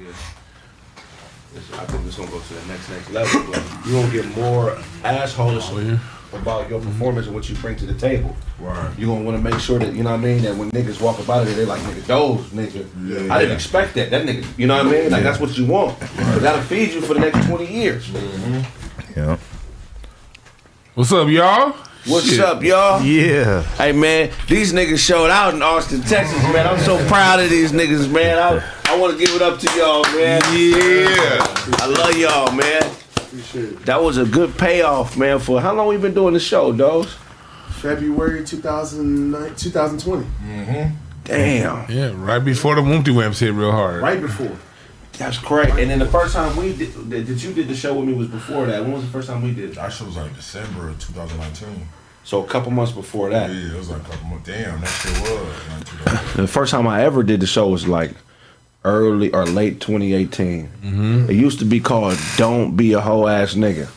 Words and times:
nigga. 0.00 0.14
This- 1.54 1.78
I 1.78 1.84
think 1.86 2.06
it's 2.06 2.16
gonna 2.16 2.30
go 2.30 2.38
to 2.38 2.54
the 2.54 2.66
next 2.66 2.88
next 2.90 3.10
level. 3.10 3.42
But 3.50 3.62
you 3.86 3.92
gonna 3.92 4.12
get 4.12 4.36
more 4.36 4.78
assholes 5.04 5.70
about 6.32 6.70
your 6.70 6.80
performance 6.80 7.26
and 7.26 7.34
what 7.34 7.48
you 7.48 7.56
bring 7.56 7.74
to 7.76 7.86
the 7.86 7.94
table. 7.94 8.36
Right. 8.60 8.88
You 8.96 9.06
gonna 9.06 9.22
want 9.22 9.36
to 9.36 9.42
make 9.42 9.58
sure 9.60 9.78
that 9.80 9.92
you 9.94 10.04
know 10.04 10.10
what 10.10 10.20
I 10.20 10.22
mean. 10.22 10.42
That 10.42 10.54
when 10.54 10.70
niggas 10.70 11.00
walk 11.00 11.18
about 11.18 11.38
it, 11.46 11.50
of 11.50 11.56
there, 11.56 11.64
they 11.64 11.70
like 11.70 11.80
nigga 11.82 12.06
those 12.06 12.40
nigga. 12.50 13.30
I 13.30 13.40
didn't 13.40 13.54
expect 13.56 13.94
that. 13.94 14.10
That 14.10 14.26
nigga. 14.26 14.46
You 14.56 14.68
know 14.68 14.76
what 14.76 14.86
I 14.86 14.90
mean? 14.90 15.10
Like 15.10 15.24
that's 15.24 15.40
what 15.40 15.56
you 15.58 15.66
want. 15.66 15.98
But 15.98 16.38
that'll 16.40 16.62
feed 16.62 16.92
you 16.92 17.00
for 17.00 17.14
the 17.14 17.20
next 17.20 17.44
twenty 17.46 17.66
years. 17.66 18.06
Mm-hmm. 18.06 19.18
Yeah. 19.18 19.36
What's 20.94 21.12
up, 21.12 21.28
y'all? 21.28 21.74
What's 22.06 22.30
Shit. 22.30 22.40
up, 22.40 22.62
y'all? 22.62 23.02
Yeah. 23.02 23.62
Hey 23.76 23.92
man, 23.92 24.30
these 24.48 24.72
niggas 24.72 24.98
showed 24.98 25.30
out 25.30 25.52
in 25.54 25.62
Austin, 25.62 26.00
Texas, 26.00 26.40
man. 26.44 26.66
I'm 26.66 26.78
so 26.78 26.96
proud 27.08 27.40
of 27.40 27.50
these 27.50 27.72
niggas, 27.72 28.10
man. 28.10 28.38
I, 28.38 28.56
I 28.56 28.79
want 29.00 29.18
to 29.18 29.24
give 29.24 29.34
it 29.34 29.42
up 29.42 29.58
to 29.58 29.66
y'all, 29.78 30.02
man. 30.14 30.40
Yeah. 30.52 31.46
I 31.78 31.86
love 31.86 32.16
y'all, 32.16 32.52
man. 32.52 32.82
Appreciate 33.16 33.64
it. 33.64 33.86
That 33.86 34.02
was 34.02 34.18
a 34.18 34.24
good 34.26 34.56
payoff, 34.58 35.16
man. 35.16 35.38
For 35.38 35.60
how 35.60 35.72
long 35.74 35.88
we 35.88 35.96
been 35.96 36.14
doing 36.14 36.34
the 36.34 36.40
show, 36.40 36.72
Doze? 36.72 37.16
February 37.70 38.44
2009, 38.44 39.54
2020. 39.54 40.24
Mm-hmm. 40.24 40.94
Damn, 41.24 41.90
Yeah, 41.90 42.12
right 42.14 42.44
before 42.44 42.74
the 42.74 42.80
Wompty 42.80 43.14
Wamps 43.14 43.38
hit 43.38 43.52
real 43.54 43.70
hard. 43.70 44.02
Right 44.02 44.20
before. 44.20 44.56
that's 45.16 45.38
great. 45.38 45.68
And 45.70 45.90
then 45.90 45.98
the 45.98 46.06
first 46.06 46.34
time 46.34 46.56
we 46.56 46.74
did, 46.74 46.92
that 47.10 47.26
that 47.26 47.42
you 47.44 47.52
did 47.52 47.68
the 47.68 47.74
show 47.74 47.94
with 47.94 48.08
me 48.08 48.14
was 48.14 48.26
before 48.28 48.66
that. 48.66 48.82
When 48.82 48.92
was 48.92 49.04
the 49.04 49.10
first 49.10 49.28
time 49.28 49.42
we 49.42 49.52
did? 49.52 49.70
it? 49.70 49.74
That 49.76 49.92
shit 49.92 50.06
was 50.06 50.16
like 50.16 50.34
December 50.34 50.88
of 50.88 50.98
2019. 50.98 51.88
So 52.24 52.42
a 52.44 52.46
couple 52.46 52.70
months 52.72 52.92
before 52.92 53.30
that. 53.30 53.50
Yeah, 53.50 53.74
it 53.74 53.76
was 53.76 53.90
like 53.90 54.02
a 54.02 54.10
couple 54.10 54.26
months. 54.28 54.46
Damn, 54.46 54.80
that 54.80 54.86
shit 54.86 55.20
was. 55.20 56.34
The 56.36 56.46
first 56.46 56.70
time 56.70 56.86
I 56.86 57.02
ever 57.04 57.22
did 57.22 57.40
the 57.40 57.46
show 57.46 57.68
was 57.68 57.86
like 57.86 58.12
early 58.84 59.30
or 59.32 59.44
late 59.46 59.80
2018. 59.80 60.68
It 61.28 61.34
used 61.34 61.58
to 61.60 61.64
be 61.64 61.80
called 61.80 62.18
"Don't 62.36 62.76
Be 62.76 62.92
a 62.94 63.00
Hoe 63.00 63.26
Ass 63.26 63.54
Nigga." 63.54 63.88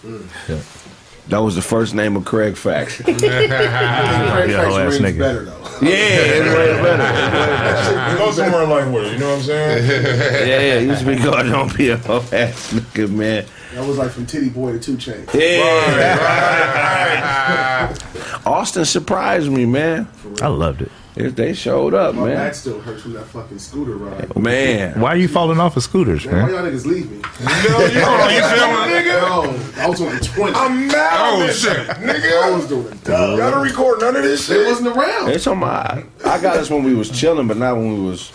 That 1.30 1.38
was 1.42 1.56
the 1.56 1.62
first 1.62 1.94
name 1.96 2.18
of 2.18 2.26
Craig 2.26 2.58
Fax. 2.58 3.00
yeah, 3.00 3.06
Craig 3.16 3.22
Yeah, 3.50 4.62
Facts 4.62 4.76
hoe 4.76 4.84
rings 4.84 5.00
nigga. 5.00 5.20
better 5.20 5.46
though. 5.46 5.58
it's 5.82 6.54
way 6.54 6.74
better. 6.84 8.14
It 8.14 8.18
goes 8.18 8.36
somewhere 8.42 8.66
like 8.68 8.92
with 8.94 9.06
it, 9.06 9.14
you 9.14 9.20
know 9.20 9.30
what 9.30 9.38
I'm 9.38 9.44
saying? 9.44 9.86
Yeah, 9.88 10.46
yeah, 10.48 10.80
it 10.82 10.88
used 10.88 11.00
to 11.00 11.06
be 11.08 11.16
called 11.16 11.46
"Don't 11.48 11.72
Be 11.78 11.90
a 11.92 11.98
Hoe 11.98 12.26
Ass 12.34 12.74
Nigga," 12.74 13.08
man. 13.10 13.46
That 13.74 13.88
was 13.88 13.98
like 13.98 14.12
from 14.12 14.26
Tity 14.26 14.50
Boi 14.54 14.74
to 14.74 14.80
2 14.80 14.98
Chainz. 14.98 15.34
Yeah, 15.34 16.44
Austin 18.46 18.84
surprised 18.86 19.50
me, 19.50 19.66
man. 19.66 20.08
I 20.42 20.48
loved 20.48 20.82
it. 20.82 20.92
It- 21.16 21.36
They 21.36 21.54
showed 21.54 21.94
up, 21.94 22.16
My 22.16 22.26
man. 22.26 22.36
back 22.38 22.56
still 22.56 22.80
hurts 22.80 23.04
from 23.04 23.14
that 23.14 23.26
fucking 23.28 23.60
scooter 23.60 23.96
ride. 23.98 24.36
Man, 24.36 25.00
Why 25.00 25.10
are 25.10 25.16
you 25.18 25.28
falling 25.28 25.60
off 25.60 25.78
of 25.78 25.84
scooters, 25.84 26.26
Man, 26.26 26.36
why 26.36 26.52
man? 26.52 26.64
y'all 26.64 26.72
niggas 26.72 26.86
leave 26.86 27.12
me? 27.12 27.22
Hold 27.44 27.82
on, 27.82 28.34
you 28.34 28.42
feeling 28.42 28.98
it? 28.98 29.06
Yo, 29.06 29.82
I 29.84 29.88
was 29.90 30.02
on 30.02 30.20
20. 30.20 30.56
I'm 30.56 30.88
mad 30.88 31.10
Oh, 31.16 31.42
at 31.42 31.48
this 31.48 31.62
shit. 31.62 31.76
shit, 31.76 32.34
I 32.34 32.50
was 32.50 32.68
doing 32.68 33.00
dumb. 33.04 33.38
Y'all 33.38 33.52
don't 33.52 33.64
record 33.64 34.00
none 34.02 34.16
of 34.16 34.24
this 34.24 34.48
They 34.48 34.56
shit. 34.56 34.66
wasn't 34.68 34.88
around. 34.96 35.30
it's 35.30 35.46
on 35.48 35.60
my. 35.60 36.04
I 36.26 36.40
got 36.42 36.58
us 36.58 36.70
when 36.70 36.84
we 36.84 36.96
was 36.96 37.10
chilling, 37.12 37.48
but 37.48 37.58
not 37.58 37.76
when 37.78 38.04
we 38.04 38.10
was 38.10 38.32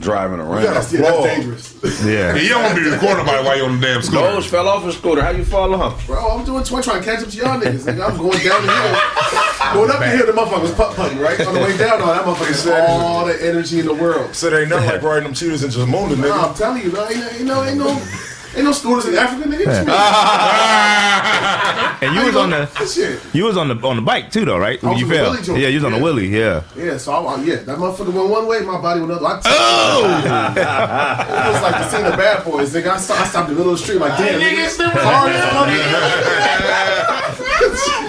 driving 0.00 0.40
around. 0.40 0.62
That's, 0.62 0.92
yeah, 0.94 1.00
that's 1.00 1.22
dangerous. 1.22 2.04
Yeah. 2.04 2.34
You 2.36 2.48
don't 2.48 2.62
want 2.62 2.76
to 2.78 2.84
be 2.84 2.90
recording 2.90 3.24
by 3.26 3.40
while 3.40 3.56
you're 3.56 3.68
on 3.68 3.80
the 3.80 3.86
damn 3.86 4.02
scooter. 4.02 4.20
Doze 4.20 4.46
fell 4.46 4.68
off 4.68 4.84
a 4.84 4.92
scooter. 4.92 5.22
How 5.22 5.30
you 5.30 5.44
fall 5.44 5.74
off? 5.74 6.06
Bro, 6.06 6.18
I'm 6.38 6.44
doing 6.44 6.64
20 6.64 6.84
trying 6.84 7.00
to 7.00 7.04
catch 7.04 7.22
up 7.22 7.28
to 7.30 7.36
y'all 7.36 7.60
niggas. 7.60 7.84
Nigga, 7.86 8.10
I'm 8.10 8.16
going 8.16 8.38
down 8.44 8.66
the 8.66 8.72
hill. 8.72 9.74
Going 9.74 9.90
up 9.90 9.98
the 9.98 10.06
hill, 10.08 10.26
the 10.26 10.32
motherfuckers 10.32 10.76
putt 10.76 10.94
putting, 10.96 11.18
right? 11.18 11.40
On 11.46 11.54
the 11.54 11.60
way 11.60 11.76
down, 11.76 12.00
all 12.02 12.14
that 12.14 12.24
motherfucker 12.24 12.54
said 12.54 12.86
all 12.88 13.24
the 13.26 13.42
energy 13.46 13.80
in 13.80 13.86
the 13.86 13.94
world. 13.94 14.34
So 14.34 14.50
they 14.50 14.60
ain't 14.62 14.70
nothing 14.70 14.88
like 14.88 15.02
riding 15.02 15.24
them 15.24 15.34
cheaters 15.34 15.62
in 15.64 15.70
Jamunda, 15.70 16.16
Nah, 16.16 16.24
nigga. 16.26 16.48
I'm 16.50 16.54
telling 16.54 16.82
you, 16.82 16.90
bro, 16.90 17.08
ain't, 17.08 17.18
no- 17.18 17.28
ain't 17.30 17.44
no, 17.44 17.64
ain't 17.64 17.78
no, 17.78 18.02
ain't 18.56 18.64
no 18.64 18.72
scooters 18.72 19.06
in 19.06 19.14
Africa, 19.16 19.48
nigga. 19.48 19.86
And 21.98 22.14
you 22.14 22.26
was 22.26 22.36
on 22.36 22.50
the 22.50 22.66
Shit. 22.86 23.20
you 23.32 23.44
was 23.44 23.56
on 23.56 23.68
the 23.68 23.74
on 23.86 23.96
the 23.96 24.02
bike 24.02 24.30
too 24.30 24.44
though, 24.44 24.58
right? 24.58 24.82
I 24.84 24.90
was 24.90 25.00
you 25.00 25.08
fell. 25.08 25.34
Yeah, 25.58 25.68
you 25.68 25.76
was 25.76 25.84
on 25.84 25.92
the 25.92 25.96
Yeah. 25.98 26.02
Willie, 26.02 26.28
yeah. 26.28 26.62
Yeah, 26.76 26.98
so 26.98 27.12
I, 27.12 27.34
I, 27.34 27.42
yeah, 27.42 27.56
that 27.56 27.78
motherfucker 27.78 28.12
went 28.12 28.28
one 28.28 28.46
way, 28.46 28.60
my 28.60 28.78
body 28.80 29.00
went 29.00 29.12
another. 29.12 29.26
I 29.26 29.40
oh! 29.46 30.04
it 31.48 31.52
was 31.52 31.62
like 31.62 31.72
the 31.72 31.88
scene 31.88 32.04
of 32.04 32.16
Bad 32.16 32.44
Boys, 32.44 32.74
nigga. 32.74 32.88
I, 32.88 32.96
stopped, 32.98 33.20
I 33.20 33.26
stopped 33.26 33.48
in 33.48 33.54
the 33.54 33.58
middle 33.60 33.72
of 33.72 33.78
the 33.78 33.84
street, 33.84 33.98
like, 33.98 34.16
damn, 34.18 34.40
nigga, 34.40 34.92
cars 34.92 35.44
coming. 35.52 35.78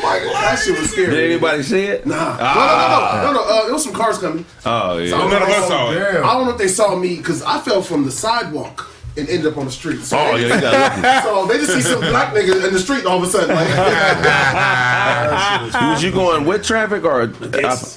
Like, 0.04 0.24
that 0.24 0.60
shit 0.64 0.78
was 0.78 0.90
scary. 0.90 1.16
Did 1.16 1.32
anybody 1.32 1.64
see 1.64 1.86
it? 1.86 2.06
Nah. 2.06 2.38
No, 2.38 2.44
no, 2.44 3.22
no, 3.22 3.24
no, 3.24 3.32
no. 3.34 3.44
Uh, 3.44 3.64
there 3.66 3.74
was 3.74 3.84
some 3.84 3.94
cars 3.94 4.18
coming. 4.20 4.46
Oh 4.66 4.98
yeah. 4.98 5.10
So 5.10 5.16
I 5.16 5.20
don't 5.20 5.30
None 5.32 5.42
of 5.42 5.48
know 5.48 5.54
if 5.56 5.62
us 5.62 5.64
they 5.64 5.70
saw 5.76 5.92
it. 5.92 5.98
I 6.24 6.34
don't 6.34 6.46
know 6.46 6.52
if 6.52 6.58
they 6.58 6.68
saw 6.68 6.96
me 6.96 7.16
because 7.18 7.42
I 7.42 7.60
fell 7.60 7.82
from 7.82 8.06
the 8.06 8.12
sidewalk 8.12 8.90
and 9.18 9.28
ended 9.30 9.52
up 9.52 9.58
on 9.58 9.66
the 9.66 9.72
street. 9.72 10.02
So, 10.02 10.18
Oh 10.18 10.38
they, 10.38 10.48
yeah, 10.48 10.56
you 10.56 10.62
got 10.62 10.74
lucky. 11.02 11.28
so 11.38 11.46
they 11.48 11.58
just 11.58 11.74
see 11.74 11.82
some 11.82 12.00
black 12.02 12.34
niggas 12.34 12.66
in 12.68 12.74
the 12.74 12.80
street 12.80 13.06
all 13.06 13.18
of 13.18 13.24
a 13.24 13.28
sudden. 13.28 13.56
Like, 13.56 13.68
Was 15.92 16.04
you 16.04 16.12
going 16.12 16.46
with 16.46 16.64
traffic 16.64 17.04
or? 17.04 17.24
Uh, 17.24 17.28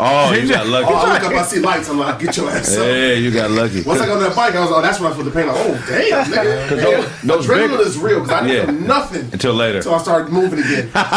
oh, 0.01 0.33
you 0.33 0.49
got 0.49 0.67
oh, 0.67 0.71
lucky. 0.71 0.93
I 0.95 1.13
look 1.15 1.23
up, 1.25 1.33
I 1.33 1.43
see 1.45 1.61
lights. 1.61 1.89
I'm 1.89 1.99
like, 1.99 2.19
get 2.21 2.37
your 2.37 2.51
ass 2.51 2.77
up. 2.77 2.87
Yeah, 2.87 3.13
you 3.13 3.31
got 3.31 3.51
lucky. 3.51 3.83
Once 3.83 4.01
I 4.01 4.07
got 4.07 4.17
on 4.17 4.23
that 4.23 4.35
bike, 4.35 4.55
I 4.55 4.61
was, 4.61 4.71
like, 4.71 4.79
oh, 4.79 4.83
that's 4.83 4.99
when 5.01 5.13
I 5.13 5.15
felt 5.15 5.27
the 5.27 5.31
pain. 5.33 5.47
Like, 5.47 5.57
oh, 5.59 5.85
damn, 5.89 6.25
nigga. 6.27 6.69
those- 6.83 7.07
those 7.23 7.47
Adrenaline 7.47 7.79
big- 7.79 7.87
is 7.87 7.99
real 7.99 8.21
because 8.21 8.33
I 8.33 8.47
didn't 8.47 8.57
Yeah. 8.57 8.65
feel 8.67 8.75
nothing 8.87 9.29
Until 9.33 9.55
later. 9.55 9.79
until 9.79 9.95
I 9.95 9.99
started 9.99 10.33
moving 10.33 10.59
again. 10.61 10.89
but, 10.93 11.07
I, 11.07 11.09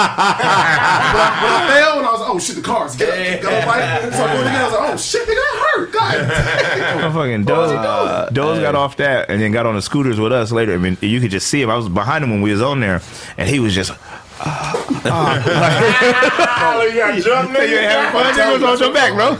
but 1.13 1.51
I 1.51 1.53
fell 1.79 1.97
and 1.99 2.07
I 2.07 2.11
was 2.11 2.19
like, 2.21 2.29
oh 2.29 2.39
shit, 2.39 2.55
the 2.57 2.61
cars. 2.61 2.95
Get 2.95 3.09
up, 3.09 3.15
get 3.41 3.45
on 3.45 3.65
bike. 3.65 4.13
So 4.13 4.23
I 4.23 4.33
moved 4.33 4.47
again. 4.47 4.61
I 4.61 4.63
was 4.65 4.73
like, 4.73 4.89
oh 4.93 4.97
shit, 4.97 5.27
nigga, 5.27 5.35
that 5.35 5.55
hurt. 5.75 5.91
God 5.93 6.11
damn. 6.13 7.13
Motherfucking 7.13 7.45
Doze, 7.45 7.71
uh, 7.71 8.29
Doze 8.33 8.59
got 8.59 8.75
off 8.75 8.97
that 8.97 9.29
and 9.29 9.41
then 9.41 9.51
got 9.51 9.65
on 9.65 9.75
the 9.75 9.81
scooters 9.93 10.19
with 10.19 10.31
us 10.31 10.51
later. 10.51 10.73
I 10.73 10.77
mean, 10.77 10.97
you 11.01 11.21
could 11.21 11.29
just 11.29 11.47
see 11.47 11.61
him. 11.61 11.69
I 11.69 11.75
was 11.75 11.87
behind 11.87 12.23
him 12.23 12.31
when 12.31 12.41
we 12.41 12.51
was 12.51 12.63
on 12.63 12.79
there, 12.79 12.99
and 13.37 13.47
he 13.47 13.59
was 13.59 13.75
just. 13.75 13.91
Ah. 14.39 14.73
Oh, 16.75 16.81
you 16.85 16.95
got 16.95 17.21
jumped, 17.21 17.53
You 17.69 17.77
ain't 17.77 17.91
having 17.91 18.11
fun? 18.11 18.33
He 18.33 18.53
was 18.53 18.63
on 18.63 18.79
your 18.79 18.93
back, 18.93 19.13
bro. 19.13 19.37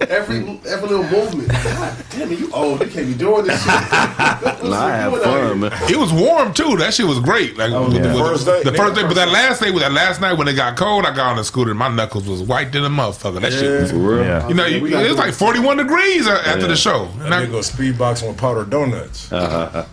Every 0.00 0.38
every 0.68 0.88
little 0.88 1.04
movement. 1.04 1.48
God 1.48 1.96
damn 2.10 2.32
it, 2.32 2.38
you 2.38 2.52
old. 2.52 2.80
You 2.80 2.88
can't 2.88 3.06
be 3.06 3.14
doing 3.14 3.46
this 3.46 3.62
shit. 3.62 3.72
Nah, 4.66 4.86
I 4.86 4.86
you 4.86 4.92
have 4.92 5.12
doing 5.12 5.24
out 5.24 5.36
here? 5.36 5.48
fun, 5.48 5.60
man. 5.60 5.72
It 5.90 5.96
was 5.96 6.12
warm 6.12 6.52
too. 6.52 6.76
That 6.76 6.92
shit 6.92 7.06
was 7.06 7.20
great. 7.20 7.56
Like 7.56 7.72
oh, 7.72 7.84
with 7.84 7.94
yeah. 7.94 8.02
the, 8.02 8.08
with 8.14 8.18
First 8.18 8.46
day. 8.46 8.62
the 8.64 8.72
first 8.72 8.94
day, 8.94 9.02
Yeah, 9.02 9.06
but 9.08 9.14
that 9.14 9.28
last 9.28 9.60
day, 9.62 9.70
with 9.70 9.82
that 9.82 9.92
last 9.92 10.20
night 10.20 10.32
when 10.34 10.48
it 10.48 10.54
got 10.54 10.76
cold, 10.76 11.06
I 11.06 11.14
got 11.14 11.30
on 11.30 11.36
the 11.36 11.44
scooter 11.44 11.70
and 11.70 11.78
my 11.78 11.88
knuckles 11.88 12.28
was 12.28 12.42
white 12.42 12.72
than 12.72 12.84
a 12.84 12.88
motherfucker. 12.88 13.40
That 13.40 13.52
shit 13.52 13.80
was. 13.80 13.92
Real. 13.92 14.24
Yeah. 14.24 14.48
You 14.48 14.54
know, 14.54 14.66
Yeah, 14.66 14.80
we 14.80 14.94
it 14.94 15.08
was 15.08 15.18
like 15.18 15.34
41 15.34 15.76
degrees 15.78 16.26
a- 16.26 16.46
after 16.48 16.66
the 16.66 16.76
show. 16.76 17.04
And 17.12 17.22
That 17.22 17.32
I- 17.32 17.46
nigga 17.46 17.50
go 17.52 17.58
speedboxing 17.60 18.28
with 18.28 18.38
powdered 18.38 18.70
donuts. 18.70 19.30
Uh-huh. 19.36 19.84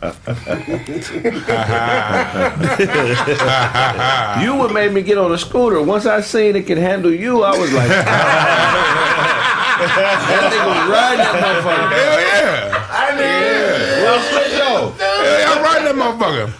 You 4.41 4.55
would 4.55 4.73
make 4.73 4.91
me 4.91 5.01
get 5.01 5.17
on 5.17 5.31
a 5.31 5.37
scooter. 5.37 5.81
Once 5.81 6.05
I 6.05 6.21
seen 6.21 6.55
it 6.55 6.65
can 6.65 6.77
handle 6.77 7.13
you, 7.13 7.43
I 7.43 7.57
was 7.57 7.71
like, 7.73 7.89
that 9.79 10.51
nigga 10.51 10.67
was 10.67 10.83
riding 10.89 11.17
that 11.19 11.35
motherfucker. 11.41 11.89
Hell 11.93 12.19
yeah. 12.21 12.87
I 12.91 13.17
did. 13.17 14.03
Well, 14.03 14.19
shit, 14.29 14.51
though. 14.51 14.91
Hell 14.91 15.39
yeah, 15.39 15.51
I'm 15.51 15.63
riding 15.63 15.85
that 15.85 15.95
motherfucker. 15.95 16.59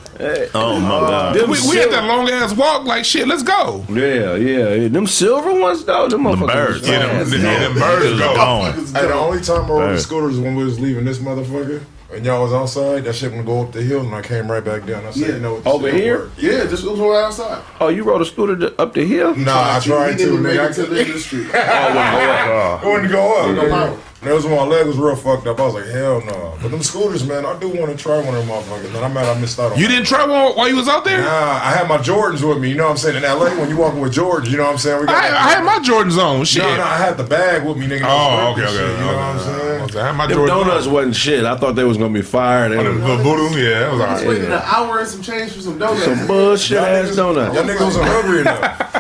Oh 0.55 0.79
my 0.79 0.87
uh, 0.87 0.99
god. 1.09 1.35
Them 1.35 1.49
We, 1.49 1.57
we 1.69 1.75
had 1.77 1.91
that 1.91 2.05
long 2.05 2.29
ass 2.29 2.53
walk. 2.55 2.85
Like 2.85 3.03
shit, 3.03 3.27
let's 3.27 3.43
go. 3.43 3.83
Yeah, 3.89 4.35
yeah, 4.35 4.73
yeah. 4.75 4.87
Them 4.87 5.07
silver 5.07 5.59
ones 5.59 5.83
though, 5.83 6.07
them 6.07 6.21
motherfuckers. 6.23 6.53
birds. 6.53 6.87
Yeah, 6.87 6.99
them, 6.99 7.25
fast. 7.25 7.37
yeah, 7.37 7.59
them 7.59 7.73
birds 7.73 8.19
go. 8.19 8.35
Gone. 8.35 8.73
Hey, 8.73 9.07
the 9.07 9.13
only 9.13 9.41
time 9.41 9.65
I 9.65 9.69
rode 9.69 9.81
the 9.81 9.87
Right. 9.93 9.99
scooters 9.99 10.39
when 10.39 10.55
we 10.55 10.63
was 10.63 10.79
leaving 10.79 11.03
this 11.03 11.17
motherfucker, 11.17 11.81
and 12.15 12.25
y'all 12.25 12.43
was 12.43 12.53
outside, 12.53 13.03
that 13.05 13.13
shit 13.15 13.31
gonna 13.31 13.43
go 13.43 13.61
up 13.63 13.71
the 13.71 13.81
hill, 13.81 14.01
and 14.01 14.13
I 14.13 14.21
came 14.21 14.49
right 14.51 14.63
back 14.63 14.85
down. 14.85 15.05
I 15.05 15.11
said, 15.11 15.21
Yeah. 15.27 15.35
you 15.35 15.39
know 15.41 15.53
what? 15.55 15.67
Over 15.67 15.91
shit 15.91 15.99
here? 15.99 16.19
work. 16.19 16.31
Yeah, 16.37 16.65
just 16.65 16.83
it 16.83 16.89
was 16.89 16.99
right 16.99 17.23
outside. 17.25 17.63
Oh, 17.79 17.89
you 17.89 18.03
rode 18.03 18.21
a 18.21 18.25
scooter 18.25 18.55
to, 18.55 18.81
up 18.81 18.93
the 18.93 19.05
hill? 19.05 19.35
Nah, 19.35 19.77
I 19.77 19.79
tried 19.79 20.11
He 20.11 20.17
to, 20.17 20.23
didn't 20.25 20.41
make 20.43 20.59
it 20.59 20.73
to 20.73 20.83
the 20.85 20.99
end 20.99 21.09
of 21.09 21.13
the 21.15 21.19
street. 21.19 21.47
I 21.53 22.79
wouldn't 22.83 23.11
go 23.11 23.91
up. 23.91 23.99
No 24.23 24.29
That 24.29 24.35
was 24.35 24.45
when 24.45 24.55
my 24.55 24.63
leg 24.63 24.87
was 24.87 24.97
real 24.97 25.15
fucked 25.15 25.47
up. 25.47 25.59
I 25.59 25.65
was 25.65 25.73
like, 25.73 25.85
hell 25.87 26.21
no. 26.25 26.57
But 26.61 26.71
them 26.71 26.81
scooters, 26.81 27.27
man, 27.27 27.45
I 27.45 27.59
do 27.59 27.67
want 27.67 27.91
to 27.91 27.97
try 28.01 28.17
one 28.17 28.35
of 28.35 28.45
them 28.45 28.47
motherfuckers. 28.47 28.93
Man, 28.93 29.03
I'm 29.03 29.13
mad 29.13 29.25
I 29.25 29.39
missed 29.39 29.59
out 29.59 29.73
on 29.73 29.79
You 29.79 29.87
didn't 29.87 30.05
try 30.07 30.25
one 30.25 30.55
while 30.55 30.69
you 30.69 30.75
was 30.75 30.87
out 30.87 31.03
there? 31.03 31.21
Nah, 31.21 31.27
I 31.29 31.71
had 31.75 31.87
my 31.89 31.97
Jordans 31.97 32.47
with 32.47 32.59
me. 32.59 32.69
You 32.69 32.75
know 32.75 32.85
what 32.85 32.91
I'm 32.91 32.97
saying? 32.97 33.17
In 33.17 33.23
LA, 33.23 33.55
when 33.59 33.69
you 33.69 33.77
walking 33.77 33.99
with 33.99 34.13
Jordans, 34.13 34.49
you 34.49 34.57
know 34.57 34.63
what 34.63 34.71
I'm 34.71 34.77
saying? 34.77 35.01
We 35.01 35.07
I, 35.07 35.13
I 35.13 35.53
had 35.53 35.63
my 35.63 35.79
Jordans 35.79 36.17
on. 36.17 36.45
Shit. 36.45 36.63
No, 36.63 36.77
no, 36.77 36.83
I 36.83 36.97
had 36.97 37.17
the 37.17 37.23
bag 37.23 37.65
with 37.65 37.77
me, 37.77 37.87
nigga. 37.87 38.03
Oh, 38.05 38.53
okay, 38.53 38.61
Shit, 38.61 38.79
okay. 38.79 38.91
You 38.91 38.99
know 38.99 39.07
what 39.07 39.15
I'm 39.17 39.39
saying? 39.39 39.81
Okay, 39.81 39.99
I 39.99 40.07
had 40.07 40.15
my 40.15 40.27
Them 40.27 40.37
Jordans 40.39 40.47
donuts 40.47 40.87
on. 40.87 40.93
wasn't 40.93 41.15
shit. 41.15 41.45
I 41.45 41.57
thought 41.57 41.75
they 41.75 41.83
was 41.83 41.97
gonna 41.97 42.13
be 42.13 42.21
fire. 42.21 42.69
They 42.69 42.77
oh, 42.77 42.83
The, 42.83 42.89
was 42.91 43.17
the 43.17 43.23
voodoo, 43.23 43.59
yeah, 43.59 43.89
it 43.89 43.91
was 43.91 44.01
I 44.01 44.13
was 44.13 44.25
waiting 44.25 44.45
an 44.45 44.53
hour 44.53 44.99
and 44.99 45.07
some 45.07 45.21
change 45.21 45.51
for 45.51 45.61
some 45.61 45.77
donuts. 45.77 46.05
some 46.05 46.27
bullshit 46.27 46.77
ass 46.77 47.15
donuts. 47.15 47.55
Y'all 47.55 47.63
niggas 47.65 47.85
wasn't 47.85 48.05
hungry 48.05 48.41
enough. 48.41 48.89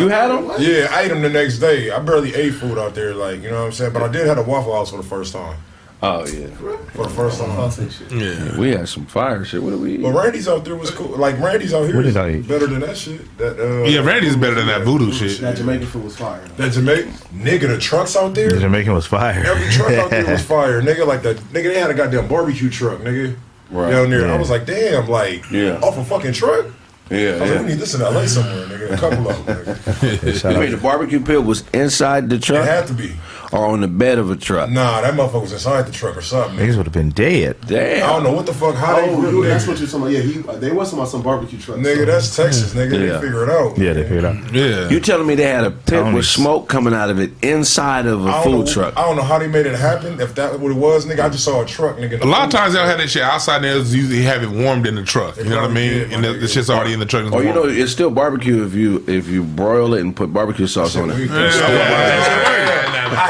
You 0.00 0.08
had 0.08 0.28
them? 0.28 0.44
Yeah, 0.58 0.88
I 0.90 1.02
ate 1.02 1.08
them 1.08 1.22
the 1.22 1.28
next 1.30 1.58
day. 1.58 1.90
I 1.90 1.98
barely 2.00 2.34
ate 2.34 2.54
food 2.54 2.78
out 2.78 2.94
there, 2.94 3.14
like, 3.14 3.42
you 3.42 3.50
know 3.50 3.60
what 3.60 3.66
I'm 3.66 3.72
saying? 3.72 3.92
But 3.92 4.02
I 4.02 4.08
did 4.08 4.26
have 4.26 4.38
a 4.38 4.42
Waffle 4.42 4.74
House 4.74 4.90
for 4.90 4.96
the 4.96 5.02
first 5.02 5.32
time. 5.32 5.56
Oh 6.02 6.26
yeah. 6.26 6.46
For 6.94 7.02
the 7.04 7.10
first 7.10 7.38
time. 7.40 8.18
Yeah. 8.18 8.58
We 8.58 8.70
had 8.70 8.88
some 8.88 9.04
fire 9.04 9.44
shit. 9.44 9.62
What 9.62 9.72
did 9.72 9.80
we 9.80 9.96
eat? 9.96 10.02
But 10.02 10.12
Randy's 10.12 10.48
out 10.48 10.64
there 10.64 10.74
was 10.74 10.90
cool. 10.90 11.08
Like, 11.08 11.38
Randy's 11.38 11.74
out 11.74 11.84
here 11.84 11.94
What 11.94 12.06
is 12.06 12.14
did 12.14 12.22
I 12.22 12.30
eat? 12.36 12.48
better 12.48 12.66
than 12.66 12.80
that 12.80 12.96
shit. 12.96 13.20
That, 13.36 13.60
uh, 13.60 13.84
Yeah, 13.86 14.00
Randy's 14.00 14.34
better 14.34 14.54
than 14.54 14.66
that 14.68 14.80
voodoo 14.80 15.12
shit. 15.12 15.38
That 15.42 15.58
Jamaican 15.58 15.86
food 15.88 16.04
was 16.04 16.16
fire. 16.16 16.42
That 16.56 16.72
Jamaican 16.72 17.12
nigga, 17.34 17.68
the 17.68 17.76
trucks 17.78 18.16
out 18.16 18.34
there. 18.34 18.48
The 18.48 18.60
Jamaican 18.60 18.94
was 18.94 19.04
fire. 19.06 19.42
Every 19.44 19.68
truck 19.70 19.92
out 19.92 20.10
there 20.10 20.24
was 20.24 20.40
fire, 20.56 20.80
nigga. 20.80 21.06
Like 21.06 21.20
that, 21.20 21.36
nigga. 21.52 21.64
They 21.64 21.78
had 21.78 21.90
a 21.90 21.94
goddamn 21.94 22.28
barbecue 22.28 22.70
truck, 22.70 23.00
nigga. 23.00 23.36
Right. 23.70 23.90
down 23.90 24.08
there. 24.08 24.26
Yeah. 24.26 24.34
I 24.34 24.38
was 24.38 24.48
like, 24.48 24.64
damn, 24.64 25.06
like 25.06 25.50
Yeah. 25.50 25.80
off 25.82 25.98
a 25.98 26.04
fucking 26.04 26.32
truck. 26.32 26.64
I 27.10 27.14
Yeah, 27.14 27.32
was 27.32 27.40
like, 27.40 27.50
yeah. 27.50 27.60
we 27.62 27.66
need 27.68 27.78
this 27.78 27.94
in 27.94 28.00
LA 28.00 28.26
somewhere, 28.26 28.66
nigga. 28.66 28.92
A 28.92 28.96
couple 28.96 29.28
of 29.30 29.46
them. 29.46 29.56
Nigga. 29.64 30.50
You 30.54 30.58
mean 30.60 30.70
the 30.70 30.76
barbecue 30.76 31.20
pit 31.20 31.44
was 31.44 31.64
inside 31.70 32.28
the 32.30 32.38
truck. 32.38 32.64
It 32.64 32.68
had 32.68 32.86
to 32.88 32.94
be. 32.94 33.14
or 33.52 33.66
on 33.66 33.80
the 33.80 33.88
bed 33.88 34.18
of 34.18 34.30
a 34.30 34.36
truck? 34.36 34.70
Nah, 34.70 35.00
that 35.00 35.14
motherfucker 35.14 35.42
was 35.42 35.52
inside 35.52 35.86
the 35.86 35.92
truck 35.92 36.16
or 36.16 36.20
something. 36.22 36.56
nigga. 36.58 36.68
Niggas 36.68 36.76
would 36.76 36.86
have 36.86 36.92
been 36.92 37.10
dead. 37.10 37.56
Damn. 37.66 38.04
I 38.08 38.12
don't 38.12 38.22
know 38.24 38.32
what 38.32 38.46
the 38.46 38.54
fuck. 38.54 38.74
How 38.76 38.96
they 38.96 39.08
Oh, 39.10 39.20
grip, 39.20 39.30
dude, 39.32 39.46
that's 39.46 39.64
nigga. 39.64 39.68
what 39.68 39.78
you're 39.78 39.88
talking 39.88 40.00
about. 40.02 40.12
Yeah, 40.12 40.20
he, 40.20 40.58
they 40.60 40.70
was 40.72 40.88
talking 40.88 40.98
about 41.00 41.08
some 41.10 41.22
barbecue 41.22 41.58
truck. 41.58 41.78
Nigga, 41.78 42.06
that's 42.06 42.34
Texas, 42.36 42.74
nigga. 42.74 42.92
Yeah. 42.92 42.98
They 43.18 43.20
figure 43.20 43.42
it 43.44 43.48
out. 43.50 43.76
Yeah, 43.78 43.92
they 43.92 44.02
figured 44.04 44.24
out. 44.24 44.52
Yeah. 44.54 44.88
You 44.88 45.00
telling 45.00 45.26
me 45.26 45.34
they 45.34 45.44
had 45.46 45.64
a 45.64 45.70
pit 45.72 46.12
with 46.14 46.26
smoke 46.26 46.68
coming 46.68 46.94
out 46.94 47.10
of 47.10 47.18
it 47.18 47.32
inside 47.42 48.06
of 48.06 48.24
a 48.26 48.42
food 48.42 48.66
know, 48.66 48.72
truck? 48.72 48.96
I 48.96 49.02
don't 49.02 49.16
know 49.16 49.22
how 49.22 49.38
they 49.38 49.48
made 49.48 49.66
it 49.66 49.76
happen. 49.78 50.20
If 50.20 50.34
that 50.36 50.58
what 50.60 50.70
it 50.70 50.76
was, 50.76 51.06
nigga, 51.06 51.20
I 51.24 51.28
just 51.28 51.44
saw 51.44 51.62
a 51.62 51.66
truck, 51.66 51.96
nigga. 51.96 52.20
A 52.22 52.26
lot 52.26 52.44
of 52.46 52.50
times 52.52 52.74
they'll 52.74 52.84
have 52.86 52.98
that 52.98 53.08
shit 53.10 53.22
outside 53.22 53.62
there. 53.62 53.76
It's 53.78 53.92
usually 53.92 54.22
have 54.22 54.42
it 54.42 54.50
warmed 54.50 54.86
in 54.86 54.94
the 54.94 55.04
truck. 55.04 55.36
You 55.38 55.44
know 55.44 55.62
what 55.62 55.70
I 55.70 55.74
mean? 55.74 55.90
did, 55.92 56.12
And 56.12 56.24
the, 56.24 56.32
the 56.34 56.48
shit's 56.48 56.70
already 56.70 56.92
in 56.92 56.99
the 57.00 57.06
truck. 57.06 57.32
Or 57.32 57.42
you 57.42 57.52
know, 57.52 57.64
it's 57.64 57.90
still 57.92 58.10
barbecue 58.10 58.64
if 58.64 58.74
you 58.74 59.02
if 59.08 59.26
you 59.28 59.42
broil 59.42 59.94
it 59.94 60.00
and 60.02 60.14
put 60.14 60.32
barbecue 60.32 60.66
sauce 60.66 60.96
on 60.96 61.08
We- 61.08 61.24
it. 61.24 61.30
I 61.32 61.50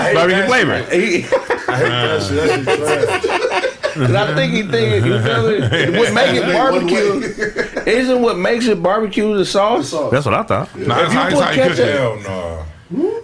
hate 0.04 0.14
Barbecue 0.14 0.40
that 0.40 0.48
flavor. 0.48 0.82
He- 0.90 1.22
shit. 1.22 1.32
I 1.68 1.76
hate 1.76 1.88
that 1.88 2.22
shit. 2.22 2.64
That 2.64 3.22
shit 3.22 3.24
trash. 3.82 3.96
And 3.96 4.16
I 4.16 4.34
think 4.34 4.52
he 4.52 4.62
think 4.62 5.04
you 5.04 5.20
feel 5.20 5.50
me? 5.50 5.98
What 5.98 6.12
make 6.14 6.34
it 6.36 6.52
barbecue 6.52 7.20
isn't 7.90 8.22
what 8.22 8.38
makes 8.38 8.66
it 8.66 8.82
barbecue 8.82 9.36
the 9.36 9.44
sauce. 9.44 9.90
That's 10.10 10.24
what 10.26 10.34
I 10.34 10.42
thought. 10.44 10.76
Nah, 10.76 10.94
that's 10.96 11.12
you 11.12 11.18
how, 11.18 11.24
put 11.28 11.56
you 11.56 11.62
cook 11.62 11.76
ketchup- 11.76 11.78
it. 11.78 11.96
Hell 11.96 12.16
no. 12.20 12.64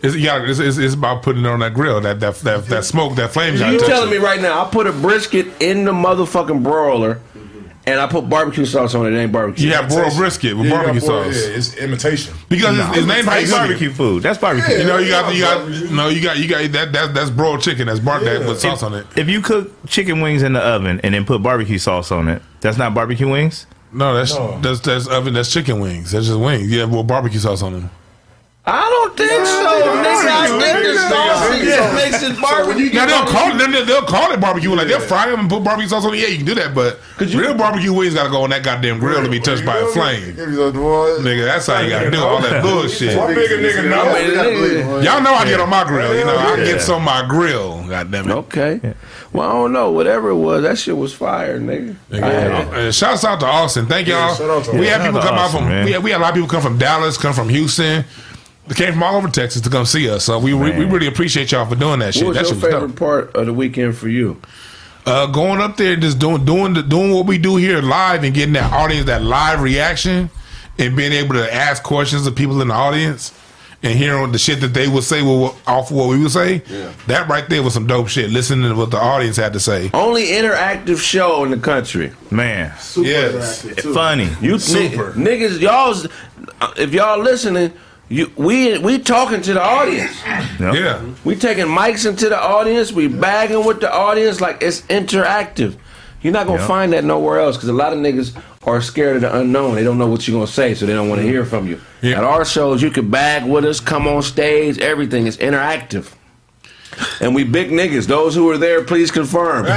It's, 0.03 0.15
yeah, 0.15 0.45
it's, 0.49 0.59
it's, 0.61 0.79
it's 0.79 0.95
about 0.95 1.23
putting 1.23 1.45
it 1.45 1.49
on 1.49 1.59
that 1.61 1.75
grill. 1.75 2.01
That 2.01 2.21
that 2.21 2.37
that, 2.37 2.67
that 2.67 2.85
smoke, 2.85 3.17
that 3.17 3.33
flame. 3.33 3.55
You 3.55 3.79
telling 3.81 4.11
me 4.11 4.19
right 4.19 4.41
now? 4.41 4.65
I 4.65 4.71
put 4.71 4.87
a 4.87 4.93
brisket 4.93 5.47
in 5.61 5.85
the 5.85 5.93
motherfucking 5.93 6.63
broiler, 6.63 7.21
and 7.87 8.01
I 8.01 8.07
put 8.09 8.29
barbecue 8.29 8.65
sauce 8.65 8.95
on 8.95 9.07
it. 9.07 9.13
It 9.17 9.19
ain't 9.23 9.33
barbecue. 9.33 9.69
You 9.69 9.75
have 9.75 9.89
broiled 9.89 10.17
brisket 10.17 10.57
with 10.57 10.67
Yeah, 10.67 10.73
you 10.73 10.79
barbecue 10.79 11.01
got 11.01 11.07
sauce 11.07 11.47
Yeah, 11.49 11.55
it's 11.57 11.77
imitation. 11.77 12.35
because 12.49 12.79
it's, 12.79 12.99
it's 12.99 13.07
named 13.07 13.27
how 13.29 13.37
you 13.37 13.47
That's 13.47 13.51
cook 13.53 13.59
it. 13.61 13.67
barbecue 13.69 13.91
food. 13.93 14.23
That's 14.23 14.39
barbecue. 14.39 14.75
Yeah. 14.75 14.81
You 14.83 14.87
know, 14.89 14.99
you 14.99 15.11
got 15.11 15.35
you 15.35 15.41
got 15.43 15.91
no, 15.93 16.09
you 16.09 16.21
got 16.23 16.39
you 16.39 16.49
got 16.49 16.73
that 16.73 16.93
that 16.93 17.15
that's 17.15 17.31
broiled 17.31 17.61
chicken. 17.63 17.87
That's 17.87 18.01
bar 18.01 18.21
that 18.21 18.41
with 18.47 18.61
sauce 18.61 18.83
on 18.83 18.95
it. 18.95 19.07
If 19.17 19.29
you 19.29 19.41
cook 19.41 19.71
chicken 19.87 20.21
wings 20.21 20.43
in 20.43 20.53
the 20.53 20.61
oven 20.61 21.01
and 21.03 21.15
then 21.15 21.25
put 21.25 21.43
barbecue 21.43 21.79
sauce 21.79 22.11
on 22.11 22.29
it, 22.29 22.43
that's 22.61 22.77
not 22.79 22.93
barbecue 22.95 23.29
wings. 23.31 23.67
No, 23.93 24.15
that's 24.15 24.35
No. 24.35 24.59
that's 24.61 24.81
that's 24.81 25.07
oven. 25.07 25.35
That's 25.35 25.53
chicken 25.53 25.79
wings. 25.81 26.11
That's 26.11 26.27
just 26.27 26.39
wings. 26.39 26.69
Yeah, 26.71 26.85
with 26.85 27.07
barbecue 27.07 27.39
sauce 27.39 27.63
on 27.63 27.73
them. 27.73 27.91
I 28.69 28.83
don't 28.83 29.17
think 29.17 29.47
so, 29.47 29.63
nigga. 29.63 30.27
I 30.27 30.59
think 30.59 30.83
the 30.83 30.99
sauce 30.99 31.55
is 31.55 31.79
what 31.79 31.95
makes 31.95 32.23
it 32.25 32.41
barbecue. 32.43 32.93
Now 32.93 33.07
they'll 33.07 33.25
call 33.33 33.55
it 33.55 33.71
they'll, 33.71 33.85
they'll 33.87 34.03
call 34.03 34.33
it 34.33 34.41
barbecue. 34.41 34.75
Like 34.75 34.89
they'll 34.89 34.99
fry 34.99 35.31
them 35.31 35.39
and 35.41 35.49
put 35.49 35.63
barbecue 35.63 35.89
sauce 35.89 36.05
on 36.05 36.15
it. 36.15 36.19
Yeah, 36.19 36.27
you 36.29 36.39
can 36.39 36.47
do 36.47 36.55
that, 36.57 36.75
but 36.75 36.99
real 37.21 37.55
barbecue 37.55 37.93
wings 37.93 38.15
got 38.15 38.25
to 38.25 38.31
go 38.31 38.43
on 38.43 38.51
that 38.51 38.65
goddamn 38.65 38.99
grill 38.99 39.23
to 39.23 39.31
be 39.31 39.39
touched 39.39 39.65
by 39.65 39.77
a 39.79 39.87
flame. 39.87 40.35
Give 40.35 40.51
you 40.51 40.57
the 40.67 40.73
boy. 40.73 41.19
Nigga, 41.21 41.45
that's 41.45 41.69
how 41.69 41.79
you 41.81 41.91
got 41.91 42.03
to 42.05 42.11
do 42.11 42.19
all 42.19 42.43
that 42.43 42.61
bullshit. 42.61 43.17
What 43.17 43.37
bigger 43.37 43.59
nigga 43.59 43.89
know? 43.89 44.03
I 44.03 44.21
mean, 44.21 44.31
nigga- 44.33 45.05
Y'all 45.05 45.21
know 45.23 45.33
I 45.35 45.45
get 45.45 45.61
on 45.61 45.71
my 45.71 45.85
grill. 45.85 46.19
You 46.19 46.25
know, 46.25 46.37
I 46.37 46.57
get 46.57 46.81
some 46.83 46.97
on 46.97 47.03
my 47.05 47.25
grill. 47.29 47.87
God 47.87 48.11
damn 48.11 48.29
it. 48.29 48.35
Okay. 48.35 48.95
Well, 49.33 49.49
I 49.49 49.53
don't 49.53 49.73
know. 49.75 49.91
Whatever 49.93 50.31
it 50.31 50.37
was, 50.37 50.63
that 50.63 50.77
shit 50.79 50.97
was 50.97 51.13
fire, 51.15 51.61
nigga. 51.61 51.95
I 52.11 52.17
had 52.17 52.51
it. 52.51 52.75
Uh, 52.75 52.91
shouts 52.93 53.25
out 53.25 53.39
to 53.41 53.47
Austin. 53.47 53.87
Thank 53.87 54.09
y'all. 54.09 54.31
Yeah, 54.31 54.35
shout 54.35 54.51
out 54.51 54.65
to 54.65 54.71
we 54.73 54.89
Austin. 54.89 55.01
had 55.01 55.07
people 55.07 55.21
come 55.21 55.35
to 55.37 55.41
out 55.41 55.51
from 55.53 55.85
we 55.85 55.93
had, 55.93 56.03
we 56.03 56.11
had 56.11 56.21
a 56.21 56.23
lot 56.23 56.31
of 56.31 56.35
people 56.35 56.49
come 56.49 56.63
from 56.63 56.79
Dallas, 56.79 57.17
come 57.17 57.33
from 57.35 57.49
Houston. 57.49 58.05
They 58.69 58.75
came 58.75 58.93
from 58.93 59.03
all 59.03 59.17
over 59.17 59.29
Texas 59.29 59.63
to 59.63 59.71
come 59.71 59.87
see 59.87 60.09
us. 60.11 60.25
So 60.25 60.39
we 60.39 60.53
we, 60.55 60.71
we 60.73 60.85
really 60.85 61.07
appreciate 61.07 61.53
y'all 61.53 61.67
for 61.67 61.77
doing 61.77 62.01
that 62.01 62.15
shit. 62.15 62.25
What 62.25 62.31
was 62.31 62.37
that 62.39 62.43
your 62.45 62.55
shit 62.55 62.63
was 62.63 62.73
favorite 62.73 62.89
dope. 62.89 62.97
part 62.99 63.37
of 63.37 63.47
the 63.47 63.53
weekend 63.53 63.97
for 63.97 64.09
you? 64.09 64.41
Uh, 65.05 65.27
going 65.27 65.61
up 65.61 65.77
there, 65.77 65.93
and 65.93 66.03
just 66.03 66.19
doing 66.19 66.45
doing 66.45 66.75
the, 66.75 66.83
doing 66.83 67.13
what 67.13 67.27
we 67.27 67.39
do 67.39 67.55
here 67.57 67.81
live, 67.81 68.25
and 68.25 68.35
getting 68.35 68.55
that 68.55 68.73
audience 68.73 69.07
that 69.07 69.23
live 69.23 69.61
reaction, 69.63 70.29
and 70.79 70.97
being 70.97 71.13
able 71.13 71.35
to 71.35 71.55
ask 71.55 71.83
questions 71.85 72.27
of 72.27 72.35
people 72.35 72.61
in 72.61 72.67
the 72.69 72.75
audience, 72.75 73.33
and 73.85 73.97
hearing 73.97 74.33
the 74.33 74.39
shit 74.39 74.61
that 74.63 74.75
they 74.75 74.89
would 74.89 75.05
say 75.05 75.23
well, 75.23 75.57
off 75.65 75.93
what 75.93 76.09
we 76.09 76.21
would 76.21 76.33
say. 76.33 76.61
Yeah. 76.69 76.93
That 77.07 77.29
right 77.29 77.49
there 77.49 77.63
was 77.63 77.73
some 77.73 77.87
dope 77.87 78.09
shit. 78.09 78.31
Listening 78.31 78.69
to 78.69 78.75
what 78.75 78.91
the 78.91 78.97
audience 78.99 79.37
had 79.37 79.53
to 79.53 79.61
say. 79.61 79.93
Only 79.95 80.25
interactive 80.27 80.99
show 80.99 81.45
in 81.45 81.53
the 81.53 81.57
country. 81.59 82.11
Man, 82.33 82.77
Super 82.81 83.07
Yes. 83.09 83.63
interactive, 83.63 83.77
too. 83.83 83.95
funny. 83.95 84.29
You 84.41 84.59
Super. 84.59 85.13
ni- 85.15 85.25
niggas, 85.25 85.61
y'all's. 85.61 86.07
uh, 86.61 86.73
If 86.77 86.93
y'all 86.93 87.23
listening, 87.23 87.73
you 88.09 88.31
we 88.37 88.79
we 88.79 88.99
talking 88.99 89.43
to 89.43 89.55
the 89.55 89.63
audience. 89.63 90.17
Yep. 90.25 90.75
Yeah. 90.75 91.05
We 91.25 91.35
taking 91.35 91.67
mics 91.67 92.09
into 92.09 92.29
the 92.29 92.41
audience. 92.41 92.93
We 92.93 93.09
bagging 93.09 93.65
with 93.65 93.81
the 93.81 93.93
audience 93.93 94.41
like 94.41 94.63
it's 94.63 94.83
interactive. 94.83 95.77
You're 96.23 96.33
not 96.33 96.47
gonna 96.47 96.59
Yep. 96.59 96.69
find 96.69 96.93
that 96.93 97.05
nowhere 97.05 97.41
else 97.41 97.57
because 97.57 97.69
a 97.69 97.73
lot 97.73 97.93
of 97.93 97.99
niggas 97.99 98.33
are 98.65 98.81
scared 98.81 99.17
of 99.17 99.23
the 99.23 99.37
unknown. 99.39 99.75
They 99.75 99.85
don't 99.85 99.99
know 99.99 100.07
what 100.07 100.27
you're 100.27 100.37
gonna 100.37 100.47
say, 100.47 100.75
so 100.75 100.87
they 100.87 100.93
don't 100.93 101.09
want 101.09 101.21
to 101.21 101.25
mm-hmm. 101.25 101.33
hear 101.33 101.45
from 101.45 101.69
you. 101.69 101.81
Yeah. 102.03 102.19
At 102.19 102.25
our 102.25 102.45
shows, 102.45 102.83
you 102.83 102.91
can 102.91 103.11
bag 103.11 103.45
with 103.45 103.65
us, 103.65 103.81
come 103.81 104.07
on 104.09 104.23
stage, 104.23 104.79
everything 104.79 105.27
is 105.27 105.37
interactive. 105.37 106.13
And 107.21 107.35
we 107.35 107.45
big 107.45 107.71
niggas. 107.71 108.07
Those 108.07 108.35
who 108.35 108.49
are 108.51 108.59
there, 108.59 108.85
please 108.85 109.11
confirm. 109.11 109.67
you 109.67 109.73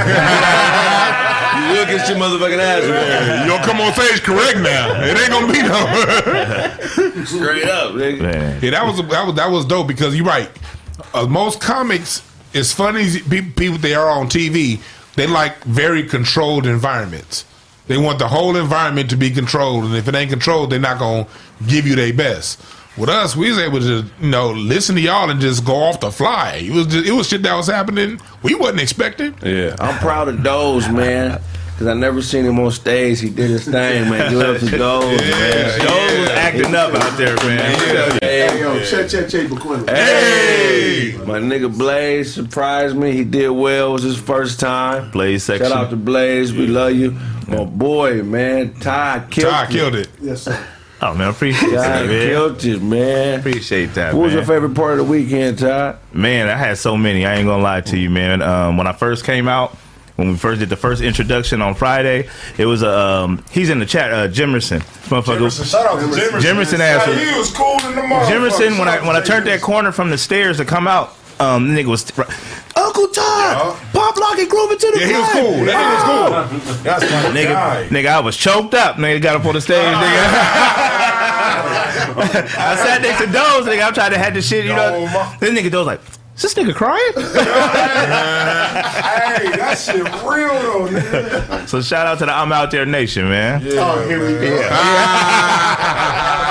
will 1.76 1.86
get 1.86 2.08
your 2.08 2.18
motherfucking 2.18 2.58
ass 2.58 2.82
whooped. 2.82 3.42
You 3.42 3.48
don't 3.48 3.62
come 3.64 3.80
on 3.80 3.92
stage 3.92 4.22
correct 4.22 4.58
now. 4.60 5.02
It 5.02 5.18
ain't 5.18 5.30
gonna 5.30 5.52
be 5.52 5.62
no. 5.62 7.24
straight 7.24 7.64
up. 7.64 7.92
Nigga. 7.92 8.20
Man. 8.20 8.62
Yeah, 8.62 8.70
that 8.70 8.84
was 8.84 8.96
that 9.08 9.26
was 9.26 9.34
that 9.36 9.50
was 9.50 9.64
dope 9.64 9.88
because 9.88 10.16
you're 10.16 10.26
right. 10.26 10.50
Uh, 11.14 11.26
most 11.26 11.60
comics, 11.60 12.22
as 12.54 12.72
funny 12.72 13.02
as 13.02 13.20
people 13.22 13.78
they 13.78 13.94
are 13.94 14.08
on 14.08 14.26
TV, 14.26 14.80
they 15.16 15.26
like 15.26 15.62
very 15.64 16.04
controlled 16.04 16.66
environments. 16.66 17.44
They 17.86 17.98
want 17.98 18.18
the 18.20 18.28
whole 18.28 18.56
environment 18.56 19.10
to 19.10 19.16
be 19.16 19.30
controlled, 19.30 19.84
and 19.84 19.96
if 19.96 20.06
it 20.06 20.14
ain't 20.14 20.30
controlled, 20.30 20.70
they're 20.70 20.78
not 20.78 20.98
gonna 20.98 21.26
give 21.66 21.86
you 21.86 21.96
their 21.96 22.12
best. 22.12 22.60
With 22.96 23.08
us, 23.08 23.36
we 23.36 23.48
was 23.50 23.58
able 23.58 23.80
to, 23.80 24.04
you 24.20 24.28
know, 24.28 24.50
listen 24.50 24.94
to 24.96 25.00
y'all 25.00 25.30
and 25.30 25.40
just 25.40 25.64
go 25.64 25.74
off 25.76 26.00
the 26.00 26.10
fly. 26.10 26.56
It 26.56 26.72
was 26.72 26.86
just, 26.86 27.06
it 27.08 27.12
was 27.12 27.28
shit 27.28 27.42
that 27.44 27.54
was 27.54 27.68
happening 27.68 28.20
we 28.42 28.54
wasn't 28.54 28.80
expecting. 28.80 29.34
Yeah, 29.42 29.76
I'm 29.78 29.96
proud 29.98 30.28
of 30.28 30.42
Doze, 30.42 30.88
man. 30.88 31.40
Cause 31.78 31.86
I 31.86 31.94
never 31.94 32.20
seen 32.20 32.44
him 32.44 32.58
on 32.60 32.70
stage. 32.72 33.20
He 33.20 33.30
did 33.30 33.48
his 33.48 33.64
thing, 33.64 34.10
man. 34.10 34.30
Give 34.30 34.40
it 34.40 34.46
up 34.50 34.60
to 34.60 34.76
Doze, 34.76 35.18
man. 35.22 35.78
Doze 35.78 36.18
was 36.18 36.28
acting 36.28 36.74
up 36.74 36.92
out 36.92 37.16
there, 37.16 37.36
man. 37.36 37.94
Yeah. 37.94 38.18
Hey, 38.20 38.60
yo, 38.60 38.84
check, 38.84 39.08
check, 39.08 39.30
check, 39.30 39.46
McQueen. 39.46 39.88
Hey, 39.88 41.16
my 41.24 41.38
nigga 41.38 41.74
Blaze 41.74 42.34
surprised 42.34 42.94
me. 42.96 43.12
He 43.12 43.24
did 43.24 43.48
well. 43.48 43.88
It 43.88 43.92
was 43.92 44.02
his 44.02 44.18
first 44.18 44.60
time. 44.60 45.10
Blaze 45.10 45.44
section. 45.44 45.68
Shout 45.68 45.84
out 45.86 45.88
to 45.90 45.96
Blaze. 45.96 46.52
We 46.52 46.66
love 46.66 46.92
you, 46.92 47.12
my 47.48 47.64
boy, 47.64 48.22
man. 48.24 48.74
Ty 48.74 49.24
killed 49.30 49.50
Ty 49.50 49.64
it. 49.64 49.70
killed 49.70 49.94
it. 49.94 50.08
Yes, 50.20 50.42
sir. 50.42 50.66
Oh 51.02 51.14
man, 51.14 51.30
appreciate 51.30 51.70
Ty 51.70 51.76
that, 51.76 52.06
man. 52.06 52.28
killed 52.28 52.64
it, 52.64 52.82
man. 52.82 53.40
Appreciate 53.40 53.94
that. 53.94 54.14
What 54.14 54.24
was 54.24 54.34
man. 54.34 54.38
your 54.38 54.46
favorite 54.46 54.74
part 54.74 54.92
of 54.92 54.98
the 54.98 55.04
weekend, 55.04 55.58
Ty? 55.58 55.96
Man, 56.12 56.48
I 56.48 56.56
had 56.56 56.76
so 56.76 56.96
many. 56.96 57.24
I 57.24 57.36
ain't 57.36 57.46
gonna 57.46 57.62
lie 57.62 57.80
to 57.82 57.98
you, 57.98 58.10
man. 58.10 58.42
Um, 58.42 58.76
when 58.76 58.86
I 58.86 58.92
first 58.92 59.24
came 59.24 59.48
out, 59.48 59.76
when 60.16 60.28
we 60.28 60.36
first 60.36 60.60
did 60.60 60.68
the 60.68 60.76
first 60.76 61.00
introduction 61.00 61.62
on 61.62 61.74
Friday, 61.74 62.28
it 62.58 62.66
was 62.66 62.82
a 62.82 62.90
um, 62.90 63.42
he's 63.50 63.70
in 63.70 63.78
the 63.78 63.86
chat, 63.86 64.12
uh, 64.12 64.28
Jimerson. 64.28 64.80
Motherfucker. 65.08 65.38
Jimerson, 65.38 65.70
shout 65.70 65.86
out 65.86 66.00
to 66.00 66.06
Jimerson. 66.06 66.40
Jimerson 66.40 66.80
asked 66.80 67.08
he 67.08 67.38
was 67.38 67.50
cool 67.50 67.72
in 67.88 67.96
the 67.96 68.02
motherfucker. 68.02 68.50
Jimerson, 68.50 68.78
when 68.78 68.88
I 68.88 69.06
when 69.06 69.16
I 69.16 69.22
turned 69.22 69.46
that 69.46 69.62
corner 69.62 69.92
from 69.92 70.10
the 70.10 70.18
stairs 70.18 70.58
to 70.58 70.66
come 70.66 70.86
out, 70.86 71.16
um, 71.40 71.74
the 71.74 71.82
nigga 71.82 71.86
was 71.86 72.04
Uncle 72.80 73.06
Todd, 73.08 73.76
pop 73.92 74.16
lock 74.16 74.38
and 74.38 74.48
groove 74.50 74.70
into 74.72 74.90
the 74.92 74.98
Yeah, 75.00 75.06
he 75.06 75.12
was 75.14 75.28
cool. 75.32 75.64
That 75.66 75.76
nigga 75.76 75.94
was 75.94 76.02
cool. 76.08 76.30
That's 76.82 77.04
my 77.10 77.22
Nigga, 77.30 77.52
guy. 77.52 77.86
nigga, 77.88 78.08
I 78.08 78.20
was 78.20 78.36
choked 78.36 78.74
up. 78.74 78.96
Nigga 78.96 79.20
got 79.22 79.36
up 79.36 79.44
on 79.46 79.54
the 79.54 79.60
stage. 79.60 79.94
Nigga, 79.94 80.00
I 82.58 82.74
sat 82.76 83.02
next 83.02 83.18
to 83.20 83.26
Doze. 83.26 83.66
Nigga, 83.66 83.82
I'm 83.86 83.94
trying 83.94 84.10
to 84.12 84.18
have 84.18 84.34
the 84.34 84.42
shit. 84.42 84.64
You 84.64 84.74
know, 84.74 85.04
No, 85.04 85.12
ma- 85.12 85.36
then 85.40 85.54
nigga 85.54 85.70
Doze 85.70 85.86
like, 85.86 86.00
is 86.36 86.42
this 86.42 86.54
nigga 86.54 86.74
crying? 86.74 87.12
Hey, 87.14 87.22
that 89.56 89.78
shit 89.78 90.02
real 90.02 90.48
though, 90.48 90.88
nigga. 90.88 91.68
so 91.68 91.80
shout 91.82 92.06
out 92.06 92.18
to 92.20 92.26
the 92.26 92.32
I'm 92.32 92.50
out 92.52 92.70
there 92.70 92.86
nation, 92.86 93.28
man. 93.28 93.62
Oh, 93.72 94.08
here 94.08 94.20
we 94.26 94.32
go. 94.40 94.56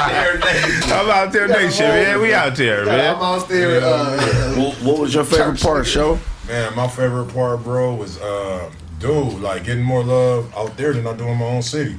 I'm 0.91 1.09
out 1.09 1.31
there 1.31 1.47
nation, 1.47 1.87
man. 1.87 2.21
We 2.21 2.33
out 2.33 2.55
there, 2.55 2.85
man. 2.85 3.15
I'm 3.15 3.19
man. 3.19 3.39
out 3.39 3.47
there. 3.49 3.81
Uh, 3.83 4.55
What, 4.59 4.75
what 4.81 4.99
was 4.99 5.13
your 5.13 5.23
favorite 5.23 5.59
part, 5.61 5.85
show? 5.87 6.19
Man, 6.47 6.75
my 6.75 6.87
favorite 6.87 7.31
part, 7.33 7.63
bro, 7.63 7.93
was 7.95 8.19
uh, 8.19 8.71
dude, 8.99 9.39
like 9.41 9.65
getting 9.65 9.83
more 9.83 10.03
love 10.03 10.51
out 10.55 10.75
there 10.77 10.93
than 10.93 11.05
I 11.05 11.13
do 11.15 11.25
in 11.27 11.37
my 11.37 11.45
own 11.45 11.61
city. 11.61 11.95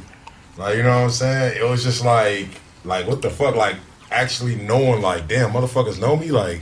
Like, 0.57 0.77
you 0.77 0.83
know 0.83 0.91
what 0.91 1.05
I'm 1.05 1.11
saying? 1.11 1.57
It 1.59 1.65
was 1.69 1.83
just 1.85 2.05
like, 2.05 2.49
like 2.85 3.07
what 3.07 3.23
the 3.23 3.31
fuck? 3.31 3.55
Like 3.55 3.77
actually 4.11 4.57
knowing, 4.57 5.03
like, 5.03 5.29
damn, 5.29 5.51
motherfuckers 5.53 6.01
know 6.01 6.17
me, 6.17 6.31
like. 6.31 6.61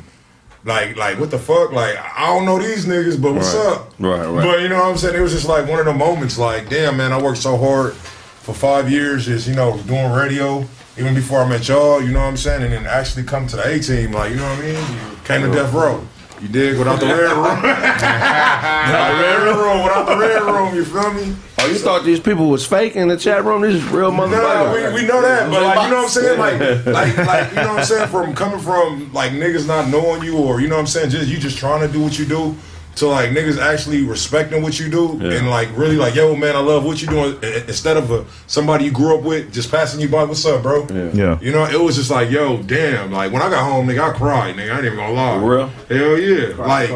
Like, 0.64 0.96
like, 0.96 1.18
what 1.20 1.30
the 1.30 1.38
fuck? 1.38 1.70
Like, 1.72 1.96
I 1.96 2.26
don't 2.26 2.44
know 2.44 2.58
these 2.58 2.84
niggas, 2.84 3.22
but 3.22 3.32
what's 3.32 3.54
Right. 3.54 3.66
up? 3.68 3.92
Right, 4.00 4.26
right. 4.26 4.44
But 4.44 4.60
you 4.60 4.68
know 4.68 4.76
what 4.80 4.86
I'm 4.90 4.98
saying? 4.98 5.14
It 5.14 5.20
was 5.20 5.32
just 5.32 5.46
like 5.46 5.66
one 5.68 5.78
of 5.78 5.86
the 5.86 5.94
moments, 5.94 6.36
like, 6.36 6.68
damn, 6.68 6.96
man, 6.96 7.12
I 7.12 7.22
worked 7.22 7.38
so 7.38 7.56
hard 7.56 7.94
for 7.94 8.52
five 8.52 8.90
years, 8.90 9.24
just, 9.26 9.46
you 9.48 9.54
know, 9.54 9.78
doing 9.86 10.10
radio, 10.12 10.66
even 10.98 11.14
before 11.14 11.40
I 11.40 11.48
met 11.48 11.68
y'all, 11.68 12.02
you 12.02 12.12
know 12.12 12.20
what 12.20 12.26
I'm 12.26 12.36
saying? 12.36 12.62
And 12.62 12.72
then 12.72 12.86
actually 12.86 13.24
come 13.24 13.46
to 13.48 13.56
the 13.56 13.66
A 13.66 13.78
team, 13.78 14.12
like, 14.12 14.30
you 14.30 14.36
know 14.36 14.48
what 14.50 14.58
I 14.58 14.62
mean? 14.62 15.24
Came 15.24 15.42
to 15.42 15.50
Death 15.50 15.72
Row. 15.72 16.06
You 16.40 16.48
dig? 16.48 16.78
Without 16.78 17.00
the 17.00 17.06
red 17.06 17.32
room. 17.32 17.42
without 17.62 19.16
the 19.16 19.22
red 19.22 19.56
room. 19.56 19.82
Without 19.82 20.06
the 20.06 20.16
red 20.16 20.42
room. 20.42 20.74
You 20.74 20.84
feel 20.84 21.12
me? 21.12 21.34
Oh, 21.58 21.66
you 21.66 21.78
thought 21.78 22.04
these 22.04 22.20
people 22.20 22.48
was 22.48 22.64
fake 22.64 22.94
in 22.94 23.08
the 23.08 23.16
chat 23.16 23.44
room? 23.44 23.62
This 23.62 23.74
is 23.74 23.84
real 23.88 24.12
No, 24.12 24.22
motherfuckers. 24.28 24.94
we, 24.94 25.02
we 25.02 25.08
know 25.08 25.20
that, 25.20 25.50
but 25.50 25.62
like 25.62 25.82
you 25.82 25.90
know 25.90 25.96
what 25.96 26.04
I'm 26.04 26.08
saying, 26.08 26.38
like 26.38 26.86
like 26.86 27.16
like 27.26 27.48
you 27.50 27.56
know 27.56 27.68
what 27.70 27.78
I'm 27.80 27.84
saying, 27.84 28.08
from 28.08 28.34
coming 28.34 28.60
from 28.60 29.12
like 29.12 29.32
niggas 29.32 29.66
not 29.66 29.88
knowing 29.88 30.22
you, 30.22 30.38
or 30.38 30.60
you 30.60 30.68
know 30.68 30.76
what 30.76 30.82
I'm 30.82 30.86
saying, 30.86 31.10
just 31.10 31.28
you 31.28 31.38
just 31.38 31.58
trying 31.58 31.80
to 31.84 31.92
do 31.92 32.00
what 32.00 32.16
you 32.16 32.24
do, 32.24 32.54
to 32.98 33.06
like 33.08 33.30
niggas 33.30 33.58
actually 33.60 34.02
respecting 34.02 34.62
what 34.62 34.78
you 34.78 34.88
do, 34.90 35.12
and 35.20 35.48
like 35.50 35.68
really 35.76 35.96
like, 35.96 36.14
yo 36.14 36.34
man, 36.36 36.56
I 36.56 36.60
love 36.60 36.84
what 36.84 37.00
you 37.02 37.08
doing. 37.08 37.36
I- 37.42 37.46
I- 37.46 37.64
Instead 37.68 37.96
of 37.96 38.10
a, 38.10 38.24
somebody 38.46 38.84
you 38.86 38.90
grew 38.90 39.16
up 39.16 39.22
with 39.24 39.52
just 39.52 39.70
passing 39.70 40.00
you 40.00 40.08
by, 40.08 40.24
what's 40.24 40.44
up, 40.46 40.62
bro? 40.62 40.86
Yeah. 41.14 41.38
You 41.40 41.52
know, 41.52 41.64
it 41.64 41.80
was 41.80 41.96
just 41.96 42.10
like, 42.10 42.30
yo, 42.30 42.62
damn. 42.62 43.12
Like 43.12 43.32
when 43.32 43.42
I 43.42 43.50
got 43.50 43.64
home, 43.70 43.86
nigga, 43.88 44.10
I 44.12 44.16
cried, 44.16 44.56
nigga. 44.56 44.72
I 44.72 44.76
ain't 44.76 44.84
even 44.86 44.96
gonna 44.98 45.12
lie. 45.12 45.38
For 45.40 45.56
real? 45.56 45.68
Hell 45.88 46.18
yeah. 46.18 46.56
like, 46.56 46.90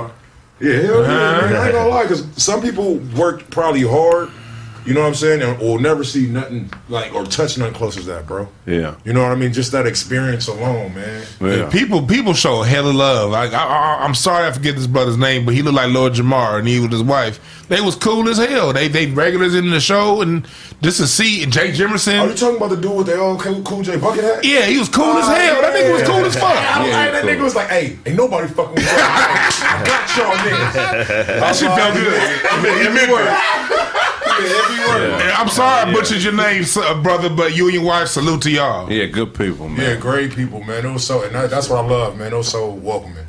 yeah, 0.60 0.74
hell 0.82 1.02
yeah. 1.02 1.40
nigga, 1.42 1.56
I 1.56 1.64
ain't 1.66 1.72
gonna 1.72 1.88
lie, 1.88 2.02
because 2.02 2.26
some 2.36 2.60
people 2.62 2.96
work 3.16 3.48
probably 3.50 3.82
hard. 3.82 4.30
You 4.84 4.94
know 4.94 5.02
what 5.02 5.08
I'm 5.08 5.14
saying? 5.14 5.42
And 5.42 5.58
will 5.58 5.78
never 5.78 6.04
see 6.04 6.26
nothing 6.26 6.70
like 6.88 7.14
or 7.14 7.24
touch 7.24 7.56
nothing 7.58 7.74
close 7.74 7.96
as 7.96 8.06
that, 8.06 8.26
bro. 8.26 8.48
Yeah. 8.66 8.96
You 9.04 9.12
know 9.12 9.22
what 9.22 9.32
I 9.32 9.36
mean? 9.36 9.52
Just 9.52 9.72
that 9.72 9.86
experience 9.86 10.48
alone, 10.48 10.94
man. 10.94 11.26
Yeah. 11.40 11.68
People 11.70 12.06
people 12.06 12.34
show 12.34 12.62
hella 12.62 12.90
love. 12.90 13.30
Like 13.30 13.52
I, 13.52 13.64
I, 13.64 14.04
I'm 14.04 14.14
sorry 14.14 14.46
I 14.46 14.52
forget 14.52 14.74
this 14.74 14.86
brother's 14.86 15.16
name, 15.16 15.44
but 15.44 15.54
he 15.54 15.62
looked 15.62 15.76
like 15.76 15.92
Lord 15.92 16.14
Jamar, 16.14 16.58
and 16.58 16.66
he 16.66 16.80
with 16.80 16.92
his 16.92 17.02
wife. 17.02 17.40
They 17.68 17.80
was 17.80 17.96
cool 17.96 18.28
as 18.28 18.38
hell. 18.38 18.72
They 18.72 18.88
they 18.88 19.06
regulars 19.06 19.54
in 19.54 19.70
the 19.70 19.80
show, 19.80 20.20
and 20.20 20.46
just 20.82 20.98
to 20.98 21.06
see 21.06 21.42
and 21.42 21.52
Jay 21.52 21.70
Are 21.70 21.72
you 21.72 22.34
talking 22.34 22.56
about 22.56 22.70
the 22.70 22.76
dude 22.76 22.96
with 22.96 23.06
the 23.06 23.18
old 23.18 23.40
cool, 23.40 23.62
cool 23.62 23.82
J 23.82 23.96
bucket 23.96 24.24
hat? 24.24 24.44
Yeah, 24.44 24.66
he 24.66 24.78
was 24.78 24.88
cool 24.88 25.04
as 25.04 25.24
ah, 25.24 25.34
hell. 25.34 25.62
That 25.62 25.74
nigga 25.74 25.92
was 25.92 26.02
cool 26.02 26.24
as 26.24 26.34
fuck. 26.34 26.54
was 26.54 26.88
Yeah, 26.88 26.96
like, 26.96 27.12
that 27.12 27.22
cool. 27.22 27.30
nigga 27.30 27.42
was 27.42 27.54
like, 27.54 27.68
hey, 27.68 27.98
ain't 28.04 28.16
nobody 28.16 28.48
fucking 28.48 28.74
with 28.74 28.84
y'all. 28.84 28.92
I 28.98 29.82
got 29.86 30.16
y'all 30.16 30.36
niggas. 30.42 30.74
That 31.40 31.56
shit 31.56 31.70
felt 31.70 31.94
good. 31.94 32.18
Every 32.82 33.12
word. 33.12 34.01
Every 34.40 34.78
word. 34.78 35.20
And 35.20 35.30
I'm 35.32 35.48
sorry 35.48 35.90
I 35.90 35.92
butchered 35.92 36.22
your 36.22 36.32
name, 36.32 36.64
uh, 36.76 37.02
brother, 37.02 37.28
but 37.30 37.56
you 37.56 37.66
and 37.66 37.74
your 37.74 37.84
wife 37.84 38.08
salute 38.08 38.42
to 38.42 38.50
y'all. 38.50 38.90
Yeah, 38.90 39.06
good 39.06 39.34
people, 39.34 39.68
man. 39.68 39.80
Yeah, 39.80 39.96
great 39.96 40.34
people, 40.34 40.62
man. 40.62 40.84
It 40.86 40.92
was 40.92 41.06
so, 41.06 41.22
and 41.22 41.34
that, 41.34 41.50
that's 41.50 41.68
what 41.68 41.84
I 41.84 41.88
love, 41.88 42.16
man. 42.16 42.32
It 42.32 42.36
was 42.36 42.48
so 42.48 42.70
welcoming. 42.70 43.24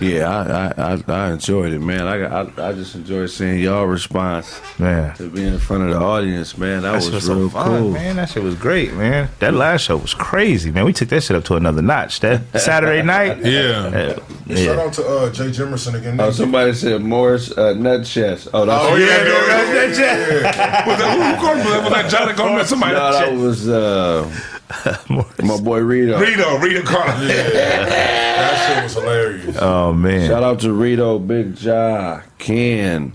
Yeah, 0.00 0.28
I, 0.28 0.82
I, 0.82 0.94
I, 0.94 1.02
I 1.28 1.32
enjoyed 1.32 1.72
it, 1.72 1.78
man. 1.78 2.08
I, 2.08 2.24
I, 2.24 2.68
I 2.70 2.72
just 2.72 2.96
enjoyed 2.96 3.30
seeing 3.30 3.60
y'all 3.60 3.84
response 3.86 4.60
Man. 4.78 5.14
to 5.16 5.28
being 5.30 5.52
in 5.54 5.58
front 5.60 5.84
of 5.84 5.90
the 5.90 5.96
audience, 6.04 6.58
man. 6.58 6.82
That, 6.82 6.90
That 6.90 6.94
was, 6.96 7.10
was 7.12 7.28
real 7.28 7.48
so 7.48 7.54
fun, 7.54 7.80
cool. 7.80 7.90
man. 7.92 8.16
That 8.16 8.28
shit 8.28 8.42
was 8.42 8.56
great, 8.56 8.92
man. 8.94 9.28
That 9.38 9.54
last 9.54 9.82
show 9.82 9.96
was 9.96 10.12
crazy, 10.12 10.72
man. 10.72 10.84
We 10.84 10.92
took 10.92 11.10
that 11.10 11.22
shit 11.22 11.36
up 11.36 11.44
to 11.44 11.54
another 11.54 11.80
notch. 11.80 12.18
That 12.20 12.42
Saturday 12.60 13.02
night, 13.02 13.38
Yeah. 13.44 14.16
uh, 14.50 14.54
Shout 14.56 14.78
out 14.78 14.92
to 14.94 15.06
uh, 15.06 15.30
Jay 15.32 15.44
Jimerson 15.50 15.94
again. 15.94 16.20
Oh, 16.20 16.30
somebody 16.32 16.72
said 16.74 17.00
Morris 17.00 17.56
uh, 17.56 17.74
Nutchest. 17.74 18.48
Oh, 18.52 18.66
that's 18.66 18.84
Oh, 18.84 18.96
yeah, 18.96 19.06
yeah, 19.06 19.24
yeah, 19.24 19.72
yeah, 19.72 19.84
yeah, 19.84 20.40
yeah. 20.56 20.88
Was 20.88 20.98
that, 20.98 21.38
who, 21.38 21.46
who, 21.46 21.80
was 21.84 21.92
that 21.92 22.10
Johnny 22.10 22.32
Gomez? 22.34 22.68
Somebody. 22.68 22.94
No, 22.94 23.12
that 23.12 23.32
was 23.32 23.68
uh, 23.68 24.28
my 25.42 25.60
boy 25.60 25.80
Rito. 25.80 26.18
Rito, 26.18 26.58
Rito 26.58 26.82
Carter. 26.82 27.26
That 27.26 28.66
shit 28.66 28.82
was 28.84 28.94
hilarious. 28.94 29.56
Oh 29.60 29.92
man, 29.92 30.28
Shout 30.28 30.42
out 30.42 30.60
to 30.60 30.72
Rito, 30.72 31.18
Big 31.18 31.60
Ja, 31.60 32.22
Ken, 32.38 33.14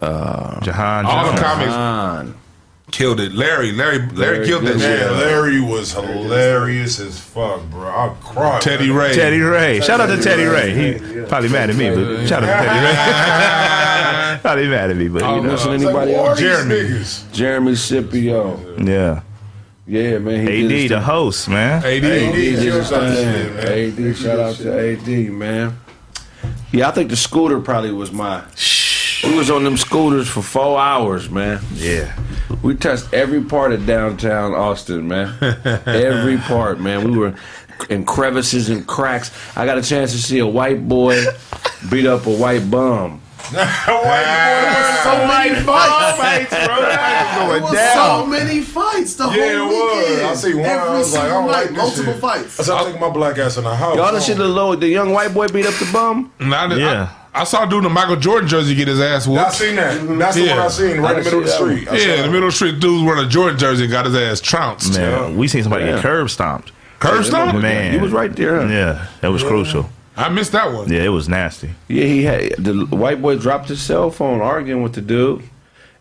uh, 0.00 0.60
Jahan. 0.60 1.06
All 1.06 1.24
the 1.24 1.30
Jones. 1.32 1.40
comics 1.40 1.72
Han. 1.72 2.34
killed 2.92 3.20
it. 3.20 3.32
Larry, 3.32 3.72
Larry, 3.72 3.98
Larry 3.98 4.12
Larry 4.16 4.46
killed 4.46 4.64
that 4.64 4.78
shit. 4.80 5.00
Yeah, 5.00 5.10
Larry 5.10 5.60
was 5.60 5.92
hilarious 5.92 7.00
as 7.00 7.18
fuck, 7.18 7.62
bro. 7.70 7.88
I 7.88 8.14
cried. 8.22 8.62
Teddy 8.62 8.88
man. 8.88 8.96
Ray. 8.96 9.14
Teddy 9.14 9.40
Ray. 9.40 9.80
Shout 9.80 10.00
out 10.00 10.06
to 10.06 10.22
Teddy 10.22 10.44
Ray. 10.44 10.72
He 10.94 11.22
probably 11.26 11.48
mad 11.50 11.70
at 11.70 11.76
me, 11.76 11.90
but 11.90 12.26
shout 12.26 12.44
out 12.44 12.46
to 12.62 12.68
Teddy 12.68 12.86
Ray. 12.86 14.40
probably 14.40 14.68
mad 14.68 14.90
at 14.90 14.96
me, 14.96 15.08
but 15.08 15.22
you 15.22 15.34
You 15.36 15.42
know, 15.42 15.50
listen 15.50 15.72
to 15.80 15.90
like, 15.90 16.08
anybody 16.08 16.14
else? 16.14 16.38
these 16.38 16.48
Jeremy. 16.48 16.74
niggas? 16.74 17.32
Jeremy 17.32 17.74
Scipio. 17.74 18.76
yeah. 18.82 19.22
Yeah, 19.90 20.18
man. 20.18 20.46
He 20.46 20.62
did 20.62 20.64
AD, 20.66 20.70
his 20.70 20.82
the 20.90 20.94
thing. 20.96 21.02
host, 21.02 21.48
man. 21.48 21.78
AD. 21.84 21.84
AD 21.84 22.34
He 22.34 22.50
did 22.52 22.58
his 22.60 22.88
thing. 22.88 23.12
shit, 23.12 23.96
man. 23.98 24.08
AD, 24.08 24.16
shout 24.16 24.38
out 24.38 24.54
to 24.56 24.92
AD, 24.92 25.32
man. 25.32 25.78
Yeah, 26.70 26.88
I 26.88 26.92
think 26.92 27.10
the 27.10 27.16
scooter 27.16 27.58
probably 27.60 27.90
was 27.90 28.12
my. 28.12 28.44
We 29.24 29.34
was 29.36 29.50
on 29.50 29.64
them 29.64 29.76
scooters 29.76 30.28
for 30.28 30.42
four 30.42 30.78
hours, 30.78 31.28
man. 31.28 31.60
Yeah. 31.74 32.16
We 32.62 32.76
touched 32.76 33.12
every 33.12 33.42
part 33.42 33.72
of 33.72 33.84
downtown 33.84 34.54
Austin, 34.54 35.08
man. 35.08 35.34
every 35.86 36.36
part, 36.38 36.78
man. 36.80 37.10
We 37.10 37.18
were 37.18 37.34
in 37.88 38.04
crevices 38.06 38.68
and 38.68 38.86
cracks. 38.86 39.32
I 39.56 39.66
got 39.66 39.76
a 39.76 39.82
chance 39.82 40.12
to 40.12 40.18
see 40.18 40.38
a 40.38 40.46
white 40.46 40.88
boy 40.88 41.20
beat 41.90 42.06
up 42.06 42.26
a 42.26 42.30
white 42.36 42.70
bum. 42.70 43.20
Ah. 43.52 45.00
so 45.04 45.26
many 45.26 45.60
fights, 45.60 46.50
There 46.50 47.48
was 47.60 47.92
so 47.92 48.26
many 48.26 48.60
fights 48.60 49.14
the 49.14 49.24
Yeah, 49.28 49.34
it 49.44 49.58
whole 49.58 49.68
was. 49.68 50.08
weekend. 50.08 50.26
I 50.26 50.34
see 50.34 50.54
one, 50.54 50.70
I 50.70 50.98
was 50.98 51.12
like, 51.14 51.22
I 51.22 51.28
don't 51.28 51.46
night, 51.46 51.52
like 51.52 51.72
multiple 51.72 52.12
shit. 52.12 52.20
fights. 52.20 52.60
I 52.60 52.62
started 52.64 52.84
taking 52.86 53.00
my 53.00 53.10
black 53.10 53.38
ass 53.38 53.56
in 53.56 53.64
the 53.64 53.74
house. 53.74 53.96
Y'all 53.96 54.12
done 54.12 54.20
see 54.20 54.34
the 54.34 54.46
little 54.46 54.76
the 54.76 54.88
young 54.88 55.10
white 55.12 55.32
boy 55.34 55.48
beat 55.48 55.66
up 55.66 55.74
the 55.74 55.88
bum? 55.92 56.32
Nah, 56.40 56.66
Yeah. 56.74 57.08
I, 57.34 57.40
I 57.42 57.44
saw 57.44 57.64
a 57.64 57.68
dude 57.68 57.80
in 57.84 57.86
a 57.86 57.90
Michael 57.90 58.16
Jordan 58.16 58.48
jersey 58.48 58.74
get 58.74 58.88
his 58.88 59.00
ass 59.00 59.26
whooped. 59.26 59.40
I 59.40 59.50
seen 59.50 59.76
that. 59.76 60.18
That's 60.18 60.34
the 60.36 60.42
Yeah. 60.42 60.56
one 60.56 60.64
I 60.66 60.68
seen 60.68 61.00
right 61.00 61.16
in 61.18 61.24
the 61.24 61.30
middle 61.30 61.38
of 61.40 61.46
the 61.46 61.54
I 61.54 61.58
didn't 61.58 61.76
see 61.78 61.84
street. 61.84 61.88
I 61.88 61.96
Yeah, 62.08 62.14
in 62.16 62.22
the 62.22 62.28
middle 62.28 62.48
of 62.48 62.52
the 62.52 62.56
street, 62.56 62.80
dude 62.80 63.06
wearing 63.06 63.24
a 63.24 63.28
Jordan 63.28 63.58
jersey 63.58 63.86
got 63.86 64.04
his 64.06 64.14
ass 64.16 64.40
trounced. 64.40 64.98
Man, 64.98 65.36
we 65.36 65.46
seen 65.48 65.62
somebody 65.62 65.84
Yeah. 65.86 65.92
get 65.94 66.02
curb 66.02 66.30
stomped. 66.30 66.72
Curb 66.98 67.24
stomp? 67.24 67.58
Man, 67.60 67.92
He 67.92 67.98
was 67.98 68.12
right 68.12 68.34
there. 68.34 68.66
Yeah, 68.68 69.06
that 69.22 69.28
was 69.32 69.42
crucial. 69.42 69.88
I 70.16 70.28
missed 70.28 70.52
that 70.52 70.72
one. 70.72 70.92
Yeah, 70.92 71.02
it 71.04 71.08
was 71.08 71.28
nasty. 71.28 71.70
Yeah, 71.88 72.04
he 72.04 72.24
had 72.24 72.50
the 72.58 72.84
white 72.86 73.22
boy 73.22 73.36
dropped 73.38 73.68
his 73.68 73.80
cell 73.80 74.10
phone 74.10 74.40
arguing 74.40 74.82
with 74.82 74.92
the 74.94 75.00
dude, 75.00 75.42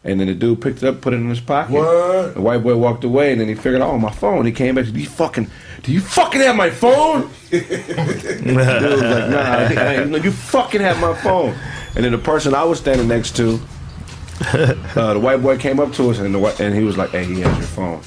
and 0.03 0.19
then 0.19 0.27
the 0.27 0.33
dude 0.33 0.61
picked 0.61 0.83
it 0.83 0.87
up, 0.89 1.01
put 1.01 1.13
it 1.13 1.17
in 1.17 1.29
his 1.29 1.39
pocket. 1.39 1.73
What? 1.73 2.33
The 2.35 2.41
white 2.41 2.63
boy 2.63 2.75
walked 2.75 3.03
away, 3.03 3.31
and 3.31 3.39
then 3.39 3.47
he 3.47 3.55
figured, 3.55 3.81
"Oh, 3.81 3.97
my 3.97 4.11
phone." 4.11 4.45
He 4.45 4.51
came 4.51 4.75
back. 4.75 4.85
Do 4.85 4.99
you 4.99 5.07
fucking? 5.07 5.47
Do 5.83 5.91
you 5.93 6.01
fucking 6.01 6.41
have 6.41 6.55
my 6.57 6.69
phone? 6.69 7.29
the 7.49 7.59
dude 7.59 8.91
was 8.91 9.01
like, 9.01 9.29
"Nah, 9.29 9.37
I, 9.39 9.73
I, 9.75 9.95
ain't- 10.01 10.09
no, 10.11 10.17
you 10.17 10.31
fucking 10.31 10.81
have 10.81 10.99
my 10.99 11.13
phone." 11.15 11.55
And 11.95 12.03
then 12.03 12.11
the 12.11 12.17
person 12.17 12.53
I 12.53 12.63
was 12.63 12.79
standing 12.79 13.07
next 13.07 13.35
to, 13.37 13.59
uh, 14.53 15.13
the 15.13 15.19
white 15.19 15.41
boy 15.41 15.57
came 15.57 15.79
up 15.79 15.93
to 15.93 16.09
us, 16.09 16.19
and 16.19 16.33
the 16.35 16.39
and 16.63 16.75
he 16.75 16.83
was 16.83 16.97
like, 16.97 17.11
"Hey, 17.11 17.23
he 17.25 17.39
has 17.41 17.57
your 17.57 17.67
phone." 17.67 18.01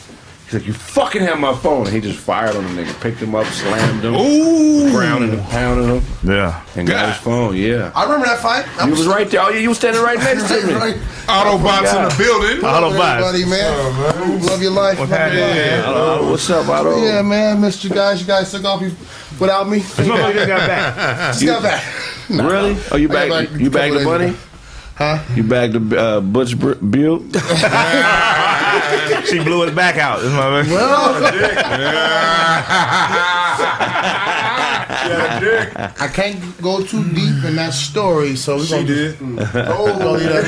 He's 0.53 0.61
like, 0.61 0.67
"You 0.67 0.75
fucking 0.75 1.23
have 1.23 1.41
my 1.41 1.55
phone!" 1.55 1.87
And 1.87 1.95
he 1.95 2.01
just 2.03 2.19
fired 2.19 2.55
on 2.55 2.65
the 2.77 2.83
nigga, 2.83 3.01
picked 3.01 3.21
him 3.21 3.35
up, 3.35 3.47
slammed 3.47 4.05
him, 4.05 4.15
Ooh. 4.15 4.91
grounded 4.91 5.31
him, 5.31 5.43
pounded 5.47 5.89
him, 5.89 6.03
Yeah. 6.23 6.61
and 6.77 6.87
got 6.87 7.09
his 7.09 7.17
phone. 7.17 7.57
Yeah. 7.57 7.91
I 7.95 8.03
remember 8.05 8.27
that 8.27 8.41
fight. 8.41 8.67
I 8.79 8.85
You 8.85 8.91
was 8.91 9.07
right 9.07 9.31
there. 9.31 9.41
Oh, 9.41 9.49
yeah, 9.49 9.61
you 9.61 9.71
was 9.71 9.79
standing 9.79 10.03
right 10.03 10.19
next 10.19 10.49
to 10.49 10.61
me. 10.67 10.75
Right. 10.75 10.97
Autobots 11.27 11.97
in 11.97 12.03
the 12.05 12.15
building. 12.23 12.59
Autobots. 12.59 13.35
Everybody, 13.35 13.45
man. 13.47 14.43
Love 14.45 14.61
your 14.61 14.73
life. 14.73 14.99
Love 14.99 15.09
your 15.09 15.19
life. 15.19 15.35
Yeah. 15.35 15.85
Uh, 15.87 16.19
what's 16.29 16.51
up, 16.51 16.69
Otto? 16.69 17.03
Yeah, 17.03 17.23
man. 17.23 17.59
Missed 17.63 17.85
you 17.85 17.91
guys. 17.91 18.21
You 18.21 18.27
guys 18.27 18.51
took 18.51 18.65
off 18.67 18.83
you 18.83 18.91
without 19.41 19.67
me. 19.71 19.81
Just 19.81 19.97
got 21.47 21.63
back. 21.63 21.83
Really? 22.29 22.77
Oh, 22.91 22.97
you 22.97 23.09
I 23.11 23.29
back 23.29 23.51
you 23.59 23.69
a 23.69 23.71
bagged 23.71 23.95
the 23.97 24.01
couple 24.05 24.19
days 24.19 24.35
bunny? 24.35 24.37
Huh? 24.97 25.19
You 25.35 25.43
bagged 25.43 25.93
a 25.93 25.99
uh, 25.99 26.21
Butch 26.21 26.59
Br- 26.59 26.75
Buick? 26.75 27.23
she 29.27 29.43
blew 29.43 29.63
his 29.65 29.75
back 29.75 29.97
out. 29.97 30.21
This 30.21 30.31
motherfucker. 30.33 31.43
Yeah, 35.03 35.41
dick. 35.41 36.01
I 36.01 36.09
can't 36.09 36.63
go 36.63 36.83
too 36.85 37.03
deep 37.11 37.45
in 37.45 37.57
that 37.57 37.73
story, 37.75 38.37
so 38.37 38.57
we're 38.57 38.65
She 38.65 39.17
gonna. 39.19 39.45
Oh, 39.69 39.97
no, 39.99 40.13
leave 40.13 40.29
that, 40.29 40.45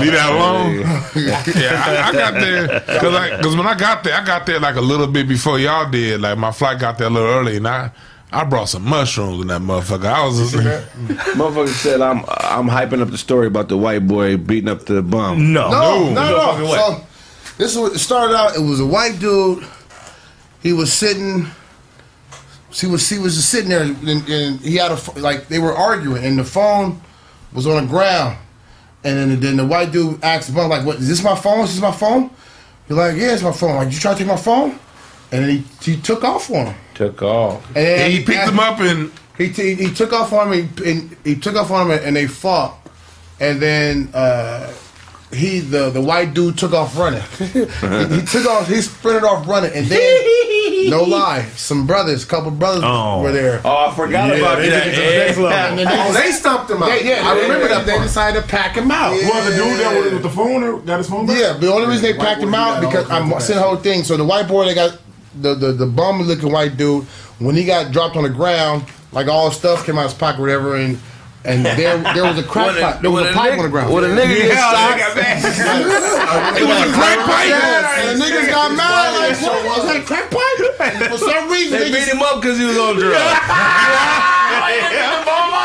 leave 0.00 0.12
that 0.12 0.30
one 0.36 0.76
Leave 1.14 1.26
that 1.26 1.44
alone. 1.44 1.56
yeah, 1.56 1.82
I, 1.86 2.08
I 2.08 2.12
got 2.12 2.34
there 2.34 2.66
because 2.80 3.36
because 3.36 3.56
when 3.56 3.66
I 3.66 3.74
got 3.74 4.02
there, 4.04 4.14
I 4.14 4.24
got 4.24 4.46
there 4.46 4.58
like 4.60 4.76
a 4.76 4.80
little 4.80 5.06
bit 5.06 5.28
before 5.28 5.58
y'all 5.58 5.88
did. 5.90 6.20
Like 6.20 6.38
my 6.38 6.50
flight 6.52 6.78
got 6.80 6.98
there 6.98 7.06
a 7.08 7.10
little 7.10 7.28
early, 7.28 7.56
and 7.58 7.68
I 7.68 7.90
I 8.32 8.44
brought 8.44 8.68
some 8.68 8.84
mushrooms 8.84 9.42
in 9.42 9.48
that 9.48 9.60
motherfucker. 9.60 10.06
I 10.06 10.24
was 10.26 10.38
just 10.52 10.54
Motherfucker 11.36 11.68
said 11.68 12.00
I'm 12.00 12.24
I'm 12.28 12.68
hyping 12.68 13.00
up 13.02 13.10
the 13.10 13.18
story 13.18 13.46
about 13.46 13.68
the 13.68 13.76
white 13.76 14.06
boy 14.06 14.36
beating 14.36 14.68
up 14.70 14.86
the 14.86 15.02
bum. 15.02 15.52
No. 15.52 15.70
No, 15.70 16.04
No, 16.08 16.14
no, 16.14 16.30
no 16.30 16.38
fucking 16.40 16.64
no. 16.64 16.70
way. 16.70 16.76
So 16.78 17.06
this 17.58 17.72
is 17.72 17.78
what 17.78 17.92
it 17.92 17.98
started 17.98 18.34
out. 18.34 18.56
It 18.56 18.60
was 18.60 18.80
a 18.80 18.86
white 18.86 19.18
dude. 19.18 19.64
He 20.62 20.72
was 20.72 20.92
sitting. 20.92 21.46
He 22.70 22.86
was 22.86 23.06
he 23.08 23.18
was 23.18 23.34
just 23.36 23.50
sitting 23.50 23.68
there, 23.68 23.82
and, 23.82 24.28
and 24.28 24.60
he 24.60 24.76
had 24.76 24.92
a 24.92 25.20
like 25.20 25.48
they 25.48 25.58
were 25.58 25.74
arguing, 25.74 26.24
and 26.24 26.38
the 26.38 26.44
phone 26.44 27.00
was 27.52 27.66
on 27.66 27.84
the 27.84 27.88
ground. 27.90 28.38
And 29.04 29.18
then 29.18 29.40
then 29.40 29.56
the 29.58 29.66
white 29.66 29.92
dude 29.92 30.22
asked 30.24 30.46
the 30.48 30.54
bum 30.54 30.70
like, 30.70 30.86
"What 30.86 30.96
is 30.96 31.08
this? 31.08 31.22
My 31.22 31.34
phone? 31.34 31.64
Is 31.64 31.74
this 31.74 31.82
my 31.82 31.92
phone?" 31.92 32.30
He's 32.88 32.96
like, 32.96 33.16
"Yeah, 33.16 33.34
it's 33.34 33.42
my 33.42 33.52
phone." 33.52 33.76
Like, 33.76 33.92
you 33.92 33.98
try 33.98 34.12
to 34.12 34.18
take 34.18 34.26
my 34.28 34.36
phone? 34.36 34.78
And 35.32 35.44
then 35.44 35.50
he 35.50 35.92
he 35.92 36.00
took 36.00 36.24
off 36.24 36.50
on 36.50 36.66
him. 36.68 36.74
Took 36.94 37.22
off. 37.22 37.66
And 37.68 37.76
then 37.76 38.10
he 38.10 38.24
picked 38.24 38.48
him 38.48 38.58
up 38.60 38.80
and 38.80 39.10
he, 39.38 39.50
t- 39.52 39.74
he 39.74 39.92
took 39.94 40.12
off 40.12 40.32
on 40.32 40.52
him. 40.52 40.68
and 40.84 41.16
he 41.24 41.34
took 41.36 41.56
off 41.56 41.70
on 41.70 41.90
him, 41.90 41.98
and 42.02 42.14
they 42.16 42.26
fought. 42.26 42.78
And 43.40 43.60
then 43.60 44.10
uh, 44.14 44.72
he, 45.32 45.60
the 45.60 45.90
the 45.90 46.00
white 46.00 46.34
dude, 46.34 46.58
took 46.58 46.72
off 46.72 46.96
running. 46.98 47.22
he, 47.38 47.46
he 47.46 48.26
took 48.26 48.46
off, 48.46 48.68
he 48.68 48.80
sprinted 48.82 49.24
off 49.24 49.48
running, 49.48 49.72
and 49.74 49.86
then 49.86 50.90
No 50.90 51.02
lie, 51.08 51.42
some 51.56 51.86
brothers, 51.86 52.24
couple 52.24 52.50
brothers 52.50 52.82
Oh. 52.84 53.22
were 53.22 53.32
there. 53.32 53.60
Oh, 53.64 53.86
I 53.90 53.94
forgot 53.96 54.28
Yeah, 54.28 54.34
about 54.34 54.58
they 54.58 54.68
that. 54.68 54.84
took 54.84 54.92
it 54.92 54.96
the 54.96 55.24
next 55.26 55.38
level. 55.38 55.48
And 55.52 55.78
then 55.78 55.86
they, 55.86 55.92
Oh, 56.08 56.12
they 56.12 56.30
stomped 56.32 56.70
him 56.70 56.82
out. 56.82 56.86
they- 56.90 57.08
yeah, 57.08 57.22
I 57.28 57.40
remember 57.40 57.68
that 57.68 57.86
They 57.86 57.92
part. 57.92 58.04
decided 58.04 58.42
to 58.42 58.48
pack 58.48 58.76
him 58.76 58.90
out. 58.90 59.12
Who 59.14 59.28
was 59.28 59.44
the 59.46 59.56
dude 59.56 59.80
that 59.80 59.96
was 60.04 60.12
with 60.12 60.22
the 60.22 60.30
phone? 60.30 60.62
Or 60.62 60.78
got 60.80 60.98
his 60.98 61.08
phone 61.08 61.26
back? 61.26 61.40
Yeah, 61.40 61.54
the 61.54 61.72
only 61.72 61.86
reason 61.88 62.02
they 62.02 62.12
White 62.12 62.26
packed 62.28 62.42
him 62.42 62.54
out 62.54 62.80
because 62.80 63.10
I'm 63.10 63.22
kinds 63.30 63.34
of 63.36 63.42
seeing 63.42 63.58
the 63.58 63.64
whole 63.64 63.76
thing. 63.76 64.04
So 64.04 64.16
the 64.16 64.24
white 64.24 64.46
boy 64.46 64.66
they 64.66 64.74
got 64.74 64.98
the 65.40 65.54
the, 65.54 65.72
the 65.72 65.86
bum 65.86 66.22
looking 66.22 66.52
white 66.52 66.76
dude 66.76 67.04
when 67.38 67.56
he 67.56 67.64
got 67.64 67.92
dropped 67.92 68.16
on 68.16 68.22
the 68.24 68.30
ground, 68.30 68.84
like 69.12 69.28
all 69.28 69.48
his 69.48 69.58
stuff 69.58 69.84
came 69.84 69.98
out 69.98 70.04
his 70.04 70.14
pocket, 70.14 70.40
whatever, 70.40 70.76
and 70.76 70.98
and 71.44 71.64
there 71.64 71.98
there 72.14 72.24
was 72.24 72.38
a 72.38 72.42
crack 72.44 72.78
pipe. 72.78 73.00
There 73.00 73.10
was 73.10 73.24
when 73.24 73.32
a 73.32 73.36
pipe 73.36 73.52
nigga- 73.52 73.58
on 73.58 73.64
the 73.64 73.70
ground. 73.70 73.92
when 73.92 74.04
a 74.04 74.08
nigga 74.08 74.34
gets 74.46 74.54
shot, 74.54 74.98
It 76.60 76.64
was 76.66 76.88
a 76.88 76.92
crack 76.92 77.18
pipe. 77.26 77.52
And 77.52 78.20
the 78.20 78.24
niggas 78.24 78.48
got 78.48 78.76
mad 78.76 79.16
like, 79.18 79.42
what 79.42 79.64
was 79.64 79.86
that 79.88 79.96
a 79.96 80.04
crack 80.04 80.30
pipe? 80.30 80.80
And 80.94 81.10
for 81.10 81.18
some 81.18 81.50
reason, 81.50 81.78
they 81.78 81.84
they 81.86 81.90
beat 81.90 82.06
just, 82.06 82.12
him 82.12 82.22
up 82.22 82.40
because 82.40 82.58
he 82.58 82.64
was 82.64 82.78
on 82.78 82.96
drugs. 82.96 83.18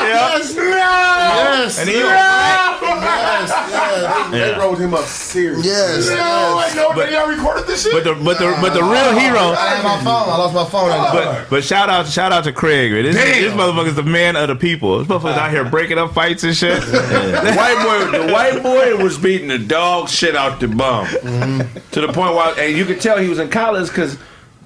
yes, 0.07 0.55
yes, 0.55 1.79
And 1.79 1.89
he- 1.89 1.95
yes, 1.95 2.81
yes, 2.81 4.31
They 4.31 4.59
rolled 4.59 4.79
him 4.79 4.93
up 4.93 5.05
serious. 5.05 5.65
yes, 5.65 6.07
No, 6.09 6.15
yes. 6.15 6.73
I 6.73 6.75
know 6.75 6.93
that 6.95 7.11
y'all 7.11 7.27
recorded 7.27 7.67
this 7.67 7.83
shit. 7.83 7.93
But 7.93 8.03
the 8.03 8.13
but 8.15 8.37
the 8.39 8.57
but 8.61 8.73
the 8.73 8.83
real 8.83 9.11
hero. 9.17 9.39
I 9.53 9.75
had 9.75 9.83
my 9.83 9.97
phone. 10.03 10.29
I 10.29 10.37
lost 10.37 10.53
my 10.53 10.65
phone. 10.65 10.89
That. 10.89 11.13
But 11.13 11.49
but 11.49 11.63
shout 11.63 11.89
out 11.89 12.07
shout 12.07 12.31
out 12.31 12.43
to 12.45 12.51
Craig. 12.51 12.91
man. 12.91 13.03
This 13.03 13.15
Damn. 13.15 13.41
this 13.43 13.53
motherfucker's 13.53 13.95
the 13.95 14.03
man 14.03 14.35
of 14.35 14.47
the 14.49 14.55
people. 14.55 14.99
This 14.99 15.07
motherfucker's 15.07 15.37
out 15.37 15.51
here 15.51 15.63
breaking 15.69 15.97
up 15.97 16.13
fights 16.13 16.43
and 16.43 16.55
shit. 16.55 16.81
The 16.81 17.53
white 17.55 18.11
boy, 18.11 18.17
the 18.25 18.33
white 18.33 18.61
boy 18.63 19.01
was 19.03 19.17
beating 19.17 19.47
the 19.47 19.59
dog 19.59 20.09
shit 20.09 20.35
out 20.35 20.59
the 20.59 20.67
bum 20.67 21.05
mm-hmm. 21.07 21.79
to 21.91 22.01
the 22.01 22.07
point 22.11 22.35
where, 22.35 22.59
and 22.59 22.75
you 22.77 22.85
could 22.85 22.99
tell 23.01 23.17
he 23.17 23.29
was 23.29 23.39
in 23.39 23.49
college 23.49 23.87
because 23.87 24.17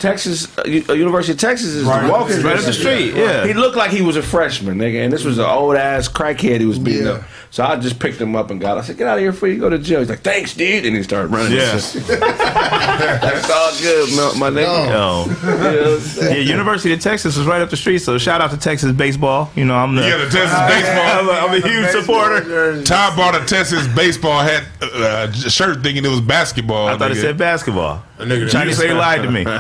Texas, 0.01 0.47
uh, 0.57 0.63
U- 0.65 0.83
University 0.95 1.33
of 1.33 1.39
Texas 1.39 1.67
is 1.69 1.83
Right. 1.85 2.09
walking 2.09 2.41
Right 2.41 2.57
up 2.57 2.65
the 2.65 2.73
street, 2.73 3.13
yeah. 3.15 3.45
He 3.45 3.53
looked 3.53 3.77
like 3.77 3.91
he 3.91 4.01
was 4.01 4.15
a 4.17 4.21
freshman, 4.23 4.77
nigga, 4.79 5.03
and 5.03 5.13
this 5.13 5.23
was 5.23 5.37
an 5.37 5.45
old 5.45 5.75
ass 5.75 6.09
crackhead 6.09 6.59
he 6.59 6.65
was 6.65 6.79
beating 6.79 7.05
Yeah. 7.05 7.11
up. 7.11 7.23
So 7.53 7.65
I 7.65 7.75
just 7.75 7.99
picked 7.99 8.19
him 8.19 8.33
up 8.37 8.49
and 8.49 8.61
got. 8.61 8.77
I 8.77 8.81
said, 8.81 8.97
"Get 8.97 9.07
out 9.07 9.17
of 9.17 9.21
here 9.21 9.33
before 9.33 9.49
you 9.49 9.59
go 9.59 9.69
to 9.69 9.77
jail." 9.77 9.99
He's 9.99 10.09
like, 10.09 10.21
"Thanks, 10.21 10.55
dude," 10.55 10.85
and 10.85 10.95
he 10.95 11.03
started 11.03 11.27
running. 11.33 11.51
Yeah. 11.57 11.73
That's 12.41 13.49
all 13.49 13.71
good, 13.81 14.09
my, 14.39 14.49
my 14.49 14.61
nigga. 14.61 14.87
Yo. 14.89 16.29
Yeah, 16.29 16.35
University 16.37 16.93
of 16.93 17.01
Texas 17.01 17.35
is 17.37 17.45
right 17.45 17.61
up 17.61 17.69
the 17.69 17.75
street, 17.77 17.99
so 17.99 18.17
shout 18.17 18.39
out 18.41 18.51
to 18.51 18.57
Texas 18.57 18.91
baseball. 18.93 19.51
You 19.55 19.65
know, 19.65 19.75
I'm 19.75 19.95
the, 19.95 20.01
Yeah, 20.01 20.17
the 20.17 20.29
Texas 20.29 20.53
I'm 20.53 20.69
baseball. 20.69 21.29
a, 21.29 21.39
I'm 21.39 21.63
a 21.63 21.67
huge 21.67 21.89
supporter. 21.89 22.83
Todd 22.83 23.17
bought 23.17 23.35
a 23.35 23.45
Texas 23.45 23.85
baseball 23.95 24.41
hat 24.41 24.63
uh, 24.81 25.31
shirt 25.33 25.83
thinking 25.83 26.05
it 26.05 26.09
was 26.09 26.21
basketball. 26.21 26.87
I 26.87 26.97
thought 26.97 27.11
it 27.11 27.15
said 27.15 27.37
basketball. 27.37 28.03
nigga- 28.17 28.49
Chinese 28.49 28.79
lady 28.79 28.93
lied 28.93 29.23
to 29.23 29.31
me. 29.31 29.41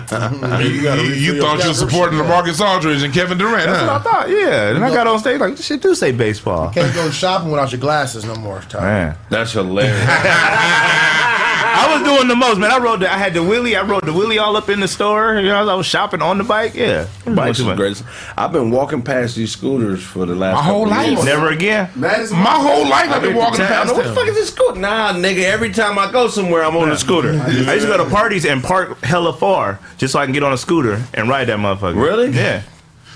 You, 0.61 0.67
You, 0.69 0.83
gotta 0.83 1.03
you 1.17 1.41
thought 1.41 1.57
you 1.57 1.63
your 1.63 1.67
were 1.69 1.73
supporting 1.73 2.19
LaMarcus 2.19 2.59
Aldridge 2.65 3.03
and 3.03 3.13
Kevin 3.13 3.37
Durant, 3.37 3.65
That's 3.65 3.81
what 3.81 3.89
I 3.89 3.99
thought. 3.99 4.29
Yeah, 4.29 4.69
and 4.75 4.83
I 4.85 4.89
got 4.93 5.07
on 5.07 5.19
stage 5.19 5.39
like, 5.39 5.55
this 5.57 5.65
shit 5.65 5.81
do 5.81 5.95
say 5.95 6.11
baseball. 6.11 6.69
Can't 6.71 6.93
go 6.93 7.09
shopping 7.09 7.49
without 7.51 7.71
your 7.71 7.80
glasses 7.81 8.23
no 8.23 8.35
more. 8.35 8.61
Ty. 8.61 8.79
Man. 8.81 9.17
That's 9.29 9.51
hilarious. 9.51 9.99
I 11.73 11.95
was 11.97 12.03
doing 12.07 12.27
the 12.27 12.35
most, 12.35 12.59
man. 12.59 12.69
I 12.71 12.77
rode 12.77 12.99
the, 12.99 13.11
I 13.11 13.17
had 13.17 13.33
the 13.33 13.39
wheelie. 13.39 13.77
I 13.77 13.85
rode 13.87 14.03
the 14.05 14.11
wheelie 14.11 14.39
all 14.41 14.55
up 14.57 14.69
in 14.69 14.79
the 14.81 14.87
store. 14.87 15.35
You 15.35 15.47
know, 15.49 15.67
I 15.67 15.73
was 15.73 15.85
shopping 15.85 16.21
on 16.21 16.37
the 16.37 16.43
bike. 16.43 16.75
Yeah, 16.75 17.07
Bikes 17.25 17.59
is 17.59 17.65
great. 17.75 18.01
I've 18.37 18.51
been 18.51 18.71
walking 18.71 19.01
past 19.01 19.35
these 19.35 19.51
scooters 19.51 20.03
for 20.03 20.25
the 20.25 20.35
last 20.35 20.55
My 20.55 20.63
whole 20.63 20.85
life. 20.87 21.07
years. 21.11 21.25
Never 21.25 21.49
again. 21.49 21.89
Madison, 21.95 22.37
My 22.37 22.51
whole 22.59 22.87
life 22.87 23.09
I've 23.09 23.21
been 23.21 23.31
Been 23.31 23.37
walking 23.39 23.61
to 23.61 23.67
town. 23.67 23.85
past 23.87 23.95
What 23.95 24.05
the 24.05 24.13
fuck 24.13 24.27
is 24.27 24.35
this 24.35 24.49
scooter? 24.49 24.79
Nah, 24.79 25.13
nigga. 25.13 25.43
Every 25.43 25.71
time 25.71 25.97
I 25.97 26.11
go 26.11 26.27
somewhere, 26.27 26.63
I'm 26.63 26.75
on 26.75 26.89
the 26.89 26.97
scooter. 26.97 27.31
I 27.41 27.47
used 27.49 27.85
to 27.85 27.87
go 27.87 27.97
to 28.03 28.09
parties 28.09 28.45
and 28.45 28.61
park 28.63 28.99
hella 29.03 29.33
far 29.33 29.79
just 29.97 30.13
so 30.13 30.19
I 30.19 30.25
can 30.25 30.33
get 30.33 30.43
on 30.43 30.53
a 30.53 30.57
scooter 30.57 31.01
and 31.13 31.29
ride 31.29 31.45
that 31.47 31.57
motherfucker. 31.57 31.95
Really? 31.95 32.29
Yeah. 32.31 32.63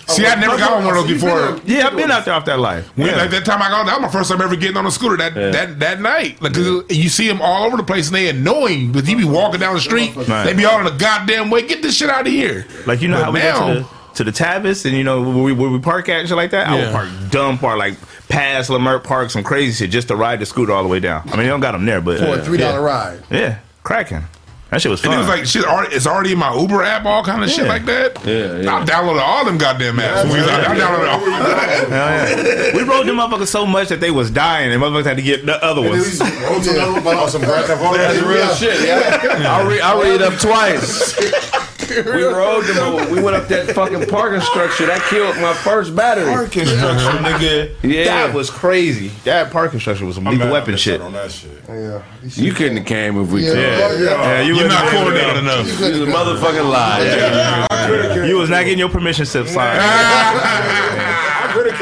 Oh, 0.07 0.13
see, 0.13 0.25
I 0.25 0.35
never 0.35 0.57
got 0.57 0.73
on 0.73 0.85
one 0.85 0.95
of 0.97 1.07
those 1.07 1.19
So 1.19 1.27
you 1.27 1.33
been 1.33 1.53
before. 1.55 1.61
Yeah, 1.65 1.87
I've 1.87 1.95
been 1.95 2.11
out 2.11 2.25
there 2.25 2.33
off 2.35 2.45
that 2.45 2.59
life. 2.59 2.87
When, 2.95 3.07
Yeah. 3.07 3.15
like, 3.15 3.31
that 3.31 3.43
time 3.45 3.61
I 3.61 3.69
got, 3.69 3.79
on, 3.81 3.85
that 3.87 3.99
was 3.99 4.01
my 4.13 4.19
first 4.19 4.29
time 4.29 4.39
ever 4.41 4.55
getting 4.55 4.77
on 4.77 4.85
a 4.85 4.91
scooter 4.91 5.17
that 5.17 5.33
that 5.33 5.79
that 5.79 5.99
night. 6.01 6.41
Like 6.41 6.53
'cause 6.53 6.83
you 6.89 7.09
see 7.09 7.27
them 7.27 7.41
all 7.41 7.65
over 7.65 7.75
the 7.77 7.83
place 7.83 8.07
and 8.07 8.15
they 8.15 8.29
annoying, 8.29 8.91
but 8.91 9.07
you 9.07 9.17
be 9.17 9.23
walking 9.23 9.59
down 9.59 9.73
the 9.73 9.81
street, 9.81 10.15
Right. 10.15 10.43
they 10.45 10.53
be 10.53 10.65
all 10.65 10.79
in 10.79 10.87
a 10.87 10.91
goddamn 10.97 11.49
way. 11.49 11.63
Get 11.63 11.81
this 11.81 11.95
shit 11.97 12.09
out 12.09 12.27
of 12.27 12.33
here! 12.33 12.65
Like 12.85 13.01
you 13.01 13.07
know 13.07 13.17
But 13.17 13.25
how 13.25 13.31
we 13.31 13.39
now- 13.39 13.59
go 13.59 13.73
to 13.73 13.79
the 13.79 13.85
to 14.15 14.23
the 14.23 14.31
Tavis 14.31 14.85
and 14.85 14.95
you 14.95 15.03
know 15.03 15.21
where 15.21 15.43
we, 15.43 15.51
where 15.51 15.69
we 15.69 15.79
park 15.79 16.07
at 16.07 16.19
and 16.21 16.27
shit 16.29 16.37
like 16.37 16.51
that. 16.51 16.67
I 16.69 16.75
would 16.75 16.91
park 16.93 17.09
dumb 17.31 17.57
park 17.57 17.77
like 17.77 17.95
past 18.29 18.69
Leimert 18.69 19.03
Park, 19.03 19.29
some 19.29 19.43
crazy 19.43 19.73
shit 19.73 19.91
just 19.91 20.07
to 20.07 20.15
ride 20.15 20.39
the 20.39 20.45
scooter 20.45 20.71
all 20.71 20.83
the 20.83 20.87
way 20.89 20.99
down. 21.01 21.23
I 21.25 21.31
mean, 21.31 21.39
they 21.39 21.47
don't 21.47 21.59
got 21.59 21.73
them 21.73 21.85
there, 21.85 21.99
but 21.99 22.19
For 22.19 22.25
a 22.25 22.31
uh, 22.33 22.43
three 22.43 22.57
dollar 22.57 22.79
yeah. 22.79 22.85
ride. 22.85 23.19
Yeah, 23.29 23.55
cracking. 23.83 24.23
That 24.71 24.81
shit 24.81 24.89
was 24.89 25.03
And 25.05 25.13
it 25.13 25.17
was 25.17 25.27
like 25.27 25.45
shit. 25.45 25.63
Already, 25.63 25.95
it's 25.95 26.07
already 26.07 26.31
in 26.31 26.39
my 26.39 26.53
Uber 26.53 26.83
app, 26.83 27.05
all 27.05 27.23
kind 27.23 27.43
of 27.43 27.49
shit 27.49 27.67
like 27.67 27.85
that. 27.85 28.17
Yeah, 28.25 28.57
yeah. 28.57 28.75
I 28.75 28.83
downloaded 28.83 29.21
all 29.21 29.45
them 29.45 29.57
goddamn 29.57 29.97
apps. 29.97 30.25
I, 30.25 30.71
I 30.71 30.75
downloaded 30.75 31.09
all. 31.11 31.19
Hell 31.19 31.89
yeah. 31.89 32.75
we 32.75 32.83
rode 32.83 33.05
them 33.07 33.17
motherfuckers 33.17 33.47
so 33.47 33.65
much 33.65 33.89
that 33.89 33.99
they 33.99 34.11
was 34.11 34.31
dying, 34.31 34.71
and 34.71 34.81
motherfuckers 34.81 35.05
had 35.05 35.17
to 35.17 35.23
get 35.23 35.45
the 35.45 35.63
other 35.63 35.81
ones. 35.81 36.19
Roll 36.19 36.59
to 36.61 36.71
another 36.71 37.01
one, 37.01 37.15
on 37.15 37.29
some 37.29 37.41
Grand 37.41 37.67
Theft 37.67 37.81
Auto. 37.81 37.97
That's 37.97 38.17
shit. 38.17 38.27
real 38.27 38.55
shit. 38.55 38.87
Yeah, 38.87 39.55
I 39.55 39.67
read. 39.67 39.81
I 39.81 40.01
read 40.01 40.21
up 40.21 40.39
twice. 40.39 41.71
We 41.89 42.23
rode 42.23 42.63
them. 42.65 43.11
We 43.11 43.21
went 43.21 43.35
up 43.35 43.47
that 43.49 43.71
fucking 43.75 44.05
parking 44.07 44.41
structure. 44.41 44.85
That 44.85 45.01
killed 45.09 45.35
my 45.37 45.53
first 45.53 45.95
battery. 45.95 46.25
Parking 46.31 46.65
structure, 46.65 47.17
nigga. 47.19 47.75
Yeah. 47.83 48.03
that 48.05 48.33
was 48.33 48.49
crazy. 48.49 49.09
That 49.23 49.51
parking 49.51 49.79
structure 49.79 50.05
was 50.05 50.15
some 50.15 50.25
lethal 50.25 50.51
weapon 50.51 50.75
shit. 50.77 51.01
on 51.01 51.13
that 51.13 51.31
shit. 51.31 51.51
Yeah. 51.67 52.01
You 52.23 52.53
couldn't 52.53 52.77
have 52.77 52.85
came 52.85 53.21
if 53.21 53.29
we 53.31 53.43
Yeah. 53.45 53.51
could. 53.53 53.59
Yeah. 53.59 54.09
Yeah, 54.09 54.41
you 54.41 54.55
You're 54.55 54.65
was 54.65 54.73
not 54.73 54.91
coordinated 54.91 55.37
enough. 55.37 55.67
You 55.79 55.85
was 55.89 56.01
a 56.01 56.05
motherfucking 56.05 56.69
lie. 56.69 57.67
I 57.69 57.87
could 57.87 58.05
have. 58.17 58.27
You 58.27 58.37
was 58.37 58.49
not 58.49 58.63
getting 58.63 58.79
your 58.79 58.89
permission 58.89 59.25
slip 59.25 59.47
signed. 59.47 61.31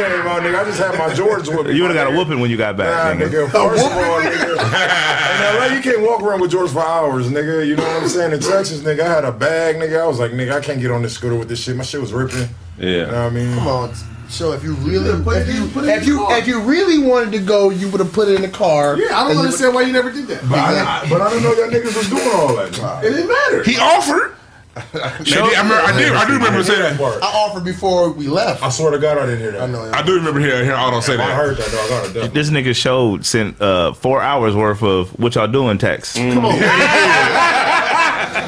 I 0.03 0.17
came 0.17 0.27
out, 0.27 0.41
nigga. 0.41 0.59
I 0.59 0.63
just 0.65 0.79
had 0.79 0.97
my 0.97 1.13
Jordans 1.13 1.55
with 1.55 1.67
me. 1.67 1.73
You 1.75 1.83
would 1.83 1.95
have 1.95 2.05
got 2.07 2.13
a 2.13 2.17
whooping 2.17 2.39
when 2.39 2.49
you 2.51 2.57
got 2.57 2.77
Nah, 2.77 2.83
back. 2.85 3.17
nigga. 3.17 3.47
nigga. 3.47 3.51
First 3.51 3.85
of 3.85 3.91
all, 3.91 4.21
nigga. 4.21 4.53
In 4.53 5.57
LA, 5.71 5.75
you 5.75 5.81
can't 5.81 6.01
walk 6.01 6.21
around 6.21 6.41
with 6.41 6.51
Jordans 6.51 6.73
for 6.73 6.79
hours, 6.85 7.27
nigga. 7.27 7.65
You 7.65 7.75
know 7.75 7.83
what 7.83 8.03
I'm 8.03 8.09
saying? 8.09 8.31
In 8.33 8.39
Texas, 8.39 8.79
nigga, 8.79 9.01
I 9.01 9.09
had 9.09 9.25
a 9.25 9.31
bag, 9.31 9.75
nigga. 9.77 10.01
I 10.01 10.07
was 10.07 10.19
like, 10.19 10.31
nigga, 10.31 10.53
I 10.53 10.61
can't 10.61 10.79
get 10.81 10.91
on 10.91 11.01
this 11.01 11.13
scooter 11.13 11.35
with 11.35 11.49
this 11.49 11.59
shit. 11.61 11.75
My 11.75 11.83
shit 11.83 12.01
was 12.01 12.13
ripping. 12.13 12.49
You 12.77 12.91
know 12.91 13.05
what 13.07 13.13
Yeah. 13.13 13.25
I 13.25 13.29
mean? 13.29 13.55
Come 13.55 13.67
on. 13.67 13.93
So 14.29 14.51
if 14.53 14.63
you 14.63 14.73
really, 14.75 15.09
Yeah, 15.09 15.41
if 15.41 15.53
you, 15.55 15.67
put 15.67 15.83
it 15.83 15.89
in 15.89 15.99
if 16.01 16.07
you, 16.07 16.25
if 16.31 16.47
you 16.47 16.59
really 16.61 16.97
wanted 16.97 17.31
to 17.33 17.39
go, 17.39 17.69
you 17.69 17.87
would 17.89 17.99
have 17.99 18.11
put 18.13 18.29
it 18.29 18.35
in 18.35 18.41
the 18.41 18.49
car. 18.49 18.97
Yeah, 18.97 19.19
I 19.19 19.27
don't 19.27 19.37
understand 19.37 19.75
why 19.75 19.81
you 19.83 19.93
never 19.93 20.11
did 20.11 20.25
that. 20.27 20.41
But 20.49 20.57
I, 20.57 21.01
I- 21.03 21.09
but 21.09 21.21
I 21.21 21.29
didn't 21.29 21.43
know 21.43 21.53
y'all 21.53 21.69
niggas 21.69 21.95
was 21.95 22.09
doing 22.09 22.29
all 22.33 22.55
that. 22.55 22.73
Time. 22.73 23.05
It 23.05 23.09
didn't 23.11 23.27
matter. 23.27 23.63
He 23.63 23.77
offered. 23.77 24.35
Maybe, 24.93 25.05
I, 25.35 25.61
remember, 25.61 25.75
I 25.75 25.97
did. 25.97 26.13
I 26.13 26.25
do 26.25 26.33
remember 26.33 26.63
saying 26.63 26.79
that. 26.79 26.97
part. 26.97 27.21
I 27.21 27.27
offered 27.27 27.63
before 27.63 28.11
we 28.11 28.27
left. 28.27 28.63
I 28.63 28.69
swear 28.69 28.89
to 28.89 28.97
God, 28.97 29.19
I 29.19 29.27
didn't 29.27 29.39
hear 29.39 29.51
that. 29.51 29.61
I 29.61 29.65
know. 29.67 29.91
I 29.91 30.01
do 30.01 30.15
remember 30.15 30.39
hearing 30.39 30.65
hear 30.65 30.73
Otto 30.73 30.99
say 30.99 31.15
that. 31.15 31.29
I 31.29 31.35
heard 31.35 31.57
that, 31.57 31.71
dog. 31.71 31.91
I 31.91 32.01
heard 32.07 32.13
that. 32.13 32.33
This 32.33 32.49
nigga 32.49 32.75
showed 32.75 33.23
sent 33.23 33.61
uh, 33.61 33.93
four 33.93 34.19
hours 34.19 34.55
worth 34.55 34.81
of 34.81 35.11
what 35.19 35.35
y'all 35.35 35.47
doing 35.47 35.77
text. 35.77 36.15
Come 36.15 36.45
on. 36.45 36.55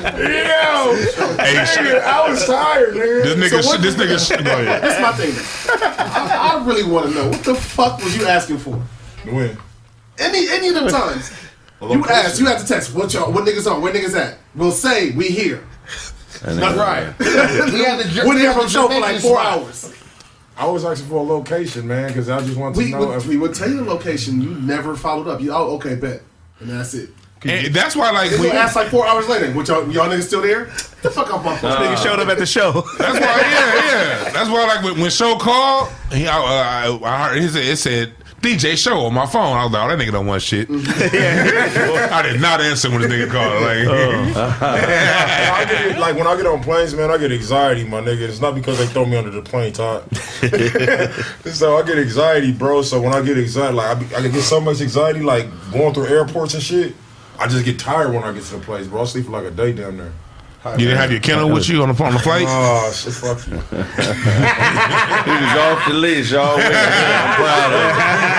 Yo, 0.06 0.96
Hey, 1.38 1.64
shit. 1.66 2.02
I 2.04 2.28
was 2.28 2.46
tired, 2.46 2.96
nigga. 2.96 3.24
This 3.24 3.36
nigga, 3.52 3.64
So 3.64 3.78
this 3.78 3.96
nigga, 3.96 4.44
go 4.44 4.52
ahead. 4.62 4.82
That's 4.82 5.02
my 5.02 5.12
thing. 5.12 5.34
I, 5.80 6.60
I 6.60 6.66
really 6.66 6.90
want 6.90 7.08
to 7.10 7.14
know 7.14 7.30
what 7.30 7.44
the 7.44 7.54
fuck 7.54 8.00
was 8.04 8.18
you 8.18 8.26
asking 8.26 8.58
for? 8.58 8.82
When? 9.26 9.58
Any 10.18 10.50
any 10.50 10.70
of 10.70 10.76
them 10.76 10.88
times. 10.88 11.32
You 11.82 12.04
asked, 12.06 12.40
you 12.40 12.46
had 12.48 12.60
to 12.60 12.66
text, 12.66 12.96
what 12.96 13.14
y'all, 13.14 13.32
what 13.32 13.46
niggas 13.46 13.72
on, 13.72 13.82
where 13.82 13.94
niggas 13.94 14.16
at? 14.16 14.40
We'll 14.56 14.72
say, 14.72 15.12
we 15.12 15.28
here. 15.28 15.64
That's 16.40 16.78
right. 16.78 17.14
We 17.20 17.84
had 17.84 18.00
the 18.00 18.24
We're 18.26 18.38
here 18.38 18.54
from 18.54 18.64
the 18.64 18.70
show 18.70 18.88
for 18.88 19.00
like 19.00 19.20
four 19.22 19.40
hours. 19.40 19.94
I 20.58 20.68
was 20.68 20.86
asking 20.86 21.10
for 21.10 21.16
a 21.16 21.24
location, 21.24 21.88
man, 21.88 22.08
because 22.08 22.30
I 22.30 22.40
just 22.40 22.58
wanted 22.58 22.76
to 22.76 22.80
We, 22.80 22.92
know 22.92 23.08
would, 23.08 23.18
if 23.18 23.28
we 23.28 23.36
would 23.36 23.54
tell 23.54 23.70
you 23.70 23.78
the 23.78 23.84
location, 23.84 24.42
you 24.42 24.52
never 24.52 24.96
followed 24.96 25.28
up. 25.28 25.42
You, 25.42 25.52
oh, 25.52 25.76
okay, 25.76 25.96
bet. 25.96 26.22
And 26.62 26.70
that's 26.70 26.94
it. 26.94 27.10
And 27.44 27.76
that's 27.76 27.96
why, 27.96 28.10
like, 28.12 28.32
we, 28.40 28.50
asked 28.50 28.76
like 28.76 28.88
four 28.88 29.06
hours 29.06 29.28
later, 29.28 29.52
what 29.54 29.68
y'all, 29.68 29.92
y'all 29.92 30.10
niggas 30.10 30.24
still 30.24 30.42
there? 30.42 30.66
Get 30.66 31.02
the 31.04 31.12
fuck 31.12 31.32
off 31.32 31.44
my 31.46 31.56
phone. 31.58 31.74
Nigga 31.74 32.02
showed 32.02 32.20
up 32.20 32.28
at 32.30 32.38
the 32.38 32.46
show. 32.46 32.72
That's 32.72 33.20
why, 33.20 33.20
yeah, 33.20 33.76
yeah. 33.76 34.30
That's 34.32 34.50
why, 34.50 34.66
like, 34.66 34.84
when, 34.84 35.00
when 35.00 35.12
show 35.12 35.38
called, 35.38 35.90
he, 36.12 36.26
I, 36.26 36.38
uh, 36.38 36.98
I, 36.98 37.04
I 37.04 37.30
heard 37.30 37.42
he 37.42 37.48
said, 37.50 37.66
it 37.66 37.78
said 37.78 38.14
DJ 38.46 38.78
show 38.78 39.00
on 39.00 39.14
my 39.16 39.26
phone. 39.26 39.58
I 39.58 39.64
was 39.64 39.74
like, 39.74 39.84
oh, 39.84 39.90
that 39.90 39.98
nigga 39.98 40.12
don't 40.12 40.28
want 40.28 40.40
shit. 40.40 40.68
I 40.72 42.22
did 42.22 42.40
not 42.40 42.62
answer 42.62 42.92
when 42.92 43.02
this 43.02 43.12
nigga 43.12 43.32
called. 43.32 43.64
Like, 43.64 43.88
oh. 43.88 44.58
I 44.62 45.66
get, 45.66 45.98
like 45.98 46.16
when 46.16 46.28
I 46.28 46.36
get 46.36 46.46
on 46.46 46.62
planes, 46.62 46.94
man, 46.94 47.10
I 47.10 47.18
get 47.18 47.32
anxiety, 47.32 47.84
my 47.86 48.02
nigga. 48.02 48.22
It's 48.22 48.42
not 48.42 48.54
because 48.54 48.78
they 48.78 48.86
throw 48.86 49.06
me 49.06 49.18
under 49.18 49.32
the 49.32 49.42
plane, 49.42 49.74
Todd. 49.74 50.16
so 51.52 51.78
I 51.78 51.82
get 51.88 51.98
anxiety, 51.98 52.54
bro. 52.54 52.84
So 52.84 53.02
when 53.02 53.14
I 53.14 53.24
get 53.24 53.40
anxiety, 53.40 53.74
like 53.76 53.98
I, 53.98 54.00
be, 54.00 54.16
I 54.16 54.28
get 54.28 54.44
so 54.44 54.62
much 54.62 54.80
anxiety, 54.80 55.22
like 55.22 55.48
going 55.72 55.96
through 55.96 56.06
airports 56.06 56.54
and 56.54 56.62
shit. 56.62 56.96
I 57.40 57.48
just 57.48 57.66
get 57.66 57.80
tired 57.80 58.14
when 58.14 58.24
I 58.24 58.32
get 58.32 58.44
to 58.44 58.58
the 58.58 58.62
place, 58.64 58.86
bro. 58.86 59.02
I 59.02 59.06
sleep 59.06 59.26
for 59.26 59.32
like 59.32 59.46
a 59.46 59.52
day 59.52 59.74
down 59.74 59.98
there. 59.98 60.14
You 60.66 60.88
didn't 60.88 60.98
have 60.98 61.12
your 61.12 61.20
kennel 61.22 61.52
with 61.52 61.70
you 61.70 61.84
on 61.84 61.94
the 61.94 62.04
on 62.04 62.14
the 62.14 62.20
flight. 62.20 62.48
Oh 62.50 62.92
shit, 62.92 63.14
fuck 63.14 63.38
you. 63.48 63.62
He 65.26 65.32
was 65.32 65.58
off 65.58 65.88
the 65.88 65.94
leash 65.94 66.34
all 66.34 66.56
week. 66.58 66.66
I'm 66.66 67.36
proud 67.36 67.74
of 67.74 67.82
him. 67.82 67.96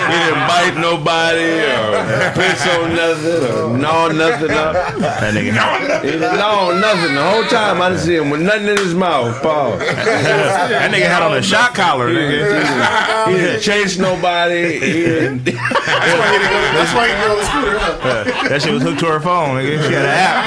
He 0.07 0.17
didn't 0.25 0.47
bite 0.47 0.77
nobody 0.81 1.51
or 1.67 2.33
piss 2.35 2.67
on 2.69 2.95
nothing 2.95 3.43
or 3.59 3.77
gnaw 3.79 4.09
nothing 4.09 4.51
up. 4.53 4.73
That 4.99 5.35
nigga, 5.35 6.03
He 6.05 6.11
didn't 6.13 6.37
gnaw 6.37 6.73
nothing 6.79 7.15
the 7.15 7.23
whole 7.25 7.45
time. 7.45 7.83
I 7.83 7.89
didn't 7.91 8.03
see 8.03 8.15
him 8.17 8.31
with 8.31 8.41
nothing 8.43 8.69
in 8.69 8.77
his 8.77 8.95
mouth. 8.95 9.43
Paul. 9.43 9.79
that 9.79 10.91
nigga 10.93 11.09
had 11.09 11.23
on 11.23 11.37
a 11.37 11.43
shot 11.43 11.75
collar, 11.75 12.09
nigga. 12.09 13.27
He 13.29 13.37
didn't 13.37 13.63
chase 13.63 13.99
nobody. 13.99 14.75
He 14.75 14.93
didn't. 15.07 15.45
That's 15.45 16.93
why 16.95 17.07
you 17.07 17.15
get 17.15 17.31
on 17.31 17.37
the 17.39 17.45
scooter, 17.45 17.79
huh? 17.79 18.49
That 18.49 18.63
shit 18.63 18.73
was 18.73 18.83
hooked 18.83 19.01
to 19.01 19.07
her 19.07 19.21
phone, 19.21 19.57
nigga. 19.57 19.83
She 19.87 19.93
had 19.93 20.05
an 20.05 20.11
app. 20.15 20.47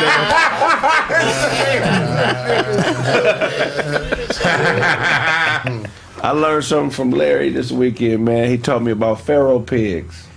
I 6.21 6.31
learned 6.31 6.65
something 6.65 6.91
from 6.91 7.11
Larry 7.11 7.49
this 7.49 7.71
weekend, 7.71 8.25
man. 8.25 8.49
He 8.49 8.57
taught 8.57 8.83
me 8.83 8.91
about 8.91 9.21
feral 9.21 9.61
pigs. 9.61 10.27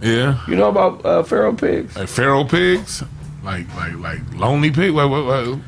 Yeah, 0.00 0.40
You 0.46 0.56
know 0.56 0.68
about 0.68 1.04
uh, 1.04 1.22
feral 1.22 1.54
pigs? 1.54 1.96
like 1.96 2.08
feral 2.08 2.44
pigs, 2.44 3.02
like 3.42 3.66
like 3.74 3.94
like 3.94 4.20
lonely 4.34 4.70
pig. 4.70 4.92
What, 4.92 5.08
what, 5.08 5.24
what? 5.24 5.58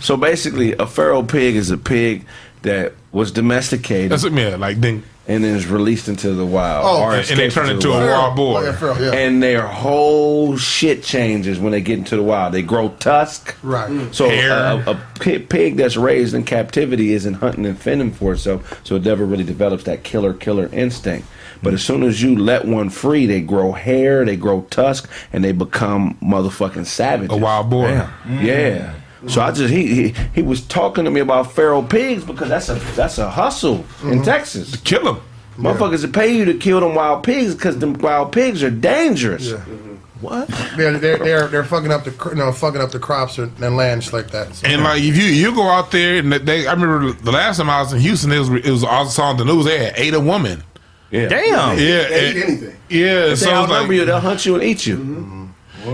So 0.00 0.16
basically, 0.16 0.72
a 0.74 0.86
feral 0.86 1.24
pig 1.24 1.56
is 1.56 1.70
a 1.70 1.76
pig 1.76 2.24
that 2.62 2.94
was 3.10 3.32
domesticated 3.32 4.10
That's 4.10 4.24
what 4.24 4.32
yeah. 4.32 4.56
Like 4.56 4.80
then, 4.80 5.02
and 5.32 5.44
then 5.44 5.56
is 5.56 5.66
released 5.66 6.08
into 6.08 6.32
the 6.32 6.44
wild. 6.46 6.84
Oh, 6.86 7.02
or 7.02 7.14
and 7.14 7.24
they 7.24 7.48
turn 7.48 7.66
the 7.66 7.72
into 7.74 7.88
a 7.88 7.92
wild. 7.92 8.08
wild 8.08 8.36
boar. 8.36 8.62
Like 8.62 8.74
feral, 8.76 9.00
yeah. 9.00 9.12
And 9.12 9.42
their 9.42 9.66
whole 9.66 10.56
shit 10.56 11.02
changes 11.02 11.58
when 11.58 11.72
they 11.72 11.80
get 11.80 11.98
into 11.98 12.16
the 12.16 12.22
wild. 12.22 12.52
They 12.52 12.62
grow 12.62 12.90
tusk. 12.98 13.56
right. 13.62 13.90
Mm. 13.90 14.14
So 14.14 14.28
Hair. 14.28 14.52
Uh, 14.52 14.84
a, 14.86 14.90
a 14.92 14.94
pi- 15.18 15.38
pig 15.38 15.76
that's 15.76 15.96
raised 15.96 16.34
in 16.34 16.44
captivity 16.44 17.12
isn't 17.12 17.34
hunting 17.34 17.66
and 17.66 17.78
fending 17.78 18.12
for 18.12 18.32
itself, 18.34 18.80
so 18.84 18.96
it 18.96 19.04
never 19.04 19.24
really 19.24 19.44
develops 19.44 19.84
that 19.84 20.02
killer 20.04 20.34
killer 20.34 20.68
instinct. 20.72 21.26
But 21.62 21.74
as 21.74 21.82
soon 21.84 22.02
as 22.02 22.20
you 22.20 22.36
let 22.36 22.64
one 22.66 22.90
free, 22.90 23.26
they 23.26 23.40
grow 23.40 23.70
hair, 23.70 24.24
they 24.24 24.36
grow 24.36 24.62
tusk, 24.70 25.08
and 25.32 25.44
they 25.44 25.52
become 25.52 26.18
motherfucking 26.20 26.86
savages. 26.86 27.36
A 27.36 27.40
wild 27.40 27.70
boar. 27.70 27.88
Yeah. 27.88 28.12
Mm. 28.24 29.01
So 29.28 29.40
I 29.40 29.52
just 29.52 29.72
he, 29.72 29.86
he 30.08 30.14
he 30.34 30.42
was 30.42 30.60
talking 30.62 31.04
to 31.04 31.10
me 31.10 31.20
about 31.20 31.52
feral 31.52 31.82
pigs 31.82 32.24
because 32.24 32.48
that's 32.48 32.68
a 32.68 32.74
that's 32.96 33.18
a 33.18 33.30
hustle 33.30 33.76
in 33.76 33.82
mm-hmm. 33.84 34.22
Texas. 34.22 34.72
To 34.72 34.78
kill 34.78 35.04
them. 35.04 35.22
Motherfuckers 35.56 36.00
that 36.02 36.12
pay 36.12 36.34
you 36.34 36.44
to 36.46 36.54
kill 36.54 36.80
them 36.80 36.94
wild 36.94 37.22
pigs 37.24 37.54
because 37.54 37.78
them 37.78 37.92
wild 37.94 38.32
pigs 38.32 38.62
are 38.62 38.70
dangerous. 38.70 39.52
Mm-hmm. 39.52 39.92
What? 40.22 40.48
They're, 40.76 40.98
they're 40.98 41.18
they're 41.18 41.48
they're 41.48 41.64
fucking 41.64 41.90
up 41.90 42.04
the 42.04 42.12
cr- 42.12 42.30
you 42.30 42.36
know 42.36 42.52
fucking 42.52 42.80
up 42.80 42.90
the 42.92 42.98
crops 43.00 43.38
or, 43.38 43.50
and 43.60 43.76
land 43.76 44.02
just 44.02 44.12
like 44.12 44.30
that. 44.30 44.54
So- 44.54 44.66
And 44.68 44.82
like 44.84 45.02
if 45.02 45.16
you 45.16 45.24
you 45.24 45.54
go 45.54 45.68
out 45.68 45.90
there 45.90 46.18
and 46.18 46.32
they, 46.32 46.66
I 46.66 46.72
remember 46.72 47.12
the 47.12 47.32
last 47.32 47.56
time 47.58 47.68
I 47.68 47.80
was 47.80 47.92
in 47.92 48.00
Houston, 48.00 48.30
it 48.32 48.38
was 48.38 48.48
it 48.48 48.70
was 48.70 48.84
I 48.84 49.04
saw 49.04 49.30
on 49.30 49.36
the 49.36 49.44
news 49.44 49.64
they 49.64 49.84
had 49.84 49.94
ate 49.96 50.14
a 50.14 50.20
woman. 50.20 50.62
Yeah. 51.10 51.28
Damn. 51.28 51.78
Yeah, 51.78 52.08
They 52.08 52.28
and- 52.28 52.36
eat 52.38 52.44
anything. 52.44 52.76
yeah. 52.88 53.06
If 53.32 53.38
So 53.40 53.44
they 53.46 53.50
it's 53.50 53.58
outnumber 53.62 53.88
like, 53.88 53.90
you, 53.90 54.04
they'll 54.04 54.20
hunt 54.20 54.46
you 54.46 54.54
and 54.54 54.64
eat 54.64 54.86
you. 54.86 54.96
Mm-hmm. 54.96 55.41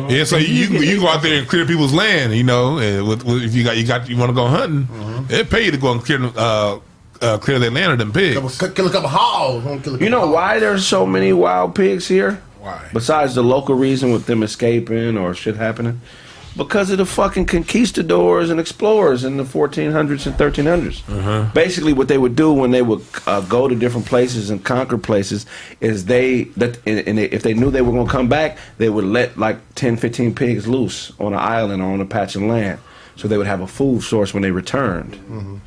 Yeah, 0.09 0.25
so 0.25 0.37
you 0.37 0.47
you, 0.47 0.79
you 0.81 1.01
go 1.01 1.09
out 1.09 1.23
there 1.23 1.39
and 1.39 1.49
clear 1.49 1.65
people's 1.67 1.93
land, 1.95 2.35
you 2.35 2.45
know. 2.45 2.79
And 2.79 3.07
with, 3.09 3.25
with, 3.25 3.43
if 3.43 3.55
you 3.55 3.65
got 3.65 3.77
you 3.77 3.87
got 3.87 4.09
you 4.09 4.17
want 4.17 4.31
to 4.31 4.35
go 4.35 4.47
hunting, 4.47 4.87
they 5.27 5.45
pay 5.45 5.65
you 5.65 5.71
to 5.71 5.77
go 5.79 5.93
and 5.93 6.03
clear 6.05 6.23
uh, 6.37 6.79
uh, 7.21 7.39
clear 7.39 7.59
their 7.59 7.71
land 7.71 7.93
of 7.93 7.99
them 7.99 8.13
pigs. 8.13 8.35
Couple- 8.59 8.75
kill 8.75 8.87
a 8.87 8.91
couple 8.91 9.09
hogs. 9.09 9.83
kill 9.85 9.95
a 9.97 9.99
You 9.99 10.11
know 10.11 10.21
hogs. 10.21 10.33
why 10.35 10.59
there's 10.59 10.87
so 10.87 11.05
many 11.07 11.33
wild 11.33 11.75
pigs 11.75 12.07
here? 12.09 12.43
Why? 12.61 12.89
Besides 12.93 13.35
the 13.35 13.43
local 13.43 13.75
reason 13.77 14.13
with 14.13 14.27
them 14.27 14.43
escaping 14.43 15.17
or 15.17 15.33
shit 15.35 15.57
happening? 15.57 16.01
Because 16.57 16.91
of 16.91 16.99
the 16.99 17.07
fucking 17.07 17.47
conquistadors 17.47 18.51
and 18.51 18.59
explorers 18.59 19.23
in 19.25 19.37
the 19.37 19.45
1400s 19.45 20.27
and 20.27 20.35
1300s. 20.37 21.55
Basically, 21.55 21.93
what 21.93 22.09
they 22.09 22.19
would 22.19 22.35
do 22.35 22.53
when 22.53 22.71
they 22.73 22.83
would 22.83 23.03
uh, 23.27 23.41
go 23.43 23.69
to 23.69 23.75
different 23.77 24.07
places 24.07 24.51
and 24.51 24.65
conquer 24.65 24.99
places 24.99 25.47
is 25.81 26.07
they 26.07 26.45
that 26.57 26.79
and 26.87 27.19
if 27.19 27.43
they 27.43 27.55
knew 27.55 27.71
they 27.71 27.83
were 27.83 27.93
going 27.93 28.07
to 28.07 28.13
come 28.13 28.29
back, 28.29 28.59
they 28.79 28.89
would 28.89 29.05
let 29.05 29.39
like 29.39 29.59
10, 29.77 29.97
15 29.99 30.35
pigs 30.35 30.67
loose 30.67 31.13
on 31.21 31.33
an 31.33 31.39
island 31.39 31.81
or 31.83 31.93
on 31.93 32.01
a 32.01 32.07
patch 32.07 32.35
of 32.35 32.43
land, 32.43 32.81
so 33.15 33.29
they 33.29 33.39
would 33.39 33.47
have 33.47 33.61
a 33.61 33.67
food 33.69 34.03
source 34.03 34.35
when 34.35 34.43
they 34.43 34.51
returned. 34.51 35.61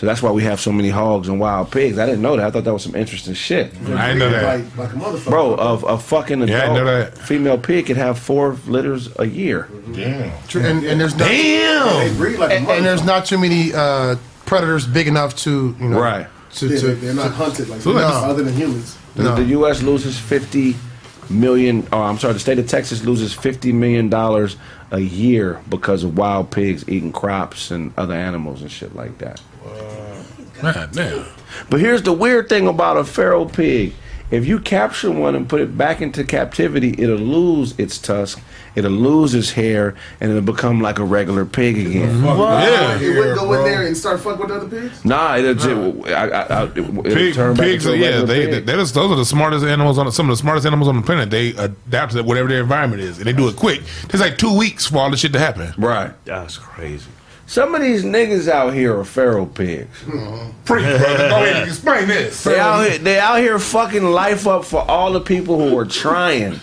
So 0.00 0.06
that's 0.06 0.22
why 0.22 0.30
we 0.30 0.42
have 0.44 0.58
so 0.58 0.72
many 0.72 0.88
hogs 0.88 1.28
and 1.28 1.38
wild 1.38 1.70
pigs. 1.70 1.98
I 1.98 2.06
didn't 2.06 2.22
know 2.22 2.34
that. 2.34 2.46
I 2.46 2.50
thought 2.50 2.64
that 2.64 2.72
was 2.72 2.82
some 2.84 2.94
interesting 2.94 3.34
shit. 3.34 3.66
I 3.84 4.14
didn't 4.14 4.18
know 4.20 4.30
that. 4.30 4.60
Like, 4.60 4.76
like 4.78 4.92
a 4.94 4.96
motherfucker. 4.96 5.28
Bro, 5.28 5.54
a, 5.56 5.74
a 5.88 5.98
fucking 5.98 6.48
Yeah, 6.48 6.54
I 6.54 6.58
adult 6.62 6.78
know 6.78 6.84
that. 6.86 7.18
female 7.18 7.58
pig 7.58 7.84
can 7.84 7.96
have 7.96 8.18
four 8.18 8.56
litters 8.66 9.10
a 9.18 9.26
year. 9.26 9.68
Damn. 9.92 10.32
True, 10.48 10.62
and, 10.62 10.82
and 10.84 10.98
there's 10.98 11.14
not 11.16 11.28
They 11.28 12.14
breed 12.16 12.38
like 12.38 12.50
a 12.50 12.54
and, 12.54 12.66
and 12.66 12.86
there's 12.86 13.02
motherfucker. 13.02 13.06
not 13.06 13.26
too 13.26 13.36
many 13.38 13.74
uh, 13.74 14.16
predators 14.46 14.86
big 14.86 15.06
enough 15.06 15.36
to 15.44 15.76
you 15.78 15.88
know 15.90 16.00
Right. 16.00 16.26
to, 16.54 16.68
Yeah, 16.68 16.80
to 16.80 16.86
they're 16.94 17.12
not 17.12 17.32
hunted 17.32 17.68
like 17.68 17.84
No. 17.84 17.92
humans, 17.92 18.14
other 18.24 18.42
than 18.42 18.54
humans. 18.54 18.96
The, 19.16 19.22
No. 19.24 19.34
the 19.36 19.44
U.S. 19.44 19.82
loses 19.82 20.18
50 20.18 20.76
million, 21.28 21.86
oh, 21.92 22.00
I'm 22.00 22.18
sorry, 22.18 22.32
the 22.32 22.40
state 22.40 22.58
of 22.58 22.66
Texas 22.66 23.04
loses 23.04 23.36
$50 23.36 23.74
million 23.74 24.10
a 24.92 24.98
year 24.98 25.60
because 25.68 26.04
of 26.04 26.16
wild 26.16 26.50
pigs 26.50 26.88
eating 26.88 27.12
crops 27.12 27.70
and 27.70 27.92
other 27.98 28.14
animals 28.14 28.62
and 28.62 28.70
shit 28.70 28.96
like 28.96 29.18
that. 29.18 29.42
Man, 30.62 30.88
damn. 30.92 31.26
But 31.68 31.80
here's 31.80 32.02
the 32.02 32.12
weird 32.12 32.48
thing 32.48 32.68
about 32.68 32.96
a 32.96 33.04
feral 33.04 33.46
pig. 33.46 33.94
If 34.30 34.46
you 34.46 34.60
capture 34.60 35.10
one 35.10 35.34
and 35.34 35.48
put 35.48 35.60
it 35.60 35.76
back 35.76 36.00
into 36.00 36.22
captivity, 36.22 36.94
it'll 36.96 37.16
lose 37.16 37.76
its 37.78 37.98
tusk, 37.98 38.40
it'll 38.76 38.92
lose 38.92 39.34
its 39.34 39.50
hair, 39.50 39.96
and 40.20 40.30
it'll 40.30 40.42
become 40.42 40.80
like 40.80 41.00
a 41.00 41.04
regular 41.04 41.44
pig 41.44 41.76
again. 41.76 42.22
Yeah. 42.22 43.00
You 43.00 43.16
wouldn't 43.16 43.38
go 43.38 43.52
in 43.54 43.64
there 43.64 43.84
and 43.84 43.96
start 43.96 44.20
fucking 44.20 44.40
with 44.40 44.52
other 44.52 44.68
pigs? 44.68 45.04
Nah, 45.04 45.36
it'll, 45.36 45.54
just, 45.54 46.08
I, 46.10 46.28
I, 46.28 46.42
I, 46.42 46.64
it'll 46.66 47.02
Pig, 47.02 47.34
turn 47.34 47.56
back 47.56 47.64
pigs, 47.66 47.84
into 47.84 47.96
are, 47.96 47.96
a 47.96 47.98
yeah, 47.98 48.06
regular 48.20 48.26
they, 48.26 48.46
pig. 48.46 48.66
they, 48.66 48.76
those 48.76 48.96
are 48.96 49.16
the 49.16 49.24
smartest 49.24 49.64
animals 49.64 49.98
on 49.98 50.12
some 50.12 50.30
of 50.30 50.36
the 50.36 50.40
smartest 50.40 50.64
animals 50.64 50.88
on 50.88 50.94
the 50.94 51.02
planet. 51.02 51.30
They 51.30 51.50
adapt 51.56 52.12
to 52.12 52.22
whatever 52.22 52.48
their 52.48 52.60
environment 52.60 53.02
is, 53.02 53.18
and 53.18 53.26
they 53.26 53.32
do 53.32 53.48
it 53.48 53.56
quick. 53.56 53.82
It's 54.04 54.20
like 54.20 54.38
two 54.38 54.56
weeks 54.56 54.86
for 54.86 54.98
all 54.98 55.10
this 55.10 55.20
shit 55.20 55.32
to 55.32 55.40
happen. 55.40 55.74
Right. 55.76 56.12
That's 56.24 56.56
crazy. 56.56 57.10
Some 57.50 57.74
of 57.74 57.82
these 57.82 58.04
niggas 58.04 58.46
out 58.46 58.74
here 58.74 58.96
are 58.96 59.04
feral 59.04 59.44
pigs. 59.44 59.88
Freak, 60.64 60.84
brother. 60.84 60.84
Go 60.84 61.36
ahead 61.42 61.56
and 61.56 61.68
explain 61.68 62.06
this. 62.06 62.44
They 62.44 62.60
out 62.60 62.88
here, 62.88 62.98
they 62.98 63.18
out 63.18 63.40
here 63.40 63.58
fucking 63.58 64.04
life 64.04 64.46
up 64.46 64.64
for 64.64 64.88
all 64.88 65.10
the 65.12 65.20
people 65.20 65.58
who 65.58 65.76
are 65.76 65.84
trying. 65.84 66.60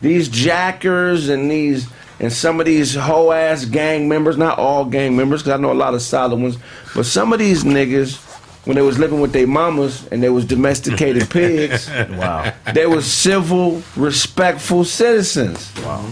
These 0.00 0.30
jackers 0.30 1.28
and 1.28 1.50
these 1.50 1.88
and 2.20 2.32
some 2.32 2.58
of 2.58 2.64
these 2.64 2.94
hoe 2.94 3.32
ass 3.32 3.66
gang 3.66 4.08
members. 4.08 4.38
Not 4.38 4.58
all 4.58 4.86
gang 4.86 5.14
members, 5.14 5.42
because 5.42 5.58
I 5.58 5.60
know 5.60 5.72
a 5.72 5.74
lot 5.74 5.92
of 5.92 6.00
solid 6.00 6.40
ones. 6.40 6.56
But 6.94 7.04
some 7.04 7.34
of 7.34 7.38
these 7.38 7.64
niggas, 7.64 8.16
when 8.64 8.76
they 8.76 8.82
was 8.82 8.98
living 8.98 9.20
with 9.20 9.34
their 9.34 9.46
mamas 9.46 10.08
and 10.10 10.22
they 10.22 10.30
was 10.30 10.46
domesticated 10.46 11.28
pigs, 11.30 11.90
Wow. 11.90 12.50
they 12.72 12.86
was 12.86 13.04
civil, 13.04 13.82
respectful 13.94 14.84
citizens. 14.84 15.70
Wow. 15.84 16.06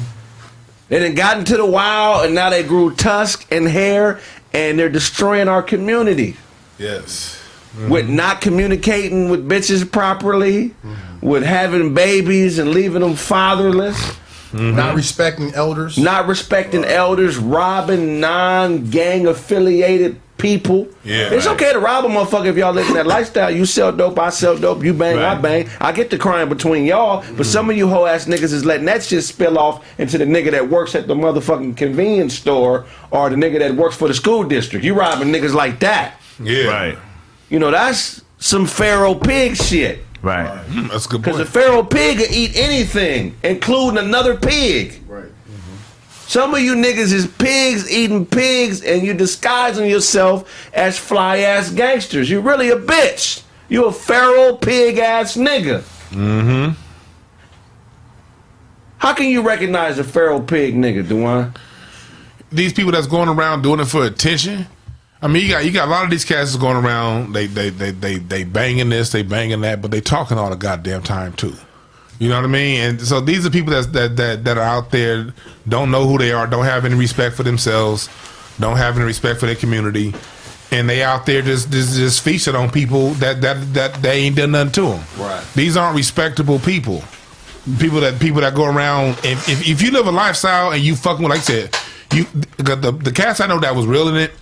They 0.89 1.01
done 1.01 1.15
got 1.15 1.39
into 1.39 1.57
the 1.57 1.67
wild 1.67 2.27
and 2.27 2.35
now 2.35 2.51
they 2.51 2.63
grew 2.63 2.95
tusk 2.95 3.47
and 3.53 3.67
hair 3.67 4.21
and 4.53 4.79
they're 4.79 4.89
destroying 4.89 5.49
our 5.49 5.63
community. 5.63 6.37
Yes. 6.79 7.41
with 7.89 8.09
not 8.09 8.41
communicating 8.41 9.29
with 9.31 9.47
bitches 9.49 9.91
properly, 9.91 10.71
mm-hmm. 10.71 11.27
with 11.27 11.43
having 11.43 11.95
babies 11.95 12.59
and 12.59 12.71
leaving 12.71 13.03
them 13.03 13.15
fatherless, 13.15 13.97
mm-hmm. 14.53 14.75
not 14.75 14.95
respecting 14.95 15.53
elders. 15.55 15.99
not 15.99 16.27
respecting 16.27 16.85
elders, 16.85 17.37
robbing 17.37 18.21
non-gang 18.21 19.27
affiliated 19.27 20.21
people. 20.39 20.89
Yeah, 21.05 21.33
it's 21.33 21.47
right. 21.47 21.55
okay 21.55 21.73
to 21.73 21.79
rob 21.79 22.05
a 22.05 22.09
motherfucker 22.09 22.47
if 22.47 22.57
y'all 22.57 22.73
living 22.73 22.95
that 22.95 23.07
lifestyle. 23.07 23.51
You 23.51 23.67
sell 23.67 23.93
dope, 23.93 24.19
I 24.19 24.31
sell 24.31 24.57
dope. 24.57 24.83
You 24.83 24.95
bang, 24.95 25.19
I 25.19 25.35
bang. 25.35 25.69
I 25.81 25.93
get 25.93 26.11
the 26.11 26.19
crime 26.19 26.49
between 26.49 26.85
y'all, 26.87 27.25
but 27.37 27.45
some 27.45 27.69
of 27.69 27.77
you 27.77 27.89
hoe 27.89 28.07
ass 28.07 28.27
niggas 28.27 28.53
is 28.53 28.65
letting 28.65 28.87
that 28.87 29.03
shit 29.03 29.25
spill 29.25 29.59
off 29.59 29.85
into 29.99 30.17
the 30.17 30.25
nigga 30.25 30.51
that 30.53 30.69
works 30.69 30.95
at 30.95 31.07
the 31.07 31.15
motherfucking 31.15 31.77
convenience 31.77 32.35
store 32.35 32.87
or 33.11 33.29
the 33.29 33.37
nigga 33.37 33.59
that 33.59 33.75
works 33.75 33.97
for 33.97 34.09
the 34.09 34.15
school 34.15 34.45
district. 34.45 34.85
You 34.85 34.95
robbing 34.95 35.29
niggas 35.29 35.55
like 35.55 35.81
that. 35.81 36.15
Yeah, 36.43 36.69
Right. 36.69 36.99
You 37.49 37.59
know 37.59 37.71
that's 37.71 38.23
some 38.39 38.67
feral 38.67 39.15
pig 39.15 39.57
shit. 39.57 40.05
Right. 40.23 40.49
Hmm, 40.65 40.89
that's 40.89 41.07
a 41.07 41.09
good 41.09 41.23
Because 41.23 41.41
a 41.41 41.47
feral 41.47 41.85
pig 41.85 42.19
will 42.19 42.27
eat 42.31 42.57
anything, 42.57 43.37
including 43.43 43.99
another 43.99 44.37
pig. 44.37 45.01
Some 46.29 46.53
of 46.53 46.61
you 46.61 46.75
niggas 46.75 47.11
is 47.15 47.27
pigs 47.27 47.91
eating 47.91 48.27
pigs, 48.27 48.83
and 48.83 49.03
you 49.03 49.15
disguising 49.15 49.89
yourself 49.89 50.69
as 50.75 50.99
fly 50.99 51.39
ass 51.39 51.71
gangsters. 51.71 52.29
You 52.29 52.43
really 52.43 52.69
a 52.69 52.77
bitch. 52.77 53.43
You 53.71 53.87
a 53.87 53.93
feral 53.93 54.59
pig 54.59 54.99
ass 54.99 55.39
nigga. 55.39 55.81
Mm-hmm. 56.11 56.79
How 58.99 59.15
can 59.15 59.29
you 59.31 59.41
recognize 59.41 59.99
a 59.99 60.05
feral 60.05 60.43
pig 60.43 60.75
nigga, 60.75 61.09
Dewan? 61.09 61.55
These 62.53 62.75
people 62.75 62.93
that's 62.93 63.07
going 63.07 63.31
around 63.31 63.63
doing 63.63 63.81
it 63.81 63.87
for 63.87 64.05
attention. 64.05 64.67
I 65.23 65.29
mean, 65.29 65.47
you 65.47 65.49
got 65.49 65.65
you 65.65 65.71
got 65.71 65.89
a 65.89 65.91
lot 65.91 66.05
of 66.05 66.11
these 66.11 66.27
cats 66.27 66.55
going 66.57 66.77
around. 66.77 67.33
They 67.33 67.47
they 67.47 67.71
they 67.71 67.91
they 67.91 68.19
they 68.19 68.45
banging 68.45 68.91
this, 68.91 69.13
they 69.13 69.23
banging 69.23 69.63
that, 69.63 69.81
but 69.81 69.91
they 69.91 70.03
talking 70.03 70.37
all 70.37 70.51
the 70.51 70.57
goddamn 70.57 71.05
time 71.05 71.33
too. 71.33 71.57
You 72.19 72.29
know 72.29 72.37
what 72.37 72.45
I 72.45 72.49
mean? 72.49 72.81
And 72.81 73.01
so 73.01 73.21
these 73.21 73.47
are 73.47 73.51
people 73.51 73.73
that's, 73.73 73.87
that 73.89 74.17
that 74.17 74.45
that 74.45 74.59
are 74.59 74.65
out 74.65 74.91
there, 74.91 75.33
don't 75.69 75.91
know 75.91 76.07
who 76.07 76.19
they 76.19 76.33
are, 76.33 76.47
don't 76.47 76.65
have 76.65 76.85
any 76.85 76.97
respect 76.97 77.37
for 77.37 77.45
themselves. 77.45 78.09
don't 78.59 78.77
have 78.77 78.97
any 78.97 79.05
respect 79.05 79.39
for 79.39 79.47
their 79.47 79.55
community, 79.55 80.13
and 80.73 80.89
they 80.89 81.03
out 81.05 81.27
there 81.27 81.43
just 81.43 81.71
just, 81.71 81.97
just 81.97 82.21
feasting 82.23 82.57
on 82.57 82.71
people 82.71 83.11
that 83.15 83.41
that 83.43 83.73
that 83.75 83.95
they 84.03 84.23
ain't 84.23 84.37
done 84.37 84.51
nothing 84.51 84.73
to 84.73 84.83
them. 84.83 85.05
Right. 85.17 85.45
These 85.55 85.77
aren't 85.77 85.97
respectable 85.97 86.59
people. 86.59 87.03
People 87.79 88.01
that 88.01 88.19
people 88.19 88.41
that 88.41 88.55
go 88.55 88.65
around. 88.65 89.19
If 89.23 89.49
if, 89.49 89.69
if 89.69 89.83
you 89.83 89.91
live 89.93 90.07
a 90.09 90.11
lifestyle 90.11 90.73
and 90.73 90.83
you 90.83 90.97
fucking 90.97 91.23
with, 91.23 91.31
like 91.31 91.41
I 91.41 91.43
said, 91.43 91.77
you 92.15 92.25
the, 92.57 92.75
the 92.75 92.91
the 92.93 93.13
cats 93.13 93.41
I 93.41 93.47
know 93.47 93.61
that 93.61 93.77
was 93.77 93.87
real 93.87 94.09
in 94.09 94.17
it. 94.17 94.33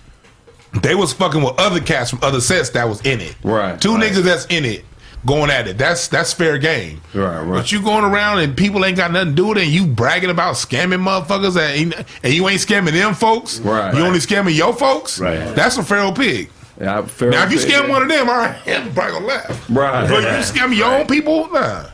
They 0.81 0.95
was 0.95 1.13
fucking 1.13 1.41
with 1.43 1.53
other 1.59 1.79
cats 1.79 2.09
from 2.09 2.19
other 2.23 2.41
sets 2.41 2.71
that 2.71 2.87
was 2.87 3.01
in 3.05 3.21
it. 3.21 3.35
Right, 3.43 3.79
Two 3.79 3.95
right. 3.95 4.11
niggas 4.11 4.23
that's 4.23 4.45
in 4.47 4.65
it 4.65 4.83
going 5.25 5.49
at 5.51 5.67
it. 5.67 5.77
That's 5.77 6.07
that's 6.07 6.33
fair 6.33 6.57
game. 6.57 7.01
Right, 7.13 7.41
right. 7.41 7.59
But 7.59 7.71
you 7.71 7.81
going 7.81 8.05
around 8.05 8.39
and 8.39 8.55
people 8.55 8.85
ain't 8.85 8.97
got 8.97 9.11
nothing 9.11 9.29
to 9.31 9.35
do 9.35 9.47
with 9.47 9.57
it, 9.57 9.63
and 9.65 9.71
you 9.71 9.85
bragging 9.87 10.29
about 10.29 10.55
scamming 10.55 11.01
motherfuckers, 11.03 11.55
that 11.55 11.75
ain't, 11.75 11.95
and 12.23 12.33
you 12.33 12.47
ain't 12.47 12.61
scamming 12.61 12.91
them 12.93 13.13
folks. 13.13 13.59
Right. 13.59 13.93
You 13.95 14.01
only 14.03 14.19
scamming 14.19 14.55
your 14.55 14.73
folks. 14.73 15.19
Right. 15.19 15.55
That's 15.55 15.77
a 15.77 15.83
feral 15.83 16.13
pig. 16.13 16.49
Yeah, 16.79 16.99
I- 16.99 17.25
Now 17.25 17.43
if 17.43 17.51
you 17.51 17.57
said 17.57 17.71
scam 17.71 17.81
that. 17.81 17.89
one 17.89 18.01
of 18.03 18.07
them, 18.09 18.29
all 18.29 18.37
right, 18.37 18.55
I'm 18.67 18.93
probably 18.93 19.13
gonna 19.13 19.25
laugh. 19.25 19.69
Right. 19.69 20.07
But 20.07 20.21
you 20.23 20.29
scam 20.61 20.75
your 20.77 20.93
own 20.99 21.07
people, 21.07 21.49
nah, 21.51 21.85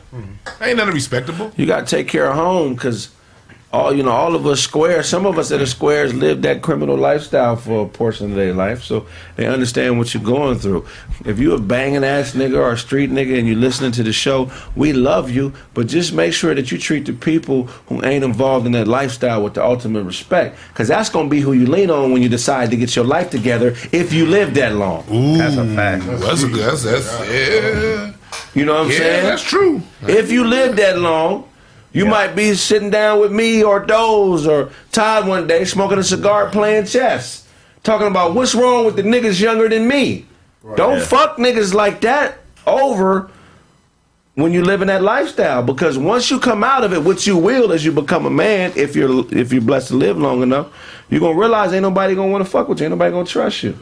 ain't 0.60 0.76
nothing 0.76 0.92
respectable. 0.94 1.52
you 1.56 1.64
got 1.64 1.86
to 1.86 1.96
take 1.96 2.06
care 2.06 2.26
of 2.28 2.36
home 2.36 2.74
because 2.74 3.08
all 3.74 3.92
you 3.92 4.04
know, 4.04 4.10
all 4.10 4.36
of 4.36 4.46
us 4.46 4.60
squares. 4.60 5.08
Some 5.08 5.26
of 5.26 5.36
us 5.36 5.48
that 5.48 5.60
are 5.60 5.66
squares 5.66 6.14
live 6.14 6.42
that 6.42 6.62
criminal 6.62 6.96
lifestyle 6.96 7.56
for 7.56 7.84
a 7.84 7.88
portion 7.88 8.30
of 8.30 8.36
their 8.36 8.54
life, 8.54 8.84
so 8.84 9.06
they 9.36 9.46
understand 9.46 9.98
what 9.98 10.14
you're 10.14 10.22
going 10.22 10.58
through. 10.58 10.86
If 11.24 11.38
you're 11.40 11.56
a 11.56 11.60
banging 11.60 12.04
ass 12.04 12.32
nigga 12.32 12.56
or 12.56 12.72
a 12.72 12.78
street 12.78 13.10
nigga 13.10 13.36
and 13.36 13.48
you're 13.48 13.56
listening 13.56 13.90
to 13.92 14.04
the 14.04 14.12
show, 14.12 14.50
we 14.76 14.92
love 14.92 15.30
you, 15.30 15.52
but 15.74 15.88
just 15.88 16.12
make 16.12 16.32
sure 16.32 16.54
that 16.54 16.70
you 16.70 16.78
treat 16.78 17.06
the 17.06 17.12
people 17.12 17.64
who 17.88 18.04
ain't 18.04 18.22
involved 18.22 18.64
in 18.66 18.72
that 18.72 18.86
lifestyle 18.86 19.42
with 19.42 19.54
the 19.54 19.64
ultimate 19.64 20.04
respect, 20.04 20.56
because 20.68 20.86
that's 20.86 21.10
gonna 21.10 21.28
be 21.28 21.40
who 21.40 21.52
you 21.52 21.66
lean 21.66 21.90
on 21.90 22.12
when 22.12 22.22
you 22.22 22.28
decide 22.28 22.70
to 22.70 22.76
get 22.76 22.94
your 22.94 23.04
life 23.04 23.30
together. 23.30 23.74
If 23.90 24.12
you 24.12 24.26
live 24.26 24.54
that 24.54 24.74
long, 24.76 25.04
That's 25.36 25.56
a 25.56 25.66
fact. 25.74 26.06
That's 26.06 26.42
a 26.44 26.48
good. 26.48 26.64
That's, 26.64 26.84
that's 26.84 27.28
yeah, 27.28 28.12
you 28.54 28.64
know 28.64 28.74
what 28.74 28.86
I'm 28.86 28.90
yeah, 28.92 28.98
saying? 28.98 29.24
that's 29.24 29.42
true. 29.42 29.82
If 30.02 30.30
you 30.30 30.44
live 30.44 30.76
that 30.76 30.98
long, 30.98 31.48
you 31.94 32.04
might 32.04 32.34
be 32.36 32.54
sitting 32.54 32.90
down 32.90 33.20
with 33.20 33.32
me 33.32 33.62
or 33.64 33.80
Doze 33.80 34.46
or 34.46 34.68
Todd 34.92 35.26
one 35.26 35.46
day 35.46 35.64
smoking 35.64 35.98
a 35.98 36.02
cigar 36.02 36.50
playing 36.50 36.84
chess. 36.86 37.46
Talking 37.82 38.08
about 38.08 38.34
what's 38.34 38.54
wrong 38.54 38.84
with 38.84 38.96
the 38.96 39.02
niggas 39.02 39.40
younger 39.40 39.68
than 39.68 39.86
me. 39.88 40.26
Don't 40.76 40.98
Yeah. 40.98 41.04
fuck 41.04 41.36
niggas 41.38 41.72
like 41.74 42.00
that 42.02 42.38
over 42.66 43.30
when 44.34 44.52
you 44.52 44.64
live 44.64 44.80
in 44.82 44.88
that 44.88 45.02
lifestyle 45.02 45.62
because 45.62 45.96
once 45.96 46.30
you 46.30 46.38
come 46.40 46.64
out 46.64 46.82
of 46.82 46.92
it, 46.92 47.04
which 47.04 47.26
you 47.26 47.36
will 47.36 47.70
as 47.72 47.84
you 47.84 47.92
become 47.92 48.26
a 48.26 48.30
man, 48.30 48.72
if 48.74 48.96
you're 48.96 49.24
if 49.30 49.52
you're 49.52 49.62
blessed 49.62 49.88
to 49.88 49.94
live 49.94 50.18
long 50.18 50.42
enough, 50.42 50.66
you're 51.10 51.20
gonna 51.20 51.38
realize 51.38 51.72
ain't 51.72 51.82
nobody 51.82 52.14
gonna 52.14 52.32
want 52.32 52.44
to 52.44 52.50
fuck 52.50 52.68
with 52.68 52.80
you, 52.80 52.86
ain't 52.86 52.92
nobody 52.92 53.12
gonna 53.12 53.26
trust 53.26 53.62
you. 53.62 53.76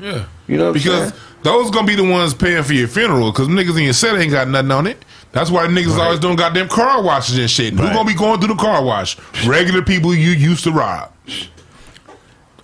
Yeah. 0.00 0.24
You 0.46 0.58
know 0.58 0.64
what 0.64 0.68
I'm 0.68 0.72
because 0.74 1.12
those 1.42 1.70
gonna 1.70 1.86
be 1.86 1.96
the 1.96 2.04
ones 2.08 2.34
paying 2.34 2.62
for 2.62 2.74
your 2.74 2.88
funeral 2.88 3.32
because 3.32 3.48
niggas 3.48 3.76
in 3.78 3.84
your 3.84 3.92
set 3.94 4.14
ain't 4.16 4.30
got 4.30 4.46
nothing 4.48 4.70
on 4.70 4.86
it. 4.86 5.02
That's 5.32 5.50
why 5.50 5.66
niggas 5.66 5.98
always 5.98 6.18
doing 6.20 6.36
goddamn 6.36 6.68
car 6.68 7.02
washes 7.02 7.38
and 7.38 7.50
shit. 7.50 7.74
Who 7.74 7.78
gonna 7.80 8.04
be 8.04 8.14
going 8.14 8.40
through 8.40 8.54
the 8.54 8.60
car 8.60 8.82
wash? 8.84 9.16
Regular 9.46 9.82
people 9.82 10.14
you 10.14 10.30
used 10.30 10.64
to 10.64 10.72
rob. 10.72 11.12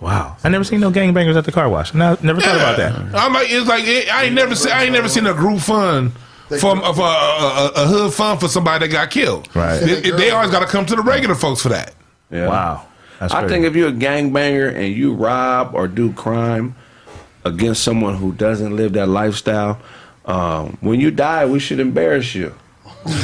Wow. 0.01 0.35
I 0.43 0.49
never 0.49 0.63
seen 0.63 0.79
no 0.81 0.91
gangbangers 0.91 1.35
at 1.37 1.45
the 1.45 1.51
car 1.51 1.69
wash. 1.69 1.93
No, 1.93 2.17
never 2.21 2.41
thought 2.41 2.55
about 2.55 2.77
that. 2.77 2.93
I'm 3.15 3.33
like, 3.33 3.47
it's 3.49 3.67
like 3.67 3.83
it, 3.85 4.13
I 4.13 4.23
ain't 4.25 4.35
never 4.35 4.55
seen, 4.55 4.71
I 4.71 4.83
ain't 4.83 4.91
never 4.91 5.07
seen 5.07 5.25
a 5.25 5.33
group 5.33 5.59
fund 5.61 6.11
for 6.59 6.77
of 6.77 6.99
a, 6.99 7.01
a, 7.01 7.05
a, 7.05 7.71
a 7.83 7.87
hood 7.87 8.13
fund 8.13 8.39
for 8.39 8.47
somebody 8.47 8.85
that 8.87 8.91
got 8.91 9.09
killed. 9.09 9.47
Right. 9.55 9.81
It- 9.81 10.05
it- 10.07 10.17
they 10.17 10.31
always 10.31 10.51
got 10.51 10.59
to 10.59 10.65
come 10.67 10.85
to 10.87 10.95
the 10.95 11.01
regular 11.01 11.33
folks 11.35 11.61
for 11.61 11.69
that. 11.69 11.93
Yeah. 12.29 12.47
Wow. 12.49 12.85
That's 13.19 13.33
I 13.33 13.39
crazy. 13.41 13.53
think 13.55 13.65
if 13.65 13.75
you're 13.75 13.89
a 13.89 13.93
gangbanger 13.93 14.75
and 14.75 14.93
you 14.93 15.13
rob 15.13 15.73
or 15.73 15.87
do 15.87 16.11
crime 16.13 16.75
against 17.45 17.83
someone 17.83 18.15
who 18.15 18.33
doesn't 18.33 18.75
live 18.75 18.93
that 18.93 19.07
lifestyle, 19.07 19.79
um, 20.25 20.77
when 20.81 20.99
you 20.99 21.11
die, 21.11 21.45
we 21.45 21.59
should 21.59 21.79
embarrass 21.79 22.35
you. 22.35 22.53
don't 23.05 23.23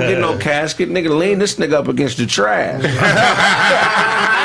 get 0.00 0.18
no 0.18 0.38
casket, 0.38 0.88
nigga. 0.88 1.16
Lean 1.16 1.38
this 1.38 1.56
nigga 1.56 1.74
up 1.74 1.88
against 1.88 2.18
the 2.18 2.26
trash. 2.26 2.82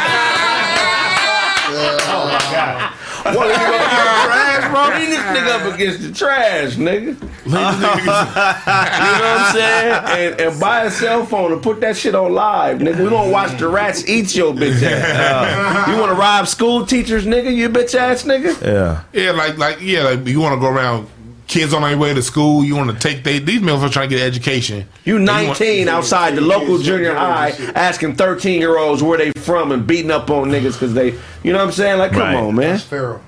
What 3.27 3.49
you 3.49 3.55
gonna 3.55 4.36
get 4.67 4.73
trash, 4.73 4.89
bro? 4.89 4.99
Lean 4.99 5.09
this 5.09 5.19
nigga 5.19 5.67
up 5.67 5.73
against 5.73 6.01
the 6.01 6.11
trash, 6.13 6.75
nigga. 6.75 7.17
You 7.47 7.53
know 7.53 9.19
what 9.21 9.39
I'm 9.39 9.53
saying? 9.55 10.31
And, 10.33 10.41
and 10.41 10.59
buy 10.59 10.83
a 10.83 10.91
cell 10.91 11.25
phone 11.25 11.53
and 11.53 11.61
put 11.63 11.79
that 11.81 11.95
shit 11.97 12.15
on 12.15 12.33
live, 12.33 12.79
nigga. 12.79 13.03
We 13.03 13.09
gonna 13.09 13.29
watch 13.31 13.57
the 13.59 13.67
rats 13.67 14.07
eat 14.07 14.35
your 14.35 14.53
bitch 14.53 14.81
ass. 14.83 15.87
you 15.87 15.97
wanna 15.99 16.13
rob 16.13 16.47
school 16.47 16.85
teachers, 16.85 17.25
nigga? 17.25 17.55
You 17.55 17.69
bitch 17.69 17.95
ass 17.95 18.23
nigga? 18.23 18.61
Yeah. 18.61 19.03
Yeah, 19.13 19.31
like 19.31 19.57
like 19.57 19.81
yeah, 19.81 20.03
like 20.03 20.25
you 20.27 20.39
want 20.39 20.55
to 20.55 20.59
go 20.59 20.67
around. 20.73 21.07
Kids 21.47 21.73
on 21.73 21.81
their 21.81 21.97
way 21.97 22.13
to 22.13 22.21
school, 22.21 22.61
you 22.65 22.75
want 22.75 22.91
to 22.91 22.97
take 22.99 23.23
they 23.23 23.39
these 23.39 23.61
motherfuckers 23.61 23.91
trying 23.93 24.09
to 24.09 24.15
get 24.17 24.25
education. 24.27 24.85
You 25.05 25.15
And 25.15 25.25
want- 25.25 25.47
19 25.57 25.87
outside 25.87 26.35
the 26.35 26.41
local 26.41 26.77
junior 26.77 27.13
high 27.15 27.51
asking 27.73 28.17
13 28.17 28.59
year 28.59 28.77
olds 28.77 29.01
where 29.01 29.17
they 29.17 29.31
from 29.31 29.71
and 29.71 29.87
beating 29.87 30.11
up 30.11 30.29
on 30.29 30.49
niggas 30.49 30.73
because 30.73 30.93
they, 30.93 31.11
you 31.43 31.53
know 31.53 31.59
what 31.59 31.67
I'm 31.67 31.71
saying? 31.71 31.99
Like, 31.99 32.11
come 32.11 32.19
Right. 32.19 32.35
on, 32.35 32.53
man. 32.53 32.77
Pharaoh. 32.79 33.21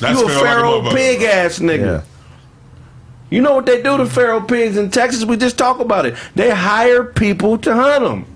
That's 0.00 0.20
you 0.20 0.26
a 0.26 0.28
fair 0.28 0.38
like 0.38 0.56
feral 0.56 0.90
pig 0.90 1.22
ass 1.22 1.58
nigga. 1.58 1.78
Yeah. 1.80 2.02
You 3.30 3.40
know 3.40 3.54
what 3.54 3.66
they 3.66 3.80
do 3.80 3.96
to 3.96 4.06
feral 4.06 4.40
pigs 4.40 4.76
in 4.76 4.90
Texas? 4.90 5.24
We 5.24 5.36
just 5.36 5.56
talk 5.56 5.78
about 5.78 6.04
it. 6.04 6.16
They 6.34 6.50
hire 6.50 7.04
people 7.04 7.58
to 7.58 7.74
hunt 7.74 8.02
them. 8.04 8.26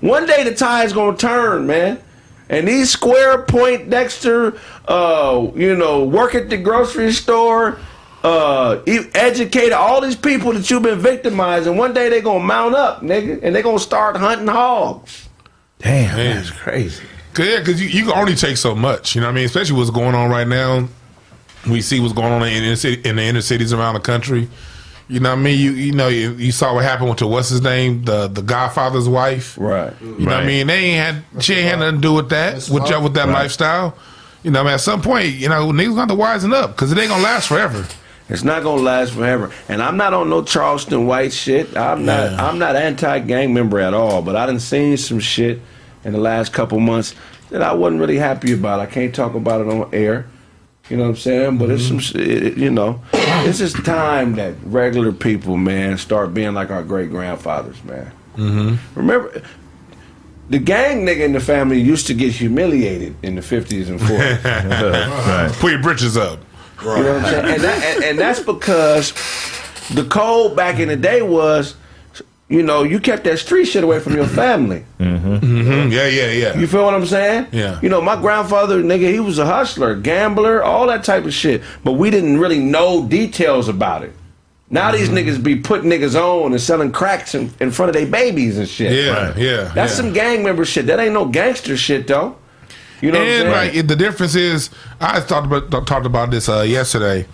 One 0.00 0.26
day 0.26 0.42
the 0.42 0.54
tide's 0.54 0.92
gonna 0.92 1.16
turn, 1.16 1.66
man. 1.66 2.00
And 2.48 2.66
these 2.66 2.90
square 2.90 3.42
point 3.42 3.88
Dexter, 3.88 4.58
uh, 4.88 5.46
you 5.54 5.76
know, 5.76 6.04
work 6.04 6.34
at 6.34 6.50
the 6.50 6.56
grocery 6.56 7.12
store, 7.12 7.78
uh, 8.24 8.80
e- 8.86 9.08
educate 9.14 9.72
all 9.72 10.00
these 10.00 10.16
people 10.16 10.52
that 10.52 10.68
you've 10.68 10.82
been 10.82 10.98
victimizing. 10.98 11.76
One 11.76 11.94
day 11.94 12.08
they're 12.08 12.20
gonna 12.20 12.44
mount 12.44 12.74
up, 12.74 13.02
nigga, 13.02 13.40
and 13.42 13.54
they're 13.54 13.62
gonna 13.62 13.78
start 13.78 14.16
hunting 14.16 14.48
hogs. 14.48 15.28
Damn, 15.78 16.16
Man. 16.16 16.36
that's 16.36 16.50
crazy. 16.50 17.02
Cause, 17.32 17.46
yeah, 17.46 17.58
because 17.60 17.80
you, 17.80 17.88
you 17.88 18.04
can 18.04 18.18
only 18.18 18.34
take 18.34 18.56
so 18.56 18.74
much. 18.74 19.14
You 19.14 19.20
know 19.20 19.28
what 19.28 19.32
I 19.32 19.36
mean? 19.36 19.46
Especially 19.46 19.76
what's 19.76 19.90
going 19.90 20.14
on 20.14 20.30
right 20.30 20.46
now. 20.46 20.88
We 21.68 21.80
see 21.80 22.00
what's 22.00 22.12
going 22.12 22.32
on 22.32 22.42
in, 22.42 22.54
the 22.54 22.66
inner 22.66 22.76
city, 22.76 23.08
in 23.08 23.16
the 23.16 23.22
inner 23.22 23.40
cities 23.40 23.72
around 23.72 23.94
the 23.94 24.00
country. 24.00 24.48
You 25.08 25.20
know 25.20 25.30
what 25.30 25.38
I 25.38 25.42
mean? 25.42 25.58
You 25.58 25.72
you 25.72 25.92
know 25.92 26.08
you, 26.08 26.32
you 26.34 26.52
saw 26.52 26.74
what 26.74 26.84
happened 26.84 27.10
with 27.10 27.18
the 27.18 27.26
what's 27.26 27.50
his 27.50 27.60
name 27.60 28.04
the 28.04 28.28
the 28.28 28.42
Godfather's 28.42 29.08
wife. 29.08 29.56
Right. 29.58 29.92
You 30.00 30.20
know 30.20 30.24
what 30.26 30.44
I 30.44 30.46
mean? 30.46 30.66
They 30.68 30.78
ain't 30.78 31.24
had 31.34 31.44
she 31.44 31.54
ain't 31.54 31.68
had 31.68 31.78
nothing 31.80 31.96
to 31.96 32.00
do 32.00 32.14
with 32.14 32.30
that 32.30 32.54
That's 32.54 32.70
with 32.70 32.86
smart. 32.86 33.02
with 33.02 33.14
that 33.14 33.28
lifestyle. 33.28 33.96
You 34.42 34.50
know, 34.50 34.60
what 34.60 34.68
I 34.68 34.70
mean, 34.70 34.74
at 34.74 34.80
some 34.80 35.02
point, 35.02 35.26
you 35.34 35.48
know, 35.48 35.70
niggas 35.70 35.94
got 35.94 36.08
to 36.08 36.14
wisen 36.14 36.52
up 36.52 36.72
because 36.72 36.90
it 36.90 36.98
ain't 36.98 37.10
gonna 37.10 37.22
last 37.22 37.48
forever. 37.48 37.86
It's 38.28 38.42
not 38.42 38.62
gonna 38.62 38.80
last 38.80 39.12
forever. 39.12 39.52
And 39.68 39.82
I'm 39.82 39.96
not 39.96 40.14
on 40.14 40.30
no 40.30 40.42
Charleston 40.42 41.06
White 41.06 41.32
shit. 41.32 41.76
I'm 41.76 42.04
not 42.04 42.32
I'm 42.40 42.58
not 42.58 42.74
anti 42.74 43.18
gang 43.20 43.52
member 43.52 43.78
at 43.78 43.94
all, 43.94 44.22
but 44.22 44.34
I 44.34 44.46
done 44.46 44.60
seen 44.60 44.96
some 44.96 45.20
shit 45.20 45.60
in 46.04 46.12
the 46.12 46.18
last 46.18 46.52
couple 46.52 46.80
months 46.80 47.14
that 47.50 47.62
I 47.62 47.74
wasn't 47.74 48.00
really 48.00 48.16
happy 48.16 48.52
about. 48.52 48.80
I 48.80 48.86
can't 48.86 49.14
talk 49.14 49.34
about 49.34 49.60
it 49.60 49.68
on 49.68 49.92
air. 49.92 50.26
You 50.92 50.98
know 50.98 51.04
what 51.04 51.08
I'm 51.10 51.16
saying? 51.16 51.56
But 51.56 51.70
it's 51.70 51.84
some 51.88 52.00
it- 52.20 52.58
you 52.58 52.70
know, 52.70 53.00
it's 53.14 53.56
just 53.56 53.82
time 53.82 54.34
that 54.34 54.56
regular 54.62 55.10
people, 55.10 55.56
man, 55.56 55.96
start 55.96 56.34
being 56.34 56.52
like 56.52 56.68
our 56.70 56.82
great 56.82 57.08
grandfathers, 57.08 57.82
man. 57.82 58.12
Mm-hmm. 58.36 58.76
Remember, 59.00 59.40
the 60.50 60.58
gang 60.58 61.06
nigga 61.06 61.20
in 61.24 61.32
the 61.32 61.40
family 61.40 61.80
used 61.80 62.06
to 62.08 62.14
get 62.14 62.32
humiliated 62.32 63.16
in 63.22 63.36
the 63.36 63.40
50s 63.40 63.88
and 63.88 63.98
40s. 64.00 64.42
Right. 64.44 65.50
Put 65.60 65.72
your 65.72 65.80
britches 65.80 66.18
up. 66.18 66.40
Right. 66.84 66.98
You 66.98 67.04
know 67.04 67.14
what 67.14 67.24
I'm 67.24 67.30
saying? 67.30 67.54
And, 67.54 67.62
that, 67.62 67.84
and, 67.84 68.04
and 68.04 68.18
that's 68.18 68.40
because 68.40 69.12
the 69.94 70.04
code 70.04 70.54
back 70.54 70.78
in 70.78 70.88
the 70.88 70.96
day 70.96 71.22
was, 71.22 71.74
you 72.52 72.62
know, 72.62 72.82
you 72.82 73.00
kept 73.00 73.24
that 73.24 73.38
street 73.38 73.64
shit 73.64 73.82
away 73.82 73.98
from 73.98 74.14
your 74.14 74.26
family. 74.26 74.84
Mm, 75.00 75.90
yeah, 75.90 76.06
yeah, 76.06 76.30
yeah. 76.30 76.58
You 76.58 76.66
feel 76.66 76.84
what 76.84 76.94
I'm 76.94 77.06
saying? 77.06 77.46
Yeah. 77.50 77.80
You 77.82 77.88
know, 77.88 78.00
my 78.00 78.16
grandfather, 78.20 78.82
nigga, 78.82 79.10
he 79.12 79.20
was 79.20 79.38
a 79.38 79.46
hustler, 79.46 79.94
gambler, 79.96 80.62
all 80.62 80.86
that 80.88 81.02
type 81.04 81.24
of 81.24 81.32
shit. 81.32 81.62
But 81.82 81.92
we 81.92 82.10
didn't 82.10 82.38
really 82.38 82.58
know 82.60 83.06
details 83.08 83.68
about 83.68 84.02
it. 84.04 84.12
Now 84.68 84.90
these 84.92 85.08
Mm-hmm. 85.08 85.16
niggas 85.28 85.42
be 85.42 85.56
putting 85.56 85.90
niggas 85.90 86.14
on 86.14 86.52
and 86.52 86.60
selling 86.60 86.92
cracks 86.92 87.34
in, 87.34 87.50
in 87.60 87.70
front 87.70 87.88
of 87.90 87.94
their 87.94 88.06
babies 88.06 88.56
and 88.58 88.68
shit. 88.68 88.92
yeah, 88.92 89.28
Right. 89.28 89.36
yeah. 89.36 89.56
That's 89.74 89.92
yeah. 89.92 89.96
some 90.02 90.12
gang 90.12 90.42
member 90.44 90.64
shit. 90.64 90.86
That 90.86 91.00
ain't 91.00 91.12
no 91.14 91.24
gangster 91.26 91.76
shit 91.76 92.06
though. 92.06 92.36
You 93.00 93.10
know 93.12 93.18
what 93.18 93.26
I'm 93.28 93.32
and 93.46 93.52
saying? 93.54 93.76
like 93.76 93.86
the 93.88 93.96
difference 93.96 94.34
is, 94.34 94.70
I 95.00 95.20
talked 95.20 95.46
about 95.46 95.86
talked 95.86 96.06
about 96.06 96.30
this 96.30 96.48
uh, 96.48 96.62
yesterday. 96.62 97.26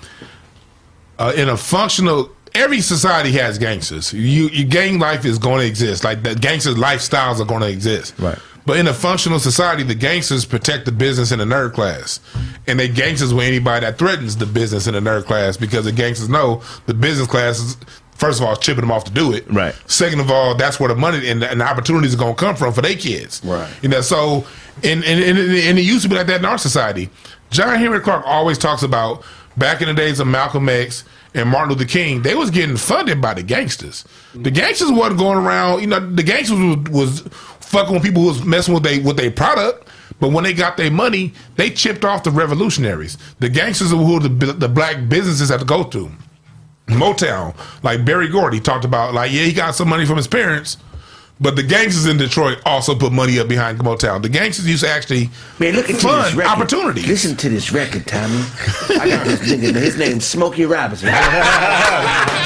Uh, 1.19 1.33
in 1.37 1.49
a 1.49 1.57
functional, 1.57 2.31
every 2.55 2.81
society 2.81 3.33
has 3.33 3.59
gangsters. 3.59 4.13
You, 4.13 4.49
your 4.49 4.69
gang 4.69 4.99
life 4.99 5.25
is 5.25 5.39
going 5.39 5.61
to 5.61 5.67
exist. 5.67 6.05
Like 6.05 6.23
the 6.23 6.35
gangsters' 6.35 6.77
lifestyles 6.77 7.41
are 7.41 7.45
going 7.45 7.63
to 7.63 7.71
exist. 7.71 8.19
Right. 8.19 8.39
But 8.67 8.77
in 8.79 8.87
a 8.87 8.93
functional 8.93 9.39
society, 9.39 9.83
the 9.83 9.95
gangsters 9.95 10.45
protect 10.45 10.85
the 10.85 10.93
business 10.93 11.31
and 11.31 11.41
the 11.41 11.47
nerd 11.47 11.73
class, 11.73 12.21
and 12.67 12.79
they 12.79 12.87
gangsters 12.87 13.33
with 13.33 13.47
anybody 13.47 13.87
that 13.87 13.99
threatens 13.99 14.37
the 14.37 14.45
business 14.45 14.87
and 14.87 14.95
the 14.95 15.01
nerd 15.01 15.25
class 15.25 15.57
because 15.57 15.87
the 15.87 15.93
gangsters 15.93 16.29
know 16.29 16.63
the 16.85 16.93
business 16.93 17.29
class 17.29 17.61
is 17.61 17.77
First 18.19 18.41
of 18.41 18.49
all, 18.49 18.57
chipping 18.57 18.81
them 18.81 18.91
off 18.91 19.05
to 19.05 19.13
do 19.13 19.33
it. 19.33 19.49
Right. 19.49 19.73
Second 19.87 20.19
of 20.19 20.29
all, 20.29 20.57
that's 20.57 20.81
where 20.81 20.89
the 20.89 20.97
money 20.97 21.29
and 21.29 21.41
the, 21.41 21.49
and 21.49 21.61
the 21.61 21.65
opportunities 21.65 22.15
are 22.15 22.19
going 22.19 22.35
to 22.35 22.39
come 22.39 22.57
from 22.57 22.73
for 22.73 22.83
their 22.83 22.97
kids. 22.97 23.41
Right. 23.45 23.73
You 23.81 23.89
know, 23.89 24.01
so 24.01 24.45
and 24.83 25.05
and, 25.05 25.21
and 25.23 25.39
and 25.39 25.79
it 25.79 25.83
used 25.83 26.03
to 26.03 26.09
be 26.09 26.17
like 26.17 26.27
that 26.27 26.41
in 26.41 26.45
our 26.45 26.59
society. 26.59 27.11
John 27.51 27.79
Henrik 27.79 28.03
Clarke 28.03 28.27
always 28.27 28.59
talks 28.59 28.83
about 28.83 29.23
back 29.57 29.83
in 29.83 29.87
the 29.87 29.95
days 29.95 30.19
of 30.19 30.27
Malcolm 30.27 30.69
X 30.69 31.05
and 31.39 31.49
Martin 31.49 31.71
Luther 31.75 31.89
King, 31.89 32.23
they 32.23 32.35
was 32.35 32.51
getting 32.51 32.77
funded 32.77 33.21
by 33.21 33.33
the 33.33 33.43
gangsters. 33.43 34.05
The 34.35 34.51
gangsters 34.51 34.91
wasn't 34.91 35.19
going 35.19 35.39
around. 35.39 35.81
You 35.81 35.87
know, 35.87 36.01
the 36.01 36.23
gangsters 36.23 36.59
was, 36.59 36.91
was 36.91 37.21
fucking 37.61 37.95
with 37.95 38.03
people 38.03 38.23
who 38.23 38.29
was 38.29 38.45
messing 38.45 38.75
with 38.75 38.83
they 38.83 38.99
with 38.99 39.17
their 39.17 39.31
product. 39.31 39.89
But 40.21 40.33
when 40.33 40.43
they 40.43 40.53
got 40.53 40.77
their 40.77 40.91
money, 40.91 41.33
they 41.57 41.71
chipped 41.71 42.05
off 42.05 42.25
the 42.25 42.33
revolutionaries. 42.33 43.19
The 43.39 43.49
gangsters 43.49 43.93
are 43.93 43.97
who 43.97 44.19
the, 44.19 44.53
the 44.53 44.69
black 44.69 45.09
businesses 45.09 45.51
had 45.51 45.61
to 45.61 45.67
go 45.67 45.85
to. 45.85 46.11
Motown, 46.89 47.55
like 47.83 48.05
Berry 48.05 48.29
Gordy 48.29 48.61
talked 48.61 48.85
about, 48.85 49.15
like 49.15 49.31
yeah, 49.31 49.43
he 49.43 49.53
got 49.53 49.75
some 49.75 49.89
money 49.89 50.07
from 50.07 50.17
his 50.17 50.27
parents, 50.27 50.79
but 51.41 51.55
the 51.57 51.63
gangsters 51.63 52.07
in 52.07 52.17
Detroit 52.17 52.59
also 52.67 52.95
put 52.95 53.13
money 53.13 53.39
up 53.39 53.49
behind 53.49 53.79
Motown. 53.79 54.23
The 54.23 54.29
gangsters 54.29 54.67
used 54.69 54.83
to 54.85 54.91
actually 54.91 55.31
Man, 55.59 55.75
look 55.75 55.89
at 55.89 55.97
fund 56.01 56.25
this 56.27 56.35
record. 56.35 56.51
opportunities. 56.51 57.07
Listen 57.07 57.37
to 57.37 57.49
this 57.49 57.73
record, 57.73 58.07
Tommy. 58.07 58.43
I 58.91 59.09
got 59.09 59.27
this 59.27 59.41
nigga. 59.51 59.75
His 59.75 59.97
name's 59.99 60.25
Smokey 60.25 60.65
Robinson. 60.67 61.09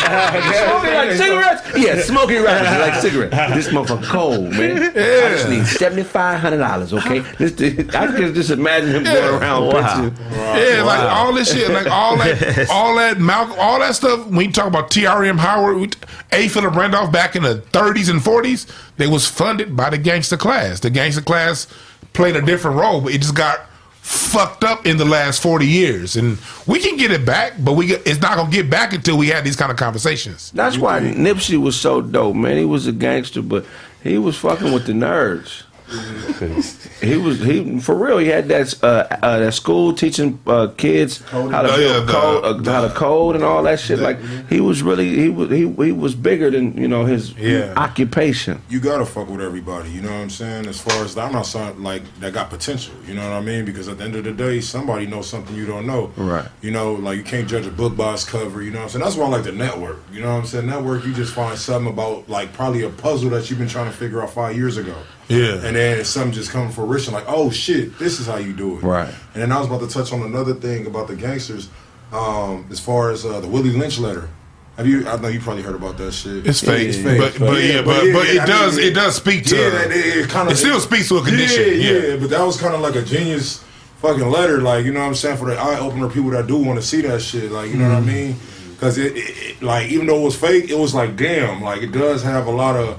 Smoking 0.03 0.95
like 0.95 1.13
cigarettes? 1.13 1.63
Yeah, 1.77 2.01
Smokey 2.03 2.37
Robinson 2.37 2.81
like 2.81 2.95
cigarettes. 3.01 3.55
This 3.55 3.69
motherfucker 3.69 4.05
cold, 4.05 4.51
man. 4.51 4.77
Yeah. 4.95 5.27
I 5.27 5.29
just 5.35 5.49
need 5.49 5.67
seventy 5.67 6.03
five 6.03 6.41
hundred 6.41 6.59
dollars. 6.59 6.93
Okay, 6.93 7.21
this, 7.39 7.53
I 7.95 8.07
can 8.09 8.35
just 8.35 8.51
imagine 8.51 8.91
him 8.91 9.05
going 9.05 9.41
around. 9.41 9.67
Wow. 9.69 10.11
pitching. 10.11 10.27
Yeah, 10.33 10.83
like 10.83 11.01
all 11.11 11.33
this 11.33 11.53
shit, 11.53 11.71
like 11.71 11.87
all 11.87 12.17
that, 12.19 12.69
all 12.71 12.97
that 12.97 13.19
Malcolm, 13.19 13.57
all 13.59 13.79
that 13.79 13.95
stuff. 13.95 14.27
When 14.27 14.47
you 14.47 14.53
talk 14.53 14.67
about 14.67 14.91
T.R.M. 14.91 15.39
Howard, 15.39 15.97
A. 16.33 16.49
Philip 16.49 16.75
Randolph 16.75 17.13
back 17.13 17.37
in 17.37 17.43
the 17.43 17.57
30s 17.73 18.11
and 18.11 18.21
40s, 18.21 18.67
they 18.97 19.07
was 19.07 19.27
funded 19.27 19.77
by 19.77 19.91
the 19.91 19.99
gangster 19.99 20.37
class. 20.37 20.81
The 20.81 20.91
gangster 20.91 21.23
class 21.23 21.67
played 22.13 22.37
a 22.37 22.43
different 22.43 22.77
role, 22.77 23.01
but 23.01 23.13
it 23.15 23.21
just 23.21 23.35
got 23.35 23.61
fucked 24.03 24.65
up 24.65 24.85
in 24.85 24.97
the 24.97 25.05
last 25.05 25.41
40 25.41 25.67
years. 25.67 26.17
And 26.17 26.37
we 26.67 26.81
can 26.81 26.97
get 26.97 27.11
it 27.13 27.25
back, 27.25 27.55
but 27.61 27.73
we 27.75 27.87
get- 27.87 28.03
it's 28.05 28.21
not 28.21 28.37
gonna 28.37 28.51
get 28.51 28.69
back 28.69 28.93
until 28.93 29.17
we 29.17 29.29
have 29.29 29.45
these 29.45 29.57
kind 29.57 29.71
of 29.71 29.77
conversations. 29.79 30.51
That's 30.55 30.77
why 30.77 31.01
Nipsey 31.01 31.57
was 31.57 31.77
so 31.81 32.01
dope, 32.01 32.35
man. 32.35 32.57
He 32.59 32.65
was 32.65 32.87
a 32.87 32.93
gangster, 32.93 33.43
but 33.43 33.65
he 34.03 34.19
was 34.19 34.37
fucking 34.37 34.73
with 34.73 34.87
the 34.87 34.93
nerds. 34.93 35.63
he 37.01 37.17
was 37.17 37.39
he 37.41 37.79
for 37.81 37.95
real. 37.95 38.19
He 38.19 38.29
had 38.29 38.49
that 38.49 38.83
uh, 38.83 39.07
uh, 39.23 39.39
that 39.41 39.55
school 39.55 39.93
teaching 39.93 40.39
uh, 40.47 40.69
kids 40.77 41.21
how 41.31 41.49
to 41.63 41.73
Oh, 41.73 41.77
yeah, 41.77 42.07
code, 42.07 42.67
how 42.67 42.83
to 42.87 42.95
code 42.95 43.35
and 43.37 43.45
all 43.45 43.63
that 43.65 43.79
shit. 43.81 43.99
Like 43.99 44.19
he 44.49 44.61
was 44.61 44.83
really 44.83 45.09
he 45.17 45.29
was 45.29 45.51
he, 45.51 45.71
he 45.71 45.93
was 45.93 46.15
bigger 46.15 46.51
than 46.51 46.77
you 46.77 46.89
know 46.89 47.05
his 47.05 47.33
Yeah. 47.37 47.75
occupation. 47.77 48.61
you 48.69 48.81
gotta 48.81 49.05
fuck 49.07 49.29
with 49.29 49.41
everybody. 49.41 49.91
You 49.91 50.03
know 50.03 50.11
what 50.11 50.21
I'm 50.23 50.31
saying? 50.31 50.67
As 50.67 50.81
far 50.81 51.05
as 51.05 51.17
I'm 51.17 51.33
not 51.33 51.47
saying 51.47 51.83
like 51.83 52.03
that 52.21 52.33
got 52.33 52.51
potential. 52.51 52.95
You 53.07 53.15
know 53.15 53.29
what 53.29 53.37
I 53.37 53.41
mean? 53.41 53.65
Because 53.65 53.89
at 53.89 53.99
the 53.99 54.05
end 54.05 54.17
of 54.17 54.25
the 54.25 54.33
day, 54.33 54.61
somebody 54.61 55.07
knows 55.07 55.29
something 55.29 55.55
you 55.55 55.67
don't 55.67 55.87
know. 55.87 56.13
Right. 56.17 56.47
You 56.61 56.71
know, 56.71 56.95
like 56.95 57.17
you 57.19 57.25
can't 57.25 57.49
judge 57.49 57.67
a 57.67 57.71
book 57.71 57.97
by 57.97 58.15
its 58.15 58.25
cover. 58.25 58.63
You 58.63 58.71
know 58.71 58.79
what 58.79 58.85
I'm 58.85 58.89
saying? 58.91 59.05
That's 59.05 59.17
why 59.17 59.27
I 59.27 59.29
like 59.29 59.45
the 59.45 59.53
network. 59.53 59.99
You 60.13 60.21
know 60.21 60.33
what 60.33 60.41
I'm 60.41 60.47
saying? 60.47 60.67
Network, 60.67 61.05
you 61.05 61.13
just 61.13 61.35
find 61.35 61.59
something 61.59 61.93
about 61.93 62.29
like 62.29 62.53
probably 62.53 62.83
a 62.83 62.91
puzzle 62.91 63.31
that 63.31 63.49
you've 63.51 63.59
been 63.59 63.69
trying 63.69 63.91
to 63.91 63.97
figure 63.97 64.23
out 64.23 64.31
five 64.31 64.57
years 64.57 64.77
ago. 64.77 64.95
Yeah. 65.33 65.67
And 65.67 65.77
then 65.77 65.99
it's 66.01 66.09
something 66.09 66.33
just 66.33 66.51
come 66.51 66.69
to 66.69 66.75
fruition, 66.75 67.13
like, 67.15 67.25
oh 67.29 67.51
shit, 67.51 67.99
this 67.99 68.21
is 68.21 68.27
how 68.27 68.37
you 68.37 68.53
do 68.53 68.77
it. 68.79 68.83
Right. 68.83 69.09
And 69.35 69.43
then 69.43 69.53
I 69.53 69.59
was 69.59 69.67
about 69.67 69.81
to 69.81 69.89
touch 69.89 70.13
on 70.13 70.23
another 70.23 70.55
thing 70.55 70.87
about 70.87 71.09
the 71.09 71.17
gangsters, 71.17 71.69
um, 72.13 72.67
as 72.71 72.79
far 72.81 73.11
as 73.11 73.25
uh, 73.25 73.41
the 73.41 73.49
Willie 73.49 73.71
Lynch 73.71 73.99
letter. 73.99 74.29
Have 74.77 74.87
you? 74.87 75.07
I 75.07 75.17
know 75.21 75.29
you 75.29 75.39
probably 75.39 75.63
heard 75.63 75.75
about 75.75 75.99
that 75.99 76.13
shit. 76.13 76.47
It's 76.47 76.61
fake, 76.63 76.89
It's 76.89 76.97
fake, 76.99 77.19
but, 77.19 77.39
but 77.39 77.63
yeah, 77.63 77.83
but, 77.83 78.01
but 78.13 78.27
it 78.27 78.41
I 78.41 78.47
does 78.47 78.79
mean, 78.79 78.87
it 78.87 78.95
does 78.95 79.15
speak 79.17 79.45
to 79.47 79.57
yeah, 79.57 79.69
that- 79.71 79.91
it, 79.91 80.17
it 80.17 80.29
kind 80.31 80.49
of 80.49 80.55
it 80.55 80.57
still 80.57 80.81
speaks 80.81 81.09
to 81.09 81.19
a 81.19 81.23
condition. 81.23 81.65
Yeah, 81.65 81.73
Yeah. 81.93 82.07
yeah, 82.09 82.17
but 82.17 82.31
that 82.31 82.43
was 82.43 82.59
kind 82.59 82.75
of 82.75 82.81
like 82.81 82.95
a 82.95 83.03
genius 83.03 83.63
fucking 84.01 84.27
letter, 84.31 84.63
like 84.63 84.87
you 84.87 84.93
know 84.93 85.01
what 85.01 85.07
I'm 85.09 85.15
saying 85.15 85.37
for 85.37 85.47
the 85.51 85.57
eye 85.59 85.79
opener 85.79 86.09
people 86.09 86.31
that 86.31 86.47
do 86.47 86.57
want 86.57 86.81
to 86.81 86.85
see 86.87 87.03
that 87.03 87.21
shit, 87.21 87.53
like 87.53 87.71
you 87.71 87.77
know 87.77 87.89
what 87.91 87.99
I 87.99 88.01
Mm-hmm. 88.01 88.07
mean? 88.07 88.37
Because 88.75 88.97
it, 88.99 89.15
it, 89.15 89.19
it, 89.51 89.63
like 89.63 89.91
even 89.91 90.07
though 90.07 90.21
it 90.23 90.25
was 90.25 90.37
fake, 90.37 90.71
it 90.71 90.79
was 90.79 90.95
like 90.95 91.17
damn, 91.17 91.61
like 91.63 91.83
it 91.83 91.93
does 91.93 92.23
have 92.23 92.47
a 92.47 92.51
lot 92.51 92.75
of, 92.75 92.99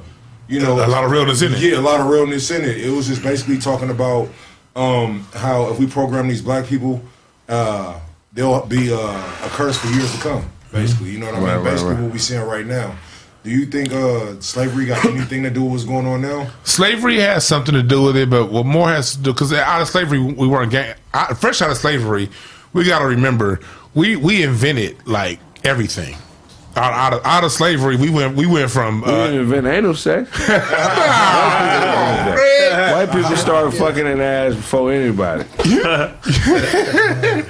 you 0.54 0.60
know, 0.60 0.86
A 0.86 0.88
lot 0.88 1.04
of 1.04 1.12
realness 1.12 1.42
in 1.42 1.54
it. 1.54 1.60
Yeah, 1.60 1.80
a 1.80 1.82
lot 1.82 2.00
of 2.00 2.08
realness 2.08 2.52
in 2.52 2.64
it. 2.64 2.78
It 2.78 2.92
was 2.92 3.08
just 3.08 3.24
basically 3.24 3.58
talking 3.58 3.90
about 3.90 4.30
um, 4.76 5.26
how 5.34 5.70
if 5.72 5.80
we 5.80 5.88
program 5.88 6.28
these 6.28 6.42
black 6.42 6.68
people, 6.68 7.02
uh, 7.50 8.00
they'll 8.34 8.66
be 8.66 8.94
uh, 8.94 8.98
a 8.98 9.50
curse 9.50 9.78
for 9.78 9.88
years 9.88 10.14
to 10.14 10.22
come. 10.22 10.46
Basically, 10.72 11.10
you 11.12 11.20
know 11.20 11.26
what 11.28 11.36
I 11.36 11.40
mean? 11.40 11.48
Right, 11.48 11.56
right, 11.56 11.64
basically, 11.64 11.94
right. 11.94 12.04
what 12.04 12.12
we're 12.12 12.18
seeing 12.20 12.42
right 12.42 12.66
now. 12.66 12.96
Do 13.44 13.50
you 13.50 13.66
think 13.66 13.92
uh, 13.92 14.40
slavery 14.40 14.86
got 14.86 15.04
anything 15.06 15.44
to 15.44 15.50
do 15.50 15.64
with 15.64 15.72
what's 15.72 15.84
going 15.84 16.06
on 16.06 16.22
now? 16.22 16.50
Slavery 16.64 17.20
has 17.20 17.46
something 17.46 17.74
to 17.74 17.84
do 17.84 18.04
with 18.04 18.16
it, 18.16 18.30
but 18.30 18.52
what 18.52 18.66
more 18.66 18.88
has 18.90 19.16
to 19.16 19.22
do 19.22 19.34
because 19.34 19.52
out 19.52 19.82
of 19.82 19.88
slavery 19.88 20.20
we 20.20 20.48
weren't 20.48 20.72
gang, 20.72 20.96
out, 21.14 21.38
fresh 21.38 21.62
out 21.62 21.70
of 21.70 21.78
slavery. 21.78 22.30
We 22.72 22.86
got 22.86 23.00
to 23.00 23.06
remember 23.06 23.60
we 23.94 24.16
we 24.16 24.44
invented 24.44 25.06
like 25.06 25.40
everything. 25.64 26.16
Out, 26.76 26.92
out 26.94 27.14
of 27.14 27.26
out 27.26 27.44
of 27.44 27.52
slavery, 27.52 27.96
we 27.98 28.10
went 28.10 28.36
we 28.36 28.48
went 28.48 28.72
from 28.72 29.02
We 29.02 29.08
didn't 29.08 29.38
uh, 29.38 29.42
invent 29.42 29.68
anal 29.68 29.94
sex. 29.94 30.30
White 32.74 33.12
people 33.12 33.36
started 33.38 33.78
fucking 33.78 34.08
in 34.08 34.20
ass 34.20 34.56
before 34.56 34.92
anybody. 34.92 35.44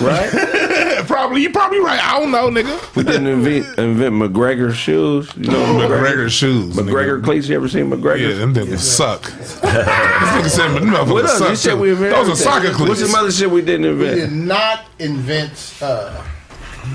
right? 0.00 1.04
probably 1.06 1.42
you 1.42 1.50
probably 1.50 1.80
right. 1.80 2.00
I 2.02 2.18
don't 2.20 2.30
know, 2.30 2.50
nigga. 2.50 2.94
We 2.96 3.02
didn't 3.04 3.26
invent, 3.26 3.78
invent 3.78 4.14
McGregor 4.14 4.72
shoes. 4.72 5.30
You 5.36 5.50
know 5.50 5.64
McGregor 5.78 6.28
shoes, 6.28 6.76
McGregor 6.76 7.20
nigga. 7.20 7.24
cleats. 7.24 7.48
You 7.48 7.56
ever 7.56 7.68
seen 7.68 7.90
McGregor? 7.90 8.30
Yeah, 8.30 8.38
them 8.38 8.54
niggas 8.54 8.78
suck. 8.80 9.22
this 9.22 9.60
nigga 9.62 10.48
said, 10.50 10.68
"Them 10.74 10.84
motherfuckers 10.88 11.12
What 11.12 11.24
else? 11.24 11.38
suck 11.38 11.50
You 11.50 11.56
said 11.56 11.78
we 11.78 11.90
invented 11.90 12.12
Those 12.16 12.28
are 12.28 12.32
everything. 12.32 12.44
soccer 12.44 12.66
What's 12.68 12.76
cleats. 13.00 13.00
some 13.10 13.14
other 13.14 13.32
shit 13.32 13.50
we 13.50 13.62
didn't 13.62 13.86
invent? 13.86 14.14
We 14.16 14.20
did 14.20 14.32
not 14.32 14.84
invent. 14.98 15.74
Uh, 15.80 16.22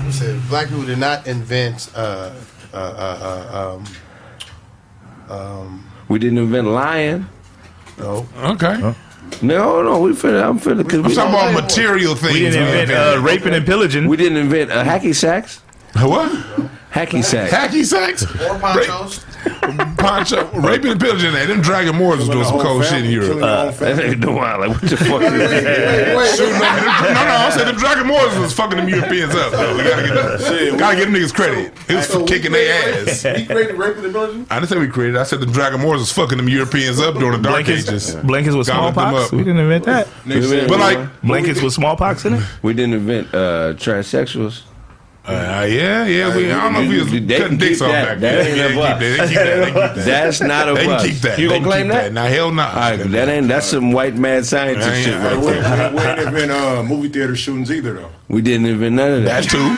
what's 0.04 0.20
it? 0.20 0.40
Black 0.48 0.68
people 0.68 0.84
did 0.84 0.98
not 0.98 1.26
invent. 1.26 1.90
Uh, 1.94 2.34
uh, 2.72 2.76
uh, 2.76 3.78
uh, 5.28 5.34
um, 5.34 5.90
We 6.08 6.18
didn't 6.18 6.38
invent 6.38 6.66
lying. 6.68 7.26
no. 7.98 8.26
Okay, 8.36 8.94
No, 9.42 9.82
no, 9.82 10.00
we 10.00 10.12
finna. 10.12 10.42
I'm 10.48 10.58
finna. 10.58 10.84
Cause 10.88 10.94
I'm 11.00 11.02
we, 11.04 11.14
talking 11.14 11.34
about 11.34 11.62
material 11.62 12.14
things. 12.14 12.34
We 12.34 12.40
didn't 12.40 12.62
invent 12.62 12.90
uh, 12.90 13.20
raping 13.22 13.54
and 13.54 13.64
pillaging. 13.66 14.06
we 14.08 14.16
didn't 14.16 14.38
invent 14.38 14.70
a 14.70 14.82
hacky 14.84 15.14
sacks. 15.14 15.60
what? 15.94 16.30
Hacky 16.92 17.22
sacks. 17.22 17.52
Hacky 17.52 17.84
sacks? 17.84 18.22
Or 18.24 18.58
ponchos. 18.58 19.24
Poncho, 19.98 20.46
raping 20.60 20.92
and 20.92 21.00
pillaging. 21.00 21.32
That 21.32 21.48
them 21.48 21.60
Dragon 21.60 21.96
Moors 21.96 22.18
was 22.20 22.28
doing 22.28 22.44
some 22.44 22.60
cold 22.60 22.84
shit 22.84 23.04
in 23.04 23.10
Europe. 23.10 23.38
That 23.40 23.96
nigga 23.96 24.20
doing 24.20 24.36
like 24.36 24.68
what 24.68 24.80
the 24.80 24.96
fuck? 24.96 25.22
is 25.22 25.32
Wait, 25.32 25.38
that? 25.64 26.16
wait, 26.16 26.38
no, 26.38 27.24
no, 27.24 27.34
I 27.36 27.50
said 27.50 27.64
the 27.66 27.78
Dragon 27.78 28.06
Moors 28.06 28.36
was 28.38 28.52
fucking 28.52 28.76
them 28.78 28.88
Europeans 28.88 29.34
up. 29.34 29.52
Though. 29.52 29.76
We 29.76 29.82
gotta 29.84 30.02
get 30.08 30.14
them, 30.14 30.78
gotta 30.78 30.96
give 30.96 31.10
them 31.12 31.14
niggas 31.20 31.34
credit. 31.34 31.72
It 31.88 31.94
was 31.94 32.06
for 32.06 32.24
kicking 32.26 32.52
their 32.52 33.02
ass. 33.08 33.22
He 33.22 33.46
created 33.46 33.74
raping 33.76 34.04
and 34.04 34.12
pillaging. 34.12 34.46
I 34.50 34.60
didn't 34.60 34.68
say 34.70 34.78
we 34.78 34.88
created. 34.88 35.16
I 35.16 35.24
said 35.24 35.40
the 35.40 35.46
Dragon 35.46 35.80
Moors 35.80 36.00
was 36.00 36.12
fucking 36.12 36.38
them 36.38 36.48
Europeans 36.48 37.00
up 37.00 37.14
during 37.14 37.40
the 37.42 37.48
Dark 37.48 37.64
Blankets, 37.66 37.88
Ages. 37.88 38.14
blankets 38.16 38.54
with 38.56 38.66
Gobbling 38.66 38.92
smallpox. 38.94 39.26
up. 39.26 39.32
We 39.32 39.38
didn't 39.38 39.58
invent 39.58 39.84
that. 39.84 40.08
But 40.26 40.80
like, 40.80 41.20
Blankets 41.22 41.62
with 41.62 41.72
smallpox 41.72 42.24
in 42.24 42.34
it. 42.34 42.42
We 42.62 42.72
didn't 42.74 42.94
invent 42.94 43.28
uh, 43.34 43.74
transsexuals. 43.74 44.62
Uh, 45.28 45.64
yeah, 45.68 46.06
yeah. 46.06 46.34
We, 46.36 46.50
I 46.50 46.60
don't 46.62 46.72
know 46.72 46.80
if 46.82 46.88
we 46.88 46.98
was 46.98 47.10
They 47.26 47.38
cutting 47.38 47.58
dicks 47.58 47.78
keep 47.78 47.86
off 47.88 47.92
that. 47.92 48.04
back 48.06 48.18
That 48.20 48.44
then. 48.44 48.46
ain't 48.46 48.56
Yeah, 48.56 48.64
a 48.64 48.68
they 48.68 48.74
keep 48.74 48.82
that. 48.82 48.98
They 49.00 49.26
keep 49.28 49.36
that. 49.36 49.56
They 49.58 49.66
keep 49.66 49.74
that. 49.74 50.04
That's 50.04 50.40
not 50.40 50.68
a 50.68 50.74
They 50.74 50.84
can 50.86 51.00
keep 51.06 51.16
that. 51.18 51.38
You 51.38 51.48
They 51.48 51.54
gonna 51.58 51.66
claim 51.70 51.86
keep 51.86 51.92
that? 51.92 52.12
Nah, 52.12 52.24
hell 52.26 52.50
nah. 52.50 52.68
All 52.68 52.74
right, 52.74 52.96
that 52.96 53.28
ain't. 53.28 53.48
That's 53.48 53.66
some 53.66 53.92
white 53.92 54.16
mad 54.16 54.46
scientist 54.46 54.88
I 54.88 54.94
ain't- 54.94 55.04
shit 55.04 55.14
right 55.18 55.32
ain't- 55.32 55.40
We 55.44 55.52
there. 55.52 55.84
ain't, 55.84 55.94
we 55.94 56.00
ain't 56.02 56.20
invent 56.20 56.50
uh, 56.52 56.82
movie 56.82 57.08
theater 57.08 57.36
shootings 57.36 57.70
either, 57.70 57.92
though. 57.94 58.10
We 58.28 58.42
didn't 58.42 58.66
invent 58.66 58.94
none 58.96 59.10
of 59.12 59.24
that. 59.24 59.44
That 59.44 59.50
too. 59.50 59.76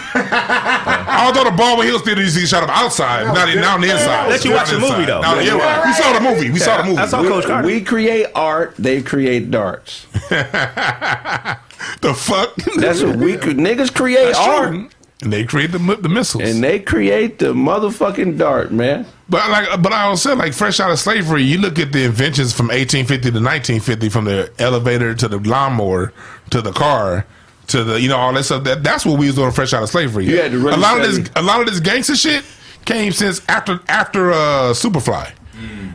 Although 1.10 1.50
the 1.50 1.56
Baldwin 1.56 1.86
Hills 1.86 2.02
Theater 2.02 2.22
used 2.22 2.36
to 2.38 2.46
shot 2.46 2.62
up 2.64 2.70
outside, 2.70 3.24
not 3.26 3.48
in, 3.48 3.60
now 3.60 3.74
on 3.74 3.80
the 3.80 3.90
inside. 3.90 4.28
Let 4.28 4.44
you 4.44 4.52
watch 4.52 4.70
the 4.70 4.78
movie, 4.80 5.04
though. 5.04 5.20
No, 5.20 5.38
yeah, 5.38 5.56
right. 5.56 5.86
we 5.86 5.92
saw 5.92 6.12
the 6.12 6.20
movie. 6.20 6.50
We 6.50 6.58
saw 6.58 6.78
the 6.78 6.84
movie. 6.84 6.98
I 6.98 7.06
saw 7.06 7.22
Coach 7.22 7.44
Carter. 7.44 7.66
We 7.66 7.80
create 7.82 8.26
art. 8.34 8.74
They 8.78 9.02
create 9.02 9.50
darts. 9.50 10.06
the 10.30 12.14
fuck? 12.14 12.54
That's 12.76 13.02
what 13.02 13.16
we 13.16 13.36
could. 13.36 13.56
Niggas 13.56 13.94
create 13.94 14.24
That's 14.26 14.38
art, 14.38 14.68
true. 14.70 14.88
And 15.22 15.32
they 15.32 15.44
create 15.44 15.72
the 15.72 15.78
the 15.78 16.08
missiles. 16.08 16.44
and 16.44 16.64
they 16.64 16.78
create 16.80 17.38
the 17.38 17.52
motherfucking 17.52 18.38
dart, 18.38 18.72
man. 18.72 19.04
but 19.28 19.50
like, 19.50 19.82
but 19.82 19.92
I 19.92 20.04
also 20.04 20.30
said, 20.30 20.38
like, 20.38 20.54
fresh 20.54 20.80
out 20.80 20.90
of 20.90 20.98
slavery, 20.98 21.42
you 21.42 21.58
look 21.58 21.78
at 21.78 21.92
the 21.92 22.04
inventions 22.04 22.52
from 22.54 22.68
1850 22.68 23.30
to 23.30 23.38
1950, 23.38 24.08
from 24.08 24.24
the 24.24 24.50
elevator 24.58 25.14
to 25.14 25.28
the 25.28 25.38
lawnmower 25.38 26.12
to 26.50 26.62
the 26.62 26.72
car 26.72 27.26
to 27.68 27.84
the, 27.84 28.00
you 28.00 28.08
know, 28.08 28.16
all 28.16 28.32
that 28.32 28.44
stuff. 28.44 28.64
That 28.64 28.82
that's 28.82 29.04
what 29.06 29.18
we 29.18 29.26
was 29.26 29.34
doing 29.36 29.52
fresh 29.52 29.72
out 29.72 29.82
of 29.82 29.88
slavery. 29.90 30.24
You 30.26 30.40
had 30.40 30.52
to 30.52 30.58
a 30.58 30.76
lot 30.76 31.00
of 31.00 31.06
this, 31.06 31.30
a 31.36 31.42
lot 31.42 31.60
of 31.60 31.66
this 31.66 31.80
gangster 31.80 32.16
shit 32.16 32.44
came 32.84 33.12
since 33.12 33.42
after 33.48 33.78
after 33.88 34.32
uh, 34.32 34.72
Superfly. 34.72 35.32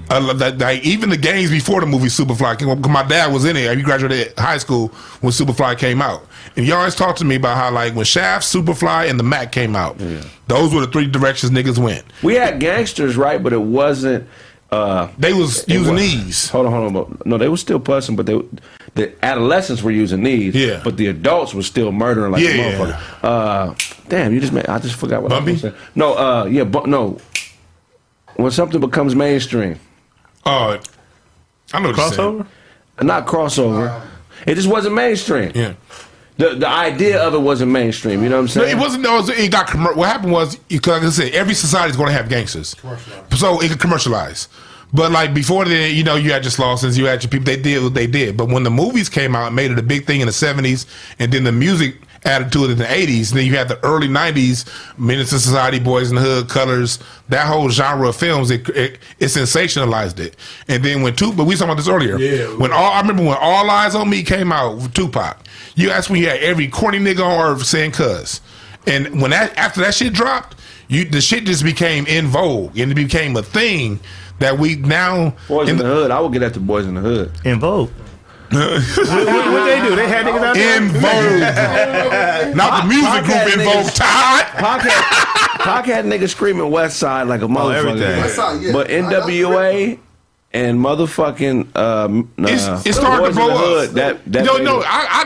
Uh, 0.09 0.33
that, 0.33 0.57
like, 0.59 0.83
even 0.83 1.09
the 1.09 1.17
games 1.17 1.49
before 1.49 1.79
the 1.81 1.87
movie 1.87 2.07
Superfly 2.07 2.59
came 2.59 2.69
up, 2.69 2.77
my 2.87 3.01
dad 3.03 3.33
was 3.33 3.43
in 3.45 3.55
it. 3.57 3.75
He 3.75 3.83
graduated 3.83 4.37
high 4.37 4.59
school 4.59 4.89
when 5.21 5.31
Superfly 5.33 5.77
came 5.79 6.01
out. 6.01 6.25
And 6.55 6.63
he 6.65 6.71
always 6.71 6.93
talked 6.95 7.17
to 7.19 7.25
me 7.25 7.35
about 7.35 7.57
how, 7.57 7.71
like, 7.71 7.95
when 7.95 8.05
Shaft, 8.05 8.45
Superfly, 8.45 9.09
and 9.09 9.19
the 9.19 9.23
Mac 9.23 9.51
came 9.51 9.75
out, 9.75 9.97
those 10.47 10.73
were 10.73 10.81
the 10.81 10.87
three 10.87 11.07
directions 11.07 11.51
niggas 11.51 11.77
went. 11.79 12.05
We 12.21 12.35
had 12.35 12.59
gangsters, 12.59 13.17
right? 13.17 13.41
But 13.41 13.53
it 13.53 13.61
wasn't. 13.61 14.27
Uh, 14.71 15.07
They 15.17 15.31
was 15.33 15.63
using 15.67 15.95
these. 15.95 16.49
Hold 16.49 16.65
on, 16.67 16.71
hold 16.71 16.95
on. 16.97 17.17
No, 17.25 17.37
they 17.37 17.47
were 17.49 17.57
still 17.57 17.79
pussing, 17.79 18.15
but 18.15 18.25
they 18.25 18.39
the 18.95 19.13
adolescents 19.23 19.81
were 19.83 19.91
using 19.91 20.23
these. 20.23 20.55
Yeah. 20.55 20.81
But 20.83 20.97
the 20.97 21.07
adults 21.07 21.53
were 21.53 21.61
still 21.63 21.91
murdering 21.91 22.31
like 22.31 22.41
Yeah. 22.41 22.49
a 22.49 22.73
motherfucker. 22.79 22.99
Uh, 23.23 23.73
damn, 24.09 24.33
you 24.33 24.39
just 24.39 24.53
made. 24.53 24.65
I 24.67 24.79
just 24.79 24.95
forgot 24.95 25.21
what 25.21 25.31
I 25.33 25.39
was 25.39 25.61
gonna 25.61 25.73
say. 25.73 25.79
No, 25.95 26.13
uh, 26.13 26.45
yeah, 26.45 26.63
but 26.63 26.87
no. 26.87 27.17
When 28.35 28.51
something 28.51 28.79
becomes 28.81 29.15
mainstream, 29.15 29.79
Uh, 30.45 30.77
I 31.73 31.79
know 31.79 31.89
what 31.89 31.97
you're 31.97 32.11
saying. 32.11 32.19
Crossover? 32.43 32.45
not 33.01 33.27
crossover, 33.27 34.01
it 34.45 34.55
just 34.55 34.67
wasn't 34.67 34.95
mainstream. 34.95 35.51
Yeah. 35.55 35.73
The 36.37 36.49
the 36.55 36.67
idea 36.67 37.21
of 37.21 37.33
it 37.33 37.39
wasn't 37.39 37.71
mainstream. 37.71 38.21
You 38.23 38.29
know 38.29 38.35
what 38.41 38.55
I'm 38.55 38.61
No, 38.61 38.65
saying? 38.65 38.77
it 38.77 38.79
wasn't. 38.81 39.03
No, 39.03 39.13
it, 39.17 39.21
was- 39.21 39.29
it 39.29 39.51
got 39.51 39.67
commer- 39.67 39.95
What 39.95 40.09
happened 40.09 40.33
was, 40.33 40.57
because 40.67 40.93
like 41.01 41.03
I 41.03 41.09
said, 41.09 41.33
every 41.33 41.53
society 41.53 41.91
is 41.91 41.95
going 41.97 42.07
to 42.09 42.13
have 42.13 42.27
gangsters, 42.29 42.75
so 43.31 43.61
it 43.61 43.69
could 43.69 43.79
commercialize. 43.79 44.49
But 44.93 45.11
like 45.11 45.33
before 45.33 45.65
then, 45.65 45.95
you 45.95 46.03
know, 46.03 46.15
you 46.15 46.31
had 46.31 46.43
your 46.43 46.51
Slaussons, 46.51 46.97
you 46.97 47.05
had 47.05 47.23
your 47.23 47.29
people. 47.29 47.45
They 47.45 47.57
did 47.57 47.81
what 47.83 47.93
they 47.95 48.07
did. 48.07 48.37
But 48.37 48.49
when 48.49 48.63
the 48.63 48.69
movies 48.69 49.09
came 49.09 49.35
out, 49.35 49.47
it 49.47 49.51
made 49.51 49.71
it 49.71 49.79
a 49.79 49.83
big 49.83 50.05
thing 50.05 50.19
in 50.21 50.27
the 50.27 50.33
seventies, 50.33 50.85
and 51.19 51.31
then 51.31 51.43
the 51.45 51.51
music 51.51 51.95
added 52.25 52.51
to 52.51 52.65
it 52.65 52.71
in 52.71 52.77
the 52.77 52.91
eighties. 52.91 53.31
And 53.31 53.39
then 53.39 53.47
you 53.47 53.55
had 53.55 53.67
the 53.67 53.83
early 53.83 54.07
nineties, 54.07 54.65
Menace 54.97 55.31
II 55.31 55.39
Society, 55.39 55.79
Boys 55.79 56.09
in 56.09 56.15
the 56.15 56.21
Hood, 56.21 56.49
Colors. 56.49 56.99
That 57.29 57.47
whole 57.47 57.69
genre 57.69 58.09
of 58.09 58.15
films, 58.15 58.51
it 58.51 58.67
it, 58.69 58.99
it 59.19 59.25
sensationalized 59.25 60.19
it. 60.19 60.35
And 60.67 60.83
then 60.83 61.01
when 61.01 61.15
Tupac, 61.15 61.37
but 61.37 61.45
we 61.45 61.55
talking 61.55 61.69
about 61.71 61.77
this 61.77 61.87
earlier. 61.87 62.17
Yeah. 62.17 62.47
When 62.57 62.71
all 62.71 62.91
I 62.91 63.01
remember 63.01 63.23
when 63.23 63.37
All 63.39 63.65
Eyez 63.65 63.95
on 63.99 64.09
Me 64.09 64.23
came 64.23 64.51
out 64.51 64.75
with 64.75 64.93
Tupac, 64.93 65.37
you 65.75 65.91
asked 65.91 66.09
when 66.09 66.19
you 66.19 66.27
had 66.27 66.39
every 66.39 66.67
corny 66.67 66.99
nigga 66.99 67.23
on 67.23 67.53
earth 67.53 67.65
saying 67.65 67.91
"cuz," 67.91 68.41
and 68.87 69.21
when 69.21 69.31
that 69.31 69.57
after 69.57 69.81
that 69.81 69.93
shit 69.93 70.13
dropped, 70.13 70.57
you 70.87 71.05
the 71.05 71.21
shit 71.21 71.45
just 71.45 71.63
became 71.63 72.05
in 72.07 72.27
vogue 72.27 72.77
and 72.77 72.91
it 72.91 72.95
became 72.95 73.35
a 73.37 73.43
thing 73.43 73.99
that 74.39 74.57
we 74.59 74.75
now 74.75 75.33
Boys 75.47 75.69
in 75.69 75.75
in 75.75 75.77
the 75.77 75.85
hood. 75.85 76.11
I 76.11 76.19
would 76.19 76.33
get 76.33 76.43
at 76.43 76.53
the 76.53 76.59
boys 76.59 76.85
in 76.85 76.95
the 76.95 77.01
hood. 77.01 77.31
In 77.45 77.59
Vogue. 77.59 77.89
What, 78.51 78.61
what, 79.07 79.51
what 79.51 79.65
they 79.65 79.81
do? 79.87 79.95
They 79.95 80.07
had 80.07 80.25
niggas 80.25 80.43
out 80.43 80.55
there? 80.55 80.77
in 80.77 80.89
vogue. 80.89 82.55
Not 82.55 82.83
the 82.83 82.87
music 82.89 83.05
Pac 83.09 83.23
group 83.25 83.37
had 83.37 83.47
in 83.47 83.59
niggas- 83.59 83.83
vogue. 83.83 83.93
Todd. 83.93 84.45
Pac 84.55 84.81
had, 84.81 85.59
Pac 85.63 85.85
had 85.85 86.05
niggas 86.05 86.29
screaming 86.29 86.69
West 86.71 86.97
Side 86.97 87.27
like 87.27 87.41
a 87.41 87.45
motherfucker. 87.47 87.75
everything. 87.75 88.17
West 88.21 88.35
Side, 88.35 88.61
yeah. 88.61 88.71
But 88.71 88.87
NWA 88.89 89.99
and 90.53 90.79
motherfucking 90.79 91.75
um, 91.75 92.31
It's, 92.37 92.63
uh, 92.65 92.81
it 92.85 92.93
started 92.93 93.27
to 93.29 93.33
blow 93.33 93.83
up. 93.83 93.89
That, 93.91 94.23
that 94.31 94.45
no, 94.45 94.57
no, 94.57 94.79
I, 94.81 94.85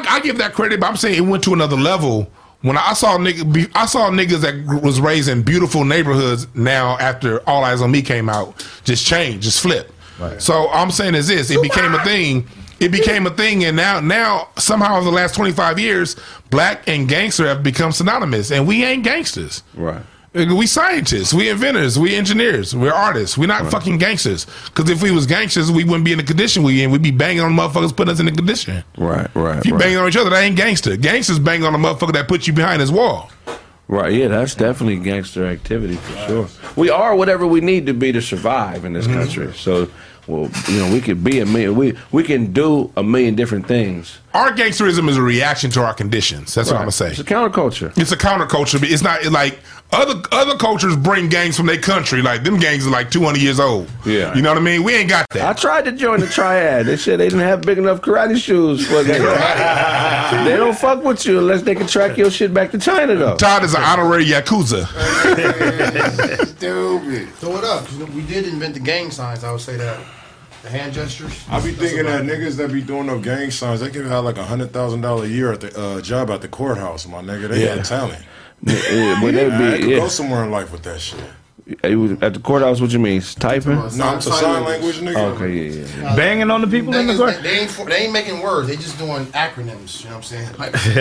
I 0.10 0.16
I 0.16 0.20
give 0.22 0.38
that 0.40 0.54
credit, 0.54 0.80
but 0.80 0.88
I'm 0.88 0.98
saying 0.98 1.18
it 1.18 1.22
went 1.28 1.44
to 1.44 1.54
another 1.54 1.76
level. 1.78 2.32
When 2.62 2.78
I 2.78 2.92
saw 2.94 3.18
nigga, 3.18 3.54
be- 3.54 3.68
I 3.74 3.86
saw 3.86 4.10
niggas 4.10 4.42
that 4.42 4.82
was 4.84 5.00
raised 5.00 5.30
in 5.30 5.44
beautiful 5.44 5.86
neighborhoods. 5.86 6.46
Now, 6.56 6.98
after 6.98 7.48
All 7.48 7.64
Eyez 7.64 7.82
on 7.82 7.90
Me 7.92 8.02
came 8.02 8.28
out, 8.28 8.66
just 8.84 9.06
change, 9.06 9.44
just 9.44 9.62
flip. 9.62 9.92
So 10.40 10.68
I'm 10.72 10.92
saying 10.92 11.16
is 11.16 11.28
this: 11.30 11.50
it 11.52 11.62
became 11.62 11.94
a 11.94 12.04
thing. 12.04 12.46
It 12.80 12.90
became 12.92 13.26
a 13.28 13.30
thing, 13.32 13.64
and 13.66 13.76
now, 13.76 14.00
now 14.00 14.48
somehow 14.58 15.00
in 15.00 15.06
the 15.06 15.12
last 15.12 15.36
25 15.36 15.80
years, 15.80 16.16
black 16.50 16.88
and 16.88 17.08
gangster 17.08 17.48
have 17.48 17.62
become 17.64 17.92
synonymous, 17.92 18.52
and 18.52 18.68
we 18.68 18.84
ain't 18.86 19.04
gangsters. 19.04 19.64
Right. 19.76 20.02
We 20.34 20.68
scientists, 20.68 21.34
we 21.34 21.50
inventors, 21.50 21.98
we 21.98 22.16
engineers, 22.16 22.76
we're 22.76 22.94
artists. 22.94 23.36
We're 23.36 23.48
not 23.48 23.72
fucking 23.72 23.98
gangsters. 23.98 24.46
Because 24.66 24.88
if 24.88 25.02
we 25.02 25.10
was 25.10 25.26
gangsters, 25.26 25.72
we 25.72 25.84
wouldn't 25.84 26.06
be 26.06 26.12
in 26.12 26.20
the 26.20 26.24
condition 26.24 26.62
we 26.62 26.84
in. 26.84 26.92
We'd 26.92 27.02
be 27.02 27.10
banging 27.10 27.42
on 27.42 27.52
motherfuckers, 27.52 27.96
putting 27.96 28.12
us 28.14 28.20
in 28.20 28.28
the 28.28 28.32
condition. 28.32 28.84
Right, 28.96 29.28
right, 29.36 29.58
If 29.58 29.66
you 29.66 29.74
right. 29.74 29.80
banging 29.82 29.98
on 29.98 30.08
each 30.08 30.16
other, 30.16 30.30
that 30.30 30.42
ain't 30.44 30.56
gangster. 30.56 30.96
Gangsters 30.98 31.40
bang 31.40 31.64
on 31.64 31.74
a 31.74 31.80
motherfucker 31.80 32.14
that 32.14 32.28
puts 32.28 32.46
you 32.46 32.54
behind 32.54 32.80
his 32.80 32.92
wall. 32.92 33.32
Right, 33.88 34.14
yeah, 34.14 34.28
that's 34.28 34.54
definitely 34.54 34.98
gangster 34.98 35.48
activity 35.48 35.96
for 35.96 36.18
sure. 36.28 36.48
We 36.76 36.92
are 36.92 37.16
whatever 37.16 37.48
we 37.48 37.60
need 37.60 37.88
to 37.88 37.94
be 37.96 38.12
to 38.12 38.22
survive 38.22 38.86
in 38.86 38.94
this 38.94 39.08
Mm-hmm. 39.08 39.20
country. 39.20 39.54
So, 39.56 39.90
well, 40.30 40.50
you 40.68 40.80
know, 40.80 40.92
we 40.94 41.02
could 41.02 41.24
be 41.24 41.40
a 41.40 41.46
million. 41.46 41.76
We 41.76 41.98
we 42.12 42.24
can 42.24 42.54
do 42.54 42.92
a 42.96 43.04
million 43.04 43.36
different 43.36 43.68
things. 43.68 44.20
Our 44.34 44.52
gangsterism 44.52 45.10
is 45.10 45.18
a 45.18 45.22
reaction 45.24 45.72
to 45.72 45.84
our 45.84 45.94
conditions. 45.94 46.54
That's 46.54 46.70
what 46.70 46.76
I'm 46.76 46.82
gonna 46.84 46.92
say. 46.92 47.10
It's 47.10 47.20
a 47.20 47.24
counterculture. 47.24 47.98
It's 47.98 48.12
a 48.12 48.18
counterculture, 48.18 48.80
it's 48.84 49.02
not 49.02 49.26
like 49.26 49.60
other 49.92 50.22
other 50.32 50.56
cultures 50.58 50.96
bring 50.96 51.30
gangs 51.30 51.58
from 51.58 51.66
their 51.66 51.80
country. 51.82 52.22
Like 52.22 52.44
them 52.44 52.60
gangs 52.60 52.86
are 52.86 52.92
like 52.92 53.10
200 53.10 53.42
years 53.42 53.60
old. 53.60 53.90
Yeah. 54.06 54.36
you 54.36 54.42
know 54.44 54.50
what 54.50 54.60
I 54.60 54.62
mean. 54.62 54.84
We 54.84 54.94
ain't 54.94 55.10
got 55.10 55.26
that. 55.32 55.50
I 55.50 55.54
tried 55.60 55.86
to 55.86 55.92
join 55.92 56.20
the 56.20 56.28
triad. 56.28 56.86
They 56.86 56.96
said 56.96 57.20
they 57.20 57.26
didn't 57.28 57.40
have 57.40 57.62
big 57.62 57.80
enough 57.80 58.02
karate 58.02 58.38
shoes 58.38 58.86
for 58.88 59.02
that. 59.02 60.46
they 60.46 60.58
don't 60.58 60.78
fuck 60.78 61.04
with 61.04 61.26
you 61.26 61.40
unless 61.40 61.64
they 61.64 61.74
can 61.74 61.88
track 61.88 62.18
your 62.18 62.30
shit 62.30 62.54
back 62.54 62.70
to 62.72 62.78
China, 62.78 63.16
though. 63.16 63.36
Todd 63.38 63.64
is 63.64 63.74
an 63.74 63.82
honorary 63.82 64.26
yakuza. 64.26 64.86
Stupid. 66.48 67.30
Throw 67.36 67.58
it 67.58 67.64
up. 67.64 67.92
we 68.12 68.22
did 68.24 68.48
invent 68.48 68.76
the 68.76 68.80
gang 68.80 69.10
signs. 69.10 69.44
I 69.44 69.52
would 69.52 69.62
say 69.62 69.76
that. 69.78 70.00
The 70.64 70.70
hand 70.70 70.94
gestures. 70.94 71.46
I 71.50 71.62
be 71.64 71.72
thinking 71.72 72.06
that 72.06 72.24
niggas 72.24 72.58
that 72.58 72.72
be 72.72 72.82
doing 72.82 73.10
up 73.10 73.22
gang 73.22 73.50
signs, 73.50 73.80
they 73.80 73.90
can 73.90 74.06
have 74.06 74.26
like 74.26 74.38
a 74.38 74.44
hundred 74.44 74.74
thousand 74.74 75.02
dollar 75.02 75.24
a 75.24 75.28
year 75.28 75.54
at 75.54 75.62
the 75.62 75.80
uh, 75.80 76.02
job 76.02 76.30
at 76.30 76.42
the 76.42 76.50
courthouse, 76.50 77.08
my 77.08 77.22
nigga. 77.22 77.48
They 77.48 77.64
Yeah. 77.66 77.78
got 77.78 77.86
talent. 77.86 78.26
Yeah, 78.64 79.20
but 79.22 79.32
they'd 79.34 79.50
I 79.52 79.78
could 79.78 79.88
be 79.88 79.96
go 79.96 80.10
somewhere 80.10 80.44
in 80.44 80.52
life 80.52 80.72
with 80.72 80.84
that 80.84 81.00
shit. 81.00 81.20
You 81.84 82.00
was 82.00 82.12
At 82.24 82.34
the 82.34 82.40
courthouse, 82.40 82.82
what 82.82 82.92
you 82.92 82.98
mean? 83.00 83.22
Typing? 83.22 83.76
No, 83.76 83.86
it's 84.16 84.26
a 84.26 84.32
sign 84.32 84.64
language, 84.64 85.00
nigga. 85.02 85.36
Okay, 85.36 85.70
yeah, 85.70 85.86
yeah. 86.00 86.16
Banging 86.16 86.50
on 86.50 86.62
the 86.62 86.68
people 86.68 86.96
in 86.96 87.06
the 87.06 87.16
court? 87.16 87.36
they, 87.36 87.42
they 87.42 87.60
ain't 87.60 87.70
for, 87.70 87.86
they 87.86 88.04
ain't 88.04 88.14
making 88.14 88.42
words. 88.42 88.68
They 88.68 88.76
just 88.76 88.98
doing 88.98 89.26
acronyms. 89.28 90.04
You 90.04 90.10
know 90.10 90.16
what 90.16 90.18
I'm 90.18 90.24
saying? 90.24 90.56
Like, 90.58 90.76
Still, 90.78 90.98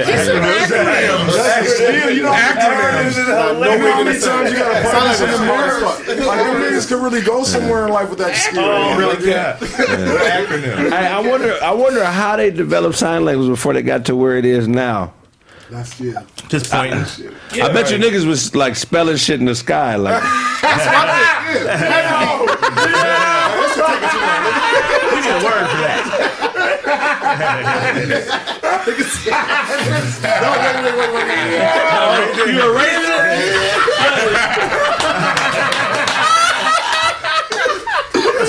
you 2.10 2.22
know, 2.22 2.32
acronyms. 2.32 3.16
Know 3.26 3.78
how 3.78 4.04
many 4.04 4.20
times 4.20 4.50
you 4.52 4.58
gotta 4.58 4.88
practice 4.90 5.20
in 5.22 5.30
the 5.30 5.38
mirror? 5.38 5.80
Like, 6.26 6.38
them 6.38 6.62
niggas 6.62 6.88
could 6.88 7.02
really 7.02 7.22
go 7.22 7.44
somewhere 7.44 7.86
in 7.86 7.92
life 7.92 8.10
with 8.10 8.18
that 8.18 8.36
skill. 8.36 8.64
Oh, 8.64 8.98
really 8.98 9.30
yeah. 9.30 9.56
Acronym. 9.58 10.92
I, 10.92 11.16
I 11.16 11.20
wonder. 11.20 11.58
I 11.62 11.72
wonder 11.72 12.04
how 12.04 12.36
they 12.36 12.50
developed 12.50 12.96
sign 12.96 13.24
language 13.24 13.48
before 13.48 13.72
they 13.72 13.82
got 13.82 14.04
to 14.06 14.16
where 14.16 14.36
it 14.36 14.44
is 14.44 14.68
now. 14.68 15.14
That's 15.70 16.00
yeah. 16.00 16.24
Just 16.48 16.70
pointing. 16.70 17.00
I 17.62 17.72
bet 17.72 17.90
you 17.90 17.98
niggas 17.98 18.26
was 18.26 18.54
like 18.54 18.74
spelling 18.74 19.16
shit 19.16 19.38
in 19.38 19.46
the 19.46 19.54
sky. 19.54 19.96
Like, 19.96 20.22
We 20.22 20.28
need 25.20 25.30
a 25.30 25.44
word 25.44 25.66
for 25.68 25.80
that. 25.84 26.28
You 32.46 32.60
erased 32.72 33.08
it? 34.92 34.97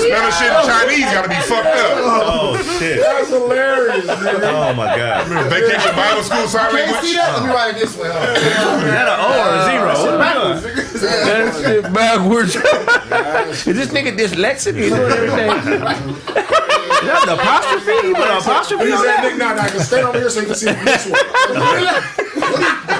Spelling 0.00 0.32
shit 0.32 0.50
in 0.50 0.62
Chinese 0.66 1.08
gotta 1.12 1.28
be 1.28 1.40
fucked 1.44 1.66
up. 1.66 1.92
Oh, 2.00 2.56
shit. 2.78 3.00
That's 3.00 3.28
hilarious, 3.28 4.06
nigga. 4.06 4.48
Oh, 4.48 4.74
my 4.74 4.96
God. 4.96 5.26
Vacation 5.50 5.94
Bible 5.94 6.22
school 6.22 6.46
sign 6.48 6.70
can't 6.70 7.04
see 7.04 7.14
language. 7.14 7.16
that? 7.16 7.36
Let 7.36 7.44
me 7.44 7.52
write 7.52 7.76
it 7.76 7.80
this 7.80 7.96
way. 7.96 8.08
Huh? 8.10 8.18
Oh, 8.20 8.76
is 8.78 8.84
that 8.90 9.08
an 9.08 9.18
O 9.20 9.28
or 9.40 9.50
a 9.54 9.64
zero? 9.68 9.92
What 9.92 10.14
are 10.20 10.54
we 10.54 10.60
doing? 10.60 10.80
that 11.00 11.54
shit 11.60 11.82
backwards. 11.92 12.56
is 13.66 13.76
this 13.76 13.88
nigga 13.88 14.16
dyslexic? 14.16 14.74
He 14.80 14.88
doing 14.88 15.12
everything. 15.12 16.79
Is 17.00 17.06
that 17.08 17.24
an 17.28 17.34
apostrophe? 17.38 18.06
You 18.08 18.14
put 18.14 18.28
an 18.28 18.36
apostrophe 18.38 18.84
He 18.86 18.92
on 18.92 18.98
said, 19.04 19.16
that? 19.16 19.32
nigga, 19.32 19.38
nah, 19.38 19.54
nah, 19.54 19.68
just 19.68 19.88
stand 19.88 20.06
over 20.06 20.18
here 20.18 20.28
so 20.30 20.40
you 20.40 20.46
can 20.46 20.54
see 20.56 20.72
this 20.72 21.06
one. 21.08 21.20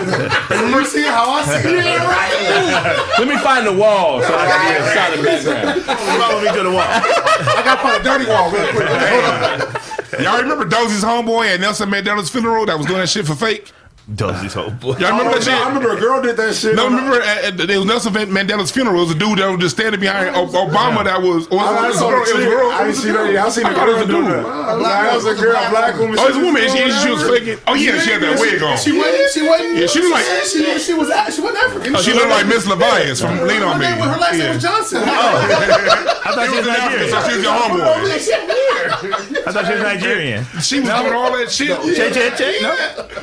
You 0.01 0.85
see 0.87 1.05
how 1.05 1.29
I 1.31 1.43
see 1.61 1.77
it? 1.77 1.85
Let 3.19 3.29
me 3.29 3.37
find 3.39 3.67
the 3.67 3.73
wall 3.73 4.23
so 4.23 4.33
I 4.35 4.47
can 4.49 4.73
get 4.73 4.81
a 4.81 4.85
solid 4.95 5.21
background. 5.25 5.83
Follow 6.19 6.41
me 6.41 6.49
to 6.57 6.63
the 6.63 6.71
wall. 6.71 6.81
I 6.81 7.63
gotta 7.65 7.83
find 7.83 8.01
a 8.01 8.03
dirty 8.05 8.27
wall 8.31 8.51
real 8.51 8.67
quick. 8.73 8.89
Hold 8.89 9.25
on. 9.25 10.25
Y'all 10.25 10.41
remember 10.41 10.65
Doze's 10.65 11.05
homeboy 11.05 11.55
at 11.55 11.61
Nelson 11.61 11.91
Mandela's 11.91 12.31
funeral 12.31 12.65
that 12.67 12.77
was 12.79 12.87
doing 12.87 13.01
that 13.01 13.09
shit 13.09 13.27
for 13.27 13.35
fake? 13.35 13.73
Doze's 14.15 14.55
whole 14.55 14.71
boy. 14.83 14.97
Y'all 14.99 15.13
remember 15.17 15.37
oh, 15.37 15.39
that 15.39 15.49
Oh, 15.49 15.65
I 15.65 15.69
remember 15.69 15.97
a 15.97 16.01
girl 16.01 16.23
did 16.23 16.37
that 16.37 16.55
shit. 16.55 16.75
No, 16.75 16.87
on 16.87 16.95
remember 16.95 17.23
at, 17.23 17.61
at, 17.61 17.71
it 17.71 17.77
was 17.79 17.87
Nelson 17.87 18.13
Mandela's 18.13 18.71
funeral. 18.71 19.03
It 19.03 19.07
was 19.07 19.15
a 19.15 19.19
dude 19.19 19.39
that 19.39 19.49
was 19.51 19.61
just 19.61 19.77
standing 19.77 20.01
behind 20.01 20.35
oh, 20.35 20.51
O- 20.51 20.67
Obama. 20.67 21.05
That 21.05 21.23
was. 21.23 21.47
Or 21.49 21.61
I, 21.61 21.87
I 21.87 21.89
was 21.89 21.99
saw 21.99 22.11
girl? 22.11 22.19
It 22.27 22.35
was 22.35 22.45
a 22.45 22.49
girl. 22.49 22.71
I 22.71 22.85
didn't 22.85 22.97
see 22.97 23.13
that. 23.13 23.37
I 23.37 23.49
seen 23.51 23.67
I 23.67 23.71
the 23.71 23.75
thought 23.77 23.89
it 23.89 23.95
was 23.95 24.03
a 24.03 24.07
dude. 24.11 24.27
that. 24.27 25.15
Was 25.15 25.27
a 25.27 25.35
girl, 25.35 25.57
a 25.57 25.71
black 25.71 25.95
woman. 25.99 26.17
Oh, 26.19 26.27
it's 26.27 26.37
a 26.37 26.43
woman. 26.43 26.63
She, 26.67 26.83
she 26.91 27.11
was 27.11 27.23
faking. 27.23 27.59
Oh 27.67 27.75
yeah, 27.75 27.99
she 28.01 28.11
had 28.11 28.23
that 28.23 28.41
wig 28.41 28.63
on. 28.63 28.79
She 28.79 28.97
wasn't. 28.97 29.31
She 29.31 29.43
wasn't. 29.47 29.79
Yeah, 29.79 29.87
she 29.87 30.01
was 30.01 30.11
like- 30.11 30.27
She, 30.47 30.59
she, 30.59 30.79
she 30.81 30.95
was. 30.95 31.09
She 31.31 31.41
wasn't 31.43 31.63
African. 31.63 31.95
Oh, 31.95 32.03
she 32.03 32.13
looked 32.13 32.31
like 32.35 32.47
Miss 32.47 32.67
Levias 32.67 33.23
from 33.23 33.47
Lean 33.47 33.63
on 33.63 33.79
Me. 33.79 33.87
Her 33.87 34.19
last 34.19 34.39
name 34.39 34.55
was 34.55 34.63
Johnson. 34.63 35.03
I 35.07 36.35
thought 36.35 36.47
She 36.47 36.51
she 36.51 36.57
was 36.59 36.67
was 36.67 36.99
in 36.99 37.11
so 37.11 37.19
she 37.29 37.35
was 37.37 37.43
your 37.47 37.55
homeboy. 37.55 38.11
That 38.11 38.21
shit 38.21 38.43
weird. 38.43 39.47
I 39.47 39.53
thought 39.53 39.67
she 39.67 39.75
was 39.75 39.83
Nigerian. 39.83 40.45
She 40.63 40.81
was 40.81 40.89
doing 40.89 41.15
all 41.15 41.33
that 41.33 41.51
shit. 41.51 41.79
Che 41.79 42.11
che 42.11 42.31
che? 42.37 42.59
No? 42.61 42.73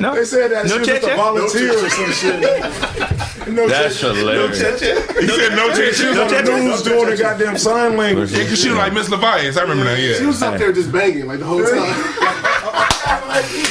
No? 0.00 0.14
They 0.14 0.24
said 0.24 0.50
that 0.52 0.66
No 0.78 0.84
she 0.84 0.92
was 0.92 1.00
just 1.00 1.12
a 1.12 1.16
volunteer 1.16 1.84
or 1.84 1.90
some 1.90 2.12
shit. 2.12 2.40
No 3.52 3.68
That's 3.68 3.96
shit. 3.96 4.16
hilarious. 4.16 4.60
He 4.60 5.26
said 5.28 5.52
no 5.56 5.68
check 5.68 5.76
She 5.76 5.86
was 5.86 5.96
shoes. 5.96 6.18
on 6.18 6.28
the 6.28 6.42
news 6.60 6.82
doing 6.82 7.08
the 7.10 7.16
goddamn 7.16 7.56
sign 7.58 7.96
language. 7.96 8.30
Yeah, 8.32 8.44
'cause 8.44 8.60
she 8.60 8.68
was 8.68 8.78
like 8.78 8.92
Miss 8.92 9.08
Levias. 9.08 9.56
I 9.56 9.62
remember 9.62 9.84
that. 9.84 9.98
Yeah. 9.98 10.14
She 10.18 10.26
was 10.26 10.42
up 10.42 10.58
there 10.58 10.72
just 10.72 10.92
banging 10.92 11.26
like 11.26 11.38
the 11.38 11.46
whole 11.46 11.64
time. 11.64 11.94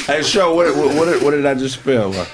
Hey, 0.06 0.24
show 0.24 0.54
what, 0.56 0.76
what, 0.76 0.96
what, 0.96 1.06
did, 1.06 1.22
what 1.24 1.32
did 1.32 1.46
I 1.46 1.54
just 1.54 1.76
spell? 1.80 2.14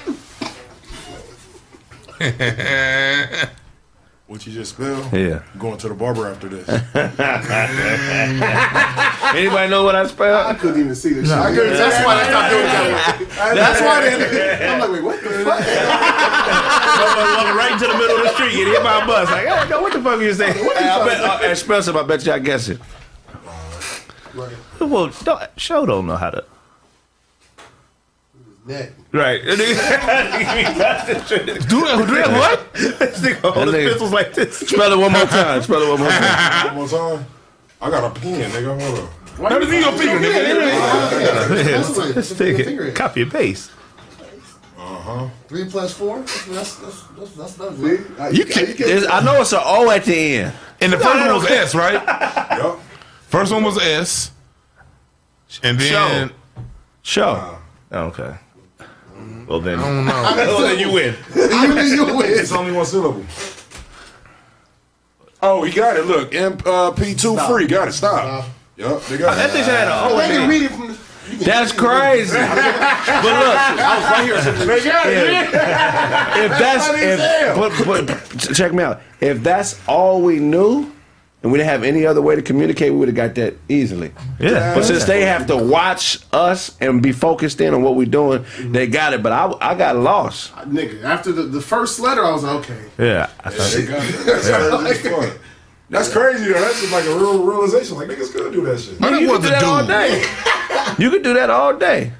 What 4.26 4.46
you 4.46 4.54
just 4.54 4.72
spelled? 4.72 5.12
Yeah. 5.12 5.42
Going 5.58 5.76
to 5.76 5.88
the 5.90 5.94
barber 5.94 6.26
after 6.26 6.48
this. 6.48 6.66
Anybody 9.36 9.68
know 9.68 9.84
what 9.84 9.94
I 9.94 10.06
spelled? 10.06 10.46
I 10.46 10.54
couldn't 10.54 10.80
even 10.80 10.94
see 10.94 11.12
this 11.12 11.28
shit. 11.28 11.36
That's 11.36 12.06
why 12.06 12.14
I 12.14 12.24
stopped 12.24 12.50
doing 12.50 12.64
that. 12.64 13.18
That's 13.54 13.80
why 13.82 14.00
they. 14.00 14.66
I'm 14.66 14.80
like, 14.80 14.90
wait, 14.92 15.02
what 15.04 15.22
the 15.22 15.28
fuck? 15.28 15.60
Walking 17.34 17.54
right 17.54 17.72
into 17.72 17.86
the 17.86 17.98
middle 17.98 18.16
of 18.16 18.22
the 18.22 18.32
street, 18.32 18.52
get 18.52 18.66
hit 18.68 18.82
by 18.82 19.02
a 19.02 19.06
bus. 19.06 19.30
Like, 19.30 19.46
I 19.46 19.56
don't 19.60 19.68
know 19.68 19.82
what 19.82 19.92
the 19.92 20.00
fuck 20.00 20.18
are 20.18 20.22
you 20.22 20.32
saying. 20.32 20.54
Hey, 20.54 20.88
I 20.88 21.04
bet, 21.04 21.20
uh, 21.20 21.38
hey, 21.40 21.54
spell. 21.54 21.98
I 21.98 22.02
bet 22.04 22.24
you 22.24 22.32
I 22.32 22.38
guess 22.38 22.68
it. 22.70 22.80
Well, 24.80 25.12
don't, 25.22 25.42
show 25.58 25.84
don't 25.84 26.06
know 26.06 26.16
how 26.16 26.30
to. 26.30 26.44
Neck. 28.66 28.92
Right. 29.12 29.42
do 29.44 29.56
that, 29.56 29.66
do 31.68 31.80
that 31.84 32.30
what? 32.32 32.72
This 32.74 33.20
nigga 33.20 33.52
hold 33.52 33.68
That 33.68 33.74
his 33.74 33.92
pistols 33.92 34.12
like 34.12 34.32
this. 34.32 34.58
Spell 34.58 34.92
it 34.92 34.98
one 34.98 35.12
more 35.12 35.26
time. 35.26 35.62
Spell 35.62 35.82
it 35.82 35.88
one 35.90 36.00
more 36.00 36.08
time. 36.08 36.66
One 36.66 36.76
more 36.76 36.88
time. 36.88 37.26
I 37.82 37.90
got 37.90 38.04
a 38.16 38.20
pen, 38.20 38.50
nigga. 38.50 38.80
Hold 38.80 38.98
up. 39.00 39.10
Let 39.38 39.60
me 39.60 39.66
see 39.68 39.80
your 39.80 39.92
finger, 39.92 40.18
nigga. 40.26 41.64
That's 41.64 41.96
Let's 42.16 42.28
the 42.30 42.34
take 42.54 42.64
finger. 42.64 42.84
it. 42.86 42.94
Copy 42.94 43.22
and 43.22 43.30
paste. 43.30 43.70
Three 45.48 45.66
plus 45.68 45.92
four. 45.92 46.20
That's 46.20 46.46
that's 46.48 46.76
that's 46.76 47.02
that's, 47.18 47.32
that's, 47.32 47.52
that's 47.54 47.76
See? 47.76 47.98
Uh, 48.18 48.28
You 48.28 48.38
you 48.38 48.44
can't- 48.46 48.76
can't. 48.76 48.78
You 49.02 49.06
I 49.08 49.22
know 49.22 49.40
it's 49.40 49.52
an 49.52 49.60
O 49.62 49.90
at 49.90 50.04
the 50.04 50.14
end. 50.36 50.52
And 50.80 50.92
the 50.92 50.98
first 50.98 51.14
one 51.26 51.34
was 51.34 51.46
S, 51.50 51.74
right? 51.74 51.94
Yup. 52.58 52.80
First 53.28 53.52
one 53.52 53.62
was 53.62 53.78
S. 53.78 54.30
And 55.62 55.78
then 55.78 56.30
Show. 57.02 57.58
Okay. 57.92 58.34
Well 59.46 59.60
then, 59.60 59.78
I 59.78 59.82
don't 59.82 60.06
know. 60.06 60.12
well 60.12 60.60
then 60.62 60.78
you 60.78 60.92
win. 60.92 61.14
you 61.34 62.04
win. 62.16 62.30
It's 62.30 62.52
only 62.52 62.72
one 62.72 62.86
syllable. 62.86 63.24
Oh, 65.42 65.62
he 65.62 65.72
got 65.72 65.96
it. 65.96 66.06
Look, 66.06 66.30
MP2 66.30 67.38
uh, 67.38 67.48
free. 67.48 67.66
Got 67.66 67.88
it. 67.88 67.92
Stop. 67.92 68.48
Yup, 68.76 69.02
they 69.04 69.18
got 69.18 69.36
That 69.36 69.50
it. 69.50 69.52
thing 69.52 69.64
had 69.64 69.88
a 69.88 70.04
O 70.06 70.16
They 70.16 70.24
at 70.24 70.30
can 70.30 70.48
read 70.48 70.62
it 70.62 70.70
from. 70.70 70.88
The, 70.88 71.44
That's 71.44 71.72
crazy. 71.72 72.32
but 72.36 72.42
look, 72.42 73.56
I 73.56 74.24
They 74.66 74.84
got 74.84 75.06
it. 75.06 76.44
if 76.44 76.58
that's 76.58 76.88
if 76.94 77.86
but, 77.86 78.06
but 78.08 78.54
check 78.54 78.72
me 78.72 78.82
out. 78.82 79.00
If 79.20 79.42
that's 79.42 79.80
all 79.86 80.20
we 80.22 80.38
knew, 80.38 80.90
and 81.44 81.52
we 81.52 81.58
didn't 81.58 81.68
have 81.68 81.84
any 81.84 82.06
other 82.06 82.22
way 82.22 82.34
to 82.34 82.40
communicate, 82.40 82.90
we 82.90 82.98
would 82.98 83.08
have 83.08 83.14
got 83.14 83.34
that 83.34 83.54
easily. 83.68 84.12
Yeah. 84.40 84.74
But 84.74 84.86
since 84.86 85.04
they 85.04 85.26
have 85.26 85.46
to 85.48 85.56
watch 85.58 86.20
us 86.32 86.74
and 86.80 87.02
be 87.02 87.12
focused 87.12 87.60
in 87.60 87.74
on 87.74 87.82
what 87.82 87.96
we're 87.96 88.06
doing, 88.06 88.40
mm-hmm. 88.44 88.72
they 88.72 88.86
got 88.86 89.12
it. 89.12 89.22
But 89.22 89.32
I, 89.32 89.52
I 89.60 89.74
got 89.74 89.94
lost. 89.96 90.56
Uh, 90.56 90.64
nigga, 90.64 91.04
after 91.04 91.32
the, 91.32 91.42
the 91.42 91.60
first 91.60 92.00
letter, 92.00 92.24
I 92.24 92.32
was 92.32 92.44
like, 92.44 92.70
okay. 92.70 92.84
Yeah. 92.96 93.28
I 93.40 93.50
thought- 93.50 93.72
They 93.72 93.84
got 93.84 94.02
it. 94.02 94.24
That's 94.24 94.48
crazy 95.02 95.08
as 95.10 95.28
fuck. 95.28 95.40
That's 95.90 96.10
crazy 96.10 96.46
though. 96.46 96.60
That's 96.60 96.80
just 96.80 96.92
like 96.92 97.04
a 97.04 97.14
real 97.14 97.44
realization. 97.44 97.98
Like 97.98 98.08
niggas 98.08 98.32
could 98.32 98.50
do 98.50 98.64
that 98.64 98.80
shit. 98.80 98.98
But 98.98 99.12
it 99.12 99.20
You 99.20 99.28
could 99.28 99.42
do 99.42 99.48
a 99.48 99.50
that 99.50 99.64
all 99.64 99.86
day. 99.86 100.24
You 100.98 101.10
could 101.10 101.22
do 101.22 101.34
that 101.34 101.50
all 101.50 101.76
day. 101.76 102.12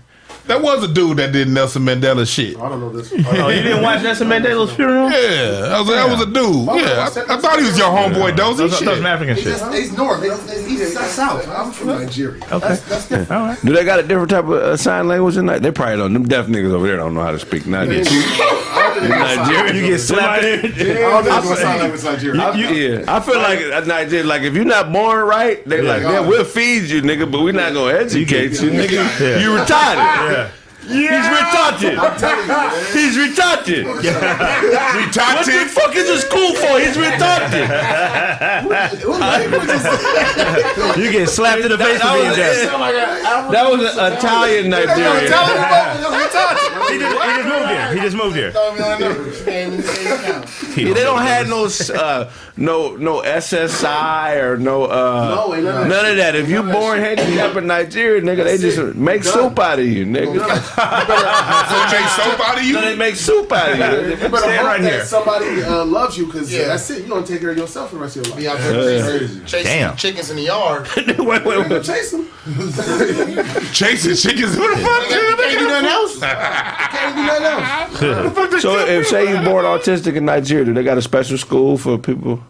That 0.47 0.61
was 0.63 0.85
a 0.85 0.93
dude 0.93 1.17
that 1.17 1.33
did 1.33 1.49
Nelson 1.49 1.83
Mandela 1.83 2.27
shit. 2.27 2.59
I 2.59 2.69
don't 2.69 2.81
know 2.81 2.91
this. 2.91 3.13
Oh, 3.13 3.49
you 3.49 3.63
didn't 3.63 3.83
watch 3.83 4.03
Nelson 4.03 4.29
Mandela's 4.29 4.75
funeral? 4.75 5.11
Yeah, 5.11 5.75
I 5.75 5.81
was 5.81 5.89
like, 5.89 5.97
that 5.97 6.11
was 6.11 6.21
a 6.21 6.27
dude. 6.27 6.67
Yeah, 6.67 7.09
I, 7.31 7.35
I 7.35 7.41
thought 7.41 7.59
he 7.59 7.65
was 7.65 7.79
your 7.79 7.89
homeboy, 7.89 8.37
Dozy. 8.37 8.59
Those, 8.65 8.77
Shit. 8.79 8.85
those 8.87 8.97
some 8.99 9.07
African 9.07 9.37
he's, 9.37 9.45
shit. 9.45 9.59
just, 9.59 9.75
he's 9.75 9.97
north. 9.97 10.23
He's, 10.23 10.67
he's, 10.67 10.97
he's 10.97 11.11
south. 11.11 11.49
I'm 11.49 11.73
from 11.73 11.89
Nigeria. 11.89 12.45
Okay. 12.45 12.59
That's 12.59 12.83
that's 12.89 13.09
different. 13.09 13.31
All 13.31 13.47
right. 13.47 13.61
Do 13.65 13.73
they 13.73 13.85
got 13.85 14.01
a 14.01 14.03
different 14.03 14.31
type 14.31 14.45
of 14.45 14.53
uh, 14.53 14.77
sign 14.77 15.09
language 15.09 15.37
in 15.39 15.47
that? 15.47 15.63
They 15.63 15.71
probably 15.71 15.97
don't. 15.97 16.13
Them 16.13 16.25
deaf 16.25 16.47
niggas 16.47 16.73
over 16.73 16.87
there 16.87 16.97
don't 16.97 17.15
know 17.15 17.23
how 17.23 17.33
to 17.33 17.39
speak 17.39 17.67
Nigerian. 17.67 18.05
Nigerian. 19.03 19.77
You 19.77 19.87
get 19.89 19.99
slapped. 19.99 20.45
I 20.45 20.51
don't 20.51 20.61
think 20.63 20.77
it's 20.77 21.61
sign 21.61 21.79
language 21.81 22.03
Nigeria. 22.05 22.99
yeah, 23.01 23.15
I 23.15 23.21
feel 23.21 23.37
like 23.37 23.87
Nigeria. 23.87 24.25
Like 24.25 24.43
if 24.43 24.55
you're 24.55 24.65
not 24.65 24.93
born 24.93 25.27
right, 25.27 25.65
they 25.69 25.81
like, 25.83 26.03
yeah, 26.03 26.21
we'll 26.21 26.45
feed 26.45 26.85
you, 26.91 27.03
nigga, 27.03 27.31
but 27.31 27.43
we're 27.43 27.53
not 27.53 27.73
gonna 27.75 27.95
educate 27.95 28.53
you, 28.61 28.71
nigga. 28.71 29.41
You 29.41 29.51
retarded. 29.51 29.97
Yeah. 29.97 30.51
He's 30.87 31.09
retarded. 31.09 31.97
He's 32.93 33.17
retarded. 33.17 33.85
retarded. 33.85 35.37
What 35.37 35.47
the 35.47 35.67
fuck 35.73 35.97
is 35.97 36.07
this 36.07 36.23
school 36.25 36.55
for? 36.55 36.79
He's 36.79 36.97
retarded. 36.97 37.65
You 40.97 41.11
get 41.11 41.29
slapped 41.29 41.63
in 41.63 41.71
the 41.71 41.79
face 41.79 41.99
for 42.01 42.07
That 42.07 42.15
being 42.15 42.29
was, 42.29 42.37
deaf. 42.37 42.71
that 43.51 43.71
was 43.71 43.97
an 43.97 44.13
Italian 44.13 44.71
Nigerian. 44.71 45.27
He 46.91 46.95
just, 46.95 46.95
he 46.95 46.99
just 47.37 47.49
moved 47.49 47.69
here. 47.69 47.95
He 47.95 48.01
just 48.01 48.17
moved 48.17 48.37
here. 48.37 48.53
Throw 48.53 48.75
me 48.75 48.81
on 48.81 49.01
numbers. 49.01 49.43
Can't 49.45 49.73
even- 49.73 49.85
can't 49.85 50.01
even 50.01 50.19
count. 50.23 50.45
Yeah, 50.77 50.93
they 50.95 51.03
don't 51.03 51.23
have 51.23 51.49
no 51.49 51.69
uh, 51.95 52.31
no 52.57 52.97
no 52.97 53.23
SSI 53.23 54.37
or 54.43 54.57
no 54.59 54.85
uh 54.85 55.35
No, 55.35 55.55
ain't 55.55 55.65
none 55.65 55.75
of 55.75 55.89
that 55.89 55.91
none 56.03 56.07
of 56.11 56.17
that. 56.17 56.35
If 56.37 56.49
you 56.49 56.63
born 56.63 56.99
handicapped 56.99 57.57
in 57.57 57.67
Nigeria, 57.67 58.21
nigga, 58.23 58.45
they 58.45 58.59
just 58.59 58.95
make 58.97 59.25
soup 59.25 59.59
out 59.59 59.79
of 59.79 59.87
you, 59.87 60.05
nigga. 60.07 60.39
So 60.75 61.77
make 61.97 62.09
soap 62.09 62.41
out 62.49 62.59
of 62.59 62.65
you? 62.65 62.73
No, 62.75 62.81
they 62.83 62.97
make 62.97 63.17
soup 63.17 63.51
out 63.53 63.71
of 63.73 63.79
you. 63.79 63.85
You 64.11 64.17
better 64.17 64.37
Stand 64.39 64.57
hope 64.59 64.67
right 64.67 64.83
that 64.83 64.93
here. 64.93 65.05
somebody 65.05 65.63
uh, 65.63 65.85
loves 65.85 66.17
you 66.19 66.27
because 66.27 66.53
Yeah. 66.53 66.67
that's 66.69 66.89
it. 66.91 67.03
You 67.03 67.09
don't 67.09 67.27
take 67.27 67.41
care 67.41 67.51
of 67.51 67.57
yourself 67.57 67.91
for 67.91 67.97
the 67.97 68.03
rest 68.03 68.17
of 68.17 68.27
your 68.27 68.37
Be 68.37 68.47
life. 68.49 68.59
out 68.61 68.63
there 68.73 69.19
Crazy. 69.19 69.41
chasing 69.45 69.65
Damn. 69.65 69.97
chickens 69.97 70.31
in 70.31 70.37
the 70.37 70.43
yard. 70.43 70.89
wait, 70.97 71.45
wait, 71.45 71.69
wait. 71.71 71.83
Chase 71.85 72.11
them. 72.13 72.29
Chasing 73.73 74.17
chickens. 74.17 74.57
What 74.57 74.77
the 74.77 74.83
fuck? 74.83 75.09
Can't 75.09 75.59
do 75.59 75.69
nothing 75.69 75.89
else. 75.89 76.19
Can't 76.21 77.17
do 77.17 77.23
nothing 77.23 78.51
else. 78.53 78.63
So 78.63 78.79
if 78.79 79.07
say 79.09 79.29
you're 79.29 79.45
born 79.45 79.65
autistic 79.65 80.17
in 80.17 80.25
Nigeria, 80.25 80.65
do 80.65 80.73
they 80.75 80.83
got 80.83 80.99
a 80.99 81.03
special 81.03 81.39
school 81.39 81.79
for 81.79 81.99
people? 81.99 82.43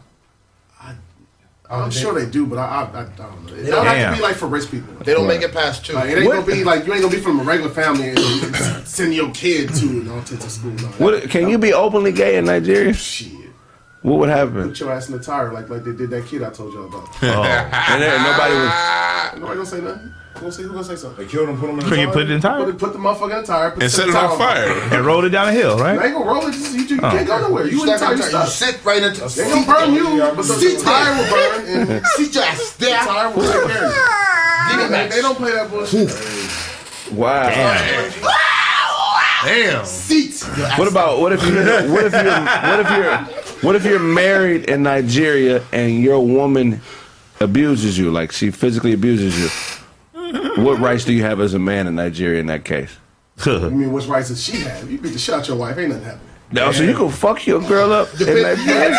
I'm 1.70 1.90
sure 1.90 2.12
they 2.14 2.30
do, 2.30 2.46
but 2.46 2.58
I, 2.58 2.62
I, 2.62 2.82
I, 2.82 3.02
I 3.02 3.06
don't 3.16 3.46
know. 3.46 3.54
It 3.54 3.66
don't 3.70 3.86
have 3.86 4.10
to 4.14 4.16
be 4.18 4.22
like 4.22 4.36
for 4.36 4.46
rich 4.46 4.70
people. 4.70 4.94
They 5.02 5.14
don't 5.14 5.26
make 5.26 5.42
it 5.42 5.52
past 5.52 5.84
two. 5.86 5.94
Like, 5.94 6.10
it 6.10 6.18
ain't 6.18 6.30
gonna 6.30 6.44
be 6.46 6.62
like 6.62 6.86
you 6.86 6.92
ain't 6.92 7.02
gonna 7.02 7.14
be 7.14 7.20
from 7.22 7.40
a 7.40 7.42
regular 7.42 7.70
family 7.70 8.10
and 8.10 8.86
send 8.86 9.14
your 9.14 9.30
kid 9.32 9.72
to 9.74 9.86
an 9.86 10.04
autistic 10.06 10.50
school. 10.50 10.70
No, 10.72 10.76
that- 10.76 11.00
What 11.00 11.30
can 11.30 11.48
you 11.48 11.56
be 11.58 11.72
openly 11.72 12.12
gay 12.12 12.36
in 12.36 12.44
Nigeria? 12.44 12.92
Shit. 12.92 13.32
What 14.02 14.18
would 14.18 14.28
happen? 14.28 14.68
Put 14.68 14.80
your 14.80 14.92
ass 14.92 15.08
in 15.08 15.16
the 15.16 15.22
tire 15.22 15.50
like 15.54 15.70
like 15.70 15.82
they 15.84 15.92
did 15.92 16.10
that 16.10 16.26
kid 16.26 16.42
I 16.42 16.50
told 16.50 16.74
y'all 16.74 16.86
about. 16.86 17.08
Oh. 17.22 17.42
And 17.42 18.02
there, 18.02 18.18
nobody 18.18 18.54
would. 18.54 19.40
Nobody 19.40 19.56
gonna 19.56 19.66
say 19.66 19.80
nothing. 19.80 20.14
Who 20.34 20.40
gonna 20.40 20.52
say 20.52 20.62
who 20.64 20.70
gonna 20.70 20.84
say 20.84 20.96
something? 20.96 21.24
They 21.24 21.30
killed 21.30 21.48
him, 21.48 21.58
put 21.60 21.70
him 21.70 21.78
in 21.78 21.84
the 21.84 21.90
Can 21.90 22.00
you 22.00 22.08
put 22.08 22.22
it 22.22 22.30
in 22.30 22.40
Put, 22.42 22.78
put 22.78 22.92
the 22.92 22.98
motherfucker 22.98 23.36
in 23.36 23.40
the 23.42 23.46
tire 23.46 23.70
put 23.70 23.82
And 23.84 23.92
set 23.92 24.08
it 24.08 24.14
on 24.16 24.36
fire. 24.36 24.66
and 24.92 25.06
roll 25.06 25.24
it 25.24 25.28
down 25.30 25.46
the 25.46 25.52
hill, 25.52 25.76
You 25.78 25.82
right? 25.84 26.04
ain't 26.06 26.14
gonna 26.14 26.26
roll 26.26 26.46
it. 26.48 26.52
Just, 26.52 26.74
you, 26.74 26.82
you 26.96 27.00
can't 27.00 27.26
go 27.26 27.40
nowhere. 27.40 27.66
You 27.66 27.80
in 27.82 27.86
the 27.86 27.96
tire. 27.96 28.12
in 28.14 28.18
You 28.18 28.24
the 28.24 28.30
tire. 28.32 28.44
You 28.44 28.50
sit 28.50 28.84
right 28.84 29.02
into 29.02 29.20
They 29.28 29.48
gonna 29.48 29.66
burn 29.66 29.94
you, 29.94 30.18
but 30.34 30.42
the, 30.42 30.54
the 30.54 30.82
tire 30.82 31.14
will 31.16 31.30
burn 31.30 31.90
and 31.92 32.06
Sit 32.16 32.34
your 32.34 32.44
ass 32.44 32.76
the 32.76 32.86
tire 32.86 33.30
will 33.34 33.42
take 33.42 33.52
care 33.52 33.86
of 33.86 33.94
you. 33.94 34.76
Give 34.76 34.80
it 34.80 34.90
They, 34.90 35.08
they 35.16 35.22
don't 35.22 35.36
play 35.36 35.52
that 35.52 35.70
bullshit. 35.70 36.10
Wow. 37.12 37.48
Damn. 39.44 39.84
Seats. 39.84 40.42
What 40.78 40.88
about 40.88 41.20
what 41.20 41.32
if 41.32 41.42
you 41.44 41.54
what 41.92 42.04
if 42.06 42.12
you're 42.12 42.40
what 42.40 42.80
if 42.80 42.90
you're 42.90 43.16
what 43.62 43.76
if 43.76 43.84
you're 43.84 43.98
married 44.00 44.64
in 44.70 44.82
Nigeria 44.82 45.62
and 45.72 46.00
your 46.02 46.20
woman 46.26 46.80
abuses 47.40 47.96
you, 47.98 48.10
like 48.10 48.32
she 48.32 48.50
physically 48.50 48.94
abuses 48.94 49.38
you? 49.38 49.48
What 50.56 50.78
rights 50.78 51.04
do 51.04 51.12
you 51.12 51.22
have 51.22 51.40
as 51.40 51.54
a 51.54 51.58
man 51.58 51.86
in 51.86 51.96
Nigeria 51.96 52.40
in 52.40 52.46
that 52.46 52.64
case? 52.64 52.96
I 53.46 53.68
mean, 53.68 53.90
what 53.92 54.06
rights 54.06 54.28
does 54.28 54.42
she 54.42 54.58
have? 54.58 54.90
You 54.90 54.98
beat 54.98 55.12
the 55.12 55.18
shit 55.18 55.34
out 55.34 55.48
your 55.48 55.56
wife. 55.56 55.76
Ain't 55.76 55.88
nothing 55.88 56.04
happening. 56.04 56.33
No, 56.54 56.70
so 56.70 56.84
you 56.84 56.94
can 56.94 57.10
fuck 57.10 57.44
your 57.48 57.60
girl 57.62 57.92
up 57.92 58.08
in 58.20 58.26
Nigeria? 58.26 58.90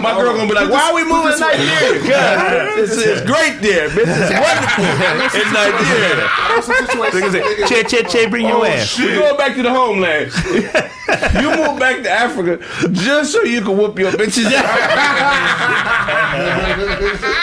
My 0.00 0.14
girl 0.14 0.36
gonna 0.36 0.46
be 0.46 0.54
like, 0.54 0.70
"Why 0.70 0.90
are 0.90 0.94
we 0.94 1.02
moving 1.02 1.32
to 1.32 1.40
Nigeria? 1.40 2.08
God, 2.08 2.78
it's, 2.78 2.96
it's 2.98 3.22
great 3.22 3.60
there, 3.60 3.88
bitch. 3.88 4.06
It's 4.06 4.30
wonderful 4.30 4.84
in 5.40 5.52
Nigeria. 5.52 6.28
What's? 6.54 6.68
Nigga 7.16 7.30
say, 7.32 7.42
che, 7.66 7.82
che, 7.82 8.04
che, 8.04 8.28
bring 8.28 8.46
your 8.46 8.58
oh, 8.58 8.64
ass. 8.64 8.96
We 8.96 9.14
going 9.16 9.36
back 9.36 9.56
to 9.56 9.62
the 9.62 9.70
homeland. 9.70 10.30
you 11.42 11.50
move 11.50 11.80
back 11.80 12.04
to 12.04 12.10
Africa 12.10 12.58
just 12.92 13.32
so 13.32 13.42
you 13.42 13.60
can 13.60 13.76
whoop 13.76 13.98
your 13.98 14.12
bitches 14.12 14.52
ass. 14.52 15.82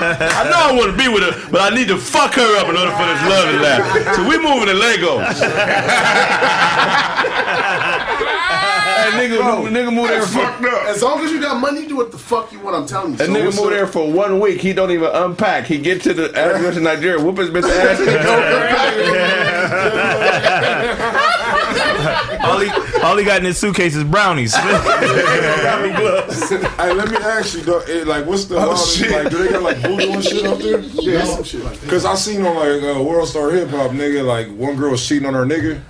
I 0.00 0.48
know 0.48 0.56
I 0.56 0.72
want 0.72 0.90
to 0.90 0.96
be 0.96 1.08
with 1.08 1.22
her, 1.22 1.34
but 1.50 1.60
I 1.60 1.68
need 1.74 1.88
to 1.88 1.98
fuck 1.98 2.34
her 2.34 2.56
up 2.58 2.68
in 2.68 2.76
order 2.76 2.90
for 2.92 3.04
this 3.06 3.22
love 3.28 3.50
to 3.52 3.58
last. 3.60 4.16
So 4.16 4.22
we 4.28 4.38
moving 4.38 4.66
to 4.68 4.74
Lagos. 4.74 5.40
That 9.00 9.12
nigga, 9.14 9.38
nigga 9.70 9.90
moved 9.92 10.10
there 10.10 10.22
for 10.22 10.40
As 10.88 11.02
long 11.02 11.20
as 11.24 11.30
you 11.30 11.40
got 11.40 11.58
money, 11.60 11.80
you 11.82 11.88
do 11.88 11.96
what 11.96 12.10
the 12.12 12.18
fuck 12.18 12.52
you 12.52 12.60
want. 12.60 12.76
I'm 12.76 12.86
telling 12.86 13.12
you. 13.12 13.16
that 13.18 13.26
So 13.26 13.32
nigga 13.32 13.44
what's 13.46 13.56
moved 13.56 13.72
there 13.72 13.86
for 13.86 14.10
one 14.10 14.40
week. 14.40 14.60
He 14.60 14.72
don't 14.72 14.90
even 14.90 15.10
unpack. 15.12 15.66
He 15.66 15.78
get 15.78 16.02
to 16.02 16.14
the 16.14 16.28
address 16.30 16.76
in 16.76 16.82
Nigeria, 16.84 17.22
whoop 17.22 17.38
his 17.38 17.50
bitch 17.50 17.64
ass, 17.64 17.98
and 18.00 18.10
he 18.10 18.16
go 18.16 18.40
all 22.44 22.58
he 22.60 22.70
all 23.02 23.16
he 23.16 23.24
got 23.24 23.38
in 23.38 23.44
his 23.44 23.58
suitcase 23.58 23.94
is 23.96 24.04
brownies. 24.04 24.54
Hey, 25.80 26.92
let 26.94 27.10
me 27.10 27.16
ask 27.18 27.54
you 27.54 27.62
though, 27.62 27.80
eh, 27.80 28.04
like, 28.06 28.26
what's 28.26 28.44
the 28.46 28.56
Oh, 28.56 28.68
wildest- 28.68 28.96
shit. 28.98 29.10
like? 29.10 29.30
Do 29.30 29.38
they 29.42 29.50
got 29.52 29.62
like 29.62 29.76
voodoo 29.78 30.12
and 30.12 30.24
shit 30.24 30.44
up 30.46 30.58
there? 30.58 30.78
Yeah, 31.00 31.24
some 31.24 31.44
shit 31.44 31.64
like 31.64 31.78
that. 31.80 31.90
Cause 31.90 32.04
I 32.04 32.14
seen 32.14 32.44
on 32.44 32.56
like 32.56 32.82
uh, 32.96 33.02
World 33.02 33.28
Star 33.28 33.50
Hip 33.50 33.68
Hop, 33.70 33.90
nigga, 33.92 34.24
like 34.24 34.48
one 34.48 34.76
girl 34.76 34.90
was 34.92 35.06
cheating 35.06 35.26
on 35.26 35.34
her 35.34 35.44
nigga, 35.44 35.80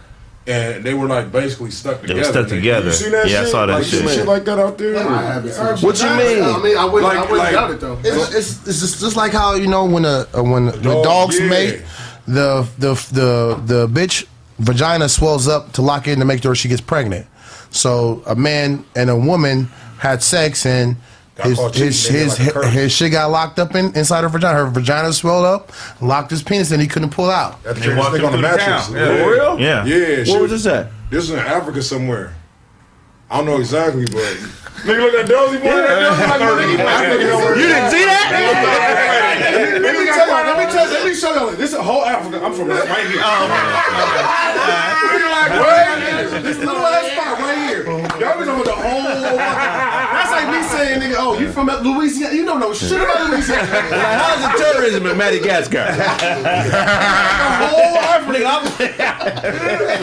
and 0.46 0.84
they 0.84 0.94
were 0.94 1.06
like 1.06 1.30
basically 1.32 1.70
stuck 1.70 2.00
They 2.02 2.08
together. 2.08 2.20
were 2.20 2.32
stuck 2.32 2.48
together. 2.48 2.86
You 2.86 2.92
seen 2.92 3.12
that 3.12 3.28
Yeah, 3.28 3.42
I 3.42 3.44
saw 3.44 3.66
that 3.66 3.74
like, 3.74 3.84
shit. 3.84 4.00
some 4.00 4.08
shit 4.08 4.26
like 4.26 4.44
that 4.44 4.58
out 4.58 4.78
there. 4.78 4.96
I 4.98 5.22
haven't 5.22 5.52
seen. 5.52 5.86
What 5.86 6.00
you 6.02 6.08
mean? 6.10 6.42
I 6.42 6.62
mean, 6.62 6.76
I 6.76 6.84
wouldn't, 6.84 7.02
Like- 7.02 7.18
I 7.18 7.20
wouldn't 7.22 7.38
like- 7.38 7.52
doubt 7.52 7.70
it 7.70 7.80
though. 7.80 7.98
It's, 8.04 8.34
it's, 8.34 8.66
it's 8.68 8.80
just, 8.80 9.00
just 9.00 9.16
like 9.16 9.32
how 9.32 9.54
you 9.54 9.66
know 9.66 9.84
when 9.84 10.04
a 10.04 10.26
uh, 10.34 10.42
when 10.42 10.66
the 10.66 10.72
dog, 10.72 11.04
dogs 11.04 11.38
yeah. 11.40 11.48
mate, 11.48 11.82
the 12.26 12.66
the 12.78 12.94
the 13.12 13.60
the 13.66 13.88
bitch 13.88 14.26
vagina 14.60 15.08
swells 15.08 15.48
up 15.48 15.72
to 15.72 15.82
lock 15.82 16.06
in 16.08 16.18
to 16.20 16.24
make 16.24 16.42
sure 16.42 16.54
she 16.54 16.68
gets 16.68 16.80
pregnant. 16.80 17.26
So 17.70 18.22
a 18.26 18.34
man 18.34 18.84
and 18.96 19.10
a 19.10 19.16
woman 19.16 19.64
had 19.98 20.22
sex 20.22 20.64
and. 20.66 20.96
His 21.42 21.56
caught 21.56 21.74
his 21.74 22.06
his, 22.06 22.38
nigga, 22.38 22.54
like 22.62 22.72
his, 22.72 22.92
shit 22.92 23.12
got 23.12 23.30
locked 23.30 23.58
up 23.58 23.74
in 23.74 23.96
inside 23.96 24.24
her 24.24 24.28
vagina. 24.28 24.58
Her 24.58 24.66
vagina 24.70 25.10
swelled 25.10 25.46
up, 25.46 25.72
locked 26.02 26.30
his 26.30 26.42
penis, 26.42 26.70
and 26.70 26.82
he 26.82 26.86
couldn't 26.86 27.10
pull 27.12 27.30
out. 27.30 27.62
That 27.62 27.76
They 27.76 27.86
trans 27.86 28.04
on 28.04 28.12
the 28.12 28.28
the 28.32 28.38
mattress. 28.42 28.88
town. 28.88 28.94
Yeah. 28.96 29.24
For 29.24 29.30
real? 29.30 29.58
yeah. 29.58 29.84
Yeah, 29.86 29.96
Where 29.96 30.24
shit. 30.26 30.42
was 30.42 30.50
this 30.50 30.66
at? 30.66 30.90
This 31.08 31.24
is 31.24 31.30
in 31.30 31.38
Africa 31.38 31.80
somewhere. 31.80 32.34
I 33.30 33.38
don't 33.38 33.46
know 33.46 33.56
exactly, 33.56 34.04
but 34.04 34.36
nigga, 34.84 35.00
look 35.00 35.14
at 35.14 35.26
Dozy 35.28 35.58
boy. 35.58 35.68
You 35.70 37.66
didn't 37.68 37.90
see 37.90 38.04
that? 38.04 38.28
Let 39.80 39.96
me 39.98 40.04
tell 40.06 40.26
you, 40.26 40.32
let 40.46 40.56
me 40.58 40.72
tell 40.72 40.86
you, 40.86 40.92
let 40.94 41.04
me 41.06 41.14
show 41.14 41.34
y'all. 41.34 41.50
This 41.52 41.72
is 41.72 41.78
whole 41.78 42.04
Africa. 42.04 42.44
I'm 42.44 42.52
from 42.52 42.68
right 42.68 43.06
here. 43.06 43.20
Oh, 43.30 43.48
nigga 45.10 45.28
like, 45.30 45.52
wait, 45.60 46.42
this 46.42 46.58
little 46.58 46.76
ass 46.76 47.12
spot 47.12 47.38
right 47.38 47.68
here. 47.68 47.84
Oh, 47.88 47.98
y'all 48.18 48.38
been 48.38 48.48
over 48.48 48.64
the 48.64 48.72
whole. 48.72 49.02
That's 49.36 50.30
like 50.30 50.48
me 50.50 50.62
saying, 50.68 51.00
nigga, 51.00 51.16
oh, 51.18 51.38
you 51.38 51.50
from 51.50 51.66
Louisiana? 51.66 52.34
You 52.34 52.44
don't 52.44 52.60
know 52.60 52.72
shit 52.72 53.00
about 53.00 53.30
Louisiana. 53.30 53.66
How's 53.66 54.42
the 54.42 54.48
terrorism 54.62 55.06
in 55.06 55.16
Madagascar? 55.16 55.86
The 55.86 57.66
whole 57.68 57.98
Africa. 57.98 58.40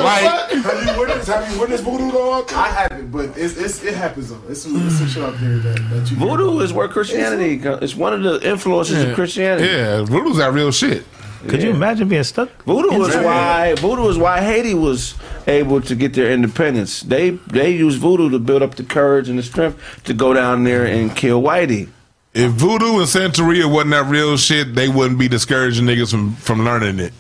Like, 0.01 0.51
have 0.51 0.83
you 0.85 0.99
witnessed? 0.99 1.27
Have 1.29 1.51
you 1.51 1.59
witnessed 1.59 1.83
voodoo 1.83 2.11
though? 2.11 2.33
Out 2.33 2.47
there? 2.47 2.57
I 2.57 2.67
haven't, 2.69 2.96
but 3.11 3.37
it's, 3.37 3.57
it's 3.57 3.83
it 3.83 3.93
happens 3.95 4.29
though. 4.29 4.41
It's 4.49 4.61
some, 4.61 4.85
it's 4.85 4.95
some 4.97 5.07
shit 5.07 5.23
out 5.23 5.39
there 5.39 5.57
that, 5.57 5.89
that 5.89 6.11
you 6.11 6.17
Voodoo 6.17 6.59
is 6.59 6.71
where 6.73 6.87
Christianity. 6.87 7.57
co- 7.59 7.79
It's 7.81 7.95
one 7.95 8.13
of 8.13 8.23
the 8.23 8.47
influences 8.49 9.03
of 9.03 9.15
Christianity. 9.15 9.67
Yeah, 9.67 10.03
voodoo's 10.03 10.37
that 10.37 10.53
real 10.53 10.71
shit. 10.71 11.05
Could 11.47 11.61
you 11.63 11.69
imagine 11.69 12.09
being 12.09 12.23
stuck? 12.23 12.49
Voodoo 12.63 13.03
is 13.03 13.15
why 13.15 13.75
voodoo 13.77 14.07
is 14.09 14.17
why 14.17 14.41
Haiti 14.41 14.73
was 14.73 15.13
able 15.45 15.79
to 15.81 15.95
get 15.95 16.13
their 16.13 16.31
independence. 16.31 17.01
They 17.01 17.29
they 17.29 17.71
used 17.71 17.99
voodoo 17.99 18.29
to 18.31 18.39
build 18.39 18.63
up 18.63 18.75
the 18.75 18.83
courage 18.83 19.29
and 19.29 19.37
the 19.39 19.43
strength 19.43 20.03
to 20.05 20.13
go 20.13 20.33
down 20.33 20.63
there 20.63 20.85
and 20.85 21.15
kill 21.15 21.41
Whitey. 21.41 21.89
If 22.33 22.51
voodoo 22.51 22.97
and 22.97 23.05
Santeria 23.07 23.71
wasn't 23.71 23.91
that 23.91 24.07
real 24.07 24.35
shit, 24.37 24.75
they 24.75 24.89
wouldn't 24.89 25.19
be 25.19 25.27
discouraging 25.27 25.85
niggas 25.85 26.11
from, 26.11 26.35
from 26.35 26.65
learning 26.65 26.99
it. 26.99 27.13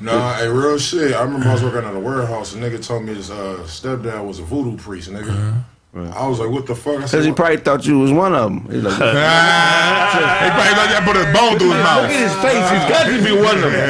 Nah, 0.00 0.34
hey, 0.34 0.48
real 0.48 0.78
shit. 0.78 1.14
I 1.14 1.22
remember 1.22 1.48
I 1.48 1.52
was 1.54 1.62
working 1.62 1.84
at 1.84 1.94
a 1.94 1.98
warehouse. 1.98 2.54
A 2.54 2.58
nigga 2.58 2.84
told 2.84 3.04
me 3.04 3.14
his 3.14 3.30
uh, 3.30 3.58
stepdad 3.64 4.26
was 4.26 4.38
a 4.38 4.42
voodoo 4.42 4.76
priest, 4.76 5.10
nigga. 5.10 5.62
I 5.96 6.28
was 6.28 6.38
like, 6.38 6.50
what 6.50 6.66
the 6.66 6.74
fuck? 6.74 6.96
Because 7.00 7.24
he 7.24 7.32
probably 7.32 7.56
thought 7.56 7.86
you 7.86 7.98
was 7.98 8.12
one 8.12 8.34
of 8.34 8.44
them. 8.52 8.68
He's 8.68 8.82
like, 8.84 8.92
he 9.00 9.00
probably 9.00 10.76
let 10.76 10.92
that 10.92 11.02
put 11.08 11.16
his 11.16 11.24
bone 11.32 11.56
through 11.56 11.72
his 11.72 11.80
mouth. 11.80 12.04
Look 12.04 12.12
at 12.12 12.28
his 12.28 12.36
face. 12.44 12.68
He's 12.68 12.84
got 12.92 13.08
to 13.08 13.16
be 13.24 13.32
one 13.32 13.56
of 13.64 13.72
them. 13.72 13.88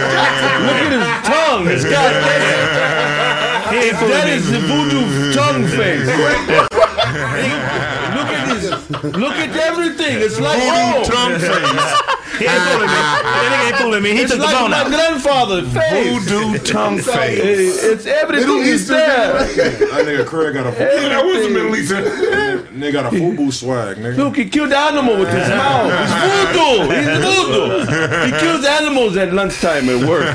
Look 0.70 0.78
at 0.86 0.94
his 0.94 1.10
tongue. 1.26 1.66
It's 1.66 1.82
got 1.82 2.14
That 3.66 4.30
me. 4.30 4.38
the 4.38 4.62
voodoo 4.70 5.34
tongue 5.34 5.66
face. 5.66 6.06
look 8.14 8.30
at 8.30 8.54
this. 8.54 8.70
Look 9.18 9.34
at 9.34 9.50
everything. 9.56 10.22
It's 10.22 10.38
like 10.38 10.62
Voodoo 10.62 10.70
oh, 10.70 11.10
tongue 11.10 11.38
face. 11.42 11.74
He 12.38 12.44
ain't 12.44 12.62
fooling 12.68 12.88
me. 12.88 12.96
That 13.36 13.52
nigga 13.52 13.66
ain't 13.68 13.76
fooling 13.76 14.02
me. 14.02 14.10
He 14.12 14.20
It's 14.22 14.30
took 14.32 14.40
the 14.40 14.46
like 14.46 14.54
bone 14.58 14.70
my 14.70 14.80
out. 14.80 14.86
grandfather's 14.88 15.72
face. 15.72 16.24
Voodoo 16.28 16.58
tongue 16.58 16.98
face. 16.98 17.38
It- 17.38 17.92
It's 17.92 18.06
everything 18.06 18.46
Middle 18.48 18.62
is 18.62 18.82
Eastern 18.82 18.96
there. 18.96 19.32
That 19.96 20.04
nigga 20.06 20.26
Craig 20.26 20.54
got 20.54 20.66
a 20.66 20.70
Yeah, 20.70 21.08
that 21.08 21.24
was 21.24 21.46
a 21.46 21.50
Middle 21.50 21.76
Eastern. 21.76 22.04
nigga 22.76 22.92
got 22.92 23.06
a 23.12 23.16
fubu 23.16 23.52
swag, 23.52 23.96
nigga. 23.98 24.16
Look, 24.16 24.36
he 24.36 24.48
killed 24.48 24.70
the 24.70 24.78
animal 24.78 25.16
with 25.18 25.28
his 25.30 25.48
mouth. 25.48 25.92
He's 25.92 26.12
voodoo. 26.56 26.80
He's 26.96 27.18
voodoo. 27.26 28.26
He 28.26 28.30
kills 28.40 28.64
animals 28.64 29.16
at 29.16 29.32
lunchtime 29.32 29.88
at 29.88 30.00
work. 30.08 30.26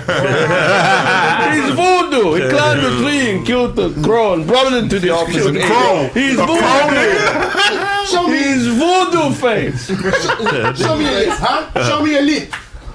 He's 1.54 1.74
voodoo. 1.76 2.34
He 2.36 2.50
climbed 2.50 2.82
the 2.82 2.92
tree 3.02 3.32
and 3.36 3.46
killed 3.46 3.76
the 3.76 3.90
crow 4.02 4.34
and 4.34 4.46
brought 4.48 4.72
it 4.72 4.84
into 4.84 5.00
the 5.00 5.10
office. 5.10 5.46
and 5.46 5.58
ate 5.58 5.66
crow. 5.66 6.02
it. 6.04 6.14
He's 6.14 6.36
voodoo. 6.36 8.08
Show 8.12 8.28
me, 8.28 8.38
He's 8.40 8.68
voodoo 8.68 9.32
face. 9.32 9.88
show 9.88 10.96
me 10.98 11.06
a 11.08 11.12
lip, 11.12 11.30
huh? 11.30 11.70
Show 11.98 12.04
me 12.04 12.18
a 12.18 12.22
lip. 12.22 12.54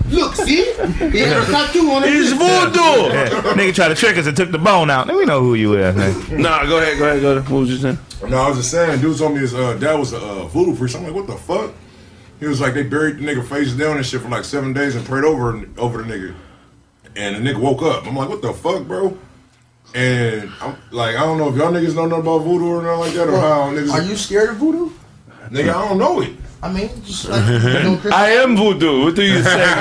Look, 0.08 0.34
see? 0.36 0.62
He 1.10 1.18
had 1.18 1.36
a 1.38 1.44
tattoo 1.50 1.90
on 1.90 2.02
He's 2.04 2.30
his 2.30 2.32
lip. 2.38 2.40
voodoo. 2.72 3.50
Nigga 3.60 3.74
tried 3.74 3.88
to 3.88 3.94
trick 3.96 4.16
us 4.16 4.26
and 4.26 4.36
took 4.36 4.52
the 4.52 4.58
bone 4.58 4.88
out. 4.88 5.06
Then 5.08 5.16
we 5.16 5.24
know 5.24 5.40
who 5.40 5.54
you 5.54 5.74
is, 5.74 5.96
man. 5.96 6.40
Nah, 6.42 6.64
go 6.64 6.78
ahead, 6.78 6.98
go 6.98 7.08
ahead, 7.08 7.20
go 7.20 7.36
ahead. 7.36 7.50
What 7.50 7.58
was 7.60 7.70
you 7.70 7.76
saying? 7.78 7.98
No, 8.28 8.38
I 8.38 8.48
was 8.48 8.58
just 8.58 8.70
saying, 8.70 9.00
dude 9.00 9.18
told 9.18 9.34
me 9.34 9.40
his 9.40 9.54
uh, 9.54 9.74
dad 9.74 9.94
was 9.98 10.12
a 10.12 10.18
uh, 10.18 10.46
voodoo 10.46 10.76
priest. 10.76 10.94
I'm 10.96 11.02
like, 11.04 11.12
what 11.14 11.26
the 11.26 11.36
fuck? 11.36 11.72
He 12.38 12.46
was 12.46 12.60
like, 12.60 12.74
they 12.74 12.82
buried 12.84 13.18
the 13.18 13.22
nigga 13.26 13.44
face 13.46 13.72
down 13.72 13.96
and 13.96 14.06
shit 14.06 14.20
for 14.20 14.28
like 14.28 14.44
seven 14.44 14.72
days 14.72 14.94
and 14.94 15.04
prayed 15.04 15.24
over 15.24 15.60
over 15.76 16.02
the 16.02 16.12
nigga. 16.12 16.34
And 17.16 17.34
the 17.44 17.50
nigga 17.50 17.58
woke 17.60 17.82
up. 17.82 18.06
I'm 18.06 18.14
like, 18.14 18.28
what 18.28 18.42
the 18.42 18.52
fuck, 18.52 18.86
bro? 18.86 19.16
And 19.94 20.50
I'm 20.60 20.76
like, 20.90 21.16
I 21.16 21.20
don't 21.20 21.38
know 21.38 21.48
if 21.48 21.56
y'all 21.56 21.72
niggas 21.72 21.94
know 21.94 22.06
nothing 22.06 22.22
about 22.22 22.38
voodoo 22.40 22.66
or 22.76 22.82
nothing 22.82 23.00
like 23.00 23.12
that, 23.14 23.28
or 23.28 23.40
how 23.40 23.70
niggas. 23.72 23.90
Are 23.92 24.02
you 24.02 24.16
scared 24.16 24.50
of 24.50 24.56
voodoo? 24.56 24.90
Nigga, 25.50 25.70
I 25.70 25.88
don't 25.88 25.98
know 25.98 26.20
it. 26.20 26.32
I 26.62 26.72
mean, 26.72 26.88
just 27.04 27.28
like 27.28 27.46
you 27.46 27.58
know, 27.60 28.00
I 28.12 28.30
am 28.30 28.56
voodoo. 28.56 29.04
What 29.04 29.14
do 29.14 29.22
you 29.22 29.42
say? 29.42 29.64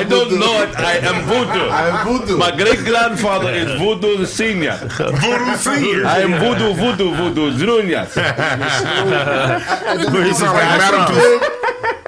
I 0.00 0.04
don't 0.08 0.38
know 0.38 0.62
it. 0.62 0.76
I 0.76 0.98
am 0.98 1.24
voodoo. 1.24 1.68
I 1.68 1.88
am 1.88 2.06
voodoo. 2.06 2.36
My 2.36 2.54
great 2.54 2.78
grandfather 2.84 3.50
is 3.50 3.72
voodoo 3.80 4.24
senior. 4.26 4.76
Voodoo 4.76 5.56
senior. 5.56 6.06
I 6.06 6.18
am 6.20 6.32
voodoo, 6.38 6.74
voodoo, 6.74 7.14
voodoo, 7.14 7.58
junior. 7.58 8.06
You 10.22 10.34
sound 10.34 10.56
like 10.56 10.78
Madame 10.78 11.06
Tussauds. 11.08 11.61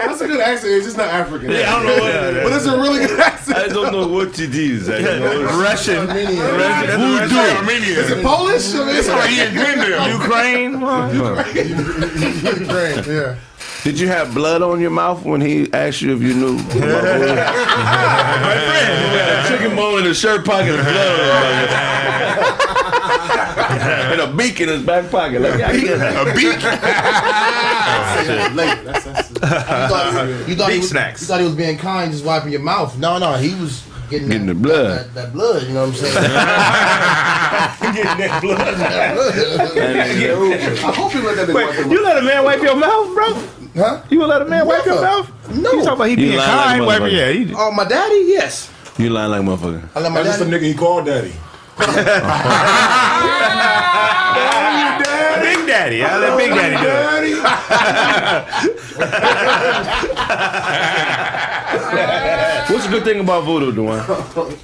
That's 0.07 0.21
a 0.21 0.27
good 0.27 0.41
accent. 0.41 0.73
It's 0.75 0.85
just 0.87 0.97
not 0.97 1.09
African. 1.09 1.51
Yeah, 1.51 1.75
I 1.75 1.83
don't 1.83 1.87
know 1.87 2.03
what 2.03 2.15
it 2.15 2.37
is. 2.37 2.43
But 2.45 2.53
it's 2.57 2.67
a 2.67 2.77
really 2.81 3.07
good 3.07 3.21
accent. 3.21 3.59
I 3.59 3.69
don't 3.69 3.93
know 3.93 4.07
what 4.09 4.39
it 4.39 4.55
is. 4.55 4.89
I 4.89 5.01
don't 5.03 5.21
know. 5.21 5.45
Russian. 5.61 6.09
Armenian. 6.09 6.37
Voodoo. 6.37 7.37
Armenian. 7.37 7.99
Is 7.99 8.11
it 8.11 8.23
Polish? 8.25 8.75
I 8.75 8.85
mean, 8.87 8.97
it's 8.97 9.09
Like 9.09 9.31
in 9.31 9.55
Glendale. 9.55 10.09
Ukraine. 10.09 10.73
Ukraine, 12.45 13.05
yeah. 13.07 13.37
Did 13.83 13.99
you 14.01 14.09
have 14.09 14.33
blood 14.35 14.63
on 14.63 14.81
your 14.81 14.91
mouth 14.91 15.25
when 15.25 15.41
he 15.43 15.71
asked 15.73 16.01
you 16.01 16.15
if 16.17 16.23
you 16.23 16.33
knew? 16.35 16.55
My 16.55 16.63
friend, 16.71 17.39
had 19.13 19.45
a 19.45 19.49
chicken 19.49 19.77
bone 19.77 19.99
in 19.99 20.05
his 20.07 20.19
shirt 20.19 20.45
pocket, 20.45 20.75
and 20.75 20.85
blood 20.85 21.21
on 21.21 21.61
his 21.61 21.75
and 23.85 24.21
a 24.21 24.27
beak 24.37 24.61
in 24.61 24.69
his 24.69 24.83
back 24.83 25.11
pocket. 25.11 25.41
Like, 25.43 25.61
I 25.61 25.73
can't. 25.81 26.29
A 26.29 26.35
beak. 26.35 26.63
later. 28.55 28.83
That's, 28.85 29.05
that's, 29.05 29.24
You 29.35 29.41
thought, 29.49 30.49
you 30.49 30.55
thought 30.55 30.71
he 30.73 30.79
was, 30.79 30.89
snacks. 30.91 31.21
You 31.23 31.27
thought 31.27 31.41
he 31.41 31.47
was 31.47 31.57
being 31.57 31.77
kind, 31.79 32.11
just 32.13 32.25
wiping 32.25 32.53
your 32.53 32.61
mouth. 32.63 32.97
No, 32.99 33.19
no, 33.19 33.35
he 33.35 33.55
was 33.61 33.83
getting, 34.11 34.29
Getting 34.29 34.47
that, 34.47 34.55
the 34.55 34.61
blood. 34.61 34.99
That, 34.99 35.15
that 35.15 35.33
blood. 35.33 35.63
You 35.67 35.75
know 35.75 35.87
what 35.89 35.91
I'm 35.91 35.95
saying? 35.95 36.15
Getting 37.95 38.19
that 38.19 38.41
blood. 38.43 38.75
I 38.81 38.83
hope 40.93 41.15
you 41.15 41.23
let 41.23 41.37
that 41.37 41.49
nigga 41.49 41.55
wipe 41.55 41.69
Wait, 41.71 41.77
him 41.85 41.91
you 41.93 42.03
let 42.05 42.19
a 42.19 42.23
man 42.23 42.45
wipe 42.45 42.63
your 42.63 42.77
mouth, 42.77 43.15
bro? 43.15 43.35
huh? 43.77 44.03
You 44.09 44.19
would 44.21 44.29
let 44.29 44.43
a 44.43 44.45
man 44.45 44.67
wipe 44.67 44.85
your 44.87 45.01
mouth? 45.03 45.31
No. 45.51 45.73
You 45.73 45.83
talking 45.83 45.93
about 45.95 46.05
he 46.05 46.11
You 46.13 46.17
being 46.17 46.37
lying 46.37 46.49
like 46.49 46.67
kind, 46.67 46.87
wiping? 46.87 47.07
motherfucker. 47.09 47.13
Yeah, 47.13 47.33
he, 47.47 47.55
Oh, 47.57 47.71
my 47.73 47.85
daddy? 47.85 48.25
Yes. 48.29 48.71
You 48.99 49.11
lying 49.11 49.31
like 49.33 49.41
a 49.41 49.45
motherfucker. 49.45 49.89
I 49.95 50.01
let 50.01 50.13
my 50.13 50.23
That's 50.23 50.39
just 50.39 50.49
the 50.51 50.57
nigga 50.57 50.63
he 50.63 50.75
called 50.75 51.07
daddy. 51.07 51.33
Big 55.43 55.67
Daddy. 55.67 56.03
I 56.03 56.19
let 56.19 56.37
Big 56.39 56.51
Daddy 56.51 56.77
do 56.77 56.89
it. 56.89 56.95
What's 62.69 62.85
the 62.87 62.91
good 62.91 63.05
thing 63.05 63.21
about 63.21 63.45
voodoo, 63.45 63.73
Dwayne? 63.73 64.59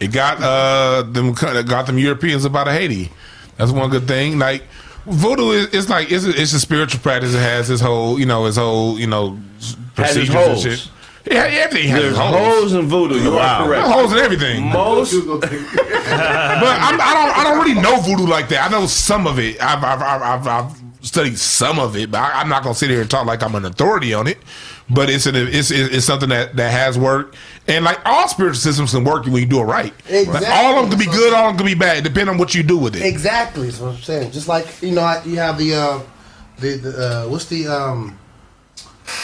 It 0.00 0.08
got 0.12 0.42
uh 0.42 1.02
them 1.02 1.32
got 1.32 1.86
them 1.86 1.98
Europeans 1.98 2.44
about 2.44 2.66
Haiti. 2.66 3.10
That's 3.56 3.70
one 3.70 3.90
good 3.90 4.08
thing. 4.08 4.38
Like 4.38 4.64
voodoo 5.06 5.50
is 5.50 5.66
it's 5.74 5.88
like 5.88 6.10
it's 6.10 6.24
a, 6.24 6.30
it's 6.30 6.52
a 6.52 6.60
spiritual 6.60 7.00
practice. 7.00 7.34
It 7.34 7.38
has 7.38 7.70
its 7.70 7.80
whole 7.80 8.18
you 8.18 8.26
know 8.26 8.46
its 8.46 8.56
whole 8.56 8.98
you 8.98 9.06
know 9.06 9.38
Has 9.96 10.16
its 10.16 10.28
procedures 10.30 10.34
and 10.34 10.38
holes. 10.38 10.62
shit. 10.62 10.90
Yeah, 11.30 11.44
everything 11.44 11.88
has 11.90 12.02
There's 12.02 12.16
holes. 12.18 12.36
holes 12.36 12.72
in 12.74 12.86
voodoo. 12.88 13.18
You 13.22 13.30
Wow. 13.32 13.62
are 13.62 13.66
correct. 13.66 13.86
Holes 13.86 14.12
in 14.12 14.18
everything. 14.18 14.64
Most 14.66 15.14
But 15.26 15.44
I'm, 15.54 17.00
I 17.00 17.14
don't. 17.14 17.38
I 17.38 17.44
don't 17.44 17.58
really 17.64 17.80
know 17.80 17.96
voodoo 18.00 18.26
like 18.26 18.48
that. 18.48 18.68
I 18.68 18.70
know 18.72 18.86
some 18.86 19.26
of 19.26 19.38
it. 19.38 19.62
I've 19.62 19.82
I've 19.84 20.02
I've, 20.02 20.22
I've, 20.22 20.46
I've 20.46 20.83
studied 21.04 21.38
some 21.38 21.78
of 21.78 21.96
it, 21.96 22.10
but 22.10 22.18
I, 22.20 22.40
I'm 22.40 22.48
not 22.48 22.62
gonna 22.62 22.74
sit 22.74 22.90
here 22.90 23.00
and 23.00 23.10
talk 23.10 23.26
like 23.26 23.42
I'm 23.42 23.54
an 23.54 23.64
authority 23.64 24.14
on 24.14 24.26
it. 24.26 24.38
But 24.90 25.08
it's 25.08 25.24
an, 25.26 25.34
it's 25.36 25.70
it's 25.70 26.04
something 26.04 26.28
that 26.28 26.56
that 26.56 26.70
has 26.70 26.98
worked, 26.98 27.36
and 27.68 27.84
like 27.86 28.00
all 28.04 28.28
spiritual 28.28 28.60
systems 28.60 28.90
can 28.92 29.02
work 29.04 29.24
when 29.24 29.34
you 29.36 29.46
do 29.46 29.60
it 29.60 29.64
right. 29.64 29.94
Like, 30.04 30.26
Exactly. 30.26 30.46
all 30.50 30.74
of 30.74 30.90
them 30.90 30.90
can 30.90 30.98
be 30.98 31.10
good, 31.10 31.32
all 31.32 31.48
of 31.48 31.56
them 31.56 31.58
can 31.58 31.66
be 31.66 31.78
bad, 31.78 32.04
depending 32.04 32.28
on 32.28 32.38
what 32.38 32.54
you 32.54 32.62
do 32.62 32.76
with 32.76 32.94
it. 32.94 33.02
Exactly, 33.02 33.68
that's 33.68 33.80
what 33.80 33.94
I'm 33.94 34.02
saying. 34.02 34.32
Just 34.32 34.46
like 34.46 34.66
you 34.82 34.90
know, 34.92 35.22
you 35.24 35.36
have 35.38 35.56
the 35.56 35.74
uh, 35.74 36.00
the 36.58 36.76
the 36.76 36.90
uh, 37.24 37.28
what's 37.28 37.46
the 37.46 37.66
um 37.66 38.18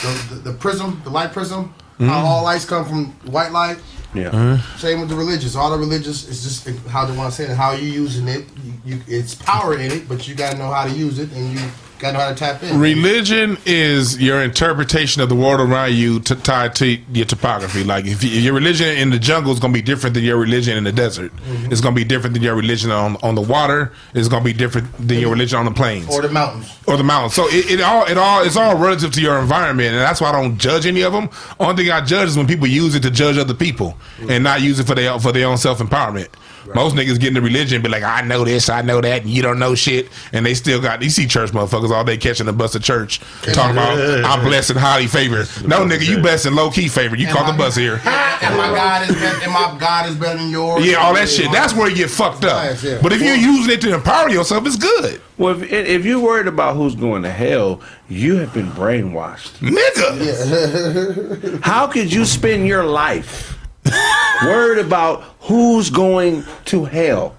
the, 0.03 0.27
the, 0.35 0.35
the 0.51 0.53
prism, 0.55 1.01
the 1.05 1.11
light 1.11 1.33
prism. 1.33 1.75
How 1.99 2.25
all 2.25 2.45
lights 2.45 2.65
come 2.65 2.87
from 2.87 3.07
white 3.31 3.53
light. 3.53 3.77
Yeah. 4.15 4.61
Same 4.77 5.01
with 5.01 5.09
the 5.09 5.17
religious. 5.17 5.55
All 5.55 5.71
the 5.71 5.79
religious 5.79 6.29
is 6.29 6.43
just 6.43 6.69
how 6.89 7.07
they 7.07 7.17
want 7.17 7.33
to 7.33 7.37
say 7.37 7.51
it. 7.51 7.57
How 7.57 7.73
you 7.73 7.89
using 7.89 8.29
it. 8.29 8.45
You, 8.65 8.73
you, 8.85 9.01
it's 9.07 9.35
power 9.35 9.75
in 9.75 9.91
it, 9.93 10.09
but 10.09 10.27
you 10.27 10.35
gotta 10.35 10.59
know 10.59 10.71
how 10.71 10.85
to 10.85 10.93
use 10.93 11.19
it, 11.19 11.33
and 11.33 11.53
you 11.53 11.61
how 12.03 12.29
to 12.29 12.35
tap 12.35 12.63
in. 12.63 12.79
Religion 12.81 13.59
is 13.67 14.21
your 14.21 14.43
interpretation 14.43 15.23
of 15.23 15.29
the 15.29 15.35
world 15.35 15.61
around 15.61 15.95
you 15.95 16.21
to 16.21 16.35
tied 16.35 16.75
to 16.77 16.87
your 17.13 17.27
topography. 17.27 17.85
Like 17.85 18.07
if, 18.07 18.23
you, 18.25 18.31
your 18.31 18.55
religion 18.55 18.89
in 18.97 19.11
the 19.11 19.19
jungle 19.19 19.53
is 19.53 19.61
going 19.61 19.73
to 19.73 19.79
be 19.79 19.83
different 19.83 20.15
than 20.15 20.25
your 20.25 20.37
religion 20.39 20.77
in 20.77 20.85
the 20.85 20.93
desert. 20.93 21.35
Mm-hmm. 21.37 21.73
It's 21.73 21.81
going 21.81 21.95
to 21.95 22.01
be 22.01 22.05
different 22.05 22.35
than 22.35 22.43
your 22.43 22.55
religion 22.55 22.91
on 22.91 23.17
on 23.23 23.35
the 23.35 23.41
water. 23.41 23.93
It's 24.15 24.29
going 24.29 24.43
to 24.43 24.45
be 24.45 24.53
different 24.53 24.93
than 24.97 25.19
your 25.19 25.31
religion 25.31 25.59
on 25.59 25.65
the 25.65 25.71
plains 25.73 26.09
or 26.09 26.23
the 26.23 26.29
mountains. 26.31 26.77
or 26.87 26.97
the 26.97 27.05
mountains. 27.05 27.35
So 27.35 27.47
it, 27.49 27.71
it 27.71 27.81
all 27.81 28.05
it 28.07 28.19
all 28.19 28.43
it's 28.45 28.57
all 28.57 28.77
relative 28.77 29.13
to 29.13 29.21
your 29.21 29.39
environment, 29.39 29.91
and 29.91 29.99
that's 29.99 30.21
why 30.21 30.31
I 30.31 30.33
don't 30.33 30.59
judge 30.59 30.87
any 30.87 31.03
of 31.03 31.13
them. 31.13 31.29
Only 31.59 31.85
thing 31.85 31.93
I 31.93 32.01
judge 32.01 32.29
is 32.29 32.37
when 32.37 32.47
people 32.47 32.67
use 32.67 32.95
it 32.95 33.03
to 33.03 33.11
judge 33.11 33.39
other 33.39 33.55
people 33.55 33.97
and 34.29 34.43
not 34.45 34.61
use 34.61 34.79
it 34.81 34.87
for 34.87 34.95
their 34.95 35.19
for 35.19 35.33
their 35.33 35.47
own 35.47 35.59
self 35.59 35.79
empowerment. 35.79 36.29
Most 36.75 36.95
niggas 36.95 37.19
get 37.19 37.29
into 37.29 37.41
religion 37.41 37.83
be 37.83 37.89
like, 37.89 38.03
I 38.03 38.23
know 38.23 38.45
this, 38.45 38.69
I 38.69 38.83
know 38.83 39.01
that, 39.01 39.23
and 39.23 39.31
you 39.31 39.43
don't 39.43 39.59
know 39.59 39.75
shit, 39.75 40.09
and 40.33 40.45
they 40.45 40.55
still 40.55 40.81
got. 40.81 41.03
You 41.03 41.11
see 41.11 41.27
church 41.27 41.51
motherfuckers 41.53 41.91
all 41.91 42.05
day 42.05 42.17
catching 42.17 42.47
the 42.47 42.53
bus 42.53 42.75
of 42.75 42.83
church, 42.83 43.21
talking 43.53 43.73
about 43.73 44.25
I'm 44.25 44.45
blessed 44.45 44.71
and 44.71 44.79
highly 44.79 45.07
favored. 45.07 45.49
No 45.67 45.85
nigga, 45.85 46.07
you 46.09 46.21
blessed 46.21 46.47
and 46.47 46.57
low 46.57 46.71
key 46.71 46.89
favored. 46.89 47.21
You 47.21 47.29
caught 47.29 47.51
the 47.51 47.57
bus 47.57 47.77
here. 47.77 48.01
And 48.43 48.57
my 48.57 48.69
God 48.75 49.09
is 49.09 49.17
better. 49.17 49.43
And 49.45 49.53
my 49.53 49.77
God 49.79 50.09
is 50.09 50.17
better 50.17 50.39
than 50.39 50.51
yours. 50.51 50.85
Yeah, 50.87 50.97
all 50.97 51.15
that 51.15 51.29
shit. 51.29 51.51
That's 51.53 51.75
where 51.75 51.89
you 51.89 51.97
get 51.97 52.11
fucked 52.11 52.45
up. 52.45 52.77
But 53.03 53.13
if 53.13 53.21
you're 53.21 53.35
using 53.35 53.73
it 53.73 53.81
to 53.83 53.95
empower 53.95 54.31
yourself, 54.31 54.67
it's 54.67 54.77
good, 54.77 55.21
Well, 55.39 55.61
if, 55.63 55.73
if 55.73 56.05
you're 56.05 56.21
worried 56.21 56.47
about 56.47 56.77
who's 56.77 56.95
going 56.95 57.23
to 57.25 57.31
hell, 57.31 57.81
you 58.09 58.37
have 58.37 58.53
been 58.55 58.71
brainwashed. 58.71 59.59
nigga. 59.61 61.61
How 61.63 61.87
could 61.87 62.13
you 62.13 62.25
spend 62.25 62.67
your 62.67 62.85
life 62.85 63.59
worried 64.45 64.85
about 64.85 65.23
who's 65.41 65.91
going 65.91 66.45
to 66.67 66.85
hell? 66.85 67.37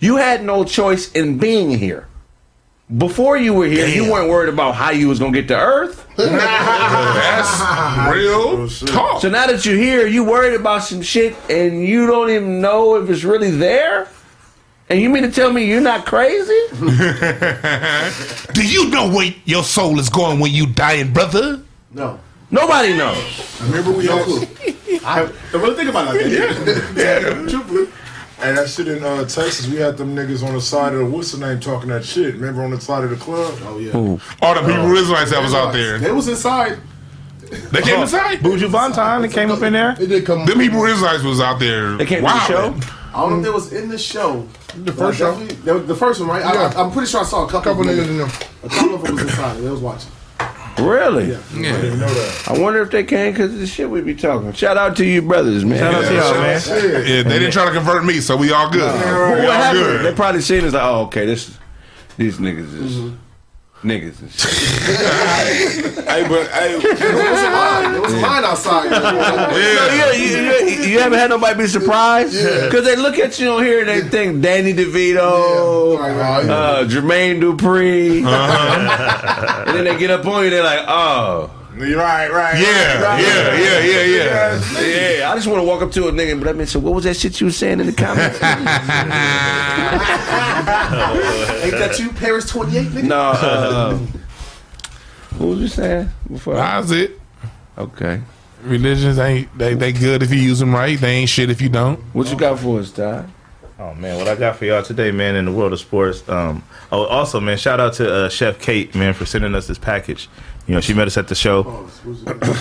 You 0.00 0.16
had 0.16 0.44
no 0.44 0.64
choice 0.64 1.10
in 1.12 1.38
being 1.38 1.70
here. 1.70 2.06
Before 2.96 3.36
you 3.36 3.52
were 3.52 3.66
here, 3.66 3.86
you 3.86 4.10
weren't 4.10 4.30
worried 4.30 4.48
about 4.48 4.74
how 4.74 4.90
you 4.90 5.08
was 5.08 5.18
gonna 5.18 5.32
get 5.32 5.48
to 5.48 5.56
Earth. 5.58 6.06
That's 6.16 7.60
real 8.16 8.66
talk. 8.86 9.20
So 9.20 9.28
now 9.28 9.46
that 9.46 9.66
you're 9.66 9.76
here, 9.76 10.06
you 10.06 10.24
worried 10.24 10.54
about 10.54 10.84
some 10.84 11.02
shit 11.02 11.36
and 11.50 11.84
you 11.84 12.06
don't 12.06 12.30
even 12.30 12.62
know 12.62 12.96
if 12.96 13.10
it's 13.10 13.24
really 13.24 13.50
there. 13.50 14.08
And 14.88 15.02
you 15.02 15.10
mean 15.10 15.22
to 15.24 15.30
tell 15.30 15.52
me 15.52 15.66
you're 15.66 15.82
not 15.82 16.06
crazy? 16.06 16.58
Do 18.54 18.66
you 18.66 18.88
know 18.88 19.10
where 19.10 19.34
your 19.44 19.64
soul 19.64 19.98
is 19.98 20.08
going 20.08 20.40
when 20.40 20.50
you 20.50 20.66
dying, 20.66 21.12
brother? 21.12 21.60
No. 21.92 22.18
Nobody 22.50 22.96
knows. 22.96 23.60
Remember 23.60 23.92
we 23.92 24.06
had 24.06 24.77
I 25.04 25.30
don't 25.52 25.62
really 25.62 25.76
think 25.76 25.90
about 25.90 26.14
it 26.14 26.22
like 26.22 26.64
that. 26.64 26.92
Yeah, 26.96 27.30
truthfully. 27.48 27.88
And 28.40 28.56
that 28.56 28.68
shit 28.68 28.86
in 28.86 29.02
uh, 29.02 29.24
Texas, 29.24 29.66
we 29.66 29.76
had 29.76 29.96
them 29.96 30.14
niggas 30.14 30.46
on 30.46 30.54
the 30.54 30.60
side 30.60 30.92
of 30.92 31.00
the 31.00 31.04
what's 31.04 31.32
the 31.32 31.44
name 31.44 31.58
talking 31.58 31.88
that 31.90 32.04
shit. 32.04 32.34
Remember 32.34 32.62
on 32.62 32.70
the 32.70 32.80
side 32.80 33.02
of 33.02 33.10
the 33.10 33.16
club? 33.16 33.52
Oh 33.62 33.78
yeah. 33.78 33.92
All 34.40 34.54
the 34.54 34.60
people 34.60 34.96
Israelites 34.96 35.32
that 35.32 35.42
was 35.42 35.54
out 35.54 35.72
there. 35.72 35.98
They 35.98 36.12
was 36.12 36.28
inside. 36.28 36.78
They 37.40 37.82
came 37.82 38.00
inside. 38.00 38.38
Buju 38.38 38.70
Banton, 38.70 39.22
they 39.22 39.28
came 39.28 39.50
up 39.50 39.62
in 39.62 39.72
there. 39.72 39.96
It 40.00 40.06
did 40.06 40.24
come. 40.24 40.46
Them 40.46 40.60
Hebrew 40.60 40.84
Israelites 40.84 41.24
was 41.24 41.40
out 41.40 41.58
there. 41.58 41.96
They 41.96 42.06
came 42.06 42.18
to 42.20 42.24
the 42.24 42.40
show. 42.46 42.74
I 43.14 43.22
don't 43.22 43.30
know 43.30 43.38
if 43.38 43.44
they 43.44 43.50
was 43.50 43.72
in 43.72 43.88
the 43.88 43.98
show. 43.98 44.46
The 44.84 44.92
first 44.92 45.18
show. 45.18 45.34
They 45.34 45.78
The 45.80 45.94
first 45.94 46.20
one, 46.20 46.28
right? 46.28 46.42
Yeah. 46.42 46.72
I, 46.76 46.82
I'm 46.82 46.92
pretty 46.92 47.08
sure 47.08 47.22
I 47.22 47.24
saw 47.24 47.44
a 47.44 47.50
couple, 47.50 47.72
couple 47.74 47.88
of 47.88 47.96
niggas 47.96 48.06
them. 48.06 48.10
in 48.10 48.18
there. 48.18 48.26
A 48.64 48.68
couple 48.68 48.94
of 48.94 49.02
them 49.02 49.14
was 49.14 49.24
inside. 49.24 49.56
They 49.56 49.70
was 49.70 49.80
watching. 49.80 50.10
Really? 50.80 51.34
I 51.34 51.38
didn't 51.52 51.98
know 52.00 52.06
that. 52.12 52.44
I 52.48 52.58
wonder 52.58 52.80
if 52.82 52.90
they 52.90 53.04
came 53.04 53.32
because 53.32 53.52
of 53.52 53.58
the 53.60 53.66
shit 53.66 53.88
we 53.90 54.00
be 54.00 54.14
talking. 54.14 54.52
Shout 54.52 54.76
out 54.76 54.96
to 54.96 55.04
you 55.04 55.22
brothers, 55.22 55.64
man. 55.64 55.78
Shout 55.78 55.94
out 55.94 56.04
to 56.08 56.14
y'all, 56.14 56.34
man. 56.34 56.60
Yeah, 57.06 57.22
they 57.22 57.38
didn't 57.38 57.52
try 57.52 57.64
to 57.64 57.72
convert 57.72 58.04
me, 58.04 58.20
so 58.20 58.36
we 58.36 58.52
all 58.52 58.70
good. 58.70 58.82
Well, 58.82 59.34
We 59.34 59.40
what 59.42 59.50
all 59.50 59.52
happened? 59.62 59.84
They 59.84 60.02
good. 60.10 60.16
probably 60.16 60.40
seen 60.40 60.64
us 60.64 60.72
like, 60.72 60.82
oh, 60.82 61.02
okay, 61.06 61.26
this, 61.26 61.56
these 62.16 62.38
niggas 62.38 62.74
is 62.82 62.96
mm-hmm. 62.96 63.16
Niggas. 63.82 64.20
And 64.20 64.30
shit. 64.30 65.94
Hey, 66.08 66.26
but 66.26 66.48
hey, 66.48 66.78
There 66.80 67.14
was 67.30 67.40
a 67.42 67.50
line. 67.50 67.92
There 67.92 68.00
was 68.00 68.12
a 68.14 68.16
line 68.18 68.42
outside. 68.44 68.88
So, 68.88 69.56
yeah, 69.58 70.12
you, 70.12 70.24
you, 70.24 70.90
you 70.92 70.98
haven't 71.00 71.18
had 71.18 71.28
nobody 71.30 71.58
be 71.58 71.66
surprised 71.66 72.32
because 72.32 72.84
they 72.86 72.96
look 72.96 73.18
at 73.18 73.38
you 73.38 73.50
on 73.50 73.62
here 73.62 73.80
and 73.80 73.88
they 73.88 74.00
think 74.08 74.40
Danny 74.42 74.72
DeVito, 74.72 75.98
Right, 75.98 76.16
right. 76.16 76.48
uh, 76.48 76.84
Jermaine 76.86 77.40
Dupri, 77.42 78.24
and 79.66 79.76
then 79.76 79.84
they 79.84 79.98
get 79.98 80.10
up 80.10 80.24
on 80.26 80.44
you. 80.44 80.50
They're 80.50 80.64
like, 80.64 80.84
oh. 80.88 81.50
You're 81.86 81.98
right, 81.98 82.30
right. 82.30 82.58
Yeah, 82.58 83.02
right, 83.02 83.22
yeah, 83.22 83.48
right. 83.48 83.58
yeah, 83.58 83.80
yeah, 83.80 84.04
yeah. 84.04 85.18
Yeah, 85.18 85.30
I 85.30 85.34
just 85.34 85.46
want 85.46 85.60
to 85.60 85.66
walk 85.66 85.82
up 85.82 85.92
to 85.92 86.08
a 86.08 86.12
nigga 86.12 86.32
and 86.32 86.40
be 86.40 86.46
like, 86.46 86.56
man, 86.56 86.66
so 86.66 86.78
what 86.80 86.94
was 86.94 87.04
that 87.04 87.16
shit 87.16 87.40
you 87.40 87.46
was 87.46 87.56
saying 87.56 87.80
in 87.80 87.86
the 87.86 87.92
comments? 87.92 88.38
Ain't 91.62 91.78
that 91.78 91.98
you, 91.98 92.10
Paris 92.12 92.46
28, 92.48 92.86
nigga? 92.88 93.02
no, 93.04 93.20
uh, 93.20 93.98
what 95.38 95.46
was 95.46 95.60
you 95.60 95.68
saying 95.68 96.08
before? 96.30 96.54
That's 96.54 96.90
it. 96.90 97.20
Okay. 97.76 98.20
Religions 98.62 99.18
ain't 99.20 99.56
they 99.56 99.74
they 99.74 99.92
good 99.92 100.22
if 100.22 100.32
you 100.32 100.40
use 100.40 100.58
them 100.58 100.74
right. 100.74 100.98
They 100.98 101.12
ain't 101.12 101.30
shit 101.30 101.48
if 101.48 101.60
you 101.60 101.68
don't. 101.68 102.00
What 102.12 102.28
you 102.28 102.36
got 102.36 102.58
for 102.58 102.80
us, 102.80 102.90
Ty? 102.90 103.24
Oh 103.78 103.94
man, 103.94 104.16
what 104.16 104.26
I 104.26 104.34
got 104.34 104.56
for 104.56 104.64
y'all 104.64 104.82
today, 104.82 105.12
man, 105.12 105.36
in 105.36 105.44
the 105.44 105.52
world 105.52 105.72
of 105.72 105.78
sports. 105.78 106.28
Um, 106.28 106.64
oh, 106.90 107.04
also, 107.04 107.38
man, 107.38 107.56
shout 107.56 107.78
out 107.78 107.92
to 107.94 108.12
uh, 108.12 108.28
Chef 108.28 108.58
Kate, 108.58 108.92
man, 108.96 109.14
for 109.14 109.24
sending 109.24 109.54
us 109.54 109.68
this 109.68 109.78
package. 109.78 110.28
You 110.68 110.74
know, 110.74 110.80
she 110.82 110.92
met 110.92 111.06
us 111.06 111.16
at 111.16 111.28
the 111.28 111.34
show. 111.34 111.88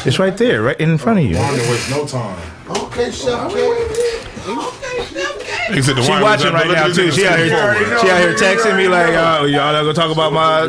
It's 0.06 0.18
right 0.18 0.38
there, 0.38 0.62
right 0.62 0.80
in 0.80 0.98
front 0.98 1.20
of 1.20 1.26
you. 1.26 1.38
I 1.38 1.52
didn't 1.52 1.70
waste 1.70 1.90
no 1.90 2.08
time. 2.08 2.40
Okay, 2.70 3.12
Chef 3.12 3.52
They 5.70 5.82
said 5.82 5.98
the 5.98 6.02
She 6.02 6.10
wine 6.10 6.22
was 6.22 6.42
watching 6.42 6.54
right 6.54 6.72
now 6.72 6.88
too. 6.88 7.12
She 7.12 7.28
out 7.28 7.38
here, 7.38 7.50
she 8.00 8.10
out 8.10 8.22
here 8.22 8.34
texting 8.34 8.78
me 8.78 8.88
like, 8.88 9.10
"Oh, 9.10 9.44
y'all 9.44 9.74
not 9.74 9.82
gonna 9.82 9.94
talk 9.94 10.10
about 10.10 10.32
my 10.32 10.68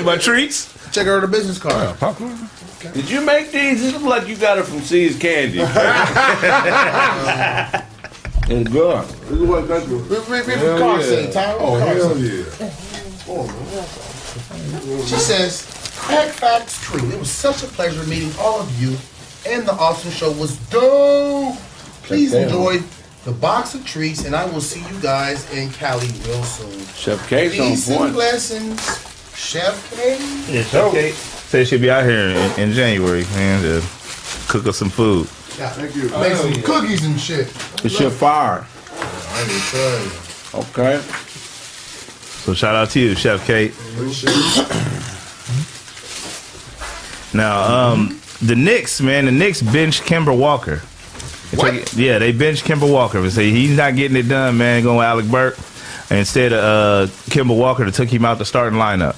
my 0.04 0.16
treats?" 0.16 0.76
Check 0.90 1.06
out 1.06 1.20
the 1.20 1.28
business 1.28 1.60
card. 1.60 1.96
Popcorn? 2.00 2.36
Did 2.92 3.08
you 3.08 3.20
make 3.20 3.52
these? 3.52 3.84
It 3.84 3.92
look 3.92 4.02
like 4.02 4.26
you 4.26 4.34
got 4.34 4.58
it 4.58 4.64
from 4.64 4.80
See's 4.80 5.16
Candy. 5.16 5.60
it's 5.60 5.70
good. 8.68 9.04
This 9.06 9.30
is 9.30 9.42
what 9.42 9.68
the 9.68 10.76
card 10.80 11.02
say, 11.02 11.30
Oh 11.36 11.78
Card 11.78 11.96
hell 11.96 12.18
yeah! 12.18 12.44
She 15.06 15.16
says, 15.16 15.81
Crack 16.02 16.32
Facts 16.32 16.82
True. 16.82 17.08
It 17.10 17.18
was 17.18 17.30
such 17.30 17.62
a 17.62 17.66
pleasure 17.66 18.02
meeting 18.04 18.32
all 18.38 18.60
of 18.60 18.82
you, 18.82 18.96
and 19.46 19.66
the 19.66 19.72
Austin 19.72 20.10
show 20.10 20.32
was 20.32 20.56
dope. 20.68 21.56
Please 22.02 22.34
enjoy 22.34 22.78
the 23.24 23.32
box 23.32 23.74
of 23.74 23.86
treats, 23.86 24.24
and 24.24 24.34
I 24.34 24.44
will 24.46 24.60
see 24.60 24.80
you 24.80 25.00
guys 25.00 25.50
in 25.54 25.70
Cali 25.70 26.08
real 26.26 26.42
soon. 26.42 26.86
Chef 26.94 27.28
Kate's 27.28 27.54
Peace 27.54 27.88
on 27.88 27.92
and 27.92 28.02
point. 28.02 28.14
blessings, 28.14 28.80
Chef 29.36 29.94
K. 29.94 30.18
Yeah, 30.52 30.62
Chef 30.64 30.92
Kate 30.92 31.14
said 31.14 31.68
she'll 31.68 31.80
be 31.80 31.90
out 31.90 32.04
here 32.04 32.30
in, 32.30 32.60
in 32.60 32.72
January, 32.72 33.22
man, 33.34 33.62
to 33.62 33.80
cook 34.48 34.66
us 34.66 34.78
some 34.78 34.90
food. 34.90 35.28
Yeah, 35.58 35.68
thank 35.70 35.94
you. 35.94 36.08
Make 36.18 36.34
some 36.34 36.52
oh, 36.52 36.62
cookies 36.64 37.04
and 37.04 37.18
shit. 37.20 37.46
It's 37.84 38.00
your 38.00 38.10
fire. 38.10 38.66
I 38.98 39.40
ain't 39.40 39.62
tell 39.70 40.04
you. 40.04 40.66
Okay. 40.68 41.00
So 42.42 42.54
shout 42.54 42.74
out 42.74 42.90
to 42.90 43.00
you, 43.00 43.14
Chef 43.14 43.46
Kate. 43.46 43.72
Now, 47.34 47.90
um, 47.92 48.20
the 48.42 48.56
Knicks, 48.56 49.00
man, 49.00 49.24
the 49.26 49.32
Knicks 49.32 49.62
bench 49.62 50.02
Kemba 50.02 50.36
Walker. 50.36 50.82
They 51.50 51.56
take- 51.58 51.92
yeah, 51.96 52.18
they 52.18 52.32
bench 52.32 52.62
Kemba 52.64 52.90
Walker. 52.90 53.20
They 53.22 53.30
say 53.30 53.50
he's 53.50 53.76
not 53.76 53.94
getting 53.96 54.16
it 54.16 54.28
done, 54.28 54.58
man. 54.58 54.82
Going 54.82 54.98
with 54.98 55.06
Alec 55.06 55.26
Burks 55.30 56.10
and 56.10 56.18
instead 56.18 56.52
of 56.52 57.08
uh, 57.08 57.12
Kemba 57.30 57.56
Walker 57.56 57.84
to 57.84 57.90
took 57.92 58.08
him 58.08 58.24
out 58.24 58.38
the 58.38 58.44
starting 58.44 58.78
lineup. 58.78 59.16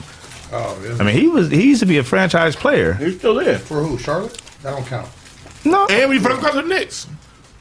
Oh, 0.53 0.81
yeah. 0.85 0.97
I 1.01 1.05
mean, 1.05 1.17
he 1.17 1.27
was 1.27 1.51
he 1.51 1.67
used 1.69 1.81
to 1.81 1.87
be 1.87 1.99
a 1.99 2.05
franchise 2.05 2.55
player. 2.55 2.95
He's 2.95 3.19
still 3.19 3.35
there. 3.35 3.59
For 3.59 3.83
who? 3.83 3.99
Charlotte? 3.99 4.41
That 4.63 4.71
don't 4.73 4.87
count. 4.87 5.09
No, 5.65 5.87
And 5.89 6.11
we 6.11 6.19
first 6.19 6.41
got 6.43 6.55
the 6.55 6.63
Knicks. 6.63 7.07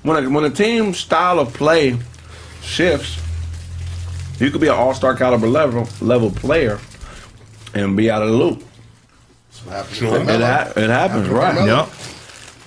When 0.03 0.23
a, 0.25 0.29
when 0.29 0.43
a 0.43 0.49
team 0.49 0.93
style 0.93 1.39
of 1.39 1.53
play 1.53 1.97
shifts, 2.61 3.17
you 4.39 4.51
could 4.51 4.59
be 4.61 4.67
an 4.67 4.73
all 4.75 4.93
star 4.93 5.15
caliber 5.15 5.47
level 5.47 5.87
level 6.01 6.29
player 6.29 6.79
and 7.73 7.95
be 7.95 8.11
out 8.11 8.21
of 8.21 8.29
the 8.29 8.35
loop. 8.35 8.63
That's 9.65 9.65
what 9.65 9.73
happened. 9.73 9.95
Sure. 9.95 10.17
It, 10.21 10.41
ha- 10.41 10.73
it 10.75 10.89
happens, 10.89 11.29
right? 11.29 11.65
Yep. 11.65 11.89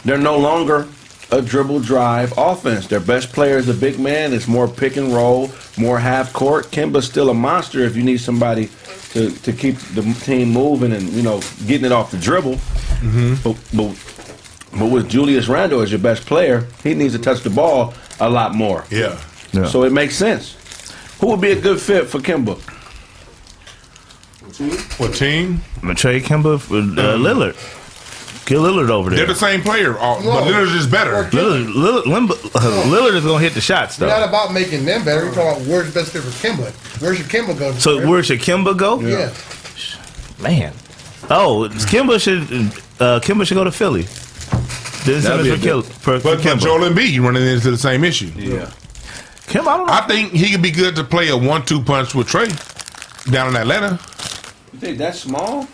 They're 0.05 0.18
no 0.18 0.38
longer 0.38 0.86
a 1.30 1.42
dribble 1.42 1.80
drive 1.80 2.32
offense. 2.36 2.86
Their 2.86 3.01
best 3.01 3.32
player 3.32 3.59
is 3.59 3.68
a 3.68 3.74
big 3.74 3.99
man. 3.99 4.32
It's 4.32 4.47
more 4.47 4.68
pick 4.68 4.97
and 4.97 5.12
roll, 5.12 5.51
more 5.76 5.99
half 5.99 6.32
court. 6.32 6.66
Kemba's 6.66 7.07
still 7.07 7.30
a 7.30 7.34
monster 7.34 7.80
if 7.80 7.97
you 7.97 8.03
need 8.03 8.18
somebody 8.18 8.70
to, 9.11 9.30
to 9.30 9.53
keep 9.53 9.76
the 9.94 10.03
team 10.24 10.51
moving 10.51 10.92
and 10.92 11.09
you 11.11 11.22
know 11.22 11.40
getting 11.66 11.86
it 11.86 11.92
off 11.92 12.11
the 12.11 12.18
dribble. 12.18 12.55
Mm-hmm. 12.55 13.34
But, 13.42 13.57
but 13.74 14.78
but 14.78 14.90
with 14.90 15.09
Julius 15.09 15.49
Randle 15.49 15.80
as 15.80 15.90
your 15.90 16.01
best 16.01 16.26
player, 16.26 16.66
he 16.82 16.94
needs 16.94 17.14
to 17.14 17.18
touch 17.20 17.42
the 17.42 17.51
ball 17.51 17.94
a 18.20 18.28
lot 18.28 18.55
more. 18.55 18.84
Yeah. 18.90 19.20
Yeah. 19.53 19.66
So 19.66 19.84
it 19.84 19.92
makes 19.92 20.16
sense. 20.16 20.55
Who 21.20 21.28
would 21.28 21.40
be 21.40 21.53
a 21.53 21.61
good 21.61 21.80
fit 21.80 22.09
for 22.09 22.18
Kemba? 22.18 22.61
What 24.98 25.14
team? 25.14 25.61
I'm 25.76 25.80
gonna 25.82 25.94
trade 25.94 26.22
Kemba 26.24 26.61
for 26.61 26.76
uh, 26.76 27.16
Lillard. 27.16 27.54
Get 28.46 28.59
Lillard 28.59 28.90
over 28.90 29.11
there. 29.11 29.18
They're 29.18 29.26
the 29.26 29.34
same 29.34 29.61
player, 29.62 29.98
all, 29.98 30.20
No. 30.22 30.30
but 30.30 30.44
Lillard's 30.44 30.72
just 30.72 30.90
better. 30.90 31.24
Lillard, 31.30 31.66
Lillard, 31.72 32.02
Limba- 32.04 32.54
uh, 32.54 32.84
Lillard 32.84 33.14
is 33.16 33.24
gonna 33.24 33.40
hit 33.40 33.54
the 33.54 33.61
shots 33.61 33.94
It's 33.94 34.00
not 34.00 34.20
though. 34.20 34.28
about 34.28 34.52
making 34.52 34.84
them 34.84 35.04
better. 35.04 35.26
We're 35.26 35.34
talking 35.34 35.62
about 35.62 35.68
where's 35.68 35.92
the 35.92 36.00
best 36.00 36.12
fit 36.12 36.22
for 36.22 36.30
Kemba. 36.46 36.70
Where's 37.02 37.18
your 37.18 37.28
Kemba 37.28 37.59
go? 37.59 37.72
So 37.74 38.09
where 38.09 38.22
should 38.22 38.38
Kemba 38.40 38.76
go? 38.76 39.00
yeah. 39.00 39.32
Man. 40.42 40.72
Oh, 41.28 41.68
Kemba 41.72 42.20
should 42.20 42.42
uh, 43.00 43.20
Kemba 43.20 43.46
should 43.46 43.54
go 43.57 43.64
to 43.64 43.72
Philly. 43.72 44.02
Then 45.04 45.22
That'd 45.22 45.22
Simmons 45.22 45.42
be 45.44 45.50
for, 45.50 45.57
a 45.57 45.59
Kill, 45.59 45.82
good- 45.82 45.90
for, 45.92 46.20
for 46.20 46.36
But, 46.36 46.36
but 46.36 46.38
Kemba. 46.44 46.61
Joel 46.61 46.88
Embiid, 46.88 47.11
you 47.11 47.22
running 47.24 47.42
into 47.46 47.70
the 47.70 47.78
same 47.78 48.04
issue. 48.04 48.30
Yeah. 48.36 48.70
Kemba, 49.46 49.66
I 49.68 49.76
don't 49.76 49.86
know. 49.86 49.92
I 49.92 50.07
think 50.07 50.32
he 50.32 50.50
could 50.50 50.62
be 50.62 50.70
good 50.72 50.94
to 50.96 51.04
play 51.04 51.28
a 51.28 51.36
one-two 51.36 51.82
punch 51.82 52.14
with 52.14 52.28
Trae 52.28 52.50
down 53.30 53.48
in 53.48 53.57
Atlanta. 53.57 53.98
You 54.77 54.81
think 54.81 54.99
that's 54.99 55.20
small? 55.20 55.66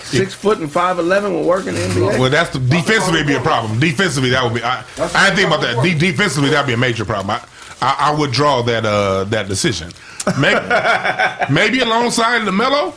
Six 0.00 0.34
foot 0.34 0.58
and 0.58 0.70
five 0.70 0.98
eleven 0.98 1.32
will 1.32 1.44
work 1.46 1.66
in 1.66 1.74
the 1.74 1.80
NBA. 1.80 2.18
Well, 2.18 2.28
that's 2.30 2.50
the 2.50 2.58
defensively 2.60 3.24
be 3.24 3.32
a 3.34 3.40
problem. 3.40 3.80
Defensively, 3.80 4.28
that 4.28 4.44
would 4.44 4.52
be. 4.52 4.62
I, 4.62 4.84
I 4.98 5.30
didn't 5.30 5.36
think 5.36 5.46
about 5.48 5.62
that. 5.62 5.82
De- 5.82 5.98
defensively, 5.98 6.50
that'd 6.50 6.66
be 6.66 6.74
a 6.74 6.76
major 6.76 7.06
problem. 7.06 7.30
I, 7.30 7.42
I, 7.80 8.10
I 8.10 8.14
would 8.18 8.30
draw 8.30 8.60
that 8.62 8.84
uh, 8.84 9.24
that 9.24 9.48
decision. 9.48 9.90
Maybe, 10.38 10.60
maybe 11.52 11.80
alongside 11.80 12.42
Lamelo. 12.42 12.92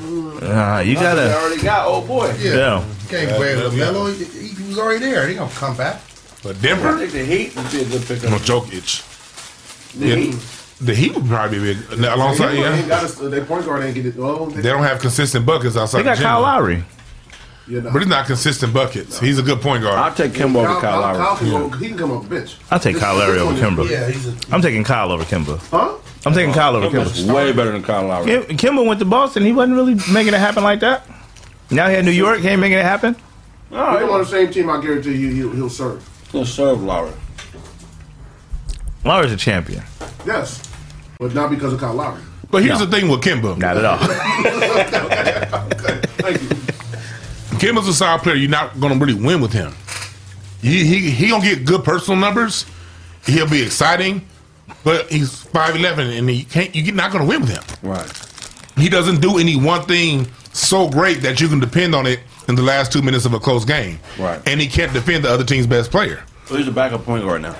Uh, 0.00 0.80
you 0.80 0.94
They 0.94 1.00
gotta. 1.00 1.36
already 1.38 1.62
got 1.62 1.86
old 1.86 2.08
boy. 2.08 2.34
Yeah. 2.40 2.54
Yeah. 2.54 2.84
Can't 3.08 3.38
wait 3.38 3.58
LaMelo. 3.58 4.16
He, 4.16 4.48
he 4.48 4.68
was 4.68 4.78
already 4.78 5.00
there. 5.00 5.28
He 5.28 5.34
gonna 5.34 5.50
come 5.52 5.76
back. 5.76 6.00
But 6.42 6.56
I 6.56 6.96
think 6.98 7.12
the 7.12 7.24
Heat 7.26 7.54
would 7.54 7.70
be 7.70 7.82
a 7.82 7.84
good 7.84 8.00
no 8.00 8.38
pickup. 8.38 8.40
Jokic. 8.40 9.92
The 10.00 10.06
Yeah, 10.08 10.14
Heat. 10.16 10.34
The 10.82 10.94
Heat 10.94 11.14
would 11.14 11.26
probably 11.26 11.74
be 11.74 11.80
alongside. 12.06 12.48
They 12.52 12.64
ain't 12.64 12.76
Yeah, 12.82 12.88
got 12.88 13.04
us- 13.04 13.14
Their 13.16 13.44
point 13.44 13.64
guard 13.66 13.84
ain't 13.84 13.94
get 13.94 14.06
it. 14.06 14.16
Well, 14.16 14.46
they 14.46 14.62
don't 14.62 14.82
have 14.82 15.00
consistent 15.00 15.46
buckets 15.46 15.76
outside. 15.76 16.00
They 16.00 16.04
got 16.04 16.16
the 16.16 16.22
Kyle 16.24 16.38
gym. 16.38 16.42
Lowry. 16.42 16.84
you 17.68 17.80
know. 17.80 17.90
but 17.92 18.00
he's 18.00 18.08
not 18.08 18.26
consistent 18.26 18.74
buckets. 18.74 19.20
He's 19.20 19.38
a 19.38 19.42
good 19.42 19.60
point 19.60 19.82
guard. 19.84 19.96
I'll 19.98 20.12
take 20.14 20.32
Kemba 20.32 20.56
over 20.56 20.66
Kyle, 20.66 20.80
Kyle 20.80 21.00
Lowry. 21.00 21.18
Kyle 21.18 21.36
can 21.36 21.48
go, 21.50 21.68
he 21.78 21.88
can 21.88 21.98
come 21.98 22.10
off 22.10 22.28
the 22.28 22.34
bench. 22.34 22.56
I'll 22.70 22.80
take 22.80 22.96
Kyle 22.96 23.14
Lowry 23.16 23.38
over 23.38 23.54
Kemba. 23.54 23.88
Yeah, 23.88 24.08
he's 24.10 24.26
a. 24.26 24.34
I'm 24.50 24.60
taking 24.60 24.82
Kyle 24.82 25.12
over 25.12 25.22
Kemba. 25.24 25.58
Huh? 25.70 25.94
I'm 26.26 26.34
taking 26.34 26.52
Kyle 26.52 26.74
over 26.74 26.88
Kemba. 26.88 27.04
Kemba's 27.04 27.24
way 27.26 27.52
better 27.52 27.70
than 27.72 27.82
Kyle 27.84 28.04
Lowry. 28.06 28.26
Kim, 28.26 28.42
Kemba 28.56 28.84
went 28.86 28.98
to 29.00 29.06
Boston. 29.06 29.44
He 29.44 29.52
wasn't 29.52 29.76
really 29.76 29.94
making 30.12 30.34
it 30.34 30.40
happen 30.40 30.64
like 30.64 30.80
that. 30.80 31.06
Now 31.70 31.88
he 31.88 31.94
had 31.94 32.04
New 32.04 32.10
York. 32.10 32.40
He 32.40 32.48
ain't 32.48 32.60
making 32.60 32.78
it 32.78 32.84
happen. 32.84 33.14
He 33.70 33.76
don't 33.76 34.10
on 34.10 34.18
the 34.20 34.26
same 34.26 34.50
team. 34.52 34.68
I 34.68 34.80
guarantee 34.82 35.14
you, 35.14 35.28
he'll, 35.30 35.52
he'll 35.52 35.70
serve. 35.70 36.06
He'll 36.32 36.44
serve 36.44 36.82
Lowry. 36.82 37.12
Lowry's 39.04 39.32
a 39.32 39.36
champion. 39.36 39.82
Yes, 40.26 40.62
but 41.22 41.34
not 41.34 41.50
because 41.50 41.72
of 41.72 41.78
Kyle 41.80 41.94
Lowry. 41.94 42.20
But 42.50 42.64
here's 42.64 42.80
No. 42.80 42.84
the 42.86 42.90
thing 42.98 43.08
with 43.08 43.20
Kemba. 43.22 43.56
Not 43.56 43.76
at 43.78 43.84
all. 43.84 43.98
Thank 46.18 46.42
you. 46.42 46.48
Kemba's 47.58 47.86
a 47.88 47.94
solid 47.94 48.22
player. 48.22 48.34
You're 48.34 48.50
not 48.50 48.78
going 48.80 48.92
to 48.98 49.04
really 49.04 49.18
win 49.18 49.40
with 49.40 49.52
him. 49.52 49.72
He 50.60 50.84
he 50.84 51.10
he 51.10 51.28
gonna 51.30 51.42
get 51.42 51.64
good 51.64 51.82
personal 51.84 52.18
numbers. 52.20 52.66
He'll 53.26 53.48
be 53.48 53.62
exciting, 53.62 54.24
but 54.84 55.10
he's 55.10 55.42
five 55.42 55.74
eleven 55.76 56.08
and 56.10 56.28
he 56.28 56.44
can't. 56.44 56.74
You're 56.74 56.94
not 56.94 57.10
going 57.12 57.22
to 57.24 57.28
win 57.28 57.40
with 57.40 57.50
him. 57.50 57.62
Right. 57.88 58.10
He 58.76 58.88
doesn't 58.88 59.20
do 59.20 59.38
any 59.38 59.56
one 59.56 59.82
thing 59.86 60.28
so 60.52 60.88
great 60.88 61.22
that 61.22 61.40
you 61.40 61.48
can 61.48 61.58
depend 61.60 61.94
on 61.94 62.06
it 62.06 62.20
in 62.48 62.54
the 62.54 62.62
last 62.62 62.92
two 62.92 63.02
minutes 63.02 63.24
of 63.26 63.34
a 63.34 63.40
close 63.40 63.64
game. 63.64 63.98
Right. 64.18 64.40
And 64.46 64.60
he 64.60 64.66
can't 64.68 64.92
defend 64.92 65.24
the 65.24 65.30
other 65.30 65.44
team's 65.44 65.66
best 65.66 65.90
player. 65.90 66.22
So 66.46 66.56
he's 66.56 66.68
a 66.68 66.72
backup 66.72 67.04
point 67.04 67.24
guard 67.24 67.42
now. 67.42 67.56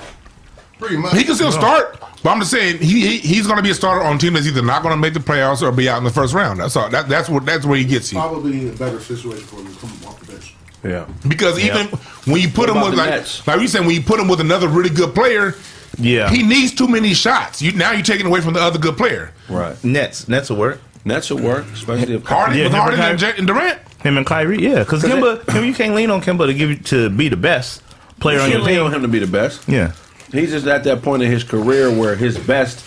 Pretty 0.83 0.97
much. 0.97 1.13
He 1.15 1.25
can 1.25 1.35
still 1.35 1.53
start, 1.53 1.99
but 2.23 2.31
I'm 2.31 2.41
just 2.41 2.51
saying 2.51 2.79
he, 2.79 3.07
he 3.07 3.19
he's 3.19 3.47
going 3.47 3.57
to 3.59 3.63
be 3.63 3.71
a 3.71 3.75
starter 3.75 4.03
on 4.05 4.17
a 4.17 4.19
team 4.19 4.33
that's 4.33 4.47
either 4.47 4.63
not 4.63 4.83
going 4.83 4.93
to 4.95 5.01
make 5.01 5.15
the 5.15 5.21
playoffs 5.21 5.63
or 5.63 5.71
be 5.73 5.89
out 5.89 5.99
in 5.99 6.05
the 6.05 6.11
first 6.11 6.35
round. 6.35 6.59
That's 6.61 6.75
all. 6.77 6.89
That, 6.91 7.09
that's 7.09 7.29
what 7.29 7.47
that's 7.47 7.65
where 7.65 7.79
he 7.79 7.85
gets 7.85 8.13
you. 8.13 8.19
Probably 8.19 8.69
a 8.69 8.73
better 8.73 8.99
situation 9.01 9.45
for 9.45 9.57
him 9.57 9.73
to 9.73 9.79
come 9.81 9.91
off 10.07 10.19
the 10.21 10.33
bench. 10.33 10.55
Yeah. 10.85 11.07
Because 11.29 11.59
even 11.61 11.87
when 12.27 12.41
you 12.41 12.49
put 12.49 12.69
What 12.69 12.77
him 12.77 12.83
with 12.83 12.95
like 12.99 13.11
Nets? 13.11 13.47
like 13.47 13.61
you 13.61 13.69
said, 13.69 13.83
when 13.87 13.95
you 13.95 14.03
put 14.03 14.19
him 14.19 14.27
with 14.27 14.41
another 14.41 14.67
really 14.67 14.91
good 14.91 15.15
player, 15.15 15.55
Yeah. 15.99 16.29
he 16.31 16.43
needs 16.43 16.75
too 16.75 16.89
many 16.89 17.15
shots. 17.15 17.63
You 17.63 17.71
now 17.73 17.93
you're 17.93 18.03
taking 18.03 18.27
away 18.27 18.41
from 18.41 18.55
the 18.55 18.61
other 18.61 18.79
good 18.81 18.97
player. 18.97 19.33
Right. 19.49 19.77
Nets. 19.85 20.27
Nets 20.29 20.51
will 20.51 20.57
work. 20.57 20.81
Nets 21.05 21.31
will 21.31 21.43
work, 21.43 21.65
especially 21.73 22.15
if 22.15 22.25
Harden, 22.25 22.59
Yeah, 22.59 22.65
with 22.65 22.73
Harden 22.73 22.99
and 23.01 23.11
and, 23.11 23.19
J- 23.19 23.35
and 23.39 23.47
Durant. 23.47 23.79
Him 24.03 24.17
and 24.17 24.27
Kyrie. 24.27 24.61
Yeah, 24.61 24.81
because 24.81 25.03
Kemba, 25.05 25.39
Kemba, 25.45 25.65
you 25.67 25.75
can't 25.75 25.95
lean 25.95 26.11
on 26.11 26.21
Kemba 26.21 26.47
to 26.47 26.55
give 26.55 26.71
you 26.71 26.77
to 26.77 27.09
be 27.11 27.29
the 27.29 27.37
best 27.37 27.83
player 28.19 28.39
you 28.39 28.43
on 28.43 28.51
your 28.51 28.59
can't 28.59 28.67
lean 28.71 28.79
on 28.81 28.87
team. 28.91 28.95
him 28.97 29.03
to 29.03 29.09
be 29.09 29.19
the 29.21 29.27
best. 29.29 29.69
Yeah. 29.69 29.93
He's 30.33 30.51
just 30.51 30.67
at 30.67 30.83
that 30.85 31.03
point 31.03 31.23
in 31.23 31.31
his 31.31 31.45
career 31.45 31.91
where 31.91 32.17
his 32.17 32.37
best 32.39 32.85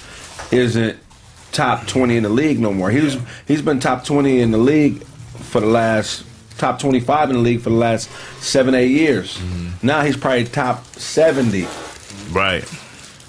isn't 0.52 0.98
top 1.52 1.88
twenty 1.88 2.18
in 2.18 2.24
the 2.24 2.30
league 2.30 2.60
no 2.60 2.74
more. 2.74 2.90
He's 2.90 3.18
he's 3.48 3.62
been 3.62 3.80
top 3.80 4.04
twenty 4.04 4.42
in 4.42 4.52
the 4.52 4.58
league 4.58 5.04
for 5.04 5.62
the 5.62 5.68
last 5.68 6.26
top 6.58 6.80
twenty 6.80 7.00
five 7.00 7.30
in 7.30 7.36
the 7.38 7.42
league 7.42 7.62
for 7.62 7.70
the 7.70 7.76
last 7.76 8.10
seven 8.42 8.74
eight 8.76 8.92
years. 8.92 9.40
Now 9.84 10.02
he's 10.02 10.18
probably 10.18 10.46
top 10.46 10.86
seventy. 10.96 11.68
Right. 12.32 12.66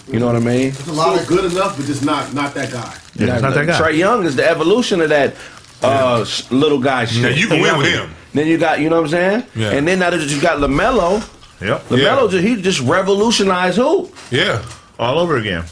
You 0.08 0.20
know 0.20 0.26
what 0.26 0.36
I 0.36 0.40
mean? 0.40 0.70
There's 0.70 0.88
a 0.88 0.92
lot 0.92 1.20
of 1.20 1.26
good 1.26 1.50
enough, 1.52 1.76
but 1.76 1.86
just 1.86 2.04
not 2.04 2.32
not 2.32 2.54
that 2.54 2.72
guy. 2.72 2.96
Yeah, 3.16 3.34
it's 3.34 3.42
not 3.42 3.54
that 3.54 3.66
guy. 3.66 3.78
Trae 3.78 3.96
Young 3.96 4.24
is 4.24 4.36
the 4.36 4.48
evolution 4.48 5.00
of 5.00 5.08
that 5.10 5.34
uh, 5.82 6.24
sh- 6.24 6.50
little 6.50 6.78
guy 6.78 7.04
shit. 7.06 7.22
Yeah, 7.22 7.28
you 7.30 7.48
can 7.48 7.60
win 7.60 7.76
with 7.78 7.88
him. 7.92 8.10
Then 8.32 8.46
you 8.46 8.58
got, 8.58 8.80
you 8.80 8.90
know 8.90 8.96
what 9.00 9.04
I'm 9.14 9.40
saying? 9.40 9.44
Yeah. 9.54 9.70
And 9.72 9.88
then 9.88 9.98
now 9.98 10.10
that 10.10 10.20
you 10.20 10.40
got 10.40 10.58
Lamelo, 10.58 11.22
Yep. 11.60 11.88
Lamelo 11.88 12.30
just, 12.30 12.44
he 12.44 12.60
just 12.60 12.80
revolutionized 12.80 13.76
who? 13.78 14.10
Yeah. 14.30 14.64
All 14.98 15.18
over 15.18 15.36
again. 15.36 15.64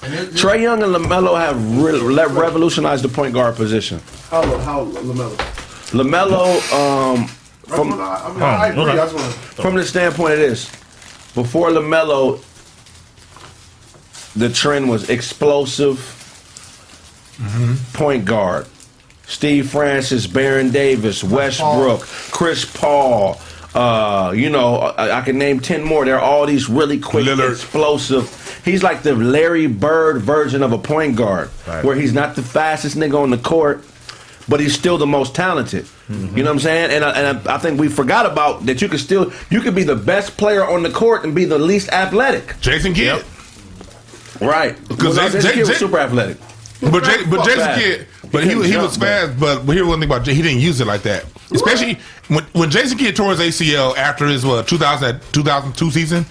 Trae 0.00 0.60
Young 0.62 0.82
and 0.82 0.94
Lamelo 0.94 1.38
have 1.38 1.78
re- 1.78 1.98
revolutionized 2.26 3.04
the 3.04 3.08
point 3.08 3.34
guard 3.34 3.56
position. 3.56 4.00
How 4.30 4.42
how 4.58 4.84
Lamelo? 4.86 5.36
Lamelo, 5.92 6.56
um, 6.72 7.26
From, 7.66 7.90
from 7.90 8.00
I, 8.00 8.04
I, 8.24 8.32
mean, 8.32 8.42
I 8.42 8.66
agree. 8.68 8.82
okay. 8.84 8.96
That's 8.96 9.12
what. 9.12 9.22
from 9.32 9.74
the 9.74 9.84
standpoint 9.84 10.34
of 10.34 10.38
this, 10.38 10.66
before 11.34 11.68
Lamelo, 11.70 12.42
the 14.34 14.48
trend 14.48 14.88
was 14.88 15.10
explosive 15.10 16.16
point 17.92 18.24
guard. 18.24 18.66
Steve 19.26 19.70
Francis, 19.70 20.26
Baron 20.26 20.70
Davis, 20.70 21.22
Westbrook, 21.22 22.00
Chris 22.32 22.64
Paul. 22.64 23.40
Uh, 23.74 24.32
you 24.34 24.50
know, 24.50 24.76
I, 24.76 25.18
I 25.18 25.20
can 25.22 25.38
name 25.38 25.60
ten 25.60 25.84
more. 25.84 26.04
They're 26.04 26.18
all 26.20 26.44
these 26.46 26.68
really 26.68 26.98
quick, 26.98 27.24
Lillard. 27.26 27.52
explosive. 27.52 28.36
He's 28.64 28.82
like 28.82 29.02
the 29.02 29.14
Larry 29.14 29.68
Bird 29.68 30.22
version 30.22 30.62
of 30.62 30.72
a 30.72 30.78
point 30.78 31.16
guard, 31.16 31.50
Right. 31.68 31.84
where 31.84 31.94
he's 31.96 32.12
not 32.12 32.34
the 32.36 32.42
fastest 32.42 32.96
nigga 32.96 33.20
on 33.22 33.30
the 33.30 33.38
court, 33.38 33.84
but 34.48 34.58
he's 34.60 34.74
still 34.74 34.98
the 34.98 35.06
most 35.06 35.34
talented. 35.36 35.84
Mm-hmm. 36.08 36.36
You 36.36 36.42
know 36.42 36.50
what 36.50 36.54
I'm 36.56 36.60
saying? 36.60 36.90
And 36.90 37.04
I, 37.04 37.10
and 37.12 37.48
I, 37.48 37.54
I 37.54 37.58
think 37.58 37.78
we 37.78 37.86
forgot 37.88 38.26
about 38.26 38.66
that. 38.66 38.82
You 38.82 38.88
could 38.88 38.98
still 39.00 39.32
you 39.50 39.60
could 39.60 39.76
be 39.76 39.84
the 39.84 39.94
best 39.96 40.36
player 40.36 40.64
on 40.68 40.82
the 40.82 40.90
court 40.90 41.24
and 41.24 41.32
be 41.34 41.44
the 41.44 41.58
least 41.58 41.90
athletic. 41.90 42.56
Jason 42.60 42.92
Kidd. 42.92 43.24
Right? 44.40 44.76
Because 44.88 45.16
Well, 45.16 45.30
this 45.30 45.44
they- 45.44 45.60
was 45.60 45.76
super 45.76 45.98
athletic. 45.98 46.38
But 46.80 47.04
J- 47.04 47.24
but 47.26 47.44
Jason. 47.44 47.74
Kidd, 47.78 48.06
but 48.32 48.42
He 48.42 48.54
he, 48.54 48.70
he 48.72 48.76
was 48.78 48.96
fast. 48.96 49.38
But 49.38 49.64
but 49.66 49.76
here 49.76 49.84
one 49.86 50.00
thing 50.00 50.08
about 50.08 50.24
J- 50.24 50.34
he 50.34 50.40
didn't 50.42 50.60
use 50.60 50.80
it 50.80 50.86
like 50.86 51.02
that. 51.02 51.24
Especially 51.52 51.98
when 52.28 52.44
when 52.52 52.70
Jason 52.70 52.98
Kidd 52.98 53.16
tore 53.16 53.34
his 53.34 53.40
ACL 53.40 53.96
after 53.96 54.26
his 54.26 54.44
what 54.44 54.66
2000 54.68 55.20
2002 55.32 55.90
season, 55.90 56.26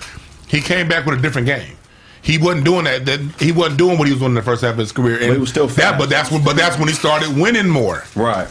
he 0.48 0.62
came 0.62 0.88
back 0.88 1.06
with 1.06 1.20
a 1.20 1.22
different 1.22 1.48
game. 1.48 1.76
He 2.22 2.38
wasn't 2.38 2.66
doing 2.66 2.86
that. 2.86 3.06
That 3.06 3.20
he 3.40 3.52
wasn't 3.52 3.78
doing 3.78 3.98
what 3.98 4.08
he 4.08 4.14
was 4.14 4.20
doing 4.20 4.32
in 4.32 4.36
the 4.36 4.42
first 4.42 4.62
half 4.62 4.74
of 4.74 4.78
his 4.78 4.92
career. 4.92 5.20
And 5.22 5.32
he 5.34 5.38
was 5.38 5.50
still 5.50 5.68
that. 5.68 5.98
But 5.98 6.10
that's 6.10 6.32
when 6.32 6.44
but 6.44 6.56
that's 6.56 6.78
when 6.78 6.88
he 6.88 6.94
started 6.94 7.36
winning 7.36 7.70
more. 7.70 8.04
Right. 8.16 8.48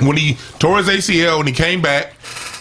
when 0.00 0.16
he 0.16 0.36
tore 0.58 0.78
his 0.78 0.88
ACL 0.88 1.38
and 1.38 1.48
he 1.48 1.54
came 1.54 1.80
back 1.80 2.14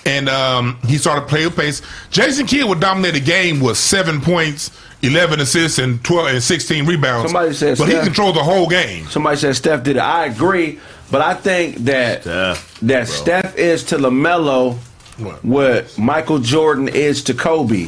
and 0.06 0.30
um, 0.30 0.78
he 0.86 0.98
started 0.98 1.28
playing 1.28 1.52
pace. 1.52 1.82
Jason 2.12 2.46
Kidd 2.46 2.66
would 2.66 2.80
dominate 2.80 3.14
the 3.14 3.20
game 3.20 3.60
with 3.60 3.78
seven 3.78 4.22
points, 4.22 4.72
eleven 5.02 5.40
assists, 5.40 5.80
and 5.80 6.04
twelve 6.04 6.28
and 6.28 6.44
sixteen 6.44 6.86
rebounds. 6.86 7.32
Somebody 7.32 7.54
said 7.54 7.78
but 7.78 7.90
he 7.90 8.00
controlled 8.02 8.36
the 8.36 8.44
whole 8.44 8.68
game. 8.68 9.08
Somebody 9.08 9.38
said 9.38 9.56
Steph 9.56 9.84
did 9.84 9.96
it. 9.98 10.02
I 10.02 10.26
agree, 10.26 10.80
but 11.14 11.22
I 11.22 11.34
think 11.36 11.78
that 11.86 12.24
Steph, 12.24 12.80
that 12.82 13.06
bro. 13.08 13.16
Steph 13.22 13.56
is 13.58 13.84
to 13.86 13.98
Lamelo 13.98 14.76
What? 15.18 15.46
what 15.46 15.98
Michael 15.98 16.40
Jordan 16.40 16.88
is 16.90 17.24
to 17.26 17.34
Kobe. 17.34 17.88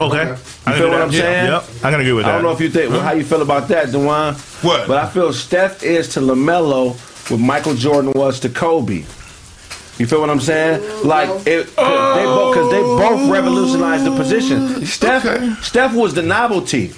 Okay. 0.00 0.18
I 0.18 0.24
You 0.24 0.36
can 0.64 0.72
feel 0.74 0.88
what 0.90 0.96
that. 0.96 1.02
I'm 1.02 1.12
Yeah, 1.12 1.20
saying? 1.20 1.46
Yep. 1.52 1.62
I 1.84 1.90
can 1.92 2.00
agree 2.00 2.12
with 2.12 2.24
that. 2.24 2.30
I 2.30 2.34
don't 2.34 2.42
know 2.42 2.50
if 2.52 2.60
you 2.60 2.68
think 2.70 2.90
well, 2.90 3.00
how 3.00 3.12
you 3.12 3.24
feel 3.24 3.42
about 3.42 3.68
that, 3.68 3.92
Dewan. 3.92 4.34
What? 4.62 4.88
But 4.88 4.98
I 4.98 5.06
feel 5.08 5.32
Steph 5.32 5.82
is 5.84 6.08
to 6.14 6.20
Lamelo 6.20 6.94
what 7.30 7.38
Michael 7.40 7.74
Jordan 7.74 8.12
was 8.12 8.40
to 8.40 8.48
Kobe. 8.48 9.04
You 9.98 10.06
feel 10.06 10.20
what 10.20 10.30
I'm 10.30 10.40
saying? 10.40 10.82
Like 11.04 11.30
it, 11.46 11.68
cause 11.76 12.16
they 12.16 12.24
both 12.24 12.54
because 12.54 12.70
they 12.72 12.80
both 12.80 13.30
revolutionized 13.30 14.04
the 14.04 14.16
position. 14.16 14.84
Steph, 14.84 15.24
Okay. 15.24 15.54
Steph 15.62 15.94
was 15.94 16.14
the 16.14 16.22
novelty. 16.22 16.92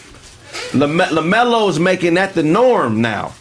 Lame- 0.73 1.11
Lamelo 1.19 1.69
is 1.69 1.79
making 1.79 2.15
that 2.15 2.33
the 2.35 2.43
norm 2.43 3.03
now, 3.03 3.35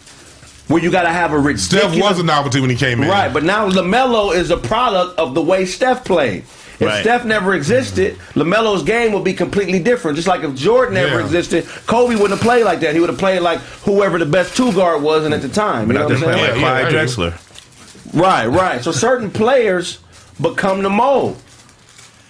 where 0.68 0.82
you 0.82 0.90
got 0.90 1.02
to 1.02 1.10
have 1.10 1.32
a 1.32 1.38
ridiculous. 1.38 1.64
Steph 1.92 1.96
was 2.02 2.18
a 2.18 2.22
novelty 2.22 2.60
when 2.60 2.70
he 2.70 2.76
came 2.76 3.02
in. 3.02 3.08
Right, 3.08 3.32
but 3.32 3.44
now 3.44 3.68
LaMelo 3.70 4.34
is 4.34 4.50
a 4.50 4.56
product 4.56 5.18
of 5.18 5.34
the 5.34 5.42
way 5.42 5.64
Steph 5.66 6.04
played. 6.04 6.44
If 6.78 6.82
Right. 6.82 7.00
Steph 7.02 7.24
never 7.24 7.54
existed, 7.54 8.18
LaMelo's 8.34 8.82
game 8.82 9.12
would 9.12 9.24
be 9.24 9.32
completely 9.32 9.78
different. 9.78 10.16
Just 10.16 10.28
like 10.28 10.42
if 10.42 10.54
Jordan 10.54 10.94
never 10.94 11.20
Yeah. 11.20 11.24
existed, 11.24 11.66
Kobe 11.86 12.14
wouldn't 12.16 12.32
have 12.32 12.40
played 12.40 12.64
like 12.64 12.80
that. 12.80 12.92
He 12.94 13.00
would 13.00 13.08
have 13.08 13.18
played 13.18 13.40
like 13.40 13.60
whoever 13.84 14.18
the 14.18 14.26
best 14.26 14.54
two 14.56 14.72
guard 14.72 15.00
was 15.02 15.24
and 15.24 15.32
at 15.32 15.40
the 15.40 15.48
time. 15.48 15.86
You 15.88 15.94
know 15.94 16.04
what 16.04 16.12
I'm 16.16 16.18
saying? 16.20 16.32
like 16.38 16.54
Yeah, 16.54 16.58
Clyde 16.60 16.92
yeah, 16.92 17.04
Drexler. 17.04 18.12
Right, 18.12 18.46
right. 18.46 18.84
So 18.84 18.92
certain 18.92 19.30
players 19.30 19.98
become 20.40 20.82
the 20.82 20.90
mold 20.90 21.38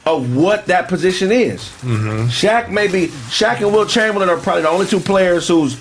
of 0.05 0.37
what 0.37 0.67
that 0.67 0.87
position 0.87 1.33
is. 1.33 1.63
Mm-hmm. 1.83 2.27
Shaq 2.27 2.69
maybe 2.71 3.09
Shaq 3.31 3.57
and 3.61 3.73
Wilt 3.73 3.89
Chamberlain 3.89 4.29
are 4.29 4.37
probably 4.37 4.63
the 4.63 4.69
only 4.71 4.87
two 4.87 5.01
players 5.01 5.49
who's 5.49 5.77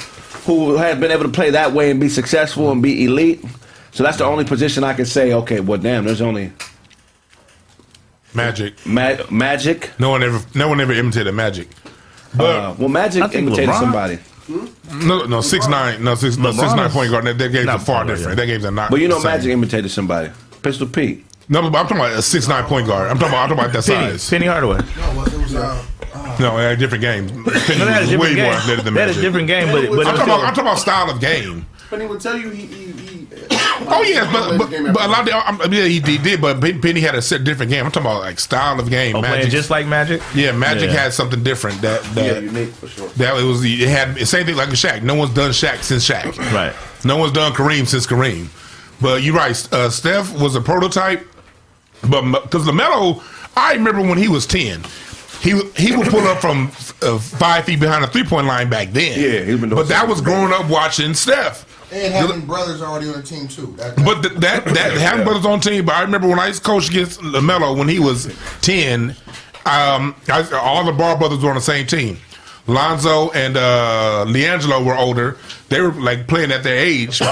who 0.45 0.75
have 0.77 0.99
been 0.99 1.11
able 1.11 1.23
to 1.23 1.29
play 1.29 1.49
that 1.51 1.73
way 1.73 1.91
and 1.91 1.99
be 1.99 2.09
successful 2.09 2.71
and 2.71 2.81
be 2.81 3.05
elite. 3.05 3.43
So 3.91 4.03
that's 4.03 4.17
the 4.17 4.25
only 4.25 4.43
position 4.45 4.83
I 4.83 4.93
can 4.93 5.05
say. 5.05 5.33
Okay, 5.33 5.59
well, 5.59 5.79
damn, 5.79 6.03
there's 6.05 6.21
only 6.21 6.51
Magic. 8.33 8.73
Ma- 8.85 9.15
Magic. 9.31 9.91
No 9.99 10.09
one 10.09 10.21
ever, 10.23 10.41
no 10.53 10.67
one 10.67 10.81
ever 10.81 10.91
imitated 10.93 11.33
Magic. 11.33 11.69
But 12.35 12.55
Uh, 12.55 12.75
well, 12.77 12.89
Magic 12.89 13.23
I 13.23 13.27
think 13.27 13.47
imitated 13.47 13.69
LeBron. 13.69 13.79
somebody, 13.79 14.19
no, 15.05 15.25
no, 15.25 15.39
six 15.41 15.67
nine, 15.67 16.03
no 16.03 16.15
six, 16.15 16.35
no, 16.37 16.51
six 16.51 16.73
nine 16.73 16.87
is- 16.87 16.93
point 16.93 17.11
guard. 17.11 17.25
That, 17.25 17.37
that 17.37 17.49
game's 17.49 17.65
Not 17.65 17.79
are 17.79 17.85
far 17.85 18.03
point 18.03 18.09
different. 18.17 18.37
yeah. 18.37 18.45
That 18.45 18.51
game's 18.51 18.65
are 18.65 18.71
not. 18.71 18.91
but 18.91 18.99
you 18.99 19.07
know, 19.07 19.15
the 19.15 19.21
same. 19.21 19.31
Magic 19.31 19.51
imitated 19.51 19.91
somebody. 19.91 20.29
Pistol 20.61 20.87
Pete. 20.87 21.25
No, 21.47 21.61
but 21.61 21.77
I'm 21.79 21.85
talking 21.87 21.97
about 21.97 22.11
a 22.11 22.21
six 22.21 22.47
nine 22.49 22.65
point 22.65 22.87
guard. 22.87 23.09
I'm 23.09 23.17
talking 23.17 23.29
about, 23.33 23.43
I'm 23.51 23.55
talking 23.55 23.63
about 23.71 23.73
that 23.85 23.85
Penny, 23.85 24.11
size. 24.17 24.29
Penny 24.29 24.45
Hardaway. 24.47 24.77
No, 24.97 25.23
it 25.23 25.33
was 25.33 25.55
uh, 25.55 25.81
No, 26.39 26.57
they 26.57 26.63
had 26.63 26.79
different 26.79 27.01
games. 27.01 27.31
Penny 27.67 27.79
No, 27.79 27.85
that 27.85 28.03
is 28.03 28.11
a 28.13 28.17
was 28.17 28.19
different 28.19 28.21
way 28.21 28.35
game. 28.35 28.43
more 28.45 28.53
athletic 28.53 28.85
than 28.85 28.93
That 28.93 29.09
is 29.09 29.15
Magic. 29.15 29.17
a 29.17 29.21
different 29.25 29.47
game, 29.47 29.67
but, 29.71 29.95
but 29.95 30.07
I'm 30.07 30.15
it 30.15 30.17
talking, 30.17 30.23
about, 30.33 30.39
I'm 30.43 30.53
talking 30.53 30.61
about 30.63 30.79
style 30.79 31.09
of 31.09 31.19
game. 31.19 31.65
Penny 31.89 32.05
would 32.07 32.19
tell 32.21 32.37
you 32.37 32.49
he. 32.49 32.65
he, 32.65 32.91
he 32.91 33.27
Oh 33.87 34.01
yeah, 34.01 34.31
but 34.31 34.57
but, 34.57 34.69
but 34.93 35.05
a 35.05 35.07
lot 35.07 35.19
of 35.19 35.25
the, 35.25 35.33
I'm, 35.35 35.73
yeah, 35.73 35.83
he, 35.85 35.99
he 35.99 36.17
did, 36.17 36.41
but 36.41 36.59
Pen- 36.61 36.81
Penny 36.81 37.01
had 37.01 37.13
a 37.13 37.21
set 37.21 37.43
different 37.43 37.69
game. 37.71 37.85
I'm 37.85 37.91
talking 37.91 38.07
about 38.09 38.21
like 38.21 38.39
style 38.39 38.79
of 38.79 38.89
game. 38.89 39.15
oh, 39.15 39.19
playing 39.19 39.35
Magic, 39.37 39.51
just 39.51 39.69
like 39.69 39.85
Magic. 39.85 40.21
yeah, 40.33 40.51
Magic 40.53 40.89
Yeah. 40.89 41.01
had 41.03 41.13
something 41.13 41.43
different 41.43 41.81
that 41.81 42.03
Yeah, 42.15 42.33
that 42.33 42.43
unique 42.43 42.69
for 42.69 42.87
sure. 42.87 43.09
that 43.09 43.37
it 43.37 43.43
was. 43.43 43.63
It 43.63 43.87
had 43.89 44.17
same 44.27 44.45
thing 44.45 44.55
like 44.55 44.69
with 44.69 44.79
Shaq. 44.79 45.03
No 45.03 45.13
one's 45.15 45.33
done 45.33 45.51
Shaq 45.51 45.83
since 45.83 46.07
Shaq. 46.09 46.37
Right. 46.53 46.73
No 47.03 47.17
one's 47.17 47.33
done 47.33 47.51
Kareem 47.53 47.85
since 47.85 48.07
Kareem. 48.07 48.47
But 49.01 49.21
you're 49.23 49.35
right. 49.35 49.73
Uh, 49.73 49.89
Steph 49.89 50.33
was 50.39 50.55
a 50.55 50.61
prototype, 50.61 51.27
but 52.09 52.21
because 52.43 52.65
Lamelo, 52.65 53.21
I 53.57 53.73
remember 53.73 54.01
when 54.01 54.17
he 54.17 54.27
was 54.29 54.45
ten. 54.47 54.83
He, 55.45 55.51
he 55.77 55.95
would 55.95 56.07
pull 56.07 56.27
up 56.27 56.41
from 56.41 56.67
uh, 57.03 57.19
five 57.19 57.65
feet 57.65 57.79
behind 57.79 58.03
the 58.03 58.07
three 58.07 58.23
point 58.23 58.47
line 58.47 58.67
back 58.69 58.89
then. 58.91 59.17
Yeah, 59.19 59.43
he's 59.45 59.59
been 59.59 59.69
doing 59.69 59.75
But 59.75 59.87
that 59.89 60.07
was 60.07 60.19
growing 60.19 60.51
up 60.51 60.67
watching 60.69 61.13
Steph. 61.13 61.93
and 61.93 62.11
having 62.13 62.45
brothers 62.47 62.81
already 62.81 63.07
on 63.09 63.17
the 63.17 63.23
team 63.23 63.47
too. 63.47 63.67
That, 63.77 63.95
But 63.97 64.21
th- 64.23 64.33
that 64.39 64.65
that 64.65 64.93
having 64.97 65.23
brothers 65.23 65.45
on 65.45 65.59
team. 65.59 65.85
But 65.85 65.95
I 65.95 66.01
remember 66.01 66.27
when 66.27 66.39
I 66.39 66.47
used 66.47 66.63
to 66.63 66.69
coach 66.69 66.89
against 66.89 67.19
Lamelo 67.21 67.77
when 67.77 67.87
he 67.87 67.99
was 67.99 68.27
ten. 68.61 69.11
Um, 69.67 70.15
I, 70.29 70.47
all 70.61 70.83
the 70.83 70.91
Ball 70.91 71.17
brothers 71.17 71.43
were 71.43 71.49
on 71.49 71.55
the 71.55 71.61
same 71.61 71.85
team. 71.87 72.17
Lonzo 72.67 73.29
and 73.31 73.55
uh, 73.57 74.25
LiAngelo 74.27 74.83
were 74.85 74.95
older. 74.95 75.37
They 75.69 75.79
were 75.81 75.91
like 75.93 76.27
playing 76.27 76.51
at 76.51 76.63
their 76.63 76.77
age. 76.77 77.21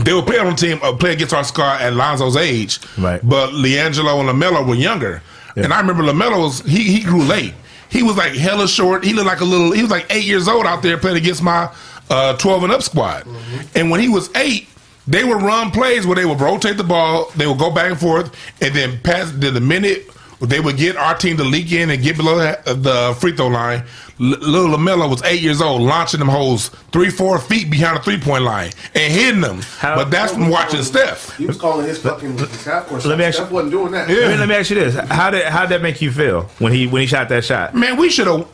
They 0.00 0.12
were 0.14 0.22
playing 0.22 0.42
on 0.46 0.50
the 0.50 0.56
team, 0.56 0.78
uh, 0.80 0.92
play 0.94 1.14
against 1.14 1.34
our 1.34 1.42
squad 1.42 1.80
at 1.82 1.92
Lonzo's 1.92 2.36
age. 2.36 2.78
Right. 2.96 3.20
But 3.20 3.50
LiAngelo 3.50 4.20
and 4.20 4.28
Lamelo 4.28 4.64
were 4.64 4.76
younger. 4.76 5.22
And 5.56 5.72
I 5.72 5.80
remember 5.80 6.02
Lamelo 6.02 6.38
was 6.44 6.60
he 6.60 6.84
he 6.84 7.02
grew 7.02 7.22
late. 7.22 7.54
He 7.90 8.02
was 8.02 8.16
like 8.16 8.32
hella 8.34 8.68
short. 8.68 9.04
He 9.04 9.12
looked 9.12 9.26
like 9.26 9.40
a 9.40 9.44
little. 9.44 9.72
He 9.72 9.82
was 9.82 9.90
like 9.90 10.06
eight 10.10 10.24
years 10.24 10.46
old 10.48 10.66
out 10.66 10.82
there 10.82 10.98
playing 10.98 11.16
against 11.16 11.42
my 11.42 11.70
uh, 12.10 12.36
twelve 12.36 12.62
and 12.64 12.72
up 12.72 12.82
squad. 12.82 13.26
And 13.74 13.90
when 13.90 14.00
he 14.00 14.08
was 14.08 14.30
eight, 14.36 14.68
they 15.06 15.24
would 15.24 15.40
run 15.42 15.70
plays 15.70 16.06
where 16.06 16.14
they 16.16 16.26
would 16.26 16.40
rotate 16.40 16.76
the 16.76 16.84
ball. 16.84 17.30
They 17.36 17.46
would 17.46 17.58
go 17.58 17.70
back 17.70 17.90
and 17.90 17.98
forth, 17.98 18.34
and 18.60 18.74
then 18.74 18.98
pass. 19.02 19.30
Then 19.32 19.54
the 19.54 19.60
minute 19.60 20.08
they 20.40 20.60
would 20.60 20.76
get 20.76 20.96
our 20.96 21.16
team 21.16 21.36
to 21.38 21.44
leak 21.44 21.72
in 21.72 21.90
and 21.90 22.02
get 22.02 22.16
below 22.16 22.36
the, 22.38 22.58
uh, 22.70 22.74
the 22.74 23.16
free 23.20 23.32
throw 23.32 23.48
line, 23.48 23.80
L- 24.20 24.26
little 24.40 24.76
Lamelo 24.76 25.08
was 25.10 25.22
eight 25.24 25.40
years 25.40 25.60
old, 25.60 25.82
launching 25.82 26.18
them 26.20 26.28
holes 26.28 26.68
three, 26.92 27.10
four 27.10 27.38
feet 27.38 27.70
behind 27.70 27.96
the 27.98 28.02
three 28.02 28.18
point 28.20 28.44
line 28.44 28.70
and 28.94 29.12
hitting 29.12 29.40
them. 29.40 29.60
How- 29.78 29.96
but 29.96 30.10
that's 30.10 30.32
from 30.32 30.48
watching 30.48 30.82
Steph. 30.82 31.36
He 31.36 31.46
was 31.46 31.56
calling 31.56 31.86
his 31.86 31.98
fucking 31.98 32.38
half 32.38 32.86
court. 32.86 33.04
Let 33.04 33.18
me 33.18 33.24
shot. 33.24 33.28
ask 33.28 33.38
you- 33.38 33.44
Steph 33.44 33.50
wasn't 33.52 33.72
doing 33.72 33.92
that. 33.92 34.08
Yeah. 34.08 34.14
Let 34.16 34.30
me, 34.30 34.36
let 34.38 34.48
me 34.48 34.54
ask 34.54 34.70
you 34.70 34.76
this: 34.76 34.94
How 35.10 35.30
did 35.30 35.44
how 35.44 35.62
did 35.62 35.70
that 35.70 35.82
make 35.82 36.00
you 36.00 36.10
feel 36.12 36.42
when 36.58 36.72
he 36.72 36.86
when 36.86 37.00
he 37.02 37.06
shot 37.08 37.28
that 37.30 37.44
shot? 37.44 37.74
Man, 37.74 37.96
we 37.96 38.08
should 38.10 38.26
have. 38.26 38.46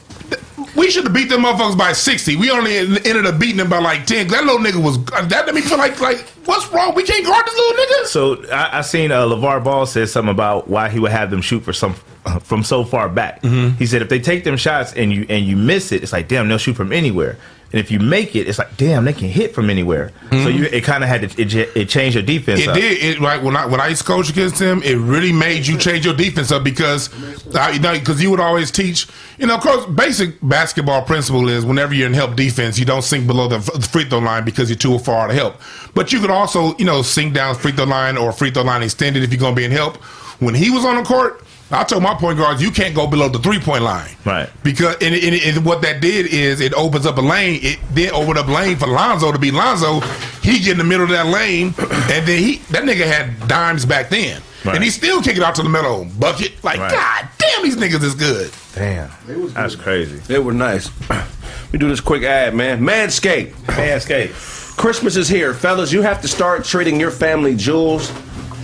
We 0.76 0.90
should 0.90 1.04
have 1.04 1.12
beat 1.14 1.28
them 1.28 1.42
motherfuckers 1.42 1.78
by 1.78 1.92
sixty. 1.92 2.36
We 2.36 2.50
only 2.50 2.76
ended 2.76 3.26
up 3.26 3.38
beating 3.38 3.58
them 3.58 3.70
by 3.70 3.78
like 3.78 4.06
ten. 4.06 4.26
That 4.28 4.44
little 4.44 4.58
nigga 4.58 4.82
was. 4.82 5.02
That 5.28 5.46
made 5.46 5.54
me 5.54 5.60
feel 5.60 5.78
like 5.78 6.00
like 6.00 6.18
what's 6.44 6.70
wrong? 6.72 6.94
We 6.94 7.04
can't 7.04 7.24
guard 7.24 7.46
this 7.46 7.54
little 7.54 7.84
nigga. 7.84 8.04
So 8.06 8.52
I, 8.52 8.78
I 8.78 8.80
seen 8.82 9.12
uh, 9.12 9.24
LaVar 9.24 9.62
Ball 9.62 9.86
said 9.86 10.08
something 10.08 10.30
about 10.30 10.68
why 10.68 10.88
he 10.88 10.98
would 10.98 11.12
have 11.12 11.30
them 11.30 11.42
shoot 11.42 11.60
for 11.60 11.72
some 11.72 11.94
from 12.42 12.64
so 12.64 12.84
far 12.84 13.08
back. 13.08 13.42
Mm-hmm. 13.42 13.76
He 13.76 13.86
said 13.86 14.02
if 14.02 14.08
they 14.08 14.18
take 14.18 14.44
them 14.44 14.56
shots 14.56 14.92
and 14.94 15.12
you 15.12 15.26
and 15.28 15.44
you 15.44 15.56
miss 15.56 15.92
it, 15.92 16.02
it's 16.02 16.12
like 16.12 16.28
damn 16.28 16.48
they'll 16.48 16.58
shoot 16.58 16.74
from 16.74 16.92
anywhere. 16.92 17.38
And 17.74 17.80
if 17.80 17.90
you 17.90 17.98
make 17.98 18.36
it, 18.36 18.46
it's 18.46 18.60
like 18.60 18.76
damn 18.76 19.04
they 19.04 19.12
can 19.12 19.26
hit 19.26 19.52
from 19.52 19.68
anywhere. 19.68 20.12
So 20.30 20.46
you 20.46 20.66
it 20.66 20.84
kind 20.84 21.02
of 21.02 21.08
had 21.08 21.28
to 21.28 21.42
it, 21.42 21.76
it 21.76 21.88
changed 21.88 22.14
your 22.14 22.22
defense. 22.22 22.60
Mm-hmm. 22.60 22.70
It 22.70 22.72
up. 22.72 22.76
did. 22.76 23.02
It 23.02 23.20
like 23.20 23.42
when 23.42 23.56
I 23.56 23.66
when 23.66 23.80
I 23.80 23.88
used 23.88 24.02
to 24.02 24.06
coach 24.06 24.30
against 24.30 24.60
him, 24.60 24.80
it 24.84 24.94
really 24.94 25.32
made 25.32 25.66
you 25.66 25.76
change 25.76 26.04
your 26.04 26.14
defense 26.14 26.52
up 26.52 26.62
because 26.62 27.12
uh, 27.52 27.72
you 27.74 27.80
know 27.80 27.92
because 27.92 28.22
you 28.22 28.30
would 28.30 28.38
always 28.38 28.70
teach. 28.70 29.08
You 29.38 29.48
know, 29.48 29.56
of 29.56 29.60
course, 29.60 29.86
basic 29.86 30.36
basketball 30.40 31.02
principle 31.02 31.48
is 31.48 31.66
whenever 31.66 31.94
you're 31.94 32.06
in 32.06 32.14
help 32.14 32.36
defense, 32.36 32.78
you 32.78 32.84
don't 32.84 33.02
sink 33.02 33.26
below 33.26 33.48
the 33.48 33.58
free 33.60 34.04
throw 34.04 34.20
line 34.20 34.44
because 34.44 34.70
you're 34.70 34.78
too 34.78 34.96
far 35.00 35.26
to 35.26 35.34
help. 35.34 35.60
But 35.94 36.12
you 36.12 36.20
could 36.20 36.30
also 36.30 36.76
you 36.76 36.84
know 36.84 37.02
sink 37.02 37.34
down 37.34 37.56
free 37.56 37.72
throw 37.72 37.86
line 37.86 38.16
or 38.16 38.30
free 38.30 38.52
throw 38.52 38.62
line 38.62 38.84
extended 38.84 39.24
if 39.24 39.32
you're 39.32 39.40
going 39.40 39.56
to 39.56 39.60
be 39.60 39.64
in 39.64 39.72
help. 39.72 39.96
When 40.38 40.54
he 40.54 40.70
was 40.70 40.84
on 40.84 40.94
the 40.94 41.02
court. 41.02 41.40
I 41.70 41.82
told 41.82 42.02
my 42.02 42.14
point 42.14 42.38
guards, 42.38 42.62
you 42.62 42.70
can't 42.70 42.94
go 42.94 43.06
below 43.06 43.28
the 43.28 43.38
three 43.38 43.58
point 43.58 43.82
line, 43.82 44.10
Right. 44.24 44.48
Because 44.62 44.94
and, 45.00 45.14
and, 45.14 45.34
and 45.34 45.64
what 45.66 45.82
that 45.82 46.00
did 46.00 46.26
is 46.26 46.60
it 46.60 46.72
opens 46.74 47.06
up 47.06 47.16
a 47.18 47.22
lane. 47.22 47.58
It 47.62 47.78
then 47.92 48.12
opened 48.12 48.38
up 48.38 48.48
lane 48.48 48.76
for 48.76 48.86
Lonzo 48.86 49.32
to 49.32 49.38
be 49.38 49.50
Lonzo. 49.50 50.00
He 50.42 50.58
get 50.58 50.72
in 50.72 50.78
the 50.78 50.84
middle 50.84 51.04
of 51.04 51.10
that 51.10 51.26
lane, 51.26 51.68
and 51.78 52.26
then 52.28 52.38
he 52.42 52.56
that 52.70 52.84
nigga 52.84 53.06
had 53.06 53.48
dimes 53.48 53.84
back 53.86 54.10
then, 54.10 54.40
Right. 54.64 54.74
and 54.76 54.84
he 54.84 54.90
still 54.90 55.22
kick 55.22 55.36
it 55.36 55.42
out 55.42 55.54
to 55.56 55.62
the 55.62 55.68
middle 55.68 56.04
bucket. 56.18 56.52
Like 56.62 56.78
Right. 56.78 56.90
God 56.92 57.28
damn, 57.38 57.62
these 57.64 57.76
niggas 57.76 58.02
is 58.04 58.14
good. 58.14 58.52
Damn, 58.74 59.10
that's 59.54 59.74
crazy. 59.74 60.18
They 60.18 60.38
were 60.38 60.52
nice. 60.52 60.90
We 61.72 61.78
do 61.78 61.88
this 61.88 62.00
quick 62.00 62.22
ad, 62.22 62.54
man. 62.54 62.82
Manscaped. 62.82 63.50
Manscaped. 63.66 64.76
Christmas 64.76 65.16
is 65.16 65.26
here, 65.28 65.52
fellas. 65.52 65.90
You 65.92 66.02
have 66.02 66.22
to 66.22 66.28
start 66.28 66.64
treating 66.64 67.00
your 67.00 67.10
family 67.10 67.56
jewels 67.56 68.12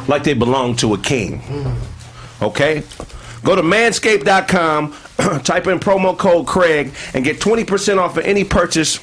like 0.07 0.23
they 0.23 0.33
belong 0.33 0.77
to 0.77 0.95
a 0.95 0.99
king. 0.99 1.43
Okay? 2.43 2.83
Go 3.43 3.57
to 3.57 3.63
manscaped.com, 3.63 4.93
type 5.43 5.67
in 5.67 5.79
promo 5.79 6.17
code 6.17 6.47
Craig, 6.47 6.93
and 7.15 7.25
get 7.25 7.41
20% 7.41 7.99
off 7.99 8.17
of 8.17 8.25
any 8.25 8.45
purchase 8.45 9.01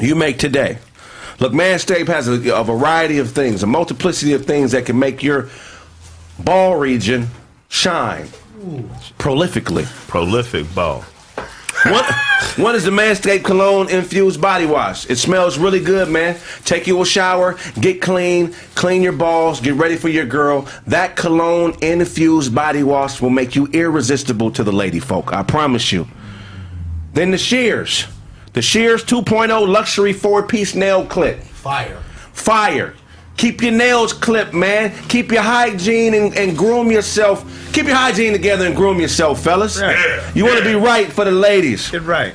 you 0.00 0.14
make 0.14 0.38
today. 0.38 0.78
Look, 1.40 1.52
Manscaped 1.52 2.06
has 2.08 2.28
a, 2.28 2.54
a 2.54 2.64
variety 2.64 3.18
of 3.18 3.32
things, 3.32 3.62
a 3.62 3.66
multiplicity 3.66 4.32
of 4.34 4.46
things 4.46 4.72
that 4.72 4.86
can 4.86 4.98
make 4.98 5.22
your 5.22 5.50
ball 6.38 6.76
region 6.76 7.28
shine 7.68 8.28
prolifically. 9.18 9.84
Prolific 10.08 10.72
ball. 10.74 11.04
One, 11.84 12.04
one 12.56 12.74
is 12.74 12.84
the 12.84 12.90
Manscaped 12.90 13.44
Cologne 13.44 13.90
Infused 13.90 14.40
Body 14.40 14.64
Wash. 14.64 15.08
It 15.10 15.16
smells 15.16 15.58
really 15.58 15.80
good, 15.80 16.08
man. 16.08 16.38
Take 16.64 16.86
you 16.86 17.00
a 17.02 17.04
shower, 17.04 17.58
get 17.78 18.00
clean, 18.00 18.54
clean 18.74 19.02
your 19.02 19.12
balls, 19.12 19.60
get 19.60 19.74
ready 19.74 19.96
for 19.96 20.08
your 20.08 20.24
girl. 20.24 20.66
That 20.86 21.14
Cologne 21.14 21.76
Infused 21.82 22.54
Body 22.54 22.82
Wash 22.82 23.20
will 23.20 23.30
make 23.30 23.54
you 23.54 23.66
irresistible 23.66 24.50
to 24.52 24.64
the 24.64 24.72
lady 24.72 24.98
folk. 24.98 25.34
I 25.34 25.42
promise 25.42 25.92
you. 25.92 26.08
Then 27.12 27.30
the 27.30 27.38
Shears. 27.38 28.06
The 28.54 28.62
Shears 28.62 29.04
2.0 29.04 29.68
Luxury 29.68 30.14
4 30.14 30.46
piece 30.46 30.74
nail 30.74 31.04
clip. 31.04 31.42
fire. 31.42 31.98
Fire. 32.32 32.94
Keep 33.36 33.62
your 33.62 33.72
nails 33.72 34.12
clipped, 34.12 34.54
man. 34.54 34.92
Keep 35.08 35.32
your 35.32 35.42
hygiene 35.42 36.14
and, 36.14 36.36
and 36.36 36.56
groom 36.56 36.90
yourself. 36.90 37.44
Keep 37.72 37.86
your 37.86 37.96
hygiene 37.96 38.32
together 38.32 38.66
and 38.66 38.76
groom 38.76 39.00
yourself, 39.00 39.42
fellas. 39.42 39.80
Yeah. 39.80 40.30
You 40.34 40.44
want 40.44 40.58
to 40.58 40.64
be 40.64 40.74
right 40.74 41.10
for 41.10 41.24
the 41.24 41.32
ladies. 41.32 41.90
Get 41.90 42.02
right. 42.02 42.34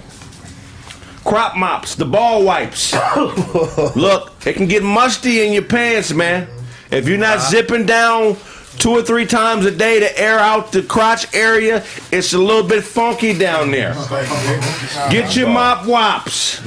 Crop 1.23 1.55
mops, 1.55 1.95
the 1.95 2.05
ball 2.05 2.43
wipes. 2.43 2.93
Look, 3.95 4.33
it 4.45 4.53
can 4.53 4.67
get 4.67 4.83
musty 4.83 5.45
in 5.45 5.53
your 5.53 5.63
pants, 5.63 6.11
man. 6.11 6.47
If 6.91 7.07
you're 7.07 7.17
not 7.17 7.37
uh-huh. 7.37 7.49
zipping 7.51 7.85
down 7.85 8.35
two 8.79 8.91
or 8.91 9.01
three 9.03 9.25
times 9.25 9.65
a 9.65 9.71
day 9.71 9.99
to 9.99 10.19
air 10.19 10.39
out 10.39 10.71
the 10.71 10.81
crotch 10.81 11.31
area. 11.35 11.83
It's 12.11 12.33
a 12.33 12.37
little 12.37 12.67
bit 12.67 12.83
funky 12.83 13.37
down 13.37 13.71
there. 13.71 13.93
Get 15.11 15.35
your 15.35 15.49
mop 15.49 15.85
wops. 15.85 16.63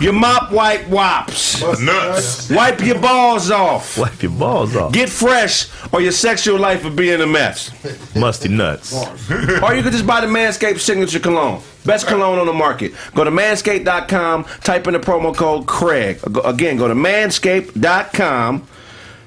Your 0.00 0.12
mop 0.12 0.52
wipe 0.52 0.86
wops. 0.88 1.60
Nuts. 1.80 2.50
Wipe 2.50 2.80
your 2.80 3.00
balls 3.00 3.50
off. 3.50 3.98
Wipe 3.98 4.22
your 4.22 4.32
balls 4.32 4.76
off. 4.76 4.92
Get 4.92 5.08
fresh, 5.08 5.68
or 5.92 6.00
your 6.00 6.12
sexual 6.12 6.58
life 6.58 6.84
will 6.84 6.94
be 6.94 7.10
in 7.10 7.20
a 7.20 7.26
mess. 7.26 7.72
Musty 8.14 8.48
nuts. 8.48 8.92
or 9.62 9.74
you 9.74 9.82
could 9.82 9.92
just 9.92 10.06
buy 10.06 10.20
the 10.20 10.26
Manscaped 10.26 10.80
signature 10.80 11.18
cologne. 11.18 11.62
Best 11.84 12.06
cologne 12.06 12.38
on 12.38 12.46
the 12.46 12.52
market. 12.52 12.92
Go 13.14 13.24
to 13.24 13.30
manscaped.com, 13.30 14.44
type 14.62 14.86
in 14.86 14.92
the 14.92 14.98
promo 14.98 15.34
code 15.34 15.66
Craig. 15.66 16.20
Again, 16.44 16.76
go 16.76 16.86
to 16.86 16.94
manscaped.com, 16.94 18.66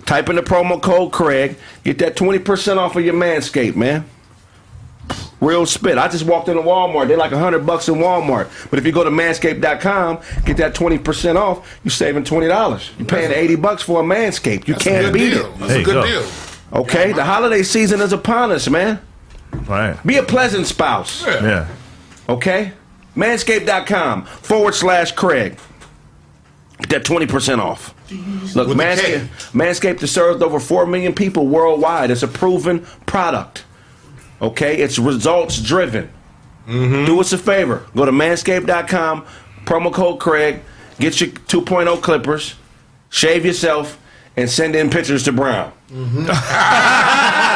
type 0.06 0.30
in 0.30 0.36
the 0.36 0.41
promo 0.41 0.82
code 0.82 1.12
Craig. 1.12 1.58
Get 1.84 1.97
that 1.99 2.16
20% 2.16 2.78
off 2.78 2.95
of 2.95 3.04
your 3.06 3.14
Manscaped, 3.14 3.76
man. 3.76 4.06
Real 5.39 5.66
spit. 5.66 5.97
I 5.97 6.08
just 6.08 6.26
walked 6.26 6.49
into 6.49 6.62
Walmart. 6.62 7.08
They're 7.08 7.18
like 7.18 7.32
100 7.32 7.66
bucks 7.66 7.88
in 7.89 7.95
Walmart. 7.95 8.47
But 8.70 8.78
if 8.78 8.86
you 8.86 8.91
go 8.91 9.04
to 9.04 9.10
manscaped.com, 9.10 10.20
get 10.45 10.58
that 10.58 10.76
20% 10.76 11.36
off, 11.36 11.80
you're 11.84 11.89
saving 11.91 12.24
$20. 12.26 12.99
You're 12.99 13.08
paying 13.08 13.32
80 13.32 13.56
bucks 13.56 13.82
for 13.82 14.02
a 14.02 14.04
Manscaped. 14.04 14.68
You 14.68 14.76
That's 14.76 14.84
can't 14.86 15.12
beat 15.14 15.32
deal. 15.32 15.47
it. 15.47 15.58
That's 15.60 15.72
There 15.72 15.82
a 15.82 15.84
good 15.84 15.93
go. 15.93 16.06
deal. 16.06 16.30
Okay? 16.74 17.12
The 17.12 17.24
holiday 17.26 17.64
season 17.64 18.02
is 18.02 18.14
upon 18.14 18.52
us, 18.52 18.70
man. 18.70 18.99
Right. 19.68 19.97
Be 20.06 20.18
a 20.18 20.24
pleasant 20.24 20.68
spouse. 20.68 21.26
Yeah. 21.26 21.68
Okay? 22.30 22.74
Manscaped.com 23.18 24.26
forward 24.26 24.76
slash 24.76 25.12
Craig. 25.14 25.58
Get 26.82 26.89
that 26.89 27.05
20% 27.05 27.59
off. 27.59 27.95
Mm-hmm. 28.07 28.57
Look, 28.57 28.67
With 28.67 28.79
a 28.79 28.84
Manscaped, 28.84 29.01
K. 29.01 29.57
Manscaped 29.57 29.99
has 30.01 30.11
served 30.11 30.41
over 30.41 30.59
4 30.59 30.86
million 30.88 31.13
people 31.13 31.47
worldwide. 31.47 32.11
It's 32.11 32.23
a 32.23 32.27
proven 32.27 32.86
product. 33.05 33.63
Okay? 34.41 34.77
It's 34.77 34.97
results 34.97 35.61
driven. 35.61 36.11
Mm-hmm. 36.67 37.05
Do 37.05 37.19
us 37.19 37.34
a 37.34 37.38
favor. 37.38 37.86
Go 37.95 38.05
to 38.05 38.11
manscaped.com, 38.11 39.25
promo 39.65 39.93
code 39.93 40.19
Craig, 40.19 40.61
get 40.99 41.19
your 41.21 41.29
2.0 41.29 42.01
clippers, 42.01 42.55
shave 43.09 43.45
yourself, 43.45 43.99
and 44.38 44.49
send 44.49 44.75
in 44.75 44.89
pictures 44.89 45.23
to 45.23 45.32
Brown. 45.32 45.71
Mm-hmm. 45.91 46.25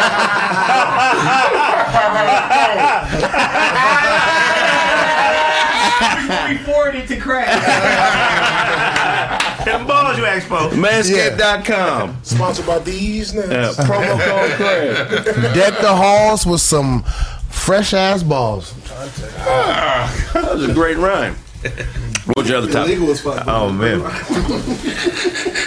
Reported 6.49 7.07
to 7.07 7.17
Craig. 7.17 7.47
Them 9.65 9.87
balls 9.87 10.17
you 10.17 10.25
asked 10.25 10.47
for. 10.47 10.57
Manscaped.com. 10.75 12.17
Sponsored 12.23 12.65
by 12.67 12.79
these 12.79 13.33
now. 13.33 13.71
Promo 13.73 14.19
code 14.23 14.51
Craig. 14.51 15.53
Deck 15.53 15.79
the 15.81 15.93
halls 15.95 16.45
with 16.45 16.61
some 16.61 17.03
fresh 17.49 17.93
ass 17.93 18.21
balls. 18.23 18.73
That 18.85 20.49
was 20.53 20.69
a 20.69 20.73
great 20.73 20.97
rhyme. 20.97 21.35
What's 22.33 22.47
your 22.49 22.59
other 22.59 22.71
topic? 22.71 22.91
Illegal 22.97 23.11
as 23.11 23.21
fuck. 23.21 23.43
Oh 23.47 23.71
man. 23.71 24.01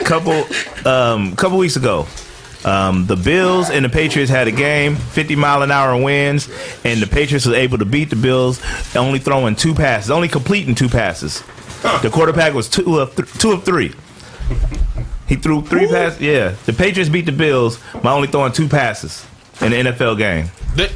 couple 0.04 0.44
um 0.88 1.34
couple 1.36 1.58
weeks 1.58 1.76
ago. 1.76 2.06
Um, 2.64 3.06
the 3.06 3.16
Bills 3.16 3.70
and 3.70 3.84
the 3.84 3.88
Patriots 3.88 4.30
had 4.30 4.48
a 4.48 4.52
game, 4.52 4.96
50 4.96 5.36
mile 5.36 5.62
an 5.62 5.70
hour 5.70 5.96
winds, 6.00 6.48
and 6.84 7.00
the 7.00 7.06
Patriots 7.06 7.46
was 7.46 7.54
able 7.54 7.78
to 7.78 7.84
beat 7.84 8.10
the 8.10 8.16
Bills, 8.16 8.60
only 8.96 9.20
throwing 9.20 9.54
two 9.54 9.74
passes, 9.74 10.10
only 10.10 10.26
completing 10.26 10.74
two 10.74 10.88
passes. 10.88 11.42
The 12.02 12.10
quarterback 12.10 12.54
was 12.54 12.68
two 12.68 12.98
of 12.98 13.14
th- 13.16 13.32
two 13.34 13.52
of 13.52 13.64
three. 13.64 13.94
He 15.26 15.36
threw 15.36 15.62
three 15.62 15.86
passes. 15.86 16.20
Yeah, 16.20 16.54
the 16.66 16.72
Patriots 16.72 17.10
beat 17.10 17.26
the 17.26 17.32
Bills 17.32 17.78
by 18.02 18.12
only 18.12 18.28
throwing 18.28 18.52
two 18.52 18.68
passes 18.68 19.26
in 19.60 19.72
the 19.72 19.76
NFL 19.92 20.16
game. 20.18 20.46
That, 20.76 20.90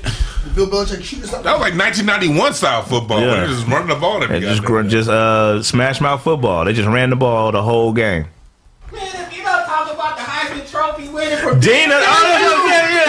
Bill 0.54 0.66
Belichick 0.68 1.02
shoot 1.02 1.22
that 1.22 1.44
was 1.44 1.60
like 1.60 1.74
1991 1.78 2.54
style 2.54 2.82
football. 2.82 3.20
Yeah. 3.20 3.40
They 3.40 3.46
just 3.46 3.66
running 3.66 3.88
the 3.88 3.94
ball 3.94 4.22
every 4.22 4.40
They 4.40 4.46
just 4.46 4.62
gr- 4.62 4.82
just 4.82 5.08
uh, 5.08 5.62
smash 5.62 6.00
mouth 6.00 6.22
football. 6.22 6.64
They 6.64 6.72
just 6.72 6.88
ran 6.88 7.10
the 7.10 7.16
ball 7.16 7.52
the 7.52 7.62
whole 7.62 7.92
game. 7.92 8.26
Man, 8.92 9.02
if 9.26 9.36
you 9.36 9.42
don't 9.44 9.64
talk 9.66 9.92
about 9.92 10.16
the 10.16 10.22
Heisman 10.24 10.70
Trophy 10.70 11.08
winner 11.08 11.36
for 11.36 11.58
Dina, 11.58 11.94
oh, 11.94 12.66
yeah, 12.68 12.88
yeah, 12.90 13.06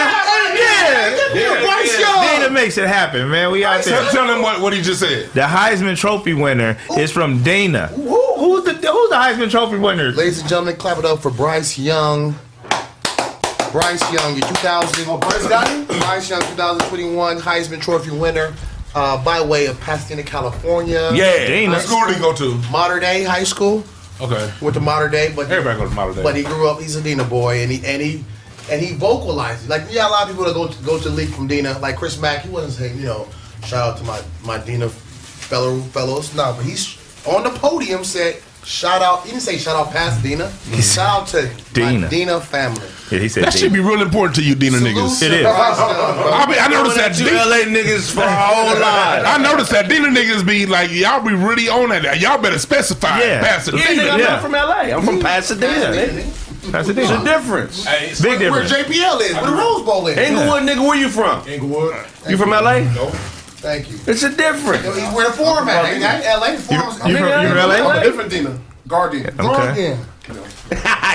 yeah, 0.54 0.54
yeah. 0.54 0.54
Bryce 0.54 1.34
yeah. 1.34 1.60
Dina 1.60 1.73
makes 2.54 2.78
it 2.78 2.86
happen, 2.88 3.28
man. 3.28 3.50
We 3.50 3.64
out 3.64 3.82
Tell, 3.82 4.02
there. 4.02 4.10
tell 4.12 4.26
them 4.26 4.40
what, 4.42 4.60
what 4.60 4.72
he 4.72 4.80
just 4.80 5.00
said. 5.00 5.30
The 5.32 5.42
Heisman 5.42 5.96
Trophy 5.96 6.32
winner 6.34 6.78
is 6.96 7.10
from 7.10 7.42
Dana. 7.42 7.88
Who's 7.88 8.64
the 8.64 8.72
Who's 8.72 9.10
the 9.10 9.16
Heisman 9.16 9.50
Trophy 9.50 9.78
winner? 9.78 10.12
Ladies 10.12 10.40
and 10.40 10.48
gentlemen, 10.48 10.76
clap 10.76 10.98
it 10.98 11.04
up 11.04 11.20
for 11.20 11.30
Bryce 11.30 11.78
Young. 11.78 12.34
Bryce 13.72 14.00
Young, 14.12 14.36
your 14.36 14.46
2000. 14.48 15.04
Oh, 15.08 15.18
Bryce 15.18 15.48
got 15.48 15.68
it? 15.68 15.88
Bryce 15.88 16.30
Young, 16.30 16.40
2021 16.42 17.38
Heisman 17.38 17.80
Trophy 17.82 18.10
winner 18.12 18.54
uh, 18.94 19.22
by 19.24 19.40
way 19.42 19.66
of 19.66 19.80
Pasadena, 19.80 20.22
California. 20.22 21.10
Yeah. 21.12 21.46
Dana. 21.46 21.72
What 21.72 21.82
school 21.82 22.06
did 22.06 22.14
he 22.14 22.20
go 22.20 22.32
to? 22.34 22.54
Mater 22.70 23.00
Dei 23.00 23.24
high 23.24 23.42
school. 23.44 23.82
Okay. 24.20 24.52
Went 24.62 24.74
to 24.74 24.80
Mater 24.80 25.08
Dei, 25.08 25.32
but 25.34 25.50
Everybody 25.50 25.76
go 25.78 25.88
to 25.88 25.94
Mater 25.94 26.14
Dei. 26.14 26.22
but 26.22 26.36
he 26.36 26.44
grew 26.44 26.68
up. 26.68 26.80
He's 26.80 26.94
a 26.94 27.02
Dina 27.02 27.24
boy, 27.24 27.62
and 27.62 27.72
he 27.72 27.84
and 27.84 28.00
he 28.00 28.24
and 28.70 28.80
he 28.80 28.94
vocalized. 28.94 29.68
Like 29.68 29.82
yeah, 29.90 30.08
a 30.08 30.10
lot 30.10 30.22
of 30.24 30.28
people 30.30 30.44
that 30.44 30.54
go 30.54 30.68
to, 30.68 30.82
go 30.84 30.98
to 30.98 31.08
the 31.08 31.14
league 31.14 31.30
from 31.30 31.46
Dina, 31.46 31.78
like 31.80 31.96
Chris 31.96 32.20
Mack. 32.20 32.42
He 32.42 32.50
wasn't 32.50 32.72
saying 32.74 32.98
you 32.98 33.06
know, 33.06 33.28
shout 33.64 33.92
out 33.92 33.98
to 33.98 34.04
my 34.04 34.22
my 34.44 34.58
Dina 34.58 34.88
fellow 34.88 35.78
fellows. 35.80 36.34
No, 36.34 36.54
but 36.56 36.64
he's 36.64 36.96
on 37.26 37.42
the 37.44 37.50
podium 37.50 38.04
said. 38.04 38.36
Shout 38.64 39.02
out! 39.02 39.24
He 39.24 39.28
didn't 39.28 39.42
say 39.42 39.58
shout 39.58 39.76
out 39.76 39.92
past 39.92 40.22
Dina. 40.22 40.44
Pasadena. 40.44 40.76
Mm. 40.78 40.94
Shout 40.94 41.20
out 41.20 41.26
to 41.28 41.50
Dina. 41.74 41.98
my 41.98 42.08
Dina 42.08 42.40
family. 42.40 42.80
Yeah, 43.10 43.18
he 43.18 43.28
said 43.28 43.44
that 43.44 43.52
should 43.52 43.74
be 43.74 43.80
real 43.80 44.00
important 44.00 44.36
to 44.36 44.42
you, 44.42 44.54
Dina 44.54 44.78
niggas. 44.78 45.22
It 45.22 45.32
is. 45.32 45.44
I, 45.46 46.46
mean, 46.48 46.56
I 46.58 46.68
noticed 46.68 46.96
that. 46.96 47.18
You 47.18 47.26
Dina- 47.26 47.44
LA 47.44 47.56
niggas 47.68 48.10
for 48.10 48.22
our 48.22 48.54
whole 48.54 48.80
lives. 48.80 49.26
I 49.28 49.36
noticed 49.36 49.70
that 49.70 49.86
Dina 49.90 50.08
niggas 50.08 50.46
be 50.46 50.64
like, 50.64 50.90
y'all 50.90 51.20
be 51.22 51.34
really 51.34 51.68
on 51.68 51.90
that. 51.90 52.18
Y'all 52.22 52.40
better 52.40 52.58
specify. 52.58 53.18
Yeah. 53.20 53.42
Pasadena. 53.42 53.82
Yeah, 53.84 53.90
nigga, 54.02 54.10
I'm 54.14 54.20
Yeah. 54.20 54.26
not 54.28 54.40
from 54.42 54.52
LA. 54.52 54.96
I'm 54.96 55.02
from 55.04 55.20
Pasadena. 55.20 55.94
nigga. 55.94 56.43
That's 56.70 56.88
the 56.88 56.92
There's 56.94 57.10
a 57.10 57.18
Dina. 57.18 57.24
difference. 57.24 57.84
Big 58.20 58.40
Where 58.40 58.62
difference. 58.62 58.72
JPL 58.72 59.20
is, 59.20 59.34
where 59.34 59.46
the 59.46 59.52
Rose 59.56 59.82
Bowl 59.84 60.06
is. 60.06 60.16
Inglewood, 60.18 60.62
nigga, 60.62 60.80
where 60.86 60.96
you 60.96 61.08
from? 61.08 61.46
Inglewood. 61.46 61.94
You 62.28 62.36
from 62.36 62.50
LA? 62.50 62.80
No. 62.80 63.10
Thank 63.64 63.90
you. 63.90 63.98
It's 64.06 64.22
a 64.22 64.30
difference. 64.34 64.84
He's 64.84 65.12
where 65.14 65.30
the 65.30 65.36
forum 65.36 65.68
at. 65.68 65.84
Ain't 65.86 66.00
that 66.00 66.38
LA? 66.40 66.52
The 66.56 66.62
forum's 66.62 66.94
You 66.96 67.00
from, 67.00 67.08
you 67.10 67.18
from 67.18 67.58
I'm 67.58 67.68
LA? 67.84 67.90
a 68.00 68.02
different 68.04 68.30
Dina. 68.30 68.58
Gardena. 68.88 69.38
Okay. 69.40 69.98
For 70.24 70.32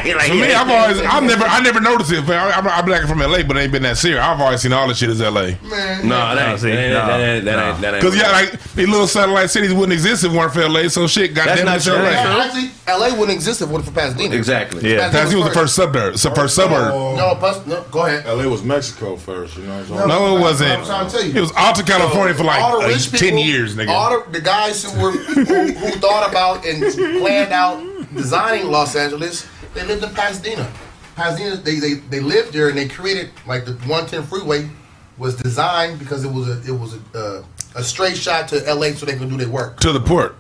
me, 0.06 0.54
I've 0.54 0.70
always, 0.70 1.02
I've 1.02 1.24
never, 1.24 1.44
I 1.44 1.60
never 1.62 1.80
noticed 1.80 2.12
it. 2.12 2.30
I, 2.30 2.52
I'm, 2.52 2.68
I'm 2.68 2.86
black 2.86 3.08
from 3.08 3.20
LA, 3.20 3.42
but 3.42 3.58
it 3.58 3.62
ain't 3.62 3.72
been 3.72 3.82
that 3.84 3.98
serious. 3.98 4.22
I've 4.22 4.40
always 4.40 4.62
seen 4.62 4.72
all 4.72 4.88
the 4.88 4.94
shit 4.94 5.10
as 5.10 5.20
LA. 5.20 5.54
Man, 5.68 6.08
No, 6.08 6.36
that 6.36 6.50
ain't, 6.50 6.60
see, 6.60 6.70
that 6.70 6.78
ain't, 6.78 6.94
no, 6.94 7.08
that 7.08 7.20
ain't, 7.20 7.46
that 7.46 7.70
ain't, 7.70 7.82
that. 7.82 7.94
Because 7.96 8.16
yeah, 8.16 8.30
like 8.32 8.52
these 8.74 8.88
little 8.88 9.08
satellite 9.08 9.50
cities 9.50 9.74
wouldn't 9.74 9.94
exist 9.94 10.24
if 10.24 10.32
it 10.32 10.38
weren't 10.38 10.54
for 10.54 10.68
LA. 10.68 10.88
So 10.90 11.08
shit, 11.08 11.34
goddamn 11.34 11.66
not 11.66 11.78
it's 11.78 11.86
true. 11.86 11.96
LA. 11.96 12.02
That's 12.04 12.56
Actually, 12.56 12.70
LA 12.88 13.10
wouldn't 13.20 13.36
exist 13.36 13.62
if 13.62 13.70
it 13.70 13.72
wasn't 13.72 13.94
for 13.96 14.00
Pasadena. 14.00 14.36
Exactly. 14.36 14.94
Yeah. 14.94 15.10
Pasadena 15.10 15.44
was 15.44 15.54
the 15.54 15.60
first 15.60 15.76
suburb. 15.76 16.18
So 16.18 16.32
first 16.36 16.56
suburb. 16.56 16.94
Oh, 16.94 17.16
No, 17.16 17.34
Pas- 17.36 17.66
no, 17.66 17.84
go 17.90 18.06
ahead. 18.06 18.26
LA 18.28 18.48
was 18.48 18.64
Mexico 18.64 19.16
first, 19.16 19.58
you 19.58 19.64
know. 19.64 19.84
So 19.86 20.06
No, 20.06 20.38
it 20.38 20.40
wasn't. 20.42 20.72
I'm 20.72 20.86
trying 20.86 21.10
to 21.10 21.12
tell 21.12 21.26
you. 21.26 21.34
It 21.36 21.42
was 21.42 21.52
Alta 21.54 21.84
California 21.84 22.36
for 22.36 22.44
like 22.44 22.62
all 22.62 22.80
the 22.80 22.88
rich 22.88 23.10
ten 23.10 23.20
people, 23.20 23.40
years, 23.40 23.76
nigga. 23.76 23.90
All 23.90 24.22
the, 24.24 24.32
the 24.32 24.42
guys 24.42 24.84
who 24.84 25.02
were 25.02 25.12
who, 25.12 25.44
who 25.44 25.90
thought 25.98 26.30
about 26.30 26.64
and 26.66 26.82
planned 27.20 27.52
out 27.52 27.89
designing 28.16 28.68
Los 28.68 28.96
Angeles, 28.96 29.48
they 29.74 29.84
lived 29.86 30.04
in 30.04 30.10
Pasadena. 30.14 30.72
Pasadena, 31.16 31.58
they, 31.58 31.76
they, 31.80 31.94
they 31.96 32.20
lived 32.20 32.54
there 32.54 32.70
and 32.70 32.78
they 32.78 32.88
created 32.88 33.32
like 33.46 33.66
the 33.66 33.74
110 33.74 34.24
freeway 34.24 34.70
was 35.18 35.36
designed 35.36 36.00
because 36.00 36.24
it 36.24 36.32
was 36.32 36.48
a 36.48 36.62
it 36.66 36.78
was 36.80 36.94
a, 36.96 37.18
uh, 37.18 37.44
a 37.76 37.84
straight 37.84 38.16
shot 38.16 38.48
to 38.48 38.56
LA 38.74 38.92
so 38.92 39.06
they 39.06 39.18
could 39.18 39.30
do 39.30 39.38
their 39.38 39.50
work. 39.50 39.78
to 39.82 39.92
the 39.92 40.00
port. 40.00 40.36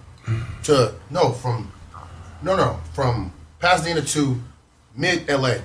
To 0.64 0.94
no 1.10 1.32
from 1.32 1.72
no 2.42 2.56
no 2.56 2.80
from 2.94 3.34
Pasadena 3.60 4.02
to 4.02 4.40
mid 4.96 5.28
LA, 5.28 5.56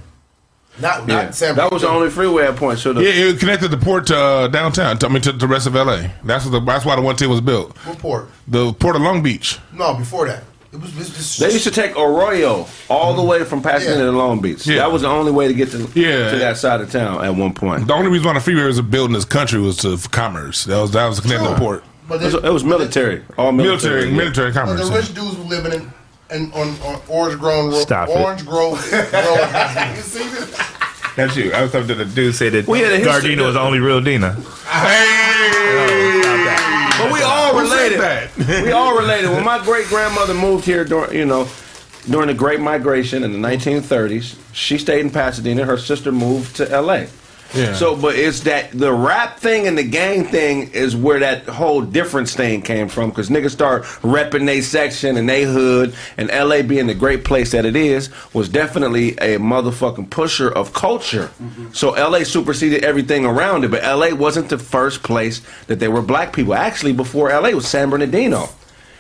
not 0.81 1.07
Yeah. 1.09 1.23
not 1.27 1.35
San 1.37 1.55
That 1.55 1.71
was 1.71 1.83
the 1.83 1.89
only 1.89 2.11
freeway 2.11 2.47
at 2.47 2.57
point. 2.57 2.81
So 2.81 2.93
the, 2.93 3.03
Yeah, 3.05 3.11
it 3.31 3.39
connected 3.39 3.69
the 3.69 3.77
port 3.77 4.07
to 4.09 4.17
uh, 4.19 4.49
downtown. 4.49 4.99
I 5.05 5.09
mean, 5.09 5.23
to 5.23 5.33
the 5.33 5.47
rest 5.47 5.69
of 5.69 5.75
LA. 5.75 6.09
That's 6.25 6.45
what 6.45 6.51
the, 6.51 6.61
that's 6.61 6.85
why 6.85 6.97
the 6.97 7.03
one 7.03 7.15
ten 7.15 7.31
was 7.31 7.41
built. 7.41 7.77
What 7.87 7.99
port? 7.99 8.29
The 8.49 8.73
port 8.73 8.97
of 8.97 9.03
Long 9.03 9.23
Beach. 9.23 9.59
No, 9.73 9.95
before 9.95 10.27
that. 10.27 10.43
It 10.75 10.81
was, 10.81 10.91
it 10.93 10.99
was 10.99 11.11
just, 11.11 11.39
They 11.39 11.53
used 11.53 11.63
to 11.65 11.71
take 11.71 11.97
Arroyo 11.97 12.67
all 12.91 13.15
the 13.15 13.23
way 13.23 13.45
from 13.45 13.63
Pasadena 13.63 14.07
Yeah. 14.07 14.11
to 14.11 14.17
Long 14.17 14.41
Beach. 14.41 14.67
Yeah. 14.67 14.79
That 14.79 14.91
was 14.93 15.03
the 15.03 15.09
only 15.09 15.31
way 15.31 15.47
to 15.47 15.55
get 15.55 15.71
to, 15.71 15.89
Yeah. 15.95 16.33
to 16.33 16.39
that 16.39 16.57
side 16.57 16.81
of 16.81 16.91
town 16.91 17.25
at 17.25 17.35
one 17.37 17.53
point. 17.55 17.87
The 17.87 17.95
only 17.95 18.11
reason 18.11 18.27
why 18.27 18.35
the 18.35 18.41
freeway 18.41 18.65
was 18.65 18.81
built 18.81 19.07
in 19.09 19.13
this 19.15 19.25
country 19.25 19.61
was 19.61 19.77
to 19.79 19.97
for 19.97 20.09
commerce. 20.09 20.65
That 20.65 20.81
was 20.81 20.91
that 20.91 21.07
was 21.07 21.21
connected 21.21 21.45
to 21.47 21.55
the 21.55 21.61
port. 21.61 21.85
but 22.09 22.21
It 22.21 22.25
was, 22.25 22.35
it 22.35 22.53
was 22.53 22.65
military. 22.65 23.23
All 23.39 23.53
military. 23.53 24.11
Military, 24.11 24.17
military 24.17 24.53
But 24.53 24.61
commerce. 24.67 24.89
the 24.89 24.97
rich 24.97 25.15
dudes 25.15 25.37
were 25.37 25.45
living 25.45 25.73
in, 25.73 25.93
in 26.37 26.53
on, 26.53 26.71
on 26.81 27.01
Orange 27.09 27.39
Grove 27.39 27.73
Road. 27.73 27.81
Stop 27.83 28.09
it. 28.09 28.17
Orange 28.19 28.45
Grove 28.45 28.93
Road. 28.93 28.99
you 29.97 30.03
see 30.03 30.29
this? 30.29 30.61
That's 31.17 31.37
you. 31.37 31.53
I 31.53 31.63
was 31.63 31.71
talking 31.71 31.87
to 31.87 31.95
the 31.95 32.05
dude 32.05 32.35
said 32.35 32.53
that 32.55 32.67
We 32.67 32.81
had 32.81 32.93
a 32.93 32.97
history- 32.99 33.37
Gardena 33.37 33.45
was 33.47 33.55
the 33.55 33.61
only 33.61 33.79
real 33.79 34.01
Dina. 34.01 34.33
Hey, 34.69 36.21
But 37.05 37.13
we 37.13 37.23
all 37.23 37.61
related. 37.61 38.31
we 38.65 38.73
all 38.73 38.97
related. 38.97 39.31
When 39.31 39.45
my 39.45 39.63
great 39.65 39.89
grandmother 39.89 40.35
moved 40.35 40.65
here 40.65 40.85
during, 40.85 41.15
you 41.17 41.25
know, 41.25 41.49
during 42.09 42.29
the 42.29 42.35
Great 42.35 42.61
Migration 42.61 43.23
in 43.25 43.33
the 43.33 43.39
1930s, 43.39 44.37
she 44.53 44.79
stayed 44.79 45.01
in 45.01 45.11
Pasadena. 45.11 45.65
Her 45.65 45.79
sister 45.79 46.13
moved 46.13 46.57
to 46.57 46.71
L.A. 46.71 47.09
Yeah. 47.55 47.75
So, 47.75 47.97
but 47.97 48.17
it's 48.17 48.41
that 48.41 48.73
the 48.73 48.93
rap 48.93 49.39
thing 49.39 49.67
and 49.67 49.77
the 49.77 49.85
gang 49.85 50.25
thing 50.25 50.71
is 50.73 50.97
where 50.97 51.21
that 51.21 51.45
whole 51.47 51.83
difference 51.83 52.35
thing 52.35 52.63
came 52.63 52.89
from. 52.89 53.11
Because 53.11 53.29
niggas 53.29 53.51
start 53.51 53.85
repping 54.03 54.47
they 54.47 54.61
section 54.61 55.17
and 55.17 55.29
they 55.29 55.45
hood, 55.45 55.95
and 56.17 56.29
LA 56.29 56.63
being 56.63 56.87
the 56.87 56.95
great 56.95 57.25
place 57.25 57.53
that 57.53 57.65
it 57.65 57.77
is 57.77 58.11
was 58.33 58.49
definitely 58.49 59.13
a 59.13 59.39
motherfucking 59.39 60.11
pusher 60.11 60.51
of 60.51 60.73
culture. 60.73 61.31
Mm-hmm. 61.41 61.73
So 61.73 61.91
LA 61.91 62.25
superseded 62.25 62.85
everything 62.85 63.25
around 63.25 63.65
it, 63.65 63.71
but 63.71 63.83
LA 63.83 64.15
wasn't 64.15 64.49
the 64.49 64.59
first 64.59 65.03
place 65.03 65.41
that 65.67 65.81
there 65.81 65.91
were 65.91 66.03
black 66.03 66.33
people. 66.33 66.55
Actually, 66.55 66.93
before 66.93 67.31
LA 67.31 67.51
was 67.51 67.67
San 67.67 67.91
Bernardino. 67.91 68.49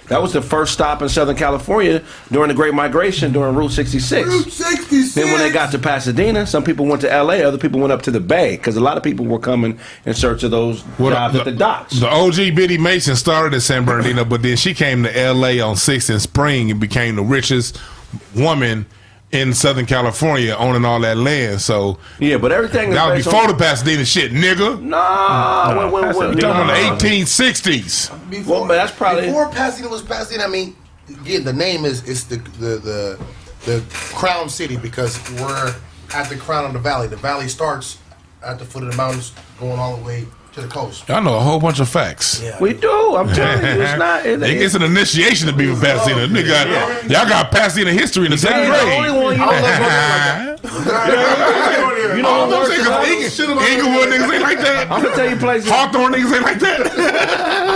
That 0.09 0.21
was 0.21 0.33
the 0.33 0.43
first 0.43 0.73
stop 0.75 1.01
in 1.01 1.09
Southern 1.09 1.37
California 1.37 2.03
during 2.31 2.49
the 2.49 2.55
Great 2.55 2.75
Migration 2.75 3.33
during 3.33 3.55
Route 3.55 3.71
66. 3.71 4.29
Route 4.29 4.45
66. 4.53 5.15
Then 5.15 5.27
when 5.33 5.39
they 5.39 5.51
got 5.51 5.73
to 5.73 5.79
Pasadena, 5.79 6.47
some 6.47 6.63
people 6.63 6.85
went 6.87 7.01
to 7.03 7.13
L.A., 7.13 7.43
other 7.43 7.57
people 7.59 7.81
went 7.81 7.93
up 7.93 8.03
to 8.03 8.11
the 8.11 8.21
Bay 8.21 8.57
because 8.57 8.77
a 8.77 8.81
lot 8.81 8.97
of 8.99 9.03
people 9.03 9.25
were 9.25 9.39
coming 9.39 9.79
in 10.05 10.15
search 10.15 10.43
of 10.43 10.51
those 10.51 10.85
Well, 10.99 11.11
jobs 11.13 11.37
at 11.37 11.45
the 11.47 11.53
docks. 11.53 11.99
The 12.01 12.09
OG 12.09 12.55
Biddy 12.55 12.77
Mason 12.77 13.17
started 13.17 13.55
in 13.55 13.61
San 13.61 13.85
Bernardino, 13.85 14.25
but 14.25 14.43
then 14.43 14.57
she 14.57 14.75
came 14.75 15.05
to 15.05 15.33
LA 15.33 15.65
on 15.67 15.77
6th 15.77 16.11
and 16.11 16.21
Spring 16.21 16.71
and 16.71 16.79
became 16.79 17.17
the 17.17 17.23
richest 17.23 17.79
woman 18.35 18.87
in 19.35 19.53
Southern 19.53 19.85
California 19.85 20.55
owning 20.57 20.85
all 20.85 21.01
that 21.01 21.17
land. 21.17 21.61
So 21.61 21.99
yeah, 22.21 22.39
but 22.39 22.53
everything 22.53 22.91
is 22.91 22.95
that 22.95 23.07
was 23.07 23.15
based 23.17 23.25
before 23.27 23.43
on- 23.43 23.49
the 23.49 23.55
Pasadena 23.55 24.05
shit, 24.05 24.33
nigga. 24.33 24.81
Nah, 24.81 25.71
mm-hmm. 25.71 25.79
when- 25.79 25.91
when- 25.91 26.17
when- 26.17 26.33
You 26.37 26.41
talking 26.41 26.63
about 26.71 27.01
the 27.01 27.09
1860s? 27.09 28.31
Before, 28.31 28.61
Well, 28.61 28.69
but 28.69 28.75
that's 28.77 28.93
probably- 28.93 29.27
before 29.27 29.49
Pasadena 29.51 29.89
was 29.91 30.03
Pasadena. 30.03 30.45
I 30.45 30.49
mean, 30.49 30.77
again, 31.21 31.45
the 31.45 31.53
name 31.53 31.85
is 31.85 32.03
is 32.05 32.25
the 32.25 32.37
the 32.37 32.79
the, 32.79 33.19
the 33.67 33.83
crown 34.15 34.49
city 34.49 34.77
because 34.77 35.19
we're 35.33 35.75
at 36.15 36.29
the 36.29 36.37
crown 36.37 36.65
of 36.67 36.73
the 36.73 36.79
valley. 36.79 37.09
The 37.09 37.17
valley 37.17 37.49
starts 37.49 37.99
at 38.43 38.59
the 38.59 38.65
foot 38.65 38.85
of 38.85 38.91
the 38.91 38.97
mountains, 38.97 39.33
going 39.59 39.79
all 39.79 39.97
the 39.97 40.05
way 40.05 40.27
to 40.55 40.61
the 40.63 40.69
coast. 40.69 41.09
Y'all 41.09 41.23
know 41.23 41.37
a 41.37 41.41
whole 41.41 41.59
bunch 41.61 41.81
of 41.81 41.89
facts. 41.89 42.41
Yeah. 42.43 42.59
We 42.61 42.73
do. 42.75 43.17
I'm 43.17 43.29
telling 43.29 43.65
you, 43.65 43.83
it's 43.83 43.99
not. 43.99 44.25
It, 44.25 44.43
It- 44.43 44.63
It's 44.63 44.75
an 44.75 44.83
initiation 44.83 45.49
to 45.49 45.53
be 45.55 45.67
from 45.67 45.81
Pasadena. 45.81 46.23
Oh, 46.23 46.29
Nigga, 46.29 46.49
got- 46.49 47.11
y'all 47.11 47.29
got 47.29 47.51
Pasadena 47.51 47.93
history 47.93 48.25
in 48.27 48.31
the 48.31 48.39
same 48.39 48.53
ain't 48.53 48.69
grade. 48.69 48.87
the 48.87 48.93
only 48.97 49.11
one 49.11 49.33
you 49.33 49.39
don't 49.39 49.51
know 49.51 49.61
know. 49.61 50.57
if 50.57 50.65
I'm 50.71 52.17
You 52.17 52.23
know 52.23 52.29
All 52.29 52.49
what 52.49 52.69
those 52.69 52.69
works? 52.87 53.39
niggas, 53.39 53.69
Inglewood 53.69 54.09
niggas 54.09 54.33
ain't 54.33 54.43
like 54.43 54.59
that. 54.59 54.91
I'm 54.91 55.03
gonna 55.03 55.15
tell 55.17 55.31
you 55.31 55.37
places. 55.37 55.69
Hawthorne 55.71 56.13
niggas 56.13 56.33
ain't 56.35 56.43
like 56.43 56.59
that. 56.61 56.93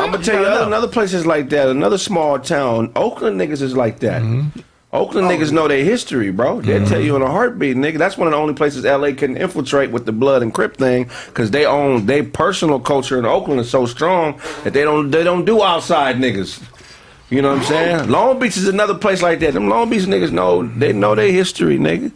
I'm 0.02 0.10
gonna 0.12 0.22
tell 0.24 0.40
you 0.40 0.46
other, 0.46 0.66
another 0.66 0.88
places 0.88 1.26
like 1.26 1.48
that. 1.50 1.68
Another 1.68 1.98
small 1.98 2.38
town. 2.38 2.92
Oakland 2.94 3.40
niggas 3.40 3.60
is 3.62 3.76
like 3.76 3.98
that. 4.00 4.22
Mm-hmm. 4.22 4.60
Oakland 4.90 5.26
oh, 5.26 5.30
niggas 5.30 5.52
know 5.52 5.68
their 5.68 5.84
history, 5.84 6.30
bro. 6.30 6.62
They'll 6.62 6.86
tell 6.86 6.96
mm-hmm. 6.96 7.06
you 7.06 7.16
in 7.16 7.20
a 7.20 7.30
heartbeat, 7.30 7.76
nigga. 7.76 7.98
That's 7.98 8.16
one 8.16 8.26
of 8.26 8.32
the 8.32 8.38
only 8.38 8.54
places 8.54 8.84
LA 8.84 9.12
can 9.12 9.36
infiltrate 9.36 9.90
with 9.90 10.06
the 10.06 10.12
blood 10.12 10.42
and 10.42 10.52
crip 10.52 10.78
thing, 10.78 11.10
because 11.26 11.50
they 11.50 11.66
own 11.66 12.06
their 12.06 12.24
personal 12.24 12.80
culture 12.80 13.18
in 13.18 13.26
Oakland 13.26 13.60
is 13.60 13.68
so 13.68 13.84
strong 13.84 14.40
that 14.64 14.72
they 14.72 14.84
don't 14.84 15.10
they 15.10 15.24
don't 15.24 15.44
do 15.44 15.62
outside 15.62 16.16
niggas. 16.16 16.62
You 17.28 17.42
know 17.42 17.50
what 17.50 17.58
I'm 17.58 17.64
saying? 17.64 18.10
Long 18.10 18.38
Beach 18.38 18.56
is 18.56 18.66
another 18.66 18.94
place 18.94 19.20
like 19.20 19.40
that. 19.40 19.52
Them 19.52 19.68
Long 19.68 19.90
Beach 19.90 20.04
niggas 20.04 20.32
know 20.32 20.66
they 20.66 20.94
know 20.94 21.14
their 21.14 21.30
history, 21.30 21.76
nigga. 21.76 22.10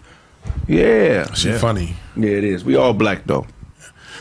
Yeah, 0.67 1.31
Shit 1.35 1.61
funny. 1.61 1.95
yeah, 2.17 2.31
it 2.31 2.45
is. 2.45 2.65
We 2.65 2.77
all 2.77 2.95
black 2.95 3.25
though. 3.27 3.47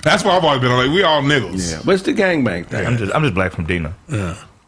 That's 0.04 0.26
why 0.26 0.36
I've 0.36 0.44
always 0.44 0.60
been 0.60 0.72
like, 0.72 0.90
we 0.90 1.04
all 1.04 1.22
niggas. 1.22 1.72
Yeah, 1.72 1.82
but 1.86 1.94
it's 1.94 2.04
the 2.04 2.14
gangbang 2.14 2.66
thing. 2.66 2.86
I'm 2.86 2.98
just 2.98 3.16
I'm 3.16 3.22
just 3.22 3.34
black 3.34 3.54
from 3.54 3.66
Dina. 3.66 3.96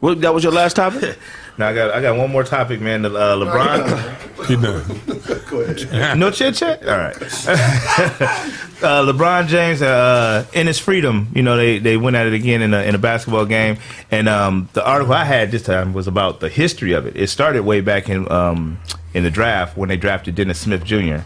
What, 0.04 0.20
that 0.20 0.34
was 0.34 0.44
your 0.44 0.52
last 0.52 0.76
topic? 0.76 1.18
Now 1.56 1.68
I 1.68 1.76
got 1.76 1.92
I 1.92 2.02
got 2.02 2.18
one 2.18 2.32
more 2.32 2.44
topic, 2.44 2.82
man. 2.82 3.04
The, 3.04 3.14
uh, 3.14 3.36
LeBron. 3.36 4.50
You 4.50 4.58
know. 4.58 4.82
Go 5.52 5.62
ahead. 5.62 6.18
no 6.18 6.32
chit 6.32 6.56
chat. 6.56 6.82
All 6.82 6.98
right. 6.98 7.16
uh, 8.82 9.06
LeBron 9.06 9.46
James, 9.46 9.84
uh, 9.84 10.48
Enes 10.54 10.80
Freedom, 10.80 11.28
you 11.36 11.44
know, 11.44 11.56
they, 11.56 11.78
they 11.78 11.96
went 11.96 12.16
at 12.16 12.26
it 12.26 12.34
again 12.34 12.64
in 12.64 12.74
a, 12.74 12.82
in 12.82 12.96
a 12.96 12.98
basketball 12.98 13.46
game, 13.46 13.78
and 14.10 14.28
um, 14.28 14.68
the 14.74 14.84
article 14.84 15.14
I 15.14 15.26
had 15.26 15.52
this 15.52 15.62
time 15.62 15.94
was 15.94 16.08
about 16.08 16.40
the 16.40 16.50
history 16.50 16.94
of 16.94 17.06
it. 17.06 17.16
It 17.16 17.28
started 17.28 17.62
way 17.62 17.82
back 17.82 18.10
in 18.10 18.32
um, 18.32 18.80
in 19.14 19.22
the 19.22 19.30
draft 19.30 19.78
when 19.78 19.90
they 19.90 19.98
drafted 19.98 20.34
Dennis 20.34 20.60
Smith 20.60 20.84
Jr. 20.84 21.20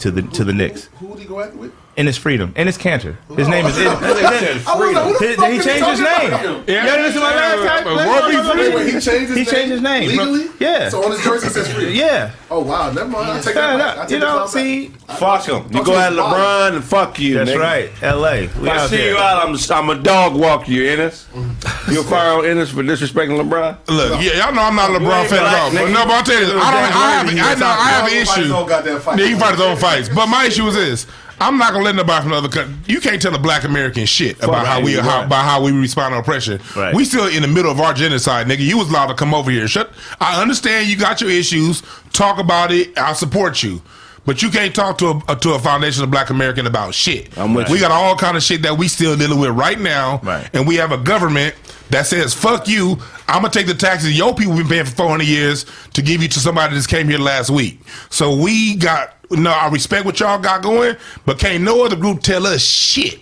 to 0.00 0.10
the 0.10 0.22
to 0.22 0.42
the 0.42 0.52
Knicks. 0.52 0.86
Who 0.98 1.06
would 1.06 1.20
he 1.20 1.24
go 1.24 1.38
after 1.38 1.56
with? 1.56 1.72
Enes 1.96 2.18
Freedom, 2.18 2.52
in 2.56 2.66
his 2.66 2.76
Cantor. 2.76 3.16
His 3.36 3.48
name 3.48 3.64
is. 3.64 3.78
I 3.78 3.94
was 3.94 4.92
like, 4.92 5.04
who 5.04 5.12
the 5.14 5.18
Did, 5.18 5.36
fuck 5.36 5.46
did 5.46 5.52
he 5.52 5.58
is 5.58 5.64
change 5.64 5.86
his 5.86 6.00
name? 6.00 6.28
about? 6.28 6.68
Yeah, 6.68 6.96
you 6.96 7.02
listen 7.02 7.22
my 7.22 7.34
last 7.34 7.84
time? 7.84 8.74
Wait, 8.74 8.86
he 8.86 8.92
changed 8.92 9.06
his 9.06 9.28
He 9.30 9.34
name? 9.36 9.44
changed 9.46 9.70
his 9.72 9.80
name. 9.80 10.08
legally. 10.10 10.46
Yeah. 10.60 10.88
So 10.90 11.02
on 11.04 11.12
his 11.12 11.22
jersey 11.24 11.48
says 11.48 11.72
free. 11.72 11.86
Yeah. 11.98 12.32
Oh 12.50 12.60
wow, 12.60 12.92
never 12.92 13.08
mind. 13.08 13.30
I 13.30 13.40
take 13.40 13.54
that 13.54 13.78
back. 13.78 13.96
I 13.98 14.00
take 14.02 14.10
you 14.10 14.18
know, 14.18 14.46
see, 14.46 14.88
Fuck 15.18 15.46
him. 15.46 15.64
You 15.72 15.84
go 15.84 15.96
at. 15.96 16.12
LeBron 16.12 16.74
and 16.76 16.84
fuck 16.84 17.18
you. 17.18 17.34
that's 17.34 17.56
right. 17.56 17.90
L.A. 18.02 18.44
If 18.44 18.58
I 18.62 18.86
see 18.88 19.08
you 19.08 19.16
out, 19.16 19.46
I'm 19.48 19.56
I'm 19.70 19.90
a 19.98 20.02
dog 20.02 20.34
walk 20.36 20.68
you, 20.68 20.82
Enes. 20.82 21.26
You'll 21.92 22.04
fire 22.04 22.32
on 22.38 22.44
Enes 22.44 22.68
for 22.72 22.82
disrespecting 22.82 23.40
LeBron. 23.40 23.78
Look, 23.88 24.20
yeah, 24.22 24.44
y'all 24.44 24.54
know 24.54 24.62
I'm 24.62 24.74
not 24.74 24.90
a 24.90 24.94
LeBron 24.94 25.20
ain't 25.22 25.30
fan 25.30 25.46
at 25.46 25.54
all. 25.54 25.70
But 25.72 25.90
no, 25.90 26.04
but 26.04 26.10
I'll 26.12 26.24
tell 26.24 26.40
you 26.40 26.46
this. 26.46 26.54
I 26.56 26.70
don't. 26.72 26.96
I 26.96 27.10
have. 27.10 27.28
I 27.28 27.60
know. 27.60 27.66
I 27.66 27.88
have 27.90 28.06
an 28.12 28.16
issue. 28.18 28.52
all 28.54 28.66
goddamn 28.66 29.00
fight. 29.00 29.18
Yeah, 29.18 29.24
he 29.26 29.30
can 29.32 29.40
fight 29.40 29.52
his 29.52 29.60
own 29.60 29.76
fights. 29.76 30.08
But 30.08 30.26
my 30.26 30.44
issue 30.46 30.66
is 30.66 30.74
this: 30.74 31.06
I'm 31.40 31.58
not 31.58 31.72
gonna 31.72 31.84
let 31.84 31.94
nobody 31.94 32.22
from 32.22 32.32
another 32.32 32.48
country. 32.48 32.74
You 32.86 33.00
can't 33.00 33.20
tell 33.20 33.34
a 33.34 33.38
Black 33.38 33.64
American 33.64 34.06
shit 34.06 34.42
about 34.42 34.66
how 34.66 34.80
we 34.80 34.96
right, 34.96 35.04
how, 35.04 35.18
right. 35.18 35.26
about 35.26 35.44
how 35.44 35.62
we 35.62 35.70
respond 35.72 36.14
to 36.14 36.18
oppression. 36.18 36.60
Right. 36.74 36.94
We 36.94 37.04
still 37.04 37.26
in 37.26 37.42
the 37.42 37.48
middle 37.48 37.70
of 37.70 37.80
our 37.80 37.92
genocide, 37.92 38.46
nigga. 38.46 38.60
You 38.60 38.78
was 38.78 38.88
allowed 38.88 39.06
to 39.08 39.14
come 39.14 39.34
over 39.34 39.50
here. 39.50 39.68
Shut. 39.68 39.90
I 40.20 40.40
understand 40.40 40.88
you 40.88 40.96
got 40.96 41.20
your 41.20 41.30
issues. 41.30 41.82
Talk 42.12 42.38
about 42.38 42.72
it. 42.72 42.96
I 42.98 43.12
support 43.12 43.62
you. 43.62 43.82
But 44.24 44.42
you 44.42 44.50
can't 44.50 44.74
talk 44.74 44.98
to 44.98 45.22
a 45.28 45.36
to 45.36 45.52
a 45.52 45.58
foundation 45.58 46.02
of 46.02 46.10
Black 46.10 46.30
American 46.30 46.66
about 46.66 46.94
shit. 46.94 47.36
I'm 47.38 47.54
with 47.54 47.68
we 47.68 47.74
you. 47.76 47.80
got 47.80 47.92
all 47.92 48.16
kind 48.16 48.36
of 48.36 48.42
shit 48.42 48.62
that 48.62 48.76
we 48.76 48.88
still 48.88 49.16
dealing 49.16 49.38
with 49.38 49.50
right 49.50 49.78
now, 49.78 50.20
Right. 50.24 50.48
and 50.52 50.66
we 50.66 50.74
have 50.76 50.90
a 50.90 50.98
government 50.98 51.54
that 51.90 52.06
says 52.06 52.34
"fuck 52.34 52.66
you." 52.66 52.98
I'm 53.28 53.42
gonna 53.42 53.50
take 53.50 53.66
the 53.68 53.74
taxes 53.74 54.16
your 54.18 54.34
people 54.34 54.54
been 54.56 54.66
paying 54.68 54.84
for 54.84 54.94
400 54.96 55.24
years 55.28 55.64
to 55.94 56.02
give 56.02 56.22
you 56.22 56.28
to 56.28 56.40
somebody 56.40 56.70
that 56.70 56.78
just 56.78 56.88
came 56.88 57.08
here 57.08 57.18
last 57.18 57.50
week. 57.50 57.80
So 58.10 58.34
we 58.34 58.74
got 58.76 59.15
no. 59.30 59.50
I 59.50 59.68
respect 59.68 60.04
what 60.04 60.18
y'all 60.20 60.38
got 60.38 60.62
going, 60.62 60.96
but 61.24 61.38
can't 61.38 61.62
no 61.64 61.84
other 61.84 61.96
group 61.96 62.20
tell 62.20 62.46
us 62.46 62.62
shit. 62.62 63.20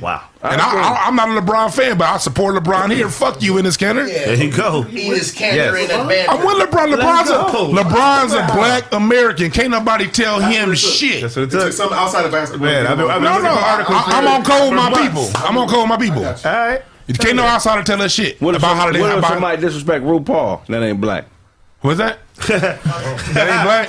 Wow. 0.00 0.28
And 0.42 0.60
I, 0.60 0.66
I, 0.66 1.04
I'm 1.06 1.16
not 1.16 1.30
a 1.30 1.40
LeBron 1.40 1.74
fan, 1.74 1.96
but 1.96 2.06
I 2.06 2.18
support 2.18 2.54
LeBron 2.54 2.94
here. 2.94 3.08
Fuck 3.08 3.40
you 3.40 3.54
Enes 3.54 3.78
Kanter. 3.78 4.06
There 4.06 4.34
you 4.34 4.52
go. 4.54 4.84
Eat 4.90 5.06
his 5.16 5.32
cancer 5.32 5.56
Yes. 5.78 5.82
in 5.84 5.88
that 5.88 6.06
band. 6.06 6.28
I'm 6.28 6.44
with 6.46 6.68
LeBron. 6.68 6.94
LeBron's 6.94 7.30
Let's 7.30 7.54
a. 7.54 7.56
LeBron's 7.84 8.32
a 8.34 8.54
black 8.54 8.92
American. 8.92 9.50
Can't 9.50 9.70
nobody 9.70 10.06
tell 10.06 10.38
him 10.38 10.74
shit. 10.74 11.22
That's 11.22 11.34
what 11.36 11.44
it 11.44 11.46
It 11.46 11.50
took 11.52 11.60
took. 11.62 11.72
something 11.72 11.96
outside 11.96 12.26
of 12.26 12.30
basketball. 12.32 12.68
Man, 12.68 12.86
I've 12.86 12.98
been- 12.98 13.06
I've 13.10 13.22
been- 13.22 13.22
No, 13.22 13.38
no, 13.40 13.54
I, 13.54 14.18
am 14.18 14.26
on 14.28 14.44
code 14.44 14.74
with 14.74 14.82
my 14.82 15.02
people. 15.02 15.30
I'm 15.36 15.56
on 15.56 15.66
code 15.66 15.88
with 15.88 15.88
my 15.88 15.96
people. 15.96 16.26
All 16.26 16.34
right. 16.44 16.82
You 17.06 17.14
can't 17.14 17.36
no 17.36 17.44
outsider 17.46 17.82
tell 17.84 18.02
us 18.02 18.12
shit 18.12 18.38
What 18.42 18.54
if, 18.56 18.60
about 18.60 18.76
how 18.76 18.90
they 18.92 19.00
what 19.00 19.12
if 19.12 19.18
about, 19.18 19.30
somebody 19.30 19.62
disrespect 19.62 20.04
RuPaul? 20.04 20.66
That 20.66 20.82
ain't 20.82 21.00
black. 21.00 21.24
What's 21.80 21.98
that? 21.98 22.18
That 22.36 23.46
ain't 23.48 23.62
black. 23.64 23.88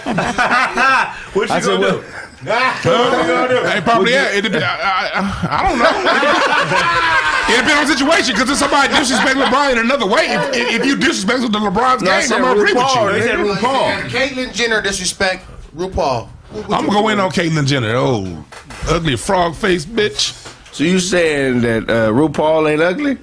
What 1.36 1.50
you 1.50 1.56
I 1.56 1.62
gonna 1.62 1.80
what, 1.80 2.02
do? 2.02 3.68
Hey, 3.68 3.82
probably 3.82 4.14
yeah. 4.14 4.32
It 4.32 4.42
dep- 4.42 4.62
I, 4.64 5.12
I, 5.14 5.60
I 5.60 5.70
don't 5.70 5.80
know. 5.80 7.14
It 7.50 7.62
depends 7.62 7.80
on 7.80 7.88
the 7.88 7.94
situation 7.94 8.36
because 8.36 8.50
if 8.50 8.58
somebody 8.58 8.94
disrespect 8.94 9.38
LeBron 9.38 9.72
in 9.72 9.78
another 9.78 10.06
way, 10.06 10.26
if, 10.28 10.54
if, 10.54 10.82
if 10.82 10.86
you 10.86 10.98
disrespect 10.98 11.40
the 11.44 11.48
LeBron's 11.48 12.02
No, 12.02 12.12
I 12.12 12.20
game, 12.20 12.28
said 12.28 12.36
I'm 12.36 12.42
gonna 12.42 12.60
agree 12.60 12.74
with 12.74 12.84
RuPaul. 12.84 13.06
you. 13.06 13.20
They 13.22 13.26
said 13.26 13.38
RuPaul. 13.40 14.02
Caitlyn 14.10 14.54
Jenner 14.54 14.82
disrespect 14.82 15.46
RuPaul. 15.74 16.28
I'm 16.54 16.68
gonna 16.68 16.88
go 16.90 17.08
in 17.08 17.22
on 17.22 17.32
Caitlyn 17.32 17.66
Jenner. 17.66 17.94
Oh, 17.96 18.46
ugly 18.90 19.16
frog 19.16 19.56
face 19.56 19.86
bitch. 19.86 20.34
So 20.74 20.84
you 20.84 21.00
saying 21.00 21.62
that 21.62 21.84
uh, 21.90 22.10
RuPaul 22.12 22.70
ain't 22.70 22.82
ugly? 22.82 23.18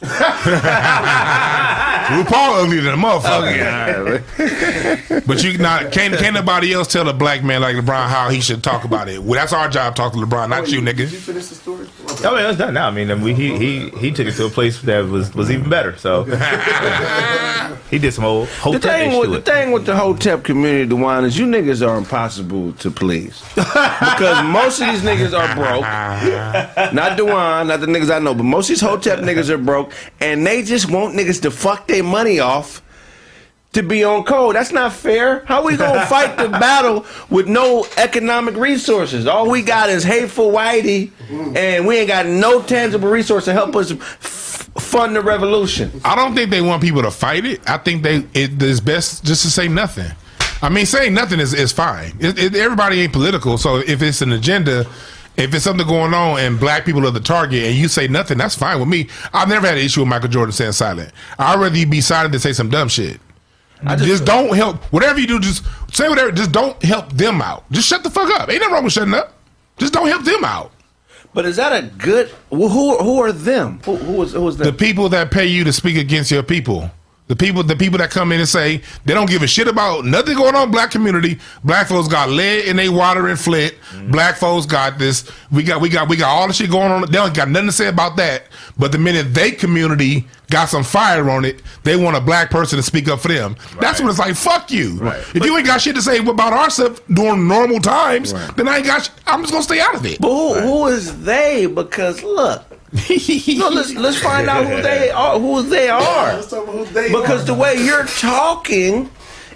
RuPaul 2.10 2.62
ugly 2.64 2.80
than 2.80 2.94
a 2.94 2.96
motherfucker. 2.96 4.22
But 5.26 5.42
you 5.44 5.58
not 5.58 5.92
can't 5.92 6.14
can't 6.16 6.34
nobody 6.34 6.72
else 6.72 6.88
tell 6.88 7.08
a 7.08 7.12
black 7.12 7.44
man 7.44 7.60
like 7.60 7.76
LeBron 7.76 8.08
how 8.08 8.30
he 8.30 8.40
should 8.40 8.62
talk 8.64 8.84
about 8.84 9.08
it. 9.08 9.22
Well, 9.22 9.38
that's 9.38 9.52
our 9.52 9.68
job. 9.68 9.94
Talk 9.94 10.12
to 10.12 10.18
LeBron, 10.18 10.48
not 10.48 10.62
oh, 10.62 10.66
you, 10.66 10.80
Did 10.80 10.98
you 10.98 11.06
nigga. 11.06 11.10
finish 11.20 11.46
the 11.48 11.54
story? 11.54 11.86
Oh, 12.24 12.30
I 12.32 12.34
mean, 12.34 12.42
that's 12.44 12.58
done 12.58 12.74
now. 12.74 12.88
I 12.88 12.90
mean, 12.90 13.20
we, 13.20 13.34
he 13.34 13.56
he 13.58 13.90
he 13.90 14.10
took 14.10 14.26
it 14.26 14.32
to 14.36 14.46
a 14.46 14.50
place 14.50 14.80
that 14.82 15.04
was 15.06 15.32
was 15.34 15.50
even 15.50 15.68
better. 15.70 15.96
So 15.96 16.24
he 17.90 17.98
did 17.98 18.12
some 18.12 18.24
old 18.24 18.48
The 18.48 18.78
thing, 18.80 19.18
with, 19.18 19.30
the 19.30 19.36
it. 19.38 19.44
thing 19.44 19.72
with 19.72 19.86
the 19.86 19.94
Hotep 19.96 20.42
community, 20.42 20.86
Dewan, 20.88 21.24
is 21.24 21.38
you 21.38 21.46
niggas 21.46 21.86
are 21.86 21.96
impossible 21.96 22.72
to 22.74 22.90
please. 22.90 23.42
because 23.54 24.42
most 24.44 24.80
of 24.80 24.88
these 24.88 25.02
niggas 25.02 25.32
are 25.38 25.54
broke. 25.54 25.82
Not 26.94 27.16
Dewan, 27.16 27.68
not 27.68 27.80
the 27.80 27.86
niggas 27.86 28.10
I 28.14 28.18
know, 28.18 28.34
but 28.34 28.44
most 28.44 28.64
of 28.66 28.68
these 28.70 28.80
Hotep 28.80 29.20
niggas 29.20 29.48
are 29.50 29.58
broke, 29.58 29.89
and 30.20 30.46
they 30.46 30.62
just 30.62 30.90
want 30.90 31.14
niggas 31.14 31.42
to 31.42 31.50
fuck 31.50 31.86
their 31.86 32.04
money 32.04 32.40
off 32.40 32.82
to 33.72 33.82
be 33.82 34.02
on 34.02 34.24
code. 34.24 34.56
That's 34.56 34.72
not 34.72 34.92
fair. 34.92 35.44
How 35.44 35.64
we 35.64 35.76
gonna 35.76 36.06
fight 36.08 36.36
the 36.36 36.48
battle 36.48 37.06
with 37.28 37.46
no 37.46 37.86
economic 37.96 38.56
resources? 38.56 39.26
All 39.26 39.48
we 39.48 39.62
got 39.62 39.90
is 39.90 40.02
hateful 40.02 40.50
whitey, 40.50 41.10
mm. 41.28 41.56
and 41.56 41.86
we 41.86 41.98
ain't 41.98 42.08
got 42.08 42.26
no 42.26 42.62
tangible 42.62 43.08
resource 43.08 43.44
to 43.44 43.52
help 43.52 43.76
us 43.76 43.92
f- 43.92 44.70
fund 44.78 45.14
the 45.14 45.20
revolution. 45.20 46.00
I 46.04 46.16
don't 46.16 46.34
think 46.34 46.50
they 46.50 46.62
want 46.62 46.82
people 46.82 47.02
to 47.02 47.10
fight 47.10 47.44
it. 47.44 47.60
I 47.68 47.78
think 47.78 48.02
they 48.02 48.26
it 48.34 48.60
is 48.62 48.80
best 48.80 49.24
just 49.24 49.42
to 49.42 49.50
say 49.50 49.68
nothing. 49.68 50.10
I 50.62 50.68
mean, 50.68 50.84
saying 50.84 51.14
nothing 51.14 51.40
is, 51.40 51.54
is 51.54 51.72
fine. 51.72 52.12
It, 52.20 52.38
it, 52.38 52.54
everybody 52.54 53.00
ain't 53.00 53.14
political, 53.14 53.56
so 53.56 53.76
if 53.76 54.02
it's 54.02 54.20
an 54.20 54.32
agenda 54.32 54.86
If 55.40 55.54
it's 55.54 55.64
something 55.64 55.86
going 55.86 56.12
on 56.12 56.38
and 56.38 56.60
black 56.60 56.84
people 56.84 57.06
are 57.06 57.10
the 57.10 57.18
target 57.18 57.64
and 57.64 57.74
you 57.74 57.88
say 57.88 58.06
nothing, 58.08 58.36
that's 58.36 58.54
fine 58.54 58.78
with 58.78 58.88
me. 58.88 59.08
I've 59.32 59.48
never 59.48 59.66
had 59.66 59.78
an 59.78 59.84
issue 59.84 60.00
with 60.00 60.08
Michael 60.08 60.28
Jordan 60.28 60.52
saying 60.52 60.72
silent. 60.72 61.12
I'd 61.38 61.58
rather 61.58 61.78
you 61.78 61.86
be 61.86 62.02
silent 62.02 62.32
than 62.32 62.40
say 62.40 62.52
some 62.52 62.68
dumb 62.68 62.88
shit. 62.88 63.20
I 63.82 63.96
just, 63.96 64.26
don't 64.26 64.54
help. 64.54 64.84
Whatever 64.92 65.18
you 65.18 65.26
do, 65.26 65.40
just 65.40 65.64
say 65.94 66.10
whatever. 66.10 66.30
Just 66.30 66.52
don't 66.52 66.80
help 66.82 67.10
them 67.12 67.40
out. 67.40 67.64
Just 67.72 67.88
shut 67.88 68.02
the 68.02 68.10
fuck 68.10 68.28
up. 68.38 68.50
Ain't 68.50 68.60
nothing 68.60 68.74
wrong 68.74 68.84
with 68.84 68.92
shutting 68.92 69.14
up. 69.14 69.32
Just 69.78 69.94
don't 69.94 70.06
help 70.06 70.24
them 70.24 70.44
out. 70.44 70.72
But 71.32 71.46
is 71.46 71.56
that 71.56 71.72
a 71.72 71.86
good? 71.86 72.30
Well, 72.50 72.68
who 72.68 72.98
who 72.98 73.22
are 73.22 73.32
them? 73.32 73.80
Who 73.86 73.96
who 73.96 74.22
is 74.22 74.32
who 74.32 74.46
is 74.48 74.58
The 74.58 74.72
people 74.72 75.08
that 75.10 75.30
pay 75.30 75.46
you 75.46 75.64
to 75.64 75.72
speak 75.72 75.96
against 75.96 76.30
your 76.30 76.42
people. 76.42 76.90
The 77.30 77.36
people, 77.36 77.62
the 77.62 77.76
people 77.76 77.96
that 77.98 78.10
come 78.10 78.32
in 78.32 78.40
and 78.40 78.48
say 78.48 78.82
they 79.04 79.14
don't 79.14 79.30
give 79.30 79.42
a 79.42 79.46
shit 79.46 79.68
about 79.68 80.04
nothing 80.04 80.36
going 80.36 80.56
on 80.56 80.64
in 80.64 80.70
black 80.72 80.90
community. 80.90 81.38
Black 81.62 81.86
folks 81.86 82.08
got 82.08 82.28
lead 82.28 82.64
in 82.64 82.74
their 82.74 82.90
water 82.90 83.28
and 83.28 83.38
Flint. 83.38 83.72
Mm. 83.92 84.10
Black 84.10 84.34
folks 84.34 84.66
got 84.66 84.98
this. 84.98 85.30
We 85.52 85.62
got, 85.62 85.80
we 85.80 85.88
got, 85.90 86.08
we 86.08 86.16
got 86.16 86.28
all 86.28 86.48
the 86.48 86.52
shit 86.52 86.72
going 86.72 86.90
on. 86.90 87.02
They 87.02 87.18
don't 87.18 87.32
got 87.32 87.48
nothing 87.48 87.68
to 87.68 87.72
say 87.72 87.86
about 87.86 88.16
that. 88.16 88.46
But 88.76 88.90
the 88.90 88.98
minute 88.98 89.32
they 89.32 89.52
community 89.52 90.26
got 90.50 90.70
some 90.70 90.82
fire 90.82 91.30
on 91.30 91.44
it, 91.44 91.62
they 91.84 91.94
want 91.94 92.16
a 92.16 92.20
black 92.20 92.50
person 92.50 92.78
to 92.78 92.82
speak 92.82 93.06
up 93.06 93.20
for 93.20 93.28
them. 93.28 93.54
That's 93.80 94.00
when 94.00 94.10
it's 94.10 94.18
like, 94.18 94.34
fuck 94.34 94.72
you. 94.72 94.98
If 95.32 95.44
you 95.44 95.56
ain't 95.56 95.68
got 95.68 95.80
shit 95.80 95.94
to 95.94 96.02
say 96.02 96.18
about 96.18 96.52
our 96.52 96.68
stuff 96.68 97.00
during 97.06 97.46
normal 97.46 97.78
times, 97.78 98.32
then 98.54 98.66
I 98.66 98.78
ain't 98.78 98.86
got. 98.86 99.04
sh- 99.04 99.10
I'm 99.28 99.42
just 99.42 99.52
gonna 99.52 99.62
stay 99.62 99.78
out 99.78 99.94
of 99.94 100.04
it. 100.04 100.20
But 100.20 100.28
who 100.30 100.54
who 100.60 100.86
is 100.88 101.22
they? 101.22 101.66
Because 101.66 102.24
look, 102.24 102.64
no, 103.58 103.68
let's 103.68 103.94
let's 103.94 104.18
find 104.18 104.48
out 104.48 104.66
who 104.66 104.82
they 104.82 105.10
are. 105.10 105.38
Who 105.38 105.62
they 105.62 105.88
are. 105.90 106.34
Let's 106.34 106.50
talk 106.50 106.64
about 106.64 106.74
who 106.74 106.84
they 106.92 107.08
Because 107.08 107.42
are. 107.42 107.46
the 107.46 107.54
way 107.54 107.76
you're 107.76 108.04
talking 108.06 109.08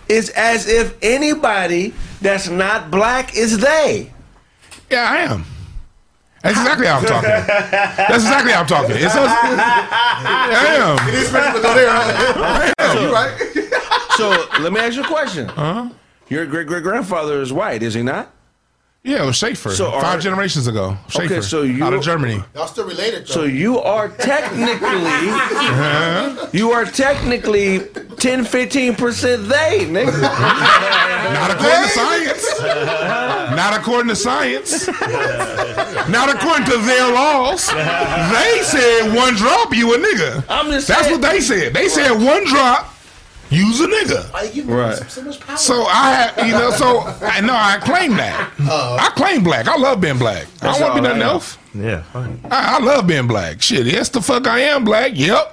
is 0.09 0.31
as 0.31 0.69
if 0.69 0.97
anybody 1.03 1.93
that's 2.21 2.49
not 2.49 2.91
black 2.91 3.37
is 3.37 3.59
they. 3.59 4.13
Yeah, 4.91 5.11
I 5.11 5.17
am. 5.33 5.45
That's 6.43 6.59
exactly 6.59 6.87
how 6.87 6.99
I'm 6.99 7.05
talking. 7.07 7.31
That's 7.57 8.15
exactly 8.17 8.53
how 8.53 8.61
I'm 8.61 8.67
talking. 8.67 8.97
It's 8.97 9.17
us. 9.17 9.31
I 9.33 10.77
am. 10.79 11.09
It 11.09 11.15
is 11.15 11.29
special 11.29 11.55
to 11.57 11.63
go 11.63 11.75
there. 11.75 11.89
Huh? 11.91 13.01
You 13.01 13.13
right? 13.13 13.35
So 14.17 14.29
let 14.63 14.71
me 14.73 14.79
ask 14.79 14.95
you 14.97 15.03
a 15.03 15.07
question. 15.07 15.49
Uh-huh. 15.49 15.89
Your 16.29 16.45
great 16.47 16.67
great 16.67 16.83
grandfather 16.83 17.41
is 17.41 17.51
white, 17.53 17.83
is 17.83 17.95
he 17.95 18.03
not? 18.03 18.31
Yeah, 19.07 19.23
it 19.23 19.27
was 19.27 19.37
Schaefer. 19.37 19.69
So 19.71 19.91
are- 19.93 20.01
Five 20.01 20.23
generations 20.23 20.67
ago. 20.67 20.97
Schaefer. 21.09 21.43
so 21.43 21.61
you- 21.61 21.85
out 21.85 21.93
of 21.93 22.01
Germany. 22.03 22.43
Y'all 22.55 22.67
still 22.67 22.87
related 22.87 23.27
though. 23.27 23.35
So 23.35 23.43
you 23.45 23.79
are 23.79 24.09
technically 24.09 24.71
uh-huh. 24.81 26.47
you 26.55 26.73
are 26.73 26.87
technically 26.87 27.81
10 27.81 28.47
15% 28.47 29.47
they, 29.47 29.85
nigga. 29.85 30.23
Not 31.35 31.51
according 31.51 31.83
to 31.83 31.89
science. 31.91 32.61
Not 33.55 33.79
according 33.79 34.09
to 34.09 34.17
science. 34.17 34.89
Not 36.09 36.35
according 36.35 36.65
to 36.67 36.79
their 36.79 37.13
laws. 37.13 37.67
They 37.69 38.61
said 38.63 39.15
one 39.15 39.35
drop, 39.35 39.75
you 39.75 39.93
a 39.95 39.99
nigga. 39.99 40.45
I'm 40.49 40.71
just 40.71 40.89
That's 40.89 41.03
saying. 41.09 41.21
what 41.21 41.31
they 41.31 41.41
said. 41.41 41.75
They 41.75 41.89
said 41.91 42.13
one 42.13 42.47
drop, 42.47 42.94
use 43.51 43.81
a 43.81 43.87
nigga. 43.87 44.33
Why 44.33 44.43
you 44.45 44.53
give 44.53 44.69
Right. 44.69 44.97
so, 44.97 45.05
so 45.09 45.23
much 45.23 45.41
power? 45.41 45.57
So 45.57 45.83
I 45.85 46.11
have, 46.13 46.47
you 46.47 46.53
know, 46.53 46.71
so 46.71 47.01
I 47.23 47.41
know 47.41 47.55
I 47.55 47.79
claim 47.79 48.17
that. 48.17 48.51
Uh-huh. 48.59 48.97
I 49.01 49.11
claim 49.17 49.43
black. 49.45 49.69
I 49.69 49.77
love 49.77 50.01
being 50.01 50.19
black. 50.19 50.47
I 50.63 50.73
don't 50.73 50.81
want 50.81 50.97
to 50.97 51.03
be 51.03 51.09
nothing 51.09 51.23
else. 51.23 51.59
Yeah, 51.75 52.03
fine. 52.03 52.41
I, 52.51 52.77
I 52.77 52.79
love 52.85 53.07
being 53.07 53.27
black. 53.27 53.61
Shit, 53.63 53.87
yes, 53.87 54.09
the 54.09 54.21
fuck 54.23 54.47
I 54.47 54.61
am 54.61 54.85
black. 54.85 55.13
Yep. 55.15 55.51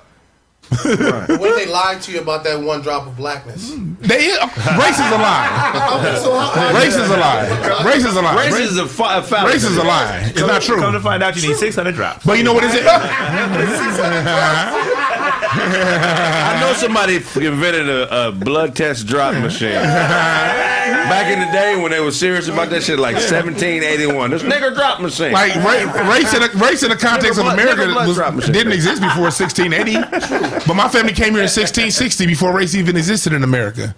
what 0.71 0.85
if 0.89 1.65
they 1.65 1.69
lied 1.69 2.01
to 2.01 2.13
you 2.13 2.21
about 2.21 2.45
that 2.45 2.57
one 2.61 2.79
drop 2.81 3.05
of 3.05 3.17
blackness? 3.17 3.71
They 3.99 4.31
uh, 4.31 4.47
race 4.79 4.97
is 4.97 5.11
a 5.11 5.17
lie. 5.19 5.97
Okay, 5.99 6.15
so 6.17 6.39
how, 6.39 6.73
Race 6.73 6.95
is 6.95 7.09
a 7.09 7.17
lie. 7.17 7.83
Race 7.83 8.05
is 8.05 8.15
a 8.15 8.21
lie. 8.21 8.35
Race 8.35 8.55
is 8.71 8.77
a, 8.77 8.87
fa- 8.87 9.21
fallacy. 9.21 9.53
Race 9.53 9.63
is 9.65 9.75
a 9.75 9.83
lie. 9.83 10.21
It's 10.33 10.39
not 10.39 10.61
true. 10.61 10.79
Come 10.79 10.93
to 10.93 11.01
find 11.01 11.21
out, 11.23 11.35
you 11.35 11.49
need 11.49 11.57
600 11.57 11.93
drops. 11.93 12.25
But 12.25 12.37
you 12.37 12.45
know 12.45 12.53
what 12.53 12.63
is 12.63 12.73
it? 12.73 12.85
I 15.53 16.59
know 16.61 16.73
somebody 16.73 17.15
invented 17.15 17.89
a, 17.89 18.27
a 18.27 18.31
blood 18.31 18.75
test 18.75 19.07
drop 19.07 19.33
machine. 19.35 19.71
Back 19.71 21.31
in 21.31 21.39
the 21.39 21.51
day 21.51 21.81
when 21.81 21.91
they 21.91 21.99
were 21.99 22.11
serious 22.11 22.47
about 22.47 22.69
that 22.69 22.83
shit, 22.83 22.97
like 22.99 23.15
1781. 23.15 24.31
This 24.31 24.43
nigger 24.43 24.73
drop 24.73 25.01
machine. 25.01 25.31
Like 25.33 25.55
ra- 25.55 26.09
race 26.09 26.33
in 26.33 26.41
the 26.41 26.49
race 26.65 26.83
in 26.83 26.89
the 26.89 26.95
context 26.95 27.37
of 27.39 27.45
Nigga 27.45 27.55
blood- 27.55 27.59
America 27.77 28.13
blood 28.13 28.35
was, 28.35 28.45
didn't 28.45 28.71
exist 28.73 29.01
before 29.01 29.23
1680. 29.23 30.65
But 30.67 30.73
my 30.75 30.87
family 30.87 31.13
came 31.13 31.33
here 31.33 31.43
in 31.43 31.49
1660 31.51 32.25
before 32.27 32.53
race 32.53 32.75
even 32.75 32.95
existed 32.95 33.33
in 33.33 33.43
America. 33.43 33.93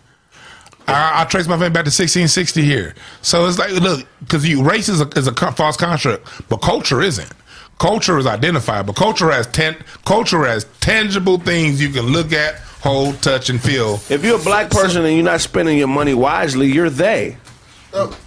I, 0.87 1.21
I 1.21 1.25
trace 1.25 1.47
my 1.47 1.53
family 1.55 1.69
back 1.69 1.85
to 1.85 1.93
1660 1.93 2.61
here. 2.63 2.93
So 3.21 3.45
it's 3.47 3.57
like, 3.57 3.71
look, 3.71 4.05
because 4.19 4.47
you 4.47 4.63
race 4.63 4.89
is 4.89 4.99
a, 5.01 5.07
is 5.09 5.27
a 5.27 5.33
false 5.53 5.77
construct, 5.77 6.27
but 6.49 6.57
culture 6.57 7.01
isn't. 7.01 7.31
Culture 7.79 8.17
is 8.17 8.25
identifiable. 8.25 8.93
Culture 8.93 9.31
has 9.31 9.47
ten, 9.47 9.75
culture 10.05 10.45
has 10.45 10.65
tangible 10.79 11.37
things 11.37 11.81
you 11.81 11.89
can 11.89 12.05
look 12.05 12.31
at, 12.31 12.55
hold, 12.81 13.21
touch, 13.21 13.49
and 13.49 13.61
feel. 13.61 13.99
if 14.09 14.23
you're 14.23 14.39
a 14.39 14.43
black 14.43 14.69
person 14.69 15.05
and 15.05 15.15
you're 15.15 15.23
not 15.23 15.41
spending 15.41 15.77
your 15.77 15.87
money 15.87 16.13
wisely, 16.13 16.67
you're 16.71 16.89
they. 16.89 17.37
Oh. 17.93 18.17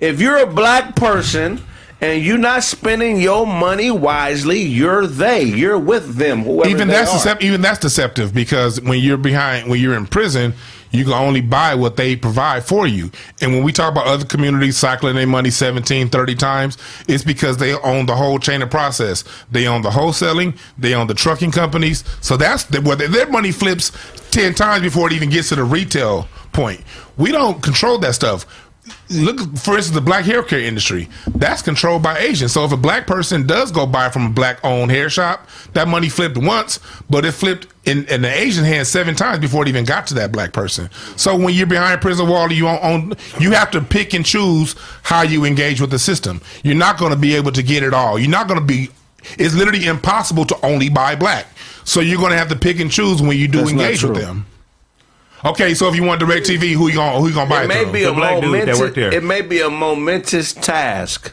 If 0.00 0.20
you're 0.20 0.38
a 0.38 0.46
black 0.46 0.94
person 0.94 1.60
and 2.00 2.22
you're 2.22 2.38
not 2.38 2.62
spending 2.62 3.20
your 3.20 3.46
money 3.46 3.90
wisely, 3.90 4.60
you're 4.60 5.06
they. 5.06 5.42
You're 5.42 5.78
with 5.78 6.14
them. 6.14 6.46
Even 6.66 6.88
that's 6.88 7.26
even 7.42 7.60
that's 7.60 7.80
deceptive 7.80 8.32
because 8.32 8.80
when 8.80 9.00
you're 9.00 9.16
behind 9.16 9.68
when 9.68 9.80
you're 9.80 9.96
in 9.96 10.06
prison 10.06 10.54
you 10.90 11.04
can 11.04 11.12
only 11.12 11.40
buy 11.40 11.74
what 11.74 11.96
they 11.96 12.16
provide 12.16 12.64
for 12.64 12.86
you. 12.86 13.10
And 13.40 13.52
when 13.52 13.62
we 13.62 13.72
talk 13.72 13.92
about 13.92 14.06
other 14.06 14.24
communities 14.24 14.76
cycling 14.76 15.16
their 15.16 15.26
money 15.26 15.50
17 15.50 16.08
30 16.08 16.34
times 16.34 16.78
it's 17.06 17.24
because 17.24 17.56
they 17.58 17.74
own 17.74 18.06
the 18.06 18.16
whole 18.16 18.38
chain 18.38 18.62
of 18.62 18.70
process. 18.70 19.24
They 19.50 19.66
own 19.66 19.82
the 19.82 19.90
wholesaling 19.90 20.58
they 20.78 20.94
own 20.94 21.06
the 21.06 21.14
trucking 21.14 21.52
companies. 21.52 22.04
So 22.20 22.36
that's 22.36 22.64
the, 22.64 22.80
where 22.80 22.96
their 22.96 23.28
money 23.28 23.52
flips 23.52 23.92
10 24.30 24.54
times 24.54 24.82
before 24.82 25.08
it 25.08 25.12
even 25.12 25.30
gets 25.30 25.48
to 25.50 25.56
the 25.56 25.64
retail 25.64 26.28
point. 26.52 26.82
We 27.16 27.32
don't 27.32 27.62
control 27.62 27.98
that 27.98 28.14
stuff 28.14 28.46
look 29.10 29.38
for 29.56 29.76
instance 29.76 29.90
the 29.90 30.00
black 30.00 30.24
hair 30.24 30.42
care 30.42 30.60
industry. 30.60 31.08
That's 31.26 31.62
controlled 31.62 32.02
by 32.02 32.18
asians. 32.18 32.52
So 32.52 32.64
if 32.64 32.72
a 32.72 32.76
black 32.76 33.06
person 33.06 33.46
does 33.46 33.72
go 33.72 33.86
buy 33.86 34.10
from 34.10 34.26
a 34.26 34.30
black 34.30 34.64
owned 34.64 34.90
hair 34.90 35.08
shop 35.08 35.48
that 35.72 35.88
money 35.88 36.08
flipped 36.08 36.36
once 36.36 36.80
but 37.08 37.24
it 37.24 37.32
flipped 37.32 37.68
in, 37.84 38.06
in 38.08 38.22
the 38.22 38.28
asian 38.28 38.64
hands 38.64 38.88
seven 38.88 39.14
times 39.14 39.38
before 39.38 39.62
it 39.62 39.68
even 39.68 39.84
got 39.84 40.06
to 40.08 40.14
that 40.14 40.32
black 40.32 40.52
person. 40.52 40.90
So 41.16 41.36
when 41.36 41.54
you're 41.54 41.66
behind 41.66 41.94
a 41.94 41.98
prison 41.98 42.28
wall 42.28 42.52
you 42.52 42.68
own 42.68 43.14
you 43.38 43.52
have 43.52 43.70
to 43.72 43.80
pick 43.80 44.14
and 44.14 44.24
choose 44.24 44.74
how 45.02 45.22
you 45.22 45.44
engage 45.44 45.80
with 45.80 45.90
the 45.90 45.98
system. 45.98 46.40
You're 46.62 46.74
not 46.74 46.98
going 46.98 47.12
to 47.12 47.18
be 47.18 47.34
able 47.34 47.52
to 47.52 47.62
get 47.62 47.82
it 47.82 47.94
all. 47.94 48.18
You're 48.18 48.30
not 48.30 48.48
going 48.48 48.60
to 48.60 48.66
be 48.66 48.90
it's 49.38 49.54
literally 49.54 49.86
impossible 49.86 50.44
to 50.46 50.66
only 50.66 50.88
buy 50.88 51.16
black. 51.16 51.46
So 51.84 52.00
you're 52.00 52.18
going 52.18 52.32
to 52.32 52.38
have 52.38 52.48
to 52.50 52.56
pick 52.56 52.80
and 52.80 52.90
choose 52.90 53.20
when 53.20 53.36
you 53.36 53.48
do 53.48 53.58
That's 53.58 53.70
engage 53.70 54.04
with 54.04 54.14
them 54.14 54.46
okay 55.44 55.74
so 55.74 55.88
if 55.88 55.94
you 55.96 56.02
want 56.02 56.20
direct 56.20 56.46
tv 56.46 56.72
who 56.72 56.88
you 56.88 56.94
gonna 56.94 57.18
who 57.18 57.28
you 57.28 57.34
going 57.34 57.46
to 57.48 57.54
buy 57.54 57.62
It 57.62 57.64
it 57.64 57.68
may 57.68 57.82
through? 57.84 57.92
be 57.92 58.02
The 58.02 58.10
a 58.10 58.14
black 58.14 58.34
dude 58.40 58.44
that 58.44 58.46
momentous. 58.48 58.80
worked 58.80 58.94
there. 58.96 59.14
It 59.14 59.24
may 59.24 59.40
be 59.42 59.60
a 59.60 59.70
momentous 59.70 60.52
task, 60.52 61.32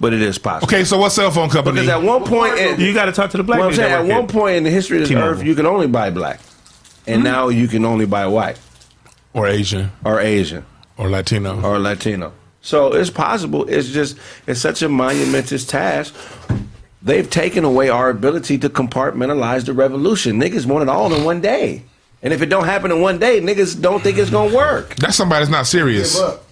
but 0.00 0.12
it 0.12 0.20
is 0.22 0.38
possible. 0.38 0.66
Okay, 0.74 0.84
so 0.84 0.98
what 0.98 1.10
cell 1.12 1.30
phone 1.30 1.48
company? 1.48 1.80
Because 1.80 1.88
at 1.88 2.02
one 2.02 2.24
point, 2.24 2.58
in, 2.58 2.80
You 2.80 2.92
got 2.92 3.06
to 3.06 3.12
talk 3.12 3.30
to 3.30 3.36
the 3.38 3.42
black 3.42 3.58
well, 3.60 3.68
I'm 3.68 3.74
dude 3.74 3.80
that 3.84 3.88
saying 3.88 4.10
at 4.10 4.14
one 4.14 4.28
here. 4.28 4.40
point 4.40 4.56
in 4.56 4.64
the 4.64 4.70
history 4.70 5.02
of 5.02 5.08
the 5.08 5.16
earth, 5.16 5.42
you 5.42 5.54
can 5.54 5.66
only 5.66 5.86
buy 5.86 6.10
black, 6.10 6.40
and 7.06 7.16
mm-hmm. 7.22 7.32
now 7.32 7.48
you 7.48 7.66
can 7.68 7.84
only 7.84 8.04
buy 8.06 8.26
white 8.26 8.58
or 9.32 9.46
Asian 9.46 9.90
or 10.04 10.20
Asian 10.20 10.64
or 10.98 11.08
Latino. 11.08 11.60
or 11.62 11.78
Latino. 11.78 12.32
So 12.60 12.92
it's 12.92 13.10
possible. 13.10 13.64
It's 13.68 13.88
just 13.90 14.18
it's 14.46 14.60
such 14.60 14.82
a 14.82 14.88
monumentous 14.88 15.64
task. 15.64 16.14
They've 17.02 17.28
taken 17.30 17.64
away 17.64 17.88
our 17.88 18.10
ability 18.10 18.58
to 18.58 18.68
compartmentalize 18.68 19.64
the 19.66 19.72
revolution. 19.72 20.40
Niggas 20.40 20.66
want 20.66 20.82
it 20.82 20.88
all 20.88 21.14
in 21.14 21.22
one 21.24 21.40
day. 21.40 21.84
And 22.26 22.34
if 22.34 22.42
it 22.42 22.46
don't 22.46 22.64
happen 22.64 22.90
in 22.90 23.00
one 23.00 23.20
day, 23.20 23.40
niggas 23.40 23.80
don't 23.80 24.02
think 24.02 24.18
it's 24.18 24.30
gonna 24.30 24.52
work. 24.52 24.96
That's 24.96 25.16
somebody 25.16 25.42
that's 25.44 25.50
not 25.52 25.64
serious. 25.68 26.18
But 26.18 26.42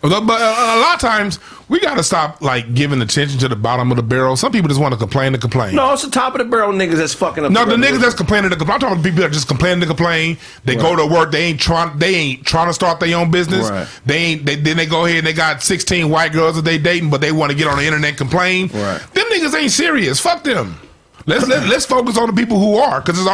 but, 0.00 0.40
uh, 0.40 0.76
a 0.78 0.80
lot 0.80 0.94
of 0.94 1.00
times 1.00 1.38
we 1.68 1.78
got 1.78 1.96
to 1.96 2.02
stop 2.02 2.40
like 2.40 2.72
giving 2.72 3.02
attention 3.02 3.38
to 3.40 3.48
the 3.48 3.54
bottom 3.54 3.90
of 3.90 3.98
the 3.98 4.02
barrel. 4.02 4.34
Some 4.34 4.50
people 4.50 4.68
just 4.68 4.80
want 4.80 4.94
to 4.94 4.98
complain 4.98 5.32
to 5.32 5.38
complain. 5.38 5.74
No, 5.76 5.92
it's 5.92 6.02
the 6.02 6.10
top 6.10 6.32
of 6.32 6.38
the 6.38 6.46
barrel 6.46 6.72
niggas 6.72 6.96
that's 6.96 7.12
fucking 7.12 7.44
up. 7.44 7.52
No, 7.52 7.66
the 7.66 7.74
niggas 7.74 8.00
that's 8.00 8.14
complaining 8.14 8.48
to 8.48 8.56
complain. 8.56 8.76
I'm 8.76 8.80
talking 8.80 8.94
about 8.94 9.04
people 9.04 9.20
that 9.20 9.32
just 9.32 9.46
complaining 9.46 9.80
to 9.80 9.86
complain. 9.86 10.38
They 10.64 10.74
go 10.74 10.96
to 10.96 11.04
work. 11.04 11.32
They 11.32 11.42
ain't 11.42 11.60
trying. 11.60 11.98
They 11.98 12.14
ain't 12.14 12.46
trying 12.46 12.68
to 12.68 12.72
start 12.72 12.98
their 12.98 13.14
own 13.18 13.30
business. 13.30 13.68
Right. 13.68 13.86
They 14.06 14.16
ain't. 14.16 14.46
They, 14.46 14.54
then 14.56 14.78
they 14.78 14.86
go 14.86 15.04
ahead 15.04 15.18
and 15.18 15.26
they 15.26 15.34
got 15.34 15.62
16 15.62 16.08
white 16.08 16.32
girls 16.32 16.56
that 16.56 16.64
they 16.64 16.78
dating, 16.78 17.10
but 17.10 17.20
they 17.20 17.30
want 17.30 17.52
to 17.52 17.58
get 17.58 17.66
on 17.66 17.76
the 17.76 17.84
internet 17.84 18.08
and 18.08 18.16
complain. 18.16 18.68
Right. 18.68 19.02
Them 19.12 19.26
niggas 19.30 19.54
ain't 19.54 19.70
serious. 19.72 20.18
Fuck 20.18 20.44
them. 20.44 20.76
Let's 21.26 21.46
let, 21.46 21.68
let's 21.68 21.86
focus 21.86 22.16
on 22.16 22.28
the 22.28 22.32
people 22.32 22.58
who 22.58 22.76
are 22.76 23.00
because 23.00 23.24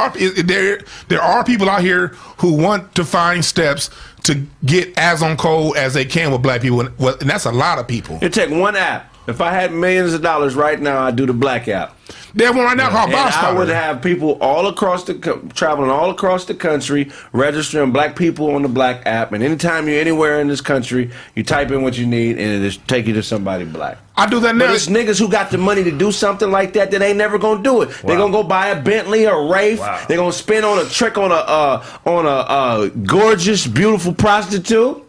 there 0.45 0.81
there 1.09 1.23
are 1.23 1.45
people 1.45 1.69
out 1.71 1.83
here 1.83 2.09
who 2.39 2.55
want 2.57 2.95
to 2.97 3.05
find 3.05 3.45
steps 3.45 3.91
to 4.25 4.45
get 4.65 4.97
as 4.99 5.23
on 5.23 5.37
code 5.37 5.77
as 5.77 5.95
they 5.95 6.05
can 6.05 6.33
with 6.33 6.43
black 6.43 6.61
people, 6.63 6.81
and, 6.81 6.91
and 7.01 7.31
that's 7.31 7.45
a 7.45 7.53
lot 7.53 7.79
of 7.79 7.87
people. 7.87 8.19
You 8.21 8.29
take 8.29 8.51
one 8.51 8.75
app, 8.75 9.15
If 9.27 9.41
I 9.41 9.53
had 9.53 9.73
millions 9.73 10.15
of 10.15 10.23
dollars 10.23 10.55
right 10.55 10.81
now, 10.81 11.03
I'd 11.03 11.17
do 11.17 11.27
the 11.27 11.33
black 11.33 11.69
app. 11.69 11.97
They 12.37 12.49
one 12.51 12.59
right 12.59 12.77
now 12.77 12.91
called 12.91 13.09
And 13.09 13.13
Boss 13.15 13.35
I 13.35 13.51
would 13.53 13.69
have 13.69 14.03
people 14.03 14.33
all 14.43 14.67
across 14.67 15.05
the 15.05 15.15
co- 15.15 15.41
traveling 15.55 15.91
all 15.91 16.11
across 16.11 16.45
the 16.45 16.55
country, 16.55 17.11
registering 17.33 17.93
black 17.93 18.15
people 18.15 18.55
on 18.55 18.61
the 18.61 18.69
black 18.69 19.07
app. 19.07 19.33
And 19.33 19.43
anytime 19.43 19.89
you're 19.89 19.99
anywhere 19.99 20.39
in 20.41 20.47
this 20.47 20.61
country, 20.61 21.11
you 21.35 21.43
type 21.43 21.71
in 21.71 21.83
what 21.83 21.97
you 21.97 22.07
need, 22.07 22.39
and 22.39 22.63
it 22.63 22.69
just 22.69 22.87
take 22.87 23.07
you 23.07 23.15
to 23.15 23.23
somebody 23.23 23.65
black. 23.65 23.97
I 24.19 24.27
do 24.29 24.39
that 24.41 24.59
But 24.59 24.67
now. 24.67 24.75
it's 24.75 24.87
niggas 24.87 25.19
who 25.19 25.29
got 25.31 25.51
the 25.51 25.57
money 25.59 25.83
to 25.85 25.91
do 25.91 26.13
something 26.13 26.51
like 26.51 26.75
that 26.75 26.91
that 26.91 27.01
ain't 27.01 27.17
never 27.17 27.39
gonna 27.39 27.63
do 27.63 27.81
it. 27.83 27.89
They're 28.05 28.19
gonna 28.19 28.33
go 28.33 28.43
buy 28.43 28.69
a 28.69 28.83
Bentley 28.83 29.27
or 29.27 29.47
a 29.47 29.51
Wraith. 29.51 29.81
They're 30.07 30.19
gonna 30.19 30.31
spend 30.33 30.67
on 30.67 30.79
a 30.79 30.89
trick 30.89 31.17
on 31.17 31.33
a 31.33 31.35
uh, 31.35 31.85
on 32.05 32.27
a 32.27 32.29
uh, 32.29 32.87
gorgeous, 33.05 33.67
beautiful 33.67 34.13
prostitute. 34.15 35.06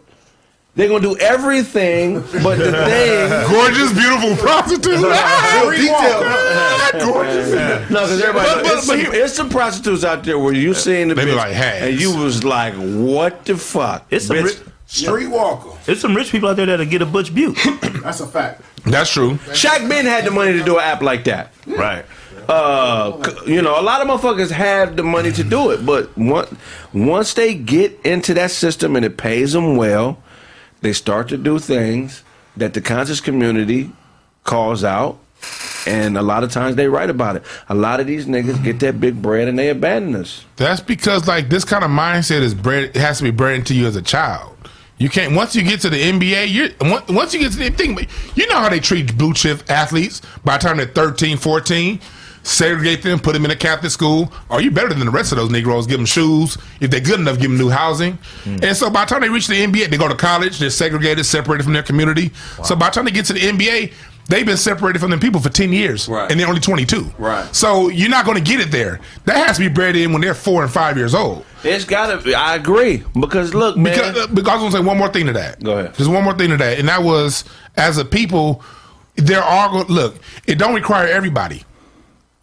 They're 0.78 0.86
gonna 0.88 1.00
do 1.00 1.16
everything, 1.18 2.20
but 2.20 2.56
the 2.56 2.70
thing. 2.86 3.52
Gorgeous, 3.52 3.92
beautiful 3.92 4.36
prostitute. 4.36 4.94
Real 4.94 5.70
detail. 5.72 7.02
Gorgeous. 7.12 7.90
No, 7.90 8.02
because 8.04 8.20
everybody. 8.22 8.48
But- 8.48 8.62
but- 8.62 8.64
it's, 8.64 8.64
but 8.64 8.80
some, 8.82 8.98
here- 8.98 9.12
it's 9.24 9.34
some 9.34 9.48
prostitutes 9.50 10.04
out 10.04 10.22
there 10.22 10.38
where 10.38 10.52
you 10.52 10.74
seeing 10.74 11.08
the 11.08 11.14
They 11.16 11.24
be 11.24 11.32
bitch 11.32 11.36
like, 11.36 11.52
"Hey." 11.52 11.90
and 11.90 12.00
you 12.00 12.16
was 12.16 12.44
like, 12.44 12.74
"What 12.74 13.44
the 13.44 13.56
fuck?" 13.56 14.06
It's 14.10 14.26
some 14.26 14.36
Bitch, 14.36 14.44
rich, 14.44 14.58
Streetwalker. 14.88 15.84
there's 15.84 16.00
some 16.00 16.14
rich 16.14 16.30
people 16.30 16.48
out 16.48 16.54
there 16.56 16.66
that'll 16.66 16.86
get 16.86 17.02
a 17.02 17.06
Butch 17.06 17.34
Butte. 17.34 17.58
That's 18.04 18.20
a 18.20 18.26
fact. 18.28 18.62
That's 18.84 19.10
true. 19.10 19.34
Shaq 19.52 19.88
Ben 19.88 20.04
had 20.06 20.24
the 20.26 20.30
money 20.30 20.52
to 20.52 20.62
do 20.64 20.76
an 20.78 20.84
app 20.84 21.02
like 21.02 21.24
that. 21.24 21.52
right. 21.66 22.04
Uh, 22.48 23.20
you 23.46 23.60
know, 23.60 23.78
a 23.78 23.82
lot 23.82 24.00
of 24.00 24.08
motherfuckers 24.08 24.50
have 24.50 24.96
the 24.96 25.02
money 25.02 25.30
to 25.32 25.44
do 25.44 25.70
it, 25.70 25.84
but 25.84 26.16
once 26.16 26.48
once 26.94 27.34
they 27.34 27.52
get 27.54 27.98
into 28.04 28.32
that 28.34 28.50
system 28.52 28.96
and 28.96 29.04
it 29.04 29.18
pays 29.18 29.52
them 29.52 29.76
well, 29.76 30.16
they 30.80 30.92
start 30.92 31.28
to 31.28 31.36
do 31.36 31.58
things 31.58 32.22
that 32.56 32.74
the 32.74 32.80
conscious 32.80 33.20
community 33.20 33.92
calls 34.44 34.84
out, 34.84 35.18
and 35.86 36.18
a 36.18 36.22
lot 36.22 36.44
of 36.44 36.52
times 36.52 36.76
they 36.76 36.88
write 36.88 37.10
about 37.10 37.36
it. 37.36 37.42
A 37.68 37.74
lot 37.74 38.00
of 38.00 38.06
these 38.06 38.26
niggas 38.26 38.62
get 38.62 38.80
that 38.80 39.00
big 39.00 39.22
bread 39.22 39.48
and 39.48 39.58
they 39.58 39.68
abandon 39.68 40.16
us. 40.16 40.44
That's 40.56 40.80
because 40.80 41.26
like 41.26 41.48
this 41.48 41.64
kind 41.64 41.84
of 41.84 41.90
mindset 41.90 42.40
is 42.40 42.54
bred. 42.54 42.84
It 42.84 42.96
has 42.96 43.18
to 43.18 43.24
be 43.24 43.30
bred 43.30 43.56
into 43.56 43.74
you 43.74 43.86
as 43.86 43.96
a 43.96 44.02
child. 44.02 44.56
You 44.98 45.08
can't 45.08 45.34
once 45.34 45.54
you 45.54 45.62
get 45.62 45.80
to 45.82 45.90
the 45.90 46.00
NBA. 46.00 46.48
You 46.48 46.74
once 46.80 47.08
once 47.08 47.32
you 47.32 47.40
get 47.40 47.52
to 47.52 47.58
the 47.58 47.70
thing. 47.70 47.96
You 48.34 48.48
know 48.48 48.56
how 48.56 48.68
they 48.68 48.80
treat 48.80 49.16
blue 49.16 49.32
chip 49.32 49.70
athletes 49.70 50.20
by 50.44 50.58
the 50.58 50.66
time 50.66 50.76
they're 50.78 50.86
13, 50.86 51.36
14. 51.36 52.00
Segregate 52.48 53.02
them, 53.02 53.18
put 53.20 53.34
them 53.34 53.44
in 53.44 53.50
a 53.50 53.56
Catholic 53.56 53.92
school. 53.92 54.32
Are 54.48 54.62
you 54.62 54.70
better 54.70 54.88
than 54.88 55.00
the 55.04 55.10
rest 55.10 55.32
of 55.32 55.38
those 55.38 55.50
Negroes? 55.50 55.86
Give 55.86 55.98
them 55.98 56.06
shoes. 56.06 56.56
If 56.80 56.90
they're 56.90 56.98
good 57.00 57.20
enough, 57.20 57.38
give 57.38 57.50
them 57.50 57.58
new 57.58 57.68
housing. 57.68 58.18
And 58.46 58.74
so 58.74 58.88
by 58.88 59.04
the 59.04 59.10
time 59.10 59.20
they 59.20 59.28
reach 59.28 59.48
the 59.48 59.54
NBA, 59.66 59.90
they 59.90 59.98
go 59.98 60.08
to 60.08 60.14
college. 60.14 60.58
They're 60.58 60.70
segregated, 60.70 61.26
separated 61.26 61.64
from 61.64 61.74
their 61.74 61.82
community. 61.82 62.30
So 62.64 62.74
by 62.74 62.86
the 62.86 62.92
time 62.94 63.04
they 63.04 63.10
get 63.10 63.26
to 63.26 63.34
the 63.34 63.40
NBA, 63.40 63.92
they've 64.28 64.46
been 64.46 64.56
separated 64.56 64.98
from 64.98 65.10
them 65.10 65.20
people 65.20 65.42
for 65.42 65.50
ten 65.50 65.74
years, 65.74 66.08
Right. 66.08 66.30
and 66.30 66.40
they're 66.40 66.48
only 66.48 66.62
twenty 66.62 66.86
two. 66.86 67.12
Right. 67.18 67.54
So 67.54 67.88
you're 67.90 68.08
not 68.08 68.24
going 68.24 68.42
to 68.42 68.44
get 68.50 68.60
it 68.60 68.70
there. 68.70 68.98
That 69.26 69.46
has 69.46 69.58
to 69.58 69.64
be 69.64 69.68
bred 69.68 69.94
in 69.94 70.12
when 70.12 70.22
they're 70.22 70.32
four 70.32 70.62
and 70.62 70.72
five 70.72 70.96
years 70.96 71.14
old. 71.14 71.44
It's 71.64 71.84
gotta. 71.84 72.16
Be, 72.22 72.34
I 72.34 72.54
agree 72.54 73.04
because 73.20 73.52
look, 73.52 73.76
man. 73.76 73.92
Because, 73.94 74.16
uh, 74.16 74.26
because 74.28 74.48
I 74.48 74.54
was 74.54 74.60
going 74.62 74.72
to 74.72 74.78
say 74.78 74.84
one 74.84 74.96
more 74.96 75.08
thing 75.12 75.26
to 75.26 75.32
that. 75.34 75.62
Go 75.62 75.78
ahead. 75.80 75.94
Just 75.96 76.08
one 76.10 76.24
more 76.24 76.34
thing 76.34 76.48
to 76.48 76.56
that, 76.56 76.78
and 76.78 76.88
that 76.88 77.02
was 77.02 77.44
as 77.76 77.98
a 77.98 78.06
people, 78.06 78.62
there 79.16 79.42
are 79.42 79.84
look. 79.84 80.16
It 80.46 80.56
don't 80.56 80.74
require 80.74 81.06
everybody. 81.08 81.64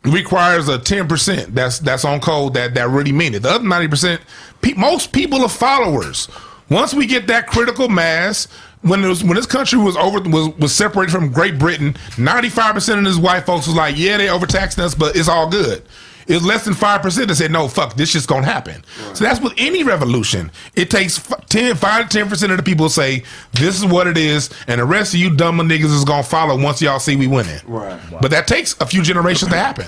Requires 0.06 0.70
a 0.70 0.78
ten 0.78 1.08
percent. 1.08 1.56
That's 1.56 1.80
that's 1.80 2.06
on 2.06 2.20
code 2.20 2.54
that 2.54 2.74
that 2.76 2.90
really 2.90 3.12
mean 3.12 3.34
it. 3.34 3.42
The 3.42 3.50
other 3.50 3.68
ninety 3.68 3.88
percent, 3.88 4.22
pe- 4.62 4.74
most 4.74 5.12
people 5.12 5.42
are 5.42 5.50
followers. 5.50 6.28
Once 6.70 6.94
we 6.94 7.06
get 7.06 7.28
that 7.28 7.48
critical 7.48 7.90
mass, 7.90 8.48
when 8.82 9.04
it 9.04 9.08
was, 9.08 9.24
when 9.24 9.36
this 9.36 9.46
country 9.46 9.80
was 9.80 9.98
over 9.98 10.20
was 10.30 10.50
was 10.58 10.76
separated 10.76 11.12
from 11.12 11.32
Great 11.32 11.58
Britain, 11.58 11.96
ninety 12.18 12.50
five 12.50 12.74
percent 12.74 13.00
of 13.00 13.06
his 13.06 13.18
white 13.18 13.46
folks 13.46 13.68
was 13.68 13.76
like, 13.76 13.98
yeah, 13.98 14.18
they 14.18 14.30
overtaxed 14.30 14.78
us, 14.80 14.94
but 14.94 15.16
it's 15.16 15.28
all 15.28 15.50
good. 15.50 15.84
It 16.28 16.34
was 16.34 16.46
less 16.46 16.66
than 16.66 16.74
five 16.74 17.02
percent 17.02 17.28
that 17.28 17.36
said, 17.36 17.52
no, 17.52 17.68
fuck, 17.68 17.96
this 17.96 18.10
shit's 18.10 18.26
gonna 18.26 18.46
happen. 18.46 18.84
So 19.14 19.24
that's 19.24 19.40
with 19.40 19.54
any 19.58 19.84
revolution. 19.84 20.52
It 20.76 20.90
takes 20.90 21.20
f- 21.32 21.46
10, 21.48 21.76
5 21.76 22.10
to 22.10 22.18
ten 22.18 22.28
percent 22.30 22.52
of 22.52 22.58
the 22.58 22.64
people 22.64 22.90
say 22.90 23.24
this 23.54 23.78
is 23.78 23.86
what 23.86 24.08
it 24.08 24.18
is, 24.18 24.50
and 24.68 24.82
the 24.82 24.86
rest 24.86 25.14
of 25.14 25.20
you 25.20 25.36
dumb 25.36 25.58
niggas 25.60 25.94
is 25.96 26.04
gonna 26.04 26.24
follow 26.24 26.60
once 26.62 26.82
y'all 26.82 27.00
see 27.00 27.16
we 27.16 27.28
winning. 27.28 27.60
Right. 27.68 28.00
But 28.22 28.32
that 28.32 28.48
takes 28.48 28.76
a 28.82 28.86
few 28.86 29.04
generations 29.04 29.52
to 29.52 29.58
happen. 29.58 29.86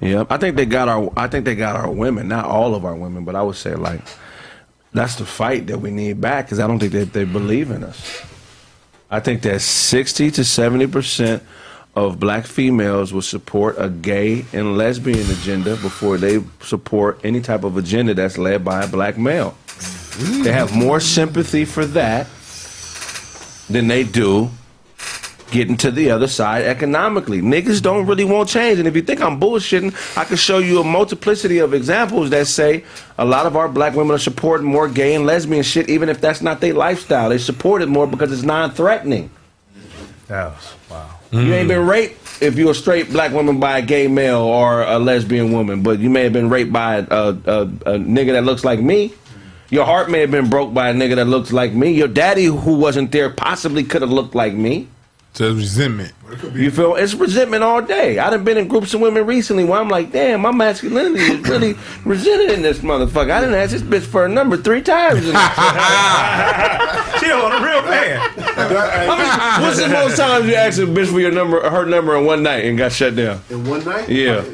Yeah, 0.00 0.24
I 0.28 0.36
think 0.38 0.56
they 0.56 0.66
got 0.66 0.88
our. 0.88 1.12
I 1.16 1.28
think 1.28 1.44
they 1.44 1.54
got 1.54 1.76
our 1.76 1.90
women, 1.90 2.28
not 2.28 2.46
all 2.46 2.74
of 2.74 2.84
our 2.84 2.94
women, 2.94 3.24
but 3.24 3.34
I 3.34 3.42
would 3.42 3.56
say 3.56 3.74
like 3.74 4.00
that's 4.92 5.16
the 5.16 5.24
fight 5.26 5.66
that 5.68 5.78
we 5.78 5.90
need 5.90 6.20
back 6.20 6.46
because 6.46 6.60
I 6.60 6.66
don't 6.66 6.78
think 6.78 6.92
that 6.92 7.12
they 7.12 7.24
believe 7.24 7.70
in 7.70 7.84
us. 7.84 8.22
I 9.10 9.20
think 9.20 9.42
that 9.42 9.60
sixty 9.60 10.30
to 10.32 10.44
seventy 10.44 10.86
percent 10.86 11.42
of 11.96 12.18
black 12.18 12.46
females 12.46 13.12
will 13.12 13.22
support 13.22 13.76
a 13.78 13.88
gay 13.88 14.44
and 14.52 14.76
lesbian 14.76 15.30
agenda 15.30 15.76
before 15.76 16.18
they 16.18 16.42
support 16.60 17.20
any 17.24 17.40
type 17.40 17.64
of 17.64 17.76
agenda 17.76 18.14
that's 18.14 18.36
led 18.36 18.64
by 18.64 18.82
a 18.82 18.88
black 18.88 19.16
male. 19.16 19.56
They 20.18 20.52
have 20.52 20.74
more 20.74 21.00
sympathy 21.00 21.64
for 21.64 21.84
that 21.86 22.26
than 23.68 23.88
they 23.88 24.04
do 24.04 24.50
getting 25.50 25.76
to 25.76 25.90
the 25.92 26.10
other 26.10 26.26
side 26.26 26.64
economically. 26.64 27.40
Niggas 27.40 27.80
don't 27.80 28.06
really 28.06 28.24
want 28.24 28.48
change. 28.48 28.80
And 28.80 28.88
if 28.88 28.96
you 28.96 29.02
think 29.02 29.20
I'm 29.20 29.38
bullshitting, 29.38 29.94
I 30.16 30.24
can 30.24 30.36
show 30.36 30.58
you 30.58 30.80
a 30.80 30.84
multiplicity 30.84 31.58
of 31.58 31.74
examples 31.74 32.30
that 32.30 32.48
say 32.48 32.84
a 33.18 33.24
lot 33.24 33.46
of 33.46 33.56
our 33.56 33.68
black 33.68 33.94
women 33.94 34.16
are 34.16 34.18
supporting 34.18 34.66
more 34.66 34.88
gay 34.88 35.14
and 35.14 35.26
lesbian 35.26 35.62
shit, 35.62 35.88
even 35.88 36.08
if 36.08 36.20
that's 36.20 36.42
not 36.42 36.60
their 36.60 36.74
lifestyle. 36.74 37.28
They 37.28 37.38
support 37.38 37.82
it 37.82 37.88
more 37.88 38.08
because 38.08 38.32
it's 38.32 38.42
non 38.42 38.72
threatening. 38.72 39.30
Wow. 41.34 41.40
You 41.40 41.54
ain't 41.54 41.68
been 41.68 41.82
mm. 41.82 41.88
raped 41.88 42.42
if 42.42 42.56
you're 42.56 42.72
a 42.72 42.74
straight 42.74 43.10
black 43.10 43.32
woman 43.32 43.60
by 43.60 43.78
a 43.78 43.82
gay 43.82 44.08
male 44.08 44.40
or 44.40 44.82
a 44.82 44.98
lesbian 44.98 45.52
woman, 45.52 45.82
but 45.82 45.98
you 45.98 46.10
may 46.10 46.24
have 46.24 46.32
been 46.32 46.48
raped 46.48 46.72
by 46.72 46.96
a, 46.96 47.04
a, 47.04 47.28
a 47.62 47.98
nigga 47.98 48.32
that 48.32 48.44
looks 48.44 48.64
like 48.64 48.80
me. 48.80 49.12
Your 49.70 49.84
heart 49.84 50.10
may 50.10 50.20
have 50.20 50.30
been 50.30 50.50
broke 50.50 50.74
by 50.74 50.90
a 50.90 50.94
nigga 50.94 51.16
that 51.16 51.26
looks 51.26 51.52
like 51.52 51.72
me. 51.72 51.90
Your 51.92 52.08
daddy, 52.08 52.44
who 52.44 52.74
wasn't 52.74 53.12
there, 53.12 53.30
possibly 53.30 53.82
could 53.82 54.02
have 54.02 54.10
looked 54.10 54.34
like 54.34 54.54
me. 54.54 54.88
So 55.34 55.46
it's 55.46 55.56
resentment. 55.56 56.12
You 56.54 56.70
feel 56.70 56.94
it's 56.94 57.12
resentment 57.12 57.64
all 57.64 57.82
day. 57.82 58.20
I 58.20 58.30
done 58.30 58.44
been 58.44 58.56
in 58.56 58.68
groups 58.68 58.94
of 58.94 59.00
women 59.00 59.26
recently 59.26 59.64
where 59.64 59.80
I'm 59.80 59.88
like, 59.88 60.12
damn, 60.12 60.40
my 60.42 60.52
masculinity 60.52 61.18
is 61.24 61.40
really 61.48 61.74
resented 62.04 62.50
in 62.52 62.62
this 62.62 62.78
motherfucker. 62.78 63.32
I 63.32 63.40
didn't 63.40 63.56
ask 63.56 63.72
this 63.72 63.82
bitch 63.82 64.04
for 64.06 64.24
a 64.26 64.28
number 64.28 64.56
three 64.56 64.80
times. 64.80 65.18
in 65.18 65.24
this 65.24 65.32
shit. 65.32 65.40
Chill 67.20 67.36
on 67.36 67.52
a 67.52 67.64
real 67.64 67.82
man. 67.82 68.20
How 68.38 69.16
many- 69.16 69.64
What's 69.66 69.78
the 69.80 69.88
most 69.88 70.16
times 70.16 70.46
you 70.46 70.54
asked 70.54 70.78
a 70.78 70.82
bitch 70.82 71.10
for 71.12 71.18
your 71.18 71.32
number, 71.32 71.68
her 71.68 71.84
number 71.84 72.16
in 72.16 72.24
one 72.26 72.44
night 72.44 72.64
and 72.64 72.78
got 72.78 72.92
shut 72.92 73.16
down? 73.16 73.40
In 73.50 73.64
one 73.68 73.84
night? 73.84 74.08
Yeah. 74.08 74.44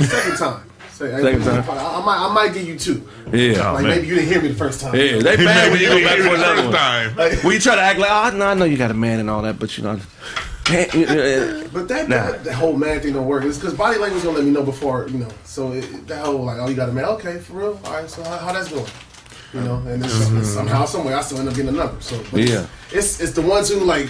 Second 0.00 0.36
time. 0.36 0.67
Say, 0.98 1.14
I- 1.14 1.38
time. 1.38 1.64
I, 1.70 2.00
I 2.00 2.04
might, 2.04 2.26
I 2.28 2.32
might 2.34 2.54
give 2.54 2.66
you 2.66 2.76
two. 2.76 3.06
Yeah, 3.32 3.70
like 3.70 3.84
maybe 3.84 4.08
you 4.08 4.16
didn't 4.16 4.30
hear 4.30 4.42
me 4.42 4.48
the 4.48 4.54
first 4.54 4.80
time. 4.80 4.96
yeah. 4.96 5.18
They 5.18 5.36
mad 5.36 5.70
when 5.70 5.80
you 5.80 5.88
go 5.88 6.02
back 6.02 6.18
for 6.18 6.34
another 6.34 6.62
one. 6.64 6.72
time. 6.72 7.38
When 7.44 7.54
you 7.54 7.60
try 7.60 7.76
to 7.76 7.80
act 7.80 8.00
like, 8.00 8.10
oh, 8.10 8.36
no, 8.36 8.46
I 8.46 8.54
know 8.54 8.64
you 8.64 8.76
got 8.76 8.90
a 8.90 8.94
man 8.94 9.20
and 9.20 9.30
all 9.30 9.42
that, 9.42 9.60
but 9.60 9.78
you 9.78 9.84
know, 9.84 10.00
can't. 10.64 10.92
Uh, 10.92 11.68
But 11.72 11.86
that, 11.86 12.08
Nah. 12.08 12.16
that, 12.32 12.42
that 12.44 12.54
whole 12.54 12.76
man 12.76 13.00
thing 13.00 13.12
don't 13.14 13.26
work. 13.26 13.44
It's 13.44 13.58
because 13.58 13.74
body 13.74 13.96
language 13.98 14.24
gonna 14.24 14.38
let 14.38 14.44
me 14.44 14.50
know 14.50 14.64
before, 14.64 15.06
you 15.08 15.18
know. 15.18 15.28
So 15.44 15.70
it, 15.72 16.08
that 16.08 16.24
whole 16.24 16.44
like, 16.44 16.58
oh, 16.58 16.66
you 16.68 16.74
got 16.74 16.88
a 16.88 16.92
man? 16.92 17.04
Okay, 17.04 17.38
for 17.38 17.52
real. 17.52 17.80
All 17.84 17.92
right. 17.92 18.10
So 18.10 18.24
how, 18.24 18.38
how 18.38 18.52
that's 18.52 18.68
going? 18.68 18.84
You 19.54 19.60
know, 19.60 19.76
and 19.86 20.04
it's, 20.04 20.30
it's 20.32 20.48
somehow, 20.48 20.84
somewhere, 20.84 21.16
I 21.16 21.22
still 21.22 21.38
end 21.38 21.48
up 21.48 21.54
getting 21.54 21.70
a 21.74 21.78
number. 21.78 22.00
So 22.00 22.20
but 22.32 22.40
Yeah. 22.42 22.66
it's 22.90 23.20
it's 23.20 23.32
the 23.32 23.42
ones 23.42 23.68
who 23.70 23.80
like. 23.80 24.08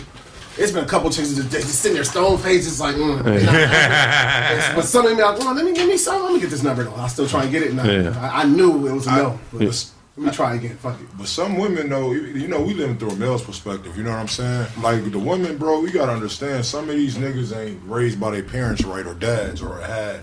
It's 0.59 0.73
been 0.73 0.85
a 0.85 0.87
couple 0.89 1.09
chicks 1.11 1.31
that 1.35 1.51
just, 1.51 1.67
just 1.67 1.81
sitting 1.81 1.95
there 1.95 2.05
stone 2.05 2.37
faced, 2.39 2.69
just 2.69 2.81
like. 2.81 2.97
Mm, 2.97 3.19
you 3.19 3.47
but 4.77 4.83
some 4.83 5.05
of 5.05 5.11
them 5.11 5.17
be 5.19 5.23
like, 5.23 5.39
well, 5.39 5.55
let 5.55 5.65
me 5.65 5.73
give 5.73 5.87
me 5.89 5.97
some. 5.97 6.23
Let 6.23 6.33
me 6.35 6.41
get 6.41 6.51
this 6.51 6.63
number. 6.63 6.85
though. 6.85 6.95
I 6.97 7.09
still 7.09 7.27
try 7.29 7.43
and 7.43 7.51
get 7.53 7.63
it. 7.63 7.71
And 7.71 7.81
I, 7.81 7.91
Yeah. 7.91 8.31
I, 8.33 8.43
I 8.43 8.45
knew 8.45 8.87
it 8.89 8.93
was 8.93 9.07
a 9.07 9.13
no. 9.17 9.41
But 9.53 9.59
But, 9.61 9.91
let 10.17 10.27
me 10.27 10.33
try 10.33 10.55
again. 10.57 10.77
Fuck 10.79 11.01
it. 11.01 11.07
but 11.17 11.29
some 11.29 11.57
women 11.59 11.89
though, 11.91 12.11
you 12.13 12.23
you 12.23 12.49
know, 12.49 12.61
we 12.61 12.75
living 12.75 12.99
through 12.99 13.11
a 13.11 13.17
male's 13.17 13.45
perspective. 13.45 13.97
You 13.97 14.03
know 14.03 14.11
what 14.11 14.19
I'm 14.19 14.27
saying? 14.29 14.67
Like 14.81 15.09
the 15.13 15.19
women, 15.19 15.57
bro, 15.59 15.81
we 15.81 15.93
gotta 15.93 16.11
understand. 16.13 16.65
Some 16.67 16.89
of 16.91 16.97
these 16.97 17.17
niggas 17.17 17.57
ain't 17.57 17.81
raised 17.87 18.19
by 18.19 18.33
their 18.33 18.43
parents 18.43 18.83
right 18.85 19.07
or 19.07 19.15
dads 19.15 19.63
or 19.63 19.79
had 19.81 20.21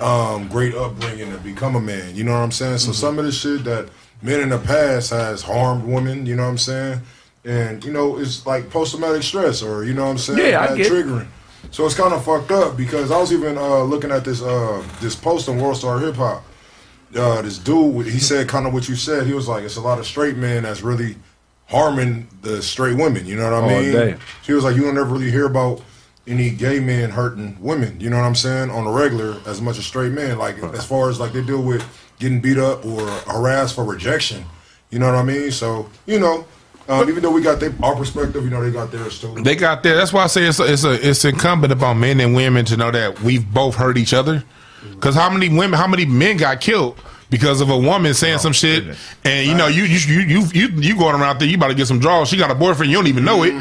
um, 0.00 0.48
great 0.48 0.74
upbringing 0.74 1.30
to 1.30 1.38
become 1.38 1.76
a 1.76 1.80
man. 1.80 2.16
You 2.16 2.24
know 2.24 2.32
what 2.32 2.38
I'm 2.38 2.50
saying? 2.50 2.78
So 2.78 2.90
some 2.92 3.20
of 3.20 3.24
the 3.24 3.30
shit 3.32 3.62
that 3.64 3.88
men 4.20 4.40
in 4.40 4.48
the 4.48 4.58
past 4.58 5.10
has 5.10 5.42
harmed 5.42 5.84
women. 5.84 6.26
You 6.26 6.34
know 6.34 6.42
what 6.42 6.48
I'm 6.50 6.58
saying? 6.58 7.00
And 7.46 7.84
you 7.84 7.92
know, 7.92 8.18
it's 8.18 8.44
like 8.44 8.68
post 8.70 8.90
traumatic 8.90 9.22
stress 9.22 9.62
or 9.62 9.84
you 9.84 9.94
know 9.94 10.04
what 10.04 10.10
I'm 10.10 10.18
saying? 10.18 10.50
Yeah, 10.50 10.60
I 10.68 10.76
get 10.76 10.86
it. 10.86 10.92
triggering. 10.92 11.28
So 11.70 11.86
it's 11.86 11.94
kind 11.94 12.12
of 12.12 12.24
fucked 12.24 12.50
up 12.50 12.76
because 12.76 13.10
I 13.10 13.18
was 13.20 13.32
even 13.32 13.56
uh, 13.56 13.82
looking 13.82 14.10
at 14.10 14.24
this 14.24 14.42
uh, 14.42 14.82
this 15.00 15.14
post 15.14 15.48
on 15.48 15.58
World 15.58 15.76
Star 15.76 15.98
Hip 16.00 16.16
Hop. 16.16 16.44
Uh, 17.14 17.40
this 17.42 17.58
dude, 17.58 18.06
he 18.06 18.18
said 18.18 18.48
kind 18.48 18.66
of 18.66 18.72
what 18.74 18.88
you 18.88 18.96
said. 18.96 19.26
He 19.26 19.32
was 19.32 19.46
like, 19.48 19.62
it's 19.64 19.76
a 19.76 19.80
lot 19.80 19.98
of 19.98 20.06
straight 20.06 20.36
men 20.36 20.64
that's 20.64 20.82
really 20.82 21.16
harming 21.68 22.26
the 22.42 22.60
straight 22.62 22.96
women. 22.96 23.26
You 23.26 23.36
know 23.36 23.44
what 23.44 23.52
I 23.52 23.60
All 23.60 23.68
mean? 23.80 23.92
day. 23.92 24.16
He 24.44 24.52
was 24.52 24.64
like, 24.64 24.76
you 24.76 24.82
don't 24.82 24.98
ever 24.98 25.12
really 25.12 25.30
hear 25.30 25.46
about 25.46 25.82
any 26.26 26.50
gay 26.50 26.80
men 26.80 27.10
hurting 27.10 27.56
women. 27.60 28.00
You 28.00 28.10
know 28.10 28.16
what 28.16 28.24
I'm 28.24 28.34
saying? 28.34 28.70
On 28.70 28.84
the 28.84 28.90
regular, 28.90 29.36
as 29.46 29.60
much 29.60 29.78
as 29.78 29.86
straight 29.86 30.12
men. 30.12 30.36
Like 30.38 30.58
as 30.58 30.84
far 30.84 31.08
as 31.10 31.20
like 31.20 31.32
they 31.32 31.42
deal 31.42 31.62
with 31.62 31.84
getting 32.18 32.40
beat 32.40 32.58
up 32.58 32.84
or 32.84 33.06
harassed 33.32 33.76
for 33.76 33.84
rejection. 33.84 34.44
You 34.90 34.98
know 34.98 35.06
what 35.06 35.14
I 35.16 35.22
mean? 35.22 35.50
So 35.52 35.88
you 36.06 36.18
know, 36.18 36.44
Um, 36.88 37.08
even 37.08 37.22
though 37.22 37.32
we 37.32 37.42
got 37.42 37.58
their, 37.58 37.72
our 37.82 37.96
perspective, 37.96 38.44
you 38.44 38.50
know, 38.50 38.62
they 38.62 38.70
got 38.70 38.92
theirs 38.92 39.20
too. 39.20 39.34
They 39.42 39.56
got 39.56 39.82
there. 39.82 39.96
That's 39.96 40.12
why 40.12 40.24
I 40.24 40.26
say 40.28 40.44
it's 40.44 40.60
a, 40.60 40.72
it's 40.72 40.84
a, 40.84 41.08
it's 41.08 41.24
incumbent 41.24 41.72
upon 41.72 41.98
men 41.98 42.20
and 42.20 42.34
women 42.34 42.64
to 42.66 42.76
know 42.76 42.90
that 42.92 43.20
we've 43.22 43.48
both 43.52 43.74
hurt 43.74 43.98
each 43.98 44.14
other. 44.14 44.44
Because 44.90 45.14
how 45.16 45.28
many 45.28 45.48
women, 45.48 45.78
how 45.78 45.88
many 45.88 46.06
men 46.06 46.36
got 46.36 46.60
killed 46.60 46.98
because 47.28 47.60
of 47.60 47.70
a 47.70 47.76
woman 47.76 48.14
saying 48.14 48.38
some 48.38 48.52
shit, 48.52 48.96
and 49.24 49.48
you 49.48 49.54
know 49.54 49.66
you 49.66 49.82
you 49.82 49.98
you 49.98 50.20
you 50.20 50.46
you, 50.52 50.68
you 50.80 50.96
going 50.96 51.20
around 51.20 51.40
there, 51.40 51.48
you 51.48 51.56
about 51.56 51.68
to 51.68 51.74
get 51.74 51.86
some 51.86 51.98
draws. 51.98 52.28
She 52.28 52.36
got 52.36 52.52
a 52.52 52.54
boyfriend, 52.54 52.90
you 52.92 52.96
don't 52.96 53.08
even 53.08 53.24
know 53.24 53.42
it, 53.42 53.52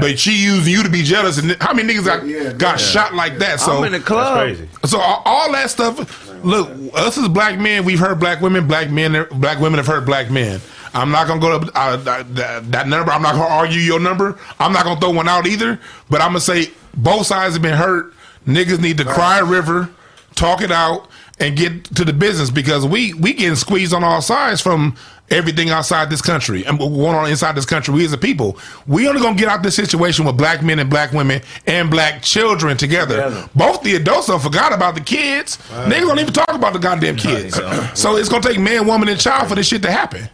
but 0.00 0.18
she 0.18 0.32
using 0.42 0.72
you 0.72 0.82
to 0.82 0.88
be 0.88 1.02
jealous. 1.02 1.38
And 1.38 1.52
how 1.60 1.74
many 1.74 1.92
niggas 1.92 2.04
got 2.06 2.26
Yeah, 2.26 2.52
got 2.54 2.80
shot 2.80 3.14
like 3.14 3.36
that? 3.38 3.60
So 3.60 3.72
I'm 3.78 3.84
in 3.84 3.92
the 3.92 4.00
club. 4.00 4.38
crazy. 4.38 4.68
so 4.86 4.98
all, 4.98 5.22
all 5.26 5.52
that 5.52 5.70
stuff. 5.70 6.28
Look, 6.42 6.70
us 6.94 7.18
as 7.18 7.28
black 7.28 7.58
men, 7.58 7.84
we've 7.84 7.98
hurt 7.98 8.18
black 8.18 8.40
women. 8.40 8.66
Black 8.66 8.90
men, 8.90 9.26
black 9.32 9.60
women 9.60 9.76
have 9.76 9.86
hurt 9.86 10.06
black 10.06 10.30
men. 10.30 10.60
I'm 10.94 11.10
not 11.10 11.26
gonna 11.26 11.40
go 11.40 11.58
to 11.58 11.72
uh, 11.78 11.96
that, 11.96 12.34
that, 12.34 12.72
that 12.72 12.88
number. 12.88 13.12
I'm 13.12 13.22
not 13.22 13.34
gonna 13.34 13.52
argue 13.52 13.80
your 13.80 14.00
number. 14.00 14.38
I'm 14.58 14.72
not 14.72 14.84
gonna 14.84 15.00
throw 15.00 15.10
one 15.10 15.28
out 15.28 15.46
either. 15.46 15.78
But 16.08 16.20
I'm 16.20 16.30
gonna 16.30 16.40
say 16.40 16.70
both 16.96 17.26
sides 17.26 17.54
have 17.54 17.62
been 17.62 17.76
hurt. 17.76 18.12
Niggas 18.46 18.80
need 18.80 18.98
to 18.98 19.04
cry 19.04 19.38
a 19.38 19.44
river, 19.44 19.90
talk 20.34 20.62
it 20.62 20.72
out, 20.72 21.08
and 21.38 21.56
get 21.56 21.84
to 21.96 22.04
the 22.04 22.12
business 22.12 22.50
because 22.50 22.86
we 22.86 23.14
we 23.14 23.32
getting 23.34 23.56
squeezed 23.56 23.92
on 23.94 24.02
all 24.02 24.20
sides 24.22 24.60
from 24.60 24.96
everything 25.30 25.70
outside 25.70 26.10
this 26.10 26.20
country 26.20 26.66
and 26.66 26.76
what 26.78 26.88
going 26.88 27.14
on 27.14 27.30
inside 27.30 27.54
this 27.54 27.64
country. 27.66 27.94
We 27.94 28.04
as 28.04 28.12
a 28.12 28.18
people, 28.18 28.58
we 28.86 29.08
only 29.08 29.20
gonna 29.20 29.36
get 29.36 29.48
out 29.48 29.62
this 29.62 29.76
situation 29.76 30.24
with 30.24 30.36
black 30.36 30.62
men 30.62 30.78
and 30.80 30.90
black 30.90 31.12
women 31.12 31.40
and 31.66 31.88
black 31.88 32.22
children 32.22 32.76
together. 32.76 33.16
Together. 33.16 33.50
Both 33.54 33.82
the 33.82 33.94
adults 33.94 34.26
don't 34.26 34.42
forgot 34.42 34.72
about 34.72 34.96
the 34.96 35.00
kids. 35.02 35.58
Niggas 35.70 36.00
don't 36.00 36.18
even 36.18 36.32
talk 36.32 36.52
about 36.52 36.72
the 36.72 36.78
goddamn 36.80 37.16
kids. 37.16 37.54
so 37.94 38.16
it's 38.16 38.28
gonna 38.28 38.42
take 38.42 38.58
man, 38.58 38.86
woman, 38.86 39.08
and 39.08 39.20
child 39.20 39.48
for 39.48 39.54
this 39.54 39.68
shit 39.68 39.82
to 39.82 39.90
happen. 39.90 40.28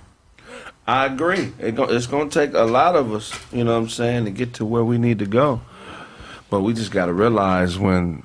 I 0.86 1.06
agree. 1.06 1.52
It's 1.58 2.06
going 2.06 2.28
to 2.28 2.38
take 2.46 2.54
a 2.54 2.62
lot 2.64 2.94
of 2.94 3.12
us, 3.12 3.32
you 3.52 3.64
know 3.64 3.72
what 3.72 3.82
I'm 3.82 3.88
saying, 3.88 4.24
to 4.26 4.30
get 4.30 4.54
to 4.54 4.64
where 4.64 4.84
we 4.84 4.98
need 4.98 5.18
to 5.18 5.26
go. 5.26 5.60
But 6.48 6.60
we 6.60 6.74
just 6.74 6.92
got 6.92 7.06
to 7.06 7.12
realize 7.12 7.78
when 7.78 8.24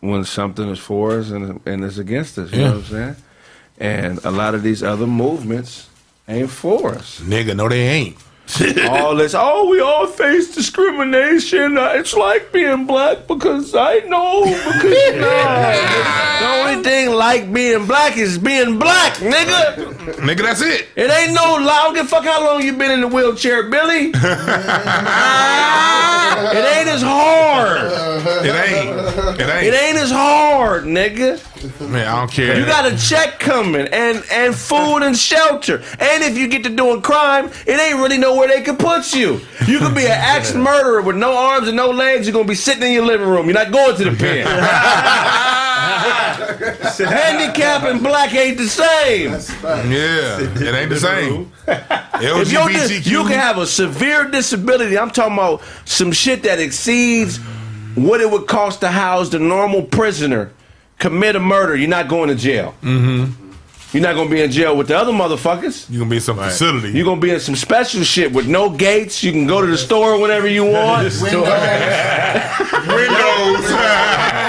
when 0.00 0.24
something 0.24 0.68
is 0.68 0.78
for 0.78 1.18
us 1.18 1.30
and, 1.30 1.60
and 1.66 1.84
it's 1.84 1.98
against 1.98 2.38
us, 2.38 2.52
you 2.52 2.58
know 2.58 2.72
what 2.72 2.76
I'm 2.76 2.84
saying? 2.84 3.16
And 3.78 4.24
a 4.24 4.30
lot 4.30 4.54
of 4.54 4.62
these 4.62 4.82
other 4.82 5.06
movements 5.06 5.88
ain't 6.28 6.50
for 6.50 6.94
us. 6.94 7.20
Nigga, 7.20 7.56
no, 7.56 7.68
they 7.68 7.80
ain't. 7.88 8.16
all 8.88 9.16
this, 9.16 9.34
oh, 9.36 9.68
we 9.68 9.80
all 9.80 10.06
face 10.06 10.54
discrimination. 10.54 11.76
Uh, 11.76 11.92
It's 11.94 12.14
like 12.14 12.52
being 12.52 12.86
black 12.86 13.26
because 13.26 13.74
I 13.74 14.00
know, 14.00 14.44
because 14.44 14.82
no. 15.16 16.40
the 16.40 16.46
only 16.70 16.82
thing 16.82 17.10
like 17.10 17.52
being 17.52 17.86
black 17.86 18.16
is 18.16 18.38
being 18.38 18.78
black, 18.78 19.14
nigga. 19.14 19.94
Nigga, 20.16 20.42
that's 20.42 20.62
it. 20.62 20.88
It 20.94 21.10
ain't 21.10 21.32
no 21.32 21.56
don't 21.86 21.94
give 21.94 22.08
fuck 22.08 22.24
how 22.24 22.44
long 22.44 22.62
you 22.62 22.72
been 22.72 22.90
in 22.90 23.00
the 23.00 23.08
wheelchair, 23.08 23.70
Billy. 23.70 24.12
It 26.38 26.64
ain't 26.64 26.88
as 26.88 27.02
hard. 27.02 27.92
It 28.44 28.54
ain't. 28.54 29.40
It 29.40 29.48
ain't. 29.48 29.66
It 29.66 29.74
ain't 29.74 29.96
as 29.96 30.10
hard, 30.10 30.84
nigga. 30.84 31.40
Man, 31.80 32.06
I 32.06 32.16
don't 32.16 32.30
care. 32.30 32.58
You 32.58 32.64
got 32.66 32.90
a 32.90 32.96
check 32.96 33.38
coming 33.38 33.86
and 33.88 34.24
and 34.30 34.54
food 34.54 34.98
and 35.02 35.16
shelter. 35.16 35.76
And 35.98 36.22
if 36.24 36.36
you 36.38 36.48
get 36.48 36.62
to 36.64 36.70
doing 36.70 37.02
crime, 37.02 37.50
it 37.66 37.80
ain't 37.80 37.96
really 37.98 38.18
nowhere 38.18 38.48
they 38.48 38.62
can 38.62 38.76
put 38.76 39.14
you. 39.14 39.40
You 39.66 39.78
could 39.78 39.94
be 39.94 40.04
an 40.06 40.10
axe 40.12 40.54
murderer 40.54 41.02
with 41.02 41.16
no 41.16 41.36
arms 41.36 41.68
and 41.68 41.76
no 41.76 41.90
legs. 41.90 42.26
You're 42.26 42.34
gonna 42.34 42.48
be 42.48 42.54
sitting 42.54 42.82
in 42.82 42.92
your 42.92 43.04
living 43.06 43.28
room. 43.28 43.46
You're 43.46 43.54
not 43.54 43.72
going 43.72 43.96
to 43.96 44.04
the 44.10 44.16
pen. 44.16 44.46
Handicap 46.98 47.82
and 47.84 48.02
black 48.02 48.32
ain't 48.34 48.58
the 48.58 48.68
same. 48.68 49.32
yeah, 49.90 50.40
it 50.40 50.74
ain't 50.74 50.90
the 50.90 50.98
same. 51.00 51.52
If 51.66 52.50
you're 52.52 52.68
dis- 52.68 52.90
LGBTQ. 52.90 53.06
you 53.06 53.22
can 53.24 53.32
have 53.38 53.58
a 53.58 53.66
severe 53.66 54.24
disability. 54.28 54.98
I'm 54.98 55.10
talking 55.10 55.34
about 55.34 55.62
some 55.84 56.12
shit 56.12 56.42
that 56.44 56.58
exceeds 56.58 57.38
what 57.94 58.20
it 58.20 58.30
would 58.30 58.46
cost 58.46 58.80
to 58.80 58.88
house 58.88 59.28
the 59.30 59.38
normal 59.38 59.82
prisoner. 59.82 60.52
Commit 60.98 61.36
a 61.36 61.40
murder, 61.40 61.76
you're 61.76 61.88
not 61.88 62.08
going 62.08 62.28
to 62.28 62.34
jail. 62.34 62.74
Mm-hmm. 62.82 63.42
You're 63.92 64.02
not 64.02 64.14
going 64.14 64.28
to 64.28 64.34
be 64.34 64.42
in 64.42 64.50
jail 64.50 64.76
with 64.76 64.88
the 64.88 64.96
other 64.98 65.12
motherfuckers. 65.12 65.88
You're 65.88 66.00
gonna 66.00 66.10
be 66.10 66.16
in 66.16 66.22
some 66.22 66.36
facility. 66.36 66.90
You're 66.90 67.04
going 67.04 67.20
to 67.20 67.26
be 67.26 67.32
in 67.32 67.40
some 67.40 67.54
special 67.56 68.02
shit 68.02 68.32
with 68.32 68.46
no 68.48 68.68
gates. 68.70 69.22
You 69.22 69.30
can 69.32 69.46
go 69.46 69.60
to 69.60 69.66
the 69.66 69.78
store 69.78 70.18
whenever 70.20 70.48
you 70.48 70.64
want. 70.70 71.04
windows. 72.86 73.70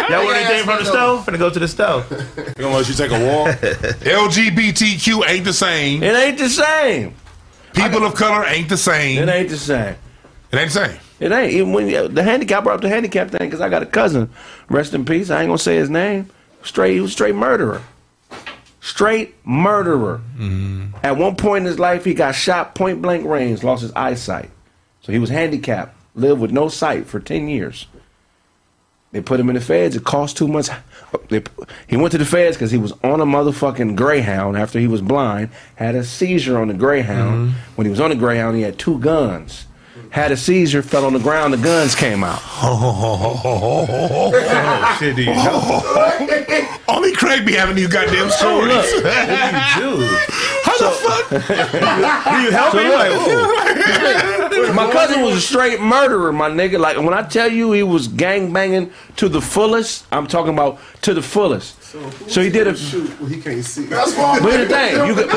Y'all 0.10 0.24
want 0.26 0.38
anything 0.38 0.64
from 0.66 0.80
the 0.80 0.86
stove? 0.86 1.26
Finna 1.26 1.38
go 1.38 1.50
to 1.50 1.60
the 1.60 1.68
stove. 1.68 2.06
You 2.38 2.54
gonna 2.64 2.76
let 2.78 2.88
you 2.88 2.96
take 2.96 3.12
a 3.12 3.26
walk? 3.26 3.50
LGBTQ 3.62 5.28
ain't 5.30 5.46
the 5.46 5.54
same. 5.54 6.02
It 6.04 6.16
ain't 6.16 6.38
the 6.38 6.50
same. 6.50 7.14
People 7.74 8.06
of 8.06 8.16
color 8.16 8.46
ain't 8.48 8.70
the 8.70 8.78
same. 8.78 9.20
It 9.22 9.30
ain't 9.30 9.50
the 9.50 9.58
same. 9.58 9.96
It 10.52 10.58
ain't 10.58 10.72
the 10.72 10.86
same. 10.88 11.00
It 11.20 11.32
ain't 11.32 11.52
even 11.54 11.74
when 11.74 11.88
you, 11.88 12.08
the 12.08 12.24
handicap 12.24 12.64
brought 12.64 12.76
up 12.76 12.82
the 12.82 12.90
handicap 12.90 13.30
thing 13.30 13.48
because 13.48 13.60
I 13.62 13.70
got 13.70 13.82
a 13.84 13.86
cousin, 13.88 14.30
rest 14.70 14.94
in 14.94 15.04
peace. 15.06 15.30
I 15.30 15.42
ain't 15.42 15.50
gonna 15.50 15.58
say 15.58 15.76
his 15.76 15.90
name. 15.90 16.30
Straight, 16.68 16.96
he 16.96 17.00
was 17.00 17.12
a 17.12 17.14
straight 17.14 17.34
murderer. 17.34 17.82
Straight 18.82 19.36
murderer. 19.46 20.20
Mm-hmm. 20.36 20.98
At 21.02 21.16
one 21.16 21.38
point 21.38 21.62
in 21.62 21.66
his 21.66 21.80
life, 21.80 22.04
he 22.04 22.14
got 22.14 22.34
shot 22.34 22.76
point 22.76 23.02
blank 23.02 23.26
range, 23.26 23.64
lost 23.64 23.84
his 23.84 23.94
eyesight, 23.94 24.50
so 25.02 25.14
he 25.14 25.18
was 25.18 25.30
handicapped, 25.30 25.96
lived 26.14 26.42
with 26.42 26.52
no 26.52 26.68
sight 26.68 27.08
for 27.08 27.22
ten 27.22 27.48
years. 27.48 27.88
They 29.14 29.22
put 29.22 29.40
him 29.40 29.48
in 29.48 29.56
the 29.56 29.62
feds. 29.62 29.96
It 29.96 30.04
cost 30.04 30.36
too 30.36 30.50
much. 30.50 30.68
They, 31.30 31.42
he 31.88 31.96
went 31.96 32.12
to 32.12 32.18
the 32.18 32.26
feds 32.26 32.58
because 32.58 32.72
he 32.72 32.78
was 32.78 32.92
on 33.02 33.22
a 33.22 33.26
motherfucking 33.26 33.96
Greyhound 33.96 34.58
after 34.58 34.78
he 34.78 34.88
was 34.88 35.02
blind. 35.02 35.52
Had 35.76 35.96
a 35.96 36.04
seizure 36.04 36.60
on 36.60 36.68
the 36.68 36.74
Greyhound. 36.74 37.52
Mm-hmm. 37.52 37.76
When 37.76 37.86
he 37.86 37.92
was 37.92 38.02
on 38.02 38.10
the 38.10 38.18
Greyhound, 38.18 38.58
he 38.58 38.64
had 38.64 38.78
two 38.78 39.00
guns. 39.00 39.67
Had 40.12 40.32
a 40.32 40.38
seizure, 40.38 40.82
fell 40.82 41.06
on 41.06 41.14
the 41.14 41.20
ground. 41.20 41.54
The 41.54 41.58
guns 41.58 41.94
came 41.96 42.24
out. 42.24 42.42
Oh, 42.60 44.32
shit, 45.00 45.16
do 45.16 45.24
you 45.24 45.34
know? 45.34 45.82
Only 46.88 47.12
Craig 47.14 47.46
be 47.46 47.54
having 47.54 47.76
these 47.76 47.88
goddamn 47.88 48.30
stories. 48.32 48.92
Dude, 48.94 49.04
How 50.64 50.78
the 50.78 50.92
fuck? 50.92 51.30
do 51.30 52.42
you 52.42 52.52
help 52.52 52.74
me? 52.74 52.90
Like, 52.90 53.12
ooh. 53.12 54.74
My 54.74 54.90
cousin 54.92 55.22
was 55.22 55.36
a 55.38 55.42
straight 55.42 55.82
murderer, 55.82 56.32
my 56.32 56.50
nigga. 56.50 56.80
Like 56.80 56.98
when 56.98 57.14
I 57.14 57.22
tell 57.24 57.52
you 57.52 57.72
he 57.74 57.84
was 57.84 58.08
gang 58.08 58.54
banging 58.54 58.92
to 59.18 59.28
the 59.30 59.42
fullest, 59.42 60.06
I'm 60.12 60.28
talking 60.28 60.54
about 60.54 60.80
to 61.02 61.14
the 61.14 61.22
fullest. 61.22 61.82
So 62.30 62.42
he 62.42 62.50
did 62.50 62.68
a. 62.68 62.76
shoot 62.76 63.10
when 63.20 63.32
he 63.32 63.42
can't 63.42 63.64
see. 63.64 63.86
That's 63.86 64.16
why. 64.16 64.40
But 64.40 64.52
here's 64.52 64.68
the 64.68 64.74
thing, 64.76 65.08
you 65.08 65.16
could, 65.16 65.30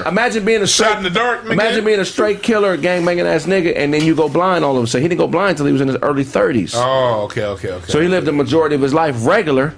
imagine, 0.00 0.12
imagine 0.12 0.44
being 0.44 0.62
a 0.62 0.66
straight, 0.66 0.88
Shot 0.88 0.96
in 0.98 1.02
the 1.04 1.10
dark, 1.10 1.42
nigga. 1.42 1.52
imagine 1.52 1.84
being 1.84 2.00
a 2.00 2.04
straight 2.04 2.42
killer, 2.42 2.76
gang 2.76 3.04
banging 3.04 3.26
ass 3.26 3.46
nigga, 3.46 3.74
and 3.76 3.92
then 3.92 4.04
you 4.04 4.14
go 4.14 4.28
blind 4.28 4.64
all 4.64 4.76
of 4.76 4.84
a 4.84 4.86
sudden. 4.86 5.02
He 5.02 5.08
didn't 5.08 5.18
go 5.18 5.26
blind 5.28 5.50
until 5.50 5.66
he 5.66 5.72
was 5.72 5.80
in 5.80 5.88
his 5.88 5.96
early 6.02 6.24
30s. 6.24 6.72
Oh, 6.74 7.24
okay, 7.24 7.44
okay, 7.44 7.70
okay. 7.72 7.86
So 7.92 8.00
he 8.00 8.08
lived 8.08 8.26
the 8.26 8.32
majority 8.32 8.74
of 8.74 8.82
his 8.82 8.94
life 8.94 9.26
regular. 9.26 9.74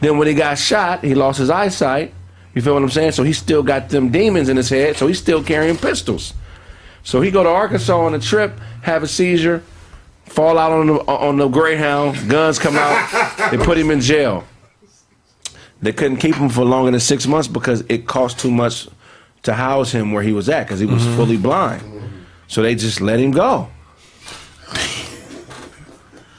Then 0.00 0.18
when 0.18 0.26
he 0.28 0.34
got 0.34 0.58
shot, 0.58 1.02
he 1.04 1.14
lost 1.14 1.38
his 1.38 1.50
eyesight. 1.50 2.12
You 2.54 2.62
feel 2.62 2.74
what 2.74 2.82
I'm 2.82 2.90
saying? 2.90 3.12
So 3.12 3.22
he 3.22 3.32
still 3.32 3.62
got 3.62 3.88
them 3.88 4.10
demons 4.10 4.48
in 4.48 4.56
his 4.56 4.68
head. 4.68 4.96
So 4.96 5.06
he's 5.06 5.18
still 5.18 5.42
carrying 5.42 5.76
pistols. 5.76 6.34
So 7.02 7.20
he 7.20 7.30
go 7.30 7.42
to 7.42 7.48
Arkansas 7.48 7.98
on 7.98 8.14
a 8.14 8.18
trip, 8.18 8.58
have 8.82 9.02
a 9.02 9.08
seizure, 9.08 9.62
fall 10.24 10.58
out 10.58 10.72
on 10.72 10.86
the 10.86 10.94
on 10.94 11.36
the 11.36 11.48
Greyhound. 11.48 12.28
Guns 12.30 12.58
come 12.58 12.76
out. 12.76 13.30
They 13.50 13.58
put 13.58 13.76
him 13.76 13.90
in 13.90 14.00
jail. 14.00 14.44
They 15.82 15.92
couldn't 15.92 16.16
keep 16.16 16.36
him 16.36 16.48
for 16.48 16.64
longer 16.64 16.90
than 16.90 17.00
six 17.00 17.26
months 17.26 17.46
because 17.46 17.84
it 17.88 18.06
cost 18.06 18.38
too 18.38 18.50
much 18.50 18.88
to 19.44 19.54
house 19.54 19.92
him 19.92 20.12
where 20.12 20.22
he 20.22 20.32
was 20.32 20.48
at 20.48 20.66
because 20.66 20.80
he 20.80 20.86
was 20.86 21.02
mm-hmm. 21.02 21.16
fully 21.16 21.36
blind. 21.36 21.82
So 22.48 22.62
they 22.62 22.74
just 22.74 23.00
let 23.00 23.20
him 23.20 23.30
go. 23.30 23.68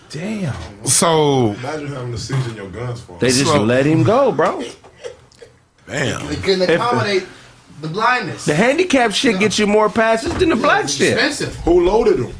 Damn. 0.09 0.55
so 0.85 1.51
Imagine 1.51 1.87
having 1.87 2.11
to 2.13 2.17
seizure 2.17 2.49
in 2.51 2.55
your 2.55 2.69
guns 2.69 3.01
for. 3.01 3.19
They 3.19 3.27
just 3.27 3.45
So- 3.45 3.63
let 3.63 3.85
him 3.85 4.03
go, 4.03 4.31
bro. 4.31 4.63
damn. 5.87 6.25
They 6.27 6.35
couldn't 6.37 6.69
accommodate 6.69 7.27
the 7.81 7.89
blindness. 7.89 8.45
The 8.45 8.55
handicap 8.55 9.11
shit 9.11 9.39
gets 9.39 9.59
you 9.59 9.67
more 9.67 9.89
passes 9.89 10.33
than 10.35 10.49
the 10.49 10.55
black 10.55 10.87
shit. 10.87 11.13
expensive. 11.13 11.55
Who 11.65 11.85
loaded 11.85 12.17
them? 12.17 12.33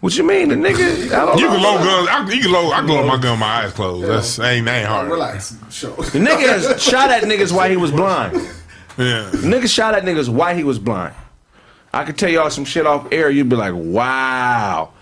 What 0.00 0.18
you 0.18 0.24
mean, 0.24 0.48
the 0.48 0.56
nigga? 0.56 1.12
I 1.12 1.24
don't 1.24 1.38
You 1.38 1.46
know. 1.46 1.52
can 1.54 1.62
load 1.62 1.78
guns. 1.78 2.08
I, 2.10 2.34
you 2.34 2.42
can 2.42 2.52
load. 2.52 2.72
I 2.72 2.80
can 2.80 2.88
load 2.88 3.06
my 3.06 3.18
gun 3.18 3.38
my 3.38 3.46
eyes 3.46 3.72
closed. 3.72 4.06
That's 4.06 4.38
ain't 4.40 4.68
ain't 4.68 4.86
hard. 4.86 5.08
Relax. 5.08 5.56
Show. 5.70 5.92
The 5.92 6.18
nigga 6.18 6.40
has 6.40 6.82
shot 6.90 7.10
at 7.10 7.22
niggas 7.22 7.52
while 7.56 7.70
he 7.70 7.76
was 7.76 7.92
blind. 7.92 8.36
Yeah. 8.98 9.30
The 9.30 9.38
nigga 9.48 9.68
shot 9.68 9.94
at 9.94 10.04
niggas 10.04 10.28
why 10.28 10.54
he 10.54 10.64
was 10.64 10.78
blind. 10.78 11.14
I 11.92 12.04
could 12.04 12.16
tell 12.16 12.30
y'all 12.30 12.50
some 12.50 12.64
shit 12.64 12.86
off 12.86 13.08
air. 13.12 13.30
You'd 13.30 13.48
be 13.48 13.56
like, 13.56 13.74
wow. 13.74 14.92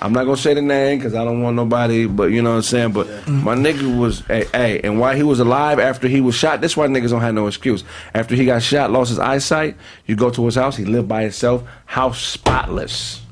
I'm 0.00 0.12
not 0.12 0.24
gonna 0.24 0.36
say 0.36 0.52
the 0.54 0.60
name 0.60 0.98
because 0.98 1.14
I 1.14 1.24
don't 1.24 1.40
want 1.40 1.56
nobody, 1.56 2.06
but 2.06 2.24
you 2.24 2.42
know 2.42 2.50
what 2.50 2.56
I'm 2.56 2.62
saying. 2.62 2.92
But 2.92 3.06
my 3.28 3.54
nigga 3.54 3.98
was, 3.98 4.20
hey, 4.26 4.44
hey, 4.52 4.80
and 4.82 4.98
why 4.98 5.16
he 5.16 5.22
was 5.22 5.38
alive 5.40 5.78
after 5.78 6.08
he 6.08 6.20
was 6.20 6.34
shot, 6.34 6.60
that's 6.60 6.76
why 6.76 6.86
niggas 6.88 7.10
don't 7.10 7.20
have 7.20 7.34
no 7.34 7.46
excuse. 7.46 7.84
After 8.12 8.34
he 8.34 8.44
got 8.44 8.62
shot, 8.62 8.90
lost 8.90 9.10
his 9.10 9.18
eyesight, 9.18 9.76
you 10.06 10.16
go 10.16 10.30
to 10.30 10.44
his 10.44 10.56
house, 10.56 10.76
he 10.76 10.84
lived 10.84 11.08
by 11.08 11.22
himself, 11.22 11.62
house 11.86 12.20
spotless. 12.20 13.22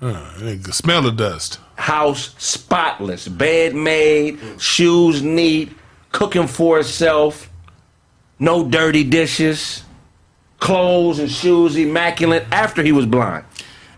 Uh, 0.00 0.56
smell 0.70 1.02
the 1.02 1.10
dust. 1.10 1.58
house 1.74 2.34
spotless, 2.38 3.26
bed 3.26 3.74
made, 3.74 4.38
shoes 4.60 5.22
neat, 5.22 5.72
cooking 6.12 6.46
for 6.46 6.76
herself, 6.76 7.50
no 8.38 8.68
dirty 8.68 9.04
dishes. 9.04 9.82
clothes 10.60 11.18
and 11.20 11.30
shoes 11.30 11.76
immaculate 11.76 12.44
after 12.50 12.82
he 12.82 12.90
was 12.92 13.06
blind. 13.06 13.44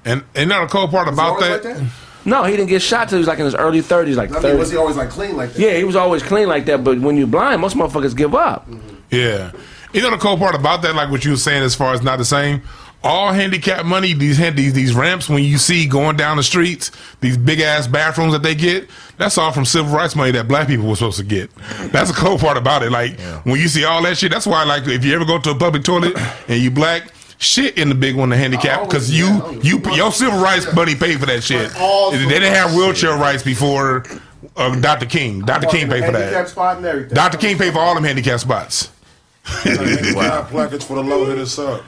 And 0.04 0.22
and 0.34 0.48
not 0.48 0.62
a 0.62 0.66
cold 0.66 0.90
part 0.90 1.08
about 1.08 1.40
that. 1.40 1.64
like 1.64 1.76
that? 1.76 1.90
No, 2.26 2.44
he 2.44 2.52
didn't 2.54 2.68
get 2.68 2.82
shot 2.82 3.08
till 3.08 3.16
he 3.16 3.20
was 3.20 3.28
like 3.28 3.38
in 3.38 3.46
his 3.46 3.54
early 3.54 3.80
thirties, 3.80 4.16
like 4.16 4.30
I 4.30 4.34
mean, 4.34 4.42
thirty. 4.42 4.58
was 4.58 4.70
he 4.70 4.76
always 4.76 4.96
like 4.96 5.08
clean 5.08 5.36
like 5.36 5.52
that? 5.54 5.60
yeah, 5.60 5.74
he 5.76 5.84
was 5.84 5.96
always 5.96 6.22
clean 6.22 6.48
like 6.48 6.66
that. 6.66 6.84
But 6.84 7.00
when 7.00 7.16
you're 7.16 7.26
blind, 7.26 7.60
most 7.62 7.76
motherfuckers 7.76 8.14
give 8.16 8.34
up. 8.34 8.68
Yeah. 9.10 9.52
You 9.92 10.02
know 10.02 10.10
the 10.10 10.18
cool 10.18 10.36
part 10.36 10.54
about 10.54 10.82
that, 10.82 10.94
like 10.94 11.10
what 11.10 11.24
you 11.24 11.32
were 11.32 11.36
saying 11.38 11.62
as 11.62 11.74
far 11.74 11.94
as 11.94 12.02
not 12.02 12.18
the 12.18 12.24
same? 12.24 12.62
All 13.02 13.32
handicap 13.32 13.86
money, 13.86 14.12
these 14.12 14.36
hand- 14.36 14.56
these 14.58 14.74
these 14.74 14.94
ramps 14.94 15.26
when 15.28 15.42
you 15.42 15.56
see 15.56 15.86
going 15.86 16.16
down 16.16 16.36
the 16.36 16.42
streets, 16.42 16.90
these 17.20 17.38
big 17.38 17.60
ass 17.60 17.86
bathrooms 17.86 18.32
that 18.34 18.42
they 18.42 18.54
get, 18.54 18.90
that's 19.16 19.38
all 19.38 19.52
from 19.52 19.64
civil 19.64 19.94
rights 19.94 20.14
money 20.14 20.32
that 20.32 20.46
black 20.48 20.68
people 20.68 20.86
were 20.86 20.96
supposed 20.96 21.16
to 21.18 21.24
get. 21.24 21.50
That's 21.92 22.10
the 22.10 22.16
cool 22.16 22.36
part 22.36 22.58
about 22.58 22.82
it. 22.82 22.90
Like 22.92 23.18
when 23.44 23.58
you 23.58 23.68
see 23.68 23.84
all 23.84 24.02
that 24.02 24.18
shit, 24.18 24.30
that's 24.30 24.46
why 24.46 24.64
like 24.64 24.86
if 24.86 25.02
you 25.04 25.14
ever 25.14 25.24
go 25.24 25.38
to 25.38 25.50
a 25.50 25.54
public 25.54 25.82
toilet 25.82 26.14
and 26.48 26.60
you 26.60 26.70
black, 26.70 27.10
shit 27.38 27.78
in 27.78 27.88
the 27.88 27.94
big 27.94 28.16
one, 28.16 28.28
the 28.28 28.36
handicap, 28.36 28.84
because 28.86 29.10
you 29.10 29.58
you 29.62 29.80
your 29.94 30.12
civil 30.12 30.38
rights 30.38 30.70
money 30.74 30.94
paid 30.94 31.18
for 31.20 31.26
that 31.26 31.42
shit. 31.42 31.72
They 32.12 32.28
didn't 32.28 32.52
have 32.52 32.74
wheelchair 32.74 33.16
rights 33.16 33.42
before 33.42 34.04
uh, 34.56 34.78
Dr. 34.78 35.06
King. 35.06 35.40
Dr. 35.40 35.68
King 35.68 35.88
paid 35.88 36.04
for 36.04 36.12
that. 36.12 36.48
spot 36.50 36.76
and 36.76 36.84
everything. 36.84 37.14
Dr. 37.14 37.38
King 37.38 37.56
paid 37.56 37.72
for 37.72 37.78
all 37.78 37.94
them 37.94 38.04
handicap 38.04 38.40
spots. 38.40 38.90
Wow. 39.64 40.42
Plackets 40.50 40.84
for 40.84 40.96
the 40.96 41.02
low 41.02 41.24
hit 41.24 41.38
us 41.38 41.58
up. 41.58 41.82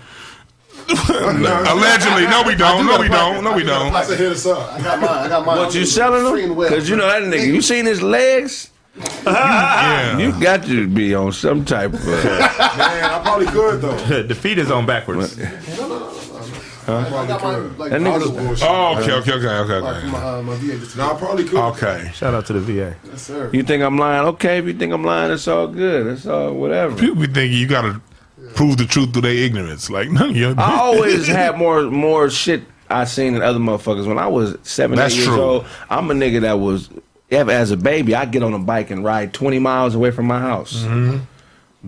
Allegedly, 1.09 2.27
no, 2.27 2.43
we 2.47 2.55
don't. 2.55 2.87
No, 2.87 2.99
we 3.01 3.09
don't. 3.09 3.45
No, 3.45 3.55
we 3.55 3.63
don't. 3.65 3.95
I 3.95 4.05
said 4.05 4.19
hit 4.19 4.33
us 4.33 4.47
up. 4.47 4.73
I 4.73 4.83
got 4.83 5.01
mine. 5.01 5.11
I 5.11 5.29
got 5.29 5.47
mine. 5.47 5.59
What 5.59 5.75
you 5.75 5.85
selling 5.85 6.25
them? 6.25 6.57
Because 6.57 6.89
you 6.89 6.97
know 6.97 7.07
that 7.07 7.23
nigga. 7.23 7.47
You 7.47 7.63
seen 7.63 7.87
his 7.87 8.03
legs? 8.03 8.71
Yeah. 9.25 10.19
You 10.19 10.39
got 10.39 10.65
to 10.65 10.87
be 10.87 11.15
on 11.15 11.33
some 11.33 11.65
type 11.65 11.95
of. 11.95 12.05
Man, 12.07 12.21
I 12.21 13.21
probably 13.23 13.47
could 13.47 13.81
though. 13.81 14.23
the 14.23 14.35
feet 14.35 14.59
is 14.59 14.71
on 14.71 14.85
backwards. 14.85 15.39
I 15.41 17.27
got 17.27 17.43
mine. 17.43 17.79
Like, 17.79 17.91
That 17.91 18.03
I 18.03 18.19
was 18.19 18.31
nigga. 18.31 18.67
Oh, 18.69 19.01
okay, 19.01 19.13
okay, 19.13 19.33
okay, 19.33 19.49
okay, 19.49 19.79
like, 19.79 19.97
okay. 19.97 20.11
my, 20.11 20.19
uh, 20.23 20.43
my 20.43 20.55
VA 20.57 20.79
just 20.79 20.97
No, 20.97 21.13
I 21.13 21.19
probably 21.19 21.45
could. 21.45 21.59
Okay. 21.59 22.11
Shout 22.13 22.35
out 22.35 22.45
to 22.47 22.53
the 22.53 22.61
VA. 22.61 22.97
Yes, 23.05 23.23
sir. 23.23 23.51
you 23.53 23.63
think 23.63 23.83
I'm 23.83 23.97
lying? 23.97 24.27
Okay, 24.29 24.59
if 24.59 24.67
you 24.67 24.75
think 24.75 24.93
I'm 24.93 25.05
lying, 25.05 25.33
it's 25.33 25.47
all 25.49 25.69
good. 25.69 26.09
It's 26.09 26.27
all 26.27 26.53
whatever. 26.53 26.97
People 26.97 27.17
be 27.17 27.27
thinking 27.29 27.59
you 27.59 27.67
gotta 27.69 28.01
prove 28.55 28.77
the 28.77 28.87
truth 28.87 29.13
through 29.13 29.23
their 29.23 29.35
ignorance. 29.35 29.91
Like, 29.91 30.11
no, 30.11 30.27
you 30.27 30.55
I 30.57 30.79
always 30.81 31.27
had 31.41 31.57
more 31.57 31.83
more 31.85 32.31
shit 32.31 32.63
I 32.91 33.05
seen 33.05 33.35
than 33.35 33.43
other 33.43 33.59
motherfuckers. 33.59 34.07
When 34.07 34.19
I 34.19 34.27
was 34.27 34.57
seven, 34.63 34.97
That's 34.97 35.15
eight 35.15 35.19
years 35.19 35.29
true. 35.29 35.41
old, 35.41 35.67
I'm 35.89 36.11
a 36.11 36.15
nigga 36.15 36.43
that 36.43 36.55
was 36.55 36.91
ever 37.31 37.51
as 37.51 37.71
a 37.71 37.77
baby. 37.77 38.15
I 38.15 38.25
get 38.27 38.43
on 38.43 38.53
a 38.53 38.59
bike 38.59 38.91
and 38.91 39.05
ride 39.05 39.33
20 39.33 39.59
miles 39.59 39.95
away 39.95 40.11
from 40.11 40.27
my 40.27 40.39
house. 40.41 40.83
Mm-hmm. 40.83 41.19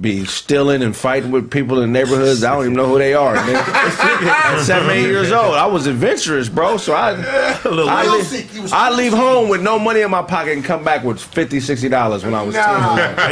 Be 0.01 0.25
stealing 0.25 0.83
and 0.83 0.95
fighting 0.97 1.31
with 1.31 1.53
people 1.53 1.81
in 1.81 1.93
neighborhoods. 1.93 2.43
I 2.43 2.53
don't 2.55 2.63
even 2.65 2.73
know 2.75 2.89
who 2.89 2.99
they 2.99 3.15
are. 3.15 3.35
Man. 3.35 3.55
At 3.55 4.59
seven, 4.65 4.91
eight 4.91 5.07
years 5.07 5.31
old, 5.31 5.55
I 5.55 5.67
was 5.67 5.87
adventurous, 5.87 6.49
bro. 6.49 6.79
So 6.79 6.95
I, 6.95 7.11
I, 7.65 8.03
real 8.03 8.17
leave, 8.17 8.27
sick. 8.27 8.47
He 8.47 8.59
was 8.59 8.73
I 8.73 8.91
leave 8.91 9.13
home 9.13 9.49
with 9.49 9.63
no 9.63 9.79
money 9.79 10.01
in 10.01 10.11
my 10.11 10.23
pocket 10.23 10.55
and 10.55 10.65
come 10.65 10.83
back 10.83 11.05
with 11.05 11.21
50 11.21 11.61
60 11.61 11.89
dollars 11.91 12.25
when 12.25 12.35
I 12.35 12.43
was 12.43 12.57
10. 12.57 12.67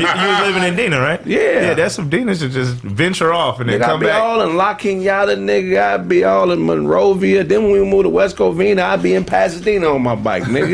you, 0.02 0.06
you 0.06 0.28
was 0.28 0.40
living 0.46 0.62
in 0.62 0.76
Dina, 0.76 1.00
right? 1.00 1.26
Yeah. 1.26 1.40
Yeah, 1.40 1.74
that's 1.74 1.96
some 1.96 2.08
Dinas 2.08 2.38
to 2.38 2.48
just 2.48 2.74
venture 2.76 3.32
off 3.32 3.58
and 3.58 3.68
then 3.68 3.80
Nigga, 3.80 3.82
I'd 3.84 3.86
come 3.86 4.00
be 4.00 4.06
back. 4.06 4.22
all 4.22 4.40
in 4.42 4.56
La 4.56 4.78
Yada, 4.80 5.36
nigga. 5.36 5.94
I'd 5.94 6.08
be 6.08 6.22
all 6.22 6.52
in 6.52 6.64
Monrovia. 6.64 7.42
Then 7.42 7.64
when 7.64 7.72
we 7.72 7.84
moved 7.84 8.04
to 8.04 8.08
West 8.10 8.36
Covina, 8.36 8.82
I'd 8.82 9.02
be 9.02 9.14
in 9.14 9.24
Pasadena 9.24 9.88
on 9.88 10.02
my 10.02 10.14
bike, 10.14 10.44
nigga. 10.44 10.68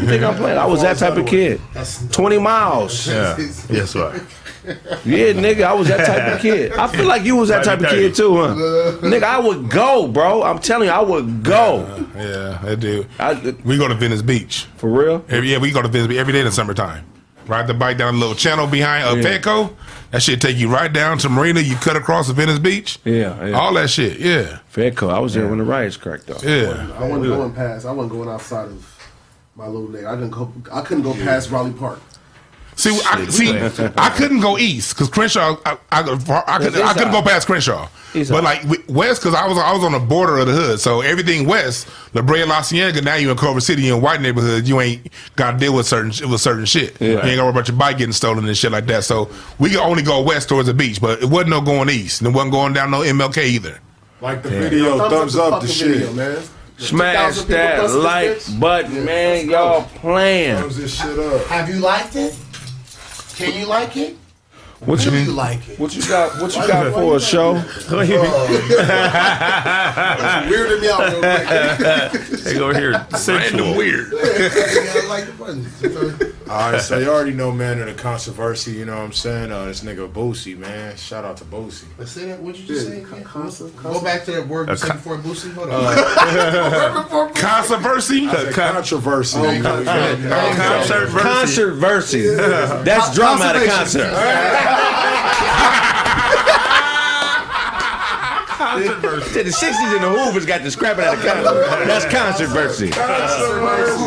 you 0.00 0.06
think 0.08 0.22
I'm 0.22 0.36
playing? 0.36 0.58
I 0.58 0.66
was 0.66 0.82
that 0.82 0.98
type 0.98 1.16
of 1.18 1.26
kid. 1.26 1.60
20 2.12 2.38
miles. 2.38 3.08
yeah. 3.08 3.36
yes, 3.68 3.96
right. 3.96 4.22
Yeah, 5.04 5.32
nigga, 5.34 5.64
I 5.64 5.72
was 5.74 5.88
that 5.88 6.06
type 6.06 6.34
of 6.34 6.40
kid. 6.40 6.72
I 6.72 6.86
feel 6.88 7.06
like 7.06 7.22
you 7.24 7.36
was 7.36 7.48
that 7.50 7.64
type 7.64 7.80
of 7.80 7.88
kid 7.90 8.14
too, 8.14 8.36
huh? 8.36 8.54
Nigga, 9.02 9.22
I 9.24 9.38
would 9.38 9.68
go, 9.70 10.08
bro. 10.08 10.42
I'm 10.42 10.58
telling 10.58 10.88
you, 10.88 10.94
I 10.94 11.00
would 11.02 11.42
go. 11.42 12.06
Yeah, 12.16 12.58
I 12.62 12.74
do. 12.74 13.04
I, 13.18 13.54
We 13.64 13.76
go 13.76 13.88
to 13.88 13.94
Venice 13.94 14.22
Beach. 14.22 14.66
for 14.76 14.88
real? 14.90 15.24
Every, 15.28 15.50
yeah, 15.52 15.58
we 15.58 15.70
go 15.70 15.82
to 15.82 15.88
Venice 15.88 16.08
Beach 16.08 16.18
every 16.18 16.32
day 16.32 16.40
in 16.40 16.46
the 16.46 16.52
summertime. 16.52 17.04
Ride 17.46 17.66
the 17.66 17.74
bike 17.74 17.98
down 17.98 18.14
a 18.14 18.16
little 18.16 18.34
channel 18.34 18.66
behind 18.66 19.06
uh, 19.06 19.14
Yeah. 19.16 19.38
Petco. 19.38 19.74
That 20.12 20.22
shit 20.22 20.40
take 20.40 20.56
you 20.56 20.68
right 20.72 20.90
down 20.90 21.18
to 21.18 21.28
Marina. 21.28 21.60
You 21.60 21.74
cut 21.76 21.96
across 21.96 22.28
the 22.28 22.32
Venice 22.32 22.58
Beach. 22.58 22.98
Yeah, 23.04 23.48
yeah. 23.48 23.52
All 23.58 23.74
that 23.74 23.90
shit. 23.90 24.18
Yeah, 24.18 24.60
Fairco. 24.72 25.10
I 25.10 25.18
was 25.18 25.34
there 25.34 25.46
when 25.48 25.58
the 25.58 25.64
riots 25.64 25.96
cracked 25.98 26.30
off. 26.30 26.42
yeah. 26.42 26.90
I 26.98 27.06
wasn't 27.08 27.26
going 27.26 27.52
past. 27.52 27.84
I 27.84 27.90
wasn't 27.92 28.12
going 28.12 28.28
outside 28.30 28.68
of 28.68 28.90
my 29.56 29.66
little 29.66 29.88
neighborhood. 29.90 30.06
I 30.06 30.14
couldn't 30.14 30.30
go. 30.30 30.52
I 30.72 30.80
couldn't 30.82 31.02
go 31.02 31.12
past 31.14 31.50
Raleigh 31.50 31.72
Park. 31.72 32.00
See, 32.76 33.00
I, 33.06 33.24
see, 33.26 33.50
I 33.96 34.10
couldn't 34.10 34.40
go 34.40 34.58
east 34.58 34.94
because 34.94 35.08
Crenshaw. 35.08 35.56
I, 35.64 35.78
I, 35.92 36.00
I, 36.00 36.58
could, 36.58 36.76
I 36.80 36.92
couldn't 36.92 37.12
go 37.12 37.22
past 37.22 37.46
Crenshaw. 37.46 37.88
But 38.12 38.44
like 38.44 38.62
west, 38.88 39.22
because 39.22 39.34
I 39.34 39.46
was 39.46 39.58
I 39.58 39.72
was 39.72 39.82
on 39.82 39.92
the 39.92 39.98
border 39.98 40.38
of 40.38 40.46
the 40.46 40.52
hood, 40.52 40.80
so 40.80 41.00
everything 41.00 41.46
west, 41.46 41.88
La 42.14 42.22
Brea, 42.22 42.44
La 42.44 42.62
Cienega. 42.62 43.02
Now 43.02 43.16
you 43.16 43.30
in 43.30 43.36
Culver 43.36 43.60
City, 43.60 43.82
you 43.82 43.96
in 43.96 44.02
white 44.02 44.20
neighborhood. 44.20 44.68
You 44.68 44.80
ain't 44.80 45.08
got 45.34 45.52
to 45.52 45.58
deal 45.58 45.74
with 45.74 45.86
certain 45.86 46.30
with 46.30 46.40
certain 46.40 46.64
shit. 46.64 47.00
Yeah. 47.00 47.08
You 47.08 47.14
ain't 47.14 47.22
got 47.22 47.34
to 47.36 47.42
worry 47.42 47.50
about 47.50 47.68
your 47.68 47.76
bike 47.76 47.98
getting 47.98 48.12
stolen 48.12 48.46
and 48.46 48.56
shit 48.56 48.70
like 48.70 48.86
that. 48.86 49.04
So 49.04 49.30
we 49.58 49.70
could 49.70 49.80
only 49.80 50.02
go 50.02 50.22
west 50.22 50.48
towards 50.48 50.68
the 50.68 50.74
beach, 50.74 51.00
but 51.00 51.22
it 51.22 51.28
wasn't 51.28 51.50
no 51.50 51.60
going 51.60 51.90
east, 51.90 52.20
and 52.20 52.28
it 52.28 52.34
wasn't 52.34 52.52
going 52.52 52.72
down 52.72 52.90
no 52.90 53.00
MLK 53.00 53.44
either. 53.44 53.80
Like 54.20 54.42
the 54.42 54.50
video, 54.50 54.96
thumbs, 55.08 55.36
up 55.36 55.60
the 55.60 55.68
fucking 55.68 55.68
shit. 55.68 55.88
video, 55.98 56.12
man. 56.12 56.42
Smash 56.76 57.42
2,000 57.42 57.50
that 57.50 57.90
like 57.90 58.30
bitch. 58.30 58.60
button, 58.60 59.04
man. 59.04 59.48
Y'all 59.48 59.84
playing. 59.84 60.56
Thumbs 60.56 60.76
this 60.76 61.00
shit 61.00 61.18
up. 61.18 61.46
Have 61.46 61.68
you 61.68 61.76
liked 61.76 62.16
it? 62.16 62.36
Can 63.36 63.58
you 63.58 63.66
like 63.66 63.96
it? 63.96 64.23
What 64.86 65.04
you 65.04 65.12
you 65.12 65.32
like 65.32 65.68
it? 65.68 65.78
what 65.78 65.94
you 65.96 66.02
got? 66.06 66.40
What 66.42 66.54
you 66.54 66.66
got 66.66 66.92
for 66.92 67.16
a 67.16 67.20
show? 67.20 67.54
Weirded 70.48 70.80
me 70.80 70.88
out 70.88 71.00
real 71.10 71.20
quick. 72.20 72.40
They 72.44 72.54
go 72.54 72.72
here 72.74 73.06
sensual. 73.16 73.76
weird. 73.76 74.12
I 74.14 75.06
like 75.08 75.26
the 75.26 75.32
buttons. 75.38 76.34
All 76.48 76.72
right, 76.72 76.80
so 76.80 76.98
you 76.98 77.08
already 77.08 77.32
know, 77.32 77.50
man, 77.50 77.80
of 77.80 77.86
the 77.86 77.94
controversy. 77.94 78.72
You 78.72 78.84
know 78.84 78.96
what 78.96 79.04
I'm 79.04 79.12
saying? 79.12 79.50
Uh, 79.50 79.64
this 79.64 79.80
nigga 79.82 80.06
Boosie, 80.12 80.58
man. 80.58 80.94
Shout 80.96 81.24
out 81.24 81.38
to 81.38 81.44
Boosie. 81.44 81.84
Let's 81.98 82.12
say 82.12 82.26
that. 82.26 82.40
What'd 82.40 82.60
you 82.60 82.66
just 82.66 82.86
say? 82.86 83.00
again? 83.00 83.24
Concert- 83.24 83.74
Go 83.76 84.02
back 84.02 84.24
to 84.26 84.32
that 84.32 84.46
word 84.46 84.68
you 84.68 84.76
said 84.76 84.92
before 84.92 85.16
Boosie. 85.16 85.54
Hold 85.54 85.70
on. 85.70 87.32
Controversy. 87.34 88.26
Controversy. 88.52 89.38
Oh, 89.38 89.50
versus- 91.08 91.22
Concert 91.22 91.72
versus. 91.76 92.36
That's 92.84 93.14
drama 93.14 93.44
at 93.46 93.56
a 93.56 93.66
concert. 93.66 94.12
The 98.74 99.50
60s 99.50 99.94
and 99.94 100.02
the 100.04 100.08
Hoovers 100.08 100.46
got 100.46 100.62
the 100.62 100.70
scrapping 100.70 101.04
at 101.04 101.14
a 101.14 101.16
concert. 101.16 101.84
That's 101.86 102.04
concert 102.06 102.48
versus. 102.48 102.90
Concert 102.94 103.60
versus. 103.60 104.04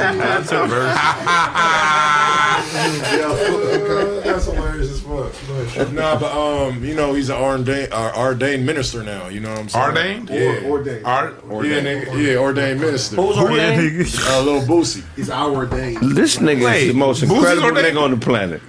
That's 4.23 4.45
hilarious 4.45 4.89
as 4.91 5.01
fuck. 5.01 5.91
Nah, 5.93 6.19
but 6.19 6.31
um, 6.31 6.83
you 6.83 6.95
know, 6.95 7.13
he's 7.13 7.29
an 7.29 7.37
ordained, 7.37 7.93
uh, 7.93 8.11
ordained 8.15 8.65
minister 8.65 9.03
now. 9.03 9.27
You 9.27 9.39
know 9.41 9.49
what 9.51 9.59
I'm 9.59 9.69
saying? 9.69 9.85
Ordained? 9.85 10.29
Yeah. 10.29 10.69
Ordained. 10.69 11.05
Art. 11.05 11.35
Yeah, 11.45 11.81
nigga, 11.81 12.25
yeah, 12.25 12.37
ordained 12.37 12.79
minister. 12.81 13.15
Who's 13.17 13.37
ordained? 13.37 14.07
Uh, 14.27 14.41
little 14.41 14.61
Boosie. 14.61 15.03
He's 15.15 15.29
our 15.29 15.51
ordained. 15.53 16.15
This 16.15 16.37
nigga 16.37 16.73
is 16.75 16.87
the 16.87 16.93
most 16.93 17.21
Boosie's 17.23 17.31
incredible 17.31 17.65
ordained? 17.67 17.97
nigga 17.97 18.01
on 18.01 18.11
the 18.11 18.17
planet. 18.17 18.61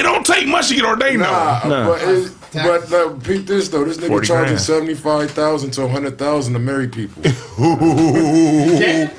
It 0.00 0.02
don't 0.04 0.24
take 0.24 0.48
much 0.48 0.68
to 0.68 0.74
get 0.74 0.84
ordained 0.84 1.20
Nah, 1.20 1.60
No. 1.66 1.92
but 1.92 2.02
it, 2.02 2.32
but 2.54 2.92
uh, 2.92 3.10
peep 3.22 3.46
this 3.46 3.68
though. 3.68 3.84
This 3.84 3.98
nigga 3.98 4.24
charging 4.24 4.46
grand. 4.54 4.60
seventy 4.60 4.94
five 4.94 5.30
thousand 5.30 5.72
to 5.72 5.86
hundred 5.88 6.18
thousand 6.18 6.54
to 6.54 6.58
marry 6.58 6.88
people. 6.88 7.22
though. 7.58 9.10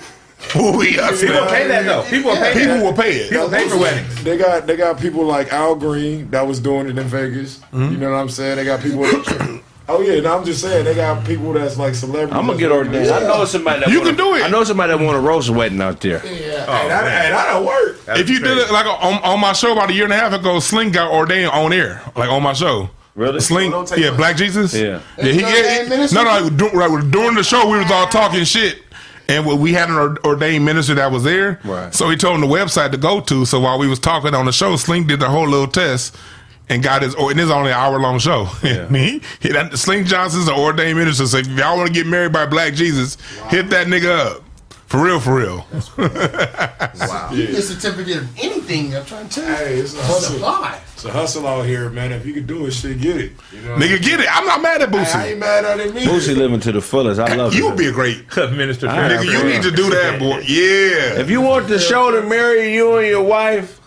Ooh, 0.55 0.81
yeah, 0.83 1.05
I 1.05 1.13
see 1.13 1.27
People 1.27 1.45
pay 1.45 1.67
that. 1.67 1.83
that 1.83 1.83
though. 1.85 2.03
People 2.09 2.31
pay 2.35 2.53
People 2.53 2.73
that. 2.77 2.83
will 2.83 2.93
pay 2.93 3.11
it. 3.11 3.29
People 3.29 3.49
pay 3.49 3.69
for 3.69 3.77
weddings. 3.77 4.23
They 4.23 4.37
got 4.37 4.65
they 4.65 4.75
got 4.75 4.99
people 4.99 5.23
like 5.23 5.53
Al 5.53 5.75
Green 5.75 6.29
that 6.31 6.47
was 6.47 6.59
doing 6.59 6.89
it 6.89 6.97
in 6.97 7.05
Vegas. 7.07 7.59
Mm-hmm. 7.71 7.91
You 7.91 7.97
know 7.99 8.09
what 8.11 8.17
I'm 8.17 8.29
saying? 8.29 8.55
They 8.57 8.65
got 8.65 8.81
people. 8.81 9.05
Oh 9.91 10.01
yeah, 10.01 10.19
no, 10.21 10.37
I'm 10.37 10.45
just 10.45 10.61
saying 10.61 10.85
they 10.85 10.95
got 10.95 11.25
people 11.25 11.53
that's 11.53 11.77
like 11.77 11.95
celebrities. 11.95 12.35
I'm 12.35 12.47
gonna 12.47 12.57
get 12.59 12.71
ordained. 12.71 13.09
I 13.11 13.19
know 13.21 13.45
somebody 13.45 13.81
that 13.81 13.89
You 13.89 13.99
wanna- 13.99 14.11
can 14.11 14.17
do 14.17 14.35
it. 14.35 14.43
I 14.43 14.49
know 14.49 14.63
somebody 14.63 14.93
that 14.97 15.03
want 15.03 15.17
a 15.17 15.19
roast 15.19 15.49
wedding 15.49 15.81
out 15.81 16.01
there. 16.01 16.21
Oh, 16.23 16.27
hey, 16.27 16.47
that, 16.49 17.23
hey, 17.23 17.29
that'll 17.31 17.65
work. 17.65 17.99
If 18.09 18.29
you 18.29 18.39
did 18.39 18.57
it 18.57 18.71
like 18.71 18.85
on, 18.85 19.21
on 19.23 19.39
my 19.39 19.53
show 19.53 19.73
about 19.73 19.89
a 19.89 19.93
year 19.93 20.05
and 20.05 20.13
a 20.13 20.17
half 20.17 20.33
ago, 20.33 20.59
Sling 20.59 20.91
got 20.91 21.11
ordained 21.11 21.51
on 21.51 21.71
air, 21.73 22.01
like 22.15 22.29
on 22.29 22.41
my 22.43 22.53
show. 22.53 22.89
Really? 23.15 23.41
Sling, 23.41 23.71
Don't 23.71 23.91
yeah, 23.97 24.09
much. 24.11 24.17
Black 24.17 24.37
Jesus. 24.37 24.73
Yeah. 24.73 25.01
yeah. 25.17 25.23
He, 25.23 25.43
ordained 25.43 25.45
yeah 25.65 25.85
minister? 25.89 26.15
no, 26.15 26.23
no, 26.23 26.29
like, 26.45 26.57
dur- 26.57 26.71
like, 26.73 27.11
during 27.11 27.35
the 27.35 27.43
show 27.43 27.69
we 27.69 27.77
was 27.77 27.91
all 27.91 28.07
talking 28.07 28.45
shit, 28.45 28.79
and 29.27 29.45
we- 29.45 29.55
we 29.55 29.73
had 29.73 29.89
an 29.89 30.17
ordained 30.23 30.63
minister 30.63 30.93
that 30.95 31.11
was 31.11 31.23
there. 31.25 31.59
Right. 31.65 31.93
So 31.93 32.09
he 32.09 32.15
told 32.15 32.35
him 32.35 32.41
the 32.41 32.47
website 32.47 32.91
to 32.91 32.97
go 32.97 33.19
to. 33.19 33.45
So 33.45 33.59
while 33.59 33.77
we 33.77 33.87
was 33.87 33.99
talking 33.99 34.33
on 34.33 34.45
the 34.45 34.53
show, 34.53 34.77
Sling 34.77 35.07
did 35.07 35.19
the 35.19 35.27
whole 35.29 35.47
little 35.47 35.67
test. 35.67 36.15
And 36.69 36.81
got 36.81 37.01
his, 37.01 37.15
or 37.15 37.23
oh, 37.25 37.29
and 37.29 37.39
it's 37.39 37.51
only 37.51 37.71
an 37.71 37.77
hour 37.77 37.99
long 37.99 38.17
show. 38.17 38.45
he, 38.61 39.21
he, 39.41 39.49
that, 39.49 39.77
Sling 39.77 40.05
Johnson's 40.05 40.47
an 40.47 40.53
ordained 40.57 40.97
minister. 40.97 41.25
So 41.27 41.37
if 41.39 41.47
y'all 41.47 41.75
want 41.75 41.87
to 41.87 41.93
get 41.93 42.07
married 42.07 42.31
by 42.31 42.45
Black 42.45 42.73
Jesus, 42.73 43.17
hit 43.49 43.69
that 43.71 43.87
nigga 43.87 44.35
up. 44.37 44.43
For 44.91 45.01
real, 45.01 45.21
for 45.21 45.35
real. 45.35 45.65
wow. 45.97 47.29
You 47.31 47.47
get 47.47 47.55
a 47.55 47.61
certificate 47.61 48.17
of 48.17 48.37
anything. 48.37 48.93
I'm 48.93 49.05
trying 49.05 49.29
to 49.29 49.41
tell 49.41 49.49
you. 49.49 49.55
Hey, 49.55 49.79
it's 49.79 49.95
a 49.95 49.99
It's 49.99 50.07
hustle. 50.07 50.43
a. 50.43 50.81
It's 50.93 51.05
a 51.05 51.11
hustle 51.11 51.47
out 51.47 51.65
here, 51.65 51.89
man. 51.89 52.11
If 52.11 52.25
you 52.25 52.33
can 52.33 52.45
do 52.45 52.65
it, 52.65 52.71
shit, 52.71 52.99
get 52.99 53.17
it. 53.17 53.31
You 53.53 53.61
know? 53.61 53.77
Nigga, 53.77 54.01
get 54.01 54.19
it. 54.19 54.27
I'm 54.29 54.45
not 54.45 54.61
mad 54.61 54.81
at 54.81 54.93
I, 54.93 55.23
I 55.23 55.27
ain't 55.27 55.39
mad 55.39 55.65
at 55.65 55.79
it, 55.79 55.95
me. 55.95 56.03
Boosie 56.05 56.35
living 56.35 56.59
to 56.59 56.71
the 56.73 56.81
fullest. 56.81 57.19
I 57.19 57.33
love 57.35 57.55
You 57.55 57.67
it. 57.67 57.69
would 57.69 57.77
be 57.77 57.87
a 57.87 57.91
great 57.91 58.25
Minister. 58.37 58.87
Nigga. 58.87 59.23
You 59.23 59.43
need 59.45 59.63
to 59.63 59.71
do 59.71 59.89
that, 59.89 60.19
boy. 60.19 60.39
Yeah. 60.39 61.19
If 61.21 61.29
you 61.29 61.41
want 61.41 61.69
the 61.69 61.79
show 61.79 62.11
to 62.11 62.21
marry 62.27 62.73
you 62.75 62.97
and 62.97 63.07
your 63.07 63.23
wife, 63.23 63.80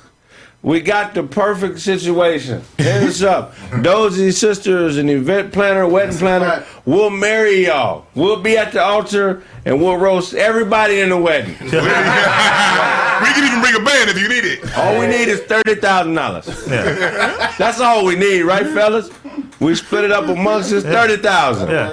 we 0.64 0.80
got 0.80 1.12
the 1.12 1.22
perfect 1.22 1.78
situation. 1.78 2.62
Hit 2.78 3.02
us 3.02 3.22
up. 3.22 3.54
Dozy 3.82 4.30
Sisters, 4.30 4.96
an 4.96 5.10
event 5.10 5.52
planner, 5.52 5.86
wedding 5.86 6.16
planner. 6.16 6.64
We'll 6.86 7.10
marry 7.10 7.66
y'all. 7.66 8.06
We'll 8.14 8.40
be 8.40 8.56
at 8.56 8.72
the 8.72 8.82
altar 8.82 9.42
and 9.66 9.78
we'll 9.80 9.98
roast 9.98 10.32
everybody 10.32 11.00
in 11.00 11.10
the 11.10 11.18
wedding. 11.18 11.50
we 11.60 11.68
can 11.68 13.44
even 13.46 13.60
bring 13.60 13.74
a 13.74 13.84
band 13.84 14.08
if 14.08 14.18
you 14.18 14.28
need 14.28 14.44
it. 14.44 14.76
All 14.78 14.98
we 14.98 15.06
need 15.06 15.28
is 15.28 15.40
thirty 15.40 15.74
thousand 15.74 16.14
dollars. 16.14 16.46
That's 16.66 17.80
all 17.80 18.06
we 18.06 18.16
need, 18.16 18.42
right, 18.42 18.66
fellas? 18.66 19.10
We 19.60 19.74
split 19.74 20.04
it 20.04 20.12
up 20.12 20.28
amongst 20.28 20.72
us 20.72 20.82
thirty 20.82 21.18
thousand. 21.22 21.68
Yeah. 21.68 21.90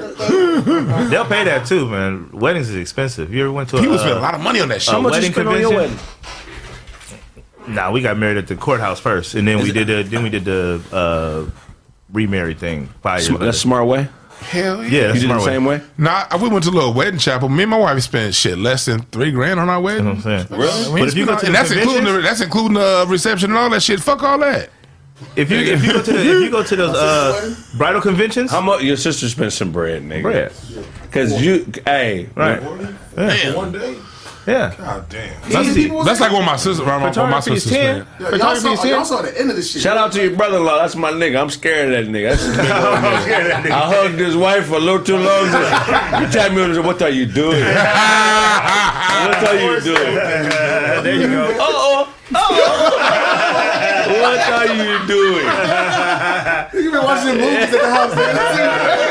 They'll 1.09 1.25
pay 1.25 1.43
that 1.43 1.65
too, 1.67 1.89
man. 1.89 2.29
Weddings 2.31 2.69
is 2.69 2.77
expensive. 2.77 3.33
You 3.33 3.43
ever 3.43 3.51
went 3.51 3.67
to 3.69 3.77
a, 3.77 3.79
People 3.81 3.95
uh, 3.95 3.99
spend 3.99 4.17
a 4.17 4.21
lot 4.21 4.33
of 4.33 4.41
money 4.41 4.61
on 4.61 4.69
that 4.69 4.81
shit. 4.81 4.93
How 4.93 5.01
much 5.01 5.15
you 5.15 5.17
wedding 5.17 5.33
spend 5.33 5.49
on 5.49 5.59
your 5.59 5.71
convention? 5.71 5.97
wedding? 5.97 6.40
Nah, 7.67 7.91
we 7.91 8.01
got 8.01 8.17
married 8.17 8.37
at 8.37 8.47
the 8.47 8.55
courthouse 8.55 8.99
first, 8.99 9.35
and 9.35 9.47
then 9.47 9.61
we 9.61 9.71
did 9.71 9.87
the 9.87 10.03
then 10.03 10.23
we 10.23 10.29
did 10.29 10.45
the 10.45 10.81
uh, 10.91 11.49
remarried 12.11 12.59
thing. 12.59 12.87
Five 13.01 13.19
years 13.21 13.27
Sm- 13.27 13.35
That's 13.43 13.57
a 13.57 13.59
smart 13.59 13.87
way. 13.87 14.07
Hell 14.41 14.83
yeah. 14.83 14.89
yeah, 14.89 15.01
that's 15.07 15.15
You 15.21 15.21
did 15.21 15.27
smart 15.27 15.39
the 15.41 15.45
same 15.45 15.65
way. 15.65 15.81
Nah, 15.99 16.25
we 16.41 16.49
went 16.49 16.63
to 16.63 16.71
a 16.71 16.71
little 16.71 16.93
wedding 16.93 17.19
chapel. 17.19 17.47
Me 17.47 17.61
and 17.63 17.69
my 17.69 17.77
wife 17.77 18.01
spent 18.01 18.33
shit 18.33 18.57
less 18.57 18.85
than 18.85 19.01
three 19.03 19.31
grand 19.31 19.59
on 19.59 19.69
our 19.69 19.79
wedding. 19.79 20.05
You 20.05 20.13
know 20.13 20.15
what 20.17 20.25
I'm 20.25 20.47
saying? 20.47 20.59
Really? 20.59 20.99
But 21.01 21.09
if 21.09 21.15
you 21.15 21.25
go 21.27 21.37
to 21.37 21.45
and 21.45 21.53
the 21.53 21.59
that's 21.59 21.71
including 21.71 21.93
the, 22.05 22.09
conventions- 22.09 22.23
that's 22.23 22.41
including 22.41 22.73
the 22.73 23.05
reception 23.07 23.51
and 23.51 23.57
all 23.59 23.69
that 23.69 23.83
shit. 23.83 23.99
Fuck 23.99 24.23
all 24.23 24.39
that. 24.39 24.69
If 25.35 25.51
you 25.51 25.57
if 25.59 25.83
you 25.85 25.93
go 25.93 26.01
to 26.01 26.11
the, 26.11 26.19
if 26.19 26.25
you 26.41 26.49
go 26.49 26.63
to 26.63 26.75
those 26.75 26.95
uh, 26.95 27.55
bridal 27.77 28.01
conventions, 28.01 28.49
How 28.49 28.59
much? 28.61 28.81
Your 28.81 28.97
sister 28.97 29.29
spent 29.29 29.53
some 29.53 29.71
bread, 29.71 30.01
nigga. 30.01 30.21
bread, 30.23 30.51
Cause 31.11 31.39
you, 31.39 31.71
hey, 31.85 32.27
right? 32.35 32.59
Damn. 33.15 33.55
One 33.55 33.71
day? 33.71 33.95
Yeah. 34.47 34.73
God 34.75 35.07
damn. 35.09 35.39
That's, 35.49 35.75
that's 36.05 36.19
like 36.19 36.31
what 36.31 36.43
my 36.43 36.55
sister, 36.55 36.83
what 36.83 36.99
my, 36.99 37.05
what 37.09 37.15
my 37.15 37.41
Photography 37.41 37.51
10. 37.51 37.59
spent. 37.59 38.07
Yeah, 38.19 38.35
y'all, 38.35 38.55
saw, 38.55 38.83
y'all 38.85 39.05
saw 39.05 39.21
the 39.21 39.39
end 39.39 39.51
of 39.51 39.55
this 39.55 39.71
shit. 39.71 39.81
Shout 39.83 39.97
out 39.97 40.11
to 40.13 40.21
your 40.23 40.35
brother-in-law. 40.35 40.77
That's 40.81 40.95
my 40.95 41.11
nigga. 41.11 41.39
I'm 41.39 41.49
scared 41.51 41.93
of 41.93 42.05
that 42.05 42.11
nigga. 42.11 42.31
That's 42.31 42.43
I 43.71 43.85
hugged 43.93 44.19
his 44.19 44.35
wife 44.35 44.65
for 44.65 44.75
a 44.75 44.79
little 44.79 45.03
too 45.03 45.17
long. 45.17 45.45
You 46.21 46.27
tell 46.29 46.51
me 46.51 46.79
what 46.79 47.01
are 47.01 47.09
you 47.09 47.25
doing? 47.25 47.61
What 47.61 49.43
are 49.47 49.55
you 49.55 49.81
doing? 49.81 50.15
there 51.03 51.15
you 51.15 51.27
go. 51.27 51.57
Oh, 51.59 52.13
oh, 52.35 52.47
What 54.21 54.39
are 54.39 54.67
you 54.73 55.07
doing? 55.07 55.45
You've 56.83 56.93
been 56.93 57.03
watching 57.03 57.37
movies 57.37 57.73
at 57.73 57.81
the 57.81 57.89
house, 57.89 59.10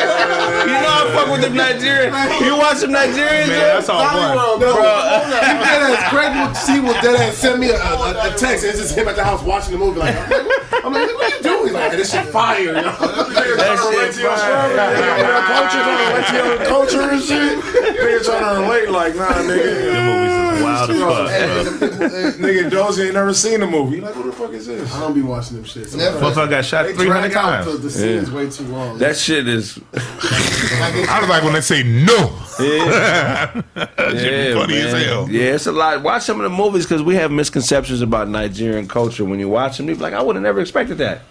man. 1.10 1.16
You 1.16 1.16
know 1.16 1.22
fuck 1.22 1.32
with 1.32 1.42
them 1.42 1.54
Nigerians. 1.54 2.40
You 2.40 2.56
watch 2.56 2.78
some 2.78 2.90
Nigerians? 2.90 3.48
Man, 3.48 3.74
that's 3.74 3.88
all 3.88 3.98
one. 3.98 4.36
No, 4.36 4.58
he 4.58 5.54
dead 5.58 5.82
ass. 5.90 6.08
Craig 6.10 6.32
will 6.36 6.54
see 6.54 6.80
will 6.80 6.94
dead 7.02 7.20
ass 7.20 7.36
send 7.36 7.60
me 7.60 7.70
a, 7.70 7.76
a, 7.76 8.32
a 8.32 8.34
text. 8.36 8.64
It's 8.64 8.78
just 8.78 8.96
him 8.96 9.08
at 9.08 9.16
the 9.16 9.24
house 9.24 9.42
watching 9.42 9.72
the 9.72 9.78
movie. 9.78 9.98
Like, 10.00 10.16
I'm 10.16 10.30
like, 10.30 10.80
I'm 10.84 10.92
like 10.92 11.14
what 11.14 11.32
are 11.32 11.36
you 11.36 11.42
doing? 11.42 11.64
He's 11.64 11.74
like, 11.74 11.92
this 11.92 12.10
shit 12.12 12.26
fire. 12.26 12.58
You 12.60 12.72
know? 12.72 12.82
That 12.82 14.12
shit 14.14 14.26
fire. 14.26 15.29
Culture, 15.70 15.82
trying 15.84 15.98
to 15.98 16.12
relate 16.12 16.26
to 16.26 16.34
your 16.34 16.66
culture 16.66 17.02
and 17.10 17.22
shit. 17.22 17.58
Nigga 17.60 18.24
trying 18.24 18.54
to 18.56 18.60
relate 18.62 18.90
like, 18.90 19.14
nah, 19.16 19.28
nigga. 19.28 19.46
The 19.46 19.90
nigga. 19.90 20.04
movies 20.06 20.58
is 20.58 20.62
wild 20.62 20.90
as 20.90 20.98
fuck. 21.00 21.98
bro. 22.00 22.48
Nigga 22.48 22.70
Dozy 22.70 23.02
ain't 23.04 23.14
never 23.14 23.34
seen 23.34 23.60
the 23.60 23.66
movie. 23.66 23.96
He 23.96 24.00
Like, 24.02 24.16
what 24.16 24.26
the 24.26 24.32
fuck 24.32 24.50
is 24.52 24.66
this? 24.66 24.94
I 24.94 25.00
don't 25.00 25.14
be 25.14 25.22
watching 25.22 25.56
them 25.56 25.64
shit. 25.64 25.94
Never. 25.94 26.18
Motherfucker 26.20 26.50
got 26.50 26.64
shot 26.64 26.86
They 26.86 26.94
three 26.94 27.08
hundred 27.08 27.32
drag 27.32 27.44
out 27.44 27.64
the, 27.64 27.70
times. 27.72 27.82
the 27.82 27.90
scenes 27.90 28.30
way 28.30 28.50
too 28.50 28.64
long. 28.64 28.98
That 28.98 29.16
shit 29.16 29.46
is 29.48 29.78
I 29.94 31.18
was 31.20 31.28
like 31.28 31.42
when 31.44 31.52
they 31.52 31.60
say 31.60 31.82
no. 31.82 32.36
yeah, 33.76 34.54
funny 34.54 34.76
as 34.78 34.92
hell. 35.04 35.28
Yeah, 35.30 35.54
it's 35.54 35.66
a 35.66 35.72
lot. 35.72 36.02
Watch 36.02 36.22
some 36.24 36.40
of 36.40 36.50
the 36.50 36.56
movies 36.56 36.84
because 36.84 37.02
we 37.02 37.14
have 37.16 37.30
misconceptions 37.30 38.02
about 38.02 38.28
Nigerian 38.28 38.86
culture. 38.88 39.24
When 39.24 39.38
you 39.38 39.48
watch 39.48 39.76
them, 39.76 39.88
you 39.88 39.94
be 39.94 40.00
like, 40.00 40.14
I 40.14 40.22
would 40.22 40.36
have 40.36 40.42
never 40.42 40.60
expected 40.60 40.98
that. 40.98 41.22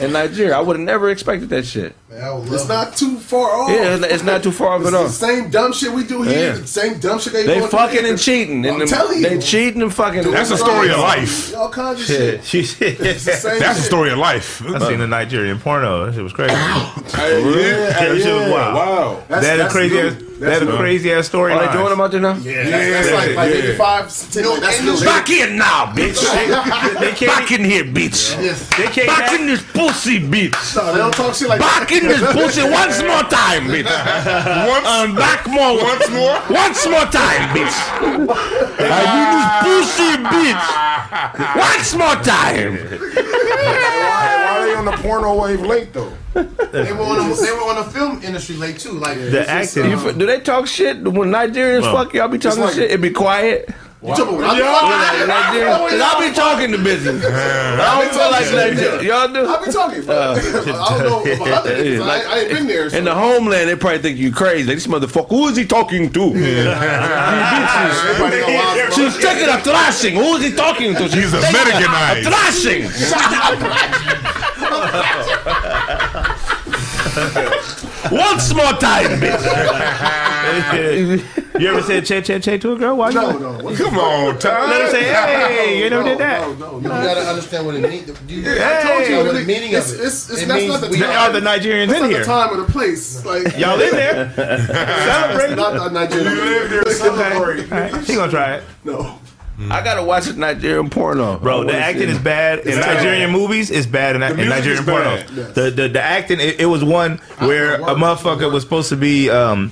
In 0.00 0.12
Nigeria, 0.12 0.56
I 0.56 0.60
would 0.60 0.76
have 0.76 0.84
never 0.84 1.10
expected 1.10 1.48
that 1.50 1.64
shit. 1.66 1.94
Man, 2.10 2.42
It's 2.42 2.50
love 2.50 2.68
not 2.68 2.96
too 2.96 3.18
far 3.18 3.50
off. 3.50 3.70
Yeah, 3.70 3.94
it's- 3.96 4.12
it's 4.12 4.22
not 4.22 4.42
too 4.42 4.52
far 4.52 4.68
off 4.74 4.80
It's 4.82 4.88
at 4.88 4.94
all. 4.94 5.04
the 5.04 5.10
same 5.10 5.50
dumb 5.50 5.72
shit 5.72 5.92
we 5.92 6.04
do 6.04 6.22
here. 6.22 6.54
Yeah. 6.56 6.64
Same 6.64 6.98
dumb 7.00 7.18
shit 7.18 7.32
they 7.32 7.44
They 7.44 7.58
doing 7.58 7.68
fucking 7.70 8.00
here. 8.02 8.10
and 8.10 8.18
cheating. 8.20 8.64
I'm 8.64 8.72
And 8.74 8.80
them- 8.82 8.88
telling 8.88 9.18
you. 9.20 9.28
They 9.28 9.38
cheating 9.40 9.82
and 9.82 9.92
fucking. 9.92 10.30
That's 10.30 10.50
a 10.52 10.56
story 10.58 10.90
of 10.90 10.98
life. 11.00 11.56
All 11.56 11.68
kinds 11.70 12.00
of 12.00 12.06
Shit, 12.06 12.44
shit. 12.44 12.66
she 12.66 12.84
It's 12.84 13.24
the 13.24 13.56
That's 13.58 13.78
a 13.80 13.82
story 13.82 14.10
of 14.12 14.18
life. 14.18 14.62
I 14.66 14.78
seen 14.88 15.00
a 15.00 15.06
Nigerian 15.06 15.58
porno. 15.58 16.06
That 16.06 16.14
shit 16.14 16.22
was 16.22 16.32
crazy. 16.32 16.54
Hey, 17.14 17.40
yeah, 17.42 17.90
That 17.90 18.20
shit 18.22 18.34
was 18.34 18.50
wild. 18.50 18.74
Wow. 18.74 19.22
That's, 19.28 19.44
That 19.46 19.56
that's 19.56 19.72
crazy 19.72 19.94
new. 19.94 20.08
ass. 20.08 20.14
That's 20.38 20.60
That 20.64 20.68
a 20.68 20.76
crazy 20.76 21.12
ass 21.12 21.26
story. 21.28 21.52
Are 21.52 21.64
they 21.64 21.72
doing 21.72 21.90
them 21.90 22.00
out 22.00 22.10
there 22.10 22.20
now? 22.20 22.34
Yeah, 22.34 22.64
that's, 22.68 23.08
that's 23.08 23.12
like, 23.12 23.36
like 23.36 23.54
yeah. 23.54 23.60
maybe 23.60 23.76
five, 23.76 24.10
ten. 24.32 24.42
That's 24.60 24.82
new. 24.82 25.04
Back 25.04 25.30
in 25.30 25.56
now, 25.56 25.86
bitch. 25.94 26.18
They 27.00 27.12
can't. 27.12 27.30
Back 27.30 27.50
in 27.52 27.64
here, 27.64 27.84
bitch. 27.84 28.34
Yes. 28.42 28.68
They 28.76 28.86
can't. 28.88 29.06
Back 29.06 29.30
have- 29.30 29.40
in 29.40 29.46
this 29.46 29.62
pussy, 29.62 30.18
bitch. 30.20 30.74
No, 30.76 30.92
they 30.92 30.98
don't 30.98 31.14
talk 31.14 31.34
shit 31.34 31.48
like 31.48 31.60
Back 31.60 31.92
in 31.92 32.08
this 32.08 32.20
pussy 32.32 32.62
once 32.62 33.00
more 33.02 33.22
time, 33.30 33.68
bitch. 33.70 33.84
Once, 34.68 34.86
And 34.86 35.16
back 35.16 35.46
more. 35.46 35.76
once 35.82 36.10
more. 36.10 36.38
Once 36.50 36.86
more 36.88 37.06
time, 37.06 37.54
bitch. 37.54 37.76
I 38.80 39.04
need 39.14 39.30
this 39.38 39.46
pussy, 39.62 40.18
bitch. 40.34 40.66
Once 41.56 41.94
more 41.94 42.16
time. 42.24 44.10
Why, 44.84 44.90
why 44.90 44.92
they 44.92 44.92
on 44.92 44.96
the 44.96 45.02
porno 45.02 45.40
wave 45.42 45.60
late 45.60 45.92
though? 45.92 46.12
They 46.34 46.92
were 46.92 47.02
on 47.04 47.28
the, 47.30 47.34
they 47.36 47.52
were 47.52 47.68
on 47.70 47.76
the 47.76 47.84
film 47.90 48.20
industry 48.22 48.56
late 48.56 48.78
too. 48.78 48.92
Like 48.92 49.16
The 49.18 49.48
acting. 49.48 49.84
Uh, 49.84 49.88
you 49.88 49.96
f- 50.08 50.16
do 50.18 50.26
they 50.26 50.40
talk 50.40 50.66
shit 50.66 51.02
when 51.02 51.30
Nigerians 51.30 51.82
Well, 51.82 51.96
fuck? 52.04 52.12
Y'all 52.14 52.28
be 52.28 52.38
talking 52.38 52.60
like- 52.62 52.74
shit. 52.74 52.90
It 52.90 53.00
be 53.00 53.10
quiet. 53.10 53.70
You 54.02 54.10
talking 54.14 54.36
about- 54.36 54.56
Yeah, 54.58 55.26
Nigerians. 55.26 55.88
Cause 55.88 56.00
I 56.00 56.28
be 56.28 56.34
talking 56.34 56.72
to 56.72 56.78
business. 56.78 57.24
I 57.26 58.02
don't 58.02 58.12
feel 58.12 58.30
like 58.30 58.44
Nigerians. 58.76 59.02
Y'all 59.02 59.28
do. 59.32 59.46
I 59.48 59.64
be 59.64 59.70
talking, 59.72 60.04
but 60.04 60.16
uh, 60.16 60.34
I 60.36 60.38
don't 60.98 61.08
know 61.08 61.22
about 61.36 61.48
other 61.64 61.74
niggas. 61.84 62.02
I, 62.02 62.04
I 62.20 62.22
ain't 62.40 62.50
been 62.50 62.66
there. 62.66 62.90
So. 62.90 62.96
In 62.98 63.04
the 63.04 63.14
homeland, 63.14 63.70
they 63.70 63.76
probably 63.76 64.00
think 64.00 64.18
you 64.18 64.30
crazy. 64.30 64.66
Like, 64.68 64.76
this 64.76 64.86
motherfucker, 64.88 65.28
who 65.30 65.48
is 65.48 65.56
he 65.56 65.64
talking 65.64 66.10
to? 66.12 66.20
Everybody 66.20 66.64
know 68.40 68.46
why, 68.46 68.74
bro. 68.76 68.90
She's 68.94 69.16
taking 69.16 69.48
a 69.48 69.58
thrashing. 69.62 70.16
Who 70.16 70.36
is 70.36 70.42
he 70.44 70.52
talking 70.52 70.94
to? 70.96 71.08
She's 71.08 71.14
He's 71.14 71.32
taking 71.32 71.54
Americanized. 71.54 72.26
A 72.26 72.30
thrashing. 72.30 72.82
Once 78.10 78.52
more 78.52 78.72
time, 78.74 79.20
bitch. 79.20 79.50
you 81.60 81.68
ever 81.68 81.80
said 81.82 82.04
che 82.04 82.20
che 82.22 82.40
che 82.40 82.58
to 82.58 82.72
a 82.72 82.76
girl? 82.76 82.96
Why 82.96 83.10
you? 83.10 83.14
No, 83.14 83.38
no. 83.38 83.76
Come 83.76 83.98
on, 83.98 84.34
Let 84.34 84.42
her 84.42 84.86
Ty. 84.86 84.90
say, 84.90 85.04
hey, 85.04 85.78
you 85.82 85.90
never 85.90 86.02
did 86.02 86.18
that. 86.18 86.40
No, 86.40 86.54
no, 86.56 86.76
you 86.78 86.88
gotta 86.88 87.20
understand 87.20 87.66
what 87.66 87.76
it 87.76 87.82
means. 87.82 88.08
You, 88.28 88.42
I 88.60 88.82
told 88.82 89.08
you 89.08 89.16
what 89.18 89.26
what 89.26 89.34
the 89.34 89.44
meaning 89.44 89.72
it's, 89.72 89.92
of 89.92 90.00
it. 90.00 90.06
It's, 90.06 90.30
it's, 90.30 90.42
It 90.42 90.48
that's 90.48 90.60
means 90.60 90.72
not 90.72 90.80
the 90.80 90.88
we 90.88 90.98
time. 90.98 91.08
They 91.08 91.14
are 91.14 91.32
the 91.32 91.40
Nigerians 91.40 91.88
That's 91.88 92.02
in 92.04 92.10
not 92.10 92.18
the 92.18 92.24
time 92.24 92.50
or 92.52 92.56
the 92.64 92.72
place. 92.72 93.24
Like 93.24 93.56
Y'all 93.58 93.80
in 93.80 93.90
there? 93.92 94.32
Celebrate. 94.34 95.54
not 95.54 95.72
the 95.74 95.90
Nigerian. 95.90 97.62
Alright, 97.72 98.06
He 98.06 98.14
gonna 98.16 98.30
try 98.30 98.54
it. 98.56 98.64
No. 98.82 99.18
I 99.70 99.82
gotta 99.84 100.02
watch 100.02 100.26
a 100.26 100.32
Nigerian 100.32 100.90
porno, 100.90 101.38
Bro, 101.38 101.64
the 101.64 101.74
acting 101.76 102.08
is 102.08 102.18
bad 102.18 102.60
in 102.60 102.78
bad. 102.80 102.96
Nigerian 102.96 103.30
movies. 103.30 103.70
Is 103.70 103.86
bad 103.86 104.16
in, 104.16 104.22
in 104.22 104.48
Nigerian 104.48 104.80
is 104.80 104.86
bad. 104.86 105.26
pornos. 105.28 105.54
The, 105.54 105.70
the 105.70 105.88
the 105.88 106.02
acting. 106.02 106.40
It, 106.40 106.60
it 106.60 106.66
was 106.66 106.82
one 106.82 107.18
where 107.38 107.74
a 107.76 107.94
motherfucker 107.94 108.52
was 108.52 108.64
supposed 108.64 108.88
to 108.88 108.96
be. 108.96 109.30
Um, 109.30 109.70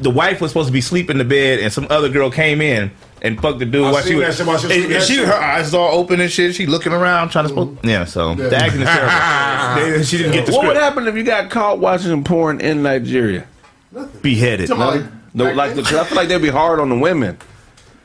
the 0.00 0.10
wife 0.10 0.40
was 0.40 0.50
supposed 0.50 0.66
to 0.68 0.72
be 0.72 0.80
sleeping 0.80 1.12
in 1.14 1.18
the 1.18 1.24
bed, 1.24 1.60
and 1.60 1.72
some 1.72 1.86
other 1.88 2.08
girl 2.10 2.30
came 2.30 2.60
in 2.60 2.90
and 3.22 3.40
fucked 3.40 3.58
the 3.60 3.64
dude 3.64 3.86
I 3.86 3.92
while 3.92 4.02
she 4.02 4.14
was. 4.16 4.26
that 4.26 4.34
shit 4.36 4.46
while 4.46 4.58
she 4.58 4.66
was 4.66 4.76
and, 4.76 4.92
and 4.92 5.02
she, 5.04 5.16
her 5.24 5.32
eyes 5.32 5.72
all 5.72 5.98
open 5.98 6.20
and 6.20 6.30
shit. 6.30 6.54
She 6.54 6.66
looking 6.66 6.92
around 6.92 7.30
trying 7.30 7.44
to. 7.46 7.48
Supposed, 7.48 7.84
yeah, 7.84 8.04
so 8.04 8.34
the 8.34 8.54
acting 8.56 8.82
is 8.82 8.88
terrible. 8.88 9.92
They- 9.98 10.02
she 10.04 10.18
didn't 10.18 10.32
get 10.32 10.46
the 10.46 10.52
What 10.52 10.66
would 10.66 10.76
happen 10.76 11.06
if 11.08 11.14
you 11.16 11.22
got 11.22 11.48
caught 11.50 11.78
watching 11.78 12.22
porn 12.24 12.60
in 12.60 12.82
Nigeria? 12.82 13.46
Nothing. 13.92 14.20
Beheaded. 14.20 14.68
Come 14.68 14.82
on. 14.82 15.22
No, 15.32 15.52
like 15.52 15.74
the, 15.74 15.82
'cause 15.82 15.94
I 15.94 16.04
feel 16.04 16.16
like 16.16 16.28
they'd 16.28 16.42
be 16.42 16.48
hard 16.50 16.80
on 16.80 16.88
the 16.90 16.98
women. 16.98 17.38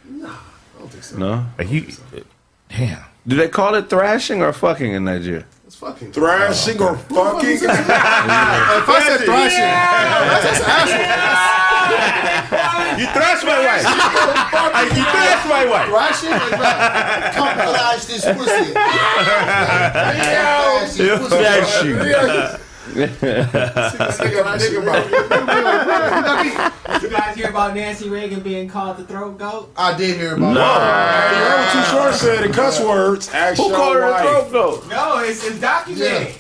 No, 0.08 0.30
Like 1.58 1.70
you, 1.70 1.88
damn. 2.70 3.04
do 3.28 3.36
they 3.36 3.48
call 3.48 3.76
it 3.76 3.90
thrashing 3.90 4.42
or 4.42 4.52
fucking 4.54 4.92
in 4.94 5.04
Nigeria? 5.06 5.46
It's 5.66 5.76
fucking. 5.76 6.12
Thrashing 6.12 6.82
or 6.82 6.98
fucking? 6.98 7.60
If 7.64 8.90
I 8.90 9.00
said 9.08 9.22
thrashing, 9.26 9.72
that's 10.42 10.62
asshole. 10.62 11.14
You 13.00 13.06
thrash 13.08 13.44
my 13.44 13.60
wife. 13.66 13.84
you 14.96 15.04
thrash 15.04 15.46
my 15.50 15.66
wife. 15.66 15.88
Thrashing? 15.90 16.30
Like 16.32 16.52
that. 16.62 17.34
Come 17.34 17.54
flash 17.56 18.06
this 18.06 18.24
pussy. 18.24 18.72
Flash 18.74 20.94
this 20.96 21.20
pussy. 21.20 21.36
Thrashing. 22.94 24.74
You 27.02 27.10
guys 27.10 27.36
hear 27.36 27.50
about 27.50 27.74
Nancy 27.76 28.10
Reagan 28.10 28.42
being 28.42 28.68
called 28.70 28.98
the 28.98 29.04
throat 29.06 29.38
goat? 29.38 29.72
I 29.78 29.96
did 29.98 30.18
hear 30.18 30.36
about 30.36 30.56
Hey, 30.56 31.40
you 31.40 31.46
heard 31.46 31.72
Too 31.72 31.84
Short 31.92 32.14
said? 32.14 32.50
The 32.50 32.54
cuss 32.54 32.80
words. 32.82 33.30
Ask 33.34 33.58
Who 33.62 33.70
called 33.72 33.96
her 33.96 34.04
a 34.04 34.12
wife. 34.12 34.22
throat 34.22 34.52
goat? 34.52 34.88
No, 34.90 35.20
it's, 35.20 35.44
it's 35.46 35.60
documented. 35.60 36.08
Yeah. 36.30 36.32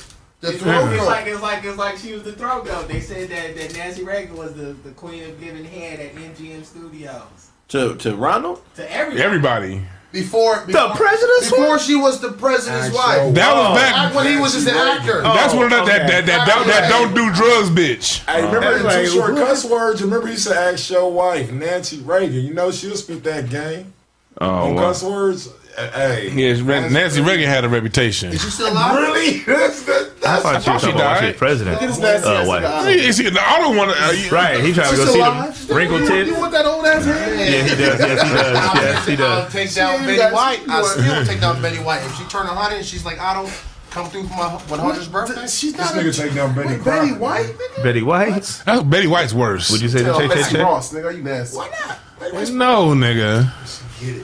The 0.42 0.50
It's, 0.54 0.62
throat 0.62 0.88
it's 0.92 1.00
goat. 1.00 1.08
like 1.08 1.26
it's 1.28 1.42
like 1.42 1.64
it's 1.64 1.78
like 1.78 1.98
she 1.98 2.14
was 2.14 2.24
the 2.24 2.34
throat 2.34 2.66
goat. 2.66 2.88
They 2.90 3.00
said 3.00 3.30
that, 3.30 3.56
that 3.56 3.74
Nancy 3.76 4.04
Reagan 4.04 4.36
was 4.36 4.54
the, 4.54 4.74
the 4.84 4.92
queen 4.92 5.24
of 5.30 5.40
giving 5.40 5.64
head 5.64 6.00
at 6.00 6.14
MGM 6.16 6.66
Studios 6.66 7.22
To 7.70 7.96
to 7.96 8.16
Ronald? 8.16 8.62
to 8.76 8.92
everybody. 8.92 9.24
Everybody. 9.24 9.82
Before, 10.14 10.64
before 10.66 10.96
president's 10.96 11.50
before 11.50 11.78
she 11.80 11.96
was 11.96 12.22
the 12.22 12.32
president's 12.32 12.96
wife. 12.96 13.34
That 13.34 13.54
was 13.54 13.78
Back 13.78 13.94
back. 13.94 14.16
when 14.16 14.28
he 14.28 14.38
was 14.38 14.54
just 14.54 14.68
an 14.68 14.76
actor. 14.76 15.18
Oh, 15.26 15.34
That's 15.34 15.54
one 15.54 15.66
of 15.66 15.72
that 15.72 15.86
that 15.88 16.02
okay. 16.06 16.22
that, 16.22 16.26
that, 16.26 16.48
don't- 16.48 16.68
that 16.68 16.88
don't 16.90 17.14
do 17.14 17.34
drugs, 17.34 17.70
bitch. 17.70 18.24
Hey, 18.32 18.46
remember 18.46 18.78
the 18.78 18.84
Like, 18.86 19.08
Short 19.08 19.36
cuss 19.36 19.66
words? 19.66 20.02
Remember 20.02 20.28
he 20.28 20.38
said, 20.38 20.74
ask 20.74 20.90
your 20.90 21.12
wife, 21.12 21.52
Nancy 21.52 21.98
Reagan. 22.00 22.46
You 22.46 22.54
know 22.54 22.72
she'll 22.72 22.96
spit 22.96 23.24
that 23.26 23.50
game 23.50 23.92
Oh, 24.40 24.48
on 24.50 24.76
wow. 24.76 24.82
cuss 24.84 25.04
words. 25.04 25.50
Uh, 25.78 25.90
Hey. 25.92 26.30
Yes, 26.34 26.60
Nancy 26.62 27.22
Reagan 27.22 27.48
had 27.50 27.64
a 27.66 27.70
reputation. 27.70 28.32
Is 28.32 28.42
she 28.44 28.50
still 28.50 28.72
alive? 28.72 28.96
Really? 28.96 29.40
That's, 29.46 29.84
that, 29.84 30.12
I 30.26 30.40
thought 30.40 30.62
she 30.64 30.70
was 30.72 30.82
she 30.84 30.92
died. 30.92 31.20
shit 31.20 31.38
president. 31.38 31.80
This 31.82 31.98
nasty 32.00 32.28
Uh, 32.28 32.34
ass 32.42 32.48
wife. 32.48 32.64
nigga. 32.64 33.04
You 33.06 33.12
see, 33.14 33.28
I 33.28 33.60
don't 33.60 33.76
want 33.76 33.92
to. 33.96 34.30
Right, 34.34 34.64
he 34.64 34.72
trying 34.74 34.92
to 34.92 34.98
go 34.98 35.06
see 35.06 35.20
alive. 35.20 35.68
them 35.68 35.78
wrinkled 35.78 36.02
You, 36.02 36.08
tits. 36.10 36.30
you 36.30 36.38
want 36.40 36.52
that 36.54 36.66
old 36.66 36.86
ass 36.86 37.06
head? 37.06 37.40
Yeah, 37.40 37.64
he 37.64 37.70
does. 37.70 38.00
Yes, 38.00 38.22
he 38.22 38.36
does. 38.36 38.76
Yes, 38.76 39.06
he 39.06 39.12
I'll 39.14 39.18
does. 39.18 39.54
take 39.54 39.74
down 39.74 40.00
She 40.00 40.06
Betty 40.06 40.18
got- 40.18 40.34
White. 40.34 40.60
I 40.70 40.80
you 40.80 40.86
still 40.86 41.16
will 41.20 41.26
take 41.26 41.40
down 41.42 41.62
Betty 41.62 41.78
White. 41.80 42.04
If 42.06 42.16
she 42.18 42.24
turned 42.26 42.48
100 42.50 42.76
and 42.78 42.86
she's 42.86 43.04
like, 43.06 43.20
I 43.20 43.34
don't 43.34 43.52
come 43.90 44.10
through 44.10 44.24
for 44.24 44.36
my 44.36 44.46
100th 44.68 45.12
birthday. 45.12 45.42
She's 45.48 45.74
this 45.74 45.94
not 45.94 45.94
nigga 45.94 46.16
take 46.18 46.34
down 46.34 46.56
Betty 46.56 46.70
Wait, 46.76 46.84
Betty 46.86 47.12
White, 47.14 47.46
nigga. 47.48 47.84
Betty 47.84 48.02
White. 48.04 48.62
That's 48.66 48.84
Betty 48.84 49.08
White's 49.08 49.34
worse. 49.34 49.70
Would 49.72 49.82
you 49.82 49.90
say 49.90 50.04
Tell 50.04 50.20
the 50.20 50.28
Tay 50.28 50.36
Betsy 50.36 50.56
Tay 50.56 50.64
Ross, 50.64 50.94
nigga, 50.94 51.16
you 51.16 51.24
nasty. 51.24 51.58
Why 51.58 51.70
not? 51.88 52.00
No, 52.32 52.94
nigga. 52.94 53.52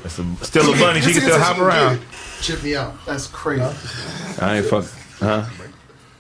That's 0.04 0.20
a, 0.20 0.46
still 0.46 0.74
a 0.74 0.78
bunny. 0.78 1.02
She 1.02 1.14
can 1.14 1.22
still 1.22 1.40
hop 1.40 1.58
around. 1.58 2.00
Chip 2.42 2.64
me 2.64 2.76
out. 2.76 2.94
That's 3.06 3.28
crazy. 3.28 3.64
I 4.42 4.58
ain't 4.58 4.66
fuck. 4.66 4.86
Huh? 5.20 5.46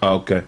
Okay. 0.02 0.44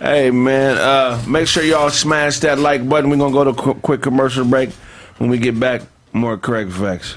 Hey 0.00 0.30
man, 0.30 0.76
uh, 0.78 1.22
make 1.26 1.48
sure 1.48 1.64
y'all 1.64 1.90
smash 1.90 2.38
that 2.40 2.58
like 2.60 2.88
button. 2.88 3.10
We're 3.10 3.16
gonna 3.16 3.32
go 3.32 3.44
to 3.44 3.52
qu- 3.52 3.74
quick 3.74 4.00
commercial 4.02 4.44
break. 4.44 4.70
When 5.18 5.28
we 5.28 5.38
get 5.38 5.58
back, 5.58 5.82
more 6.12 6.36
correct 6.38 6.70
facts. 6.70 7.16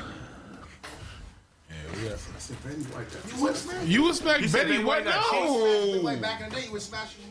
You 3.85 4.09
expect 4.09 4.51
Betty 4.51 4.83
White? 4.83 5.05
No. 5.05 5.99
Like 6.01 6.21
back 6.21 6.41
in 6.41 6.49
the 6.49 6.55
day, 6.55 6.65
you 6.65 6.71
was 6.71 6.83
smashing. 6.85 7.21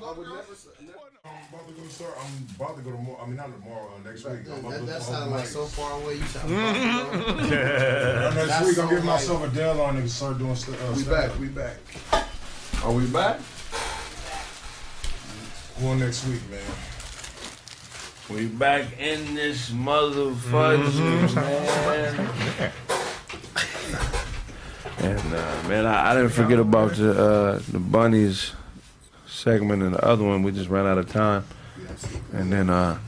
I'm 1.24 1.30
about 1.52 1.68
to 1.68 1.74
go 1.74 1.82
to 1.82 1.88
start. 1.90 2.14
I'm 2.18 2.46
about 2.56 2.76
to 2.76 2.82
go 2.82 2.90
tomorrow. 2.92 3.18
I 3.22 3.26
mean, 3.26 3.36
not 3.36 3.50
tomorrow. 3.62 3.90
Next 4.04 4.24
week. 4.24 4.40
I'm 4.50 4.58
about 4.60 4.70
That, 4.72 4.78
to 4.80 4.84
that 4.86 4.98
go 5.00 5.04
sounded 5.04 5.30
like 5.36 5.46
so 5.46 5.64
far 5.66 6.00
away. 6.00 6.14
You 6.16 6.24
sound. 6.24 6.50
Uh, 7.50 8.30
Next 8.34 8.46
That's 8.48 8.66
week, 8.66 8.78
I'm 8.78 8.84
so 8.84 8.88
giving 8.88 8.96
like- 8.96 9.04
myself 9.04 9.44
a 9.44 9.48
deadline 9.54 9.94
to 9.96 10.08
start 10.08 10.38
doing 10.38 10.56
stuff. 10.56 10.82
uh, 10.82 10.92
We 10.94 11.02
stand-up. 11.02 11.30
back, 11.30 11.38
we 11.40 11.48
back. 11.48 11.76
Are 12.84 12.92
we 12.92 13.06
back? 13.06 13.40
Going 15.80 15.98
next 16.00 16.26
week, 16.26 16.40
man. 16.50 16.60
We 18.30 18.46
back 18.46 18.98
in 18.98 19.34
this 19.34 19.70
motherfucker, 19.70 21.34
man. 21.34 22.72
And 25.02 25.18
uh, 25.34 25.62
man, 25.68 25.86
I, 25.86 26.10
I 26.10 26.14
didn't 26.14 26.28
forget 26.32 26.58
about 26.58 26.92
the 26.94 27.10
uh, 27.12 27.60
the 27.72 27.78
bunnies 27.78 28.52
segment 29.40 29.82
and 29.82 29.94
the 29.94 30.04
other 30.04 30.24
one. 30.24 30.42
We 30.42 30.52
just 30.52 30.68
ran 30.68 30.86
out 30.86 30.98
of 30.98 31.10
time. 31.10 31.44
And 32.32 32.52
then 32.52 32.70
uh, 32.70 32.98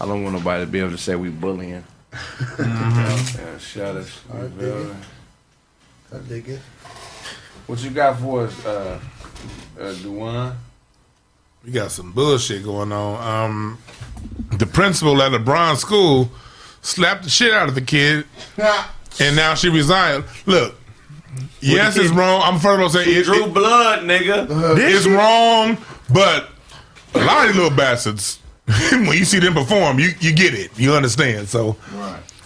I 0.00 0.06
don't 0.06 0.22
want 0.22 0.34
nobody 0.34 0.64
to 0.64 0.70
be 0.70 0.80
able 0.80 0.90
to 0.90 0.98
say 0.98 1.14
we 1.14 1.28
bullying. 1.30 1.84
yeah, 2.58 3.58
shut 3.58 3.96
us. 3.96 4.20
You 4.34 4.48
feel 4.58 4.84
me? 4.84 4.94
I 6.14 6.18
dig 6.28 6.48
it. 6.48 6.60
What 7.66 7.82
you 7.82 7.90
got 7.90 8.18
for 8.18 8.42
us, 8.42 8.66
uh, 8.66 9.00
uh, 9.80 9.92
Duane? 9.94 10.52
We 11.64 11.70
got 11.70 11.92
some 11.92 12.12
bullshit 12.12 12.64
going 12.64 12.90
on. 12.92 13.46
Um, 13.46 13.78
the 14.58 14.66
principal 14.66 15.22
at 15.22 15.30
LeBron 15.32 15.76
school 15.76 16.28
slapped 16.82 17.22
the 17.22 17.30
shit 17.30 17.52
out 17.52 17.68
of 17.68 17.74
the 17.74 17.80
kid, 17.80 18.26
and 19.20 19.36
now 19.36 19.54
she 19.54 19.68
resigned. 19.68 20.24
Look, 20.44 20.74
yes, 21.62 21.96
it's 21.96 22.10
wrong. 22.10 22.42
I'm 22.44 22.58
first 22.58 22.74
of 22.74 22.80
all 22.80 22.88
saying 22.90 23.20
it, 23.20 23.24
Drew 23.24 23.44
it- 23.46 23.54
blood, 23.54 24.00
nigga. 24.00 24.46
it's 24.78 25.06
wrong, 25.06 25.78
but 26.12 26.48
a 27.14 27.24
lot 27.24 27.42
of 27.42 27.54
these 27.54 27.62
little 27.62 27.76
bastards, 27.76 28.38
when 28.92 29.12
you 29.12 29.24
see 29.24 29.38
them 29.38 29.54
perform, 29.54 29.98
you 29.98 30.10
you 30.20 30.32
get 30.34 30.54
it, 30.54 30.70
you 30.78 30.92
understand. 30.94 31.48
So, 31.48 31.72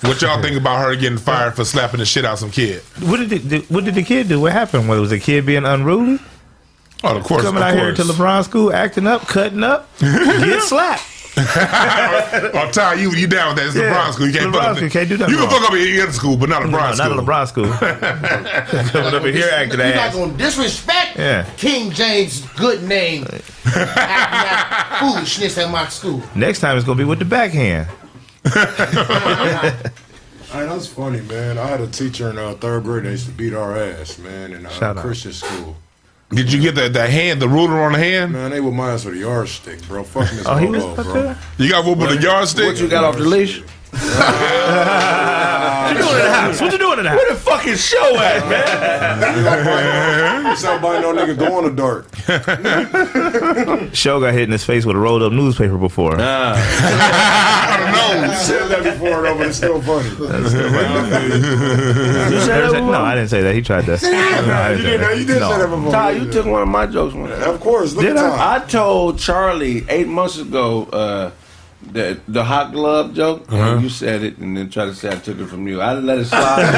what 0.03 0.21
y'all 0.23 0.41
think 0.43 0.57
about 0.61 0.85
her 0.85 0.95
getting 0.97 1.19
fired 1.19 1.55
for 1.57 1.65
slapping 1.65 1.99
the 2.01 2.07
shit 2.07 2.25
out 2.25 2.39
some 2.39 2.51
kid? 2.51 2.83
What 3.01 3.17
did 3.29 3.31
the, 3.31 3.59
what 3.73 3.85
did 3.85 3.95
the 3.95 4.03
kid 4.03 4.29
do? 4.29 4.41
What 4.41 4.53
happened? 4.53 4.89
Was 4.89 5.11
the 5.11 5.19
kid 5.19 5.47
being 5.47 5.65
unruly? 5.65 6.19
Oh, 7.05 7.17
of 7.17 7.25
course, 7.25 7.43
Coming 7.43 7.63
of 7.63 7.69
out 7.69 7.75
here 7.75 7.95
to 7.95 8.03
LeBron 8.03 8.43
school, 8.45 8.73
acting 8.73 9.07
up, 9.07 9.23
cutting 9.29 9.63
up, 9.63 9.89
get 10.01 10.63
slapped. 10.63 11.03
oh, 11.39 12.71
Ty, 12.73 12.95
you 12.95 13.11
you 13.13 13.27
down 13.27 13.49
with 13.55 13.57
that? 13.59 13.67
It's 13.67 13.77
Yeah. 13.77 13.93
LeBron 13.95 14.13
school. 14.15 14.27
You 14.27 14.33
can't 14.33 14.47
LeBron 14.55 14.59
fuck 14.59 14.65
up. 14.71 14.77
school, 14.79 14.89
can't 14.91 15.09
do 15.11 15.17
that. 15.19 15.29
You 15.29 15.37
can 15.37 15.49
fuck 15.51 15.63
up 15.63 15.73
at 15.73 15.79
any 15.81 16.01
other 16.01 16.13
school, 16.13 16.37
but 16.37 16.49
not 16.49 16.63
LeBron 16.63 16.71
No, 16.71 16.93
school. 16.95 17.15
not 17.15 17.19
a 17.19 17.23
LeBron 17.23 17.47
school. 17.49 17.73
Coming 18.93 19.15
up 19.15 19.23
in 19.25 19.35
here 19.35 19.49
acting 19.53 19.79
You're 19.79 19.95
not 19.95 20.13
gonna 20.15 20.33
disrespect 20.39 21.17
Yeah. 21.19 21.45
King 21.59 21.91
James' 21.91 22.41
good 22.57 22.83
name, 22.85 23.25
that 23.65 24.97
foolishness 25.01 25.59
at 25.59 25.71
my 25.71 25.87
school. 25.89 26.23
Next 26.35 26.61
time 26.61 26.77
it's 26.77 26.87
gonna 26.87 26.99
be 26.99 27.05
with 27.05 27.19
the 27.19 27.25
backhand. 27.27 27.87
Hey, 30.49 30.65
that's 30.65 30.87
funny, 30.87 31.21
man. 31.23 31.59
I 31.59 31.67
had 31.67 31.81
a 31.81 31.87
teacher 31.89 32.31
in 32.31 32.39
uh, 32.39 32.55
third 32.55 32.85
grade 32.85 33.05
that 33.05 33.11
used 33.11 33.27
to 33.27 33.33
beat 33.33 33.53
our 33.53 33.77
ass, 33.77 34.17
man, 34.19 34.53
in 34.53 34.65
uh, 34.65 34.71
Shout 34.71 34.97
out. 34.97 35.03
Christian 35.05 35.33
school. 35.33 35.77
Did 36.31 36.53
you 36.53 36.61
get 36.61 36.75
the, 36.75 36.89
the 36.89 37.09
hand, 37.09 37.41
the 37.41 37.49
ruler 37.49 37.81
on 37.83 37.93
the 37.93 37.99
hand? 37.99 38.33
Man, 38.33 38.51
they 38.51 38.61
were 38.61 38.73
my 38.73 38.93
ass 38.93 39.05
with 39.05 39.15
a 39.15 39.19
yardstick, 39.19 39.81
bro. 39.87 40.03
Fuck 40.03 40.23
Miss 40.35 40.45
Oh, 40.47 40.57
he 40.57 40.67
was 40.67 40.83
Bobo, 40.83 41.03
bro. 41.05 41.13
there. 41.13 41.39
You 41.59 41.71
got 41.71 41.85
whooped 41.85 42.01
with 42.01 42.19
a 42.19 42.21
yardstick? 42.21 42.67
What 42.67 42.81
you 42.81 42.89
got 42.89 43.05
off 43.05 43.17
the 43.17 43.23
leash? 43.25 43.63
What 45.87 45.97
you 45.97 45.99
doing 45.99 46.19
in 46.19 46.25
the 46.25 46.33
house? 46.33 46.61
What 46.61 46.73
you 46.73 46.79
doing 46.79 46.99
in 46.99 47.05
the 47.05 47.11
house? 47.11 47.19
Where 47.19 47.33
the 47.35 47.41
fucking 47.41 47.77
show 47.77 48.17
at, 48.19 48.49
man? 48.49 50.47
It's 50.53 50.63
not 50.63 50.81
by 50.83 51.01
no 51.01 51.13
nigga 51.15 51.37
go 51.39 51.59
in 51.59 51.65
the 51.65 51.71
dark. 51.71 52.07
Show 53.95 54.21
got 54.21 54.35
hit 54.35 54.43
in 54.45 54.51
his 54.53 54.65
face 54.65 54.85
with 54.85 54.97
a 54.97 54.99
rolled 54.99 55.23
up 55.23 55.33
newspaper 55.33 55.79
before. 55.79 56.17
I 56.21 57.77
don't 57.79 57.91
know. 58.23 58.31
You 58.31 58.37
said 58.37 58.69
that 58.69 58.83
before, 58.85 59.23
though, 59.23 59.37
but 59.37 59.47
it's 59.49 59.57
still 59.59 59.81
funny. 59.83 60.09
You 60.11 60.29
Never 60.29 60.49
said 60.49 60.71
said- 62.47 62.71
that 62.73 62.83
no, 62.83 62.93
I 63.01 63.15
didn't 63.15 63.31
say 63.31 63.43
that. 63.43 63.55
He 63.55 63.63
tried 63.63 63.85
to. 63.87 63.99
No, 64.01 64.71
You 64.71 64.83
didn't 64.83 64.83
say 64.83 64.83
did, 64.83 65.01
that. 65.01 65.19
you 65.19 65.25
did 65.27 65.41
No. 65.41 65.51
say 65.53 65.59
that 65.59 65.71
before. 65.71 65.93
Ty, 65.93 66.11
you 66.13 66.31
took 66.33 66.47
one 66.47 66.63
of 66.63 66.69
my 66.69 66.87
jokes 66.87 67.15
one 67.15 67.33
Of 67.33 67.61
course. 67.61 67.95
Look 67.95 68.05
Did 68.05 68.17
at 68.17 68.25
I? 68.25 68.37
Ty. 68.37 68.57
I 68.57 68.59
told 68.67 69.19
Charlie 69.19 69.85
eight 69.89 70.09
months 70.09 70.39
ago 70.39 70.85
uh, 70.93 71.31
the 71.83 72.19
the 72.29 72.45
hot 72.45 72.73
glove 72.73 73.15
joke, 73.15 73.45
and 73.51 73.83
you 73.83 73.89
said 73.89 74.23
it, 74.23 74.39
and 74.39 74.57
then 74.57 74.71
try 74.71 74.85
to 74.87 74.95
say 74.95 75.11
I 75.11 75.17
took 75.17 75.39
it 75.39 75.47
from 75.47 75.67
you. 75.69 75.81
I 75.83 75.91
didn't 75.95 76.07
let 76.07 76.19
it 76.19 76.27
slide. 76.27 76.65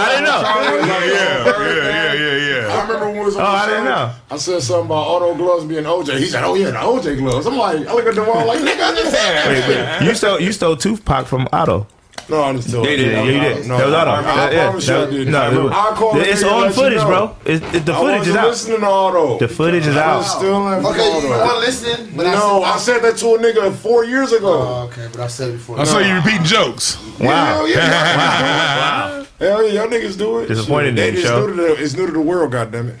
I 0.00 0.08
didn't 0.10 0.24
know. 0.24 0.42
Oh, 0.44 0.78
yeah, 1.06 1.44
yeah, 1.46 2.12
yeah, 2.12 2.66
yeah, 2.68 2.74
I 2.74 2.82
remember 2.82 3.06
when 3.06 3.18
we 3.18 3.24
was 3.24 3.36
on 3.36 3.42
Oh, 3.42 3.46
I 3.46 3.66
didn't 3.66 3.84
know. 3.84 4.12
I 4.30 4.36
said 4.36 4.62
something 4.62 4.86
about 4.86 5.06
auto 5.06 5.34
gloves 5.34 5.64
being 5.64 5.84
OJ. 5.84 6.18
He 6.18 6.26
said, 6.26 6.44
"Oh 6.44 6.54
yeah, 6.54 6.70
the 6.70 6.78
OJ 6.78 7.18
gloves." 7.18 7.46
I'm 7.46 7.56
like, 7.56 7.86
I 7.86 7.92
look 7.94 8.06
at 8.06 8.14
the 8.14 8.24
wall 8.24 8.46
like, 8.46 8.60
nigga, 8.60 8.82
I 8.82 8.94
just 8.94 9.10
said. 9.10 9.48
Wait, 9.48 9.68
wait. 9.68 10.06
You 10.08 10.14
stole 10.14 10.40
you 10.40 10.52
stole 10.52 10.76
Tupac 10.76 11.26
from 11.26 11.48
Otto. 11.52 11.86
No, 12.30 12.42
I'm 12.42 12.56
just 12.56 12.68
telling 12.70 12.84
They 12.84 12.96
did. 12.96 13.12
Yeah, 13.12 13.22
you 13.24 13.40
did. 13.40 13.66
No, 13.66 13.78
that 13.78 13.86
was 13.86 13.94
Otto. 13.94 14.10
I, 14.10 14.14
I, 14.20 14.20
Yeah, 14.20 14.50
yeah. 14.50 14.64
promise 14.66 14.88
you 14.88 14.94
I 14.96 15.06
did. 15.06 15.28
No, 15.28 15.66
it 15.66 15.72
I 15.72 15.94
called 15.96 16.16
it's 16.18 16.42
nigga 16.42 16.52
on 16.52 16.60
let 16.60 16.66
you 16.68 16.72
footage, 16.74 16.98
know. 16.98 17.06
bro. 17.06 17.36
It, 17.46 17.74
it, 17.74 17.86
the 17.86 17.92
I 17.94 17.96
footage 18.00 18.20
is 18.20 18.26
wasn't 18.28 18.36
out. 18.38 18.48
listening 18.48 18.80
to 18.80 18.86
Auto. 18.86 19.38
The 19.38 19.48
footage 19.48 19.86
is 19.86 19.96
I 19.96 20.02
out. 20.04 20.16
was 20.18 20.30
still 20.36 20.68
in 20.72 20.84
Okay, 20.86 20.96
you 20.98 21.16
Auto. 21.16 21.28
weren't 21.30 21.58
listening, 21.60 22.16
but 22.16 22.22
no, 22.24 22.62
I 22.62 22.70
I 22.72 22.78
said 22.78 22.98
that 23.00 23.16
to 23.18 23.26
a 23.34 23.38
nigga 23.38 23.72
four 23.74 24.04
years 24.04 24.32
ago. 24.32 24.46
Oh, 24.62 24.88
okay, 24.92 25.08
but 25.10 25.20
I 25.20 25.26
said 25.26 25.48
it 25.50 25.52
before. 25.54 25.80
I 25.80 25.84
saw 25.84 25.98
you 26.00 26.14
repeating 26.16 26.44
jokes. 26.44 26.96
Wow. 27.18 27.44
Hell 27.64 27.68
yeah. 27.68 29.24
Hell 29.38 29.66
yeah, 29.68 29.82
y'all 29.82 29.88
niggas 29.90 30.18
do 30.18 30.40
it. 30.40 30.48
Disappointed 30.48 30.98
Shit, 30.98 31.08
in 31.08 31.14
they 31.14 31.20
just 31.22 31.26
Show. 31.26 31.46
new 31.46 31.54
to 31.56 31.62
the, 31.76 31.82
It's 31.82 31.96
new 31.96 32.06
to 32.06 32.12
the 32.12 32.20
world, 32.20 32.52
goddammit. 32.52 32.98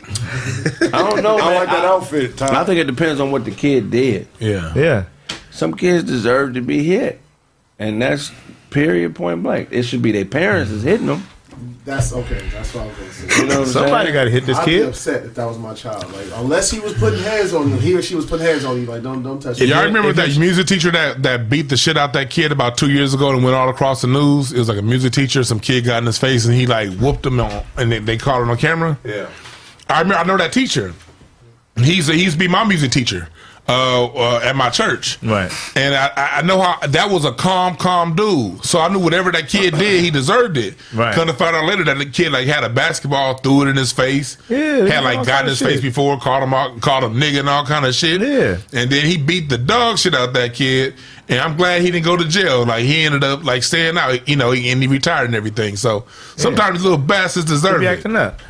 I 0.94 1.10
don't 1.10 1.22
know, 1.22 1.36
I 1.36 1.54
like 1.56 1.68
that 1.68 1.84
I, 1.84 1.88
outfit, 1.88 2.36
Ty. 2.36 2.60
I 2.60 2.64
think 2.64 2.78
it 2.78 2.84
depends 2.86 3.20
on 3.20 3.30
what 3.32 3.44
the 3.44 3.50
kid 3.50 3.90
did. 3.90 4.28
Yeah. 4.38 4.72
Yeah. 4.74 5.04
Some 5.50 5.74
kids 5.74 6.04
deserve 6.04 6.54
to 6.54 6.60
be 6.60 6.84
hit, 6.84 7.20
and 7.80 8.00
that's 8.00 8.30
period 8.70 9.14
point 9.14 9.42
blank. 9.42 9.68
It 9.70 9.82
should 9.84 10.02
be 10.02 10.12
their 10.12 10.24
parents 10.24 10.70
is 10.70 10.82
hitting 10.82 11.06
them. 11.06 11.26
That's 11.84 12.12
okay. 12.12 12.46
That's 12.52 12.74
what 12.74 12.84
I 12.84 12.86
was 12.88 12.96
gonna 12.98 13.12
say. 13.12 13.40
You 13.42 13.48
know 13.48 13.58
what 13.60 13.68
Somebody 13.68 14.12
got 14.12 14.24
to 14.24 14.30
hit 14.30 14.44
this 14.44 14.58
kid. 14.58 14.80
I'd 14.80 14.84
be 14.84 14.88
upset 14.88 15.24
if 15.24 15.34
that 15.36 15.46
was 15.46 15.58
my 15.58 15.72
child. 15.72 16.04
Like 16.12 16.26
unless 16.34 16.70
he 16.70 16.80
was 16.80 16.92
putting 16.94 17.20
hands 17.20 17.54
on 17.54 17.70
you, 17.70 17.76
he 17.78 17.94
or 17.96 18.02
she 18.02 18.14
was 18.14 18.26
putting 18.26 18.44
hands 18.46 18.64
on 18.66 18.78
you. 18.78 18.84
Like 18.86 19.02
don't 19.02 19.22
don't 19.22 19.40
touch. 19.40 19.58
me. 19.58 19.66
Y'all 19.66 19.84
remember 19.84 20.10
if 20.10 20.16
that 20.16 20.28
you- 20.34 20.40
music 20.40 20.66
teacher 20.66 20.90
that, 20.90 21.22
that 21.22 21.48
beat 21.48 21.70
the 21.70 21.78
shit 21.78 21.96
out 21.96 22.12
that 22.12 22.28
kid 22.28 22.52
about 22.52 22.76
two 22.76 22.90
years 22.90 23.14
ago 23.14 23.30
and 23.30 23.42
went 23.42 23.56
all 23.56 23.70
across 23.70 24.02
the 24.02 24.06
news? 24.06 24.52
It 24.52 24.58
was 24.58 24.68
like 24.68 24.78
a 24.78 24.82
music 24.82 25.14
teacher. 25.14 25.42
Some 25.44 25.60
kid 25.60 25.86
got 25.86 25.98
in 25.98 26.06
his 26.06 26.18
face 26.18 26.44
and 26.44 26.54
he 26.54 26.66
like 26.66 26.92
whooped 26.98 27.24
him 27.24 27.40
on, 27.40 27.64
and 27.78 27.90
they, 27.90 27.98
they 28.00 28.18
caught 28.18 28.42
it 28.42 28.48
on 28.50 28.56
camera. 28.58 28.98
yeah. 29.04 29.28
I 29.88 30.02
remember. 30.02 30.18
I 30.22 30.24
know 30.24 30.36
that 30.36 30.52
teacher. 30.52 30.92
He's 31.76 32.08
he 32.08 32.22
used 32.22 32.34
to 32.34 32.38
be 32.38 32.48
my 32.48 32.64
music 32.64 32.90
teacher 32.90 33.28
uh, 33.68 34.06
uh, 34.06 34.40
at 34.42 34.56
my 34.56 34.70
church. 34.70 35.18
Right. 35.22 35.52
And 35.76 35.94
I, 35.94 36.38
I 36.38 36.42
know 36.42 36.60
how 36.60 36.86
that 36.86 37.10
was 37.10 37.24
a 37.24 37.32
calm, 37.32 37.76
calm 37.76 38.16
dude. 38.16 38.64
So 38.64 38.78
I 38.80 38.88
knew 38.88 38.98
whatever 38.98 39.30
that 39.32 39.48
kid 39.48 39.74
did, 39.74 40.02
he 40.02 40.10
deserved 40.10 40.56
it. 40.56 40.74
Right. 40.94 41.14
Come 41.14 41.26
to 41.28 41.34
find 41.34 41.54
out 41.54 41.66
later 41.66 41.84
that 41.84 41.98
the 41.98 42.06
kid 42.06 42.32
like 42.32 42.46
had 42.46 42.64
a 42.64 42.68
basketball, 42.70 43.34
threw 43.38 43.62
it 43.62 43.68
in 43.68 43.76
his 43.76 43.92
face. 43.92 44.38
Yeah, 44.48 44.86
Had 44.86 45.04
like 45.04 45.18
got 45.18 45.26
kind 45.26 45.40
in 45.46 45.52
of 45.52 45.58
his 45.58 45.60
face 45.60 45.80
before, 45.82 46.18
called 46.18 46.42
him 46.42 46.54
out, 46.54 46.80
called 46.80 47.04
him 47.04 47.14
nigga 47.14 47.40
and 47.40 47.48
all 47.48 47.66
kind 47.66 47.84
of 47.84 47.94
shit. 47.94 48.20
Yeah. 48.22 48.56
And 48.72 48.90
then 48.90 49.04
he 49.04 49.18
beat 49.18 49.48
the 49.50 49.58
dog 49.58 49.98
shit 49.98 50.14
out 50.14 50.32
that 50.32 50.54
kid. 50.54 50.94
And 51.28 51.38
I'm 51.40 51.58
glad 51.58 51.82
he 51.82 51.90
didn't 51.90 52.06
go 52.06 52.16
to 52.16 52.24
jail. 52.26 52.64
Like 52.64 52.84
he 52.84 53.02
ended 53.04 53.22
up 53.22 53.44
like 53.44 53.62
staying 53.62 53.98
out, 53.98 54.26
you 54.26 54.36
know, 54.36 54.52
and 54.52 54.82
he 54.82 54.86
retired 54.88 55.26
and 55.26 55.34
everything. 55.34 55.76
So 55.76 56.06
sometimes 56.36 56.82
little 56.82 56.96
bastards 56.96 57.44
deserve 57.46 57.82
it. 57.82 57.86
acting 57.86 58.16
up. 58.16 58.40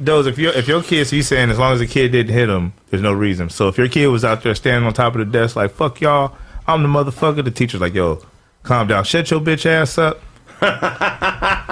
Those, 0.00 0.26
if 0.26 0.38
your 0.38 0.52
if 0.52 0.66
your 0.68 0.82
kid, 0.82 1.06
so 1.06 1.16
you 1.16 1.22
saying 1.22 1.50
as 1.50 1.58
long 1.58 1.72
as 1.74 1.80
the 1.80 1.86
kid 1.86 2.12
didn't 2.12 2.32
hit 2.34 2.48
him, 2.48 2.72
there's 2.90 3.02
no 3.02 3.12
reason. 3.12 3.50
So 3.50 3.68
if 3.68 3.76
your 3.78 3.88
kid 3.88 4.06
was 4.08 4.24
out 4.24 4.42
there 4.42 4.54
standing 4.54 4.86
on 4.86 4.92
top 4.94 5.14
of 5.14 5.18
the 5.20 5.24
desk 5.26 5.54
like 5.56 5.72
"fuck 5.72 6.00
y'all," 6.00 6.36
I'm 6.66 6.82
the 6.82 6.88
motherfucker. 6.88 7.44
The 7.44 7.50
teacher's 7.50 7.80
like, 7.80 7.94
"Yo, 7.94 8.22
calm 8.64 8.88
down, 8.88 9.04
shut 9.04 9.30
your 9.30 9.40
bitch 9.40 9.64
ass 9.66 9.98
up." 9.98 10.20
I 10.62 11.68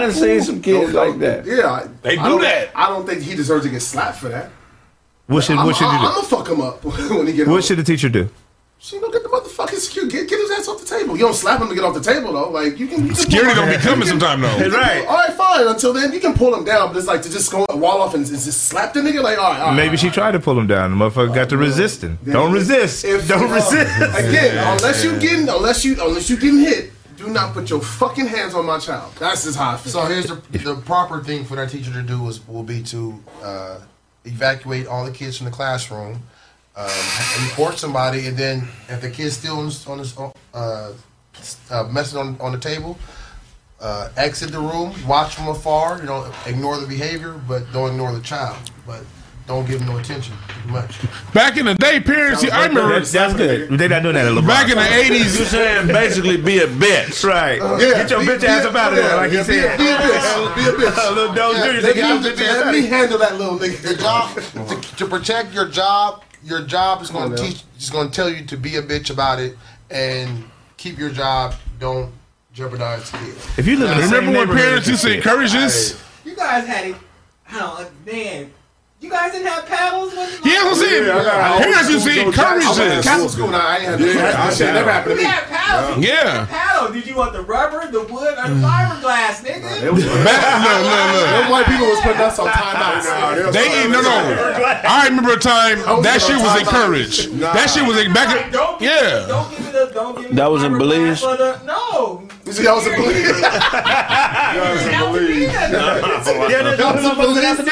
done 0.00 0.12
seen 0.12 0.42
some 0.42 0.62
kids 0.62 0.92
like 0.92 1.18
that. 1.18 1.44
Yeah, 1.46 1.86
They 2.02 2.16
do 2.16 2.22
don't- 2.22 2.40
that. 2.42 2.70
I 2.74 2.88
don't 2.88 3.06
think 3.06 3.22
he 3.22 3.34
deserves 3.34 3.64
to 3.64 3.70
get 3.70 3.80
slapped 3.80 4.18
for 4.18 4.28
that. 4.28 4.50
What 5.26 5.44
should 5.44 5.58
I'm, 5.58 5.66
what 5.66 5.76
should 5.76 5.86
you 5.86 5.98
do? 5.98 6.06
I'm, 6.06 6.14
gonna 6.14 6.26
fuck 6.26 6.48
him 6.48 6.60
up 6.60 6.84
when 6.84 7.26
he 7.26 7.32
get 7.32 7.46
home. 7.46 7.54
What 7.54 7.64
should 7.64 7.78
the 7.78 7.84
teacher 7.84 8.08
do? 8.08 8.28
She 8.84 8.98
gonna 8.98 9.12
get 9.12 9.22
the 9.22 9.28
motherfucking 9.28 9.76
security. 9.78 10.10
Get, 10.10 10.28
get 10.28 10.40
his 10.40 10.50
ass 10.50 10.66
off 10.66 10.80
the 10.80 10.84
table. 10.86 11.14
You 11.16 11.22
don't 11.22 11.34
slap 11.34 11.60
him 11.60 11.68
to 11.68 11.74
get 11.76 11.84
off 11.84 11.94
the 11.94 12.00
table 12.00 12.32
though. 12.32 12.50
Like 12.50 12.80
you 12.80 12.88
can. 12.88 13.02
You 13.02 13.06
can 13.06 13.14
Security 13.14 13.54
pull 13.54 13.62
gonna 13.64 13.76
be 13.78 13.80
coming 13.80 14.08
sometime 14.08 14.40
though. 14.40 14.56
you 14.56 14.64
can 14.64 14.72
Right. 14.72 15.06
All 15.06 15.14
right, 15.14 15.32
fine. 15.34 15.68
Until 15.68 15.92
then, 15.92 16.12
you 16.12 16.18
can 16.18 16.34
pull 16.34 16.52
him 16.52 16.64
down. 16.64 16.88
But 16.88 16.96
it's 16.96 17.06
like 17.06 17.22
to 17.22 17.30
just 17.30 17.52
go 17.52 17.64
wall 17.70 18.02
off 18.02 18.14
and 18.14 18.26
just 18.26 18.44
just 18.44 18.64
slap 18.64 18.92
the 18.92 18.98
nigga. 19.00 19.22
Like 19.22 19.38
all 19.38 19.52
right, 19.52 19.60
all 19.60 19.66
right, 19.68 19.76
Maybe 19.76 19.90
all 19.90 19.96
she 19.98 20.06
right. 20.08 20.14
tried 20.14 20.32
to 20.32 20.40
pull 20.40 20.58
him 20.58 20.66
down. 20.66 20.90
The 20.98 21.04
motherfucker 21.04 21.32
got 21.32 21.48
to 21.50 21.56
resisting. 21.56 22.18
Then 22.24 22.34
Don't 22.34 22.52
resist. 22.52 23.04
if- 23.04 23.28
Don't 23.28 23.48
uh, 23.52 23.54
resist. 23.54 24.18
Again, 24.18 24.58
unless 24.76 25.04
you 25.04 25.16
getting 25.20 25.48
unless 25.48 25.84
you 25.84 25.92
unless 26.04 26.28
you 26.28 26.36
getting 26.36 26.58
hit, 26.58 26.90
do 27.16 27.28
not 27.28 27.52
put 27.54 27.70
your 27.70 27.80
fucking 27.80 28.26
hands 28.26 28.52
on 28.56 28.66
my 28.66 28.80
child. 28.80 29.12
That's 29.20 29.44
just 29.44 29.56
how 29.58 29.74
I 29.74 29.76
feel. 29.76 29.92
So 29.92 30.04
here's 30.06 30.26
the 30.26 30.34
the 30.58 30.74
proper 30.74 31.22
thing 31.22 31.44
for 31.44 31.54
that 31.54 31.70
teacher 31.70 31.92
to 31.92 32.02
do 32.02 32.26
is 32.28 32.44
will 32.48 32.64
be 32.64 32.82
to 32.82 33.22
uh, 33.44 33.78
evacuate 34.24 34.88
all 34.88 35.04
the 35.04 35.12
kids 35.12 35.36
from 35.36 35.44
the 35.44 35.52
classroom, 35.52 36.20
um, 36.76 36.88
report 37.48 37.78
somebody, 37.78 38.26
and 38.26 38.36
then 38.36 38.68
if 38.88 39.00
the 39.00 39.10
kid's 39.10 39.36
still 39.36 39.58
on 39.58 39.66
this, 39.66 39.86
on 39.86 39.98
this 39.98 40.16
uh, 40.54 40.92
uh, 41.70 41.82
messing 41.90 42.18
on 42.18 42.36
on 42.40 42.52
the 42.52 42.58
table, 42.58 42.98
uh, 43.80 44.08
exit 44.16 44.52
the 44.52 44.58
room, 44.60 44.94
watch 45.06 45.34
from 45.34 45.48
afar. 45.48 45.98
You 45.98 46.04
know, 46.04 46.32
ignore 46.46 46.78
the 46.78 46.86
behavior, 46.86 47.40
but 47.46 47.70
don't 47.72 47.90
ignore 47.90 48.12
the 48.12 48.20
child. 48.22 48.56
But 48.86 49.02
don't 49.46 49.66
give 49.66 49.80
them 49.80 49.88
no 49.88 49.98
attention 49.98 50.34
too 50.62 50.70
much. 50.70 50.98
Back 51.34 51.56
in 51.56 51.66
the 51.66 51.74
day, 51.74 51.98
parents, 52.00 52.44
I 52.44 52.68
remember 52.68 52.94
That's, 52.94 53.10
that's 53.10 53.34
good. 53.34 53.76
They're 53.76 53.88
not 53.88 54.02
doing 54.04 54.14
that 54.14 54.26
at 54.26 54.32
LeBron. 54.32 54.46
back 54.46 54.70
in 54.70 54.76
the 54.78 54.84
80s. 54.84 55.18
You 55.38 55.44
80s. 55.44 55.46
saying 55.46 55.86
basically 55.88 56.36
be 56.36 56.58
a 56.58 56.68
bitch. 56.68 57.24
right. 57.28 57.56
Yeah, 57.58 57.76
Get 58.06 58.10
your 58.10 58.20
be- 58.20 58.26
bitch 58.26 58.40
be 58.42 58.46
ass 58.46 58.64
up 58.64 58.74
out 58.76 58.92
of 58.92 58.98
there, 58.98 59.08
yeah, 59.08 59.14
like 59.16 59.30
he 59.30 59.36
yeah, 59.38 59.42
be 59.46 59.58
a- 59.58 59.62
said. 59.62 59.78
Be 59.78 59.88
a 59.88 59.96
bitch. 59.98 60.54
Be 60.56 60.62
a 60.62 60.72
bitch. 60.90 61.14
Little 61.16 61.34
Doe 61.34 61.50
Yeah, 61.52 61.80
Jr. 61.80 61.86
"Get 61.86 61.96
your 61.96 62.18
bitch 62.18 62.32
ass 62.32 62.38
Let 62.56 62.66
out 62.68 62.72
me 62.72 62.78
of 62.78 62.84
here." 62.84 62.94
handle 62.96 63.18
that 63.18 63.36
little 63.36 63.58
The 63.58 63.66
nigga. 63.68 64.00
job 64.00 64.68
to, 64.68 64.96
to 64.96 65.06
protect 65.06 65.52
your 65.52 65.66
job. 65.68 66.22
Your 66.44 66.62
job 66.62 67.02
is 67.02 67.10
going 67.10 67.34
to 67.34 67.36
teach. 67.36 67.64
Is 67.78 67.90
going 67.90 68.08
to 68.08 68.14
tell 68.14 68.28
you 68.28 68.44
to 68.46 68.56
be 68.56 68.76
a 68.76 68.82
bitch 68.82 69.10
about 69.10 69.38
it 69.38 69.56
and 69.90 70.44
keep 70.76 70.98
your 70.98 71.10
job. 71.10 71.54
Don't 71.78 72.12
jeopardize 72.52 73.10
the 73.10 73.18
kid. 73.18 73.36
If 73.58 73.66
you 73.66 73.76
live 73.76 73.90
in 73.90 73.98
the 73.98 74.02
same 74.08 74.26
Remember 74.26 74.46
when 74.46 74.56
parents 74.56 74.88
as 74.88 74.92
used 74.92 75.02
to 75.04 75.16
encourage 75.16 75.52
this? 75.52 76.02
You 76.24 76.36
guys 76.36 76.66
had 76.66 76.86
it. 76.88 76.96
I 77.48 77.58
don't 77.58 78.06
man. 78.06 78.52
You 79.02 79.10
guys 79.10 79.32
didn't 79.32 79.48
have 79.48 79.66
paddles 79.66 80.14
when 80.14 80.30
you 80.30 80.38
Yeah, 80.46 80.62
I'm 80.62 80.74
saying. 80.76 81.06
Yeah, 81.06 81.18
I 81.18 81.24
got- 81.24 81.62
Parents 81.62 81.90
used 81.90 82.06
to 82.06 82.20
encourage 82.22 82.62
I 82.62 82.70
went 82.70 82.76
to 82.78 82.84
this. 82.84 83.04
Catholic 83.04 83.30
school 83.30 83.48
now. 83.50 83.58
I 83.66 83.76
ain't 83.78 83.82
had 83.82 84.00
Yeah, 84.00 84.12
that. 84.14 84.34
I 84.38 84.46
That 84.46 84.54
shit 84.54 84.66
had 84.68 84.74
never 84.74 84.86
that. 84.86 84.92
happened 84.94 85.10
to 85.10 85.16
We 85.18 85.24
me. 85.26 85.26
had 85.26 85.44
paddles. 85.50 85.98
Yeah. 86.06 86.46
Paddle. 86.46 86.92
Did 86.92 87.06
you 87.08 87.14
want 87.16 87.32
the 87.32 87.42
rubber, 87.42 87.90
the 87.90 88.02
wood, 88.06 88.34
or 88.38 88.46
the 88.46 88.54
mm. 88.54 88.62
fiberglass, 88.62 89.42
nigga? 89.42 89.82
It 89.82 89.92
was- 89.92 90.06
Back, 90.06 90.62
look, 90.62 90.86
look, 90.86 91.30
Them 91.34 91.50
white 91.50 91.66
people 91.66 91.86
was 91.90 92.00
putting 92.00 92.22
us 92.22 92.38
on 92.38 92.46
timeouts. 92.46 93.04
Nah, 93.10 93.30
look. 93.42 93.52
They 93.52 93.88
no 93.90 94.00
no. 94.02 94.14
I 94.86 95.06
remember 95.08 95.32
a 95.32 95.36
time 95.36 95.82
that 96.02 96.22
shit 96.22 96.38
was 96.38 96.54
encouraged. 96.60 97.40
That 97.40 97.70
shit 97.70 97.82
was 97.84 97.98
back. 98.14 98.28
Like, 98.30 98.52
don't 98.52 98.78
give 98.78 98.86
me 98.86 98.94
yeah. 99.02 99.26
don't 99.26 99.50
give 99.50 99.66
me 99.66 99.71
the, 99.72 99.90
don't 99.92 100.14
give 100.20 100.30
me 100.30 100.36
That 100.36 100.50
was 100.50 100.62
in 100.62 100.72
fiberglass 100.72 100.78
Belize? 100.78 101.20
the- 101.38 101.60
No. 101.64 102.28
You 102.44 102.52
see, 102.52 102.66
I 102.66 102.72
was 102.74 102.86
a 102.86 102.90
believer. 102.90 103.40
That 103.40 104.58
was 104.72 104.82
in 104.86 104.92
nigga. 104.92 105.48
I 105.62 106.92
was 106.98 107.06
a 107.06 107.14
believer. 107.14 107.62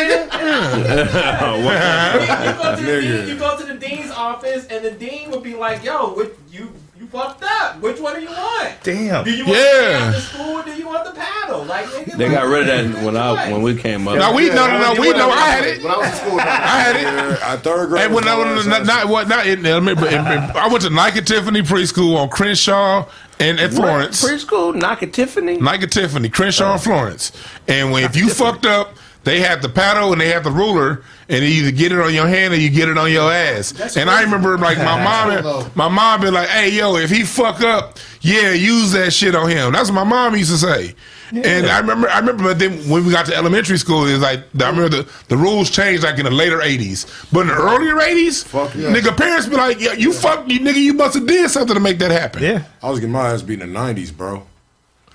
you, 2.21 2.53
go 2.57 2.77
to 2.77 2.83
the 2.83 3.29
you 3.29 3.37
go 3.39 3.57
to 3.59 3.65
the 3.65 3.75
dean's 3.75 4.11
office, 4.11 4.67
and 4.69 4.85
the 4.85 4.91
dean 4.93 5.31
would 5.31 5.43
be 5.43 5.55
like, 5.55 5.83
"Yo, 5.85 6.13
what 6.15 6.33
you 6.51 6.73
you 7.01 7.07
fucked 7.07 7.43
up? 7.43 7.81
Which 7.81 7.99
one 7.99 8.15
do 8.17 8.21
you 8.21 8.29
want? 8.29 8.75
Damn. 8.83 9.25
Do 9.25 9.31
you 9.31 9.45
want 9.47 9.59
Yeah. 9.59 9.65
the 9.65 9.95
after 9.95 10.21
school? 10.21 10.47
Or 10.59 10.63
do 10.63 10.73
you 10.73 10.87
want 10.87 11.05
the 11.05 11.13
paddle? 11.19 11.65
Like, 11.65 11.87
nigga, 11.87 12.17
They 12.17 12.29
like, 12.29 12.37
got 12.37 12.47
rid 12.47 12.69
of 12.69 12.93
that 12.93 13.05
when 13.05 13.17
I 13.17 13.51
when 13.51 13.63
we 13.63 13.75
came 13.75 14.07
up. 14.07 14.17
No, 14.17 14.33
we 14.35 14.49
no 14.49 14.67
no 14.67 14.95
no. 14.95 15.01
We 15.01 15.13
know. 15.13 15.31
I 15.31 15.41
had 15.47 15.65
it. 15.65 15.83
When 15.83 15.93
I 15.93 15.97
was 15.97 16.07
in 16.09 16.15
school, 16.15 16.41
I 16.41 16.45
had 16.45 16.97
it. 16.97 17.03
Yeah, 17.03 17.53
at 17.55 17.63
third 17.63 17.89
grade. 17.89 18.05
And 18.05 18.15
when 18.15 18.29
I 18.29 18.37
my 18.37 18.55
was 18.55 18.67
not, 18.67 18.85
not 18.85 19.09
what 19.09 19.29
not 19.29 19.47
in 19.47 19.65
elementary, 19.65 20.05
but 20.05 20.13
in, 20.13 20.21
in- 20.21 20.51
I 20.57 20.69
went 20.69 20.83
to 20.83 20.91
Nike 20.91 21.23
Tiffany 21.23 21.63
preschool 21.63 22.17
on 22.19 22.29
Crenshaw 22.29 23.09
and 23.39 23.59
at 23.59 23.73
Florence. 23.73 24.23
Preschool, 24.23 24.75
Nike 24.75 25.07
it, 25.07 25.13
Tiffany. 25.15 25.57
Nike 25.57 25.87
Tiffany, 25.87 26.29
Crenshaw 26.29 26.73
and 26.73 26.81
oh. 26.81 26.85
Florence. 26.85 27.33
And 27.67 27.93
when 27.93 28.05
if 28.05 28.15
you 28.15 28.29
fucked 28.29 28.67
up, 28.67 28.97
they 29.25 29.41
had 29.41 29.63
the 29.63 29.69
paddle 29.69 30.13
and 30.13 30.21
they 30.21 30.29
had 30.29 30.45
the 30.45 30.51
ruler, 30.51 31.03
and 31.31 31.45
you 31.45 31.49
either 31.65 31.71
get 31.71 31.93
it 31.93 31.99
on 31.99 32.13
your 32.13 32.27
hand 32.27 32.53
or 32.53 32.57
you 32.59 32.69
get 32.71 32.89
it 32.89 32.99
on 32.99 33.11
your 33.11 33.33
ass. 33.33 33.97
and 33.97 34.11
I 34.11 34.23
remember 34.23 34.59
like 34.59 34.79
my 34.79 35.03
mom, 35.03 35.71
my 35.75 35.89
mom 35.89 36.21
be 36.21 36.31
like, 36.31 36.49
"Hey 36.49 36.71
yo, 36.71 36.97
if 36.97 37.11
he 37.11 37.23
fuck 37.25 37.61
up, 37.63 37.99
yeah, 38.21 38.53
use 38.53 38.93
that 38.93 39.13
shit 39.13 39.35
on 39.35 39.49
him." 39.49 39.73
That's 39.73 39.89
what 39.91 39.95
my 39.95 40.05
mom 40.05 40.37
used 40.37 40.51
to 40.51 40.59
say. 40.59 40.95
And 41.33 41.67
I 41.69 41.79
remember, 41.79 42.09
I 42.09 42.19
remember, 42.19 42.43
but 42.43 42.59
then 42.59 42.73
when 42.89 43.07
we 43.07 43.13
got 43.13 43.27
to 43.27 43.37
elementary 43.37 43.79
school, 43.79 44.05
it 44.05 44.15
was 44.15 44.21
like 44.21 44.41
I 44.61 44.69
remember 44.69 44.89
the, 44.89 45.13
the 45.29 45.37
rules 45.37 45.71
changed 45.71 46.03
like 46.03 46.19
in 46.19 46.25
the 46.25 46.31
later 46.33 46.59
'80s, 46.59 47.07
but 47.33 47.43
in 47.43 47.47
the 47.47 47.55
earlier 47.55 47.95
'80s, 47.95 48.45
Fuck 48.45 48.75
yeah. 48.75 48.93
nigga, 48.93 49.17
parents 49.17 49.47
be 49.47 49.55
like, 49.55 49.79
"Yeah, 49.81 49.93
you 49.93 50.13
fuck, 50.13 50.49
you 50.49 50.59
nigga, 50.59 50.75
you 50.83 50.93
must 50.93 51.15
have 51.15 51.29
did 51.29 51.49
something 51.49 51.75
to 51.75 51.81
make 51.81 52.01
that 52.01 52.11
happen." 52.11 52.43
Yeah. 52.43 52.65
I 52.83 52.91
was 52.91 52.99
getting 52.99 53.13
my 53.13 53.29
ass 53.31 53.43
beat 53.43 53.61
in 53.63 53.73
the 53.73 53.73
nineties, 53.73 54.11
bro. 54.11 54.45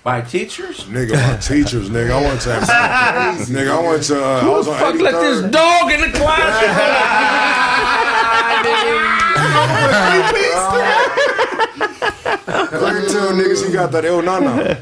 By 0.06 0.20
teachers? 0.20 0.84
Nigga, 0.84 1.14
my 1.14 1.36
teachers, 1.40 1.90
nigga. 1.90 2.12
I 2.12 2.20
went 2.22 2.40
to, 2.42 2.50
nigga. 3.52 3.70
I 3.72 3.80
went 3.88 4.02
to. 4.04 4.24
Uh, 4.24 4.40
I 4.40 4.48
was 4.48 4.68
on 4.68 4.78
Fuck, 4.78 4.94
let 5.00 5.20
this 5.20 5.50
dog 5.50 5.90
in 5.90 6.00
the 6.00 6.10
classroom. 6.16 6.76
Thirty-two 11.96 13.34
niggas. 13.34 13.66
He 13.66 13.72
got 13.72 13.92
that 13.92 14.04
El 14.04 14.22
Nana. 14.22 14.78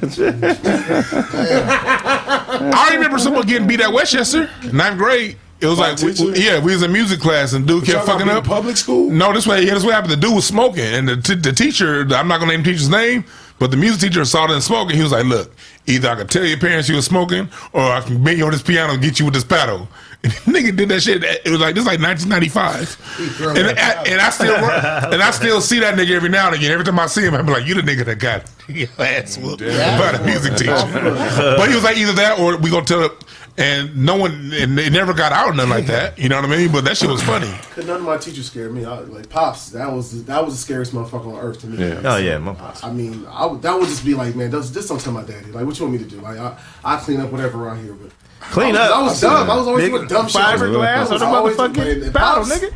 I 2.75 2.91
remember 2.95 3.19
someone 3.19 3.47
getting 3.47 3.67
beat 3.67 3.81
at 3.81 3.93
Westchester, 3.93 4.51
ninth 4.73 4.99
grade. 4.99 5.37
It 5.61 5.67
was 5.67 5.79
By 5.79 5.93
like, 5.93 6.01
we, 6.03 6.13
we- 6.33 6.45
yeah, 6.45 6.63
we 6.63 6.73
was 6.73 6.83
in 6.83 6.93
music 6.93 7.21
class 7.21 7.53
and 7.55 7.67
dude 7.67 7.87
Y'all 7.87 7.97
kept 7.97 8.07
fucking 8.07 8.29
up. 8.29 8.45
public 8.45 8.77
school. 8.77 9.11
No, 9.11 9.33
this 9.33 9.47
way, 9.47 9.65
yeah, 9.65 9.75
this 9.75 9.85
what 9.85 9.95
happened. 9.95 10.13
The 10.13 10.17
dude 10.19 10.35
was 10.35 10.47
smoking, 10.47 10.85
and 10.85 11.09
the, 11.09 11.17
t- 11.17 11.37
the 11.37 11.53
teacher, 11.53 12.01
I'm 12.11 12.29
not 12.29 12.41
gonna 12.41 12.53
name 12.53 12.63
the 12.63 12.71
teacher's 12.73 12.91
name, 12.91 13.25
but 13.59 13.71
the 13.71 13.77
music 13.77 14.01
teacher 14.01 14.25
saw 14.25 14.47
them 14.47 14.61
smoking. 14.61 14.97
He 14.97 15.03
was 15.03 15.13
like, 15.13 15.25
"Look, 15.25 15.53
either 15.87 16.09
I 16.09 16.15
can 16.17 16.27
tell 16.27 16.45
your 16.45 16.59
parents 16.59 16.89
you 16.89 16.97
were 16.97 17.03
smoking, 17.03 17.49
or 17.73 17.83
I 17.83 18.01
can 18.01 18.23
bring 18.23 18.39
you 18.39 18.45
on 18.47 18.51
this 18.53 18.63
piano 18.63 18.95
and 18.95 19.03
get 19.03 19.19
you 19.19 19.25
with 19.25 19.35
this 19.35 19.45
paddle." 19.45 19.89
And 20.25 20.33
the 20.33 20.59
nigga 20.59 20.75
did 20.75 20.89
that 20.89 21.03
shit. 21.03 21.23
It 21.23 21.51
was 21.51 21.61
like 21.61 21.75
this, 21.75 21.83
is 21.83 21.87
like 21.87 22.01
1995, 22.01 23.47
and 23.59 23.79
I, 23.79 24.03
and 24.09 24.21
I 24.23 24.31
still 24.31 24.55
and 25.13 25.23
I 25.23 25.31
still 25.31 25.61
see 25.61 25.81
that 25.81 25.99
nigga 25.99 26.13
every 26.13 26.31
now 26.31 26.47
and 26.47 26.57
again. 26.57 26.73
Every 26.73 26.83
time 26.83 26.99
I 26.99 27.09
see 27.09 27.27
him, 27.27 27.35
I'm 27.35 27.45
like, 27.45 27.67
"You 27.67 27.75
the 27.75 27.83
nigga 27.83 28.07
that 28.07 28.19
got 28.21 28.51
your 28.69 28.89
ass 28.99 29.37
whooped 29.37 29.61
by 29.61 30.13
the 30.17 30.23
music 30.25 30.57
teacher." 30.57 30.73
but 31.59 31.69
he 31.69 31.75
was 31.75 31.85
like, 31.85 31.99
either 31.99 32.15
that 32.15 32.39
or 32.39 32.57
we 32.57 32.71
gonna 32.71 32.87
tell. 32.87 33.11
And 33.57 33.97
no 33.97 34.17
one, 34.17 34.51
and 34.53 34.77
it 34.81 34.93
never 34.93 35.15
got 35.15 35.31
out 35.31 35.55
nothing 35.55 35.71
like 35.71 35.87
that. 35.87 36.19
You 36.19 36.29
know 36.29 36.37
what 36.41 36.45
I 36.51 36.57
mean? 36.57 36.73
But 36.73 36.85
that 36.87 36.97
shit 36.97 37.09
was 37.09 37.23
funny. 37.23 37.53
Cause 37.75 37.87
none 37.87 37.99
of 37.99 38.03
my 38.03 38.17
teachers 38.17 38.47
scared 38.47 38.75
me. 38.75 38.85
I, 38.85 38.99
like 39.01 39.29
pops, 39.31 39.71
that 39.71 39.93
was 39.93 40.25
that 40.25 40.45
was 40.45 40.55
the 40.55 40.61
scariest 40.61 40.93
motherfucker 40.93 41.33
on 41.33 41.39
earth 41.39 41.61
to 41.61 41.69
me. 41.69 41.79
Yeah. 41.79 42.01
Oh 42.05 42.17
yeah, 42.17 42.39
my 42.39 42.55
pops. 42.55 42.83
I 42.83 42.91
mean, 42.93 43.25
I 43.29 43.47
would, 43.47 43.63
that 43.63 43.79
would 43.79 43.89
just 43.89 44.05
be 44.05 44.15
like, 44.15 44.35
man, 44.35 44.51
just, 44.51 44.75
just 44.75 44.89
don't 44.89 45.01
tell 45.01 45.13
my 45.13 45.23
daddy. 45.23 45.53
Like, 45.53 45.67
what 45.67 45.79
you 45.79 45.85
want 45.87 45.99
me 46.01 46.05
to 46.05 46.11
do? 46.11 46.21
Like, 46.21 46.39
I, 46.39 46.59
I 46.85 46.97
clean 46.97 47.21
up 47.21 47.31
whatever 47.31 47.65
around 47.65 47.85
here, 47.85 47.93
but 47.95 48.11
Clean 48.41 48.75
I 48.77 48.81
was, 48.81 48.91
up. 48.91 48.97
I 48.97 49.03
was 49.03 49.21
dumb. 49.21 49.51
I 49.51 49.57
was 49.57 49.67
always 49.69 49.89
doing 49.89 50.07
dumb 50.09 50.29
shit. 50.29 50.41
Fiberglass 50.41 50.85
I 50.87 51.07
or 51.07 51.11
was 51.13 51.21
the 51.21 51.27
always- 51.27 51.57
motherfucking 51.57 52.03
and 52.07 52.15
paddle, 52.15 52.45
Pops- 52.45 52.59
nigga. 52.59 52.75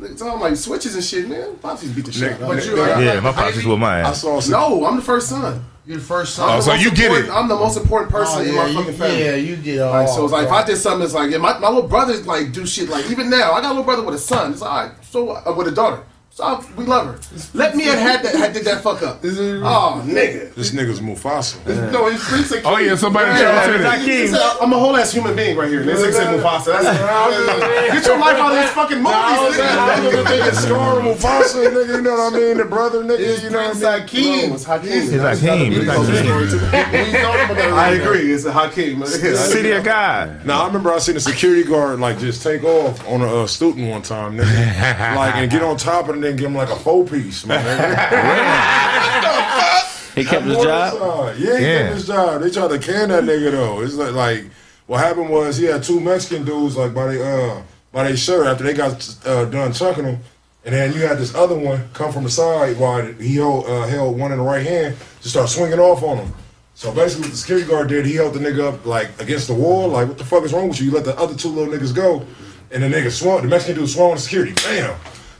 Nigga, 0.00 0.18
talking 0.18 0.40
like 0.40 0.56
switches 0.56 0.94
and 0.94 1.02
shit, 1.04 1.28
man. 1.28 1.56
Pops 1.56 1.82
used 1.82 1.94
to 1.94 2.02
beat 2.02 2.06
the 2.06 2.12
shit 2.12 2.32
out 2.32 2.40
of 2.42 2.48
But 2.48 2.56
me. 2.58 2.64
you 2.64 2.76
like- 2.76 3.04
Yeah, 3.04 3.20
my 3.20 3.32
pops 3.32 3.54
just 3.54 3.66
with 3.66 3.78
my 3.78 4.02
I 4.06 4.12
saw 4.12 4.40
some. 4.40 4.52
No, 4.52 4.84
I'm 4.84 4.96
the 4.96 5.02
first 5.02 5.28
son. 5.28 5.64
You're 5.86 5.98
the 5.98 6.02
first 6.04 6.34
son. 6.34 6.48
Oh, 6.50 6.60
so 6.60 6.74
you 6.74 6.90
get 6.90 7.12
it. 7.12 7.30
I'm 7.30 7.48
the 7.48 7.54
most 7.54 7.76
important 7.78 8.10
person 8.12 8.40
Oh, 8.40 8.42
in 8.42 8.54
my 8.56 8.66
you- 8.66 8.78
fucking 8.78 8.94
family. 8.94 9.24
yeah, 9.24 9.34
you 9.36 9.56
get 9.56 9.80
all. 9.80 9.92
Like, 9.92 10.08
so 10.08 10.24
it's 10.24 10.32
like 10.32 10.46
if 10.46 10.52
I 10.52 10.64
did 10.64 10.76
something, 10.76 11.04
it's 11.04 11.14
like 11.14 11.30
yeah, 11.30 11.38
my, 11.38 11.56
my 11.58 11.68
little 11.68 11.88
brothers 11.88 12.26
like 12.26 12.52
do 12.52 12.66
shit 12.66 12.88
like 12.90 13.08
even 13.10 13.30
now 13.30 13.52
I 13.52 13.60
got 13.60 13.68
a 13.68 13.74
little 13.74 13.84
brother 13.84 14.02
with 14.02 14.16
a 14.16 14.18
son. 14.18 14.52
It's 14.52 14.60
like 14.60 14.70
all 14.70 14.82
right, 14.88 14.92
so 15.04 15.30
uh, 15.30 15.54
with 15.56 15.68
a 15.68 15.70
daughter. 15.70 16.02
So 16.36 16.62
we 16.76 16.84
love 16.84 17.06
her. 17.06 17.18
Let 17.54 17.74
me 17.76 17.84
have 17.84 17.98
had 17.98 18.22
that, 18.22 18.34
had 18.34 18.52
did 18.52 18.66
that 18.66 18.82
fuck 18.82 19.02
up. 19.02 19.20
Oh, 19.24 20.04
nigga. 20.04 20.54
This 20.54 20.70
nigga's 20.70 21.00
Mufasa. 21.00 21.56
No, 21.90 22.10
he's 22.10 22.20
he's 22.28 22.52
a 22.52 22.62
Oh, 22.62 22.76
yeah, 22.76 22.94
somebody 22.94 23.30
in 23.30 23.36
the 23.36 23.40
Yeah, 23.40 23.64
chat 23.64 24.00
said 24.04 24.34
it. 24.34 24.56
I'm 24.60 24.70
a 24.70 24.78
whole 24.78 24.94
ass 24.98 25.12
human 25.12 25.34
being 25.34 25.56
right 25.56 25.70
here. 25.70 25.82
This 25.82 25.98
nigga 25.98 26.12
said 26.12 26.38
Mufasa. 26.38 26.82
That's, 26.82 27.92
get 27.94 28.04
your 28.04 28.18
life 28.18 28.36
out 28.36 28.52
of 28.52 28.58
these 28.60 28.70
fucking 28.72 28.98
movies, 28.98 29.16
I 29.16 29.48
was 29.48 29.56
nigga. 29.56 30.28
thinking 30.28 30.54
Scar 30.60 30.96
Mufasa, 30.96 31.72
nigga. 31.72 31.96
You 31.96 32.02
know 32.02 32.10
what 32.10 32.34
I 32.34 32.38
mean? 32.38 32.58
The 32.58 32.64
brother, 32.66 33.02
nigga. 33.02 33.42
You 33.42 33.48
know 33.48 33.68
what 33.68 33.82
I 33.82 33.96
mean? 33.96 34.00
Hakeem. 34.02 34.52
It's 34.52 34.64
Hakeem. 34.64 34.92
It's 34.92 35.40
Hakeem. 35.40 35.72
It's 35.72 35.88
Hakeem. 35.88 36.66
I 37.78 37.98
agree. 37.98 38.30
It's 38.30 38.44
a 38.44 38.52
Hakeem. 38.52 39.06
City 39.06 39.70
of 39.70 39.84
God. 39.84 40.44
Now 40.44 40.64
I 40.64 40.66
remember 40.66 40.92
I 40.92 40.98
seen 40.98 41.16
a 41.16 41.20
security 41.20 41.64
guard 41.64 41.98
like 41.98 42.18
just 42.18 42.42
take 42.42 42.62
off 42.62 43.08
on 43.08 43.22
a 43.22 43.44
uh, 43.44 43.46
student 43.46 43.88
one 43.88 44.02
time, 44.02 44.36
nigga. 44.36 45.16
like 45.16 45.36
and 45.36 45.50
get 45.50 45.62
on 45.62 45.78
top 45.78 46.10
of 46.10 46.16
it 46.16 46.25
and 46.26 46.34
then 46.34 46.36
give 46.36 46.46
him 46.50 46.56
like 46.56 46.70
a 46.70 46.76
four 46.76 47.06
piece, 47.06 47.46
man. 47.46 47.62
He 50.16 50.24
kept 50.24 50.46
his 50.46 50.56
job. 50.56 50.94
Uh, 50.98 51.34
yeah, 51.36 51.58
he 51.58 51.64
Yeah. 51.66 51.78
kept 51.82 51.94
his 51.96 52.06
job. 52.06 52.40
They 52.40 52.50
tried 52.50 52.68
to 52.68 52.78
can 52.78 53.10
that 53.10 53.24
nigga 53.24 53.50
though. 53.50 53.82
It's 53.82 53.92
like, 53.94 54.14
like 54.14 54.44
what 54.86 55.00
happened 55.00 55.28
was 55.28 55.58
he 55.58 55.66
had 55.66 55.82
two 55.82 56.00
Mexican 56.00 56.42
dudes 56.42 56.74
like 56.74 56.94
by 56.94 57.08
the 57.12 57.22
uh 57.22 57.62
by 57.92 58.04
their 58.04 58.16
shirt 58.16 58.46
after 58.46 58.64
they 58.64 58.72
got 58.72 59.14
uh, 59.26 59.44
done 59.44 59.74
chucking 59.74 60.04
him, 60.04 60.18
and 60.64 60.74
then 60.74 60.94
you 60.94 61.00
had 61.00 61.18
this 61.18 61.34
other 61.34 61.54
one 61.54 61.90
come 61.92 62.12
from 62.12 62.24
the 62.24 62.30
side 62.30 62.78
while 62.78 63.04
he 63.04 63.36
held 63.36 63.66
uh, 63.66 63.86
held 63.86 64.18
one 64.18 64.32
in 64.32 64.38
the 64.38 64.44
right 64.44 64.64
hand 64.64 64.96
to 65.20 65.28
start 65.28 65.50
swinging 65.50 65.78
off 65.78 66.02
on 66.02 66.16
him. 66.16 66.32
So 66.74 66.92
basically, 66.92 67.24
what 67.24 67.32
the 67.32 67.36
security 67.36 67.68
guard 67.68 67.88
did, 67.90 68.06
he 68.06 68.14
held 68.14 68.32
the 68.32 68.40
nigga 68.40 68.72
up 68.72 68.86
like 68.86 69.10
against 69.20 69.48
the 69.48 69.54
wall, 69.54 69.88
like 69.88 70.08
what 70.08 70.16
the 70.16 70.24
fuck 70.24 70.44
is 70.44 70.52
wrong 70.54 70.68
with 70.68 70.80
you? 70.80 70.86
You 70.86 70.92
let 70.92 71.04
the 71.04 71.18
other 71.18 71.34
two 71.34 71.50
little 71.50 71.74
niggas 71.74 71.94
go, 71.94 72.24
and 72.70 72.82
the 72.82 72.88
nigga 72.88 73.10
swung. 73.10 73.42
The 73.42 73.48
Mexican 73.48 73.76
dude 73.82 73.90
swung 73.90 74.12
on 74.12 74.16
the 74.16 74.22
security, 74.22 74.54
bam. 74.54 74.96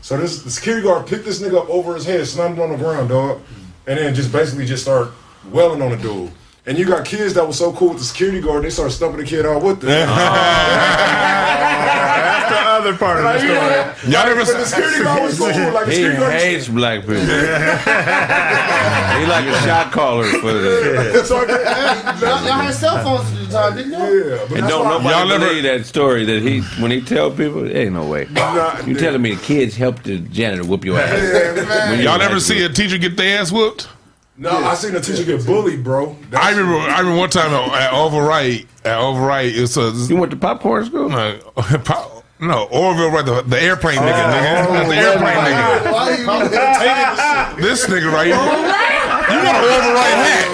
So 0.07 0.17
this 0.17 0.43
the 0.43 0.51
security 0.53 0.87
guard 0.87 1.09
picked 1.09 1.25
this 1.25 1.43
nigga 1.43 1.61
up 1.61 1.69
over 1.69 1.97
his 1.97 2.05
head, 2.05 2.25
slammed 2.29 2.59
him 2.59 2.63
on 2.63 2.71
the 2.71 2.77
ground, 2.77 3.09
dog, 3.09 3.41
and 3.89 3.99
then 3.99 4.15
just 4.15 4.31
basically 4.31 4.65
just 4.65 4.85
start 4.85 5.11
welling 5.51 5.83
on 5.83 5.91
the 5.91 5.97
dude. 5.97 6.31
And 6.65 6.79
you 6.79 6.85
got 6.85 7.05
kids 7.05 7.35
that 7.35 7.45
were 7.45 7.53
so 7.53 7.73
cool 7.73 7.89
with 7.89 7.99
the 7.99 8.05
security 8.05 8.41
guard, 8.41 8.63
they 8.63 8.71
started 8.71 8.93
stumping 8.93 9.19
the 9.19 9.27
kid 9.27 9.45
out 9.45 9.65
with 9.65 9.81
them. 9.81 9.89
That's 10.09 10.13
the 12.53 12.57
other 12.57 12.97
part 12.97 13.19
of 13.19 13.25
the 13.25 13.39
story. 13.41 13.86
Y'all 14.05 14.27
never 14.27 14.45
But 14.45 14.59
the 14.59 14.65
security 14.67 15.03
guard 15.05 15.23
was 15.23 15.39
cool. 15.39 15.49
Like 15.49 15.87
He 15.89 15.95
security 15.95 16.19
guard 16.19 16.33
hates 16.35 16.69
black 16.69 17.01
people. 17.01 17.17
he 17.17 17.27
like 19.27 19.47
a 19.47 19.61
shot 19.65 19.91
caller 19.93 20.25
for 20.25 20.53
the. 20.53 21.23
So 21.25 21.47
get- 21.47 21.65
Y'all 22.21 22.45
y'all 22.45 22.53
had 22.61 22.75
cell 22.75 23.03
phones 23.03 23.33
at 23.33 23.47
the 23.47 23.53
time, 23.53 23.77
didn't 23.77 23.93
you? 23.93 24.31
yeah, 24.31 24.47
but 24.49 24.59
And 24.59 24.69
don't 24.69 24.85
nobody 24.85 25.09
Y'all 25.09 25.33
ever- 25.33 25.47
believe 25.47 25.63
that 25.65 25.87
story 25.87 26.25
that 26.27 26.43
he 26.43 26.61
when 26.81 26.91
he 26.91 27.01
tell 27.01 27.31
people, 27.31 27.67
ain't 27.75 27.95
no 27.95 28.05
way. 28.07 28.27
Nah, 28.31 28.79
You 28.87 28.95
telling 28.95 29.23
me 29.23 29.35
the 29.35 29.43
kids 29.43 29.77
helped 29.77 30.05
the 30.05 30.19
janitor 30.19 30.65
whoop 30.65 30.85
your 30.85 30.99
ass? 30.99 31.11
Yeah, 31.13 31.65
man. 31.65 31.99
You 31.99 32.05
Y'all 32.05 32.19
was 32.19 32.27
ever 32.27 32.41
see 32.41 32.63
a 32.65 32.69
teacher 32.69 32.99
get 32.99 33.17
their 33.17 33.41
ass 33.41 33.51
whooped? 33.51 33.89
No, 34.39 34.51
I 34.51 34.75
seen 34.75 34.95
a 34.95 35.01
teacher 35.01 35.25
get 35.25 35.47
bullied, 35.47 35.83
bro. 35.83 36.15
I 36.35 36.51
remember. 36.51 36.77
I 36.77 36.99
remember 36.99 37.19
one 37.21 37.31
time 37.31 37.53
at 37.73 37.95
Orville 37.95 38.21
Wright. 38.21 38.67
At 38.85 38.99
Orville 39.01 39.25
Wright, 39.25 39.51
it's 39.55 39.77
a 39.79 39.91
You 40.09 40.17
went 40.17 40.31
to 40.33 40.37
popcorn 40.37 40.85
school? 40.85 41.11
uh, 41.11 41.39
pop- 41.85 42.16
no 42.41 42.65
Orville, 42.71 43.11
right? 43.11 43.25
The, 43.25 43.43
the 43.43 43.61
airplane 43.61 43.97
nigga, 43.99 44.13
nigga. 44.13 44.67
That's 44.73 44.89
the 44.89 44.97
airplane 44.97 45.39
nigga. 45.47 45.93
Why 45.93 46.11
you 46.17 46.31
entertaining 46.31 47.61
this 47.61 47.85
shit? 47.85 47.87
This 47.87 47.87
nigga 47.87 48.13
right 48.13 48.27
here. 48.27 48.37
You 48.37 49.43
got 49.43 49.57
an 49.57 49.65
Orville 49.65 49.95
Wright 49.95 50.17
hat. 50.23 50.47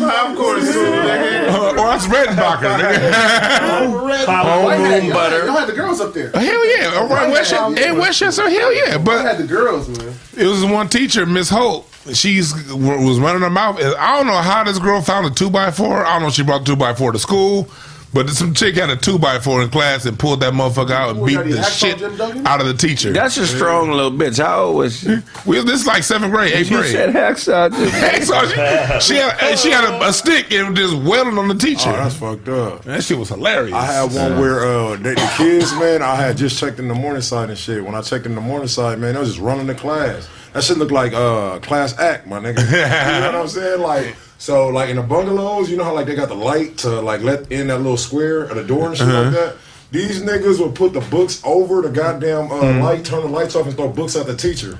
popcorn 0.00 0.62
school, 0.64 0.92
Uh, 0.92 1.70
or 1.70 1.86
that's 1.88 2.06
Redenbacher, 2.06 2.78
nigga. 2.78 3.12
Homeroom 4.26 5.12
butter. 5.12 5.46
Y'all 5.46 5.56
had 5.56 5.68
the 5.68 5.72
girls 5.72 6.00
up 6.00 6.14
there. 6.14 6.30
Hell 6.30 6.78
yeah. 6.78 6.94
All 6.96 7.08
right, 7.08 7.30
Westchester, 7.30 7.88
in 7.88 7.98
Westchester, 7.98 8.48
hell 8.50 8.72
yeah. 8.74 8.94
I 8.94 8.98
But 8.98 9.22
had 9.24 9.38
the 9.38 9.46
girls, 9.46 9.88
man. 9.88 10.14
it 10.36 10.46
was 10.46 10.64
one 10.64 10.88
teacher, 10.88 11.26
Miss 11.26 11.48
Holt. 11.50 11.88
She's 12.12 12.52
was 12.72 13.20
running 13.20 13.42
her 13.42 13.50
mouth. 13.50 13.78
I 13.80 14.16
don't 14.16 14.26
know 14.26 14.40
how 14.40 14.64
this 14.64 14.78
girl 14.80 15.00
found 15.00 15.26
a 15.26 15.30
two 15.30 15.50
by 15.50 15.70
four. 15.70 16.04
I 16.04 16.14
don't 16.14 16.22
know 16.22 16.28
if 16.28 16.34
she 16.34 16.42
brought 16.42 16.60
the 16.60 16.66
two 16.66 16.76
by 16.76 16.94
four 16.94 17.12
to 17.12 17.18
school, 17.18 17.68
but 18.12 18.28
some 18.30 18.52
chick 18.54 18.74
had 18.76 18.90
a 18.90 18.96
two 18.96 19.18
by 19.18 19.38
four 19.38 19.62
in 19.62 19.70
class 19.70 20.04
and 20.04 20.18
pulled 20.18 20.40
that 20.40 20.52
motherfucker 20.52 20.90
out 20.90 21.10
and 21.10 21.20
What, 21.20 21.28
beat 21.28 21.36
the 21.36 21.42
the 21.56 21.62
shit 21.62 22.02
out 22.46 22.60
of 22.60 22.66
the 22.66 22.74
teacher. 22.74 23.12
That's 23.12 23.36
a 23.38 23.46
strong 23.46 23.90
little 23.90 24.10
bitch. 24.10 24.38
How 24.42 24.64
old 24.64 24.76
was 24.76 24.98
she? 25.00 25.16
We, 25.46 25.60
this 25.62 25.80
is 25.80 25.86
like 25.86 26.02
seventh 26.02 26.32
grade, 26.32 26.52
eighth 26.52 26.70
You 26.70 26.78
grade. 26.78 26.92
said 26.92 27.14
hacksaw. 27.14 27.70
Jim. 27.72 27.88
Hey, 27.90 28.20
so 28.20 29.00
she, 29.00 29.14
she 29.14 29.20
had, 29.20 29.56
she 29.58 29.70
had 29.70 29.84
a, 29.84 30.08
a 30.08 30.12
stick 30.12 30.52
and 30.52 30.76
just 30.76 30.94
wailing 30.94 31.38
on 31.38 31.48
the 31.48 31.54
teacher. 31.54 31.88
Oh, 31.88 31.92
that's 31.92 32.14
fucked 32.16 32.48
up. 32.48 32.82
that 32.84 33.02
shit 33.02 33.18
was 33.18 33.28
hilarious. 33.30 33.74
I 33.74 33.84
had 33.86 34.12
one 34.12 34.38
where 34.40 34.60
uh, 34.66 34.96
they, 34.96 35.14
the 35.14 35.32
kids, 35.36 35.72
man, 35.74 36.02
I 36.02 36.16
had 36.16 36.36
just 36.36 36.58
checked 36.58 36.78
in 36.78 36.88
the 36.88 36.94
Morningside 36.94 37.48
and 37.48 37.58
shit. 37.58 37.84
When 37.84 37.94
I 37.94 38.02
checked 38.02 38.26
in 38.26 38.34
the 38.34 38.40
Morningside, 38.40 38.98
man, 38.98 39.16
I 39.16 39.20
was 39.20 39.30
just 39.30 39.40
running 39.40 39.66
the 39.66 39.74
class. 39.74 40.28
That 40.52 40.62
shit 40.62 40.76
looked 40.76 40.92
like 40.92 41.14
uh, 41.14 41.58
class 41.60 41.98
act, 41.98 42.26
my 42.26 42.38
nigga. 42.38 42.58
you 42.70 43.20
know 43.20 43.26
what 43.32 43.34
I'm 43.34 43.48
saying? 43.48 43.80
Like, 43.80 44.16
so 44.42 44.66
like 44.68 44.88
in 44.90 44.96
the 44.96 45.02
bungalows, 45.02 45.70
you 45.70 45.76
know 45.76 45.84
how 45.84 45.94
like 45.94 46.06
they 46.06 46.16
got 46.16 46.28
the 46.28 46.34
light 46.34 46.78
to 46.78 47.00
like 47.00 47.20
let 47.22 47.52
in 47.52 47.68
that 47.68 47.78
little 47.78 47.96
square 47.96 48.42
of 48.42 48.56
the 48.56 48.64
door 48.64 48.88
and 48.88 48.96
shit 48.96 49.06
like 49.06 49.32
that. 49.32 49.54
These 49.92 50.20
niggas 50.22 50.58
would 50.58 50.74
put 50.74 50.92
the 50.94 51.00
books 51.00 51.40
over 51.44 51.80
the 51.80 51.90
goddamn 51.90 52.50
uh, 52.50 52.80
light, 52.82 53.04
turn 53.04 53.20
the 53.22 53.28
lights 53.28 53.54
off, 53.54 53.66
and 53.68 53.76
throw 53.76 53.86
books 53.88 54.16
at 54.16 54.26
the 54.26 54.34
teacher. 54.36 54.78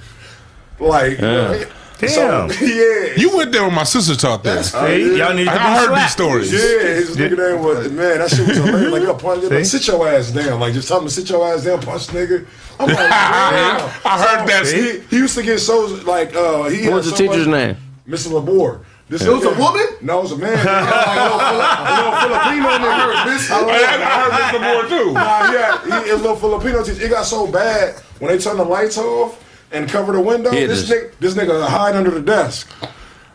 Like, 0.81 1.19
Yeah. 1.21 1.65
so, 2.09 2.49
Damn. 2.49 2.49
yeah. 2.61 3.15
you 3.17 3.37
went 3.37 3.53
there 3.53 3.63
when 3.63 3.75
my 3.75 3.85
sister 3.85 4.17
taught 4.17 4.43
that. 4.43 4.65
See, 4.65 5.19
y'all 5.19 5.33
need 5.33 5.45
to 5.45 5.53
I 5.53 5.55
be 5.55 5.63
heard 5.79 5.87
slapped. 5.91 6.03
these 6.03 6.13
stories. 6.13 6.53
Yeah, 6.53 6.95
his 6.95 7.17
nigga 7.17 7.37
name 7.39 7.63
was 7.63 7.93
man. 7.93 8.19
That 8.19 8.31
shit 8.31 8.49
was 8.49 8.57
hilarious. 8.57 8.91
Like, 8.93 9.03
yo, 9.05 9.15
punch, 9.15 9.43
like, 9.45 9.65
See? 9.67 9.79
sit 9.79 9.87
your 9.87 10.09
ass 10.09 10.31
down. 10.33 10.59
Like, 10.59 10.73
just 10.73 10.89
tell 10.89 10.99
him 10.99 11.05
to 11.05 11.11
sit 11.11 11.31
your 11.31 11.47
ass 11.47 11.63
down, 11.63 11.81
punch 11.83 12.09
nigga. 12.09 12.45
I'm 12.81 12.89
like. 12.89 12.99
I 13.13 14.25
heard 14.27 14.49
that. 14.49 14.67
He, 14.67 14.99
he 15.15 15.17
used 15.23 15.37
to 15.37 15.43
get 15.45 15.59
so 15.61 15.85
like 16.05 16.35
uh 16.35 16.65
he 16.71 16.89
What 16.89 16.97
was 16.97 17.11
the 17.11 17.17
so 17.17 17.17
teacher's 17.19 17.47
much- 17.47 17.77
name? 17.77 17.77
Mr. 18.09 18.33
Labor. 18.33 18.85
This 19.13 19.23
It 19.25 19.29
was 19.31 19.45
a 19.45 19.53
woman? 19.61 19.85
No, 20.01 20.21
it 20.21 20.23
was 20.23 20.33
a 20.33 20.39
man. 20.39 20.57
Like, 20.65 21.19
a 21.19 21.23
little, 21.23 21.39
Fili- 21.39 21.61
a 21.61 22.21
Filipino 22.23 22.69
nigga. 22.81 23.25
This, 23.27 23.51
I 23.51 23.59
heard, 23.61 24.01
I 24.01 24.21
heard 24.23 24.33
Mr. 24.41 24.61
Moore 24.73 24.89
too. 24.89 25.13
Nah, 25.13 25.53
yeah, 25.53 26.03
he, 26.03 26.09
it 26.09 26.13
was 26.15 26.21
a 26.23 26.25
little 26.25 26.37
Filipino 26.37 26.83
teacher. 26.83 27.05
It 27.05 27.11
got 27.11 27.25
so 27.27 27.47
bad 27.47 27.95
when 28.21 28.31
they 28.33 28.43
turned 28.43 28.59
the 28.59 28.65
lights 28.65 28.97
off 28.97 29.39
and 29.71 29.87
cover 29.87 30.13
the 30.15 30.21
window. 30.21 30.51
Yeah, 30.51 30.67
this 30.67 30.89
this- 30.89 30.99
nigga, 30.99 31.19
this 31.21 31.35
nigga 31.35 31.67
hide 31.67 31.95
under 31.95 32.11
the 32.11 32.23
desk. 32.23 32.71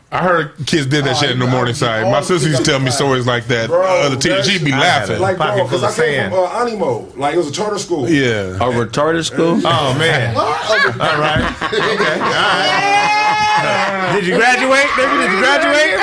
I 0.10 0.24
heard 0.24 0.54
kids 0.66 0.88
did 0.88 1.04
that 1.06 1.18
shit 1.18 1.30
in 1.32 1.38
the 1.40 1.45
Morningside. 1.45 2.04
My 2.10 2.22
the 2.22 2.26
sister 2.26 2.48
used 2.49 2.64
to 2.64 2.72
tell 2.72 2.80
me 2.80 2.86
got- 2.86 2.94
stories 2.95 3.28
like 3.28 3.45
that. 3.48 3.68
Bro, 3.70 3.84
uh, 3.86 4.10
the 4.10 4.16
teacher, 4.16 4.41
she'd 4.44 4.64
be 4.66 4.72
laughing. 4.72 5.20
Like, 5.20 5.38
bro, 5.38 5.64
because 5.64 5.84
I 5.84 5.88
came 5.90 5.95
sand. 6.32 6.34
from 6.34 6.44
uh, 6.45 6.62
Animo. 6.62 7.08
Like, 7.18 7.36
it 7.36 7.38
was 7.38 7.49
a 7.49 7.52
charter 7.52 7.78
school. 7.78 8.10
yeah. 8.10 8.56
A 8.56 8.72
retarded 8.72 9.26
school? 9.26 9.60
Oh 9.64 9.95
man! 9.99 10.36
All 10.38 11.20
right. 11.20 11.56
Okay. 11.68 12.14
All 12.14 12.32
right. 12.32 13.14
Did 14.14 14.26
you 14.28 14.36
graduate, 14.36 14.86
nigga? 14.98 15.18
Did 15.22 15.32
you 15.32 15.40
graduate? 15.40 15.94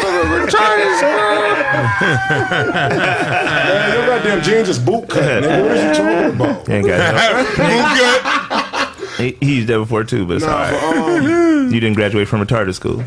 retarded 0.44 0.98
school. 0.98 2.54
Man, 2.54 3.92
your 3.94 4.06
goddamn 4.06 4.42
jeans 4.42 4.68
is 4.68 4.78
boot 4.78 5.08
cut, 5.08 5.42
nigga. 5.42 5.62
What 5.62 5.76
is 5.76 5.82
you 5.84 5.94
talking 6.04 6.34
about? 6.40 6.68
You 6.68 6.74
ain't 6.74 6.86
got 6.86 7.46
Boot 7.56 9.18
no. 9.18 9.24
He, 9.24 9.36
he 9.40 9.54
used 9.56 9.68
that 9.68 9.78
before 9.78 10.04
too, 10.04 10.26
but 10.26 10.36
it's 10.38 10.44
Nah, 10.44 10.52
all 10.52 10.58
right. 10.58 11.18
um, 11.18 11.72
You 11.72 11.80
didn't 11.80 11.94
graduate 11.96 12.26
from 12.28 12.40
retarded 12.44 12.74
school. 12.74 13.04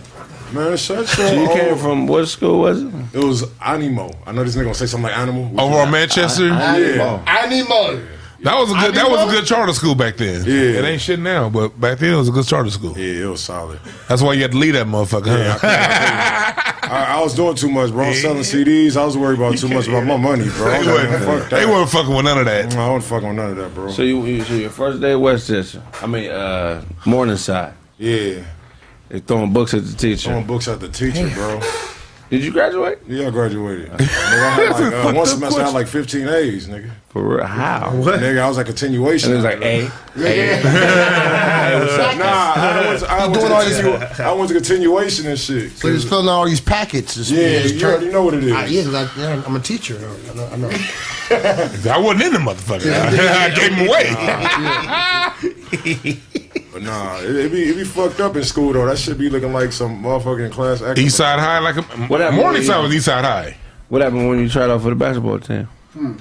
man, 0.54 0.78
shut 0.78 0.98
your 0.98 1.06
So 1.08 1.34
you 1.34 1.48
came 1.50 1.72
old- 1.72 1.80
from 1.82 2.08
what 2.08 2.26
school 2.28 2.60
was 2.62 2.82
it? 2.84 2.94
It 3.14 3.24
was 3.24 3.44
Animo. 3.62 4.12
I 4.26 4.32
know 4.32 4.44
this 4.44 4.56
nigga 4.56 4.64
gonna 4.64 4.74
say 4.76 4.86
something 4.86 5.10
like 5.10 5.18
animal. 5.18 5.52
Over 5.60 5.80
on 5.80 5.92
Manchester, 5.92 6.48
Yeah. 6.48 7.22
Animal. 7.28 8.00
That 8.44 8.56
was 8.58 8.72
a 8.72 8.76
good. 8.76 8.96
That 8.96 9.10
was 9.10 9.28
a 9.28 9.36
good 9.36 9.46
charter 9.46 9.74
school 9.74 9.96
back 9.96 10.18
then. 10.18 10.46
Yeah. 10.46 10.80
it 10.80 10.84
ain't 10.86 11.02
shit 11.02 11.20
now, 11.20 11.50
but 11.50 11.80
back 11.80 12.00
then 12.00 12.14
it 12.14 12.18
was 12.18 12.30
a 12.30 12.32
good 12.32 12.46
charter 12.46 12.70
school. 12.70 12.98
Yeah, 12.98 13.26
it 13.26 13.30
was 13.30 13.44
solid. 13.44 13.80
That's 14.08 14.22
why 14.22 14.34
you 14.34 14.42
had 14.44 14.52
to 14.52 14.58
leave 14.58 14.74
that 14.74 14.88
motherfucker. 14.88 15.58
huh? 15.60 16.74
I, 16.90 17.18
I 17.18 17.22
was 17.22 17.34
doing 17.36 17.56
too 17.56 17.70
much, 17.70 17.92
bro. 17.92 18.06
I 18.06 18.10
was 18.10 18.22
selling 18.22 18.44
CDs. 18.44 18.96
I 18.96 19.04
was 19.06 19.18
worried 19.18 19.38
about 19.40 19.58
too 19.58 19.68
much 19.68 19.88
about 19.88 20.06
my 20.06 20.16
money, 20.18 20.46
bro. 20.50 20.68
I 20.68 20.72
They 20.72 20.78
was 20.80 20.88
like, 20.88 21.10
wasn't, 21.10 21.42
fuck 21.42 21.50
they 21.50 21.66
wasn't 21.66 21.90
fucking 21.92 22.16
with 22.16 22.26
none 22.26 22.38
of 22.38 22.46
that. 22.46 22.76
I 22.76 22.90
wasn't 22.92 23.04
fucking 23.10 23.28
with 23.28 23.38
none 23.38 23.50
of 23.52 23.58
that, 23.58 23.74
bro. 23.74 23.92
So 23.92 24.02
you, 24.04 24.24
you 24.26 24.44
so 24.44 24.54
your 24.54 24.70
first 24.70 25.02
day 25.02 25.12
at 25.12 25.20
Westchester. 25.20 25.84
I 26.02 26.08
mean, 26.08 26.30
uh, 26.32 26.86
Morningside. 27.06 27.74
yeah, 27.98 28.44
They 29.10 29.20
throwing 29.20 29.52
books 29.52 29.74
at 29.74 29.84
the 29.86 29.94
teacher. 29.98 30.30
throwing 30.30 30.48
books 30.48 30.68
at 30.70 30.80
the 30.80 30.88
teacher, 30.90 31.30
bro. 31.34 31.60
Did 32.30 32.44
you 32.44 32.52
graduate? 32.52 33.00
Yeah, 33.08 33.28
I 33.28 33.30
graduated. 33.30 33.90
Nigga, 33.92 34.02
I 34.02 34.04
had 34.56 34.70
like, 34.72 34.94
uh, 34.94 35.14
one 35.14 35.26
semester 35.26 35.62
I 35.62 35.66
had 35.66 35.74
like 35.74 35.88
15 35.88 36.28
A's, 36.28 36.68
nigga. 36.68 36.92
For 37.10 37.22
real? 37.38 37.46
How? 37.46 37.92
Nigga, 37.94 38.40
I 38.42 38.48
was 38.50 38.58
like 38.58 38.66
continuation. 38.66 39.32
And 39.34 39.40
it 39.40 39.44
was 39.44 39.56
like 39.56 39.62
A. 39.64 39.90
Nah, 42.18 42.54
I 42.56 42.88
went 42.88 43.00
to, 43.00 43.08
I 43.10 43.28
went 43.28 43.34
doing 43.34 43.48
to, 43.48 43.54
continu- 43.54 44.20
I 44.20 44.32
went 44.34 44.48
to 44.50 44.56
continuation 44.56 45.28
and 45.28 45.38
shit. 45.40 45.72
So 45.74 45.88
he 45.88 45.94
was 45.94 46.04
filling 46.08 46.28
out 46.28 46.32
all 46.32 46.46
these 46.46 46.60
packets. 46.62 47.16
Just, 47.16 47.32
Yeah, 47.32 47.62
just 47.62 47.76
you 47.76 47.86
already 47.88 48.10
know 48.10 48.24
what 48.24 48.34
it 48.34 48.44
is. 48.44 48.52
I, 48.52 48.66
yeah, 48.66 48.84
'cause 48.84 48.94
I, 48.96 49.08
yeah, 49.20 49.44
I'm 49.46 49.56
a 49.56 49.60
teacher. 49.60 49.96
I 49.98 50.34
know. 50.36 50.48
I 50.52 50.56
know. 50.58 50.70
I 51.92 51.98
wasn't 52.00 52.24
in 52.24 52.34
the 52.34 52.40
motherfucker. 52.40 52.92
I 52.92 53.50
gave 53.54 53.74
him 53.74 53.88
away. 53.88 54.08
But 56.78 56.86
nah, 56.86 57.18
it, 57.22 57.36
it 57.36 57.52
be 57.52 57.64
it 57.64 57.76
be 57.76 57.84
fucked 57.84 58.20
up 58.20 58.36
in 58.36 58.44
school 58.44 58.72
though. 58.72 58.86
That 58.86 59.00
should 59.00 59.18
be 59.18 59.30
looking 59.32 59.52
like 59.52 59.72
some 59.72 60.04
motherfucking 60.04 60.52
class 60.52 60.80
act. 60.84 61.00
East 61.00 61.18
Side 61.18 61.40
High, 61.40 61.58
like 61.58 61.78
a 61.78 61.82
What 61.82 62.20
happened 62.22 62.38
Morningside 62.38 62.76
when 62.76 62.78
you- 62.84 62.88
was 62.90 62.96
East 62.98 63.06
Side 63.06 63.26
High. 63.26 63.58
What 63.90 64.02
happened 64.04 64.30
when 64.30 64.38
you 64.40 64.48
tried 64.48 64.70
out 64.70 64.82
for 64.84 64.90
the 64.90 64.96
basketball 64.96 65.40
team? 65.40 65.64
Hmm. 65.94 66.14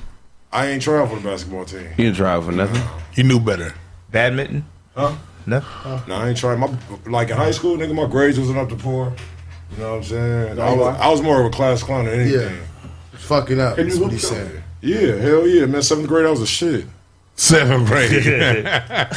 I 0.50 0.68
ain't 0.68 0.80
trying 0.80 1.06
for 1.10 1.16
the 1.16 1.28
basketball 1.28 1.66
team. 1.66 1.88
You 1.98 2.04
didn't 2.06 2.16
try 2.16 2.32
out 2.32 2.44
for 2.44 2.52
nothing. 2.52 2.80
You 3.14 3.24
knew 3.24 3.38
better. 3.38 3.74
Badminton. 4.10 4.64
Huh? 4.94 5.14
No. 5.44 5.62
No, 6.08 6.14
I 6.14 6.28
ain't 6.30 6.38
trying. 6.38 6.58
My 6.58 6.70
like 7.04 7.28
in 7.28 7.36
high 7.36 7.50
school, 7.50 7.76
nigga, 7.76 7.94
my 7.94 8.06
grades 8.06 8.38
wasn't 8.38 8.56
up 8.58 8.70
to 8.70 8.76
par. 8.76 9.12
You 9.72 9.78
know 9.78 9.90
what 9.90 9.96
I'm 9.98 10.04
saying? 10.04 10.58
I 10.58 10.72
was, 10.74 10.96
I 10.98 11.08
was 11.10 11.20
more 11.20 11.38
of 11.40 11.46
a 11.46 11.50
class 11.50 11.82
clown 11.82 12.06
than 12.06 12.18
anything. 12.20 12.56
Fucking 13.12 13.60
up. 13.60 13.76
Can 13.76 13.86
you 13.88 13.90
That's 13.90 14.02
what 14.02 14.12
he 14.12 14.18
said. 14.18 14.62
Yeah, 14.80 15.16
hell 15.16 15.46
yeah, 15.46 15.66
man. 15.66 15.82
Seventh 15.82 16.08
grade, 16.08 16.24
I 16.24 16.30
was 16.30 16.40
a 16.40 16.46
shit. 16.46 16.86
Seventh 17.38 17.86
grade. 17.88 18.24
that 18.24 19.10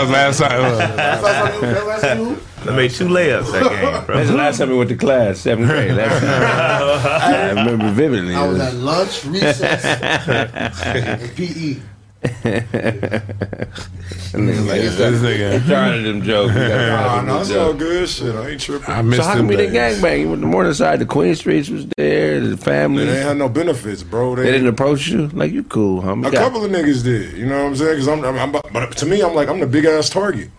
was 0.00 0.10
last 0.10 0.38
time. 0.38 0.64
uh, 0.64 0.94
last 0.96 1.22
time 1.22 1.54
you- 1.54 1.60
that 2.00 2.16
you- 2.18 2.38
I 2.66 2.70
made 2.76 2.90
two 2.90 3.06
layups 3.08 3.52
that 3.52 3.62
game, 3.70 4.04
bro. 4.06 4.16
That's 4.16 4.30
the 4.30 4.36
last 4.36 4.58
time 4.58 4.70
we 4.70 4.76
went 4.76 4.88
to 4.90 4.96
class, 4.96 5.38
seventh 5.38 5.68
grade. 5.68 5.92
That's, 5.92 6.24
I 6.24 7.50
remember 7.50 7.90
vividly. 7.92 8.34
I 8.34 8.46
was 8.46 8.58
at 8.60 8.74
lunch, 8.74 9.24
recess, 9.26 9.84
and 10.84 11.36
PE. 11.36 11.76
Nigga, 14.32 14.66
like, 14.66 14.80
this 14.80 14.98
nigga. 15.22 15.66
tired 15.68 15.98
of 15.98 16.04
them 16.04 16.22
jokes. 16.22 16.52
We 16.54 16.60
gotta 16.60 16.86
Nah, 16.88 17.22
nah, 17.22 17.40
it's 17.40 17.50
all 17.52 17.72
good 17.74 18.08
shit. 18.08 18.34
I 18.34 18.48
ain't 18.50 18.60
tripping. 18.60 18.90
I 18.90 19.02
missed 19.02 19.22
So 19.22 19.28
how 19.28 19.34
them 19.34 19.38
come 19.42 19.48
we 19.48 19.56
didn't 19.56 19.74
days. 19.74 20.00
gangbang? 20.00 20.20
You 20.20 20.28
went 20.30 20.42
to 20.42 20.46
Morningside, 20.48 20.98
the 20.98 21.06
Queen 21.06 21.34
Streets 21.34 21.68
was 21.68 21.86
there, 21.96 22.40
the 22.40 22.56
family. 22.56 23.04
They 23.04 23.12
They, 23.12 23.18
ain't 23.18 23.28
had 23.28 23.36
no 23.38 23.48
benefits, 23.48 24.02
bro. 24.02 24.34
They, 24.36 24.44
didn't 24.50 24.66
approach 24.68 25.08
you? 25.08 25.28
Like, 25.28 25.52
you 25.52 25.62
cool, 25.64 26.02
homie. 26.02 26.26
A 26.26 26.30
couple 26.32 26.64
of 26.64 26.70
niggas 26.70 27.04
did, 27.04 27.36
you 27.36 27.46
know 27.46 27.58
what 27.62 27.68
I'm 27.68 27.76
saying? 27.76 27.92
Because 28.00 28.08
I'm, 28.08 28.24
I'm, 28.24 28.38
I'm, 28.56 28.62
but 28.72 28.96
to 28.96 29.06
me, 29.06 29.20
I'm 29.22 29.34
like, 29.34 29.48
I'm 29.48 29.60
the 29.60 29.66
big 29.66 29.84
ass 29.84 30.08
target. 30.10 30.50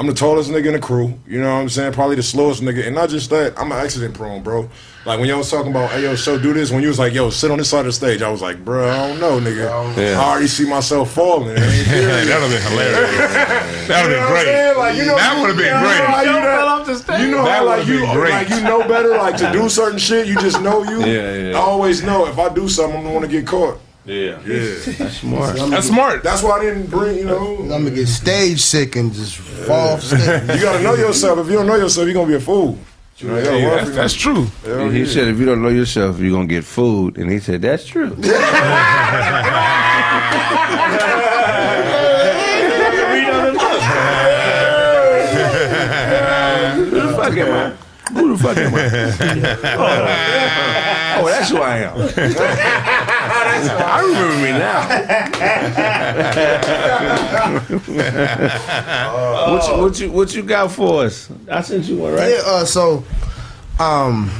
I'm 0.00 0.06
the 0.06 0.14
tallest 0.14 0.48
nigga 0.50 0.64
in 0.68 0.72
the 0.72 0.78
crew, 0.78 1.12
you 1.28 1.42
know 1.42 1.52
what 1.54 1.60
I'm 1.60 1.68
saying? 1.68 1.92
Probably 1.92 2.16
the 2.16 2.22
slowest 2.22 2.62
nigga, 2.62 2.86
and 2.86 2.94
not 2.94 3.10
just 3.10 3.28
that, 3.28 3.52
I'm 3.60 3.70
an 3.70 3.76
accident 3.84 4.14
prone, 4.14 4.42
bro. 4.42 4.66
Like 5.04 5.18
when 5.20 5.28
y'all 5.28 5.36
was 5.36 5.50
talking 5.50 5.70
about, 5.70 5.90
hey 5.90 6.04
yo, 6.04 6.14
so 6.14 6.38
do 6.38 6.54
this. 6.54 6.70
When 6.70 6.80
you 6.80 6.88
was 6.88 6.98
like, 6.98 7.12
yo, 7.12 7.28
sit 7.28 7.50
on 7.50 7.58
this 7.58 7.68
side 7.68 7.80
of 7.80 7.84
the 7.86 7.92
stage, 7.92 8.22
I 8.22 8.30
was 8.30 8.40
like, 8.40 8.64
bro, 8.64 8.88
I 8.88 9.08
don't 9.08 9.20
know, 9.20 9.38
nigga. 9.38 9.94
Yeah. 9.98 10.18
I 10.18 10.24
already 10.30 10.46
see 10.46 10.66
myself 10.66 11.12
falling. 11.12 11.50
It 11.50 11.58
ain't 11.58 11.86
there 11.88 12.24
yet. 12.24 12.40
That'd 12.40 12.50
have 12.50 12.50
been 12.50 12.72
hilarious. 12.72 13.88
That'd 13.88 14.10
You 14.10 14.16
have 14.16 14.28
been 14.28 14.32
great. 14.32 14.76
Like, 14.78 14.96
you 14.96 15.04
know, 15.04 15.16
That 15.16 15.40
would've 15.42 15.56
been 15.58 15.66
you 15.66 15.72
know 15.72 15.80
great. 15.80 16.00
how 16.00 16.20
you, 16.22 16.32
know- 16.32 16.40
fell 16.40 16.68
off 16.68 16.86
the 16.86 16.94
stage. 16.96 17.20
You 17.20 17.30
know 17.32 17.44
That 17.44 17.58
how 17.58 17.66
like 17.66 17.78
would've 17.86 18.00
you 18.00 18.12
great. 18.14 18.30
like 18.30 18.48
you 18.48 18.60
know 18.62 18.88
better 18.88 19.08
like 19.18 19.36
to 19.36 19.52
do 19.52 19.68
certain 19.68 19.98
shit. 19.98 20.26
You 20.26 20.34
just 20.40 20.62
know 20.62 20.82
you. 20.82 21.00
Yeah, 21.04 21.34
yeah. 21.50 21.56
I 21.58 21.60
always 21.60 22.02
know 22.02 22.26
if 22.26 22.38
I 22.38 22.48
do 22.48 22.70
something, 22.70 22.96
I'm 22.96 23.02
gonna 23.04 23.14
want 23.14 23.26
to 23.26 23.30
get 23.30 23.46
caught. 23.46 23.78
Yeah. 24.10 24.40
Yeah, 24.44 24.74
That's 24.98 25.18
smart. 25.18 25.56
That's 25.56 25.86
smart. 25.86 26.22
that's 26.24 26.42
why 26.42 26.58
I 26.58 26.60
didn't 26.64 26.86
bring. 26.86 27.16
You 27.18 27.26
know, 27.26 27.56
I'm 27.58 27.68
gonna 27.68 27.90
get 27.92 28.08
stage 28.08 28.60
sick 28.60 28.96
and 28.96 29.12
just 29.12 29.36
fall 29.36 29.90
off 29.94 30.02
stage. 30.02 30.20
you 30.20 30.60
gotta 30.62 30.82
know 30.82 30.94
yourself. 30.94 31.38
If 31.38 31.46
you 31.46 31.52
don't 31.52 31.66
know 31.68 31.76
yourself, 31.76 32.06
you're 32.06 32.14
gonna 32.14 32.26
be 32.26 32.34
a 32.34 32.40
fool. 32.40 32.76
You 33.18 33.28
know, 33.28 33.34
Hey, 33.36 33.64
that's, 33.64 33.90
that's 33.90 34.14
true. 34.14 34.46
Hell 34.64 34.88
He 34.90 35.00
yeah. 35.00 35.06
said, 35.06 35.28
if 35.28 35.38
you 35.38 35.44
don't 35.44 35.62
know 35.62 35.68
yourself, 35.68 36.18
you're 36.20 36.30
going 36.32 36.48
to 36.48 36.54
get 36.54 36.64
food. 36.64 37.18
And 37.18 37.30
he 37.30 37.38
said, 37.38 37.60
that's 37.60 37.84
true. 37.84 38.14
Who 45.70 46.90
the 46.90 47.14
fuck 47.16 47.36
am 47.36 47.52
I? 47.52 48.12
Who 48.12 48.36
the 48.36 48.42
fuck 48.42 48.56
am 48.56 48.74
I? 48.74 48.80
Oh, 51.22 51.26
oh, 51.26 51.28
that's 51.28 51.50
who 51.50 51.58
I 51.58 51.78
am. 51.78 51.96
I 53.68 54.00
remember 54.00 54.36
me 54.36 54.50
now. 54.52 54.80
what, 59.50 59.68
you, 59.68 59.82
what 59.82 60.00
you 60.00 60.10
what 60.12 60.34
you 60.34 60.42
got 60.42 60.70
for 60.72 61.04
us? 61.04 61.30
I 61.50 61.60
sent 61.62 61.84
you 61.86 61.96
one, 61.98 62.12
right? 62.14 62.30
Yeah, 62.30 62.42
uh, 62.44 62.64
so, 62.64 63.04
um, 63.78 64.30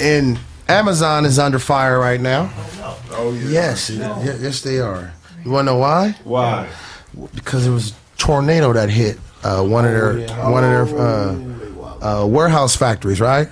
and 0.00 0.38
Amazon 0.68 1.24
is 1.24 1.38
under 1.38 1.58
fire 1.58 1.98
right 1.98 2.20
now. 2.20 2.50
Oh 3.12 3.32
yeah. 3.32 3.48
Yes, 3.48 3.90
ye- 3.90 3.98
yes, 3.98 4.60
they 4.62 4.78
are. 4.80 5.12
You 5.44 5.50
want 5.50 5.66
to 5.68 5.72
know 5.72 5.78
why? 5.78 6.16
Why? 6.24 6.68
Because 7.34 7.64
there 7.64 7.72
was 7.72 7.90
a 7.92 7.94
tornado 8.18 8.72
that 8.72 8.90
hit 8.90 9.18
uh, 9.44 9.62
one 9.64 9.84
of 9.84 9.92
their 9.92 10.14
one 10.50 10.64
of 10.64 10.70
their 10.70 10.98
uh, 10.98 11.36
uh, 12.22 12.26
warehouse 12.26 12.76
factories, 12.76 13.20
right? 13.20 13.48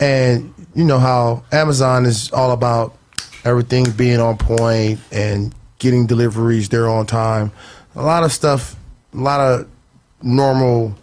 And 0.00 0.52
you 0.74 0.84
know 0.84 0.98
how 0.98 1.44
Amazon 1.52 2.04
is 2.06 2.30
all 2.32 2.52
about 2.52 2.96
everything 3.44 3.90
being 3.92 4.20
on 4.20 4.36
point 4.38 4.98
and 5.12 5.54
getting 5.78 6.06
deliveries 6.06 6.68
there 6.68 6.88
on 6.88 7.06
time. 7.06 7.52
A 7.94 8.02
lot 8.02 8.24
of 8.24 8.32
stuff, 8.32 8.76
a 9.12 9.18
lot 9.18 9.40
of 9.40 9.68
normal 10.22 10.94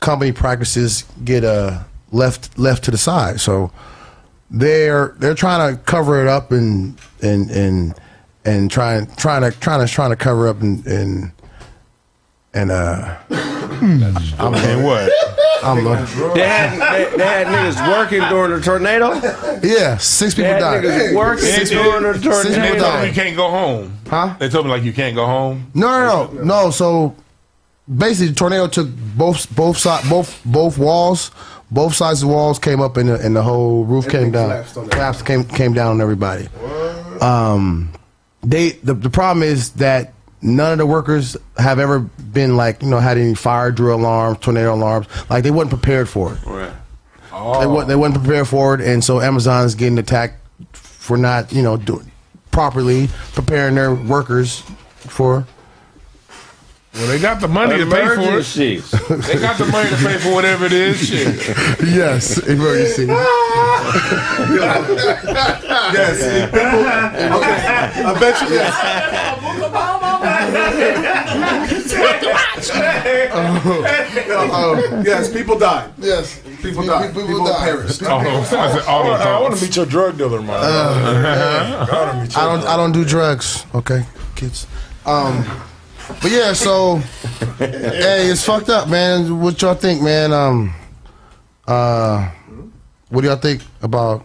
company 0.00 0.32
practices 0.32 1.04
get 1.24 1.44
uh, 1.44 1.82
left 2.10 2.58
left 2.58 2.84
to 2.84 2.90
the 2.90 2.98
side. 2.98 3.40
So 3.40 3.70
they're 4.50 5.14
they're 5.18 5.34
trying 5.34 5.74
to 5.74 5.82
cover 5.82 6.20
it 6.20 6.28
up 6.28 6.52
and 6.52 6.98
and 7.22 7.50
and 7.50 7.94
and 8.44 8.70
trying 8.70 9.06
trying 9.16 9.42
to 9.42 9.58
trying 9.58 9.86
to 9.86 9.92
trying 9.92 10.10
to 10.10 10.16
cover 10.16 10.48
up 10.48 10.60
and 10.60 10.86
and 10.86 11.32
and 12.54 12.70
uh 12.70 13.16
I'm 13.30 14.54
And 14.54 14.84
what? 14.84 15.12
I'm 15.64 15.86
uh, 15.86 16.04
They 16.34 16.46
had, 16.48 16.70
they, 17.10 17.16
they 17.16 17.24
had 17.24 17.46
niggas 17.46 17.88
working 17.88 18.20
during 18.28 18.50
the 18.52 18.60
tornado. 18.60 19.12
yeah 19.62 19.96
six 19.96 20.34
They 20.34 20.42
people 20.42 20.54
had 20.54 20.60
died. 20.60 20.84
niggas 20.84 21.14
working 21.16 21.44
Six 21.44 21.70
during 21.70 22.02
the 22.02 22.12
people 22.18 22.32
And 22.32 22.46
they 22.46 22.54
tornado. 22.78 22.78
told 22.84 23.00
me 23.02 23.06
you 23.08 23.12
can't 23.14 23.36
go 23.36 23.50
home. 23.50 23.98
Huh? 24.08 24.34
They 24.38 24.48
told 24.48 24.66
me 24.66 24.70
like 24.72 24.82
you 24.82 24.92
can't 24.92 25.14
go 25.14 25.26
home. 25.26 25.70
No, 25.74 25.88
no, 25.88 26.32
no, 26.32 26.42
no. 26.44 26.70
So 26.70 27.14
basically, 27.92 28.28
the 28.28 28.34
tornado 28.34 28.66
took 28.68 28.88
both 29.16 29.54
both 29.54 29.78
side 29.78 30.08
both 30.08 30.40
both 30.44 30.78
walls. 30.78 31.30
Both 31.70 31.94
sides 31.94 32.22
of 32.22 32.28
the 32.28 32.34
walls 32.34 32.58
came 32.58 32.82
up, 32.82 32.98
and 32.98 33.08
the, 33.08 33.18
and 33.24 33.34
the 33.34 33.42
whole 33.42 33.84
roof 33.84 34.04
came 34.06 34.26
Everything 34.26 34.32
down. 34.32 34.48
collapsed 34.50 34.76
on 34.76 34.88
Collapsed 34.90 35.24
came 35.26 35.44
came 35.44 35.72
down 35.72 35.92
on 35.92 36.00
everybody. 36.02 36.48
Um, 37.22 37.90
they 38.42 38.70
the, 38.82 38.92
the 38.94 39.08
problem 39.08 39.42
is 39.42 39.70
that 39.72 40.12
none 40.42 40.72
of 40.72 40.78
the 40.78 40.86
workers 40.86 41.36
have 41.56 41.78
ever 41.78 42.00
been 42.00 42.56
like 42.56 42.82
you 42.82 42.88
know 42.88 42.98
had 42.98 43.16
any 43.18 43.34
fire 43.34 43.70
drill 43.70 43.98
alarms, 43.98 44.38
tornado 44.40 44.74
alarms. 44.74 45.06
Like 45.30 45.44
they 45.44 45.50
wasn't 45.50 45.70
prepared 45.70 46.08
for 46.08 46.34
it. 46.34 46.44
Right. 46.44 46.72
They 47.30 47.66
wasn't 47.66 47.88
they 47.88 47.96
wasn't 47.96 48.22
prepared 48.24 48.48
for 48.48 48.74
it, 48.74 48.80
and 48.80 49.02
so 49.02 49.20
Amazon's 49.20 49.74
getting 49.74 49.98
attacked 49.98 50.36
for 50.72 51.16
not 51.16 51.52
you 51.52 51.62
know 51.62 51.76
doing 51.76 52.10
properly 52.50 53.08
preparing 53.32 53.74
their 53.74 53.94
workers 53.94 54.62
for 54.98 55.46
Well, 56.94 57.06
they 57.08 57.18
got 57.18 57.40
the 57.40 57.48
money 57.48 57.78
to 57.78 57.86
pay 57.86 58.04
for 58.04 58.12
it. 58.12 58.18
Emergencies. 58.18 58.90
They 58.90 59.38
got 59.40 59.56
the 59.56 59.64
money 59.64 59.88
to 59.88 59.96
pay 59.96 60.18
for 60.18 60.34
whatever 60.34 60.66
it 60.66 60.72
is. 60.74 61.08
Shit. 61.08 61.48
yes 61.88 62.36
emergency. 62.46 63.06
Yes. 65.92 66.20
Okay. 67.32 67.56
I 68.04 68.18
bet 68.20 68.40
you. 68.42 68.48
Yes. 68.54 68.74
Oh, 74.54 75.02
yes. 75.04 75.32
People 75.32 75.58
died. 75.58 75.90
Yes, 75.98 76.40
People 76.62 76.86
died. 76.86 77.14
People, 77.14 77.46
perished. 77.58 78.02
Auto, 78.02 78.28
I 78.28 78.44
said 78.44 78.82
auto 78.86 79.10
I 79.12 79.40
want 79.40 79.56
to 79.56 79.64
meet 79.64 79.76
your 79.76 79.86
drug 79.86 80.16
dealer, 80.16 80.40
man. 80.40 80.48
Gotta 81.86 82.38
I 82.38 82.44
don't 82.44 82.64
I 82.66 82.76
don't 82.76 82.92
do 82.92 83.04
drugs. 83.04 83.66
Okay, 83.74 84.04
kids. 84.36 84.66
Um, 85.04 85.44
but 86.20 86.30
yeah, 86.30 86.52
so 86.52 86.96
hey, 87.58 88.30
it's 88.30 88.44
fucked 88.44 88.68
up, 88.68 88.88
man. 88.88 89.40
What 89.40 89.60
y'all 89.60 89.74
think, 89.74 90.02
man? 90.02 90.32
Um, 90.32 90.74
uh, 91.66 92.30
what 93.08 93.22
do 93.22 93.28
y'all 93.28 93.36
think 93.36 93.62
about 93.82 94.24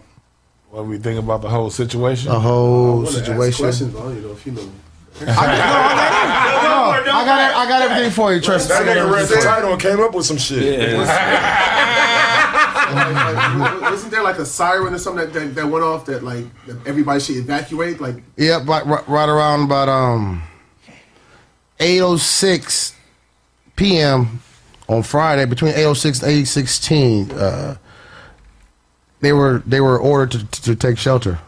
What 0.70 0.86
we 0.86 0.98
think 0.98 1.18
about 1.18 1.42
the 1.42 1.48
whole 1.48 1.70
situation? 1.70 2.30
the 2.30 2.38
whole 2.40 2.90
I 2.90 2.94
wanna 2.94 3.08
ask 3.08 3.16
situation? 3.18 3.64
Questions, 3.64 3.96
I 3.96 4.00
don't 4.00 4.22
know 4.22 4.32
if 4.32 4.46
you 4.46 4.52
know. 4.52 4.70
I 5.20 5.34
got 7.24 7.54
I 7.56 7.68
got 7.68 7.82
everything 7.82 8.10
for 8.10 8.32
you. 8.32 8.40
Trust 8.40 8.68
me. 8.68 8.76
That 8.76 8.96
nigga 8.96 9.12
read 9.12 9.28
the 9.28 9.36
title 9.36 9.72
and 9.72 9.80
came 9.80 10.00
up 10.00 10.14
with 10.14 10.26
some 10.26 10.36
shit. 10.38 10.96
Like, 10.96 11.08
like, 12.94 13.80
wasn't 13.82 14.10
there 14.12 14.22
like 14.22 14.38
a 14.38 14.46
siren 14.46 14.94
or 14.94 14.98
something 14.98 15.26
that, 15.26 15.32
that, 15.32 15.54
that 15.54 15.66
went 15.66 15.84
off 15.84 16.06
that 16.06 16.22
like 16.22 16.46
that 16.66 16.86
everybody 16.86 17.20
should 17.20 17.36
evacuate? 17.36 18.00
Like 18.00 18.16
Yep, 18.36 18.66
right, 18.66 18.86
right, 18.86 19.08
right 19.08 19.28
around 19.28 19.64
about 19.64 19.88
um 19.88 20.42
eight 21.80 22.00
oh 22.00 22.16
six 22.16 22.94
p.m. 23.76 24.40
on 24.88 25.02
Friday, 25.02 25.44
between 25.44 25.74
eight 25.74 25.84
oh 25.84 25.94
six 25.94 26.22
and 26.22 26.30
eight 26.32 26.46
sixteen, 26.46 27.30
uh, 27.32 27.76
they 29.20 29.32
were 29.32 29.62
they 29.66 29.80
were 29.80 29.98
ordered 29.98 30.30
to, 30.32 30.46
to, 30.46 30.62
to 30.62 30.76
take 30.76 30.98
shelter. 30.98 31.38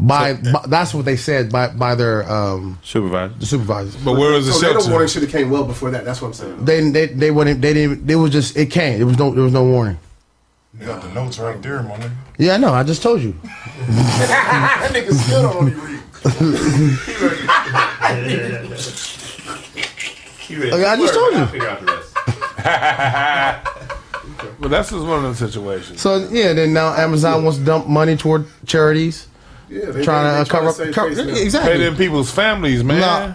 By, 0.00 0.34
by 0.34 0.64
that's 0.68 0.94
what 0.94 1.04
they 1.04 1.16
said 1.16 1.50
by 1.50 1.68
by 1.68 1.96
their 1.96 2.22
um 2.30 2.78
Supervisor. 2.84 3.34
the 3.38 3.46
supervisors. 3.46 3.96
But 3.96 4.12
where 4.16 4.30
was 4.32 4.46
the 4.46 4.52
tornado 4.52 4.74
shelter? 4.78 4.90
warning 4.92 5.08
should 5.08 5.22
have 5.22 5.32
came 5.32 5.50
well 5.50 5.64
before 5.64 5.90
that. 5.90 6.04
That's 6.04 6.22
what 6.22 6.28
I'm 6.28 6.34
saying. 6.34 6.64
They 6.64 6.88
they 6.90 7.06
they 7.06 7.30
wouldn't 7.32 7.60
they 7.60 7.74
didn't 7.74 8.06
they 8.06 8.14
was 8.14 8.30
just 8.30 8.56
it 8.56 8.70
came. 8.70 8.98
There 8.98 9.06
was 9.06 9.18
no 9.18 9.32
there 9.32 9.42
was 9.42 9.52
no 9.52 9.64
warning. 9.64 9.98
You 10.78 10.86
got 10.86 11.02
the 11.02 11.08
notes 11.12 11.38
right 11.40 11.60
there, 11.60 11.82
my 11.82 11.96
nigga. 11.96 12.12
Yeah, 12.38 12.54
I 12.54 12.56
know. 12.58 12.72
I 12.72 12.84
just 12.84 13.02
told 13.02 13.20
you. 13.22 13.34
That 13.88 14.90
nigga 14.92 15.12
still 15.14 15.42
don't 15.42 15.56
only 15.56 15.72
read. 15.74 16.00
Okay, 20.50 20.84
I 20.84 20.96
just 20.96 21.14
told 21.14 21.34
you. 21.34 21.46
But 24.60 24.68
that's 24.70 24.90
just 24.90 25.04
one 25.04 25.24
of 25.24 25.36
the 25.38 25.46
situations. 25.48 26.00
So 26.00 26.28
yeah, 26.30 26.52
then 26.52 26.72
now 26.72 26.94
Amazon 26.94 27.44
wants 27.44 27.58
to 27.58 27.64
dump 27.64 27.86
money 27.88 28.16
toward 28.16 28.46
charities, 28.66 29.26
Yeah, 29.68 29.90
they, 29.90 30.04
trying 30.04 30.38
they, 30.38 30.44
to 30.44 30.44
they 30.44 30.50
cover 30.50 30.72
save 30.72 30.88
up. 30.88 30.94
Cover, 30.94 31.14
face 31.14 31.52
now. 31.52 31.62
Pay 31.62 31.78
them 31.78 31.96
people's 31.96 32.30
families, 32.30 32.82
man. 32.82 33.00
Nah. 33.00 33.34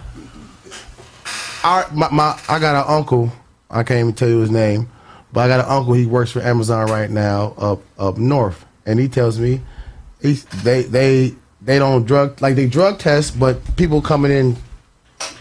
our, 1.62 1.90
my, 1.92 2.10
my 2.10 2.40
I 2.48 2.58
got 2.58 2.84
an 2.84 2.92
uncle. 2.92 3.32
I 3.70 3.82
can't 3.82 4.00
even 4.00 4.12
tell 4.14 4.28
you 4.28 4.38
his 4.38 4.50
name, 4.50 4.88
but 5.32 5.40
I 5.40 5.48
got 5.48 5.60
an 5.60 5.70
uncle. 5.70 5.94
He 5.94 6.06
works 6.06 6.30
for 6.30 6.40
Amazon 6.40 6.90
right 6.90 7.10
now 7.10 7.54
up 7.56 7.80
up 7.98 8.18
north, 8.18 8.64
and 8.86 8.98
he 8.98 9.08
tells 9.08 9.38
me 9.38 9.60
he's 10.20 10.44
they 10.44 10.82
they 10.82 11.34
they 11.62 11.78
don't 11.78 12.04
drug 12.04 12.40
like 12.42 12.56
they 12.56 12.66
drug 12.66 12.98
test, 12.98 13.38
but 13.38 13.76
people 13.76 14.02
coming 14.02 14.30
in 14.32 14.56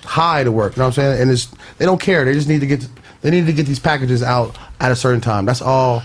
high 0.03 0.43
to 0.43 0.51
work. 0.51 0.75
You 0.75 0.81
know 0.81 0.85
what 0.85 0.97
I'm 0.97 1.03
saying? 1.03 1.21
And 1.21 1.31
it's 1.31 1.47
they 1.77 1.85
don't 1.85 2.01
care. 2.01 2.25
They 2.25 2.33
just 2.33 2.47
need 2.47 2.61
to 2.61 2.67
get 2.67 2.87
they 3.21 3.31
need 3.31 3.45
to 3.47 3.53
get 3.53 3.65
these 3.65 3.79
packages 3.79 4.21
out 4.21 4.57
at 4.79 4.91
a 4.91 4.95
certain 4.95 5.21
time. 5.21 5.45
That's 5.45 5.61
all. 5.61 6.03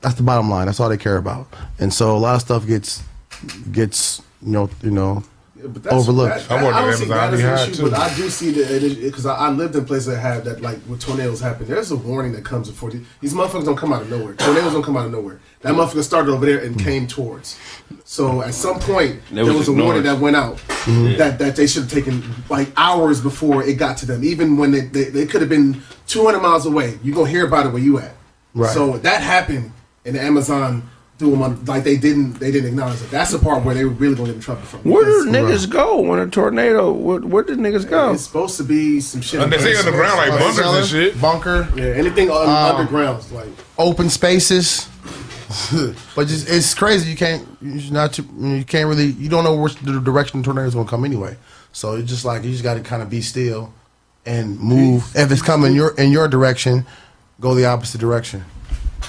That's 0.00 0.14
the 0.16 0.22
bottom 0.22 0.50
line. 0.50 0.66
That's 0.66 0.80
all 0.80 0.88
they 0.88 0.96
care 0.96 1.16
about. 1.16 1.46
And 1.78 1.94
so 1.94 2.16
a 2.16 2.18
lot 2.18 2.34
of 2.34 2.40
stuff 2.40 2.66
gets 2.66 3.02
gets 3.72 4.22
you 4.42 4.52
know 4.52 4.70
you 4.82 4.90
know 4.90 5.22
But 5.62 5.82
that's, 5.84 5.94
overlooked. 5.94 6.48
That, 6.48 6.60
I 6.60 6.64
work 6.64 6.74
I 6.74 6.78
at 6.78 6.84
don't 6.84 6.92
see 6.94 7.04
Amazon, 7.04 7.30
that 7.30 7.34
as 7.34 7.62
an 7.62 7.70
issue, 7.70 7.82
to. 7.84 7.90
but 7.90 7.98
I 7.98 8.14
do 8.16 8.28
see 8.30 8.50
that 8.50 9.00
because 9.00 9.26
I, 9.26 9.34
I 9.34 9.50
lived 9.50 9.76
in 9.76 9.84
places 9.84 10.06
that 10.06 10.18
have 10.18 10.44
that, 10.44 10.60
like 10.60 10.78
when 10.80 10.98
tornadoes 10.98 11.40
happen. 11.40 11.66
There's 11.66 11.90
a 11.92 11.96
warning 11.96 12.32
that 12.32 12.44
comes 12.44 12.68
before 12.68 12.90
these, 12.90 13.06
these 13.20 13.34
motherfuckers 13.34 13.64
don't 13.64 13.76
come 13.76 13.92
out 13.92 14.02
of 14.02 14.10
nowhere. 14.10 14.34
Tornadoes 14.34 14.72
don't 14.72 14.82
come 14.82 14.96
out 14.96 15.06
of 15.06 15.12
nowhere. 15.12 15.40
That 15.60 15.74
motherfucker 15.74 16.02
started 16.02 16.32
over 16.32 16.44
there 16.44 16.58
and 16.58 16.74
mm. 16.74 16.82
came 16.82 17.06
towards. 17.06 17.58
So 18.04 18.42
at 18.42 18.54
some 18.54 18.80
point 18.80 19.20
They 19.30 19.36
there 19.36 19.44
was 19.44 19.68
was 19.68 19.68
a 19.68 19.72
warning 19.72 20.02
that 20.02 20.18
went 20.18 20.34
out 20.34 20.56
mm-hmm. 20.56 21.16
that 21.18 21.38
that 21.38 21.54
they 21.54 21.68
should 21.68 21.84
have 21.84 21.92
taken 21.92 22.22
like 22.50 22.72
hours 22.76 23.20
before 23.20 23.62
it 23.62 23.74
got 23.74 23.96
to 23.98 24.06
them. 24.06 24.24
Even 24.24 24.56
when 24.56 24.72
they 24.72 24.80
they, 24.80 25.04
they 25.04 25.26
could 25.26 25.40
have 25.40 25.50
been 25.50 25.80
200 26.08 26.40
miles 26.40 26.66
away. 26.66 26.98
You 27.04 27.14
gonna 27.14 27.30
hear 27.30 27.46
about 27.46 27.66
it 27.66 27.72
where 27.72 27.82
you 27.82 27.98
at. 27.98 28.14
Right. 28.54 28.74
So 28.74 28.98
that 28.98 29.22
happened, 29.22 29.72
in 30.04 30.14
the 30.14 30.20
Amazon 30.20 30.90
threw 31.22 31.30
them 31.30 31.42
on 31.42 31.64
like 31.66 31.84
they 31.84 31.96
didn't 31.96 32.32
they 32.34 32.50
didn't 32.50 32.68
acknowledge 32.70 33.00
it. 33.00 33.08
That's 33.12 33.30
the 33.30 33.38
part 33.38 33.64
where 33.64 33.76
they 33.76 33.84
were 33.84 33.92
really 33.92 34.16
gonna 34.16 34.30
get 34.30 34.34
in 34.34 34.40
trouble 34.42 34.62
from. 34.62 34.80
Where 34.80 35.04
do 35.04 35.26
Because- 35.30 35.66
niggas 35.66 35.70
go 35.70 36.00
when 36.00 36.18
a 36.18 36.26
tornado? 36.26 36.90
Where, 36.90 37.20
where 37.20 37.44
did 37.44 37.58
niggas 37.58 37.88
go? 37.88 38.12
It's 38.12 38.24
supposed 38.24 38.56
to 38.56 38.64
be 38.64 39.00
some 39.00 39.20
shit. 39.20 39.40
And 39.40 39.52
they 39.52 39.58
say 39.58 39.76
underground 39.76 40.16
like 40.16 40.30
bunkers 40.30 40.56
Cellar, 40.56 40.78
and 40.78 40.86
shit. 40.86 41.20
bunker, 41.20 41.68
yeah, 41.76 41.84
anything 41.84 42.28
un- 42.28 42.48
Um, 42.48 42.76
underground 42.76 43.24
like 43.30 43.46
open 43.78 44.10
spaces. 44.10 44.88
but 46.16 46.26
just 46.26 46.48
it's 46.48 46.74
crazy. 46.74 47.10
You 47.10 47.16
can't. 47.16 47.46
You 47.60 47.78
just 47.78 47.92
not. 47.92 48.14
Too, 48.14 48.24
you 48.40 48.64
can't 48.64 48.88
really. 48.88 49.06
You 49.06 49.28
don't 49.28 49.44
know 49.44 49.54
which 49.54 49.76
the 49.76 50.00
direction 50.00 50.40
the 50.40 50.44
tornado's 50.46 50.74
gonna 50.74 50.88
come 50.88 51.04
anyway. 51.04 51.36
So 51.72 51.92
it's 51.94 52.08
just 52.08 52.24
like 52.24 52.42
you 52.42 52.50
just 52.50 52.62
got 52.64 52.74
to 52.74 52.80
kind 52.80 53.02
of 53.02 53.08
be 53.10 53.20
still 53.20 53.72
and 54.26 54.58
move. 54.58 55.04
If 55.14 55.30
it's 55.30 55.42
coming 55.42 55.74
your 55.74 55.94
in 56.00 56.10
your 56.10 56.26
direction, 56.26 56.84
go 57.40 57.54
the 57.54 57.66
opposite 57.66 58.00
direction. 58.00 58.44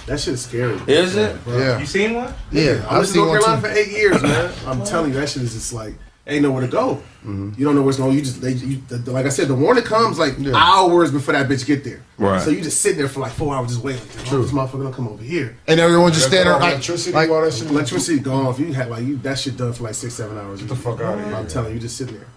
That 0.08 0.20
shit 0.20 0.34
is 0.36 0.42
scary. 0.44 0.80
Is 0.88 1.16
it? 1.16 1.36
Yeah, 1.48 1.80
You 1.80 1.86
seen 1.86 2.14
one? 2.16 2.34
yeah. 2.52 2.86
I 2.90 2.96
I've 2.96 3.00
was 3.02 3.16
in 3.16 3.22
North 3.24 3.44
Carolina 3.44 3.62
for 3.62 3.68
eight 3.74 3.90
years, 3.92 4.22
man. 4.22 4.54
I'm 4.68 4.84
telling 4.84 5.12
you, 5.14 5.20
that 5.20 5.30
shit 5.30 5.44
is 5.44 5.54
just 5.54 5.74
like 5.74 5.94
ain't 6.26 6.42
nowhere 6.44 6.62
to 6.62 6.68
go. 6.70 7.02
You 7.26 7.52
don't 7.66 7.76
know 7.76 7.82
where 7.82 7.90
it's 7.90 7.98
going. 7.98 8.16
You 8.16 8.22
just 8.22 8.42
they, 8.42 8.52
you, 8.54 8.82
the, 8.90 8.96
the- 8.98 9.12
like 9.12 9.26
I 9.26 9.30
said, 9.30 9.48
the 9.50 9.56
warning 9.56 9.84
comes 9.84 10.20
like 10.20 10.36
Yeah. 10.40 10.54
hours 10.56 11.12
before 11.12 11.34
that 11.34 11.48
bitch 11.50 11.66
get 11.66 11.84
there. 11.84 12.02
Right. 12.18 12.42
So 12.42 12.50
you 12.50 12.62
just 12.62 12.82
sitting 12.82 12.98
there 12.98 13.08
for 13.10 13.20
like 13.22 13.32
four 13.34 13.54
hours 13.56 13.70
just 13.72 13.84
waiting. 13.84 14.02
Like, 14.18 14.34
oh, 14.34 14.42
this 14.42 14.52
motherfucker 14.52 14.84
gonna 14.84 14.94
come 14.94 15.08
over 15.08 15.24
here. 15.24 15.58
And 15.68 15.80
everyone 15.80 16.12
just 16.14 16.28
standing 16.28 16.48
there 16.52 16.60
like, 16.60 16.74
electricity 16.74 17.14
like 17.14 17.30
while 17.30 17.42
that 17.42 17.54
shit. 17.54 17.68
Electricity 17.70 18.20
gone. 18.20 18.48
If 18.48 18.60
you 18.60 18.74
had 18.74 18.90
like 18.90 19.04
you 19.04 19.18
that 19.18 19.38
shit 19.40 19.58
done 19.58 19.74
for 19.74 19.84
like 19.84 19.96
six 19.96 20.14
seven 20.14 20.38
hours. 20.38 20.60
Get 20.62 20.70
the 20.70 20.76
fuck 20.76 21.00
outta 21.02 21.24
here. 21.24 21.34
I'm 21.36 21.48
telling 21.48 21.70
you, 21.70 21.76
you 21.76 21.80
just 21.82 21.98
sitting 21.98 22.16
there. 22.16 22.28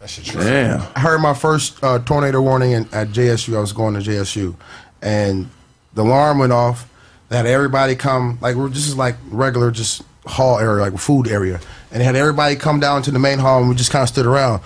That 0.00 0.10
shit 0.10 0.24
true. 0.26 0.40
Damn. 0.42 0.80
I 0.94 1.00
heard 1.00 1.20
my 1.20 1.34
first 1.34 1.82
uh, 1.82 1.98
tornado 2.00 2.40
warning 2.40 2.70
in, 2.72 2.82
at 2.92 3.08
JSU. 3.08 3.56
I 3.56 3.60
was 3.60 3.72
going 3.72 3.94
to 3.94 4.00
JSU, 4.00 4.54
and 5.02 5.48
the 5.94 6.02
alarm 6.02 6.38
went 6.38 6.52
off. 6.52 6.88
They 7.28 7.36
had 7.36 7.46
everybody 7.46 7.94
come 7.94 8.38
like 8.40 8.56
we're 8.56 8.68
just 8.70 8.96
like 8.96 9.16
regular 9.30 9.70
just 9.70 10.02
hall 10.26 10.58
area, 10.58 10.82
like 10.82 10.98
food 10.98 11.28
area, 11.28 11.60
and 11.90 12.00
they 12.00 12.04
had 12.04 12.16
everybody 12.16 12.56
come 12.56 12.80
down 12.80 13.02
to 13.02 13.10
the 13.10 13.18
main 13.18 13.38
hall, 13.38 13.60
and 13.60 13.68
we 13.68 13.74
just 13.74 13.90
kind 13.90 14.02
of 14.02 14.08
stood 14.08 14.26
around. 14.26 14.62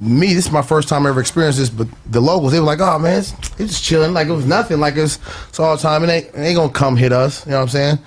Me, 0.00 0.34
this 0.34 0.46
is 0.46 0.52
my 0.52 0.62
first 0.62 0.88
time 0.88 1.06
ever 1.06 1.20
experienced 1.20 1.58
this, 1.58 1.70
but 1.70 1.86
the 2.06 2.20
locals 2.20 2.52
they 2.52 2.60
were 2.60 2.66
like, 2.66 2.80
"Oh 2.80 2.98
man, 2.98 3.18
it's, 3.18 3.32
it's 3.58 3.72
just 3.72 3.84
chilling, 3.84 4.12
like 4.12 4.28
it 4.28 4.32
was 4.32 4.46
nothing, 4.46 4.80
like 4.80 4.96
it's, 4.96 5.18
it's 5.48 5.60
all 5.60 5.76
the 5.76 5.82
time, 5.82 6.02
and 6.02 6.10
they, 6.10 6.22
they 6.22 6.48
ain't 6.48 6.56
gonna 6.56 6.72
come 6.72 6.96
hit 6.96 7.12
us." 7.12 7.44
You 7.46 7.52
know 7.52 7.58
what 7.58 7.62
I'm 7.64 7.68
saying? 7.68 7.98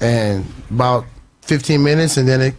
And 0.00 0.44
about 0.70 1.06
15 1.42 1.82
minutes, 1.82 2.16
and 2.16 2.28
then 2.28 2.40
it, 2.40 2.54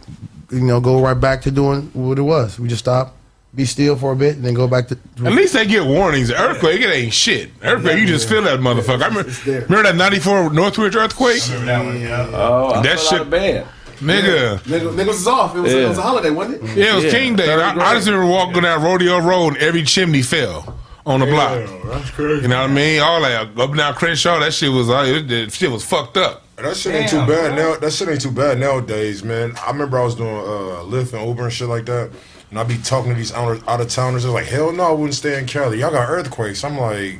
you 0.50 0.60
know, 0.60 0.80
go 0.80 1.00
right 1.02 1.18
back 1.18 1.42
to 1.42 1.50
doing 1.50 1.90
what 1.92 2.18
it 2.18 2.22
was. 2.22 2.58
We 2.58 2.68
just 2.68 2.80
stop, 2.80 3.14
be 3.54 3.64
still 3.64 3.96
for 3.96 4.12
a 4.12 4.16
bit, 4.16 4.36
and 4.36 4.44
then 4.44 4.54
go 4.54 4.68
back 4.68 4.88
to. 4.88 4.98
At 5.24 5.32
least 5.32 5.54
they 5.54 5.66
get 5.66 5.84
warnings. 5.86 6.30
Earthquake, 6.30 6.80
it 6.80 6.90
ain't 6.90 7.12
shit. 7.12 7.50
Earthquake, 7.62 7.98
you 7.98 8.06
just 8.06 8.28
feel 8.28 8.42
that 8.42 8.60
motherfucker. 8.60 9.02
I 9.02 9.08
remember, 9.08 9.28
it's 9.28 9.44
there. 9.44 9.62
remember 9.62 9.82
that 9.84 9.96
'94 9.96 10.50
Northridge 10.52 10.94
earthquake, 10.96 11.42
That 11.42 11.84
one, 11.84 12.00
yeah. 12.00 12.30
Oh, 12.32 12.72
I 12.74 12.82
That 12.82 13.00
shit- 13.00 13.14
out 13.14 13.20
of 13.22 13.30
bed. 13.30 13.66
nigga. 14.00 14.58
Niggas, 14.60 14.94
niggas 14.94 15.06
was 15.06 15.26
off. 15.26 15.56
It 15.56 15.60
was, 15.60 15.72
it 15.72 15.88
was 15.88 15.98
a 15.98 16.02
holiday, 16.02 16.30
wasn't 16.30 16.62
it? 16.62 16.76
Yeah, 16.76 16.92
it 16.92 16.94
was 16.96 17.04
Yeah, 17.04 17.10
King 17.10 17.36
Day. 17.36 17.52
I, 17.52 17.70
I 17.72 17.94
just 17.94 18.06
remember 18.06 18.30
walking 18.30 18.62
down 18.62 18.82
Rodeo 18.82 19.18
Road, 19.18 19.54
and 19.54 19.56
every 19.58 19.82
chimney 19.82 20.22
fell 20.22 20.78
on 21.06 21.20
the 21.20 21.26
block. 21.26 21.66
that's 21.86 22.10
crazy. 22.10 22.42
You 22.42 22.48
know 22.48 22.60
what 22.62 22.70
I 22.70 22.74
mean? 22.74 23.00
All 23.00 23.20
that 23.22 23.46
up 23.58 23.58
and 23.58 23.76
down 23.78 23.94
Crenshaw, 23.94 24.38
that 24.40 24.52
shit 24.52 24.70
was 24.70 24.88
uh, 24.90 25.04
it, 25.06 25.26
that 25.28 25.52
shit 25.52 25.70
was 25.70 25.84
fucked 25.84 26.16
up. 26.18 26.42
That 26.56 26.76
shit 26.76 26.94
ain't 26.94 27.08
too 27.08 27.24
bad 27.24 27.56
now. 27.56 27.76
That 27.76 27.92
shit 27.92 28.08
ain't 28.08 28.20
too 28.20 28.30
bad 28.32 28.58
nowadays, 28.58 29.24
man. 29.24 29.54
I 29.64 29.70
remember 29.70 29.98
I 29.98 30.04
was 30.04 30.14
doing 30.16 30.28
uh, 30.28 30.82
Lyft 30.84 31.14
and 31.14 31.26
Uber 31.26 31.44
and 31.44 31.52
shit 31.52 31.68
like 31.68 31.86
that, 31.86 32.10
and 32.50 32.58
I 32.58 32.64
be 32.64 32.78
talking 32.78 33.10
to 33.12 33.16
these 33.16 33.32
out 33.32 33.66
out 33.68 33.80
of 33.80 33.88
towners. 33.88 34.22
They're 34.24 34.32
like, 34.32 34.46
"Hell 34.46 34.72
no, 34.72 34.84
I 34.84 34.92
wouldn't 34.92 35.14
stay 35.14 35.38
in 35.38 35.46
Cali. 35.46 35.80
Y'all 35.80 35.90
got 35.90 36.08
earthquakes." 36.08 36.64
I'm 36.64 36.78
like, 36.78 37.18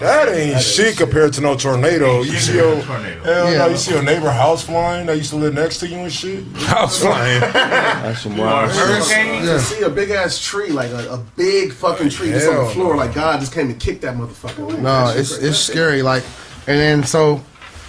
"That 0.00 0.28
ain't 0.28 0.60
shit 0.60 0.96
compared 0.96 1.32
to 1.34 1.40
no 1.40 1.56
tornado." 1.56 2.22
You 2.22 2.36
see 2.38 2.54
your 2.56 2.80
Tornado. 2.82 3.22
hell 3.24 3.50
Yeah. 3.52 3.58
no, 3.58 3.66
you 3.68 3.76
see 3.76 3.92
your 3.94 4.02
neighbor 4.02 4.30
house 4.30 4.62
flying 4.64 5.06
that 5.06 5.16
used 5.16 5.30
to 5.30 5.36
live 5.36 5.54
next 5.54 5.78
to 5.78 5.88
you 5.88 5.98
and 5.98 6.12
shit. 6.12 6.44
House 6.56 7.00
flying. 7.00 7.40
That's 7.40 8.20
some 8.22 8.36
wild 8.36 8.70
shit. 8.72 8.80
Hurricane? 8.80 9.42
To 9.42 9.60
see 9.60 9.82
a 9.82 9.90
big 9.90 10.10
ass 10.10 10.38
tree, 10.44 10.70
like 10.70 10.90
a, 10.90 11.14
a 11.14 11.18
big 11.36 11.72
fucking 11.72 12.10
tree, 12.10 12.30
just 12.30 12.48
on 12.48 12.64
the 12.66 12.70
floor, 12.70 12.94
no. 12.94 12.98
like 13.00 13.14
God 13.14 13.40
just 13.40 13.52
came 13.52 13.68
and 13.70 13.78
kicked 13.80 14.02
that 14.02 14.16
motherfucker. 14.16 14.68
Like, 14.70 14.78
No, 14.80 15.06
that 15.08 15.16
it's 15.16 15.30
crazy. 15.34 15.48
it's 15.48 15.58
scary. 15.58 16.02
Like, 16.02 16.22
and 16.66 16.78
then 16.78 17.04
so 17.04 17.42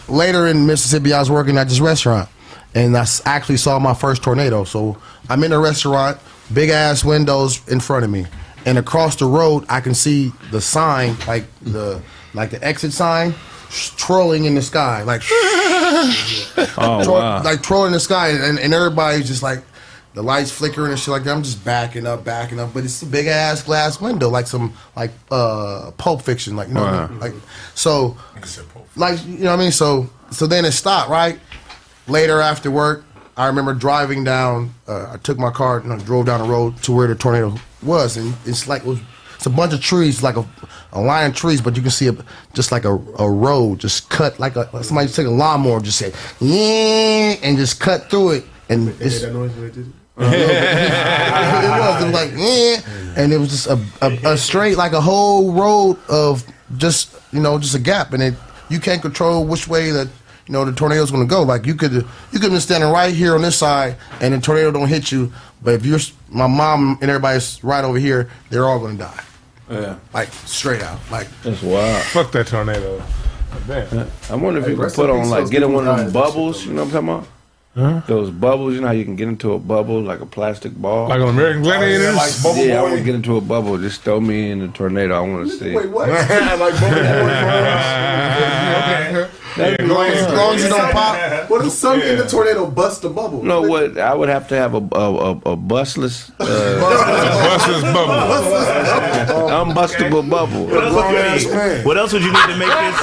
later 0.08 0.48
in 0.48 0.66
Mississippi, 0.66 1.14
I 1.14 1.20
was 1.20 1.30
working 1.30 1.58
at 1.58 1.68
this 1.70 1.80
restaurant, 1.80 2.30
and 2.76 2.96
I 2.98 3.06
actually 3.26 3.58
saw 3.58 3.78
my 3.80 3.94
first 3.94 4.24
tornado. 4.24 4.64
So 4.64 4.98
I'm 5.30 5.44
in 5.44 5.52
a 5.52 5.60
restaurant, 5.60 6.18
big 6.54 6.70
ass 6.70 7.04
windows 7.04 7.62
in 7.68 7.80
front 7.80 8.04
of 8.06 8.12
me, 8.12 8.26
and 8.66 8.78
across 8.78 9.16
the 9.16 9.26
road 9.26 9.66
I 9.70 9.82
can 9.82 9.94
see 9.96 10.32
the 10.52 10.62
sign, 10.62 11.16
like 11.28 11.46
the 11.62 12.02
like 12.34 12.50
the 12.52 12.64
exit 12.64 12.94
sign, 12.94 13.34
sh- 13.70 13.90
trolling 13.98 14.46
in 14.46 14.56
the 14.56 14.62
sky, 14.62 15.04
like 15.04 15.22
Oh 16.78 17.02
tro- 17.04 17.14
wow. 17.14 17.44
like 17.44 17.62
trolling 17.62 17.88
in 17.88 17.94
the 17.94 18.00
sky, 18.00 18.30
and, 18.30 18.60
and 18.60 18.74
everybody's 18.74 19.28
just 19.28 19.44
like. 19.44 19.64
The 20.16 20.24
lights 20.24 20.50
flickering 20.52 20.90
and 20.90 21.00
shit 21.00 21.10
like 21.10 21.24
that. 21.26 21.36
I'm 21.36 21.44
just 21.44 21.64
backing 21.64 22.08
up, 22.08 22.26
backing 22.26 22.60
up, 22.60 22.74
but 22.74 22.84
it's 22.84 23.00
a 23.04 23.06
big 23.06 23.28
ass 23.28 23.62
glass 23.62 24.02
window, 24.02 24.28
like 24.28 24.48
some 24.48 24.74
like 24.96 25.12
uh 25.30 25.92
Pulp 26.00 26.24
Fiction, 26.24 26.56
like 26.56 26.68
you 26.68 26.74
know, 26.74 26.82
Wow. 26.82 27.10
like 27.22 27.34
so 27.76 28.18
like 28.96 29.24
you 29.28 29.38
know 29.38 29.52
what 29.52 29.60
I 29.60 29.64
mean. 29.64 29.72
So 29.72 30.10
so 30.32 30.48
then 30.48 30.66
it 30.66 30.72
stopped. 30.72 31.12
Right 31.12 31.40
later 32.08 32.42
after 32.42 32.72
work, 32.72 33.06
I 33.40 33.48
remember 33.48 33.74
driving 33.74 34.26
down. 34.26 34.74
Uh, 34.86 35.14
I 35.14 35.18
took 35.18 35.40
my 35.40 35.50
car 35.50 35.80
and 35.80 35.94
I 35.94 35.98
drove 36.00 36.26
down 36.26 36.42
the 36.42 36.48
road 36.48 36.76
to 36.84 36.92
where 36.92 37.08
the 37.08 37.16
tornado 37.16 37.56
was, 37.82 38.18
and 38.18 38.36
it's 38.46 38.68
like 38.68 38.82
it 38.82 38.88
was, 38.88 39.00
it's 39.36 39.46
a 39.46 39.50
bunch 39.50 39.72
of 39.72 39.80
trees, 39.80 40.22
like 40.22 40.36
a, 40.36 40.46
a 40.92 41.00
line 41.00 41.30
of 41.30 41.38
trees, 41.38 41.62
but 41.62 41.78
you 41.78 41.82
can 41.82 41.90
see 41.90 42.08
a, 42.08 42.18
just 42.54 42.74
like 42.74 42.84
a, 42.84 42.94
a 42.94 43.32
road 43.32 43.80
just 43.80 44.10
cut 44.10 44.38
like 44.40 44.58
a 44.58 44.84
somebody 44.84 45.08
took 45.08 45.26
a 45.26 45.30
lawnmower, 45.30 45.78
and 45.78 45.86
just 45.86 46.00
said 46.00 46.14
yeah, 46.42 47.38
and 47.42 47.58
just 47.58 47.80
cut 47.80 48.10
through 48.10 48.32
it, 48.32 48.44
and 48.68 48.90
it's, 49.00 49.22
made 49.22 49.30
that 49.30 49.34
noise 49.34 49.52
when 49.54 49.62
they 49.62 49.74
did 49.74 49.88
it. 50.18 50.26
was. 51.80 52.02
It 52.02 52.06
was 52.08 52.14
like, 52.14 52.32
yeah, 52.36 53.24
and 53.24 53.32
it 53.32 53.38
was 53.38 53.52
just 53.52 53.68
a, 53.68 53.80
a, 54.02 54.34
a 54.34 54.38
straight, 54.38 54.76
like 54.76 54.92
a 54.92 55.00
whole 55.00 55.54
road 55.54 55.98
of 56.10 56.44
just, 56.76 57.16
you 57.32 57.40
know, 57.40 57.58
just 57.58 57.74
a 57.74 57.80
gap, 57.80 58.12
and 58.12 58.22
it 58.22 58.34
you 58.70 58.80
can't 58.80 59.02
control 59.02 59.46
which 59.46 59.68
way 59.68 59.92
that 59.92 60.08
you 60.50 60.54
know 60.54 60.66
the 60.66 60.72
tornado's 60.74 61.12
going 61.12 61.22
to 61.28 61.30
go. 61.30 61.44
Like 61.44 61.68
you 61.68 61.76
could, 61.76 61.92
you 61.94 62.02
could 62.34 62.42
have 62.42 62.52
been 62.52 62.60
standing 62.60 62.90
right 62.90 63.14
here 63.14 63.36
on 63.36 63.44
this 63.44 63.56
side, 63.56 63.98
and 64.20 64.34
the 64.34 64.40
tornado 64.40 64.72
don't 64.72 64.88
hit 64.88 65.12
you, 65.12 65.32
but 65.62 65.76
if 65.76 65.86
you're 65.86 66.00
my 66.30 66.48
mom 66.48 66.98
and 67.02 67.10
everybody's 67.12 67.64
right 67.64 67.84
over 67.86 68.00
here, 68.00 68.30
they're 68.50 68.66
all 68.66 68.80
going 68.80 68.98
to 68.98 69.04
die, 69.04 69.24
Yeah, 69.70 69.98
like 70.12 70.30
straight 70.46 70.82
out, 70.82 71.00
like. 71.12 71.28
that's 71.44 71.62
wild. 71.62 72.02
Fuck 72.06 72.32
that 72.32 72.48
tornado. 72.48 73.02
Man. 73.68 74.08
I 74.30 74.36
wonder 74.36 74.60
if 74.60 74.66
Hey, 74.66 74.72
you 74.72 74.78
could 74.78 74.94
put 74.94 75.10
on 75.12 75.30
like 75.30 75.42
those 75.42 75.50
get 75.52 75.62
in 75.64 75.72
one 75.74 75.88
of 75.88 75.98
them 75.98 76.06
died. 76.06 76.14
That 76.14 76.26
shit 76.26 76.34
bubbles. 76.34 76.66
You 76.66 76.74
know 76.74 76.86
what 76.86 76.94
I'm 76.96 77.06
talking 77.06 77.10
about? 77.10 77.28
Huh? 77.76 78.02
Those 78.08 78.30
bubbles. 78.32 78.74
You 78.74 78.82
know 78.82 78.88
how 78.88 78.94
you 78.94 79.06
can 79.06 79.16
get 79.16 79.28
into 79.28 79.54
a 79.54 79.60
bubble 79.60 80.02
like 80.02 80.22
a 80.22 80.26
plastic 80.26 80.74
ball. 80.76 81.08
Like 81.10 81.20
on 81.22 81.30
American 81.30 81.62
oh, 81.62 81.66
Gladiators. 81.66 82.16
like 82.16 82.44
Bubble 82.44 82.66
yeah, 82.66 82.80
I 82.80 82.82
Boy. 82.82 82.88
want 82.90 82.98
to 83.00 83.04
get 83.04 83.16
into 83.16 83.38
a 83.38 83.42
bubble. 83.42 83.78
Just 83.78 84.02
throw 84.02 84.20
me 84.20 84.50
in 84.52 84.62
a 84.62 84.68
tornado. 84.70 85.16
I 85.16 85.22
want 85.22 85.50
to 85.50 85.56
see. 85.58 85.74
Wait, 85.76 85.90
what? 85.90 86.10
like 86.10 86.74
Bubble 86.80 87.00
That'd 89.58 89.78
be 89.78 89.84
As 89.84 89.90
long 89.90 90.06
as, 90.08 90.26
as, 90.26 90.34
long 90.34 90.56
as 90.56 90.64
you 90.64 90.70
don't 90.70 90.92
pop, 90.92 91.50
What 91.50 91.66
if 91.66 91.72
some 91.72 92.02
in 92.02 92.18
the 92.18 92.26
tornado 92.28 92.66
bust 92.66 93.02
the 93.02 93.10
bubble? 93.10 93.40
You 93.40 93.48
know 93.48 93.62
what? 93.62 93.98
I 93.98 94.14
would 94.14 94.30
have 94.30 94.48
to 94.50 94.56
have 94.56 94.74
a 94.74 94.88
a, 94.96 95.16
a, 95.16 95.32
a 95.52 95.56
bustless, 95.56 96.32
uh, 96.40 96.80
Buster's 96.80 97.84
bubble. 97.84 98.14
unbustable 99.50 100.30
bubble. 100.30 100.66
What 100.66 100.84
else, 100.84 100.94
would 100.94 101.44
you 101.44 101.52
need? 101.54 101.86
what 101.86 101.98
else 101.98 102.14
would 102.14 102.24
you 102.24 102.32
need 102.32 102.48
to 102.48 102.58
make 102.58 102.70
this? 102.70 103.00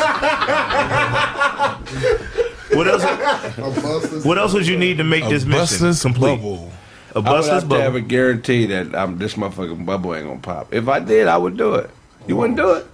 What 2.77 2.89
else? 2.89 4.24
What 4.24 4.39
else 4.39 4.52
would 4.52 4.66
you 4.66 4.77
need 4.78 4.98
to 4.98 5.05
make 5.05 5.28
this 5.28 5.44
mission 5.44 5.94
complete? 5.94 6.36
bubble. 6.36 6.70
A 7.14 7.18
I 7.18 7.20
would 7.20 7.24
bustless 7.24 7.62
have 7.62 7.70
to 7.70 7.81
have 7.81 7.94
a 7.94 8.01
guarantee 8.02 8.66
that 8.66 8.94
I'm 8.94 9.16
this 9.18 9.35
motherfucking 9.35 9.86
bubble 9.86 10.14
ain't 10.14 10.27
gonna 10.27 10.40
pop. 10.40 10.74
If 10.74 10.86
I 10.89 11.01
did, 11.01 11.28
I 11.28 11.39
would 11.39 11.56
do 11.56 11.74
it. 11.77 11.90
You 12.27 12.36
wouldn't 12.36 12.59
do 12.59 12.73
it. 12.73 12.86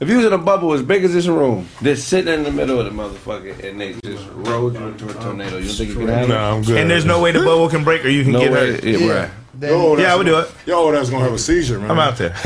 If 0.00 0.08
you 0.08 0.16
was 0.16 0.24
in 0.26 0.32
a 0.32 0.38
bubble 0.38 0.72
as 0.72 0.80
big 0.82 1.04
as 1.04 1.12
this 1.12 1.26
room, 1.26 1.68
just 1.82 2.08
sitting 2.08 2.32
in 2.32 2.42
the 2.42 2.50
middle 2.50 2.80
of 2.80 2.86
the 2.86 2.90
motherfucker, 2.90 3.62
and 3.62 3.78
they 3.78 3.92
just 4.02 4.26
rolled 4.32 4.72
you 4.74 4.86
into 4.88 5.08
a 5.10 5.12
tornado, 5.22 5.58
you 5.58 5.66
don't 5.68 5.76
think 5.76 5.90
you 5.90 5.96
can 5.96 6.08
handle 6.08 6.24
it? 6.24 6.34
No, 6.34 6.38
I'm 6.56 6.62
good. 6.62 6.78
And 6.78 6.90
there's 6.90 7.04
no 7.04 7.20
way 7.20 7.32
the 7.32 7.40
bubble 7.40 7.68
can 7.68 7.84
break 7.84 8.02
or 8.04 8.08
you 8.08 8.22
can 8.22 8.32
No 8.32 8.40
get 8.40 8.50
way. 8.52 8.72
hurt. 8.72 8.84
Yeah, 8.84 9.20
right. 9.20 9.30
Yo, 9.60 9.96
Yeah, 9.98 10.14
I 10.14 10.16
would 10.16 10.24
do 10.24 10.38
it. 10.38 10.50
Yo, 10.64 10.90
that's 10.90 11.10
gonna 11.10 11.22
have 11.24 11.34
a 11.34 11.38
seizure, 11.38 11.78
man. 11.78 11.90
I'm 11.90 11.98
out 11.98 12.16
there. 12.16 12.30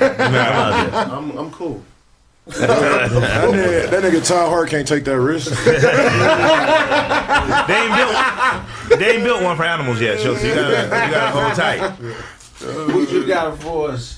I'm 0.00 0.34
out 0.34 0.90
there. 0.92 0.94
I'm, 1.12 1.36
I'm 1.36 1.50
cool. 1.50 1.82
That 2.46 3.10
nigga, 3.10 3.90
that 3.90 4.04
nigga 4.04 4.26
Ty 4.26 4.48
Hart 4.48 4.70
can't 4.70 4.86
take 4.86 5.04
that 5.04 5.20
risk. 5.20 5.50
They 5.64 5.74
ain't 7.74 7.94
built. 7.96 8.98
They 9.00 9.10
ain't 9.16 9.24
built 9.24 9.42
one 9.42 9.56
for 9.56 9.64
animals 9.64 10.00
yet, 10.00 10.18
so 10.20 10.32
you 10.32 10.54
gotta, 10.54 10.84
you 10.84 11.12
gotta 11.12 11.30
hold 11.40 11.54
tight. 11.54 12.94
What 12.94 13.10
you 13.10 13.26
got 13.26 13.60
for 13.60 13.90
us? 13.90 14.17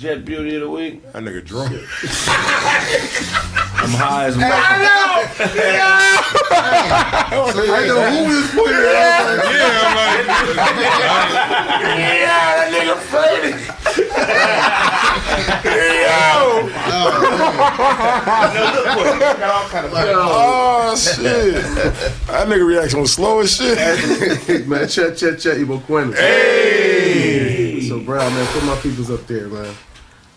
Jet 0.00 0.24
Beauty 0.24 0.54
of 0.54 0.62
the 0.62 0.70
Week? 0.70 1.02
That 1.12 1.22
nigga 1.22 1.44
drunk. 1.44 1.72
I'm 3.82 3.90
high 3.90 4.28
as 4.28 4.36
a 4.36 4.40
I 4.40 4.48
know 7.30 7.44
I 7.44 7.84
know 7.86 8.08
who 8.08 8.24
was 8.34 8.48
putting 8.48 8.80
it 8.80 8.96
out. 8.96 9.44
yeah, 9.44 9.84
I'm 9.84 9.92
like, 10.00 10.24
Yeah, 12.00 12.56
that 12.56 12.72
nigga 12.72 12.96
faded. 13.12 13.60
Yeah. 15.66 16.40
Oh 20.16 20.96
shit! 20.96 21.54
That 22.26 22.48
nigga 22.48 22.64
reaction 22.66 23.00
was 23.02 23.12
slow 23.12 23.40
as 23.40 23.54
shit. 23.54 23.76
man, 24.66 24.88
chet, 24.88 25.18
chet, 25.18 25.38
chet, 25.38 25.58
Ibo 25.58 25.80
Quinn. 25.80 26.12
Hey! 26.14 27.86
So, 27.86 28.00
bro, 28.00 28.18
man, 28.18 28.46
put 28.46 28.64
my 28.64 28.76
peoples 28.76 29.10
up 29.10 29.26
there, 29.26 29.48
man. 29.48 29.74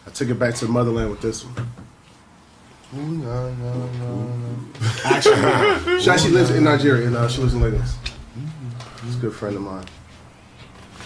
I 0.05 0.09
took 0.09 0.30
it 0.30 0.35
back 0.39 0.55
to 0.55 0.65
the 0.65 0.71
motherland 0.71 1.11
with 1.11 1.21
this 1.21 1.43
one. 1.45 1.55
Actually, 5.05 5.99
she 6.01 6.09
actually 6.09 6.31
lives 6.31 6.51
in 6.51 6.63
Nigeria, 6.63 7.07
and 7.07 7.15
uh, 7.15 7.27
she 7.27 7.41
lives 7.41 7.53
in 7.53 7.61
Lagos. 7.61 7.95
She's 9.03 9.15
a 9.15 9.19
good 9.19 9.34
friend 9.34 9.55
of 9.55 9.61
mine. 9.63 9.85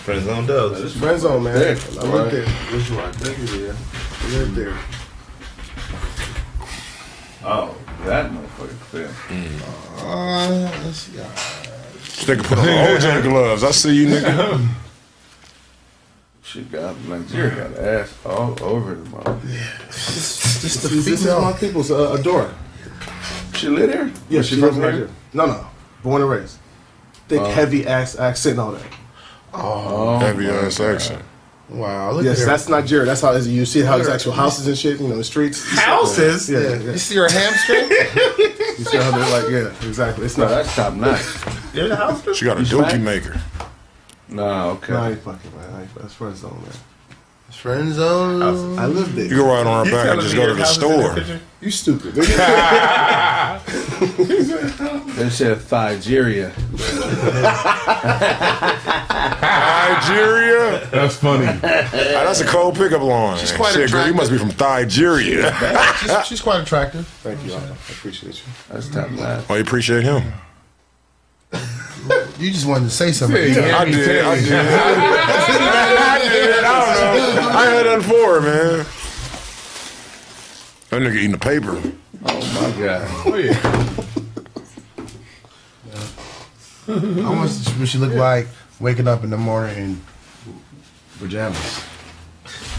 Friends 0.03 0.27
on 0.27 0.45
dogs. 0.45 0.95
Friend 0.97 1.19
zone, 1.19 1.43
man. 1.43 1.53
There. 1.57 1.71
I 1.75 2.03
live 2.03 2.31
there. 2.31 2.45
Which 2.45 2.89
one? 2.91 3.13
Yeah, 3.61 3.73
I 4.21 4.37
live 4.37 4.55
there. 4.55 4.77
Oh, 7.43 7.75
that 8.05 8.31
motherfucker 8.31 8.79
clear. 8.89 9.09
Uh, 9.99 10.71
let's 10.83 10.97
see. 10.99 11.19
Uh, 11.19 11.23
This 12.03 12.25
nigga 12.25 12.43
put 12.43 12.57
on 12.57 12.65
OJ 12.65 13.23
gloves. 13.23 13.63
I 13.63 13.71
see 13.71 13.95
you, 13.95 14.07
nigga. 14.07 14.67
She 16.47 16.61
got 16.61 16.97
Nigeria 17.01 17.67
got 17.69 17.77
ass 17.77 18.13
all 18.25 18.57
over 18.63 18.95
the 18.95 19.09
mouth. 19.09 19.43
just 19.91 20.81
the 20.81 20.87
This 20.87 21.07
is 21.07 21.21
female. 21.23 21.41
my 21.41 21.51
people's 21.51 21.91
uh, 21.91 22.15
Adora. 22.15 22.53
She 23.53 23.67
live 23.67 23.91
here? 23.91 24.11
Yeah, 24.29 24.41
she 24.43 24.55
she 24.55 24.61
from 24.61 24.69
from 24.69 24.81
here? 24.81 24.91
Nigeria. 24.91 25.13
No, 25.33 25.45
no, 25.47 25.67
born 26.03 26.21
and 26.21 26.31
raised. 26.31 26.57
Thick, 27.27 27.41
heavy 27.41 27.85
ass 27.85 28.17
accent, 28.17 28.53
and 28.53 28.61
all 28.61 28.71
that. 28.71 28.85
Oh, 29.53 30.19
Heavy 30.19 30.47
ass 30.47 30.79
action. 30.79 31.21
Wow, 31.67 32.11
look 32.11 32.23
Yes, 32.23 32.37
at 32.39 32.45
her. 32.45 32.51
Yes, 32.51 32.61
that's 32.61 32.69
Nigeria. 32.69 33.05
That's 33.05 33.19
how 33.19 33.35
you 33.35 33.65
see 33.65 33.81
how 33.81 33.97
there's 33.97 34.07
actual 34.07 34.31
houses 34.31 34.67
and 34.67 34.77
shit. 34.77 35.01
You 35.01 35.09
know, 35.09 35.17
the 35.17 35.25
streets. 35.25 35.67
Houses? 35.77 36.49
Yeah, 36.49 36.59
yeah. 36.59 36.75
You 36.75 36.91
yeah. 36.91 36.95
see 36.95 37.15
her 37.17 37.27
hamstring? 37.29 37.89
You 38.77 38.83
see 38.85 38.97
how 38.97 39.09
they're 39.09 39.41
like, 39.41 39.49
yeah, 39.51 39.87
exactly. 39.89 40.25
It's 40.27 40.37
no, 40.37 40.43
not. 40.45 40.51
that's 40.51 40.75
top 40.75 40.93
notch. 40.93 41.19
There's 41.73 41.89
a 41.89 41.95
house. 41.95 42.37
She 42.37 42.45
got 42.45 42.59
a 42.59 42.65
smack? 42.65 42.93
dookie 42.93 43.01
maker. 43.01 43.41
Nah, 44.29 44.67
okay. 44.71 44.93
No, 44.93 44.99
I 44.99 45.09
ain't 45.11 45.21
fucking 45.21 45.55
man. 45.55 45.73
I 45.73 45.81
ain't, 45.81 45.95
that's 45.95 46.13
friend 46.13 46.35
zone, 46.35 46.61
man. 46.61 46.71
Friend 47.51 47.93
zone. 47.93 48.77
I 48.77 48.85
live 48.85 49.15
there. 49.15 49.23
You 49.25 49.29
can 49.29 49.39
ride 49.39 49.65
on 49.65 49.85
her 49.85 49.91
back 49.91 50.09
and 50.11 50.21
just 50.21 50.35
go 50.35 50.47
to 50.47 50.53
the 50.53 50.65
store. 50.65 51.17
You 51.61 51.71
stupid. 51.71 52.15
They 55.17 55.31
said 55.31 55.59
Nigeria. 55.71 56.53
Nigeria? 59.41 60.87
that's 60.91 61.15
funny. 61.15 61.47
Ah, 61.47 61.89
that's 62.23 62.41
a 62.41 62.45
cold 62.45 62.75
pickup 62.75 63.01
line. 63.01 63.39
She's 63.39 63.51
quite 63.51 63.73
Shit, 63.73 63.91
girl, 63.91 64.05
you 64.05 64.13
must 64.13 64.31
be 64.31 64.37
from 64.37 64.51
Nigeria. 64.59 65.51
she's, 65.99 66.27
she's 66.27 66.41
quite 66.41 66.61
attractive. 66.61 67.07
Thank 67.23 67.43
you. 67.45 67.53
I 67.53 67.63
appreciate 67.89 68.35
you. 68.35 68.43
That's 68.69 68.89
top 68.89 69.09
notch. 69.09 69.45
Oh, 69.49 69.55
you 69.55 69.61
appreciate 69.61 70.03
him? 70.03 70.33
You 72.39 72.51
just 72.51 72.65
wanted 72.67 72.85
to 72.85 72.91
say 72.91 73.11
something. 73.11 73.37
I 73.41 73.45
did. 73.45 73.57
I 73.73 73.85
did. 73.85 74.25
I 74.25 74.35
did. 74.39 74.53
I 74.53 76.19
did. 76.19 76.63
I 76.63 76.95
don't 76.95 77.35
know. 77.35 77.49
I 77.49 77.65
had 77.65 77.85
nothing 77.85 78.09
for 78.09 78.33
her, 78.35 78.41
man. 78.41 78.85
That 80.89 81.01
nigga 81.01 81.15
eating 81.17 81.31
the 81.31 81.37
paper. 81.37 81.81
Oh 82.25 82.61
my 82.75 82.85
god. 82.85 83.07
Oh 83.25 83.35
yeah. 83.35 83.53
How 87.23 87.33
much 87.33 87.51
would 87.77 87.89
she 87.89 87.97
look 87.97 88.13
like 88.13 88.47
waking 88.79 89.07
up 89.07 89.23
in 89.23 89.29
the 89.29 89.37
morning 89.37 89.77
in 89.77 90.01
pajamas? 91.19 91.83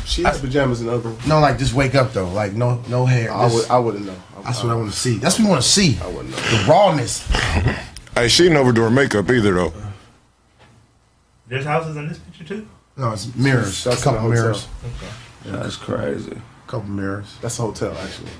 She 0.06 0.22
has 0.22 0.40
pajamas 0.40 0.80
and 0.80 0.88
other. 0.88 1.12
No, 1.26 1.40
like 1.40 1.58
just 1.58 1.74
wake 1.74 1.94
up 1.94 2.12
though. 2.14 2.28
Like 2.30 2.52
no, 2.54 2.82
no 2.88 3.04
hair. 3.04 3.30
I 3.32 3.48
Just- 3.48 3.54
would. 3.68 3.70
I 3.70 3.78
wouldn't 3.78 4.06
know. 4.06 4.16
I, 4.38 4.42
that's 4.42 4.62
what 4.62 4.72
I 4.72 4.76
want 4.76 4.90
to 4.90 4.96
see. 4.96 5.18
That's 5.18 5.38
what 5.38 5.44
we 5.44 5.50
want 5.50 5.62
to 5.62 5.68
see. 5.68 5.98
I 6.02 6.06
wouldn't 6.06 6.30
know. 6.30 6.36
The 6.36 6.64
rawness. 6.70 7.28
Hey, 8.14 8.28
she 8.28 8.44
didn't 8.44 8.58
overdo 8.58 8.82
her 8.82 8.90
makeup 8.90 9.30
either, 9.30 9.54
though. 9.54 9.72
There's 11.46 11.64
houses 11.64 11.96
in 11.96 12.08
this 12.08 12.18
picture 12.18 12.44
too. 12.44 12.68
No, 12.96 13.12
it's 13.12 13.34
mirrors. 13.34 13.86
A 13.86 13.90
That's 13.90 14.04
in 14.04 14.12
couple 14.12 14.28
mirrors. 14.28 14.64
hotel. 14.66 14.90
mirrors. 15.44 15.62
That's 15.62 15.76
crazy. 15.76 16.32
A 16.32 16.70
couple 16.70 16.88
mirrors. 16.90 17.36
That's 17.40 17.58
a 17.58 17.62
hotel, 17.62 17.96
actually. 17.96 18.30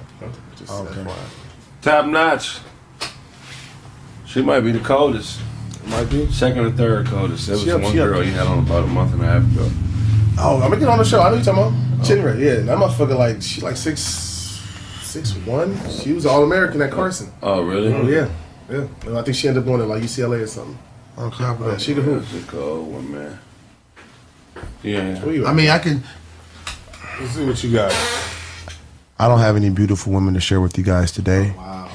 Just 0.58 0.70
Okay. 0.72 1.06
Top 1.80 2.06
notch. 2.06 2.58
She 4.26 4.42
might 4.42 4.60
be 4.60 4.72
the 4.72 4.80
coldest. 4.80 5.40
Might 5.86 6.10
be. 6.10 6.30
Second 6.30 6.66
or 6.66 6.70
third 6.72 7.06
coldest. 7.06 7.46
There 7.46 7.54
was 7.56 7.64
She 7.64 7.70
up- 7.70 7.80
one 7.80 7.92
she 7.92 8.00
up. 8.00 8.08
girl 8.08 8.22
you 8.22 8.32
had 8.32 8.46
on 8.46 8.58
about 8.58 8.84
a 8.84 8.88
month 8.88 9.14
and 9.14 9.22
a 9.22 9.26
half 9.26 9.42
ago. 9.44 9.70
Oh, 10.38 10.56
I'm 10.56 10.68
gonna 10.68 10.76
get 10.76 10.88
on 10.88 10.98
the 10.98 11.04
show. 11.04 11.20
I 11.22 11.30
know 11.30 11.36
you 11.36 11.42
talking 11.44 11.62
about. 11.62 11.72
Oh. 12.00 12.04
Chin 12.04 12.22
Ray, 12.22 12.44
yeah. 12.44 12.54
That 12.60 12.78
motherfucker, 12.78 13.16
like, 13.16 13.40
she 13.42 13.60
like 13.62 13.76
six, 13.76 14.00
six 15.02 15.32
one. 15.46 15.76
She 15.90 16.12
was 16.12 16.26
all 16.26 16.44
American 16.44 16.82
at 16.82 16.92
oh. 16.92 16.96
Carson. 16.96 17.32
Oh, 17.42 17.62
really? 17.62 17.92
Oh 17.94 18.02
yeah, 18.06 18.28
yeah. 18.70 18.86
And 19.06 19.18
I 19.18 19.22
think 19.22 19.36
she 19.36 19.48
ended 19.48 19.62
up 19.62 19.66
going 19.66 19.80
to 19.80 19.86
like 19.86 20.02
UCLA 20.02 20.42
or 20.42 20.46
something. 20.46 20.78
On 21.16 21.30
top 21.30 21.58
of 21.60 21.66
Yeah, 21.66 21.72
that. 21.72 21.80
she 21.80 21.92
the 21.94 22.02
hoop. 22.02 22.22
That's 22.24 22.44
a 22.44 22.46
cold 22.46 22.92
one, 22.92 23.12
man. 23.12 23.38
Yeah. 24.82 25.18
Where 25.24 25.34
you 25.34 25.46
I 25.46 25.52
mean, 25.52 25.68
I 25.70 25.78
can. 25.78 26.02
Let's 27.20 27.32
see 27.32 27.44
what 27.46 27.62
you 27.64 27.72
got. 27.72 27.92
I 29.18 29.26
don't 29.26 29.40
have 29.40 29.56
any 29.56 29.70
beautiful 29.70 30.12
women 30.12 30.34
to 30.34 30.40
share 30.40 30.60
with 30.60 30.78
you 30.78 30.84
guys 30.84 31.10
today. 31.10 31.52
wow. 31.56 31.90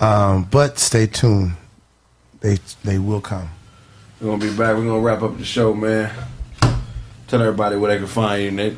Um, 0.00 0.44
but 0.44 0.78
stay 0.78 1.06
tuned. 1.06 1.52
They 2.40 2.58
they 2.84 2.98
will 2.98 3.20
come. 3.20 3.48
We're 4.20 4.28
gonna 4.30 4.40
be 4.40 4.50
back. 4.50 4.76
We're 4.76 4.84
gonna 4.84 5.00
wrap 5.00 5.22
up 5.22 5.36
the 5.38 5.44
show, 5.44 5.74
man. 5.74 6.12
Tell 7.26 7.40
everybody 7.42 7.76
where 7.76 7.90
they 7.92 7.98
can 7.98 8.06
find 8.06 8.42
you, 8.44 8.50
Nick. 8.52 8.74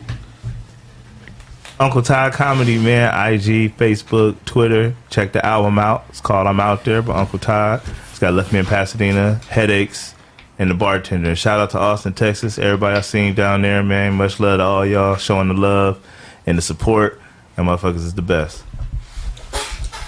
Uncle 1.80 2.02
Ty 2.02 2.28
Comedy, 2.28 2.76
man. 2.76 3.08
IG, 3.32 3.74
Facebook, 3.74 4.36
Twitter. 4.44 4.94
Check 5.08 5.32
the 5.32 5.44
album 5.44 5.78
out. 5.78 6.04
It's 6.10 6.20
called 6.20 6.46
I'm 6.46 6.60
Out 6.60 6.84
There 6.84 7.00
by 7.00 7.18
Uncle 7.18 7.38
Ty. 7.38 7.80
It's 8.10 8.18
got 8.18 8.34
Left 8.34 8.52
Me 8.52 8.58
in 8.58 8.66
Pasadena, 8.66 9.36
Headaches, 9.48 10.14
and 10.58 10.68
The 10.70 10.74
Bartender. 10.74 11.34
Shout 11.34 11.58
out 11.58 11.70
to 11.70 11.78
Austin, 11.78 12.12
Texas. 12.12 12.58
Everybody 12.58 12.98
I 12.98 13.00
seen 13.00 13.34
down 13.34 13.62
there, 13.62 13.82
man. 13.82 14.12
Much 14.12 14.38
love 14.38 14.58
to 14.58 14.62
all 14.62 14.84
y'all 14.84 15.16
showing 15.16 15.48
the 15.48 15.54
love 15.54 15.98
and 16.44 16.58
the 16.58 16.62
support. 16.62 17.18
And 17.56 17.66
motherfuckers 17.66 17.96
is 17.96 18.12
the 18.12 18.20
best. 18.20 18.62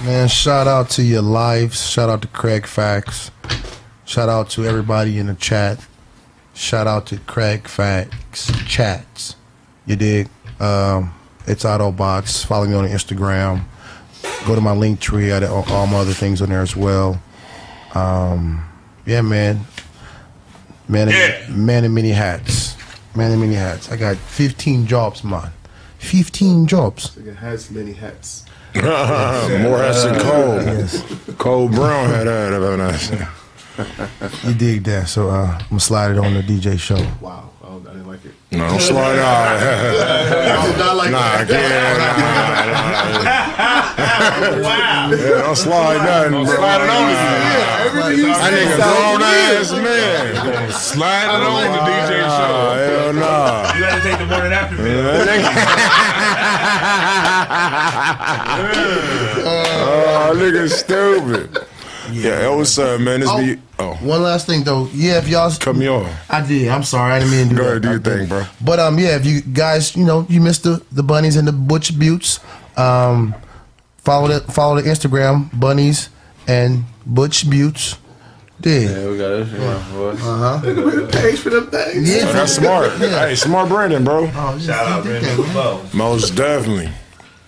Man, 0.05 0.29
shout 0.29 0.67
out 0.67 0.91
to 0.91 1.03
your 1.03 1.23
lives. 1.23 1.89
Shout 1.89 2.11
out 2.11 2.21
to 2.21 2.29
Craig 2.29 2.67
Facts. 2.67 3.31
Shout 4.05 4.29
out 4.29 4.51
to 4.51 4.67
everybody 4.67 5.19
in 5.19 5.27
the 5.27 5.35
chat. 5.35 5.79
Shout 6.53 6.87
out 6.87 7.07
to 7.07 7.17
Craig 7.21 7.67
Facts 7.67 8.53
chats. 8.67 9.37
You 9.87 9.97
dig? 9.97 10.29
Um, 10.61 11.15
it's 11.47 11.65
Autobots. 11.65 12.45
Follow 12.45 12.67
me 12.67 12.75
on 12.75 12.87
Instagram. 12.87 13.65
Go 14.47 14.55
to 14.55 14.61
my 14.61 14.75
Linktree. 14.75 15.35
I 15.35 15.41
got 15.41 15.51
all, 15.51 15.65
all 15.73 15.87
my 15.87 15.99
other 15.99 16.13
things 16.13 16.41
on 16.43 16.49
there 16.49 16.63
as 16.63 16.77
well. 16.77 17.21
Um, 17.95 18.65
yeah, 19.07 19.21
man. 19.21 19.61
Man, 20.89 21.09
in, 21.09 21.65
man 21.65 21.85
in 21.85 21.95
many 21.95 22.11
hats. 22.11 22.77
Man 23.17 23.33
in 23.33 23.41
many 23.41 23.55
hats. 23.55 23.91
I 23.91 23.97
got 23.97 24.17
15 24.17 24.87
jobs, 24.87 25.25
man. 25.25 25.51
15 25.99 26.67
jobs. 26.67 27.17
It 27.17 27.35
has 27.35 27.71
many 27.71 27.93
hats. 27.93 28.45
More 28.75 28.83
hats 29.79 30.05
than 30.05 30.19
Cole. 30.21 30.63
Yes. 30.63 31.03
Cole 31.39 31.69
Brown 31.69 32.09
had 32.09 32.27
that. 32.27 32.53
Have 32.53 32.63
a 32.63 32.77
nice. 32.77 33.11
You 34.45 34.55
dig 34.55 34.85
that. 34.85 35.09
So 35.09 35.31
uh, 35.31 35.53
I'm 35.53 35.59
going 35.69 35.79
to 35.79 35.81
slide 35.81 36.13
it 36.13 36.19
on 36.19 36.35
the 36.35 36.43
DJ 36.43 36.79
show. 36.79 36.97
Wow. 37.21 37.51
Oh, 37.63 37.81
I 37.81 37.93
didn't 37.93 38.07
like 38.07 38.25
it. 38.25 38.35
No, 38.53 38.59
No, 38.59 38.69
don't 38.69 38.81
slide 38.81 39.19
out. 39.19 40.77
Not 40.79 40.97
like 40.97 41.11
Nah, 41.11 41.45
that. 41.45 41.49
yeah, 41.49 41.97
Wow. 44.61 45.11
yeah, 45.11 45.43
don't 45.43 45.57
slide 45.57 46.03
nothing, 46.05 46.45
bro. 46.45 46.55
Slide 46.57 46.81
it 46.85 46.91
on 46.91 47.05
us. 47.11 47.17
Everything 47.87 48.19
you 48.19 48.27
That 48.27 48.37
say 48.37 48.53
nigga 48.53 48.77
sounds 48.77 48.93
grown 48.93 49.23
ass 49.23 49.71
man. 49.73 50.71
Slide 50.73 51.31
it 51.33 51.43
on 51.49 51.65
the 51.73 51.81
DJ 51.89 52.13
show. 52.29 52.57
hell 52.77 53.13
nah. 53.15 53.73
You 53.75 53.81
gotta 53.81 54.03
take 54.03 54.19
the 54.19 54.27
morning 54.27 54.53
after 54.53 54.77
pill. 54.77 55.13
Oh, 59.45 60.33
nigga 60.37 60.69
stupid. 60.71 61.67
Yeah, 62.11 62.41
hey, 62.41 62.49
what's 62.57 62.79
uh, 62.79 62.99
man? 62.99 63.21
This 63.21 63.33
be 63.35 63.61
oh, 63.79 63.95
One 64.03 64.23
last 64.23 64.47
thing 64.47 64.65
though, 64.65 64.89
yeah, 64.93 65.19
if 65.19 65.29
y'all 65.29 65.51
cut 65.59 65.77
me 65.77 65.87
off. 65.89 66.09
I 66.31 66.45
did. 66.47 66.69
I'm 66.69 66.83
sorry, 66.83 67.13
I 67.13 67.19
didn't 67.21 67.33
mean 67.33 67.49
to 67.49 67.51
do 67.51 67.57
Go 67.57 67.63
that. 67.65 67.71
ahead, 67.71 67.83
do 67.83 67.89
your 67.91 67.99
I 67.99 68.03
did. 68.03 68.19
thing, 68.19 68.29
bro. 68.29 68.45
But 68.61 68.79
um, 68.81 68.99
yeah, 68.99 69.17
if 69.17 69.25
you 69.27 69.41
guys, 69.43 69.95
you 69.97 70.05
know, 70.05 70.27
you 70.29 70.41
missed 70.41 70.65
the 70.65 70.83
the 70.93 71.03
bunnies 71.03 71.37
and 71.37 71.47
the 71.47 71.53
butch 71.53 71.97
buttes, 71.99 72.41
um, 72.77 73.35
follow 73.99 74.29
the 74.29 74.41
follow 74.53 74.81
the 74.81 74.89
Instagram 74.89 75.49
bunnies 75.59 76.09
and 76.49 76.85
butch 77.07 77.49
buttes. 77.49 77.97
Did 78.61 78.91
Yeah, 78.91 79.09
we 79.11 79.19
got 79.19 79.29
this. 79.29 79.53
Yeah, 79.53 80.61
boy. 80.63 81.07
Page 81.11 81.39
for 81.41 81.51
them 81.51 81.67
things. 81.67 82.09
yeah, 82.09 82.29
Oh, 82.29 82.33
that's 82.33 82.53
smart. 82.53 82.93
Yeah. 83.01 83.27
Hey, 83.27 83.35
smart 83.35 83.69
branding, 83.69 84.05
bro. 84.05 84.31
Oh, 84.33 84.59
Shout 84.61 84.87
out, 84.87 85.05
he 85.05 85.11
did 85.13 85.39
man. 85.55 85.89
Most 85.95 86.37
definitely. 86.37 86.91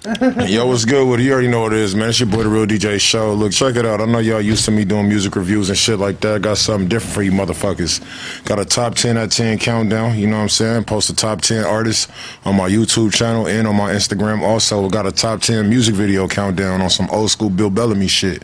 Yo, 0.04 0.66
what's 0.66 0.84
good 0.84 1.08
with 1.08 1.18
it? 1.18 1.22
You 1.22 1.32
already 1.32 1.48
know 1.48 1.62
what 1.62 1.72
it 1.72 1.78
is, 1.78 1.94
man. 1.94 2.10
It's 2.10 2.20
your 2.20 2.28
boy, 2.28 2.42
The 2.42 2.50
Real 2.50 2.66
DJ 2.66 3.00
Show. 3.00 3.32
Look, 3.32 3.52
check 3.52 3.74
it 3.76 3.86
out. 3.86 4.02
I 4.02 4.04
know 4.04 4.18
y'all 4.18 4.38
used 4.38 4.66
to 4.66 4.70
me 4.70 4.84
doing 4.84 5.08
music 5.08 5.34
reviews 5.34 5.70
and 5.70 5.78
shit 5.78 5.98
like 5.98 6.20
that. 6.20 6.42
Got 6.42 6.58
something 6.58 6.90
different 6.90 7.14
for 7.14 7.22
you 7.22 7.32
motherfuckers. 7.32 8.04
Got 8.44 8.58
a 8.58 8.66
top 8.66 8.96
10 8.96 9.16
at 9.16 9.30
10 9.30 9.58
countdown, 9.60 10.18
you 10.18 10.26
know 10.26 10.36
what 10.36 10.42
I'm 10.42 10.48
saying? 10.50 10.84
Post 10.84 11.08
the 11.08 11.14
top 11.14 11.40
10 11.40 11.64
artists 11.64 12.12
on 12.44 12.54
my 12.54 12.68
YouTube 12.68 13.14
channel 13.14 13.48
and 13.48 13.66
on 13.66 13.76
my 13.76 13.94
Instagram. 13.94 14.42
Also, 14.42 14.90
got 14.90 15.06
a 15.06 15.12
top 15.12 15.40
10 15.40 15.70
music 15.70 15.94
video 15.94 16.28
countdown 16.28 16.82
on 16.82 16.90
some 16.90 17.08
old 17.08 17.30
school 17.30 17.48
Bill 17.48 17.70
Bellamy 17.70 18.08
shit. 18.08 18.42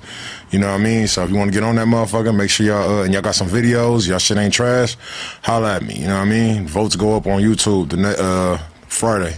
You 0.50 0.60
know 0.60 0.68
what 0.68 0.80
I 0.80 0.82
mean? 0.82 1.08
So 1.08 1.24
if 1.24 1.30
you 1.30 1.36
want 1.36 1.52
to 1.52 1.54
get 1.54 1.62
on 1.62 1.76
that 1.76 1.86
motherfucker, 1.86 2.34
make 2.34 2.48
sure 2.48 2.64
y'all, 2.64 3.00
uh, 3.00 3.04
and 3.04 3.12
y'all 3.12 3.20
got 3.20 3.34
some 3.34 3.48
videos, 3.48 4.08
y'all 4.08 4.18
shit 4.18 4.38
ain't 4.38 4.54
trash, 4.54 4.96
holla 5.42 5.76
at 5.76 5.82
me. 5.82 5.96
You 5.96 6.06
know 6.06 6.14
what 6.14 6.22
I 6.22 6.30
mean? 6.30 6.66
Votes 6.66 6.96
go 6.96 7.16
up 7.16 7.26
on 7.26 7.42
YouTube 7.42 7.90
the 7.90 7.98
ne- 7.98 8.16
uh, 8.16 8.56
Friday. 8.88 9.36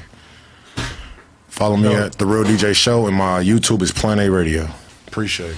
Follow 1.52 1.76
me 1.76 1.94
at 1.94 2.12
The 2.14 2.24
Real 2.24 2.44
DJ 2.44 2.74
Show, 2.74 3.06
and 3.06 3.14
my 3.14 3.42
YouTube 3.42 3.82
is 3.82 3.92
Plan 3.92 4.18
A 4.18 4.30
Radio. 4.30 4.66
Appreciate 5.06 5.50
it. 5.50 5.56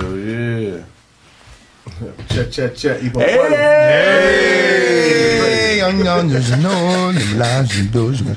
Hell 0.00 0.16
yeah. 0.16 0.84
Chat, 2.28 2.52
chat, 2.52 2.76
chat. 2.76 3.02
Ebo 3.02 3.18
Hey, 4.78 5.78
young, 5.78 5.98
young, 6.04 6.28
there's 6.28 6.56
no 6.62 7.12
lies 7.34 7.76
and 7.76 7.92
doors. 7.92 8.20
Yo, 8.20 8.30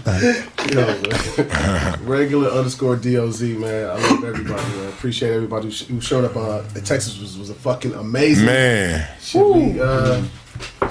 man. 0.82 2.00
Regular 2.06 2.50
underscore 2.50 2.96
DOZ, 2.96 3.42
man. 3.44 3.90
I 3.92 3.94
love 3.94 4.24
everybody, 4.24 4.64
man. 4.76 4.88
Appreciate 4.90 5.32
everybody 5.34 5.66
who, 5.68 5.72
sh- 5.72 5.86
who 5.86 6.02
showed 6.02 6.26
up. 6.26 6.36
Uh, 6.36 6.64
Texas 6.84 7.20
was, 7.20 7.38
was 7.38 7.52
a 7.52 7.56
fucking 7.56 7.94
amazing. 7.94 8.46
Man, 8.48 9.08
Shit, 9.22 9.46
we, 9.46 9.80
uh, 9.80 10.24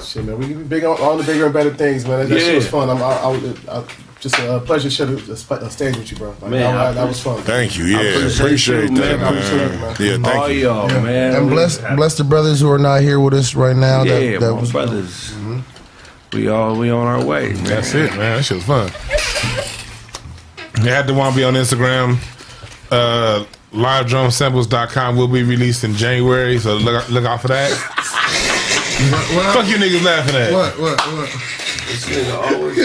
shit, 0.01 0.25
man. 0.25 0.37
We 0.37 0.55
we 0.55 0.63
big 0.63 0.83
on 0.83 0.99
all 0.99 1.17
the 1.17 1.23
bigger 1.23 1.45
and 1.45 1.53
better 1.53 1.73
things, 1.73 2.05
man. 2.05 2.19
That, 2.19 2.29
that 2.29 2.39
shit 2.39 2.55
was 2.55 2.67
fun. 2.67 2.89
I'm, 2.89 2.97
I, 2.97 3.01
I, 3.01 3.79
I, 3.79 3.85
just 4.19 4.37
a 4.37 4.59
pleasure 4.59 4.89
to 4.89 4.95
share 4.95 5.05
the, 5.05 5.15
the 5.15 5.33
uh, 5.33 5.69
stage 5.69 5.95
with 5.95 6.11
you, 6.11 6.17
bro. 6.17 6.29
Like, 6.41 6.51
Man, 6.51 6.75
that, 6.75 6.75
I 6.75 6.91
that 6.91 7.07
was 7.07 7.21
fun. 7.21 7.41
thank 7.43 7.77
you. 7.77 7.85
Yeah, 7.85 7.99
appreciate 7.99 8.39
appreciate, 8.39 8.89
you, 8.91 8.97
that, 8.97 9.19
man. 9.19 9.35
man. 9.79 9.95
Yeah, 9.99 10.17
thank 10.17 10.27
All 10.27 10.49
you. 10.49 10.61
y'all, 10.63 10.87
man. 10.87 11.35
And 11.35 11.49
bless 11.49 11.77
bless 11.95 12.17
the 12.17 12.25
brothers 12.25 12.59
who 12.59 12.69
are 12.69 12.79
not 12.79 13.01
here 13.01 13.19
with 13.19 13.33
us 13.33 13.55
right 13.55 13.75
now. 13.75 14.03
Yeah, 14.03 14.31
that, 14.31 14.39
that 14.41 14.53
my 14.53 14.59
was 14.59 14.71
brothers. 14.71 15.33
We 16.33 16.47
all 16.47 16.77
we 16.77 16.89
on 16.89 17.07
our 17.07 17.23
way, 17.23 17.53
man. 17.53 17.63
That's 17.63 17.93
it, 17.93 18.11
man. 18.11 18.37
That 18.37 18.45
shit 18.45 18.57
was 18.57 18.65
fun. 18.65 18.91
You 20.83 20.89
had 20.91 21.07
to 21.07 21.13
want 21.13 21.33
to 21.33 21.37
be 21.37 21.43
on 21.43 21.55
Instagram. 21.55 22.17
Uh, 22.91 23.45
LiveDrumSamples.com 23.73 25.15
will 25.15 25.27
be 25.27 25.43
released 25.43 25.83
in 25.83 25.93
January, 25.93 26.57
so 26.59 26.75
look 26.75 27.09
look 27.09 27.25
out 27.25 27.41
for 27.41 27.49
that. 27.49 27.71
Fuck 28.99 29.67
you 29.67 29.77
niggas 29.77 30.03
laughing 30.03 30.35
at. 30.35 30.51
What 30.51 30.77
what 30.77 30.99
what? 30.99 31.29
This 31.87 32.03
nigga 32.03 32.35
always. 32.35 32.75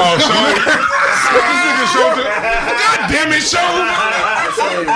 oh, 0.00 0.16
show 0.16 0.40
What 1.30 1.44
this 1.44 1.60
nigga 1.68 1.86
showed 1.92 2.16
God 2.24 2.98
damn 3.12 3.32
it, 3.32 3.44
show! 3.44 3.60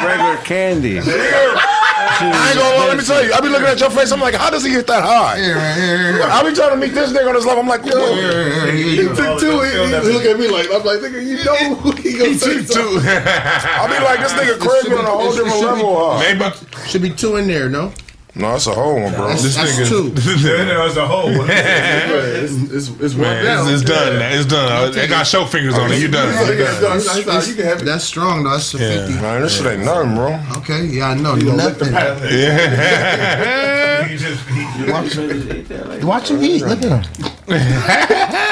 Regular 0.06 0.36
candy. 0.44 0.98
I 1.00 2.50
ain't 2.50 2.58
gonna 2.58 2.76
lie, 2.78 2.88
let 2.88 2.96
me 2.96 3.04
tell 3.04 3.22
you. 3.22 3.32
I 3.32 3.40
be 3.40 3.48
looking 3.48 3.66
at 3.66 3.78
your 3.78 3.90
face. 3.90 4.10
I'm 4.10 4.20
like, 4.20 4.34
how 4.34 4.50
does 4.50 4.64
he 4.64 4.70
get 4.70 4.86
that 4.86 5.04
high? 5.04 5.36
Here, 5.36 5.60
here, 5.74 6.12
here. 6.14 6.22
I 6.24 6.48
be 6.48 6.54
trying 6.54 6.70
to 6.70 6.76
meet 6.76 6.94
this 6.94 7.12
nigga 7.12 7.28
on 7.28 7.34
his 7.34 7.44
level. 7.44 7.62
I'm 7.62 7.68
like, 7.68 7.84
whoa. 7.84 8.72
He 8.72 9.04
took 9.04 9.38
two. 9.38 9.60
He, 9.60 9.70
he, 9.70 9.86
he 9.86 10.12
look 10.16 10.24
at 10.24 10.38
me 10.40 10.48
like 10.48 10.66
I'm 10.72 10.82
like, 10.82 10.98
nigga, 10.98 11.20
you 11.20 11.44
know 11.44 11.92
he 12.02 12.16
gonna 12.16 12.34
say 12.34 12.64
something. 12.64 13.04
I 13.04 13.84
be 13.86 14.02
like, 14.02 14.20
this 14.20 14.32
nigga 14.32 14.58
Craig 14.58 14.98
on 14.98 15.04
a 15.04 15.10
whole 15.10 15.30
different 15.30 15.60
level. 15.60 16.16
Huh? 16.16 16.18
Maybe 16.18 16.88
Should 16.88 17.02
be 17.02 17.10
two 17.10 17.36
in 17.36 17.46
there, 17.46 17.68
no? 17.68 17.92
No, 18.38 18.52
that's 18.52 18.66
a 18.68 18.72
whole 18.74 18.94
one, 19.00 19.12
bro. 19.14 19.26
That's, 19.28 19.42
this 19.42 19.56
that's 19.56 19.72
nigga. 19.78 19.88
two. 19.88 20.10
There 20.48 20.78
was 20.78 20.96
a 20.96 21.06
hole. 21.06 21.28
It's, 21.48 22.52
it's, 22.72 22.88
it's 23.00 23.14
one 23.14 23.22
Man, 23.22 23.44
down. 23.44 23.66
it's, 23.68 23.82
it's 23.82 23.90
done. 23.90 24.22
It's 24.32 24.46
done. 24.46 24.96
It 24.96 25.08
got 25.08 25.26
show 25.26 25.44
fingers 25.44 25.74
on 25.74 25.90
it. 25.92 25.98
You 26.00 26.08
done. 26.08 26.32
Yeah, 26.32 26.70
it's 26.70 26.80
done. 26.80 26.96
It's 26.98 27.24
done. 27.26 27.48
You 27.48 27.54
can 27.56 27.64
have 27.64 27.82
it. 27.82 27.84
That's 27.84 28.04
strong 28.04 28.44
though. 28.44 28.50
That's 28.50 28.72
a 28.74 28.78
Yeah. 28.78 29.06
fifty. 29.06 29.20
Man, 29.20 29.42
this 29.42 29.56
shit 29.56 29.66
ain't 29.66 29.84
nothing, 29.84 30.14
bro. 30.14 30.38
Okay, 30.58 30.84
yeah, 30.86 31.08
I 31.08 31.14
know. 31.14 31.36
gonna 31.36 31.56
lick 31.64 31.78
the 31.78 31.90
Nothing. 31.90 32.38
Yeah. 32.38 33.78
You 34.08 34.16
just, 34.16 34.48
he, 34.48 36.04
Watch 36.06 36.30
him 36.30 36.42
eat. 36.42 36.62
Look 36.62 36.82
at 36.82 37.04
him. 37.04 38.44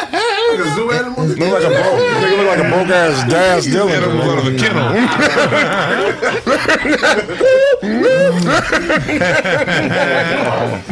Like 0.56 0.66
a 0.66 0.74
zoo 0.74 0.90
animal. 0.90 1.24
Look 1.26 1.38
like 1.38 1.64
a 1.64 1.68
broke. 1.68 2.00
Nigga 2.16 2.36
look 2.38 2.46
like 2.48 2.58
a 2.58 2.68
broke 2.70 2.88
ass 2.88 3.30
Daz 3.30 3.66
Dillon. 3.66 3.92
Animals 3.94 4.24
out 4.24 4.38
of 4.38 4.44
the 4.44 4.56
kennel. 4.58 4.88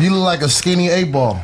You 0.01 0.11
look 0.15 0.25
like 0.25 0.43
a 0.43 0.49
skinny 0.49 0.89
eight 0.89 1.13
ball 1.13 1.37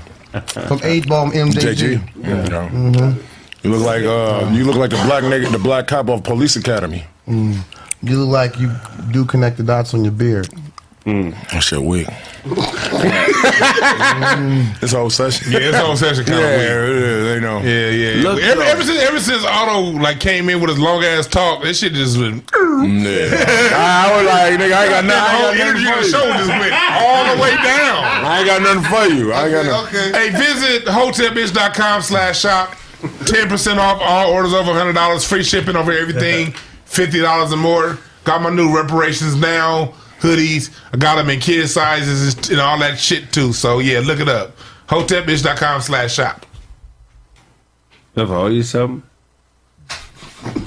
from 0.66 0.80
eight 0.82 1.08
ball 1.08 1.30
MJG. 1.30 2.00
JG. 2.00 2.16
You 2.16 2.90
know. 2.90 3.16
You 3.62 3.70
look 3.70 3.84
like 3.84 4.02
uh, 4.02 4.48
you 4.52 4.64
look 4.64 4.76
like 4.76 4.90
the 4.90 4.96
black 5.06 5.22
nigga, 5.24 5.50
the 5.52 5.58
black 5.58 5.86
cop 5.86 6.08
of 6.08 6.22
Police 6.22 6.56
Academy. 6.56 7.04
You 7.26 7.54
look 8.02 8.28
like 8.30 8.58
you 8.58 8.72
do 9.12 9.24
connect 9.24 9.56
the 9.58 9.62
dots 9.62 9.94
on 9.94 10.02
your 10.04 10.12
beard. 10.12 10.48
Mm. 11.06 11.32
That 11.50 11.60
shit 11.62 11.80
weak. 11.80 12.06
this 14.80 14.92
whole 14.96 15.08
session. 15.08 15.50
Yeah, 15.52 15.58
it's 15.72 15.78
whole 15.78 15.96
session 15.96 16.24
kind 16.26 16.40
Yeah, 16.40 16.46
of 16.46 16.60
weird. 16.60 16.90
it 16.90 16.96
is. 17.02 17.24
They 17.24 17.40
know. 17.40 17.58
Yeah, 17.60 17.90
yeah. 17.90 18.22
Look, 18.28 18.42
ever, 18.42 18.62
ever 18.62 18.82
since 18.82 19.00
ever 19.02 19.18
since 19.20 19.44
Otto 19.46 19.80
like 19.98 20.20
came 20.20 20.48
in 20.50 20.60
with 20.60 20.68
his 20.70 20.78
long 20.78 21.02
ass 21.02 21.26
talk, 21.26 21.62
that 21.62 21.74
shit 21.74 21.94
just 21.94 22.18
been 22.18 22.42
Yeah. 23.00 23.32
I 23.74 24.12
was 24.12 24.26
like, 24.26 24.60
nigga, 24.60 24.72
I 24.76 24.84
ain't 24.84 24.90
got 24.90 25.00
the 25.02 25.08
nothing. 25.08 25.36
whole 25.36 25.48
I 25.48 25.56
got 25.56 25.66
energy 25.66 25.84
of 25.84 25.88
nothing 25.88 26.02
the 26.02 26.08
show 26.08 26.24
just 26.36 26.48
went 26.48 26.74
all 26.74 27.34
the 27.36 27.42
way 27.42 27.50
down. 27.56 28.04
I 28.04 28.38
ain't 28.38 28.46
got 28.46 28.62
nothing 28.62 28.84
for 28.84 29.04
you. 29.14 29.32
I 29.32 29.42
ain't 29.44 29.52
got 29.52 29.66
nothing. 29.66 30.12
Hey, 30.14 30.30
visit 30.30 30.84
hotelbitch.com 30.86 32.02
slash 32.02 32.40
shop. 32.40 32.76
10% 33.00 33.78
off 33.78 33.98
all 34.02 34.30
orders 34.32 34.52
over 34.52 34.72
$100. 34.72 35.26
Free 35.26 35.42
shipping 35.42 35.76
over 35.76 35.92
everything. 35.92 36.52
$50 36.86 37.52
or 37.52 37.56
more. 37.56 37.98
Got 38.24 38.42
my 38.42 38.50
new 38.50 38.76
reparations 38.76 39.34
now. 39.36 39.94
Hoodies. 40.20 40.70
I 40.92 40.96
got 40.96 41.16
them 41.16 41.30
in 41.30 41.40
kid 41.40 41.66
sizes 41.68 42.50
and 42.50 42.60
all 42.60 42.78
that 42.78 42.98
shit 42.98 43.32
too. 43.32 43.52
So 43.52 43.78
yeah, 43.78 44.00
look 44.00 44.20
it 44.20 44.28
up. 44.28 44.56
Hotelbitch.com 44.88 45.80
slash 45.82 46.14
shop. 46.14 46.46
If 48.16 48.28
I 48.28 48.34
owe 48.34 48.46
you 48.48 48.62
something, 48.62 49.02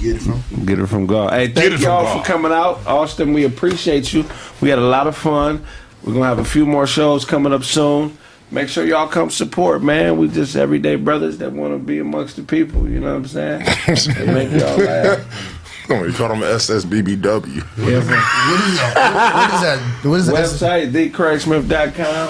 Get 0.00 0.16
it 0.16 0.22
from. 0.22 0.42
get 0.66 0.78
it 0.78 0.86
from 0.86 1.06
God. 1.06 1.32
Hey, 1.32 1.48
thank 1.48 1.80
y'all 1.80 2.04
God. 2.04 2.18
for 2.20 2.24
coming 2.32 2.52
out. 2.52 2.86
Austin, 2.86 3.32
we 3.32 3.44
appreciate 3.44 4.12
you. 4.12 4.24
We 4.60 4.68
had 4.70 4.78
a 4.78 4.82
lot 4.86 5.06
of 5.06 5.16
fun. 5.16 5.64
We're 6.04 6.12
gonna 6.12 6.26
have 6.26 6.38
a 6.38 6.44
few 6.44 6.64
more 6.64 6.86
shows 6.86 7.24
coming 7.24 7.52
up 7.52 7.64
soon. 7.64 8.16
Make 8.50 8.68
sure 8.68 8.84
y'all 8.84 9.08
come 9.08 9.30
support, 9.30 9.82
man. 9.82 10.16
We 10.16 10.28
just 10.28 10.54
everyday 10.54 10.94
brothers 10.96 11.38
that 11.38 11.52
want 11.52 11.72
to 11.74 11.78
be 11.78 11.98
amongst 11.98 12.36
the 12.36 12.42
people. 12.44 12.88
You 12.88 13.00
know 13.00 13.10
what 13.10 13.16
I'm 13.16 13.26
saying? 13.26 13.62
They 14.14 14.26
make 14.32 14.50
y'all 14.52 14.76
laugh. 14.78 15.60
Oh, 15.90 16.02
you 16.04 16.12
call 16.12 16.28
them 16.28 16.40
SSBBW. 16.40 17.62
What 17.62 17.92
is 17.92 18.08
that? 18.08 18.24
What 18.48 19.54
is 19.54 19.60
that? 19.60 19.78
What 20.04 20.16
is 20.16 20.26
that? 20.26 20.34
Website, 20.34 21.10
thecraigsmith.com. 21.10 22.28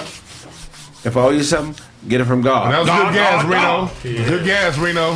If 1.05 1.15
I 1.15 1.19
owe 1.21 1.29
you 1.29 1.43
something, 1.43 1.85
get 2.09 2.19
it 2.21 2.25
from 2.25 2.41
God. 2.41 2.73
That 2.73 2.79
was 2.79 2.89
good 2.89 3.13
gas, 3.13 3.45
Reno. 3.45 4.25
Good 4.29 4.45
gas, 4.45 4.77
Reno. 4.77 5.15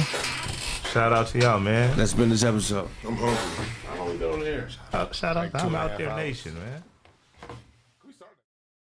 Shout 0.91 1.11
out 1.13 1.27
to 1.27 1.39
y'all, 1.39 1.59
man. 1.59 1.95
That's 1.97 2.13
been 2.13 2.29
this 2.29 2.43
episode. 2.43 2.87
I'm 3.05 3.15
hungry. 3.15 3.65
How 3.87 3.97
long 3.97 4.09
we 4.11 4.17
doing 4.17 4.41
here? 4.41 4.69
Shout, 4.91 5.15
shout 5.15 5.37
out 5.37 5.51
to 5.51 5.59
I'm 5.59 5.75
Out 5.75 5.97
There 5.97 6.15
Nation, 6.15 6.53
man. 6.55 6.83